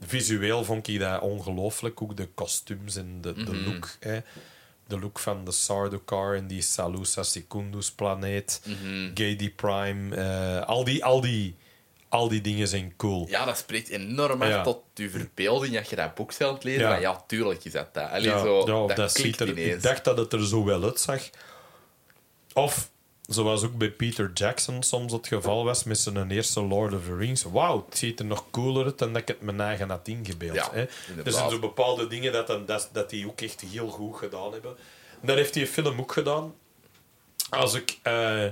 visueel 0.00 0.64
vond 0.64 0.88
ik 0.88 0.98
dat 1.00 1.20
ongelooflijk. 1.20 2.02
Ook 2.02 2.16
de 2.16 2.26
kostuums 2.34 2.96
en 2.96 3.18
de, 3.20 3.32
de 3.32 3.52
Mhm. 3.52 3.70
look. 3.70 3.88
Hè. 4.00 4.18
De 4.90 4.98
look 5.00 5.18
van 5.18 5.44
de 5.44 5.52
Sardaukar 5.52 6.34
en 6.36 6.46
die 6.46 6.62
Salusa 6.62 7.22
Secundus 7.22 7.90
planeet. 7.90 8.60
Mhm. 8.66 9.08
Gady 9.14 9.50
Prime. 9.54 10.16
eh, 10.16 10.66
al, 10.66 10.84
die, 10.84 11.04
al, 11.04 11.20
die, 11.20 11.56
al 12.08 12.28
die 12.28 12.40
dingen 12.40 12.68
zijn 12.68 12.94
cool. 12.96 13.26
ja, 13.28 13.44
dat 13.44 13.58
spreekt 13.58 13.88
enorm 13.88 14.44
Ja. 14.44 14.62
tot 14.62 14.82
je 14.94 15.10
verbeelding 15.10 15.74
dat 15.74 15.88
je 15.90 15.96
dat 15.96 16.14
boek 16.14 16.32
zou 16.32 16.54
het 16.54 16.64
lezen. 16.64 16.80
Ja. 16.88 16.96
Ja. 16.96 17.24
tuurlijk 17.26 17.64
is 17.64 17.72
dat 17.72 17.94
dat. 17.94 18.10
Allee, 18.10 18.28
Ja, 18.30 18.38
zo, 18.38 18.64
dat, 18.64 18.96
dat 18.96 19.12
klikt 19.12 19.36
ziet 19.38 19.40
er, 19.40 19.48
ineens. 19.48 19.74
ik 19.74 19.82
dacht 19.82 20.04
dat 20.04 20.16
het 20.18 20.32
er 20.32 20.46
zo 20.46 20.64
wel 20.64 20.82
uitzag. 20.84 21.30
Of, 22.52 22.90
zoals 23.30 23.62
ook 23.64 23.76
bij 23.78 23.90
Peter 23.90 24.30
Jackson 24.34 24.82
soms 24.82 25.12
het 25.12 25.26
geval 25.26 25.64
was 25.64 25.84
met 25.84 25.98
zijn 25.98 26.30
eerste 26.30 26.62
Lord 26.62 26.92
of 26.94 27.04
the 27.04 27.16
Rings. 27.16 27.42
Wauw, 27.42 27.84
het 27.88 27.98
ziet 27.98 28.18
er 28.18 28.24
nog 28.24 28.44
cooler 28.50 28.84
uit 28.84 28.98
dan 28.98 29.12
dat 29.12 29.22
ik 29.22 29.28
het 29.28 29.40
mijn 29.40 29.60
eigen 29.60 29.88
had 29.90 30.08
ingebeeld. 30.08 30.54
Ja, 30.54 30.68
hè. 30.72 30.80
Er 31.24 31.32
zijn 31.32 31.50
zo 31.50 31.58
bepaalde 31.58 32.06
dingen 32.06 32.32
dat, 32.32 32.46
dan- 32.46 32.66
dat, 32.66 32.88
dat 32.92 33.10
die 33.10 33.26
ook 33.26 33.40
echt 33.40 33.60
heel 33.60 33.88
goed 33.88 34.16
gedaan 34.16 34.52
hebben. 34.52 34.76
Dat 35.20 35.36
heeft 35.36 35.54
die 35.54 35.66
film 35.66 36.00
ook 36.00 36.12
gedaan. 36.12 36.54
Als 37.50 37.74
ik 37.74 37.98
eh, 38.02 38.46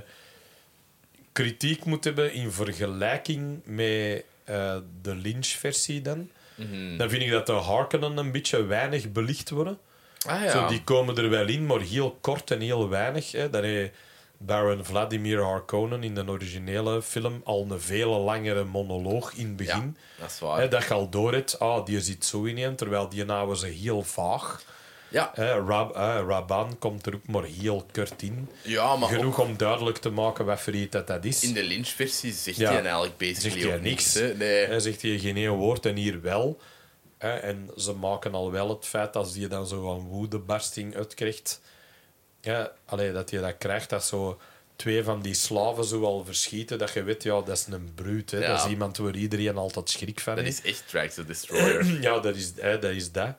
kritiek 1.31 1.85
moet 1.85 2.03
hebben 2.03 2.33
in 2.33 2.51
vergelijking 2.51 3.61
met 3.63 4.23
eh, 4.43 4.77
de 5.01 5.15
Lynch-versie 5.15 6.01
dan... 6.01 6.29
Mhm. 6.55 6.97
Dan 6.97 7.09
vind 7.09 7.21
ik 7.23 7.31
dat 7.31 7.45
de 7.45 7.51
Harkonnen 7.51 8.17
een 8.17 8.31
beetje 8.31 8.65
weinig 8.65 9.11
belicht 9.11 9.49
worden. 9.49 9.79
Ah 10.27 10.43
ja. 10.43 10.51
Zo, 10.51 10.67
die 10.67 10.83
komen 10.83 11.17
er 11.17 11.29
wel 11.29 11.47
in, 11.47 11.65
maar 11.65 11.79
heel 11.79 12.17
kort 12.21 12.51
en 12.51 12.61
heel 12.61 12.89
weinig. 12.89 13.31
Hè. 13.31 13.49
Dan 13.49 13.63
heeft 13.63 13.91
Baron 14.41 14.85
Vladimir 14.85 15.41
Harkonnen 15.43 16.03
in 16.03 16.15
de 16.15 16.27
originele 16.27 17.01
film 17.01 17.41
al 17.43 17.65
een 17.69 17.81
veel 17.81 18.19
langere 18.19 18.63
monoloog 18.63 19.33
in 19.33 19.47
het 19.47 19.55
begin. 19.55 19.95
ja, 19.97 20.21
dat 20.21 20.29
is 20.29 20.39
waar. 20.39 20.69
Dat 20.69 20.83
je 20.83 20.93
al 20.93 21.09
door 21.09 21.33
hebt, 21.33 21.59
ah, 21.59 21.85
die 21.85 22.01
zit 22.01 22.25
zo 22.25 22.43
in 22.43 22.57
een, 22.57 22.75
terwijl 22.75 23.09
die 23.09 23.25
nou 23.25 23.55
ze 23.55 23.67
heel 23.67 24.03
vaag. 24.03 24.63
ja. 25.09 25.31
Rab, 25.67 25.95
Raban 26.27 26.77
komt 26.79 27.05
er 27.05 27.15
ook 27.15 27.27
maar 27.27 27.43
heel 27.43 27.85
kort 27.91 28.21
in. 28.21 28.49
ja, 28.61 28.95
maar 28.95 29.09
Genoeg 29.09 29.39
om 29.39 29.57
duidelijk 29.57 29.97
te 29.97 30.09
maken 30.09 30.45
wat 30.45 30.59
voor 30.61 30.73
iets 30.73 30.91
dat, 30.91 31.07
dat 31.07 31.25
is. 31.25 31.43
in 31.43 31.53
de 31.53 31.63
Lynch-versie 31.63 32.33
zegt 32.33 32.57
Ja. 32.57 32.71
hij 32.71 32.81
eigenlijk 32.81 33.17
basically 33.17 33.59
Zegt 33.61 33.73
hij 33.73 33.79
niks. 33.79 34.13
Hè? 34.13 34.33
Nee. 34.35 34.65
Hij 34.65 34.79
zegt 34.79 35.01
hier 35.01 35.19
geen 35.19 35.35
één 35.37 35.51
woord 35.51 35.85
en 35.85 35.95
hier 35.95 36.21
wel. 36.21 36.59
En 37.17 37.69
ze 37.77 37.93
maken 37.93 38.33
al 38.33 38.51
wel 38.51 38.69
het 38.69 38.85
feit 38.85 39.15
als 39.15 39.33
die 39.33 39.47
dan 39.47 39.67
zo 39.67 39.91
een 39.95 40.07
woedebarsting 40.07 40.95
uitkrijgt. 40.95 41.61
Ja, 42.49 42.71
allee, 42.85 43.11
dat 43.11 43.29
je 43.29 43.39
dat 43.39 43.57
krijgt, 43.57 43.89
dat 43.89 44.05
zo 44.05 44.39
twee 44.75 45.03
van 45.03 45.21
die 45.21 45.33
slaven 45.33 45.83
zo 45.83 46.03
al 46.03 46.25
verschieten, 46.25 46.77
dat 46.77 46.93
je 46.93 47.03
weet, 47.03 47.23
ja, 47.23 47.41
dat 47.41 47.57
is 47.57 47.67
een 47.69 47.91
bruut. 47.95 48.31
Hè. 48.31 48.37
Ja. 48.37 48.47
Dat 48.47 48.65
is 48.65 48.71
iemand 48.71 48.97
waar 48.97 49.15
iedereen 49.15 49.57
altijd 49.57 49.89
schrik 49.89 50.19
van 50.19 50.35
Dat 50.35 50.45
is 50.45 50.61
echt 50.61 50.83
Drax 50.89 51.13
the 51.13 51.25
Destroyer. 51.25 51.85
Ja, 52.01 52.19
dat 52.19 52.35
is, 52.35 52.51
hè, 52.55 52.79
dat 52.79 52.91
is 52.91 53.11
dat. 53.11 53.35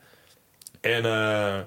En, 0.80 1.04
eh, 1.04 1.60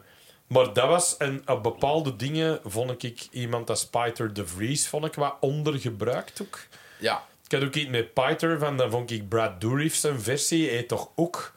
maar 0.47 0.73
dat 0.73 0.87
was... 0.87 1.17
En 1.17 1.41
op 1.45 1.63
bepaalde 1.63 2.15
dingen 2.15 2.59
vond 2.63 3.03
ik 3.03 3.27
iemand 3.31 3.69
als 3.69 3.85
Peter 3.85 4.33
de 4.33 4.47
Vries 4.47 4.87
vond 4.87 5.05
ik 5.05 5.13
wat 5.13 5.35
ondergebruikt 5.39 6.41
ook. 6.41 6.59
ja. 6.99 7.25
Ik 7.45 7.59
had 7.59 7.67
ook 7.67 7.75
iets 7.75 7.89
met 7.89 8.13
Peter 8.13 8.59
van, 8.59 8.77
dan 8.77 8.89
vond 8.91 9.11
ik 9.11 9.29
Brad 9.29 9.61
Dourif 9.61 9.95
zijn 9.95 10.21
versie, 10.21 10.69
hij 10.69 10.83
toch 10.83 11.09
ook 11.15 11.53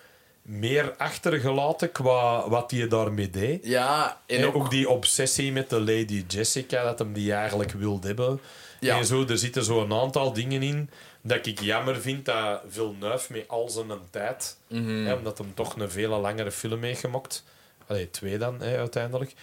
meer 0.47 0.95
achtergelaten 0.97 1.93
qua 1.93 2.49
wat 2.49 2.71
hij 2.71 2.89
daarmee 2.89 3.31
deed. 3.31 3.67
Ja, 3.67 4.21
en 4.27 4.37
En 4.39 4.47
ook... 4.47 4.55
ook, 4.55 4.71
die 4.71 4.89
obsessie 4.89 5.53
met 5.53 5.71
de 5.71 5.79
Lady 5.81 6.25
Jessica, 6.29 6.85
dat 6.85 6.99
hem 6.99 7.13
die 7.13 7.33
eigenlijk 7.33 7.73
wilde 7.73 8.07
hebben. 8.07 8.41
Ja. 8.81 8.97
En 8.99 9.07
zo, 9.07 9.25
er 9.27 9.39
zitten 9.39 9.65
zo 9.65 9.83
een 9.83 9.93
aantal 9.93 10.33
dingen 10.33 10.63
in 10.63 10.91
dat 11.21 11.47
ik 11.47 11.61
jammer 11.61 12.01
vind 12.01 12.25
dat 12.25 12.61
Villeneuve 12.69 13.33
met 13.33 13.45
al 13.49 13.69
zijn 13.69 13.89
tijd, 14.11 14.57
Mhm. 14.69 15.05
hè, 15.05 15.15
omdat 15.15 15.39
hem 15.39 15.55
toch 15.55 15.77
een 15.77 15.91
veel 15.91 16.21
langere 16.21 16.51
film 16.51 16.83
heeft 16.83 17.01
gemaakt, 17.01 17.45
allee, 17.87 18.11
twee 18.11 18.39
dan 18.39 18.61
hè, 18.61 18.77
uiteindelijk, 18.79 19.35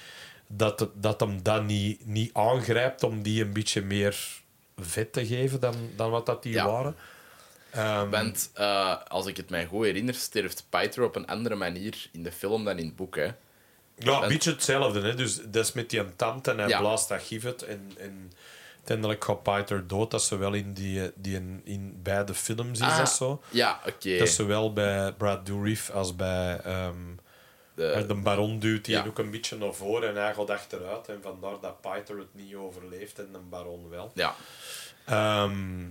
dat, 0.48 0.88
dat 0.94 1.20
hem 1.20 1.40
dat 1.44 1.64
niet, 1.64 2.06
niet 2.06 2.34
aangrijpt 2.34 3.04
om 3.04 3.22
die 3.22 3.44
een 3.44 3.54
beetje 3.54 3.82
meer 3.82 4.18
vet 4.78 5.14
te 5.14 5.26
geven 5.26 5.60
dan, 5.60 5.76
dan 5.96 6.10
wat 6.12 6.26
dat 6.26 6.44
die 6.44 6.54
Ja. 6.54 6.66
waren. 6.68 6.96
Ehm, 7.74 8.10
Want 8.10 8.52
eh, 8.54 8.96
als 9.08 9.26
ik 9.26 9.38
het 9.38 9.50
mij 9.50 9.66
goed 9.66 9.86
herinner, 9.86 10.14
sterft 10.14 10.66
Piter 10.70 11.04
op 11.04 11.16
een 11.16 11.28
andere 11.28 11.56
manier 11.56 12.10
in 12.12 12.24
de 12.24 12.32
film 12.32 12.66
dan 12.66 12.78
in 12.78 12.86
het 12.86 12.96
boek. 12.96 13.16
Hè. 13.16 13.28
Ja, 13.98 14.22
een 14.22 14.28
beetje 14.28 14.52
hetzelfde. 14.52 15.02
Hè? 15.02 15.16
Dus 15.16 15.36
dat 15.46 15.66
is 15.66 15.72
met 15.72 15.90
die 15.90 16.16
tand 16.16 16.48
en 16.48 16.58
hij 16.58 16.68
Ja. 16.68 16.80
blaast 16.80 17.10
dat 17.10 17.22
gif 17.22 17.46
uit. 17.46 17.62
En, 17.64 17.92
en 17.98 18.32
uiteindelijk 18.76 19.24
gaat 19.24 19.44
Piter 19.44 19.88
dood. 19.88 20.12
Dat 20.12 20.22
is 20.22 20.28
zowel 20.28 20.54
in, 20.54 20.74
die, 20.74 21.12
die 21.16 21.36
in, 21.36 21.62
in 21.64 22.00
beide 22.04 22.34
films 22.34 22.80
is 22.80 22.86
Ah, 22.88 22.98
dat 22.98 23.10
zo. 23.10 23.42
Ja, 23.50 23.80
oké. 23.88 24.18
Dat 24.18 24.74
bij 24.74 25.14
Brad 25.14 25.46
Dourif 25.46 25.90
als 25.90 26.16
bij 26.16 26.60
ehm, 26.64 26.96
De- 27.76 28.06
de 28.08 28.14
baron 28.16 28.60
duwt 28.60 28.86
die 28.86 28.96
ja. 28.96 29.06
ook 29.06 29.18
een 29.20 29.32
beetje 29.32 29.58
naar 29.58 29.74
voren 29.74 30.10
en 30.10 30.16
hij 30.16 30.34
gaat 30.34 30.50
achteruit. 30.50 31.08
En 31.08 31.20
vandaar 31.22 31.60
dat 31.62 31.82
Piter 31.82 32.18
het 32.18 32.28
niet 32.34 32.56
overleeft 32.56 33.20
en 33.20 33.28
de 33.32 33.38
baron 33.50 33.90
wel. 33.90 34.12
ja. 34.14 34.36
Ehm, 35.06 35.82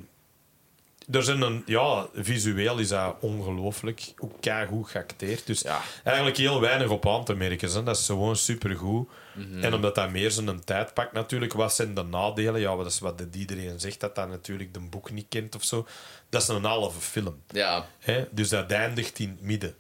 er 1.11 1.23
zijn 1.23 1.41
een, 1.41 1.63
ja, 1.67 2.07
visueel 2.15 2.79
is 2.79 2.89
dat 2.89 3.17
ongelooflijk. 3.21 4.13
Ook 4.19 4.35
goed 4.69 4.91
geacteerd. 4.91 5.47
Dus 5.47 5.61
Ja. 5.61 5.81
eigenlijk 6.05 6.37
heel 6.37 6.61
weinig 6.61 6.89
op 6.89 7.09
aan 7.09 7.25
te 7.25 7.35
merken. 7.35 7.73
Hè. 7.73 7.83
Dat 7.83 7.97
is 7.97 8.07
gewoon 8.07 8.37
supergoed. 8.37 9.09
Mhm. 9.35 9.65
En 9.65 9.75
omdat 9.75 9.95
dat 9.95 10.11
meer 10.11 10.31
zijn 10.31 10.65
tijd 10.65 10.95
pakt, 10.95 11.13
natuurlijk, 11.13 11.53
wat 11.53 11.75
zijn 11.75 11.95
de 11.95 12.03
nadelen? 12.03 12.61
Ja, 12.61 12.77
dat 12.77 12.87
is 12.87 12.99
wat 12.99 13.23
iedereen 13.33 13.81
zegt, 13.81 14.01
dat 14.01 14.15
dat 14.15 14.29
natuurlijk 14.29 14.75
de 14.75 14.81
boek 14.81 15.11
niet 15.11 15.27
kent 15.29 15.55
of 15.55 15.65
zo. 15.65 15.87
Dat 16.29 16.43
is 16.43 16.49
een 16.49 16.65
halve 16.65 17.01
film. 17.01 17.43
Ja. 17.49 17.87
Hè? 17.99 18.25
Dus 18.31 18.49
dat 18.49 18.71
eindigt 18.73 19.19
in 19.19 19.29
het 19.29 19.41
midden. 19.41 19.75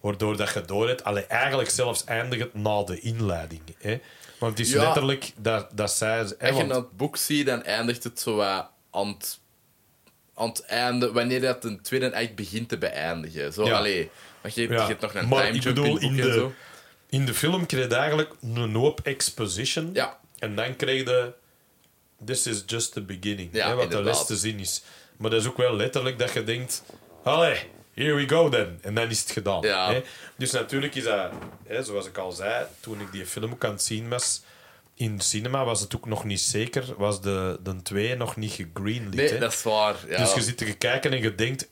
Waardoor 0.00 0.36
dat 0.36 0.52
je 0.52 0.60
door 0.62 0.88
hebt, 0.88 1.04
allee, 1.04 1.24
eigenlijk 1.26 1.70
zelfs 1.70 2.04
eindigt 2.04 2.42
het 2.42 2.54
na 2.54 2.82
de 2.84 3.00
inleiding. 3.00 3.60
Hè? 3.78 4.00
Want 4.38 4.58
het 4.58 4.66
is 4.66 4.72
Ja. 4.72 4.82
letterlijk 4.82 5.32
dat, 5.36 5.68
dat 5.74 5.90
zij. 5.90 6.16
Hè, 6.16 6.22
Als 6.22 6.32
je 6.38 6.52
want- 6.54 6.74
het 6.74 6.96
boek 6.96 7.16
ziet, 7.16 7.46
dan 7.46 7.62
eindigt 7.62 8.04
het 8.04 8.20
zo 8.20 8.36
wat 8.36 8.70
aan 8.90 9.08
het, 9.08 9.38
aan 10.38 10.48
het 10.48 10.60
einde, 10.64 11.12
wanneer 11.12 11.40
dat 11.40 11.64
een 11.64 11.82
tweede 11.82 12.14
act 12.14 12.34
begint 12.34 12.68
te 12.68 12.78
beëindigen. 12.78 13.52
Zo, 13.52 13.64
Ja. 13.64 13.76
allee, 13.78 14.10
want 14.40 14.54
je, 14.54 14.60
hebt- 14.60 14.72
Ja. 14.72 14.80
je 14.82 14.86
hebt 14.88 15.00
nog 15.00 15.14
een 15.14 15.28
Maar 15.28 15.46
time 15.46 15.58
jump 15.58 15.78
in 16.00 16.08
en 16.08 16.16
de- 16.16 16.32
zo. 16.32 16.52
In 17.10 17.26
de 17.26 17.34
film 17.34 17.66
krijg 17.66 17.88
je 17.88 17.94
eigenlijk 17.94 18.32
een 18.42 18.74
hoop 18.74 19.00
exposition. 19.02 19.90
Ja. 19.92 20.18
En 20.38 20.54
dan 20.56 20.76
krijg 20.76 21.04
je... 21.04 21.32
This 22.24 22.46
is 22.46 22.62
just 22.66 22.92
the 22.92 23.02
beginning. 23.02 23.48
Ja, 23.52 23.68
hè, 23.68 23.74
wat 23.74 23.78
de 23.78 23.82
inderdaad. 23.96 24.14
laatste 24.16 24.36
zin 24.36 24.58
is. 24.58 24.82
Maar 25.16 25.30
dat 25.30 25.40
is 25.40 25.46
ook 25.48 25.56
wel 25.56 25.76
letterlijk 25.76 26.18
dat 26.18 26.32
je 26.32 26.44
denkt... 26.44 26.82
Allee, 27.22 27.56
here 27.94 28.14
we 28.14 28.28
go 28.28 28.48
then. 28.48 28.78
En 28.82 28.94
dan 28.94 29.08
is 29.10 29.20
het 29.20 29.30
gedaan. 29.30 29.60
Ja. 29.62 29.92
Hè? 29.92 30.02
Dus 30.36 30.50
natuurlijk 30.50 30.94
is 30.94 31.04
dat... 31.04 31.30
Hè, 31.66 31.82
zoals 31.82 32.06
ik 32.06 32.18
al 32.18 32.32
zei, 32.32 32.66
toen 32.80 33.00
ik 33.00 33.12
die 33.12 33.26
film 33.26 33.52
ook 33.52 33.64
aan 33.64 33.72
het 33.72 33.82
zien 33.82 34.08
was... 34.08 34.42
In 34.98 35.20
cinema 35.20 35.64
was 35.64 35.80
het 35.80 35.96
ook 35.96 36.06
nog 36.06 36.24
niet 36.24 36.40
zeker. 36.40 36.94
Was 36.96 37.20
de, 37.20 37.58
de 37.62 37.82
twee 37.82 38.16
nog 38.16 38.36
niet 38.36 38.52
gegreenlit. 38.52 39.14
Nee, 39.14 39.28
hè? 39.28 39.38
dat 39.38 39.52
is 39.52 39.62
waar. 39.62 39.96
Ja. 40.08 40.16
Dus 40.16 40.34
je 40.34 40.40
zit 40.42 40.56
te 40.56 40.72
kijken 40.76 41.12
en 41.12 41.20
je 41.22 41.34
denkt... 41.34 41.68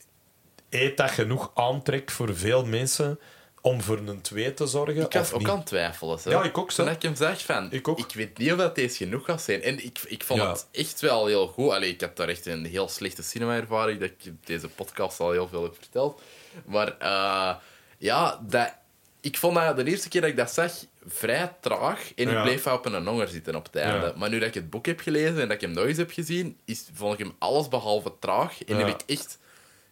Eet 0.69 0.97
dat 0.97 1.11
genoeg 1.11 1.51
aantrekt 1.53 2.11
voor 2.11 2.35
veel 2.35 2.65
mensen... 2.65 3.19
Om 3.61 3.81
voor 3.81 3.97
een 3.97 4.21
twee 4.21 4.53
te 4.53 4.65
zorgen? 4.67 4.95
ik 5.03 5.11
was 5.13 5.31
ook 5.31 5.39
niet? 5.39 5.49
aan 5.49 5.57
het 5.57 5.65
twijfelen. 5.65 6.19
Zo. 6.19 6.29
Ja, 6.29 6.43
ik 6.43 6.57
ook, 6.57 6.71
zo. 6.71 6.83
Toen 6.83 6.93
ik 6.93 7.01
hem 7.01 7.15
zag 7.15 7.41
van, 7.45 7.71
Ik 7.71 7.87
ook. 7.87 8.13
weet 8.13 8.37
niet 8.37 8.51
of 8.51 8.57
dat 8.57 8.75
deze 8.75 8.95
genoeg 8.95 9.25
gaat 9.25 9.41
zijn. 9.41 9.61
En 9.63 9.85
ik, 9.85 9.99
ik 10.07 10.23
vond 10.23 10.41
Ja. 10.41 10.49
het 10.51 10.67
echt 10.71 11.01
wel 11.01 11.25
heel 11.25 11.47
goed. 11.47 11.71
Allee, 11.71 11.89
ik 11.89 12.01
had 12.01 12.15
daar 12.17 12.27
echt 12.29 12.45
een 12.45 12.65
heel 12.65 12.87
slechte 12.87 13.23
cinema-ervaring, 13.23 13.99
dat 13.99 14.09
ik 14.09 14.31
deze 14.45 14.67
podcast 14.67 15.19
al 15.19 15.31
heel 15.31 15.47
veel 15.47 15.63
heb 15.63 15.75
verteld. 15.79 16.21
Maar 16.65 16.97
eh, 16.97 17.55
ja, 17.97 18.39
dat, 18.47 18.73
ik 19.21 19.37
vond 19.37 19.55
dat 19.55 19.75
de 19.75 19.83
eerste 19.85 20.09
keer 20.09 20.21
dat 20.21 20.29
ik 20.29 20.37
dat 20.37 20.51
zag 20.51 20.71
vrij 21.07 21.53
traag. 21.61 22.11
En 22.15 22.27
ik 22.27 22.33
Ja. 22.33 22.41
bleef 22.43 22.67
op 22.67 22.85
een 22.85 23.05
honger 23.07 23.27
zitten 23.27 23.55
op 23.55 23.65
het 23.65 23.75
einde. 23.75 24.05
Ja. 24.05 24.13
Maar 24.15 24.29
nu 24.29 24.39
dat 24.39 24.47
ik 24.47 24.53
het 24.53 24.69
boek 24.69 24.85
heb 24.85 24.99
gelezen 24.99 25.39
en 25.41 25.47
dat 25.47 25.51
ik 25.51 25.61
hem 25.61 25.71
nog 25.71 25.85
eens 25.85 25.97
heb 25.97 26.11
gezien, 26.11 26.57
is, 26.65 26.85
vond 26.93 27.13
ik 27.13 27.19
hem 27.25 27.35
alles 27.39 27.67
behalve 27.67 28.13
traag. 28.19 28.63
En 28.63 28.77
Ja. 28.77 28.85
heb 28.85 29.01
ik 29.01 29.09
echt 29.09 29.39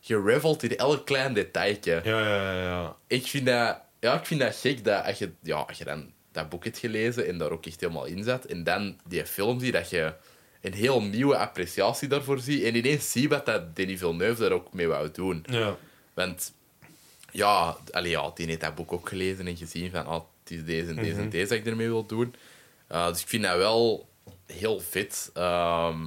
gereveld 0.02 0.64
in 0.64 0.78
elk 0.78 1.06
klein 1.06 1.34
detailje. 1.34 2.02
Ja, 2.04 2.20
ja, 2.20 2.62
ja. 2.64 2.96
Ik 3.08 3.28
vind 3.28 3.46
dat, 3.46 3.80
ja, 4.00 4.20
ik 4.20 4.26
vind 4.26 4.40
dat 4.40 4.56
gek 4.56 4.84
dat 4.84 5.06
als 5.06 5.18
je, 5.18 5.32
ja, 5.42 5.56
als 5.56 5.78
je 5.78 5.84
dan 5.84 6.14
dat 6.32 6.50
boek 6.50 6.64
hebt 6.64 6.78
gelezen 6.78 7.28
en 7.28 7.38
daar 7.38 7.52
ook 7.52 7.66
echt 7.66 7.80
helemaal 7.82 8.06
in 8.06 8.24
zat, 8.24 8.46
en 8.46 8.64
dan 8.64 9.00
die 9.08 9.26
film 9.26 9.60
ziet, 9.60 9.74
dat 9.74 9.90
je 9.90 10.14
een 10.62 10.74
heel 10.74 11.02
nieuwe 11.02 11.38
appreciatie 11.38 12.08
daarvoor 12.08 12.40
ziet. 12.40 12.64
En 12.64 12.76
ineens 12.76 13.12
zie 13.12 13.30
wat 13.30 13.46
dat 13.46 13.76
Denis 13.76 14.00
Villeneuve 14.00 14.42
daar 14.42 14.52
ook 14.52 14.74
mee 14.74 14.88
wou 14.88 15.12
doen. 15.12 15.44
ja. 15.50 15.76
Want 16.14 16.54
ja, 17.32 17.78
allee, 17.92 18.10
ja, 18.12 18.32
die 18.36 18.46
heeft 18.48 18.62
dat 18.62 18.76
boek 18.76 18.94
ook 18.94 19.10
gelezen 19.10 19.48
en 19.48 19.58
gezien 19.58 19.92
van 19.92 20.06
ah, 20.06 20.22
het 20.50 20.58
is 20.58 20.66
deze 20.66 20.90
en 20.90 20.96
deze 20.96 21.20
en 21.20 21.30
deze 21.30 21.48
dat 21.50 21.58
ik 21.58 21.66
ermee 21.66 21.88
wil 21.88 22.06
doen. 22.06 22.36
Uh, 22.92 23.08
dus 23.08 23.22
ik 23.22 23.28
vind 23.28 23.44
dat 23.44 23.58
wel 23.58 24.10
heel 24.46 24.80
fit. 24.80 25.30
ehm, 25.34 25.98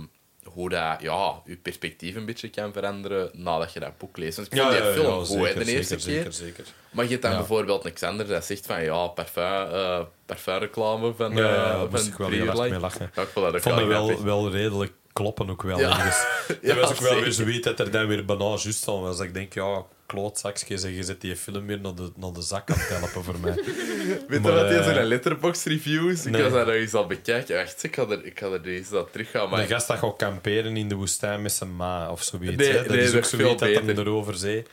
hoe 0.45 0.69
dat 0.69 1.01
ja, 1.01 1.43
je 1.45 1.57
perspectief 1.57 2.15
een 2.15 2.25
beetje 2.27 2.49
kan 2.51 2.73
veranderen 2.73 3.31
nadat 3.33 3.73
je 3.73 3.81
dat 3.81 3.99
boek 3.99 4.17
leest. 4.17 4.37
Want 4.37 4.53
ik 4.53 4.59
vond 4.61 4.71
die 4.73 4.83
film 4.83 5.25
goed 5.25 5.47
hè, 5.55 5.65
de 5.65 5.73
eerste 5.73 5.99
zeker, 5.99 6.23
keer. 6.23 6.33
Zeker. 6.33 6.65
Maar 6.91 7.05
je 7.05 7.11
hebt 7.11 7.23
dan 7.23 7.31
Ja. 7.33 7.39
bijvoorbeeld 7.39 7.85
een 7.85 7.93
Xander 7.93 8.27
dat 8.27 8.45
zegt 8.45 8.67
van 8.67 8.83
ja, 8.83 9.07
parfum, 9.07 9.43
eh 9.43 10.01
parfumreclame 10.27 11.15
van, 11.15 11.37
Ja, 11.37 11.55
ja, 11.55 11.79
van 11.79 11.91
moest 11.91 12.07
ik 12.07 12.15
wel 12.15 12.29
heel 12.29 12.69
mee 12.69 12.79
lachen. 12.81 13.11
Ja, 13.15 13.23
ik 13.23 13.29
vond 13.29 13.45
dat 13.47 13.55
ook 13.55 13.61
vond 13.75 13.87
wel 13.87 14.23
wel 14.25 14.51
redelijk 14.51 14.93
kloppen 15.19 15.51
ook 15.51 15.63
wel. 15.63 15.79
Ja. 15.79 15.89
ergens. 15.99 16.27
Ja, 16.63 16.75
dat 16.75 16.89
was 16.89 16.91
ook 16.91 17.09
wel 17.11 17.21
weer 17.21 17.33
zoiets 17.33 17.65
dat 17.67 17.81
er 17.81 17.91
dan 17.91 18.07
weer 18.07 18.25
bijna 18.25 18.45
juist 18.45 18.85
was. 18.85 19.21
Ik 19.21 19.35
denk, 19.35 19.55
ja, 19.55 19.85
klootzakjes 20.07 20.83
en 20.83 20.93
je 20.95 21.03
zet 21.03 21.21
die 21.21 21.37
film 21.37 21.67
weer 21.67 21.81
naar 21.81 21.95
de, 21.95 22.11
naar 22.17 22.33
de 22.33 22.43
zak 22.43 22.71
aan 22.71 22.79
het 22.79 22.89
helpen 22.89 23.25
voor 23.25 23.39
mij. 23.41 23.55
Weet 24.29 24.43
je 24.43 24.53
wat 24.53 24.69
deze 24.69 24.91
eh, 24.91 25.05
letterbox 25.05 25.65
reviews? 25.65 26.27
Ik 26.27 26.33
nee. 26.33 26.43
was 26.43 26.53
daar 26.53 26.67
nog 26.67 26.75
eens 26.75 26.95
al 26.95 27.07
bekijken. 27.07 27.57
Wacht, 27.57 27.83
ik 27.83 27.95
ga 27.95 28.03
er, 28.09 28.25
ik 28.25 28.39
ga 28.39 28.47
er 28.47 28.67
eens 28.67 28.89
dat 28.89 29.13
terug 29.13 29.31
gaan. 29.31 29.51
Maar 29.51 29.61
de 29.61 29.67
gast 29.67 29.89
dat 29.89 29.99
gaat 29.99 30.17
kamperen 30.17 30.77
in 30.77 30.89
de 30.89 30.95
woestijn 30.95 31.43
met 31.43 31.53
zijn 31.53 31.77
ma 31.77 32.11
of 32.11 32.23
zoiets. 32.23 32.57
Nee, 32.57 32.73
hè. 32.73 32.83
Dat 32.83 32.89
nee, 32.89 33.05
is 33.05 33.15
ook 33.15 33.25
zoiets 33.25 33.61
dat 33.61 33.75
hem 33.75 33.89
erover 33.89 34.35
zei. 34.35 34.65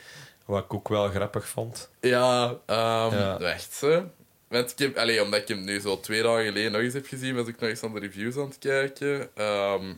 Wat 0.46 0.64
ik 0.64 0.74
ook 0.74 0.88
wel 0.88 1.10
grappig 1.10 1.48
vond. 1.48 1.90
ja, 2.02 2.56
ehm 2.66 3.16
Ja. 3.16 3.40
wacht. 3.40 3.78
Hè. 3.82 4.02
Want 4.48 4.72
ik 4.72 4.78
heb, 4.80 4.98
allee, 4.98 5.24
omdat 5.24 5.42
ik 5.42 5.48
hem 5.48 5.64
nu 5.64 5.80
zo 5.80 6.00
twee 6.00 6.22
dagen 6.22 6.46
geleden 6.46 6.72
nog 6.72 6.82
eens 6.82 6.94
heb 6.94 7.08
gezien, 7.08 7.36
was 7.36 7.48
ik 7.48 7.60
nog 7.60 7.70
eens 7.70 7.84
aan 7.84 7.94
de 7.94 8.00
reviews 8.00 8.36
aan 8.36 8.48
het 8.48 8.58
kijken. 8.60 9.30
Ehm, 9.36 9.94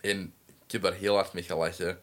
en 0.00 0.32
ik 0.66 0.72
heb 0.72 0.82
daar 0.82 0.92
heel 0.92 1.14
hard 1.14 1.32
mee 1.32 1.42
gelachen. 1.42 2.00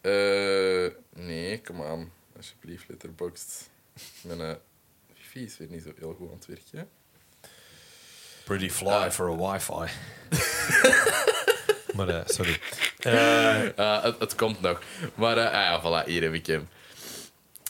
Eh, 0.00 0.86
nee, 1.24 1.60
kom 1.60 1.82
aan. 1.82 2.12
Alsjeblieft, 2.36 2.84
Letterboxd. 2.88 3.70
Mijn 4.22 4.40
uh, 4.40 4.52
wifi 5.16 5.44
is 5.44 5.56
weer 5.58 5.68
niet 5.68 5.82
zo 5.82 5.92
heel 5.98 6.14
goed 6.14 6.28
aan 6.30 6.34
het 6.36 6.46
werken. 6.46 6.88
Pretty 8.44 8.70
fly 8.70 8.88
Ah. 8.88 9.10
for 9.10 9.30
a 9.30 9.36
wifi. 9.52 9.92
maar, 11.96 12.08
eh, 12.08 12.20
sorry. 12.26 12.58
Eh, 12.98 14.02
het, 14.02 14.18
het 14.18 14.34
komt 14.34 14.60
nog. 14.60 14.82
Maar 15.14 15.36
ah 15.36 15.52
ja, 15.52 15.80
voilà, 15.80 16.06
hier 16.06 16.22
heb 16.22 16.32
ik 16.32 16.46
hem. 16.46 16.68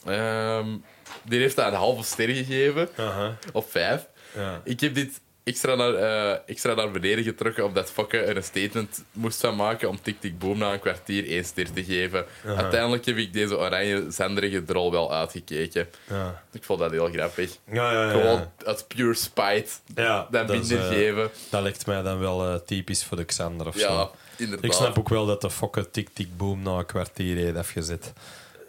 Ehm, 0.04 0.76
die 1.22 1.40
heeft 1.40 1.56
dat 1.56 1.66
een 1.66 1.78
halve 1.78 2.02
ster 2.02 2.28
gegeven, 2.28 2.88
aha, 2.96 3.38
op 3.52 3.70
vijf. 3.70 4.06
ja. 4.34 4.60
Ik 4.64 4.80
heb 4.80 4.94
dit 4.94 5.20
extra 5.50 5.74
naar, 5.74 5.94
eh, 5.94 6.38
extra 6.46 6.74
naar 6.74 6.90
beneden 6.90 7.24
getrokken 7.24 7.64
omdat 7.64 7.90
Fokke 7.90 8.18
er 8.18 8.36
een 8.36 8.42
statement 8.42 9.04
moest 9.12 9.40
van 9.40 9.56
maken 9.56 9.88
om 9.88 10.02
Tik 10.02 10.20
Tik 10.20 10.38
Boom 10.38 10.58
na 10.58 10.72
een 10.72 10.80
kwartier 10.80 11.28
één 11.28 11.44
ster 11.44 11.72
te 11.72 11.84
geven. 11.84 12.24
Aha. 12.46 12.62
Uiteindelijk 12.62 13.04
heb 13.04 13.16
ik 13.16 13.32
deze 13.32 13.58
oranje 13.58 14.04
zenderige 14.08 14.64
drol 14.64 14.90
wel 14.90 15.12
uitgekeken. 15.14 15.88
Ja. 16.08 16.42
Ik 16.52 16.64
vond 16.64 16.78
dat 16.78 16.90
heel 16.90 17.08
grappig. 17.10 17.56
Ja, 17.72 17.92
ja, 17.92 18.04
ja. 18.04 18.10
Gewoon 18.10 18.48
uit 18.64 18.84
pure 18.88 19.14
spite 19.14 19.68
Ja, 19.94 20.26
dat 20.30 20.50
is, 20.50 20.58
minder 20.58 20.78
eh, 20.80 20.88
geven. 20.88 21.30
Dat 21.50 21.62
lijkt 21.62 21.86
mij 21.86 22.02
dan 22.02 22.18
wel 22.18 22.48
eh, 22.48 22.54
typisch 22.66 23.04
voor 23.04 23.16
de 23.16 23.24
Xander 23.24 23.66
of 23.66 23.78
Ja, 23.78 23.88
zo. 23.88 24.10
inderdaad. 24.36 24.64
Ik 24.64 24.72
snap 24.72 24.98
ook 24.98 25.08
wel 25.08 25.26
dat 25.26 25.40
de 25.40 25.50
fokke 25.50 25.90
tik 25.90 26.08
tik 26.12 26.36
boom 26.36 26.62
na 26.62 26.70
een 26.70 26.86
kwartier 26.86 27.36
heeft 27.36 27.56
afgezet. 27.56 28.12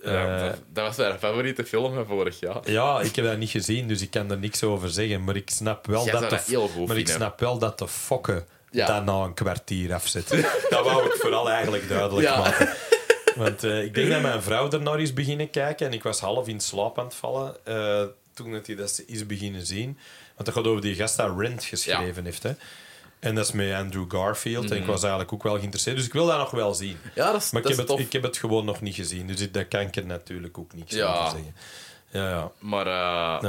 Ja, 0.03 0.35
Eh, 0.37 0.41
dat, 0.49 0.59
dat 0.73 0.85
was 0.85 0.95
mijn 0.97 1.19
favoriete 1.19 1.65
film 1.65 1.93
van 1.93 2.05
vorig 2.05 2.39
jaar. 2.39 2.71
ja, 2.71 3.01
ik 3.01 3.15
heb 3.15 3.25
dat 3.25 3.37
niet 3.37 3.49
gezien, 3.49 3.87
dus 3.87 4.01
ik 4.01 4.11
kan 4.11 4.31
er 4.31 4.37
niks 4.37 4.63
over 4.63 4.89
zeggen. 4.89 5.23
Maar 5.23 5.35
ik 5.35 5.49
snap 5.49 5.87
wel, 5.87 6.03
Jij 6.03 6.11
dat, 6.11 6.29
de, 6.29 6.51
dat 6.51 6.87
maar 6.87 6.97
ik 6.97 7.07
snap 7.07 7.39
wel 7.39 7.57
dat 7.57 7.77
de 7.79 7.87
fokke 7.87 8.45
Ja. 8.71 8.85
dat 8.87 9.05
na 9.05 9.13
een 9.23 9.33
kwartier 9.33 9.93
afzet. 9.93 10.29
dat 10.69 10.83
wou 10.85 11.05
ik 11.05 11.13
vooral 11.13 11.49
eigenlijk 11.49 11.89
duidelijk 11.89 12.27
Ja. 12.27 12.37
maken. 12.37 12.69
Want 13.35 13.63
eh, 13.63 13.83
ik 13.83 13.93
denk 13.93 14.09
dat 14.11 14.21
mijn 14.21 14.41
vrouw 14.41 14.69
er 14.71 14.81
naar 14.81 14.99
is 15.01 15.13
beginnen 15.13 15.49
kijken 15.49 15.87
en 15.87 15.93
ik 15.93 16.03
was 16.03 16.19
half 16.19 16.47
in 16.47 16.59
slaap 16.59 16.99
aan 16.99 17.05
het 17.05 17.15
vallen 17.15 17.55
eh, 17.65 18.03
toen 18.33 18.51
dat 18.51 18.67
hij 18.67 18.75
dat 18.75 19.03
is 19.07 19.25
beginnen 19.25 19.65
zien. 19.65 19.97
Want 20.35 20.45
dat 20.45 20.55
gaat 20.55 20.67
over 20.71 20.81
die 20.81 20.95
gast 20.95 21.17
dat 21.17 21.39
Rent 21.39 21.63
geschreven 21.63 22.25
heeft. 22.25 22.43
Hè. 22.43 22.51
En 23.21 23.35
dat 23.35 23.45
is 23.45 23.51
met 23.51 23.73
Andrew 23.73 24.11
Garfield. 24.11 24.63
Mhm. 24.63 24.73
En 24.73 24.79
ik 24.79 24.85
was 24.85 25.01
eigenlijk 25.01 25.33
ook 25.33 25.43
wel 25.43 25.57
geïnteresseerd. 25.57 25.95
Dus 25.97 26.05
ik 26.05 26.13
wil 26.13 26.25
dat 26.25 26.37
nog 26.37 26.51
wel 26.51 26.73
zien. 26.73 26.97
Ja, 27.15 27.31
dat 27.31 27.41
is, 27.41 27.51
Maar 27.51 27.61
ik 27.61 27.67
dat 27.67 27.77
heb, 27.77 27.85
is 27.85 27.89
het, 27.91 27.97
tof. 27.97 27.99
ik 27.99 28.13
heb 28.13 28.23
het 28.23 28.37
gewoon 28.37 28.65
nog 28.65 28.81
niet 28.81 28.95
gezien. 28.95 29.27
Dus 29.27 29.39
ik- 29.41 29.53
daar 29.53 29.65
kan 29.65 29.81
ik 29.81 29.95
er 29.95 30.05
natuurlijk 30.05 30.57
ook 30.57 30.73
niks 30.73 30.93
Ja. 30.95 31.13
over 31.13 31.29
zeggen. 31.31 31.55
Ja, 32.11 32.29
ja. 32.29 32.51
Maar, 32.59 32.85
eh, 32.87 32.93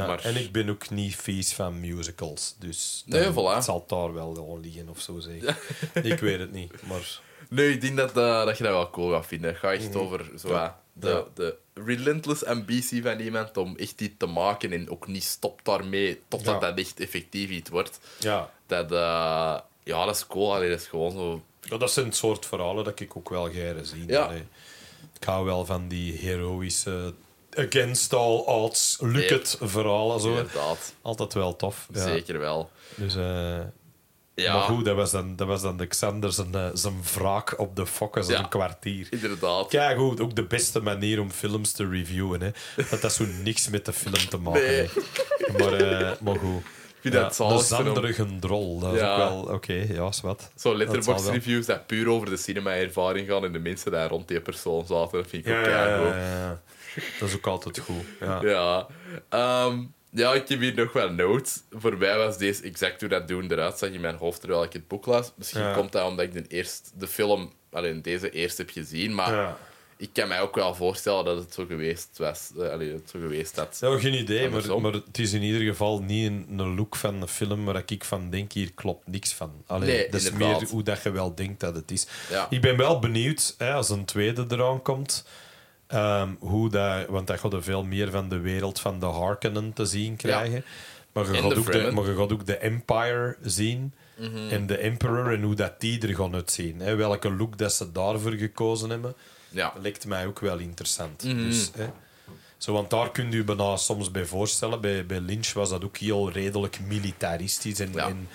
Ja, 0.00 0.06
maar... 0.06 0.20
En 0.24 0.36
ik 0.36 0.52
ben 0.52 0.68
ook 0.70 0.90
niet 0.90 1.16
vies 1.16 1.52
van 1.54 1.80
musicals. 1.80 2.54
Dus 2.58 3.02
Nee, 3.06 3.30
voilà. 3.30 3.54
het 3.54 3.64
zal 3.64 3.84
daar 3.86 4.14
wel 4.14 4.58
liggen 4.62 4.88
of 4.88 5.00
zo 5.00 5.18
zeggen. 5.18 5.56
ik 6.12 6.18
weet 6.18 6.38
het 6.38 6.52
niet. 6.52 6.72
Maar 6.88 7.20
Nee, 7.48 7.70
ik 7.70 7.80
denk 7.80 7.96
dat, 7.96 8.16
eh, 8.16 8.44
dat 8.44 8.58
je 8.58 8.64
dat 8.64 8.72
wel 8.72 8.90
cool 8.90 9.12
gaat 9.12 9.26
vinden. 9.26 9.50
Het 9.50 9.58
gaat 9.58 9.72
echt 9.72 9.96
over 9.96 10.30
zo, 10.38 10.48
eh, 10.48 10.68
de, 10.92 11.24
de 11.34 11.56
relentless 11.74 12.44
ambitie 12.44 13.02
van 13.02 13.18
iemand 13.20 13.56
om 13.56 13.76
echt 13.76 14.00
iets 14.00 14.14
te 14.18 14.26
maken 14.26 14.72
en 14.72 14.90
ook 14.90 15.06
niet 15.06 15.22
stopt 15.24 15.64
daarmee 15.64 16.20
totdat 16.28 16.54
Ja. 16.60 16.68
dat 16.68 16.78
echt 16.78 17.00
effectief 17.00 17.50
iets 17.50 17.70
wordt. 17.70 17.98
ja, 18.18 18.50
Dat, 18.66 18.92
eh, 18.92 19.58
ja, 19.82 20.04
dat 20.04 20.14
is 20.16 20.26
cool. 20.26 20.54
Allee, 20.54 20.70
dat 20.70 20.80
is 20.80 20.86
gewoon 20.86 21.12
zo... 21.12 21.42
Ja, 21.60 21.76
dat 21.76 21.92
zijn 21.92 22.06
het 22.06 22.16
soort 22.16 22.46
verhalen 22.46 22.84
dat 22.84 23.00
ik 23.00 23.16
ook 23.16 23.28
wel 23.28 23.50
graag 23.50 23.74
zie. 23.86 24.06
Ja. 24.06 24.24
Allee, 24.24 24.44
Ik 25.20 25.24
hou 25.28 25.44
wel 25.44 25.64
van 25.64 25.88
die 25.88 26.12
heroïsche 26.12 27.14
against 27.54 28.12
all 28.12 28.36
odds, 28.38 28.98
Ja. 29.00 29.18
it 29.18 29.56
verhalen. 29.60 30.20
Zo. 30.20 30.28
Inderdaad. 30.28 30.94
Altijd 31.02 31.32
wel 31.32 31.56
tof. 31.56 31.88
Ja. 31.92 32.02
Zeker 32.02 32.38
wel. 32.38 32.70
Dus, 32.94 33.14
eh, 33.14 33.60
Ja, 34.34 34.52
Maar 34.54 34.62
goed, 34.62 34.84
dat 34.84 34.96
was 34.96 35.10
dan, 35.10 35.36
dat 35.36 35.46
was 35.46 35.62
dan 35.62 35.76
de 35.76 35.86
Xander 35.86 36.32
zijn, 36.32 36.54
eh, 36.54 36.66
zijn 36.72 36.94
wraak 37.14 37.58
op 37.58 37.76
de 37.76 37.86
fokken, 37.86 38.24
zijn 38.24 38.40
Ja. 38.40 38.46
kwartier. 38.48 39.06
inderdaad. 39.10 39.68
Kijk 39.68 39.98
goed, 39.98 40.20
ook 40.20 40.34
de 40.36 40.44
beste 40.44 40.80
manier 40.80 41.20
om 41.20 41.30
films 41.30 41.72
te 41.72 41.88
reviewen. 41.88 42.40
Hè. 42.40 42.50
Dat 42.90 43.00
dat 43.00 43.12
zo 43.12 43.24
niks 43.42 43.68
met 43.68 43.84
de 43.84 43.92
film 43.92 44.28
te 44.28 44.36
maken 44.38 44.60
Nee. 44.62 44.70
heeft. 44.74 44.96
Maar, 45.58 45.72
eh, 45.72 46.10
maar 46.20 46.38
goed. 46.38 46.62
vind 47.00 47.14
Ja, 47.14 47.20
dat 47.22 47.36
de 47.36 47.42
om- 47.42 47.58
zanderige 47.60 48.38
drol, 48.40 48.78
dat 48.78 48.94
is 48.94 49.00
Ja. 49.00 49.12
ook 49.12 49.18
wel... 49.46 49.54
Oké, 49.54 49.72
ja, 49.88 50.08
is 50.08 50.20
wat. 50.20 50.50
Zo 50.56 50.76
letterbox 50.76 51.26
reviews 51.26 51.66
dat 51.66 51.86
puur 51.86 52.08
over 52.08 52.30
de 52.30 52.36
cinema-ervaring 52.36 53.28
gaan 53.28 53.44
en 53.44 53.52
de 53.52 53.58
mensen 53.58 53.90
daar 53.92 54.08
rond 54.08 54.28
die 54.28 54.40
persoon 54.40 54.86
zaten. 54.86 55.18
Dat 55.18 55.28
vind 55.28 55.46
ik 55.46 55.52
Ja, 55.52 55.58
ook 55.60 55.66
ja, 55.66 55.86
ja, 55.86 56.16
ja. 56.16 56.60
Dat 57.20 57.28
is 57.28 57.34
ook 57.34 57.46
altijd 57.46 57.78
goed. 57.78 58.04
Ja. 58.20 58.38
Ja. 58.42 58.86
Ehm, 59.28 59.78
ja, 60.14 60.32
ik 60.34 60.48
heb 60.48 60.60
hier 60.60 60.74
nog 60.74 60.92
wel 60.92 61.10
notes. 61.12 61.62
Voor 61.70 61.96
mij 61.98 62.16
was 62.16 62.38
deze 62.38 62.62
exact 62.62 63.00
hoe 63.00 63.08
dat 63.08 63.28
doen 63.28 63.52
eruit 63.52 63.78
zag 63.78 63.90
in 63.90 64.00
mijn 64.00 64.16
hoofd 64.16 64.40
terwijl 64.40 64.62
ik 64.62 64.72
het 64.72 64.88
boek 64.88 65.06
las. 65.06 65.32
Misschien 65.36 65.60
Ja. 65.62 65.74
komt 65.74 65.92
dat 65.92 66.08
omdat 66.08 66.24
ik 66.24 66.32
de, 66.32 66.44
eerst, 66.48 66.92
de 66.98 67.06
film, 67.06 67.52
alleen 67.72 68.02
deze 68.02 68.30
eerst 68.30 68.58
heb 68.58 68.70
gezien. 68.70 69.14
Maar 69.14 69.32
Ja. 69.34 69.58
ik 69.96 70.10
kan 70.12 70.28
mij 70.28 70.40
ook 70.40 70.54
wel 70.54 70.74
voorstellen 70.74 71.24
dat 71.24 71.36
het 71.36 71.54
zo 71.54 71.64
geweest 71.66 72.08
was. 72.18 72.50
eh, 72.58 72.70
allee, 72.70 72.92
het 72.92 73.10
zo 73.10 73.18
geweest 73.20 73.54
dat. 73.54 73.78
Ja, 73.80 73.98
geen 73.98 74.14
idee, 74.14 74.48
maar, 74.48 74.80
maar 74.80 74.92
het 74.92 75.18
is 75.18 75.32
in 75.32 75.42
ieder 75.42 75.60
geval 75.60 76.02
niet 76.02 76.26
een, 76.26 76.46
een 76.58 76.74
look 76.74 76.96
van 76.96 77.20
de 77.20 77.28
film 77.28 77.64
waar 77.64 77.82
ik 77.86 78.04
van 78.04 78.30
denk, 78.30 78.52
hier 78.52 78.72
klopt 78.74 79.06
niks 79.06 79.32
van. 79.32 79.52
Allee, 79.66 79.88
Nee, 79.88 80.08
dat 80.10 80.20
is 80.20 80.30
meer 80.32 80.66
hoe 80.68 80.82
dat 80.82 81.02
je 81.02 81.10
wel 81.10 81.34
denkt 81.34 81.60
dat 81.60 81.74
het 81.74 81.90
is. 81.90 82.06
Ja. 82.30 82.46
Ik 82.50 82.60
ben 82.60 82.76
wel 82.76 82.98
benieuwd, 82.98 83.54
hè, 83.58 83.72
als 83.72 83.88
een 83.90 84.04
tweede 84.04 84.44
eraan 84.48 84.82
komt, 84.82 85.24
ehm, 85.92 86.28
hoe 86.38 86.70
dat, 86.70 87.06
want 87.06 87.26
dat 87.26 87.40
gaat 87.40 87.52
er 87.52 87.62
veel 87.62 87.84
meer 87.84 88.10
van 88.10 88.28
de 88.28 88.38
wereld 88.40 88.80
van 88.80 88.98
de 89.00 89.06
Harkonnen 89.06 89.72
te 89.72 89.84
zien 89.84 90.16
krijgen. 90.16 90.64
Maar, 91.12 91.26
je 91.32 91.34
gaat 91.34 91.44
ook 91.44 91.54
de, 91.66 91.72
Fremen. 91.72 91.94
maar 91.94 92.04
je 92.04 92.16
gaat 92.16 92.32
ook 92.32 92.46
de 92.46 92.56
Empire 92.56 93.36
zien. 93.42 93.92
Mhm. 94.16 94.48
En 94.50 94.66
de 94.66 94.76
Emperor 94.76 95.32
en 95.32 95.42
hoe 95.42 95.54
dat 95.54 95.80
die 95.80 96.06
er 96.08 96.14
gaan 96.14 96.34
uitzien. 96.34 96.80
Hè. 96.80 96.94
Welke 96.94 97.32
look 97.32 97.58
dat 97.58 97.72
ze 97.72 97.92
daarvoor 97.92 98.32
gekozen 98.32 98.90
hebben. 98.90 99.14
Ja. 99.48 99.72
lijkt 99.80 100.06
mij 100.06 100.26
ook 100.26 100.38
wel 100.38 100.58
interessant. 100.58 101.22
Mhm. 101.24 101.36
dus, 101.36 101.70
hè. 101.76 101.86
Zo, 102.56 102.72
want 102.72 102.90
daar 102.90 103.10
kun 103.10 103.30
je 103.30 103.36
je 103.36 103.44
bijna 103.44 103.76
soms 103.76 104.10
bij 104.10 104.24
voorstellen. 104.24 104.80
Bij, 104.80 105.06
bij 105.06 105.20
Lynch 105.20 105.52
was 105.52 105.70
dat 105.70 105.84
ook 105.84 105.96
heel 105.96 106.30
redelijk 106.30 106.80
militaristisch 106.86 107.80
en, 107.80 107.92
Ja. 107.92 108.06
en 108.08 108.28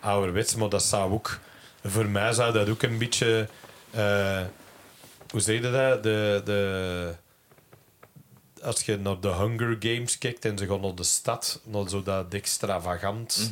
ouderwets. 0.00 0.54
Maar 0.54 0.68
dat 0.68 0.82
zou 0.82 1.12
ook... 1.12 1.38
Voor 1.84 2.06
mij 2.08 2.32
zou 2.32 2.52
dat 2.52 2.68
ook 2.68 2.82
een 2.82 2.98
beetje... 2.98 3.48
eh, 3.90 4.40
hoe 5.30 5.40
zeg 5.40 5.54
je 5.62 5.70
dat? 5.70 6.02
De, 6.02 6.40
de, 6.44 7.14
als 8.62 8.80
je 8.82 8.96
naar 8.98 9.20
de 9.20 9.28
Hunger 9.28 9.76
Games 9.78 10.18
kijkt 10.18 10.44
en 10.44 10.58
ze 10.58 10.66
gaan 10.66 10.80
naar 10.80 10.94
de 10.94 11.02
stad, 11.04 11.60
naar 11.64 11.88
zo 11.88 12.02
dat 12.02 12.34
extravagant, 12.34 13.50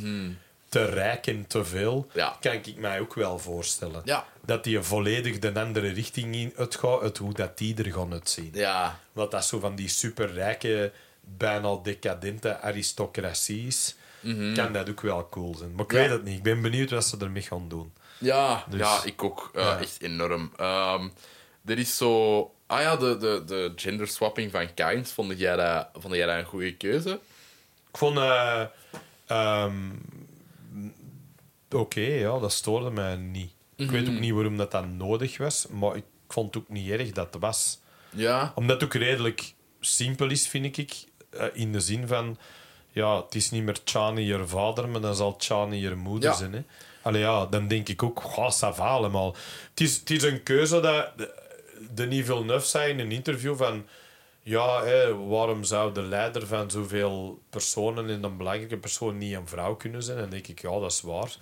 te 0.69 0.85
rijk 0.85 1.27
en 1.27 1.47
te 1.47 1.65
veel, 1.65 2.05
Mhm. 2.09 2.17
Ja. 2.17 2.37
kan 2.39 2.51
ik 2.53 2.75
mij 2.77 2.99
ook 2.99 3.13
wel 3.13 3.39
voorstellen. 3.39 4.01
Ja. 4.05 4.25
Dat 4.45 4.63
die 4.63 4.81
volledig 4.81 5.39
de 5.39 5.53
andere 5.59 5.87
richting 5.89 6.35
in 6.35 6.53
uitgaat, 6.57 7.01
uit 7.01 7.17
hoe 7.17 7.33
dat 7.33 7.57
die 7.57 7.83
er 7.83 7.91
gaan 7.93 8.13
uitzien. 8.13 8.49
Ja. 8.53 8.99
Want 9.11 9.31
dat 9.31 9.45
zo 9.45 9.59
van 9.59 9.75
die 9.75 9.87
superrijke, 9.89 10.91
bijna 11.21 11.75
decadente 11.83 12.59
aristocratie 12.59 13.67
is, 13.67 13.95
kan 14.55 14.73
dat 14.73 14.89
ook 14.89 15.01
wel 15.01 15.27
cool 15.29 15.55
zijn. 15.55 15.71
Maar 15.75 15.85
ik 15.85 15.91
Mhm. 15.91 16.01
Weet 16.01 16.09
het 16.09 16.23
niet. 16.23 16.37
Ik 16.37 16.43
ben 16.43 16.61
benieuwd 16.61 16.89
wat 16.89 17.05
ze 17.05 17.17
ermee 17.19 17.41
gaan 17.41 17.67
doen. 17.69 17.93
Ja, 18.17 18.63
Dus- 18.69 18.79
ja 18.79 19.03
ik 19.03 19.23
ook. 19.23 19.49
Eh, 19.53 19.63
Ja. 19.63 19.79
Echt 19.79 20.01
enorm. 20.01 20.51
Ehm, 20.57 21.07
er 21.69 21.77
is 21.79 21.97
zo... 21.97 22.53
Ah 22.67 22.81
ja, 22.81 22.95
de, 22.95 23.17
de, 23.17 23.43
de 23.45 23.71
gender 23.75 24.07
swapping 24.07 24.51
van 24.51 24.73
Kynes. 24.73 25.11
Vond 25.11 25.39
jij 25.39 25.55
dat, 25.55 25.89
vond 25.93 26.13
jij 26.15 26.25
dat 26.25 26.35
een 26.37 26.45
goede 26.45 26.75
keuze? 26.75 27.09
Ik 27.91 27.97
vond... 27.97 28.17
eh, 28.17 28.61
ehm, 29.27 29.73
Oké, 31.71 31.99
ja, 32.01 32.39
dat 32.39 32.51
stoorde 32.53 32.89
mij 32.89 33.15
niet. 33.15 33.51
Ik 33.75 33.91
weet 33.91 34.07
ook 34.09 34.19
niet 34.19 34.33
waarom 34.33 34.57
dat, 34.57 34.71
dat 34.71 34.87
nodig 34.87 35.37
was, 35.37 35.67
maar 35.67 35.95
ik 35.95 36.03
vond 36.27 36.53
het 36.53 36.63
ook 36.63 36.69
niet 36.69 36.89
erg 36.89 37.11
dat 37.11 37.33
het 37.33 37.41
was. 37.41 37.79
Ja. 38.09 38.51
Omdat 38.55 38.81
het 38.81 38.83
ook 38.83 39.01
redelijk 39.01 39.53
simpel 39.79 40.29
is, 40.29 40.47
vind 40.47 40.77
ik. 40.77 40.95
eh, 41.29 41.45
in 41.53 41.71
de 41.71 41.79
zin 41.79 42.07
van... 42.07 42.37
Ja, 42.91 43.21
het 43.23 43.35
is 43.35 43.49
niet 43.51 43.63
meer 43.63 43.77
Chani 43.83 44.21
je 44.25 44.47
vader, 44.47 44.89
maar 44.89 45.01
dan 45.01 45.15
zal 45.15 45.35
Chani 45.37 45.77
je 45.79 45.95
moeder 45.95 46.29
Ja. 46.29 46.35
zijn. 46.35 46.53
Hè? 46.53 46.61
Allee, 47.01 47.21
ja, 47.21 47.45
dan 47.45 47.67
denk 47.67 47.89
ik 47.89 48.03
ook... 48.03 48.21
Ça 48.53 48.75
va 48.75 48.87
allemaal. 48.87 49.35
Het 49.69 49.81
is, 49.81 49.95
het 49.99 50.09
is 50.09 50.23
een 50.23 50.43
keuze 50.43 50.79
dat... 50.79 51.11
de- 51.79 51.93
Denis 51.93 52.25
Villeneuve 52.25 52.67
zei 52.67 52.91
in 52.91 52.99
een 52.99 53.11
interview 53.11 53.55
van... 53.57 53.85
Ja, 54.43 54.83
waarom 55.13 55.63
zou 55.63 55.93
de 55.93 56.01
leider 56.01 56.47
van 56.47 56.71
zoveel 56.71 57.41
personen 57.49 58.09
en 58.09 58.23
een 58.23 58.37
belangrijke 58.37 58.77
persoon 58.77 59.17
niet 59.17 59.33
een 59.35 59.47
vrouw 59.47 59.75
kunnen 59.75 60.03
zijn? 60.03 60.17
Dan 60.17 60.29
denk 60.29 60.47
ik, 60.47 60.61
ja, 60.61 60.79
dat 60.79 60.91
is 60.91 61.01
waar. 61.01 61.35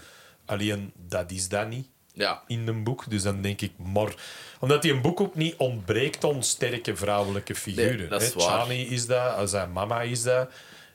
Alleen, 0.45 0.91
dat 1.07 1.31
is 1.31 1.49
dat 1.49 1.67
niet 1.69 1.87
Ja. 2.13 2.43
in 2.47 2.67
een 2.67 2.83
boek. 2.83 3.09
Dus 3.09 3.23
dan 3.23 3.41
denk 3.41 3.61
ik, 3.61 3.71
maar... 3.77 4.13
Omdat 4.59 4.81
die 4.81 4.91
een 4.93 5.01
boek 5.01 5.21
ook 5.21 5.35
niet 5.35 5.55
ontbreekt 5.57 6.23
aan 6.23 6.43
sterke 6.43 6.95
vrouwelijke 6.95 7.55
figuren. 7.55 7.97
Nee, 7.97 8.07
dat 8.07 8.21
is. 8.21 8.33
Chani 8.37 8.87
is 8.87 9.05
dat, 9.05 9.49
zijn 9.49 9.71
mama 9.71 10.01
is 10.01 10.23
dat. 10.23 10.49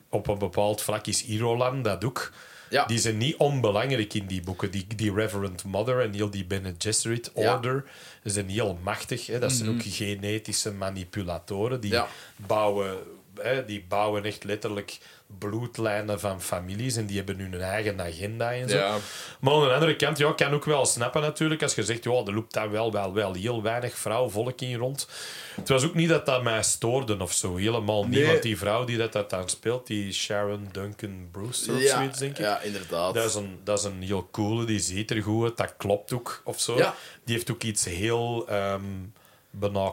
Op 0.09 0.29
een 0.29 0.39
bepaald 0.39 0.83
vlak 0.83 1.07
is 1.07 1.25
Irolan 1.25 1.83
dat 1.83 2.05
ook. 2.05 2.33
Ja. 2.73 2.85
Die 2.85 2.99
zijn 2.99 3.17
niet 3.17 3.37
onbelangrijk 3.37 4.15
in 4.15 4.27
die 4.27 4.43
boeken. 4.43 4.71
Die, 4.71 4.87
die 4.97 5.13
Reverend 5.15 5.65
Mother 5.65 6.01
en 6.01 6.13
heel 6.13 6.31
die 6.31 6.45
Bene 6.45 6.75
Gesserit 6.79 7.31
Ja. 7.35 7.43
Mhm. 7.43 7.55
Order 7.55 7.85
zijn 8.25 8.49
heel 8.49 8.79
machtig. 8.83 9.27
Hè. 9.27 9.39
Dat 9.39 9.53
zijn 9.53 9.69
ook 9.69 9.83
genetische 9.83 10.73
manipulatoren. 10.73 11.81
Die, 11.81 11.91
Ja. 11.91 12.07
bouwen, 12.37 12.97
hè, 13.41 13.65
die 13.65 13.85
bouwen 13.89 14.25
echt 14.25 14.45
letterlijk 14.45 14.99
bloedlijnen 15.39 16.21
van 16.21 16.43
families. 16.43 16.97
En 16.97 17.07
die 17.07 17.17
hebben 17.17 17.39
hun 17.39 17.61
eigen 17.61 18.01
agenda 18.01 18.53
en 18.53 18.69
zo. 18.69 18.77
Ja. 18.77 18.97
Maar 19.41 19.55
aan 19.55 19.63
de 19.63 19.73
andere 19.73 19.97
kant, 19.97 20.19
ja, 20.19 20.29
ik 20.29 20.37
kan 20.37 20.53
ook 20.53 20.65
wel 20.65 20.87
snappen 20.87 21.21
natuurlijk. 21.23 21.63
Als 21.63 21.75
je 21.75 21.83
zegt, 21.83 22.05
ja, 22.05 22.11
er 22.11 22.35
loopt 22.35 22.53
daar 22.53 22.71
wel, 22.71 22.93
wel, 22.93 23.13
wel 23.15 23.35
heel 23.35 23.63
weinig 23.63 23.95
vrouwvolk 23.95 24.61
in 24.61 24.77
rond. 24.77 25.09
Het 25.55 25.69
was 25.69 25.85
ook 25.85 25.95
niet 25.95 26.09
dat 26.09 26.27
dat 26.27 26.43
mij 26.43 26.63
stoorde 26.63 27.21
of 27.21 27.33
zo. 27.33 27.57
Helemaal 27.57 28.07
niet. 28.07 28.27
Want 28.27 28.43
die 28.43 28.59
vrouw 28.59 28.85
die 28.85 28.97
dat, 28.97 29.13
dat 29.13 29.31
dan 29.31 29.49
speelt, 29.49 29.87
die 29.87 30.13
Sharon 30.13 30.69
Duncan 30.73 31.29
Brewster 31.31 31.75
of 31.75 31.83
Ja, 31.83 31.97
zoiets, 31.97 32.19
denk 32.19 32.33
ik. 32.33 32.45
ja, 32.45 32.61
inderdaad. 32.61 33.15
Dat 33.15 33.25
is, 33.25 33.35
een, 33.35 33.59
dat 33.65 33.79
is 33.79 33.85
een 33.85 34.03
heel 34.03 34.29
coole, 34.31 34.65
die 34.65 34.79
ziet 34.81 35.11
er 35.11 35.23
goed 35.23 35.45
uit, 35.45 35.57
dat 35.57 35.75
klopt 35.77 36.13
ook 36.13 36.43
of 36.45 36.61
zo. 36.61 36.77
Ja. 36.77 36.95
Die 37.25 37.35
heeft 37.35 37.51
ook 37.51 37.63
iets 37.63 37.85
heel 37.85 38.47
bijna 39.51 39.93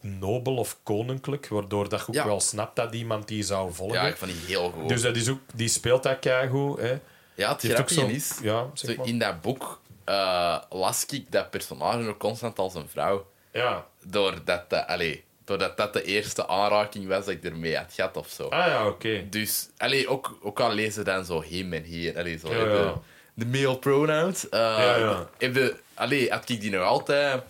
nobel 0.00 0.56
of 0.56 0.78
koninklijk, 0.82 1.48
waardoor 1.48 1.88
dat 1.88 2.00
je 2.00 2.06
ook 2.08 2.14
Ja. 2.14 2.24
wel 2.26 2.40
snapt 2.40 2.76
dat 2.76 2.94
iemand 2.94 3.28
die 3.28 3.42
zou 3.42 3.72
volgen. 3.72 3.96
Ja, 4.02 4.06
ik 4.08 4.16
vond 4.16 4.30
die 4.30 4.40
heel 4.46 4.70
goed. 4.70 4.88
Dus 4.88 5.02
dat 5.02 5.16
is 5.16 5.28
ook, 5.28 5.40
die 5.54 5.68
speelt 5.68 6.02
dat 6.02 6.18
keigoed. 6.18 6.80
Hè. 6.80 6.98
ja, 7.34 7.52
het 7.52 7.62
grappige 7.62 8.12
is... 8.12 8.38
Ja, 8.42 8.66
zeg 8.74 8.90
Zo 8.90 8.96
maar. 8.96 9.06
in 9.06 9.18
dat 9.18 9.40
boek 9.40 9.80
eh, 10.04 10.58
las 10.70 11.06
ik 11.06 11.32
dat 11.32 11.50
personage 11.50 12.08
ook 12.08 12.18
constant 12.18 12.58
als 12.58 12.74
een 12.74 12.88
vrouw. 12.88 13.26
Ja. 13.52 13.86
Doordat 14.04 14.70
dat, 14.70 14.86
allee, 14.86 15.24
doordat 15.44 15.76
dat 15.76 15.92
de 15.92 16.02
eerste 16.02 16.48
aanraking 16.48 17.08
was 17.08 17.24
dat 17.24 17.34
ik 17.34 17.44
ermee 17.44 17.76
had 17.76 17.92
gehad 17.92 18.16
of 18.16 18.28
zo. 18.28 18.48
Ah 18.48 18.66
ja, 18.66 18.86
oké. 18.86 19.26
Dus, 19.30 19.68
allee, 19.76 20.08
ook, 20.08 20.38
ook 20.42 20.60
al 20.60 20.72
lezen 20.72 21.04
dan 21.04 21.24
zo 21.24 21.42
hem 21.48 21.72
en 21.72 21.82
hier, 21.82 22.18
allee, 22.18 22.38
zo, 22.38 22.48
Ja, 22.48 22.54
hè, 22.54 22.60
ja. 22.64 22.92
De, 22.92 22.92
de 23.34 23.46
male 23.46 23.78
pronouns. 23.78 24.48
eh, 24.48 24.58
Ja, 24.60 24.96
ja. 24.96 25.28
Heb 25.38 25.54
de, 25.54 25.76
allee, 25.94 26.30
had 26.30 26.48
ik 26.48 26.60
die 26.60 26.70
nog 26.70 26.82
altijd 26.84 27.42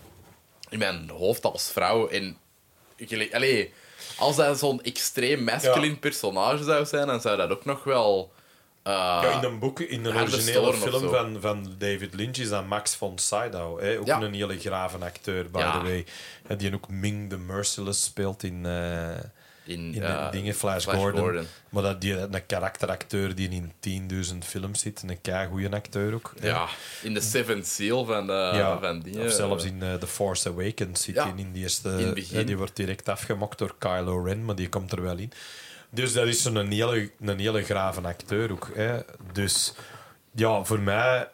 in 0.68 0.78
mijn 0.78 1.08
hoofd 1.10 1.44
als 1.44 1.70
vrouw. 1.72 2.08
En, 2.08 2.36
gelijk- 3.08 3.34
allee, 3.34 3.72
als 4.18 4.36
dat 4.36 4.58
zo'n 4.58 4.82
extreem 4.82 5.44
masculine 5.44 5.92
Ja. 5.92 5.98
personage 6.00 6.64
zou 6.64 6.86
zijn, 6.86 7.06
dan 7.06 7.20
zou 7.20 7.36
dat 7.36 7.50
ook 7.50 7.64
nog 7.64 7.84
wel... 7.84 8.32
eh, 8.82 8.92
Ja, 9.22 9.38
in 9.38 9.44
een 9.44 9.58
boek, 9.58 9.80
in 9.80 10.04
een 10.04 10.16
originele 10.16 10.72
film 10.74 11.08
van, 11.10 11.36
van 11.40 11.74
David 11.78 12.14
Lynch 12.14 12.36
is 12.36 12.48
dat 12.48 12.66
Max 12.66 12.94
von 12.94 13.18
Sydow. 13.18 13.80
Hè? 13.80 13.98
Ook 13.98 14.06
Ja. 14.06 14.20
een 14.20 14.34
hele 14.34 14.58
grave 14.58 14.96
acteur, 14.98 15.50
by 15.50 15.58
the 15.62 15.82
way. 15.82 16.06
Die 16.58 16.74
ook 16.74 16.88
Ming 16.88 17.30
the 17.30 17.38
Merciless 17.38 18.04
speelt 18.04 18.42
in, 18.42 18.66
eh, 18.66 19.08
In, 19.70 19.94
in 19.94 20.02
eh, 20.02 20.30
dingen 20.30 20.54
Flash, 20.54 20.82
Flash 20.82 20.96
Gordon. 20.96 21.20
Gordon. 21.20 21.46
Maar 21.68 21.82
dat 21.82 22.00
die, 22.00 22.16
een 22.16 22.46
karakteracteur 22.46 23.34
die 23.34 23.70
in 23.82 24.10
10.000 24.32 24.38
films 24.38 24.80
zit, 24.80 25.02
een 25.06 25.20
kei 25.20 25.48
goede 25.48 25.70
acteur 25.70 26.14
ook. 26.14 26.32
Ja, 26.40 26.68
in 27.02 27.14
de 27.14 27.20
Seventh 27.20 27.66
Seal 27.66 28.04
van, 28.04 28.26
de, 28.26 28.32
Ja, 28.32 28.78
van 28.78 29.00
dingen. 29.00 29.26
of 29.26 29.32
zelfs 29.32 29.64
in 29.64 29.82
eh, 29.82 29.94
The 29.94 30.06
Force 30.06 30.48
Awakens 30.48 31.02
zit 31.02 31.14
Ja, 31.14 31.22
hij 31.22 31.32
in 31.36 31.52
die 31.52 31.62
eerste... 31.62 31.88
in 32.14 32.38
eh, 32.38 32.46
die 32.46 32.56
wordt 32.56 32.76
direct 32.76 33.08
afgemokt 33.08 33.58
door 33.58 33.74
Kylo 33.78 34.22
Ren, 34.22 34.44
maar 34.44 34.54
die 34.54 34.68
komt 34.68 34.92
er 34.92 35.02
wel 35.02 35.16
in. 35.16 35.32
Dus 35.90 36.12
dat 36.12 36.26
is 36.26 36.42
zo'n 36.42 36.66
hele, 36.70 37.10
een 37.20 37.38
hele 37.38 37.62
grave 37.62 38.00
acteur 38.00 38.52
ook. 38.52 38.70
Hè. 38.74 39.00
Dus 39.32 39.74
ja, 40.34 40.64
voor 40.64 40.80
mij... 40.80 41.28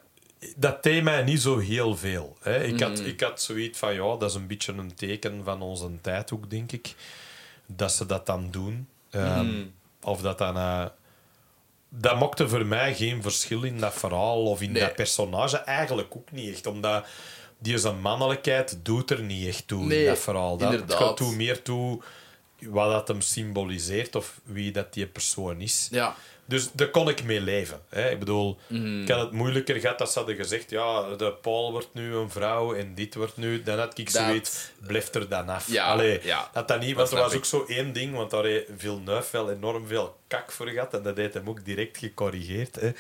Dat 0.57 0.83
deed 0.83 1.03
mij 1.03 1.23
niet 1.23 1.41
zo 1.41 1.59
heel 1.59 1.97
veel. 1.97 2.37
Hè. 2.41 2.65
Ik, 2.65 2.81
had, 2.81 3.01
Mm. 3.01 3.07
ik 3.07 3.21
had 3.21 3.43
zoiets 3.43 3.79
van, 3.79 3.95
ja, 3.95 4.17
dat 4.17 4.31
is 4.31 4.35
een 4.35 4.47
beetje 4.47 4.73
een 4.73 4.95
teken 4.95 5.45
van 5.45 5.63
onze 5.63 5.89
tijd 6.01 6.33
ook, 6.33 6.51
denk 6.51 6.73
ik. 6.73 6.95
Dat 7.67 7.93
ze 7.93 8.07
dat 8.07 8.27
dan 8.27 8.51
doen. 8.51 8.89
Ehm, 9.11 9.45
Mm. 9.45 9.73
Of 10.03 10.21
dat 10.21 10.39
dan... 10.39 10.57
eh, 10.57 10.85
dat 11.89 12.19
maakte 12.19 12.49
voor 12.49 12.67
mij 12.67 12.95
geen 12.95 13.23
verschil 13.23 13.63
in 13.63 13.79
dat 13.79 13.95
verhaal 13.95 14.43
of 14.45 14.61
in 14.61 14.73
Nee. 14.73 14.83
dat 14.83 14.95
personage. 14.95 15.57
Eigenlijk 15.57 16.17
ook 16.17 16.31
niet 16.33 16.55
echt, 16.55 16.67
omdat 16.67 17.07
die 17.59 17.79
zijn 17.79 18.01
mannelijkheid 18.01 18.79
doet 18.83 19.11
er 19.11 19.23
niet 19.23 19.47
echt 19.49 19.67
toe 19.69 19.95
in 19.95 20.07
dat 20.07 20.19
verhaal. 20.19 20.57
Dat, 20.57 20.73
het 20.73 20.95
gaat 20.95 21.17
toe 21.17 21.35
meer 21.37 21.63
toe 21.63 22.01
wat 22.61 22.91
dat 22.91 23.09
hem 23.09 23.21
symboliseert 23.21 24.15
of 24.15 24.41
wie 24.45 24.73
dat 24.73 24.93
die 24.93 25.07
persoon 25.07 25.61
is. 25.61 25.89
Ja. 25.91 26.15
Dus 26.49 26.71
daar 26.73 26.89
kon 26.89 27.09
ik 27.09 27.25
mee 27.25 27.41
leven. 27.41 27.81
Hè. 27.89 28.11
Ik 28.11 28.19
bedoel, 28.19 28.59
Mhm. 28.67 29.03
ik 29.03 29.09
had 29.09 29.21
het 29.21 29.33
moeilijker 29.33 29.81
gehad 29.81 29.99
dat 29.99 30.13
ze 30.13 30.19
hadden 30.19 30.37
gezegd 30.37 30.71
ja, 30.71 31.15
de 31.17 31.33
Paul 31.33 31.73
wordt 31.73 31.89
nu 31.93 32.15
een 32.15 32.31
vrouw 32.31 32.75
en 32.75 32.95
dit 32.95 33.15
wordt 33.15 33.37
nu... 33.37 33.63
Dan 33.63 33.79
had 33.79 33.99
ik 33.99 34.11
zoiets, 34.11 34.71
blijf 34.87 35.15
er 35.15 35.29
dan 35.29 35.49
af. 35.49 35.67
Ja, 35.71 35.87
Allee, 35.87 36.21
ja. 36.23 36.51
dat 36.53 36.69
dat 36.69 36.81
niet, 36.81 36.89
Dat 36.89 36.97
want 36.97 37.11
er 37.11 37.19
was 37.19 37.33
ik. 37.33 37.39
ook 37.39 37.45
zo 37.45 37.65
één 37.69 37.93
ding, 37.93 38.15
want 38.15 38.31
daar 38.31 38.45
heeft 38.45 38.67
Villeneuve 38.77 39.29
wel 39.33 39.51
enorm 39.51 39.87
veel 39.87 40.17
kak 40.29 40.53
voor 40.53 40.69
gehad 40.69 40.95
en 40.95 41.03
dat 41.03 41.17
heeft 41.17 41.35
hem 41.35 41.49
ook 41.49 41.65
direct 41.65 41.99
gecorrigeerd. 41.99 42.77
Hè. 42.81 42.91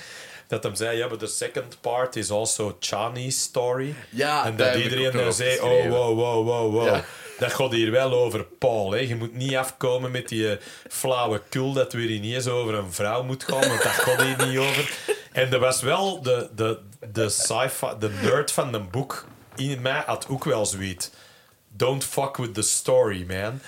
Dat 0.48 0.62
hem 0.62 0.74
zei, 0.74 0.96
ja, 0.98 1.08
but 1.08 1.18
the 1.18 1.26
second 1.26 1.78
part 1.80 2.16
is 2.16 2.30
also 2.30 2.76
Chani's 2.80 3.40
story. 3.42 3.94
Ja, 4.10 4.44
en 4.44 4.56
dat 4.56 4.74
iedereen 4.74 5.12
dan 5.12 5.32
zei, 5.32 5.58
oh, 5.60 5.88
wow, 5.88 6.18
wow, 6.18 6.46
wow, 6.46 6.72
wow. 6.72 6.86
Ja. 6.86 7.04
Dat 7.38 7.52
gaat 7.52 7.72
hier 7.72 7.90
wel 7.90 8.12
over 8.12 8.44
Paul. 8.44 8.90
Hè. 8.90 8.98
Je 8.98 9.16
moet 9.16 9.34
niet 9.34 9.56
afkomen 9.56 10.10
met 10.10 10.28
die 10.28 10.50
eh, 10.50 10.56
flauwe 10.88 11.42
kul 11.48 11.72
dat 11.72 11.92
weer 11.92 12.10
ineens 12.10 12.46
over 12.46 12.74
een 12.74 12.92
vrouw 12.92 13.22
moet 13.22 13.44
gaan, 13.44 13.68
want 13.68 13.82
dat 13.82 13.92
gaat 13.92 14.22
hier 14.22 14.46
niet 14.46 14.58
over. 14.58 14.98
En 15.32 15.52
er 15.52 15.58
was 15.58 15.82
wel 15.82 16.22
de, 16.22 16.48
de, 16.54 16.78
de 17.12 17.28
sci-fi, 17.28 17.86
de 17.98 18.10
nerd 18.22 18.52
van 18.52 18.74
een 18.74 18.90
boek 18.90 19.26
in 19.56 19.82
mij 19.82 20.02
had 20.06 20.28
ook 20.28 20.44
wel 20.44 20.66
zoiets. 20.66 21.10
Don't 21.68 22.04
fuck 22.04 22.36
with 22.36 22.54
the 22.54 22.62
story, 22.62 23.24
man. 23.28 23.60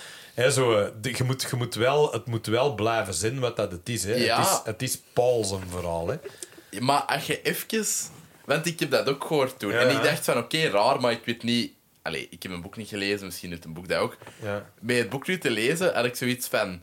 Zo, 0.50 0.78
eh, 0.78 1.14
je 1.14 1.24
moet, 1.24 1.46
je 1.50 1.56
moet 1.56 1.74
wel, 1.74 2.12
het 2.12 2.26
moet 2.26 2.46
wel 2.46 2.74
blijven 2.74 3.14
zijn 3.14 3.38
wat 3.38 3.56
dat 3.56 3.72
het 3.72 3.88
is. 3.88 4.04
Hè. 4.04 4.14
Ja. 4.14 4.38
Het 4.38 4.46
is. 4.46 4.60
Het 4.64 4.82
is 4.82 5.00
Paul 5.12 5.44
zijn 5.44 5.68
verhaal. 5.70 6.08
Hè. 6.08 6.16
Maar 6.80 7.02
als 7.02 7.26
je 7.26 7.42
even... 7.42 7.86
Want 8.44 8.66
ik 8.66 8.80
heb 8.80 8.90
dat 8.90 9.08
ook 9.08 9.24
gehoord 9.24 9.58
toen. 9.58 9.72
Ja. 9.72 9.78
En 9.78 9.96
ik 9.96 10.02
dacht 10.02 10.24
van, 10.24 10.38
oké, 10.38 10.68
raar, 10.68 11.00
maar 11.00 11.12
ik 11.12 11.24
weet 11.24 11.42
niet... 11.42 11.72
Allee, 12.08 12.26
ik 12.30 12.42
heb 12.42 12.52
een 12.52 12.60
boek 12.62 12.76
niet 12.76 12.88
gelezen, 12.88 13.26
misschien 13.26 13.50
doet 13.50 13.64
een 13.64 13.72
boek 13.72 13.88
dat 13.88 13.98
ook. 13.98 14.16
Ja. 14.42 14.70
Bij 14.80 14.96
het 14.96 15.08
boek 15.08 15.26
nu 15.26 15.38
te 15.38 15.50
lezen 15.50 15.94
had 15.94 16.04
ik 16.04 16.16
zoiets 16.16 16.48
van... 16.48 16.82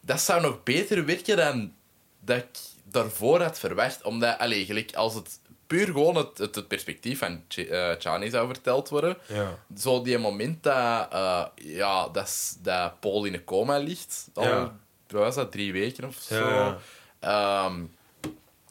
Dat 0.00 0.20
zou 0.20 0.40
nog 0.40 0.62
beter 0.62 1.04
werken 1.04 1.36
dan 1.36 1.72
dat 2.20 2.36
ik 2.36 2.46
daarvoor 2.84 3.42
had 3.42 3.58
verwacht. 3.58 4.02
Omdat, 4.02 4.38
allee, 4.38 4.64
gelijk, 4.64 4.94
als 4.94 5.14
het 5.14 5.38
puur 5.66 5.86
gewoon 5.86 6.16
het, 6.16 6.38
het, 6.38 6.54
het 6.54 6.68
perspectief 6.68 7.18
van 7.18 7.42
Ch 7.48 7.56
eh, 7.58 7.90
Chani 7.98 8.30
zou 8.30 8.46
verteld 8.46 8.88
worden... 8.88 9.16
Ja. 9.26 9.58
Zo 9.78 10.02
die 10.02 10.18
moment 10.18 10.62
dat, 10.62 11.12
eh, 11.12 11.44
ja, 11.54 12.08
dat, 12.08 12.56
dat 12.62 13.00
Paul 13.00 13.24
in 13.24 13.34
een 13.34 13.44
coma 13.44 13.76
ligt. 13.78 14.28
Al, 14.34 14.44
Ja. 14.44 14.76
wat 15.08 15.22
was 15.22 15.34
dat, 15.34 15.52
drie 15.52 15.72
weken 15.72 16.04
of 16.04 16.16
zo. 16.16 16.76
Ehm, 17.20 17.82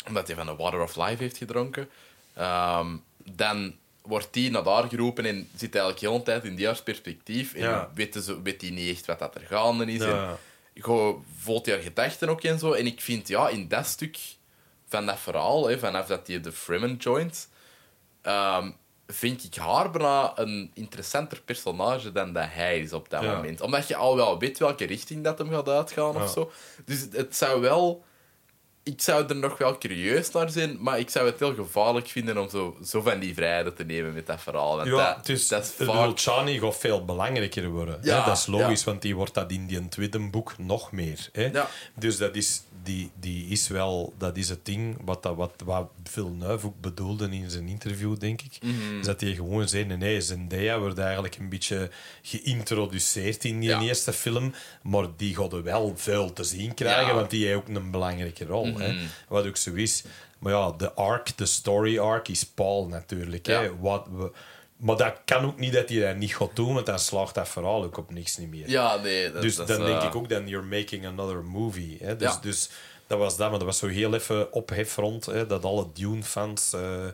omdat 0.08 0.28
hij 0.28 0.36
van 0.36 0.46
de 0.46 0.56
Water 0.56 0.82
of 0.82 0.96
Life 0.96 1.24
heeft 1.24 1.38
gedronken. 1.38 1.90
Ehm, 2.34 2.98
dan 3.18 3.76
wordt 4.04 4.28
hij 4.36 4.50
naar 4.50 4.64
daar 4.64 4.88
geroepen 4.88 5.26
en 5.26 5.50
zit 5.56 5.76
eigenlijk 5.76 6.00
heel 6.06 6.16
een 6.16 6.24
tijd 6.24 6.44
in 6.44 6.56
die 6.56 6.82
perspectief. 6.84 7.54
En 7.54 7.62
Ja. 7.62 7.90
weet, 7.94 8.14
ze, 8.24 8.42
weet 8.42 8.62
hij 8.62 8.70
niet 8.70 8.96
echt 8.96 9.06
wat 9.06 9.20
dat 9.20 9.36
er 9.36 9.42
gaande 9.42 9.86
is. 9.86 10.02
Ja. 10.04 10.38
En 10.74 10.84
gewoon 10.84 11.26
voelt 11.38 11.68
haar 11.68 11.78
gedachten 11.80 12.30
ook 12.30 12.42
en 12.44 12.60
zo. 12.60 12.72
En 12.72 12.86
ik 12.86 13.02
vind, 13.02 13.28
ja, 13.28 13.50
in 13.50 13.68
dat 13.68 13.86
stuk 13.86 14.18
van 14.88 15.06
dat 15.06 15.20
verhaal, 15.20 15.68
hè, 15.68 15.80
vanaf 15.80 16.06
dat 16.08 16.28
hij 16.28 16.42
de 16.42 16.52
Fremen 16.52 16.96
joint, 16.96 17.50
ehm, 18.22 18.72
vind 19.08 19.44
ik 19.44 19.56
haar 19.56 19.92
bijna 19.92 20.32
een 20.36 20.72
interessanter 20.74 21.42
personage 21.42 22.12
dan 22.12 22.34
dat 22.34 22.46
hij 22.50 22.80
is 22.80 22.94
op 22.94 23.10
dat 23.10 23.24
Ja. 23.24 23.36
moment. 23.36 23.62
Omdat 23.62 23.88
je 23.88 23.96
al 23.96 24.16
wel 24.16 24.40
weet 24.40 24.60
welke 24.60 24.86
richting 24.86 25.24
dat 25.24 25.38
hem 25.38 25.50
gaat 25.50 25.70
uitgaan 25.70 26.14
Ja. 26.14 26.24
of 26.24 26.32
zo. 26.32 26.52
Dus 26.86 27.08
het 27.12 27.36
zou 27.36 27.62
wel... 27.62 28.06
Ik 28.84 29.02
zou 29.02 29.28
er 29.28 29.36
nog 29.36 29.58
wel 29.58 29.78
curieus 29.78 30.32
naar 30.32 30.50
zijn, 30.50 30.78
maar 30.80 31.00
ik 31.00 31.10
zou 31.10 31.26
het 31.26 31.40
heel 31.40 31.56
gevaarlijk 31.56 32.08
vinden 32.08 32.38
om 32.38 32.50
zo, 32.50 32.78
zo 32.86 33.02
van 33.02 33.20
die 33.20 33.34
vrijheden 33.34 33.76
te 33.76 33.84
nemen 33.84 34.14
met 34.14 34.28
dat 34.28 34.42
verhaal. 34.42 34.76
Want 34.76 34.88
Ja, 34.88 35.14
dat, 35.14 35.30
is, 35.30 35.48
dat 35.48 35.64
is 35.64 35.86
vaak... 35.86 36.20
Chani 36.20 36.60
gaat 36.60 36.78
veel 36.78 37.06
belangrijker 37.06 37.70
worden. 37.70 38.00
Ja, 38.02 38.20
hè? 38.20 38.26
Dat 38.26 38.38
is 38.38 38.46
logisch, 38.46 38.84
ja. 38.84 38.86
want 38.86 39.02
die 39.02 39.16
wordt 39.16 39.34
dat 39.34 39.52
in 39.52 39.68
die 39.68 39.88
tweede 39.88 40.20
boek 40.20 40.58
nog 40.58 40.92
meer. 40.92 41.30
Hè? 41.32 41.46
Ja. 41.46 41.70
Dus 41.96 42.18
dat 42.18 42.36
is, 42.36 42.64
die, 42.84 43.12
die 43.20 43.48
is 43.48 43.68
wel 43.68 44.14
dat 44.18 44.38
is 44.38 44.50
het 44.50 44.66
ding 44.66 44.98
wat, 45.06 45.24
dat, 45.24 45.36
wat, 45.36 45.54
wat 45.66 45.90
Villeneuve 46.04 46.66
ook 46.66 46.82
bedoelde 46.82 47.30
in 47.30 47.50
zijn 47.50 47.68
interview, 47.68 48.20
denk 48.20 48.42
ik. 48.42 48.58
Mhm. 48.62 49.00
Is 49.00 49.06
dat 49.06 49.22
hij 49.22 49.34
gewoon 49.34 49.68
zei: 49.68 49.86
nee, 49.86 49.98
nee, 49.98 50.22
Zendaya 50.22 50.80
wordt 50.80 50.98
eigenlijk 50.98 51.36
een 51.36 51.50
beetje 51.50 51.90
geïntroduceerd 52.22 53.44
in 53.44 53.60
die 53.60 53.80
eerste 53.80 54.14
film, 54.14 54.54
maar 54.82 55.08
die 55.18 55.36
gaat 55.36 55.54
er 55.54 55.64
wel 55.64 55.94
veel 55.96 56.34
te 56.34 56.44
zien 56.44 56.74
krijgen, 56.74 57.16
want 57.16 57.30
die 57.30 57.46
heeft 57.46 57.58
ook 57.58 57.68
een 57.68 57.92
belangrijke 57.92 58.46
rol. 58.46 58.73
Hè? 58.82 58.96
Wat 59.28 59.46
ook 59.48 59.58
zo 59.58 59.74
is. 59.74 60.04
Maar 60.40 60.54
ja, 60.54 60.72
de 60.78 60.94
arc, 60.94 61.38
de 61.38 61.46
story 61.46 62.00
arc 62.00 62.28
is 62.28 62.46
Paul 62.46 62.88
natuurlijk. 62.88 63.48
Ja. 63.48 63.62
Hè? 63.62 63.80
Wat 63.80 64.08
we, 64.18 64.32
maar 64.78 64.98
dat 64.98 65.14
kan 65.26 65.46
ook 65.46 65.60
niet 65.60 65.74
dat 65.74 65.90
hij 65.90 66.00
dat 66.00 66.16
niet 66.16 66.36
gaat 66.36 66.56
doen, 66.56 66.74
want 66.74 66.86
dan 66.86 67.00
slaagt 67.00 67.36
dat 67.36 67.50
verhaal 67.50 67.84
ook 67.84 67.98
op 67.98 68.12
niks 68.14 68.38
niet 68.38 68.50
meer. 68.50 68.70
Ja, 68.70 68.96
nee. 68.96 69.32
Dat, 69.32 69.42
dus 69.42 69.56
dat 69.56 69.68
dan 69.68 69.80
is, 69.82 69.86
denk 69.86 70.02
eh, 70.02 70.08
ik 70.08 70.16
ook, 70.16 70.30
dan 70.30 70.48
you're 70.48 70.66
making 70.68 71.06
another 71.06 71.44
movie. 71.44 71.98
Hè? 72.02 72.16
Dus, 72.16 72.32
Ja. 72.34 72.40
dus 72.42 72.70
dat 73.08 73.18
was 73.18 73.38
dat, 73.38 73.50
maar 73.50 73.58
dat 73.60 73.68
was 73.68 73.78
zo 73.78 73.88
heel 73.88 74.14
even 74.14 74.52
ophef 74.54 74.96
rond, 74.96 75.26
hè, 75.26 75.46
dat 75.48 75.64
alle 75.66 75.88
Dune-fans 75.94 76.74
eh, 76.74 77.06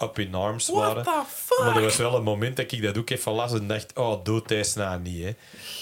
up 0.00 0.18
in 0.18 0.34
arms 0.34 0.68
waren. 0.68 1.04
What 1.04 1.24
the 1.26 1.32
fuck? 1.34 1.58
Maar 1.64 1.76
er 1.76 1.82
was 1.82 1.96
wel 1.96 2.14
een 2.16 2.22
moment 2.22 2.56
dat 2.56 2.72
ik 2.72 2.82
dat 2.82 2.98
ook 2.98 3.10
even 3.10 3.32
las 3.32 3.52
en 3.52 3.66
dacht, 3.66 3.96
oh, 3.98 4.24
dood 4.24 4.48
deze 4.48 4.78
nou 4.78 5.00
niet. 5.00 5.24
Hè. 5.24 5.34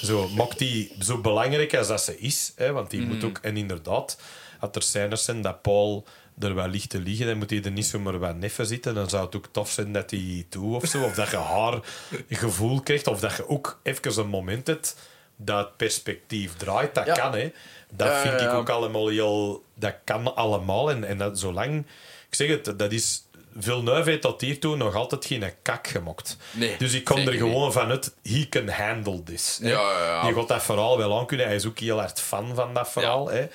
Zo, 0.03 0.29
maakt 0.29 0.59
die 0.59 0.93
zo 1.01 1.19
belangrijk 1.21 1.75
als 1.77 1.87
dat 1.89 2.03
ze 2.03 2.19
is, 2.19 2.53
hè, 2.57 2.73
want 2.73 2.91
die 2.91 3.01
Mhm. 3.01 3.09
moet 3.15 3.25
ook... 3.25 3.39
En 3.43 3.57
inderdaad, 3.57 4.19
als 4.61 4.71
er 4.73 4.83
scènes 4.83 5.25
zijn 5.25 5.43
dat 5.43 5.63
Paul 5.63 6.05
er 6.39 6.55
wel 6.55 6.69
ligt 6.69 6.91
te 6.91 7.01
liggen, 7.01 7.27
dan 7.27 7.39
moet 7.39 7.51
hij 7.51 7.63
er 7.63 7.71
niet 7.71 7.87
zomaar 7.87 8.19
wat 8.19 8.37
neffen 8.37 8.67
zitten. 8.67 8.95
Dan 8.95 9.09
zou 9.09 9.25
het 9.25 9.37
ook 9.37 9.49
tof 9.51 9.71
zijn 9.71 9.93
dat 9.93 10.11
hij 10.11 10.47
toe 10.49 10.77
of 10.77 10.87
zo, 10.87 11.03
of 11.03 11.15
dat 11.15 11.31
je 11.31 11.37
haar 11.37 11.81
gevoel 12.29 12.81
krijgt, 12.81 13.07
of 13.07 13.21
dat 13.21 13.37
je 13.37 13.49
ook 13.49 13.81
even 13.83 14.19
een 14.19 14.29
moment 14.29 14.67
hebt 14.67 14.97
dat 15.37 15.59
het 15.67 15.77
perspectief 15.77 16.57
draait. 16.57 16.95
Dat 16.95 17.07
Ja. 17.07 17.13
kan, 17.15 17.33
hè. 17.35 17.53
Dat 17.91 18.07
Ja, 18.07 18.21
vind 18.21 18.41
ja, 18.41 18.49
ik 18.49 18.55
ook 18.55 18.69
allemaal 18.69 19.09
heel... 19.09 19.65
Dat 19.75 19.95
kan 20.05 20.35
allemaal. 20.37 20.91
En, 20.91 21.05
en 21.05 21.19
dat, 21.19 21.39
zolang... 21.39 21.87
Ik 22.29 22.35
zeg 22.35 22.49
het, 22.49 22.79
dat 22.79 22.93
is... 22.93 23.25
Villeneuve 23.59 24.09
heeft 24.11 24.23
tot 24.23 24.41
hiertoe 24.41 24.77
nog 24.77 24.95
altijd 24.95 25.25
geen 25.25 25.53
kak 25.63 25.87
gemokt. 25.87 26.37
Nee, 26.51 26.77
dus 26.77 26.93
ik 26.93 27.05
kom 27.05 27.19
er 27.19 27.33
gewoon 27.33 27.73
vanuit, 27.73 28.15
he 28.23 28.47
can 28.49 28.69
handle 28.69 29.23
this. 29.23 29.59
hè. 29.63 29.69
Ja, 29.71 29.81
ja, 29.99 30.05
ja. 30.05 30.23
Die 30.23 30.35
gaat 30.35 30.49
dat 30.49 30.63
verhaal 30.63 30.99
wel 30.99 31.19
aankunnen. 31.19 31.47
Hij 31.47 31.55
is 31.55 31.67
ook 31.67 31.79
heel 31.79 31.99
hard 31.99 32.21
fan 32.21 32.55
van 32.55 32.75
dat 32.75 32.89
verhaal. 32.91 33.29
Hè. 33.31 33.47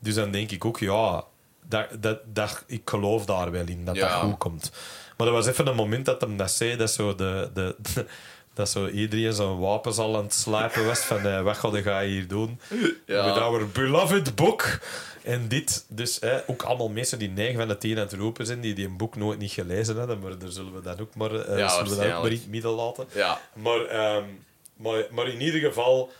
Dus 0.00 0.14
dan 0.14 0.30
denk 0.30 0.50
ik 0.50 0.64
ook, 0.64 0.78
ja, 0.78 1.24
dat, 1.68 1.86
dat, 2.00 2.18
dat, 2.32 2.64
ik 2.66 2.82
geloof 2.84 3.24
daar 3.24 3.50
wel 3.50 3.66
in, 3.66 3.84
dat 3.84 3.96
Ja. 3.96 4.08
dat 4.08 4.20
goed 4.20 4.38
komt. 4.38 4.72
Maar 5.16 5.26
er 5.26 5.32
was 5.32 5.46
even 5.46 5.66
een 5.66 5.74
moment 5.76 6.04
dat 6.04 6.20
hem 6.20 6.36
dat 6.36 6.50
zei, 6.50 6.76
dat 6.76 6.90
zo, 6.90 7.14
de, 7.14 7.50
de, 7.54 7.76
dat 8.54 8.68
zo 8.68 8.88
iedereen 8.88 9.32
zijn 9.32 9.58
wapens 9.58 9.98
al 9.98 10.16
aan 10.16 10.22
het 10.24 10.34
slijpen 10.34 10.86
was 10.86 10.98
van 10.98 11.26
eh, 11.26 11.42
wat 11.42 11.56
ga 11.56 12.00
je 12.00 12.08
hier 12.10 12.28
doen? 12.28 12.60
Ja. 13.06 13.24
With 13.24 13.42
our 13.42 13.68
beloved 13.68 14.34
book. 14.34 14.78
En 15.22 15.48
dit, 15.48 15.84
dus 15.88 16.16
hè, 16.20 16.48
ook 16.48 16.62
allemaal 16.62 16.88
mensen 16.88 17.18
die 17.18 17.28
9 17.28 17.56
van 17.58 17.68
de 17.68 17.78
10 17.78 17.96
aan 17.96 18.02
het 18.02 18.12
roepen 18.12 18.46
zijn, 18.46 18.60
die 18.60 18.74
die 18.74 18.86
een 18.86 18.96
boek 18.96 19.16
nooit 19.16 19.38
niet 19.38 19.52
gelezen 19.52 19.96
hebben, 19.96 20.18
maar 20.18 20.38
daar 20.38 20.50
zullen 20.50 20.74
we 20.74 20.80
dan 20.80 21.00
ook 21.00 21.14
maar, 21.14 21.34
eh, 21.34 21.58
Ja, 21.58 21.68
zullen 21.68 21.90
we 21.90 21.96
dat 21.96 22.06
ook 22.14 22.22
maar 22.22 22.30
in 22.30 22.36
het 22.38 22.48
midden 22.48 22.70
laten. 22.70 23.06
Ja. 23.12 23.40
Maar, 23.54 23.84
ehm, 23.84 24.24
maar, 24.76 25.06
maar 25.10 25.28
in 25.28 25.40
ieder 25.40 25.60
geval, 25.60 26.10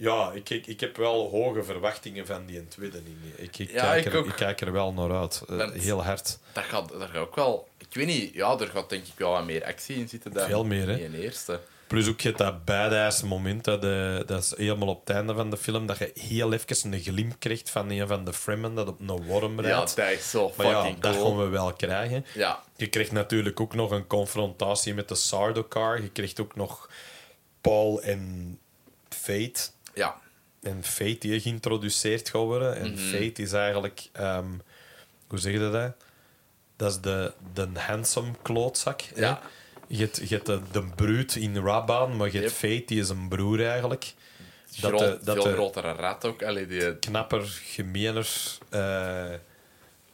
ja, 0.00 0.32
ik, 0.34 0.50
ik, 0.50 0.66
ik 0.66 0.80
heb 0.80 0.96
wel 0.96 1.30
hoge 1.30 1.62
verwachtingen 1.64 2.26
van 2.26 2.46
die 2.46 2.68
tweede. 2.68 3.00
niet. 3.06 3.38
Ik, 3.38 3.58
ik, 3.58 3.70
Ja, 3.70 3.80
kijk, 3.82 4.04
ik 4.06 4.12
er, 4.12 4.18
ook. 4.18 4.26
ik 4.26 4.34
kijk 4.36 4.60
er 4.60 4.72
wel 4.72 4.92
naar 4.92 5.12
uit. 5.12 5.42
Eh, 5.48 5.70
heel 5.70 6.04
hard. 6.04 6.38
Dat 6.52 6.64
gaat, 6.64 6.88
dat 6.88 7.02
gaat 7.02 7.16
ook 7.16 7.34
wel... 7.36 7.68
Ik 7.78 7.86
weet 7.96 8.06
niet, 8.06 8.34
ja, 8.34 8.58
er 8.58 8.66
gaat 8.66 8.88
denk 8.88 9.06
ik 9.06 9.12
wel 9.16 9.30
wat 9.30 9.44
meer 9.44 9.64
actie 9.64 9.96
in 9.96 10.08
zitten 10.08 10.32
dan 10.32 10.46
Veel 10.46 10.64
meer, 10.64 10.88
hè? 10.88 10.96
in 10.98 11.10
de 11.10 11.22
eerste. 11.22 11.60
Plus 11.86 12.08
ook 12.08 12.20
je 12.20 12.32
dat 12.32 12.64
badass 12.64 13.22
moment, 13.22 13.64
dat, 13.64 13.84
eh, 13.84 14.18
dat 14.26 14.42
is 14.42 14.54
helemaal 14.56 14.88
op 14.88 15.00
het 15.06 15.16
einde 15.16 15.34
van 15.34 15.50
de 15.50 15.56
film, 15.56 15.86
dat 15.86 15.98
je 15.98 16.10
heel 16.14 16.52
even 16.52 16.92
een 16.92 17.00
glimp 17.00 17.34
krijgt 17.38 17.70
van 17.70 17.90
een 17.90 18.06
van 18.06 18.24
de 18.24 18.32
Fremen 18.32 18.74
dat 18.74 18.88
op 18.88 19.00
een 19.00 19.22
worm 19.26 19.60
Ja, 19.60 19.68
rijdt. 19.68 19.96
dat 19.96 20.08
is 20.10 20.30
zo 20.30 20.52
maar 20.56 20.66
ja, 20.66 20.90
dat 21.00 21.16
cool. 21.16 21.24
gaan 21.28 21.38
we 21.44 21.48
wel 21.48 21.72
krijgen. 21.72 22.24
Ja, 22.34 22.62
Je 22.76 22.86
krijgt 22.86 23.12
natuurlijk 23.12 23.60
ook 23.60 23.74
nog 23.74 23.90
een 23.90 24.06
confrontatie 24.06 24.94
met 24.94 25.08
de 25.08 25.14
Sardaukar. 25.14 26.02
Je 26.02 26.10
krijgt 26.10 26.40
ook 26.40 26.56
nog 26.56 26.90
Paul 27.60 28.02
en 28.02 28.58
Fate. 29.08 29.60
Ja. 30.00 30.20
en 30.62 30.84
Fate 30.84 31.18
die 31.18 31.40
geïntroduceerd 31.40 32.28
gaat 32.28 32.42
worden. 32.42 32.76
En 32.76 32.90
Mhm. 32.90 32.98
Fate 32.98 33.42
is 33.42 33.52
eigenlijk... 33.52 34.08
ehm, 34.12 34.48
hoe 35.26 35.38
zeg 35.38 35.52
je 35.52 35.58
dat? 35.70 35.92
Dat 36.76 36.90
is 36.90 37.00
de, 37.00 37.32
de 37.54 37.68
handsome 37.74 38.32
klootzak. 38.42 39.00
hè. 39.02 39.20
Ja. 39.20 39.40
Je 39.86 39.96
hebt, 39.98 40.16
je 40.16 40.34
hebt 40.34 40.46
de, 40.46 40.60
de 40.70 40.84
bruut 40.94 41.34
in 41.36 41.56
Raban, 41.64 42.16
maar 42.16 42.26
je 42.32 42.38
hebt 42.38 42.60
Yep. 42.60 42.72
Fate, 42.72 42.84
die 42.86 43.00
is 43.00 43.08
een 43.08 43.28
broer 43.28 43.66
eigenlijk. 43.66 44.14
Dat 44.80 44.90
Groot, 44.90 45.00
de, 45.00 45.18
dat 45.24 45.34
veel 45.34 45.44
de 45.44 45.52
grotere 45.52 45.92
rat 45.92 46.24
ook. 46.24 46.42
Allee, 46.42 46.66
die, 46.66 46.96
knapper, 46.98 47.42
gemener, 47.64 48.28
eh, 48.68 49.34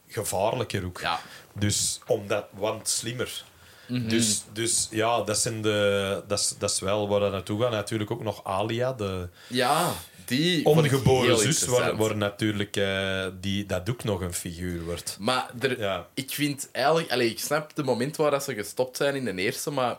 gevaarlijker 0.08 0.84
ook. 0.84 1.00
ja. 1.00 1.20
Dus 1.54 2.00
omdat, 2.06 2.46
want 2.50 2.88
slimmer. 2.88 3.44
Mhm. 3.86 4.08
Dus, 4.08 4.42
dus 4.52 4.88
ja, 4.90 5.22
dat, 5.22 5.38
zijn 5.38 5.62
de, 5.62 6.22
dat, 6.26 6.38
is, 6.38 6.54
dat 6.58 6.70
is 6.70 6.80
wel 6.80 7.08
waar 7.08 7.20
we 7.20 7.28
naartoe 7.28 7.62
gaan. 7.62 7.70
Natuurlijk 7.70 8.10
ook 8.10 8.22
nog 8.22 8.44
Alia, 8.44 8.92
de 8.92 9.28
ja, 9.48 9.92
die 10.24 10.64
ongeboren 10.64 11.38
zus, 11.38 11.64
waar, 11.64 12.16
natuurlijk 12.16 12.76
eh, 12.76 13.26
die, 13.40 13.66
dat 13.66 13.90
ook 13.90 14.04
nog 14.04 14.20
een 14.20 14.34
figuur 14.34 14.84
wordt. 14.84 15.16
Maar 15.20 15.50
er, 15.60 15.78
Ja. 15.80 16.06
ik 16.14 16.30
vind 16.30 16.68
eigenlijk... 16.72 17.10
Allee, 17.10 17.30
ik 17.30 17.40
snap 17.40 17.76
het 17.76 17.86
moment 17.86 18.16
waar 18.16 18.30
dat 18.30 18.44
ze 18.44 18.54
gestopt 18.54 18.96
zijn 18.96 19.14
in 19.14 19.24
de 19.24 19.42
eerste, 19.42 19.70
maar 19.70 19.96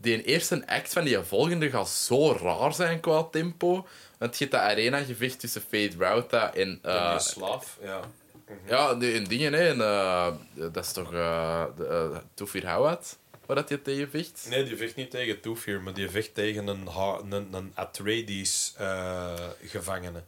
die 0.00 0.22
eerste 0.22 0.62
act 0.66 0.92
van 0.92 1.04
die 1.04 1.18
volgende 1.18 1.70
gaat 1.70 1.88
zo 1.88 2.32
raar 2.32 2.74
zijn 2.74 3.00
qua 3.00 3.22
tempo. 3.30 3.86
Want 4.18 4.38
je 4.38 4.44
hebt 4.44 4.56
dat 4.56 4.66
arena-gevecht 4.66 5.40
tussen 5.40 5.62
Fade 5.68 5.92
Rauta 5.98 6.54
en... 6.54 6.78
eh, 6.82 7.18
slaaf, 7.18 7.78
ja. 7.82 8.00
Ja, 8.66 8.94
de, 8.94 9.12
en 9.12 9.24
dingen, 9.24 9.52
hè. 9.52 9.68
En, 9.68 9.80
eh, 9.80 10.32
dat 10.72 10.84
is 10.84 10.92
toch 10.92 11.12
uh, 11.12 11.64
uh, 11.80 12.16
Tufir 12.34 12.66
Hawat, 12.66 13.18
waar 13.46 13.56
dat 13.56 13.68
je 13.68 13.82
tegen 13.82 14.10
vecht? 14.10 14.46
Nee, 14.48 14.64
die 14.64 14.76
vecht 14.76 14.96
niet 14.96 15.10
tegen 15.10 15.40
Toefir, 15.40 15.80
maar 15.80 15.94
die 15.94 16.10
vecht 16.10 16.34
tegen 16.34 16.66
een, 16.66 16.86
ha- 16.86 17.20
een, 17.30 17.48
een 17.54 17.72
Atreides 17.74 18.74
eh, 18.76 19.32
gevangene. 19.64 20.22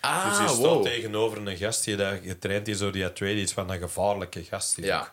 Ah, 0.00 0.28
dus 0.28 0.38
die 0.38 0.48
staat 0.48 0.58
wow. 0.58 0.84
tegenover 0.84 1.46
een 1.46 1.56
gast 1.56 1.84
die 1.84 1.96
daar 1.96 2.16
getraind 2.16 2.68
is 2.68 2.78
door 2.78 2.92
die 2.92 3.04
Atreides 3.04 3.52
van 3.52 3.70
een 3.70 3.78
gevaarlijke 3.78 4.44
gast. 4.44 4.78
is 4.78 4.84
Ja. 4.84 5.00
ook. 5.00 5.10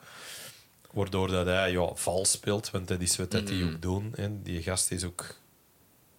Waardoor 0.91 1.27
dat 1.27 1.45
hij 1.45 1.71
ja, 1.71 1.89
vals 1.95 2.31
speelt, 2.31 2.69
want 2.71 2.87
dat 2.87 3.01
is 3.01 3.17
wat 3.17 3.31
dat 3.31 3.41
Mhm. 3.43 3.51
die 3.51 3.65
ook 3.65 3.81
doen. 3.81 4.13
Hè. 4.15 4.41
Die 4.41 4.61
gast 4.61 4.91
is 4.91 5.03
ook 5.03 5.25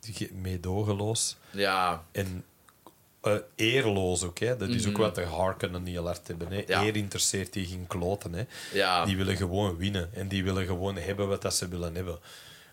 die- 0.01 0.33
meedogenloos. 0.33 1.37
Ja, 1.51 2.05
En 2.13 2.45
eh, 3.23 3.35
eerloos 3.55 4.23
ook. 4.23 4.39
Hè. 4.39 4.57
Dat 4.57 4.69
is 4.69 4.89
ook 4.89 4.97
wat 4.97 5.15
de 5.15 5.25
Harkonnen 5.25 5.87
heel 5.87 6.07
hard 6.07 6.27
hebben. 6.29 6.49
Hè. 6.53 6.61
Mhm. 6.61 6.71
Ja. 6.71 6.83
Eer 6.83 6.97
interesseert 6.97 7.53
die 7.53 7.67
geen 7.67 7.87
kloten. 7.87 8.33
Hè. 8.33 8.45
ja. 8.73 9.05
Die 9.05 9.17
willen 9.17 9.37
gewoon 9.37 9.77
winnen. 9.77 10.11
En 10.15 10.29
die 10.29 10.45
willen 10.45 10.67
gewoon 10.67 10.97
hebben 10.97 11.29
wat 11.29 11.43
dat 11.43 11.55
ze 11.55 11.69
willen 11.69 11.95
hebben. 11.95 12.19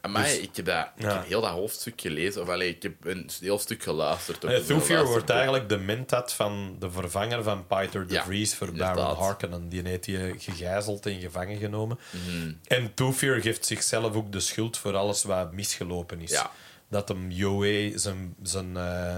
Amai, 0.02 0.24
Dus- 0.26 0.38
ik, 0.38 0.56
heb 0.56 0.65
dat, 0.65 0.88
ik 0.95 1.06
heb 1.06 1.28
heel 1.28 1.41
dat 1.41 1.49
hoofdstuk 1.49 2.02
gelezen. 2.02 2.41
Of 2.41 2.49
allee, 2.49 2.69
ik 2.69 2.84
heb 2.84 2.94
een 3.06 3.30
heel 3.40 3.60
stuk 3.60 3.84
geluisterd. 3.84 4.40
Thufir 4.40 4.65
geluisterd 4.65 5.07
wordt 5.07 5.30
eigenlijk 5.30 5.69
de 5.69 5.78
mentat 5.78 6.34
van 6.34 6.76
de 6.80 6.91
vervanger 6.91 7.44
van 7.44 7.68
Peter 7.68 8.07
de 8.07 8.14
Ja, 8.14 8.24
Vries 8.24 8.56
voor. 8.56 8.72
Baron 8.72 9.15
Harkonnen. 9.15 9.69
Die 9.69 9.82
heeft 9.84 10.06
hij 10.06 10.36
gegijzeld 10.38 11.06
en 11.06 11.19
gevangen 11.19 11.57
genomen. 11.57 11.99
Mhm. 12.11 12.52
En 12.68 12.94
Thufir 12.94 13.41
geeft 13.41 13.65
zichzelf 13.65 14.15
ook 14.15 14.32
de 14.32 14.40
schuld 14.40 14.78
voor 14.78 14.95
alles 14.95 15.24
wat 15.24 15.52
misgelopen 15.52 16.22
is. 16.22 16.41
Dat 16.90 17.07
hem 17.07 17.32
Yoe 17.32 17.91
zijn, 17.95 18.36
zijn, 18.44 18.78
eh, 18.78 19.18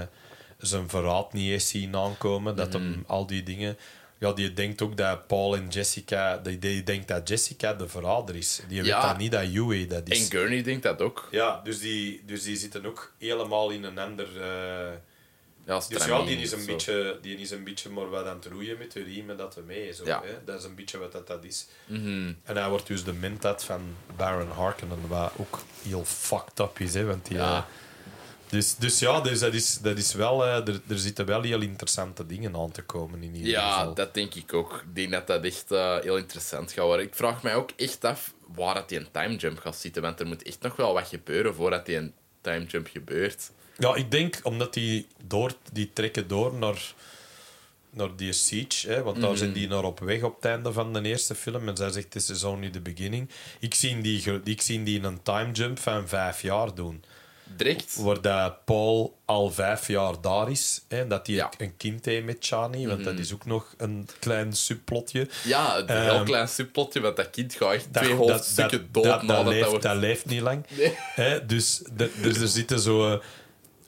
zijn 0.60 0.90
verraad 0.90 1.34
niet 1.34 1.50
heeft 1.50 1.66
zien 1.68 1.96
aankomen. 1.96 2.56
Dat 2.56 2.74
hem 2.74 3.04
al 3.08 3.26
die 3.28 3.44
dingen... 3.44 3.78
Ja, 4.18 4.34
die 4.34 4.54
denkt 4.54 4.82
ook 4.82 4.98
dat 4.98 5.28
Paul 5.28 5.56
en 5.56 5.68
Jessica... 5.68 6.38
Die, 6.38 6.60
die 6.60 6.84
denkt 6.84 7.08
dat 7.08 7.28
Jessica 7.28 7.74
de 7.74 7.88
verrader 7.88 8.36
is. 8.36 8.62
Die 8.68 8.84
Ja. 8.84 8.84
weet 8.84 9.02
dat 9.10 9.18
niet 9.18 9.32
dat 9.32 9.52
Yoe 9.52 9.86
dat 9.88 10.10
is. 10.10 10.24
En 10.24 10.32
Gurney 10.40 10.64
denkt 10.64 10.84
dat 10.84 11.02
ook. 11.02 11.28
Ja, 11.32 11.62
dus 11.64 11.80
die, 11.80 12.24
dus 12.26 12.44
die 12.44 12.58
zitten 12.58 12.86
ook 12.86 13.14
helemaal 13.18 13.70
in 13.70 13.84
een 13.84 13.98
ander... 14.00 14.42
eh, 14.42 14.92
Ja, 15.66 15.82
dus 15.90 16.06
ja, 16.06 16.22
die 16.24 16.38
is, 16.38 16.52
een 16.52 16.66
beetje, 16.66 17.18
die 17.22 17.38
is 17.38 17.52
een 17.52 17.64
beetje 17.64 17.90
maar 17.90 18.10
wat 18.10 18.26
aan 18.26 18.36
het 18.36 18.46
roeien 18.46 18.78
met 18.78 18.92
de 18.92 19.04
riemen 19.04 19.38
dat 19.38 19.56
we 19.56 19.62
mee. 19.62 19.94
Zo, 19.94 20.06
Ja. 20.06 20.22
hè? 20.26 20.44
Dat 20.46 20.60
is 20.60 20.66
een 20.66 20.76
beetje 20.76 20.98
wat 20.98 21.12
dat, 21.12 21.28
dat 21.28 21.44
is. 21.44 21.68
Mhm. 21.86 22.34
En 22.44 22.58
hij 22.58 22.70
wordt 22.70 22.88
dus 22.88 23.04
de 23.04 23.14
mentat 23.14 23.64
van 23.64 23.82
Baron 24.16 24.52
Harkonnen, 24.52 25.08
wat 25.08 25.32
ook 25.38 25.60
heel 25.84 26.06
fucked 26.06 26.60
up 26.60 26.80
is. 26.80 26.94
Hè? 26.94 27.06
Want 27.06 27.26
die, 27.26 27.38
Ja. 27.38 27.68
Dus, 28.50 28.76
dus 28.76 29.00
ja, 29.00 29.22
dus 29.22 29.40
dat, 29.40 29.54
is, 29.54 29.78
dat 29.78 29.98
is 29.98 30.14
wel, 30.14 30.46
eh, 30.46 30.68
er, 30.68 30.82
er 30.88 31.00
zitten 31.00 31.26
wel 31.26 31.42
heel 31.42 31.62
interessante 31.62 32.26
dingen 32.26 32.56
aan 32.56 32.72
te 32.72 32.82
komen 32.82 33.24
in 33.24 33.36
ieder 33.36 33.50
Ja, 33.52 33.72
geval. 33.78 33.94
dat 33.94 34.14
denk 34.14 34.36
ik 34.36 34.54
ook. 34.54 34.84
Ik 34.88 34.96
denk 34.96 35.12
dat 35.12 35.28
dat 35.28 35.44
echt 35.44 35.72
eh, 35.72 35.98
heel 36.00 36.18
interessant 36.18 36.72
gaat 36.72 36.86
worden. 36.86 37.06
Ik 37.06 37.16
vraag 37.16 37.44
mij 37.44 37.56
ook 37.56 37.72
echt 37.76 38.04
af 38.06 38.34
waar 38.56 38.74
dat 38.74 38.90
die 38.90 38.98
een 38.98 39.12
timejump 39.12 39.60
gaat 39.60 39.76
zitten. 39.78 40.02
Want 40.02 40.20
er 40.20 40.28
moet 40.28 40.44
echt 40.44 40.62
nog 40.62 40.76
wel 40.76 40.94
wat 40.94 41.08
gebeuren 41.08 41.56
voordat 41.56 41.86
die 41.86 41.96
een 41.96 42.14
timejump 42.42 42.88
gebeurt. 42.88 43.52
Ja, 43.78 43.96
ik 43.96 44.12
denk 44.12 44.40
omdat 44.44 44.74
die, 44.74 45.08
door, 45.24 45.52
die 45.72 45.90
trekken 45.94 46.28
door 46.28 46.54
naar, 46.54 46.94
naar 47.90 48.16
die 48.16 48.32
siege. 48.34 48.88
Hè, 48.90 49.04
want 49.04 49.22
daar 49.22 49.38
zijn 49.38 49.54
die 49.54 49.68
naar 49.68 49.84
op 49.84 50.00
weg 50.00 50.22
op 50.24 50.36
het 50.36 50.46
einde 50.46 50.72
van 50.74 50.94
de 50.94 51.02
eerste 51.02 51.36
film. 51.36 51.68
En 51.68 51.78
zij 51.78 51.92
zegt, 51.92 52.12
this 52.12 52.30
is 52.30 52.44
only 52.44 52.70
the 52.70 52.80
beginning. 52.82 53.30
Ik 53.60 53.74
zie 53.74 54.02
die, 54.02 54.42
ik 54.44 54.62
zie 54.62 54.84
die 54.84 55.04
een 55.04 55.22
time 55.24 55.52
jump 55.52 55.80
van 55.80 56.08
vijf 56.08 56.42
jaar 56.42 56.76
doen. 56.76 57.04
Direct. 57.58 57.96
Waar 57.96 58.22
dat 58.22 58.66
Paul 58.66 59.18
al 59.26 59.52
vijf 59.52 59.88
jaar 59.88 60.22
daar 60.22 60.52
is. 60.52 60.82
Hè, 60.88 61.08
dat 61.08 61.28
hij 61.28 61.36
Ja. 61.36 61.46
Mhm. 61.54 61.64
een 61.64 61.78
kind 61.78 62.06
heeft 62.06 62.26
met 62.26 62.38
Chani. 62.40 62.88
Want 62.88 63.04
dat 63.04 63.20
is 63.20 63.34
ook 63.34 63.46
nog 63.46 63.74
een 63.78 64.08
klein 64.20 64.54
subplotje. 64.54 65.28
Ja, 65.44 65.78
een 65.78 65.88
Ehm, 65.88 66.02
heel 66.16 66.24
klein 66.24 66.48
subplotje, 66.48 67.00
want 67.00 67.16
dat 67.16 67.30
kind 67.30 67.54
gaat 67.54 67.74
echt 67.74 67.94
Dat, 67.94 68.04
twee 68.04 68.16
hoofdstukken 68.16 68.80
dat, 68.92 69.04
dood 69.04 69.28
dat, 69.28 69.28
dat, 69.28 69.46
leeft, 69.54 69.70
wordt... 69.70 69.84
dat 69.84 69.96
leeft 69.98 70.26
niet 70.26 70.42
lang. 70.42 70.66
Nee. 70.78 70.94
Hè, 70.98 71.46
dus 71.46 71.82
dus 72.22 72.38
er 72.42 72.48
zitten 72.48 72.80
zo... 72.80 73.12
eh, 73.14 73.20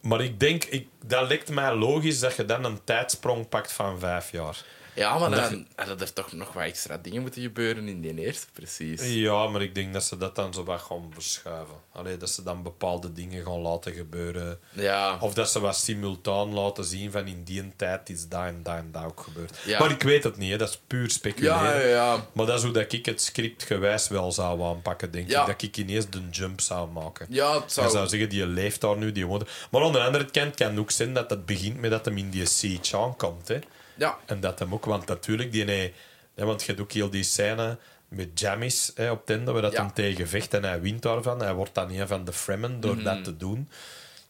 Maar 0.02 0.22
ik 0.24 0.40
denk, 0.40 0.64
ik, 0.64 0.88
dat 1.06 1.28
lijkt 1.28 1.50
mij 1.50 1.76
logisch 1.76 2.20
dat 2.20 2.36
je 2.36 2.46
dan 2.46 2.64
een 2.64 2.80
tijdsprong 2.84 3.50
pakt 3.50 3.72
van 3.72 4.00
vijf 4.00 4.32
jaar. 4.32 4.64
Ja, 5.02 5.18
maar 5.18 5.30
dan 5.30 5.68
hadden 5.76 6.00
er 6.00 6.14
toch 6.14 6.32
nog 6.32 6.54
wat 6.54 6.64
extra 6.64 6.98
dingen 6.98 7.22
moeten 7.22 7.42
gebeuren 7.42 7.88
in 7.88 8.02
die 8.02 8.16
eerste, 8.16 8.48
precies. 8.54 9.02
Ja, 9.14 9.48
maar 9.48 9.62
ik 9.62 9.76
denk 9.76 9.94
dat 9.94 10.04
ze 10.04 10.18
dat 10.18 10.36
dan 10.36 10.54
zo 10.54 10.64
wat 10.64 10.82
gaan 10.82 11.12
verschuiven. 11.14 11.76
Allee, 11.92 12.18
dat 12.18 12.30
ze 12.30 12.44
dan 12.44 12.64
bepaalde 12.64 13.14
dingen 13.14 13.44
gaan 13.46 13.60
laten 13.60 13.94
gebeuren. 13.94 14.60
Ja. 14.72 15.18
Of 15.20 15.34
dat 15.34 15.52
ze 15.52 15.60
wat 15.60 15.78
simultaan 15.78 16.54
laten 16.54 16.84
zien 16.84 17.12
van 17.12 17.28
in 17.28 17.44
die 17.44 17.76
tijd 17.76 18.10
is 18.10 18.28
dat 18.28 18.44
en 18.44 18.60
dat 18.64 18.76
en 18.76 18.90
dat 18.92 19.04
ook 19.04 19.20
gebeurd. 19.20 19.58
Ja. 19.66 19.80
Maar 19.80 19.92
ik 19.92 20.04
weet 20.04 20.24
het 20.24 20.38
niet, 20.38 20.52
hè. 20.52 20.58
dat 20.58 20.70
is 20.70 20.82
puur 20.88 21.10
speculeren. 21.10 21.64
Ja, 21.64 21.80
ja, 21.80 21.88
ja. 21.88 22.26
Maar 22.32 22.46
dat 22.46 22.58
is 22.58 22.64
hoe 22.64 22.74
dat 22.74 22.94
ik 22.94 23.06
het 23.06 23.22
script 23.22 23.64
gewijs 23.64 24.08
wel 24.08 24.32
zou 24.32 24.64
aanpakken, 24.64 25.12
denk 25.12 25.28
ik. 25.28 25.36
Dat 25.36 25.62
ik 25.62 25.78
ineens 25.78 26.10
de 26.10 26.22
jump 26.32 26.62
zou 26.62 26.90
maken. 26.90 27.28
Ja, 27.30 27.62
het 27.62 27.72
zou... 27.72 27.90
zou 27.90 28.08
zeggen, 28.08 28.30
die 28.30 28.48
leeft 28.48 28.82
daar 28.82 28.98
nu, 28.98 29.12
die 29.12 29.26
woont. 29.26 29.50
Maar 29.72 29.92
de 29.92 30.00
andere 30.00 30.26
kant 30.26 30.56
kan 30.56 30.70
het 30.70 30.80
ook 30.80 30.92
zijn 30.92 31.14
dat 31.14 31.30
het 31.30 31.46
begint 31.46 31.80
met 31.80 31.92
dat 31.92 32.06
hem 32.06 32.18
in 32.18 32.30
die 32.30 32.46
siege 32.46 32.98
aankomt. 32.98 33.48
Hè. 33.48 33.60
Ja. 33.96 34.18
En 34.26 34.40
dat 34.40 34.60
hem 34.60 34.74
ook, 34.74 34.86
want 34.86 35.06
natuurlijk, 35.08 35.52
die, 35.52 35.64
nee, 35.66 35.94
want 36.36 36.62
je 36.62 36.68
hebt 36.68 36.80
ook 36.82 36.92
heel 36.92 37.10
die 37.10 37.24
scène 37.24 37.78
met 38.08 38.40
Jamis 38.40 38.92
hè, 38.96 39.12
op 39.12 39.20
het 39.20 39.30
einde, 39.38 39.52
waar 39.52 39.62
dat 39.62 39.72
Ja. 39.72 39.82
hem 39.82 39.94
tegen 39.94 40.28
vecht 40.28 40.54
en 40.54 40.64
hij 40.64 40.82
wint 40.82 41.02
daarvan. 41.02 41.40
Hij 41.42 41.54
wordt 41.54 41.74
dan 41.76 41.90
een 41.92 42.08
van 42.08 42.26
de 42.26 42.34
Fremen 42.34 42.80
door 42.82 42.96
Mhm. 42.96 43.04
dat 43.04 43.24
te 43.24 43.38
doen. 43.38 43.70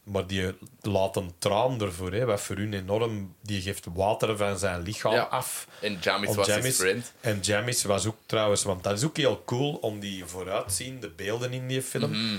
Maar 0.02 0.26
die 0.26 0.54
laat 0.80 1.16
een 1.16 1.32
traan 1.38 1.80
ervoor, 1.80 2.12
hè, 2.12 2.24
wat 2.24 2.40
voor 2.40 2.56
hun 2.56 2.72
enorm... 2.74 3.34
Die 3.42 3.62
geeft 3.62 3.86
water 3.94 4.36
van 4.36 4.58
zijn 4.58 4.82
lichaam 4.82 5.12
Ja. 5.12 5.22
af. 5.22 5.66
En 5.80 5.98
Jamis 6.00 6.34
was 6.34 6.46
Jamis. 6.46 6.76
friend. 6.76 7.12
En 7.20 7.38
Jamis 7.42 7.82
was 7.84 8.06
ook 8.06 8.16
trouwens, 8.26 8.62
want 8.62 8.82
dat 8.84 8.98
is 8.98 9.04
ook 9.04 9.16
heel 9.16 9.42
cool 9.46 9.74
om 9.74 10.00
die 10.00 10.24
vooruitziende 10.24 11.08
beelden 11.10 11.52
in 11.52 11.66
die 11.68 11.82
film. 11.82 12.10
Mhm. 12.10 12.36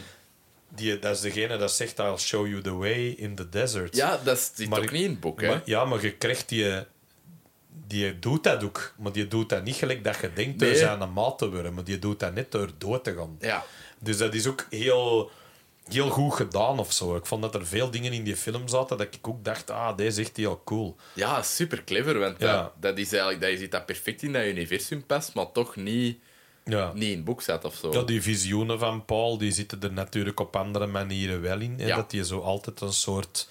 Die, 0.70 1.00
dat 1.00 1.16
is 1.16 1.22
degene 1.22 1.58
dat 1.58 1.72
zegt: 1.72 2.00
I'll 2.00 2.18
show 2.18 2.48
you 2.48 2.62
the 2.62 2.74
way 2.76 3.08
in 3.08 3.36
the 3.36 3.50
desert. 3.50 3.96
Ja, 3.96 4.20
dat 4.24 4.52
zit 4.56 4.70
Maar 4.70 4.80
ook 4.80 4.92
niet 4.92 5.04
in 5.04 5.10
het 5.10 5.20
boek, 5.20 5.42
hè. 5.42 5.48
Maar, 5.48 5.62
ja, 5.66 5.86
maar 5.86 6.02
je 6.02 6.12
krijgt 6.12 6.50
die. 6.50 6.84
Die 7.88 8.20
doet 8.20 8.44
dat 8.44 8.64
ook, 8.64 8.94
maar 8.98 9.12
die 9.12 9.28
doet 9.28 9.50
dat 9.50 9.64
niet 9.64 9.76
gelijk 9.76 10.04
dat 10.04 10.18
je 10.22 10.34
denkt 10.34 10.60
door 10.60 10.68
Nee. 10.70 10.78
zijn 10.78 11.14
maat 11.14 11.38
te 11.38 11.50
worden, 11.52 11.74
maar 11.74 11.84
die 11.84 12.00
doet 12.00 12.20
dat 12.20 12.34
net 12.34 12.52
door 12.52 12.70
dood 12.78 13.04
te 13.04 13.14
gaan. 13.16 13.36
Ja. 13.40 13.66
Dus 14.00 14.18
dat 14.18 14.34
is 14.34 14.48
ook 14.48 14.66
heel, 14.70 15.32
heel 15.88 16.10
goed 16.10 16.34
gedaan 16.34 16.80
of 16.80 16.94
zo. 16.94 17.16
Ik 17.16 17.26
vond 17.26 17.42
dat 17.42 17.56
er 17.56 17.66
veel 17.68 17.92
dingen 17.92 18.14
in 18.14 18.24
die 18.24 18.36
film 18.36 18.68
zaten 18.68 18.98
dat 18.98 19.08
ik 19.14 19.28
ook 19.28 19.44
dacht: 19.46 19.70
ah, 19.70 19.98
deze 19.98 20.22
is 20.22 20.28
echt 20.28 20.38
heel 20.38 20.62
cool. 20.66 20.96
Ja, 21.14 21.42
super 21.42 21.84
clever, 21.84 22.20
want 22.20 22.40
Ja. 22.40 22.62
dat, 22.62 22.72
dat 22.80 22.98
is 22.98 23.12
eigenlijk... 23.12 23.42
Dat 23.42 23.50
je 23.52 23.58
ziet 23.58 23.72
dat 23.72 23.86
perfect 23.86 24.22
in 24.24 24.34
dat 24.34 24.46
universum 24.46 25.06
past, 25.06 25.34
maar 25.34 25.52
toch 25.52 25.76
niet, 25.76 26.18
Ja. 26.66 26.92
niet 26.94 27.04
in 27.10 27.16
het 27.16 27.24
boek 27.26 27.42
zat 27.42 27.66
of 27.66 27.76
zo. 27.76 27.92
Ja, 27.94 28.02
die 28.04 28.22
visioenen 28.22 28.80
van 28.80 29.06
Paul 29.06 29.38
die 29.38 29.52
zitten 29.52 29.82
er 29.82 29.94
natuurlijk 29.94 30.40
op 30.40 30.56
andere 30.56 30.88
manieren 30.88 31.42
wel 31.42 31.60
in. 31.60 31.76
Hè? 31.80 31.86
Ja. 31.88 31.96
Dat 31.96 32.12
hij 32.12 32.24
zo 32.24 32.40
altijd 32.40 32.82
een 32.82 32.94
soort 32.94 33.50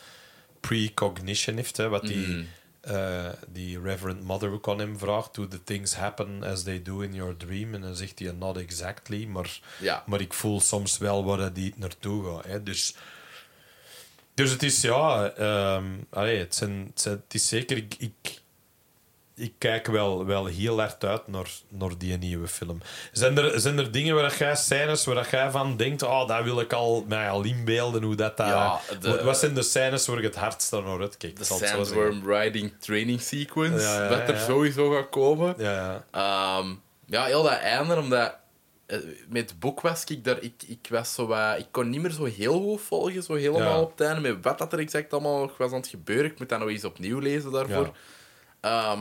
precognition 0.61 1.57
heeft. 1.57 1.77
Hè? 1.77 1.89
Wat 1.89 2.03
die, 2.07 2.17
Mhm. 2.29 2.43
Eh, 2.83 3.29
die 3.49 3.81
Reverend 3.81 4.23
Mother 4.23 4.51
ook 4.53 4.69
aan 4.69 4.79
hem 4.79 4.99
vraagt: 4.99 5.35
Do 5.35 5.49
the 5.49 5.65
things 5.65 5.95
happen 5.95 6.43
as 6.43 6.63
they 6.63 6.83
do 6.83 7.01
in 7.01 7.15
your 7.15 7.37
dream? 7.37 7.75
En 7.75 7.81
dan 7.81 7.97
zegt 7.97 8.19
hij: 8.19 8.33
Not 8.33 8.57
exactly, 8.57 9.25
maar, 9.25 9.61
Ja. 9.81 10.03
maar 10.07 10.21
ik 10.21 10.33
voel 10.33 10.61
soms 10.61 10.99
wel 10.99 11.25
waar 11.25 11.53
die 11.53 11.75
naartoe 11.77 12.25
gaat. 12.35 12.45
Hè? 12.45 12.63
Dus, 12.63 12.95
dus 14.35 14.51
het 14.51 14.63
is 14.63 14.81
ja, 14.81 15.31
ehm, 15.31 15.87
allee, 16.11 16.39
het, 16.39 16.55
zijn, 16.55 16.85
het, 16.87 17.01
zijn- 17.01 17.21
het 17.25 17.35
is 17.35 17.49
zeker. 17.49 17.77
Ik, 17.77 17.95
ik, 17.99 18.41
ik 19.43 19.53
kijk 19.59 19.87
wel, 19.87 20.25
wel 20.27 20.47
heel 20.47 20.79
hard 20.79 21.05
uit 21.05 21.27
naar, 21.29 21.51
naar 21.69 21.99
die 21.99 22.19
nieuwe 22.19 22.47
film. 22.49 22.81
Zijn 23.13 23.39
er, 23.39 23.61
zijn 23.61 23.79
er 23.79 23.93
dingen 23.93 24.15
waar 24.15 24.37
jij 24.39 24.57
scènes 24.57 25.05
waar 25.05 25.29
jij 25.31 25.51
van 25.51 25.77
denkt, 25.77 26.03
oh, 26.03 26.29
dat 26.29 26.45
wil 26.45 26.61
ik 26.61 26.73
al, 26.73 27.05
mij 27.09 27.31
al 27.31 27.43
inbeelden, 27.43 28.03
hoe 28.03 28.15
dat... 28.15 28.37
dat 28.37 28.47
Ja, 28.47 28.81
de- 29.01 29.25
wat 29.25 29.39
zijn 29.39 29.55
de 29.55 29.63
scènes 29.63 30.07
waar 30.07 30.21
je 30.21 30.27
het 30.27 30.37
hardst 30.37 30.73
naar 30.73 31.01
uitkijkt? 31.01 31.39
De. 31.39 31.45
Sandworm 31.45 32.23
Riding 32.27 32.73
Training 32.79 33.21
Sequence, 33.21 33.87
Ja, 33.87 34.03
ja, 34.03 34.09
wat 34.09 34.29
er 34.29 34.39
sowieso 34.39 34.91
gaat 34.91 35.09
komen. 35.09 35.55
Ja, 35.59 35.73
ja. 35.73 36.05
Ehm, 36.59 36.75
ja, 37.07 37.25
heel 37.25 37.43
dat 37.43 37.59
einde, 37.59 37.97
omdat 37.97 38.37
eh, 38.87 38.99
met 39.29 39.51
het 39.51 39.59
boek 39.61 39.81
was 39.81 40.05
ik 40.05 40.25
daar, 40.25 40.43
ik, 40.43 40.63
ik 40.67 40.87
was 40.91 41.15
zo 41.15 41.27
wat, 41.27 41.59
ik 41.59 41.67
kon 41.71 41.89
niet 41.91 42.01
meer 42.01 42.11
zo 42.11 42.25
heel 42.25 42.61
goed 42.61 42.81
volgen, 42.81 43.23
zo 43.23 43.35
helemaal 43.35 43.83
op 43.83 43.91
het 43.91 44.01
einde, 44.07 44.21
met 44.21 44.45
wat 44.45 44.59
dat 44.59 44.73
er 44.73 44.79
exact 44.79 45.13
allemaal 45.13 45.39
nog 45.41 45.57
was 45.57 45.71
aan 45.71 45.77
het 45.77 45.87
gebeuren. 45.87 46.31
Ik 46.31 46.39
moet 46.39 46.49
dat 46.49 46.59
nog 46.59 46.69
eens 46.69 46.85
opnieuw 46.85 47.19
lezen 47.19 47.53
daarvoor. 47.53 47.91
Ehm, 48.61 49.01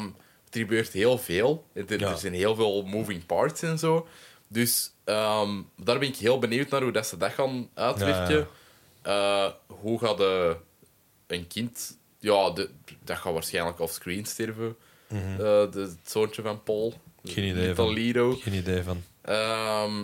er 0.51 0.59
gebeurt 0.59 0.91
heel 0.91 1.17
veel. 1.17 1.65
Er, 1.73 1.99
Ja. 1.99 2.09
er 2.11 2.17
zijn 2.17 2.33
heel 2.33 2.55
veel 2.55 2.83
moving 2.83 3.25
parts 3.25 3.61
en 3.61 3.79
zo. 3.79 4.07
Dus 4.47 4.91
ehm, 5.03 5.61
daar 5.77 5.99
ben 5.99 6.07
ik 6.07 6.15
heel 6.15 6.39
benieuwd 6.39 6.69
naar 6.69 6.81
hoe 6.81 6.91
dat 6.91 7.07
ze 7.07 7.17
dat 7.17 7.31
gaan 7.31 7.69
uitwerken. 7.73 8.37
Ja, 8.37 8.47
Eh, 9.01 9.51
hoe 9.67 9.99
gaat 9.99 10.17
de, 10.17 10.55
een 11.27 11.47
kind... 11.47 11.97
Ja, 12.19 12.49
de, 12.49 12.69
dat 13.03 13.17
gaat 13.17 13.33
waarschijnlijk 13.33 13.79
offscreen 13.79 14.25
sterven. 14.25 14.75
Eh, 15.07 15.37
de, 15.37 15.69
het 15.73 15.97
zoontje 16.11 16.41
van 16.41 16.63
Paul. 16.63 16.93
Mhm. 17.21 17.33
Geen 17.33 17.43
idee 17.43 17.75
van. 17.75 17.89
Lido. 17.93 18.35
Geen 18.35 18.53
idee 18.53 18.83
van. 18.83 19.03
Ehm, 19.21 20.03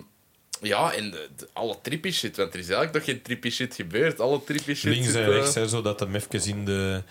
ja, 0.62 0.94
en 0.94 1.12
de, 1.12 1.30
de- 1.36 1.48
alle 1.54 1.76
trippy 1.82 2.12
shit. 2.12 2.38
Want 2.38 2.54
er 2.54 2.60
is 2.60 2.66
eigenlijk 2.70 2.94
nog 2.98 3.04
geen 3.16 3.22
trippy 3.24 3.50
shit 3.50 3.76
gebeurd. 3.76 4.20
Alle 4.20 4.44
trippy 4.44 4.74
shit 4.74 4.94
Links 4.94 5.14
en 5.14 5.22
eh, 5.22 5.28
rechts, 5.28 5.56
hè, 5.56 5.68
zodat 5.68 6.00
hem 6.00 6.16
even 6.16 6.46
in 6.46 6.66
de... 6.66 7.04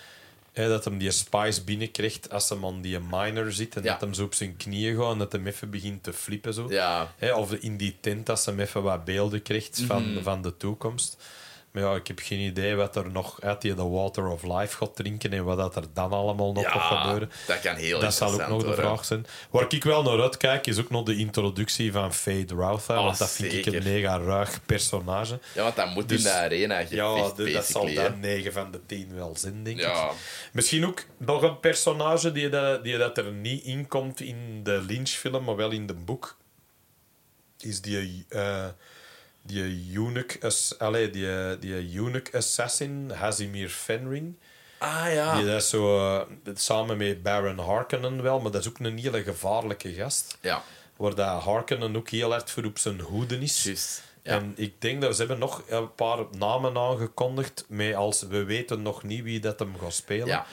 Dat 0.64 0.84
hem 0.84 0.98
die 0.98 1.10
spice 1.10 1.64
binnenkrijgt 1.64 2.30
als 2.30 2.48
hem 2.48 2.64
aan 2.64 2.80
die 2.80 2.98
miner 3.10 3.52
zit 3.52 3.76
en 3.76 3.82
Ja. 3.82 3.92
dat 3.92 4.00
hem 4.00 4.14
zo 4.14 4.24
op 4.24 4.34
zijn 4.34 4.56
knieën 4.56 4.96
gaat 4.96 5.12
en 5.12 5.18
dat 5.18 5.32
hem 5.32 5.46
even 5.46 5.70
begint 5.70 6.02
te 6.02 6.12
flippen. 6.12 6.54
Zo. 6.54 6.66
Ja, 6.70 7.12
of 7.34 7.52
in 7.52 7.76
die 7.76 7.96
tent 8.00 8.38
ze 8.38 8.50
hem 8.50 8.60
even 8.60 8.82
wat 8.82 9.04
beelden 9.04 9.42
krijgt 9.42 9.80
van, 9.86 10.12
Mhm. 10.12 10.22
van 10.22 10.42
de 10.42 10.56
toekomst. 10.56 11.16
Maar 11.76 11.84
ja, 11.84 11.94
ik 11.94 12.06
heb 12.06 12.18
geen 12.22 12.38
idee 12.38 12.74
wat 12.74 12.96
er 12.96 13.10
nog 13.10 13.40
uit 13.40 13.60
die 13.60 13.74
The 13.74 13.88
Water 13.88 14.26
of 14.26 14.42
Life 14.42 14.76
gaat 14.76 14.96
drinken 14.96 15.32
en 15.32 15.44
wat 15.44 15.56
dat 15.56 15.76
er 15.76 15.82
dan 15.92 16.12
allemaal 16.12 16.52
nog 16.52 16.64
gaat 16.64 16.74
ja 16.74 17.00
gebeuren. 17.00 17.30
dat 17.46 17.60
kan 17.60 17.74
heel 17.74 18.00
Dat 18.00 18.14
zal 18.14 18.32
ook 18.32 18.48
nog 18.48 18.64
de 18.64 18.74
vraag 18.74 19.04
zijn. 19.04 19.26
Waar 19.50 19.64
ik 19.68 19.84
wel 19.84 20.02
naar 20.02 20.20
uitkijk, 20.20 20.66
is 20.66 20.78
ook 20.80 20.90
nog 20.90 21.04
de 21.04 21.16
introductie 21.16 21.92
van 21.92 22.14
Fade 22.14 22.54
Routha. 22.54 22.98
Oh, 22.98 23.04
want 23.04 23.18
dat 23.18 23.30
vind 23.30 23.52
ik 23.52 23.66
een 23.66 23.82
mega 23.82 24.18
ruig 24.18 24.60
personage. 24.66 25.38
Ja, 25.54 25.62
want 25.62 25.76
dat 25.76 25.94
moet 25.94 26.08
Dus- 26.08 26.18
in 26.18 26.24
de 26.24 26.32
arena 26.32 26.78
Ja, 26.78 27.14
gevecht, 27.14 27.36
de- 27.36 27.52
dat 27.52 27.66
zal 27.66 27.94
dan 27.94 28.20
9 28.20 28.52
van 28.52 28.70
de 28.70 28.80
10 28.86 29.14
wel 29.14 29.32
zijn, 29.36 29.62
denk 29.64 29.76
ik. 29.78 29.84
Ja, 29.84 30.10
Misschien 30.52 30.86
ook 30.86 31.04
nog 31.16 31.42
een 31.42 31.60
personage 31.60 32.32
die, 32.32 32.48
dat, 32.48 32.84
die 32.84 32.98
dat 32.98 33.18
er 33.18 33.32
niet 33.32 33.64
in 33.64 33.88
komt 33.88 34.20
in 34.20 34.60
de 34.62 34.84
Lynch-film, 34.88 35.44
maar 35.44 35.56
wel 35.56 35.70
in 35.70 35.86
de 35.86 35.94
boek. 35.94 36.36
Is 37.58 37.80
die, 37.80 38.24
eh 38.28 38.66
die 39.46 39.92
eunuch, 39.96 40.40
ass, 40.42 40.78
allee, 40.78 41.10
die, 41.10 41.58
die 41.58 41.96
eunuch 41.98 42.32
assassin, 42.34 43.10
Hazimir 43.14 43.68
Fenring. 43.68 44.36
ah 44.78 45.12
ja. 45.12 45.36
Die 45.36 45.44
dat 45.46 45.60
is 45.62 45.68
zo, 45.68 45.98
eh, 45.98 46.20
samen 46.54 46.96
met 46.96 47.22
Baron 47.22 47.58
Harkonnen 47.58 48.22
wel, 48.22 48.40
maar 48.40 48.50
dat 48.52 48.60
is 48.60 48.68
ook 48.68 48.78
een 48.78 48.98
hele 48.98 49.22
gevaarlijke 49.22 49.92
gast. 49.92 50.38
Ja, 50.40 50.62
Waar 50.96 51.14
dat 51.14 51.42
Harkonnen 51.42 51.96
ook 51.96 52.08
heel 52.08 52.30
hard 52.30 52.50
voor 52.50 52.64
op 52.64 52.78
zijn 52.78 53.00
hoede 53.00 53.38
is. 53.38 53.62
juist. 53.64 54.02
Ja. 54.22 54.32
En 54.32 54.52
ik 54.56 54.80
denk 54.80 55.00
dat 55.00 55.12
ze 55.14 55.18
hebben 55.18 55.38
nog 55.38 55.62
een 55.68 55.94
paar 55.94 56.18
namen 56.38 56.76
aangekondigd, 56.76 57.64
met 57.68 57.94
als 57.94 58.22
we 58.22 58.44
weten 58.44 58.82
nog 58.82 59.02
niet 59.02 59.22
wie 59.22 59.40
dat 59.40 59.58
hem 59.58 59.78
gaat 59.80 59.94
spelen. 59.94 60.26
Ja. 60.26 60.46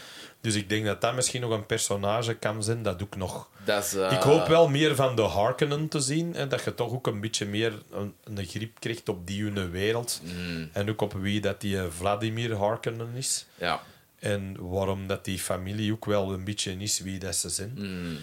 Dus 0.44 0.56
ik 0.56 0.70
denk 0.70 0.86
dat 0.86 1.02
dat 1.02 1.16
misschien 1.16 1.42
nog 1.42 1.52
een 1.52 1.66
personage 1.66 2.34
kan 2.34 2.64
zijn. 2.64 2.84
Dat 2.84 3.02
ook 3.04 3.16
nog. 3.16 3.50
Dat 3.66 3.84
is, 3.84 3.94
eh, 3.96 4.12
Ik 4.12 4.22
hoop 4.22 4.48
wel 4.48 4.68
meer 4.70 4.96
van 4.96 5.16
de 5.16 5.22
Harkonnen 5.22 5.88
te 5.88 6.00
zien. 6.00 6.36
En 6.36 6.50
dat 6.50 6.64
je 6.64 6.76
toch 6.76 6.92
ook 6.92 7.08
een 7.08 7.22
beetje 7.22 7.46
meer 7.46 7.74
een, 7.92 8.14
een 8.24 8.46
grip 8.46 8.80
krijgt 8.80 9.10
op 9.10 9.28
die 9.28 9.44
hun 9.44 9.72
wereld. 9.72 10.22
mm, 10.24 10.70
En 10.74 10.90
ook 10.90 11.02
op 11.02 11.14
wie 11.14 11.42
dat 11.42 11.62
die 11.62 11.78
Vladimir 11.90 12.56
Harkonnen 12.56 13.10
is. 13.16 13.46
ja. 13.56 13.82
En 14.20 14.56
waarom 14.60 15.08
dat 15.08 15.26
die 15.26 15.40
familie 15.40 15.92
ook 15.92 16.06
wel 16.06 16.34
een 16.34 16.44
beetje 16.44 16.76
is 16.78 17.00
wie 17.00 17.20
dat 17.20 17.36
ze 17.36 17.50
zijn. 17.50 17.74
Mm, 17.76 18.18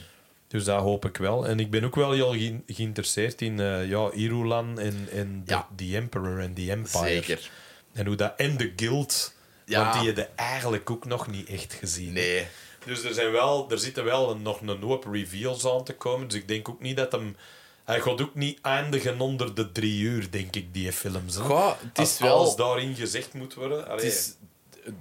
Dus 0.49 0.65
dat 0.65 0.81
hoop 0.81 1.05
ik 1.05 1.17
wel. 1.17 1.47
En 1.47 1.61
ik 1.61 1.71
ben 1.71 1.85
ook 1.85 1.95
wel 1.95 2.13
heel 2.13 2.33
ge- 2.33 2.61
geïnteresseerd 2.67 3.43
in 3.43 3.61
eh 3.61 3.89
ja, 3.89 4.11
Irulan 4.13 4.79
en, 4.79 5.09
en 5.13 5.43
de, 5.45 5.53
Ja. 5.53 5.69
The 5.77 5.97
Emperor 5.97 6.39
en 6.41 6.55
The 6.55 6.71
Empire. 6.71 7.07
zeker. 7.09 7.51
En 7.93 8.07
hoe 8.07 8.17
dat... 8.17 8.33
En 8.37 8.57
de 8.57 8.73
Guild. 8.77 9.35
Ja. 9.71 9.83
Want 9.83 9.99
die 9.99 10.07
heb 10.07 10.17
je 10.17 10.29
eigenlijk 10.35 10.91
ook 10.91 11.05
nog 11.05 11.27
niet 11.27 11.49
echt 11.49 11.73
gezien. 11.73 12.13
Nee. 12.13 12.47
Dus 12.85 13.05
er, 13.05 13.15
zijn 13.15 13.31
wel, 13.33 13.71
er 13.71 13.79
zitten 13.79 14.05
wel 14.05 14.31
een, 14.31 14.43
nog 14.43 14.61
een 14.61 14.83
hoop 14.83 15.05
reveals 15.13 15.67
aan 15.67 15.85
te 15.85 15.95
komen. 15.95 16.29
Dus 16.29 16.37
ik 16.39 16.49
denk 16.49 16.69
ook 16.69 16.81
niet 16.81 16.97
dat 16.97 17.13
hem... 17.13 17.37
Hij 17.85 18.01
gaat 18.01 18.21
ook 18.21 18.35
niet 18.35 18.59
eindigen 18.63 19.21
onder 19.21 19.55
de 19.55 19.73
drie 19.73 20.01
uur, 20.01 20.31
denk 20.31 20.57
ik, 20.57 20.75
die 20.75 20.93
films. 20.93 21.35
hè. 21.35 21.41
Goh, 21.41 21.73
het 21.81 21.99
Als 21.99 22.13
is 22.13 22.19
wel... 22.19 22.37
alles 22.39 22.55
daarin 22.55 22.95
gezegd 22.95 23.35
moet 23.35 23.55
worden. 23.55 23.79
Het 23.79 23.89
allee. 23.89 24.07
is, 24.07 24.35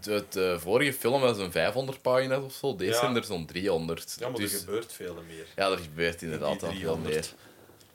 de, 0.02 0.26
de 0.30 0.58
vorige 0.60 0.94
film 0.94 1.22
was 1.22 1.38
een 1.38 1.52
500 1.52 2.02
pagina's 2.02 2.44
of 2.44 2.54
zo. 2.54 2.76
Deze 2.76 2.92
Ja. 2.92 3.00
zijn 3.00 3.16
er 3.16 3.24
zo'n 3.24 3.46
300. 3.46 4.16
ja, 4.20 4.30
maar 4.30 4.40
dus, 4.40 4.54
er 4.54 4.60
gebeurt 4.60 4.94
veel 4.94 5.24
meer. 5.28 5.46
ja, 5.56 5.72
er 5.72 5.78
gebeurt 5.78 6.22
inderdaad 6.22 6.62
wel 6.62 6.70
veel 6.70 6.80
300. 6.80 7.14
meer. 7.14 7.26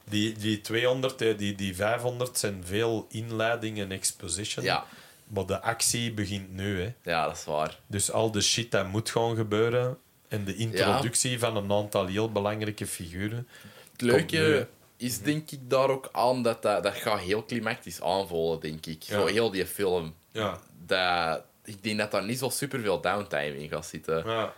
Die, 0.08 0.32
die 0.32 0.60
200, 0.60 1.20
eh, 1.22 1.38
die, 1.38 1.54
die 1.54 1.74
500 1.74 2.38
zijn 2.38 2.62
veel 2.66 3.06
inleiding 3.10 3.78
en 3.78 3.92
exposition. 3.92 4.64
Ja. 4.64 4.86
Maar 5.34 5.46
de 5.46 5.60
actie 5.60 6.12
begint 6.12 6.52
nu. 6.52 6.80
Hè. 6.80 6.94
Ja, 7.02 7.26
dat 7.26 7.36
is 7.36 7.44
waar. 7.44 7.78
Dus 7.86 8.10
al 8.10 8.30
de 8.30 8.40
shit 8.40 8.70
dat 8.70 8.88
moet 8.88 9.10
gaan 9.10 9.36
gebeuren. 9.36 9.98
En 10.28 10.44
de 10.44 10.56
introductie 10.56 11.38
van 11.38 11.56
een 11.56 11.72
aantal 11.72 12.06
heel 12.06 12.32
belangrijke 12.32 12.86
figuren. 12.86 13.48
Het 13.92 14.00
leuke 14.00 14.68
is 14.96 15.18
denk 15.20 15.50
ik 15.50 15.70
daar 15.70 15.88
ook 15.88 16.08
aan 16.12 16.42
dat 16.42 16.62
dat, 16.62 16.82
dat 16.82 16.94
gaat 16.94 17.20
heel 17.20 17.42
klimactisch 17.42 18.00
aanvoelen, 18.00 18.60
denk 18.60 18.86
ik. 18.86 19.02
Ja. 19.02 19.18
Zo 19.20 19.26
heel 19.26 19.50
die 19.50 19.66
film. 19.66 20.14
Ja. 20.32 20.60
Dat, 20.86 21.42
ik 21.64 21.82
denk 21.82 21.98
dat 21.98 22.10
daar 22.10 22.24
niet 22.24 22.38
zo 22.38 22.48
superveel 22.48 23.00
downtime 23.00 23.58
in 23.62 23.68
gaat 23.68 23.86
zitten. 23.86 24.22
ja. 24.26 24.52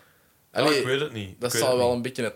Allee, 0.50 0.78
ik 0.78 0.86
weet 0.86 1.00
het 1.00 1.12
niet. 1.12 1.40
Dat 1.40 1.52
zal 1.52 1.76
wel 1.76 1.86
niet. 1.86 1.96
een 1.96 2.02
beetje 2.02 2.22
het, 2.22 2.34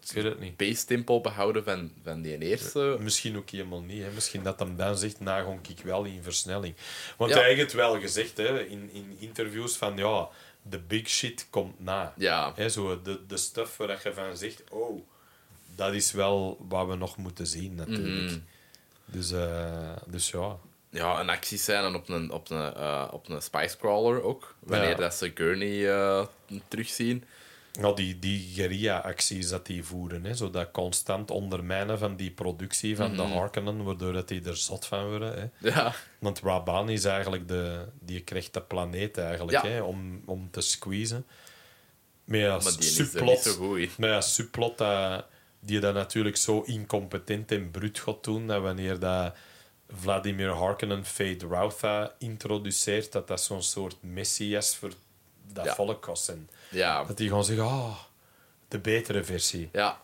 het 0.00 0.24
het 0.24 0.40
niet. 0.40 0.56
base-tempo 0.56 1.20
behouden 1.20 1.64
van, 1.64 1.92
van 2.04 2.22
die 2.22 2.38
eerste. 2.38 2.96
Misschien 3.00 3.36
ook 3.36 3.50
helemaal 3.50 3.80
niet. 3.82 4.02
Hè. 4.02 4.10
Misschien 4.10 4.42
dat 4.42 4.58
hem 4.58 4.76
dan 4.76 4.98
zegt, 4.98 5.20
nou 5.20 5.44
gonk 5.44 5.68
ik 5.68 5.80
wel 5.84 6.04
in 6.04 6.22
versnelling. 6.22 6.74
Want 7.16 7.30
Ja. 7.30 7.38
hij 7.38 7.48
heeft 7.48 7.60
het 7.60 7.72
wel 7.72 8.00
gezegd 8.00 8.36
hè, 8.36 8.60
in, 8.64 8.90
in 8.92 9.16
interviews 9.18 9.76
van 9.76 9.96
ja, 9.96 10.28
de 10.62 10.78
big 10.78 11.08
shit 11.08 11.46
komt 11.50 11.80
na. 11.80 12.12
Ja, 12.16 12.52
Hè, 12.56 12.68
zo 12.68 13.02
de, 13.02 13.26
de 13.26 13.36
stuff 13.36 13.76
waar 13.76 14.00
je 14.04 14.12
van 14.14 14.36
zegt, 14.36 14.62
oh, 14.70 15.00
dat 15.74 15.94
is 15.94 16.12
wel 16.12 16.66
wat 16.68 16.86
we 16.86 16.94
nog 16.94 17.16
moeten 17.16 17.46
zien 17.46 17.74
natuurlijk. 17.74 18.30
Mhm. 18.30 18.38
Dus, 19.04 19.30
eh, 19.32 19.92
dus 20.06 20.30
ja. 20.30 20.56
ja, 20.90 21.20
een 21.20 21.28
actiescène 21.28 21.96
op 21.96 22.08
een, 22.08 22.30
op 22.30 22.50
een, 22.50 22.74
eh, 22.74 23.08
op 23.12 23.28
een 23.28 23.42
Spice 23.42 23.76
Crawler 23.76 24.22
ook. 24.22 24.54
Wanneer 24.58 24.88
Ja. 24.88 24.94
dat 24.96 25.14
ze 25.14 25.30
Gurney 25.34 25.90
eh, 25.94 26.26
terugzien. 26.68 27.24
Nou, 27.80 27.96
die, 27.96 28.18
die 28.18 28.52
guerrilla-acties 28.54 29.48
dat 29.48 29.66
die 29.66 29.84
voeren, 29.84 30.24
hè, 30.24 30.34
zo 30.34 30.50
dat 30.50 30.70
constant 30.70 31.30
ondermijnen 31.30 31.98
van 31.98 32.16
die 32.16 32.30
productie 32.30 32.96
van 32.96 33.16
de 33.16 33.22
Harkonnen, 33.22 33.84
waardoor 33.84 34.12
dat 34.12 34.28
die 34.28 34.44
er 34.44 34.56
zot 34.56 34.86
van 34.86 35.08
worden. 35.08 35.38
Hè. 35.40 35.68
Ja, 35.68 35.94
Want 36.18 36.40
Raban 36.40 36.88
is 36.88 37.04
eigenlijk 37.04 37.48
de... 37.48 37.86
Die 38.00 38.20
krijgt 38.20 38.54
de 38.54 38.60
planeet 38.62 39.18
eigenlijk, 39.18 39.62
Ja. 39.62 39.70
hè, 39.70 39.80
om, 39.82 40.22
om 40.26 40.48
te 40.50 40.60
squeezen. 40.60 41.26
Maar 42.24 42.38
ja, 42.38 42.52
maar 42.52 42.72
subplot... 42.78 43.58
Maar 43.98 44.08
ja, 44.08 44.20
subplot 44.20 44.78
dat, 44.78 45.24
die 45.60 45.80
dat 45.80 45.94
natuurlijk 45.94 46.36
zo 46.36 46.60
incompetent 46.60 47.52
en 47.52 47.70
bruut 47.70 47.98
gaat 47.98 48.24
doen, 48.24 48.46
dat 48.46 48.62
wanneer 48.62 48.98
dat 48.98 49.34
Vladimir 49.88 50.48
Harkonnen 50.50 51.04
Fade 51.04 51.46
Routha 51.46 52.14
introduceert, 52.18 53.12
dat 53.12 53.28
dat 53.28 53.40
zo'n 53.42 53.62
soort 53.62 53.96
messias 54.00 54.76
voor 54.76 54.92
dat 55.52 55.64
Ja. 55.64 55.74
volk 55.74 56.04
gaat 56.04 56.18
zijn. 56.18 56.48
Ja, 56.70 57.04
Dat 57.04 57.16
die 57.16 57.28
gewoon 57.28 57.44
zeggen, 57.44 57.64
ah, 57.64 57.96
de 58.68 58.78
betere 58.78 59.24
versie. 59.24 59.68
ja 59.72 60.00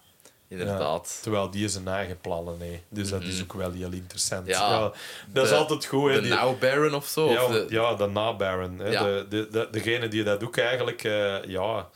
inderdaad. 0.49 1.13
Ja, 1.17 1.23
terwijl 1.23 1.51
die 1.51 1.69
zijn 1.69 1.89
eigen 1.89 2.21
plannen 2.21 2.61
heeft. 2.61 2.83
Dus 2.89 3.09
dat 3.09 3.23
is 3.23 3.43
ook 3.43 3.53
wel 3.53 3.73
heel 3.73 3.93
interessant. 3.93 4.41
Mhm. 4.43 4.51
Ja, 4.51 4.93
dat 5.33 5.47
is 5.47 5.53
altijd 5.53 5.85
goed. 5.85 6.09
hè, 6.11 6.15
De 6.15 6.21
die- 6.21 6.31
Now 6.31 6.59
Baron 6.61 6.95
of 6.95 7.07
zo. 7.07 7.31
ja, 7.31 7.45
of 7.45 7.51
de, 7.53 7.67
ja, 7.69 7.95
de 7.95 8.07
nabaron. 8.07 8.79
hè. 8.79 8.89
Ja. 8.91 9.05
De, 9.05 9.27
de, 9.29 9.49
de, 9.51 9.69
degene 9.71 10.09
die 10.09 10.23
dat 10.23 10.45
ook 10.45 10.57
eigenlijk... 10.57 11.05
eh, 11.05 11.45
ja, 11.45 11.89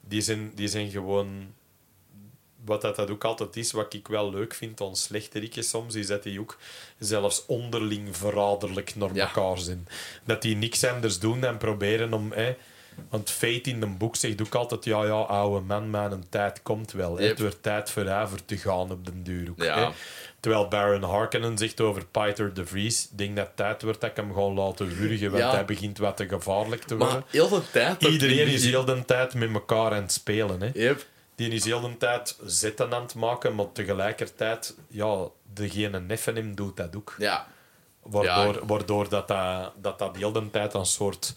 die 0.00 0.20
zijn, 0.20 0.52
die 0.54 0.68
zijn 0.68 0.90
gewoon... 0.90 1.54
Wat 2.64 2.80
dat, 2.82 2.96
dat 2.96 3.10
ook 3.10 3.24
altijd 3.24 3.56
is, 3.56 3.72
wat 3.72 3.94
ik 3.94 4.08
wel 4.08 4.30
leuk 4.30 4.54
vind 4.54 4.80
aan 4.80 4.96
slechterikken 4.96 5.64
soms, 5.64 5.94
is 5.94 6.06
dat 6.06 6.22
die 6.22 6.40
ook 6.40 6.56
zelfs 6.98 7.46
onderling 7.46 8.16
verraderlijk 8.16 8.94
naar 8.96 9.16
elkaar 9.16 9.58
zijn. 9.58 9.88
Dat 10.24 10.42
die 10.42 10.56
niks 10.56 10.84
anders 10.84 11.18
doen 11.18 11.40
dan 11.40 11.58
proberen 11.58 12.12
om... 12.12 12.32
Hè, 12.32 12.56
Want 13.10 13.30
Fate 13.30 13.70
in 13.70 13.82
een 13.82 13.96
boek 13.96 14.16
zegt 14.16 14.42
ook 14.42 14.54
altijd: 14.54 14.84
ja, 14.84 15.04
ja, 15.04 15.12
oude 15.20 15.64
man, 15.64 15.90
mijn 15.90 16.24
tijd 16.28 16.62
komt 16.62 16.92
wel. 16.92 17.20
Yep. 17.20 17.28
Het 17.30 17.40
wordt 17.40 17.62
tijd 17.62 17.90
voor 17.90 18.06
haar 18.06 18.28
voor 18.28 18.44
te 18.44 18.56
gaan 18.56 18.90
op 18.90 19.04
den 19.04 19.22
duur. 19.22 19.50
Ook, 19.50 19.62
Ja. 19.62 19.92
Terwijl 20.40 20.68
Baron 20.68 21.02
Harkonnen 21.02 21.58
zegt 21.58 21.80
over 21.80 22.04
Piter 22.06 22.54
de 22.54 22.66
Vries: 22.66 23.08
Ik 23.10 23.18
denk 23.18 23.36
dat 23.36 23.48
tijd 23.54 23.82
wordt 23.82 24.00
dat 24.00 24.10
ik 24.10 24.16
hem 24.16 24.34
ga 24.34 24.40
laten 24.50 24.96
wurgen, 24.96 25.30
want 25.30 25.42
Ja. 25.42 25.50
hij 25.50 25.64
begint 25.64 25.98
wat 25.98 26.16
te 26.16 26.28
gevaarlijk 26.28 26.82
te 26.82 26.96
worden. 26.96 27.14
Maar 27.14 27.24
heel 27.30 27.48
de 27.48 27.60
tijd... 27.72 28.02
Iedereen 28.02 28.46
is 28.46 28.64
heel 28.64 28.84
de 28.84 29.04
tijd 29.04 29.34
met 29.34 29.52
elkaar 29.52 29.92
aan 29.92 30.02
het 30.02 30.12
spelen. 30.12 30.60
Hè. 30.60 30.70
Yep. 30.74 31.06
Die 31.34 31.50
is 31.50 31.64
heel 31.64 31.80
de 31.80 31.96
tijd 31.96 32.38
zetten 32.44 32.94
aan 32.94 33.02
het 33.02 33.14
maken, 33.14 33.54
maar 33.54 33.72
tegelijkertijd, 33.72 34.76
ja, 34.88 35.16
degene 35.52 36.00
neffen 36.00 36.36
hem 36.36 36.54
doet 36.54 36.76
dat 36.76 36.96
ook. 36.96 37.14
Ja. 37.18 37.46
Waardoor, 38.02 38.66
waardoor 38.66 39.08
dat, 39.08 39.28
dat, 39.28 39.72
dat 39.80 39.98
dat 39.98 40.16
heel 40.16 40.32
de 40.32 40.50
tijd 40.50 40.74
een 40.74 40.86
soort... 40.86 41.34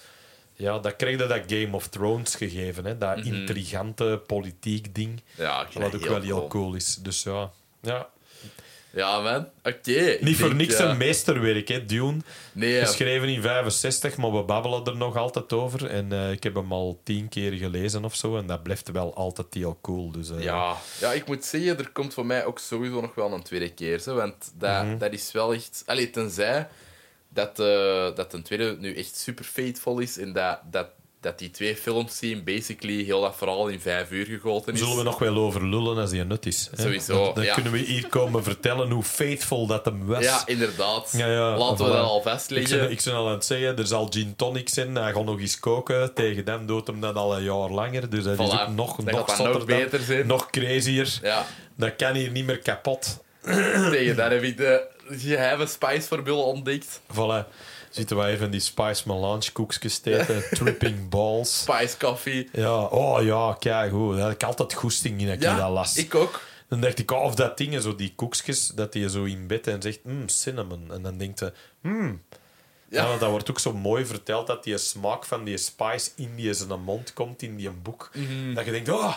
Ja, 0.61 0.79
dat 0.79 0.95
kreeg 0.95 1.19
je 1.19 1.27
dat 1.27 1.41
Game 1.47 1.75
of 1.75 1.88
Thrones 1.88 2.35
gegeven. 2.35 2.85
Hè? 2.85 2.97
Dat 2.97 3.25
intrigante 3.25 4.21
politiek 4.27 4.95
ding. 4.95 5.21
Ja, 5.38 5.67
Wat 5.73 5.95
ook 5.95 6.01
wel 6.05 6.21
heel 6.21 6.38
heel 6.38 6.47
cool. 6.47 6.73
is. 6.75 6.95
Dus 6.95 7.23
ja... 7.23 7.51
ja. 7.81 8.07
Ja, 8.93 9.19
man. 9.19 9.47
Oké. 9.63 10.17
Niet 10.21 10.38
voor 10.38 10.55
niks 10.55 10.75
eh, 10.75 10.89
een 10.89 10.97
meesterwerk, 10.97 11.67
hè, 11.67 11.85
Dune. 11.85 12.17
Nee. 12.51 12.85
Geschreven 12.85 13.27
in 13.27 13.41
65, 13.41 14.17
maar 14.17 14.31
we 14.33 14.43
babbelen 14.43 14.85
er 14.85 14.95
nog 14.97 15.17
altijd 15.17 15.53
over. 15.53 15.85
En 15.85 16.11
eh, 16.11 16.31
ik 16.31 16.43
heb 16.43 16.55
hem 16.55 16.71
al 16.71 16.99
tien 17.03 17.29
keer 17.29 17.51
gelezen 17.51 18.05
of 18.05 18.15
zo. 18.15 18.38
En 18.38 18.45
dat 18.47 18.63
blijft 18.63 18.91
wel 18.91 19.15
altijd 19.15 19.47
heel 19.53 19.77
cool. 19.81 20.11
Dus, 20.11 20.29
eh, 20.29 20.43
Ja. 20.43 20.77
ja, 20.99 21.11
ik 21.11 21.25
moet 21.27 21.45
zeggen, 21.45 21.77
er 21.77 21.89
komt 21.91 22.13
voor 22.13 22.25
mij 22.25 22.45
ook 22.45 22.59
sowieso 22.59 23.01
nog 23.01 23.15
wel 23.15 23.31
een 23.33 23.43
tweede 23.43 23.69
keer. 23.73 23.99
Zo, 23.99 24.15
want 24.15 24.51
dat, 24.57 24.83
Mhm. 24.83 24.97
dat 24.97 25.13
is 25.13 25.31
wel 25.31 25.53
echt... 25.53 25.83
Allee, 25.85 26.09
tenzij 26.09 26.67
dat, 27.33 27.59
eh 27.59 28.15
dat 28.15 28.33
een 28.33 28.43
tweede 28.43 28.75
nu 28.79 28.95
echt 28.95 29.15
super 29.17 29.45
faithful 29.45 29.99
is 29.99 30.17
en 30.17 30.33
dat, 30.33 30.59
dat, 30.71 30.87
dat 31.21 31.39
die 31.39 31.49
twee 31.51 31.75
films 31.75 32.17
zien 32.17 32.43
basically 32.43 33.03
heel 33.03 33.21
dat 33.21 33.35
verhaal 33.37 33.67
in 33.67 33.79
vijf 33.79 34.11
uur 34.11 34.25
gegoten 34.25 34.73
is. 34.73 34.79
Zullen 34.79 34.97
we 34.97 35.03
nog 35.03 35.19
wel 35.19 35.35
over 35.35 35.67
lullen 35.67 35.97
als 35.97 36.09
die 36.09 36.23
nut 36.23 36.45
is. 36.45 36.69
Hè? 36.75 36.83
Sowieso, 36.83 37.23
Dan, 37.25 37.33
dan 37.33 37.43
ja. 37.43 37.53
kunnen 37.53 37.71
we 37.71 37.77
hier 37.77 38.07
komen 38.07 38.43
vertellen 38.43 38.89
hoe 38.91 39.03
faithful 39.03 39.67
dat 39.67 39.85
hem 39.85 40.05
was. 40.05 40.23
Ja, 40.23 40.43
inderdaad. 40.47 41.13
Ja, 41.17 41.27
ja, 41.27 41.57
Laten 41.57 41.85
we 41.85 41.91
dat 41.91 42.03
al 42.05 42.17
Ik 42.17 42.23
vastleggen. 42.23 42.79
ben, 42.79 42.91
ik 42.91 43.01
ben 43.03 43.13
al 43.13 43.27
aan 43.27 43.33
het 43.33 43.45
zeggen, 43.45 43.77
er 43.77 43.87
zal 43.87 44.07
gin 44.09 44.35
tonics 44.35 44.77
in. 44.77 44.95
Hij 44.95 45.13
gaat 45.13 45.25
nog 45.25 45.39
eens 45.39 45.59
koken. 45.59 46.13
Tegen 46.13 46.45
hem 46.45 46.65
doet 46.65 46.87
hem 46.87 46.99
dat 47.01 47.15
al 47.15 47.35
een 47.37 47.43
jaar 47.43 47.69
langer. 47.69 48.09
Dus 48.09 48.23
dat 48.23 48.33
is 48.33 48.39
ook 48.39 48.67
nog, 48.67 48.95
Dan 48.95 49.13
nog 49.15 49.25
dat 49.27 49.37
nog 49.37 49.57
dan- 49.57 49.65
beter 49.65 49.99
zijn. 49.99 50.27
Nog 50.27 50.49
crazier. 50.49 51.19
Ja, 51.21 51.45
Dat 51.77 51.95
kan 51.95 52.13
hier 52.15 52.31
niet 52.31 52.45
meer 52.45 52.59
kapot. 52.59 53.23
tegen 53.91 54.15
daar 54.15 54.31
heb 54.31 54.43
ik 54.43 54.57
de 54.57 54.87
geheime 55.19 55.65
spiceformule 55.65 56.41
ontdekt. 56.41 57.01
Voilà. 57.13 57.47
Zitten 57.89 58.17
wij 58.17 58.31
even 58.31 58.51
die 58.51 58.59
Spice 58.59 59.03
Melange 59.05 59.51
koekjes 59.51 59.99
te 59.99 60.19
eten. 60.19 60.43
Tripping 60.57 61.09
balls. 61.09 61.61
Spice 61.61 61.97
coffee. 61.97 62.49
Ja, 62.51 62.83
oh 62.83 63.23
ja, 63.23 63.55
kijk 63.59 63.91
goed. 63.91 64.15
Daar 64.15 64.23
had 64.23 64.33
ik 64.33 64.43
altijd 64.43 64.73
goesting 64.73 65.19
in 65.19 65.25
dat 65.25 65.35
ik 65.35 65.41
Ja, 65.41 65.57
dat 65.57 65.69
las. 65.69 65.95
ik 65.97 66.15
ook. 66.15 66.41
Dan 66.67 66.81
dacht 66.81 66.99
ik, 66.99 67.11
oh, 67.11 67.23
of 67.23 67.35
dat 67.35 67.57
ding, 67.57 67.81
zo 67.81 67.95
die 67.95 68.13
koekjes, 68.15 68.67
dat 68.67 68.93
die 68.93 69.09
zo 69.09 69.23
in 69.23 69.47
bed 69.47 69.67
en 69.67 69.81
zegt, 69.81 69.99
hmm, 70.03 70.27
cinnamon. 70.29 70.93
En 70.93 71.01
dan 71.01 71.17
denkt 71.17 71.39
je, 71.39 71.53
hmm. 71.81 72.21
Ja. 72.89 73.01
Ja. 73.01 73.07
want 73.07 73.19
dat 73.19 73.29
wordt 73.29 73.49
ook 73.49 73.59
zo 73.59 73.73
mooi 73.73 74.05
verteld 74.05 74.47
dat 74.47 74.63
die 74.63 74.77
smaak 74.77 75.25
van 75.25 75.43
die 75.43 75.57
spice 75.57 76.11
in 76.15 76.35
die 76.35 76.53
zijn 76.53 76.81
mond 76.81 77.13
komt 77.13 77.41
in 77.41 77.55
die 77.55 77.69
boek. 77.69 78.11
Dat 78.53 78.65
je 78.65 78.71
denkt, 78.71 78.89
oh, 78.89 79.15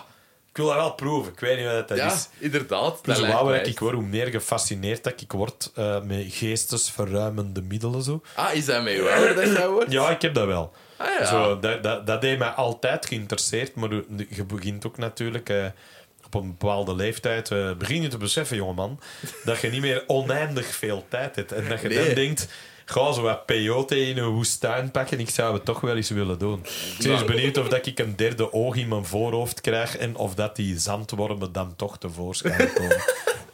ik 0.54 0.60
wil 0.60 0.66
dat 0.68 0.76
wel 0.76 0.92
proeven. 0.94 1.32
Ik 1.32 1.40
weet 1.40 1.56
niet 1.58 1.66
wat 1.66 1.88
dat. 1.88 1.98
Ja, 1.98 2.12
is. 2.12 2.28
inderdaad. 2.38 2.98
Dus 3.04 3.16
dat 3.16 3.26
hoe 3.26 3.34
ouder 3.34 3.66
ik 3.66 3.78
word, 3.78 3.94
hoe 3.94 4.02
meer 4.02 4.26
gefascineerd 4.26 5.04
dat 5.04 5.20
ik 5.20 5.32
word 5.32 5.70
eh, 5.74 6.02
met 6.02 6.26
geestesverruimende 6.28 7.62
middelen. 7.62 8.02
Zo. 8.02 8.22
Ah, 8.34 8.54
is 8.54 8.64
dat 8.64 8.76
hoe 8.82 9.10
ouder 9.10 9.34
dat 9.34 9.56
jij 9.56 9.68
wordt? 9.68 9.92
Ja, 9.92 10.10
ik 10.10 10.22
heb 10.22 10.34
dat 10.34 10.46
wel. 10.46 10.72
Ah, 10.96 11.06
ja. 11.18 11.26
Zo, 11.26 11.58
dat, 11.58 11.82
dat, 11.82 12.06
dat 12.06 12.22
heeft 12.22 12.38
mij 12.38 12.48
altijd 12.48 13.06
geïnteresseerd, 13.06 13.74
maar 13.74 13.90
je 14.28 14.44
begint 14.44 14.86
ook 14.86 14.98
natuurlijk 14.98 15.48
eh, 15.48 15.64
op 16.26 16.34
een 16.34 16.56
bepaalde 16.58 16.94
leeftijd, 16.94 17.50
eh, 17.50 17.72
begin 17.72 18.02
je 18.02 18.08
te 18.08 18.16
beseffen, 18.16 18.56
jongeman, 18.56 19.00
dat 19.44 19.60
je 19.60 19.70
niet 19.70 19.80
meer 19.80 20.04
oneindig 20.06 20.66
veel 20.66 21.04
tijd 21.08 21.36
hebt. 21.36 21.52
En 21.52 21.68
dat 21.68 21.80
je 21.80 21.88
Nee. 21.88 22.04
dan 22.06 22.14
denkt, 22.14 22.48
ga 22.84 23.12
zo 23.12 23.22
wat 23.22 23.46
peyote 23.46 24.06
in 24.06 24.18
een 24.18 24.28
woestijn 24.28 24.90
pakken, 24.90 25.20
ik 25.20 25.30
zou 25.30 25.54
het 25.54 25.64
toch 25.64 25.80
wel 25.80 25.96
eens 25.96 26.10
willen 26.10 26.38
doen. 26.38 26.60
Ik 26.98 27.02
ben 27.02 27.10
eens 27.10 27.24
benieuwd 27.24 27.56
of 27.58 27.68
dat 27.68 27.86
ik 27.86 27.98
een 27.98 28.16
derde 28.16 28.52
oog 28.52 28.76
in 28.76 28.88
mijn 28.88 29.04
voorhoofd 29.04 29.60
krijg 29.60 29.96
en 29.96 30.16
of 30.16 30.34
dat 30.34 30.56
die 30.56 30.78
zandwormen 30.78 31.52
dan 31.52 31.76
toch 31.76 31.98
tevoorschijn 31.98 32.72
komen. 32.72 33.02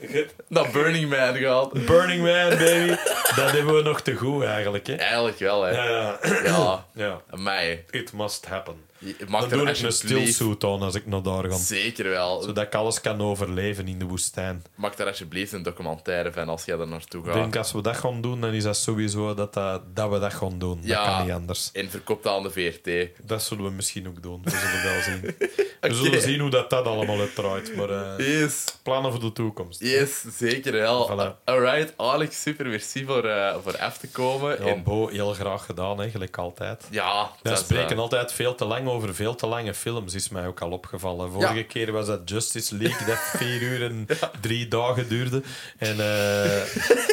Naar 0.48 0.70
Burning 0.72 1.10
Man 1.10 1.36
gaat. 1.36 1.72
Burning 1.72 2.22
Man, 2.22 2.58
baby, 2.58 2.88
dat 3.36 3.50
hebben 3.50 3.74
we 3.74 3.82
nog 3.82 4.00
te 4.00 4.14
goed 4.14 4.44
eigenlijk. 4.44 4.86
Hè? 4.86 4.94
Eigenlijk 4.94 5.38
wel, 5.38 5.62
hè. 5.62 5.70
Ja, 5.70 5.84
ja. 5.84 6.18
Ja. 6.44 6.84
ja. 6.94 7.20
Mij. 7.36 7.84
It 7.90 8.12
must 8.12 8.46
happen. 8.46 8.89
Dan 9.30 9.48
doe 9.48 9.68
ik 9.68 9.78
een 9.78 9.92
stilsuit 9.92 10.64
aan 10.64 10.82
als 10.82 10.94
ik 10.94 11.06
naar 11.06 11.22
daar 11.22 11.44
ga. 11.50 11.56
Zeker 11.56 12.08
wel. 12.08 12.42
Zodat 12.42 12.64
ik 12.64 12.74
alles 12.74 13.00
kan 13.00 13.20
overleven 13.20 13.88
in 13.88 13.98
de 13.98 14.04
woestijn. 14.04 14.62
Maak 14.74 14.96
daar 14.96 15.06
alsjeblieft 15.06 15.52
een 15.52 15.62
documentaire 15.62 16.32
van 16.32 16.48
als 16.48 16.64
jij 16.64 16.78
er 16.78 16.88
naartoe 16.88 17.20
Ik 17.20 17.26
gaat. 17.26 17.34
denk 17.34 17.56
als 17.56 17.72
we 17.72 17.82
dat 17.82 17.96
gaan 17.96 18.20
doen, 18.20 18.40
dan 18.40 18.52
is 18.52 18.62
dat 18.62 18.76
sowieso 18.76 19.34
dat, 19.34 19.54
dat, 19.54 19.82
dat 19.96 20.10
we 20.10 20.18
dat 20.18 20.34
gaan 20.34 20.58
doen. 20.58 20.78
Ja. 20.82 21.04
Dat 21.04 21.14
kan 21.14 21.24
niet 21.26 21.34
anders. 21.34 21.70
En 21.72 21.90
verkoopt 21.90 22.22
dat 22.24 22.36
aan 22.36 22.42
de 22.42 22.50
VRT. 22.50 23.08
Dat 23.26 23.42
zullen 23.42 23.64
we 23.64 23.70
misschien 23.70 24.08
ook 24.08 24.22
doen. 24.22 24.40
We 24.44 24.50
zullen 24.50 24.82
wel 24.82 25.00
zien. 25.02 25.20
We 25.80 25.94
zullen 25.94 26.20
zien 26.22 26.40
hoe 26.40 26.50
dat, 26.50 26.70
dat 26.70 26.84
allemaal 26.86 27.18
uitdraait. 27.20 27.76
Maar 27.76 27.90
eh, 28.18 28.40
Yes. 28.40 28.64
plannen 28.82 29.10
voor 29.10 29.20
de 29.20 29.32
toekomst. 29.32 29.80
Yes, 29.80 30.24
zeker 30.38 30.72
wel. 30.72 31.08
Voilà. 31.10 31.44
Alright, 31.44 31.92
Alex, 31.96 32.42
super 32.42 32.66
merci 32.66 33.04
voor, 33.04 33.24
eh, 33.24 33.56
voor 33.62 33.78
af 33.78 33.98
te 33.98 34.08
komen. 34.08 34.64
Ja, 34.64 34.70
en, 34.70 34.82
Bo, 34.82 35.08
heel 35.08 35.32
graag 35.32 35.64
gedaan, 35.64 35.98
hè, 36.00 36.10
gelijk 36.10 36.36
altijd. 36.38 36.84
ja, 36.90 37.30
Wij 37.42 37.52
is, 37.52 37.58
spreken 37.58 37.96
eh, 37.96 37.98
altijd 38.02 38.32
veel 38.32 38.54
te 38.54 38.64
lang 38.64 38.88
over 38.90 39.14
veel 39.14 39.34
te 39.34 39.46
lange 39.46 39.74
films, 39.74 40.14
is 40.14 40.28
mij 40.28 40.46
ook 40.46 40.60
al 40.60 40.70
opgevallen. 40.70 41.30
Vorige 41.30 41.54
Ja. 41.54 41.62
keer 41.64 41.92
was 41.92 42.06
dat 42.06 42.20
Justice 42.24 42.76
League, 42.76 43.06
dat 43.06 43.18
vier 43.42 43.62
uur 43.62 43.82
en 43.84 44.06
drie 44.40 44.68
dagen 44.68 45.08
duurde. 45.08 45.42
En 45.78 46.00
eh 46.00 46.62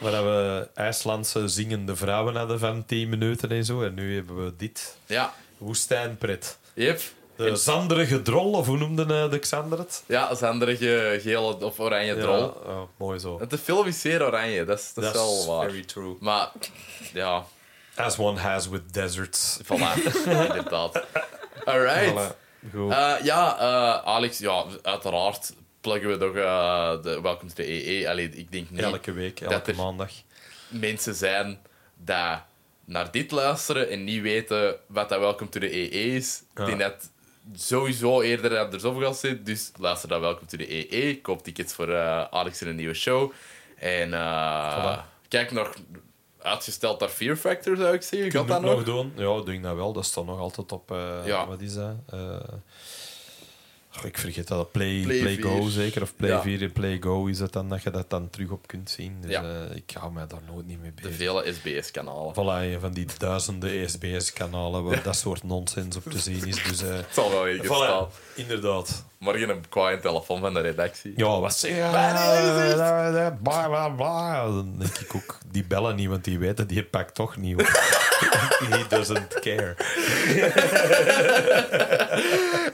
waar 0.00 0.24
we 0.24 0.68
IJslandse 0.74 1.48
zingende 1.48 1.96
vrouwen 1.96 2.36
hadden 2.36 2.58
van 2.58 2.84
tien 2.84 3.08
minuten 3.08 3.50
en 3.50 3.64
zo. 3.64 3.82
En 3.82 3.94
nu 3.94 4.14
hebben 4.14 4.44
we 4.44 4.52
dit. 4.56 4.96
Ja, 5.06 5.34
Woestijnpret. 5.58 6.58
yep. 6.74 7.00
De 7.36 7.56
zanderige 7.56 8.22
drol, 8.22 8.52
of 8.52 8.66
hoe 8.66 8.78
noemde 8.78 9.02
eh, 9.02 9.30
de 9.30 9.38
Xander 9.38 9.78
het? 9.78 10.02
Ja, 10.06 10.34
zanderige 10.34 11.18
gele 11.22 11.64
of 11.64 11.78
oranje 11.80 12.16
drol. 12.18 12.36
Ja, 12.38 12.44
oh, 12.44 12.82
mooi 12.96 13.18
zo. 13.18 13.40
De 13.48 13.58
film 13.58 13.86
is 13.86 14.00
zeer 14.00 14.22
oranje, 14.24 14.64
dat 14.64 14.78
is, 14.78 14.92
dat 14.94 15.04
is 15.04 15.12
wel 15.12 15.46
waar. 15.46 15.68
very 15.70 15.84
true. 15.84 16.16
Maar, 16.20 16.50
ja, 17.12 17.44
As 17.96 18.18
one 18.18 18.38
has 18.40 18.68
with 18.68 18.92
deserts. 18.92 19.58
voilà, 19.66 19.94
inderdaad. 20.48 21.04
Alright. 21.64 22.34
Voilà. 22.72 23.16
Eh, 23.18 23.24
ja, 23.24 23.58
eh, 23.58 24.06
Alex, 24.08 24.38
ja, 24.38 24.64
uiteraard 24.82 25.52
pluggen 25.80 26.08
we 26.10 26.16
toch 26.16 26.34
eh, 26.36 27.02
de 27.02 27.20
Welcome 27.20 27.48
to 27.48 27.54
the 27.54 27.66
EE. 27.72 28.08
Allee, 28.08 28.28
ik 28.28 28.52
denk 28.52 28.70
niet 28.70 28.80
elke 28.80 29.12
week, 29.12 29.40
elke 29.40 29.74
maandag. 29.74 30.10
mensen 30.68 31.14
zijn 31.14 31.58
dat 31.96 32.38
naar 32.84 33.10
dit 33.10 33.30
luisteren 33.30 33.88
en 33.90 34.04
niet 34.04 34.22
weten 34.22 34.76
wat 34.86 35.08
dat 35.08 35.18
Welcome 35.20 35.50
to 35.50 35.60
the 35.60 35.72
EE 35.76 35.88
is. 36.16 36.42
Ja. 36.54 36.64
Denk 36.64 36.78
dat 36.80 37.10
sowieso 37.54 38.20
eerder 38.20 38.58
andersom 38.58 39.00
gaat 39.00 39.16
zitten. 39.16 39.44
Dus 39.44 39.70
luister 39.78 40.08
naar 40.08 40.20
Welcome 40.20 40.46
to 40.46 40.56
the 40.56 40.94
EE. 40.94 41.20
Koop 41.20 41.42
tickets 41.44 41.74
voor 41.74 41.96
Alex 42.30 42.62
in 42.62 42.68
een 42.68 42.76
nieuwe 42.76 42.94
show. 42.94 43.32
En 43.78 44.14
eh, 44.14 44.98
Voilà. 44.98 45.28
kijk 45.28 45.50
nog 45.50 45.74
uitgesteld 46.44 47.00
naar 47.00 47.08
Fear 47.08 47.36
Factor, 47.36 47.76
zou 47.76 47.94
ik 47.94 48.02
zeggen. 48.02 48.40
Je 48.40 48.46
dat 48.46 48.60
nog? 48.60 48.74
nog 48.74 48.84
doen? 48.84 49.12
Ja, 49.16 49.36
ik 49.36 49.44
denk 49.46 49.62
dat 49.62 49.74
wel. 49.74 49.92
Dat 49.92 50.04
staat 50.04 50.24
nog 50.26 50.38
altijd 50.38 50.72
op... 50.72 50.90
eh, 50.90 51.26
Ja. 51.26 51.46
Wat 51.46 51.60
is 51.60 51.74
dat? 51.74 51.94
Goh, 53.96 54.04
ik 54.04 54.18
vergeet 54.18 54.48
dat. 54.48 54.72
Play, 54.72 55.02
Play 55.02 55.18
Play, 55.20 55.36
Go 55.36 55.60
4. 55.62 55.70
zeker. 55.70 56.02
Of 56.02 56.16
Play 56.16 56.30
Ja. 56.30 56.42
4 56.42 56.62
en 56.62 56.72
Play 56.72 56.98
Go 57.00 57.26
is 57.26 57.38
het 57.38 57.52
dan 57.52 57.68
dat 57.68 57.82
je 57.82 57.90
dat 57.90 58.10
dan 58.10 58.30
terug 58.30 58.50
op 58.50 58.66
kunt 58.66 58.90
zien. 58.90 59.16
Dus 59.20 59.30
Ja. 59.30 59.42
eh, 59.42 59.76
ik 59.76 59.90
hou 59.98 60.12
mij 60.12 60.26
daar 60.26 60.40
nooit 60.52 60.66
niet 60.66 60.80
mee 60.80 60.92
De 60.94 61.02
bezig. 61.02 61.16
vele 61.16 61.52
SBS-kanalen. 61.52 62.32
Voilà, 62.32 62.80
van 62.80 62.92
die 62.92 63.06
duizenden 63.18 63.90
SBS-kanalen 63.90 64.84
waar 64.84 65.02
dat 65.02 65.16
soort 65.16 65.42
nonsens 65.42 65.96
op 65.96 66.02
te 66.10 66.18
zien 66.18 66.46
is. 66.46 66.62
Dus, 66.62 66.80
Het 66.90 67.06
zal 67.12 67.30
wel 67.30 67.54
staan. 67.64 68.08
voilà, 68.08 68.34
inderdaad. 68.34 69.04
Morgen 69.24 69.48
een 69.48 69.68
kwaai 69.68 70.00
telefoon 70.00 70.40
van 70.40 70.54
de 70.54 70.60
redactie. 70.60 71.12
Ja, 71.16 71.40
wat 71.40 71.56
zeg 71.56 71.70
je? 71.70 73.32
Bla, 73.42 73.68
bla, 73.68 73.88
bla. 73.88 74.44
Dan 74.44 74.74
denk 74.78 74.98
ik 74.98 75.14
ook, 75.14 75.38
die 75.50 75.64
bellen 75.64 75.96
niet, 75.96 76.08
want 76.08 76.24
die 76.24 76.38
weten, 76.38 76.66
die 76.66 76.84
pakt 76.84 77.14
toch 77.14 77.36
niet. 77.36 77.60
He 78.70 78.84
doesn't 78.88 79.40
care. 79.40 79.76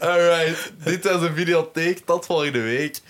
Alright, 0.10 0.72
dit 0.84 1.04
was 1.04 1.22
een 1.22 1.34
videotheek. 1.34 2.06
Tot 2.06 2.26
volgende 2.26 2.60
week. 2.60 3.00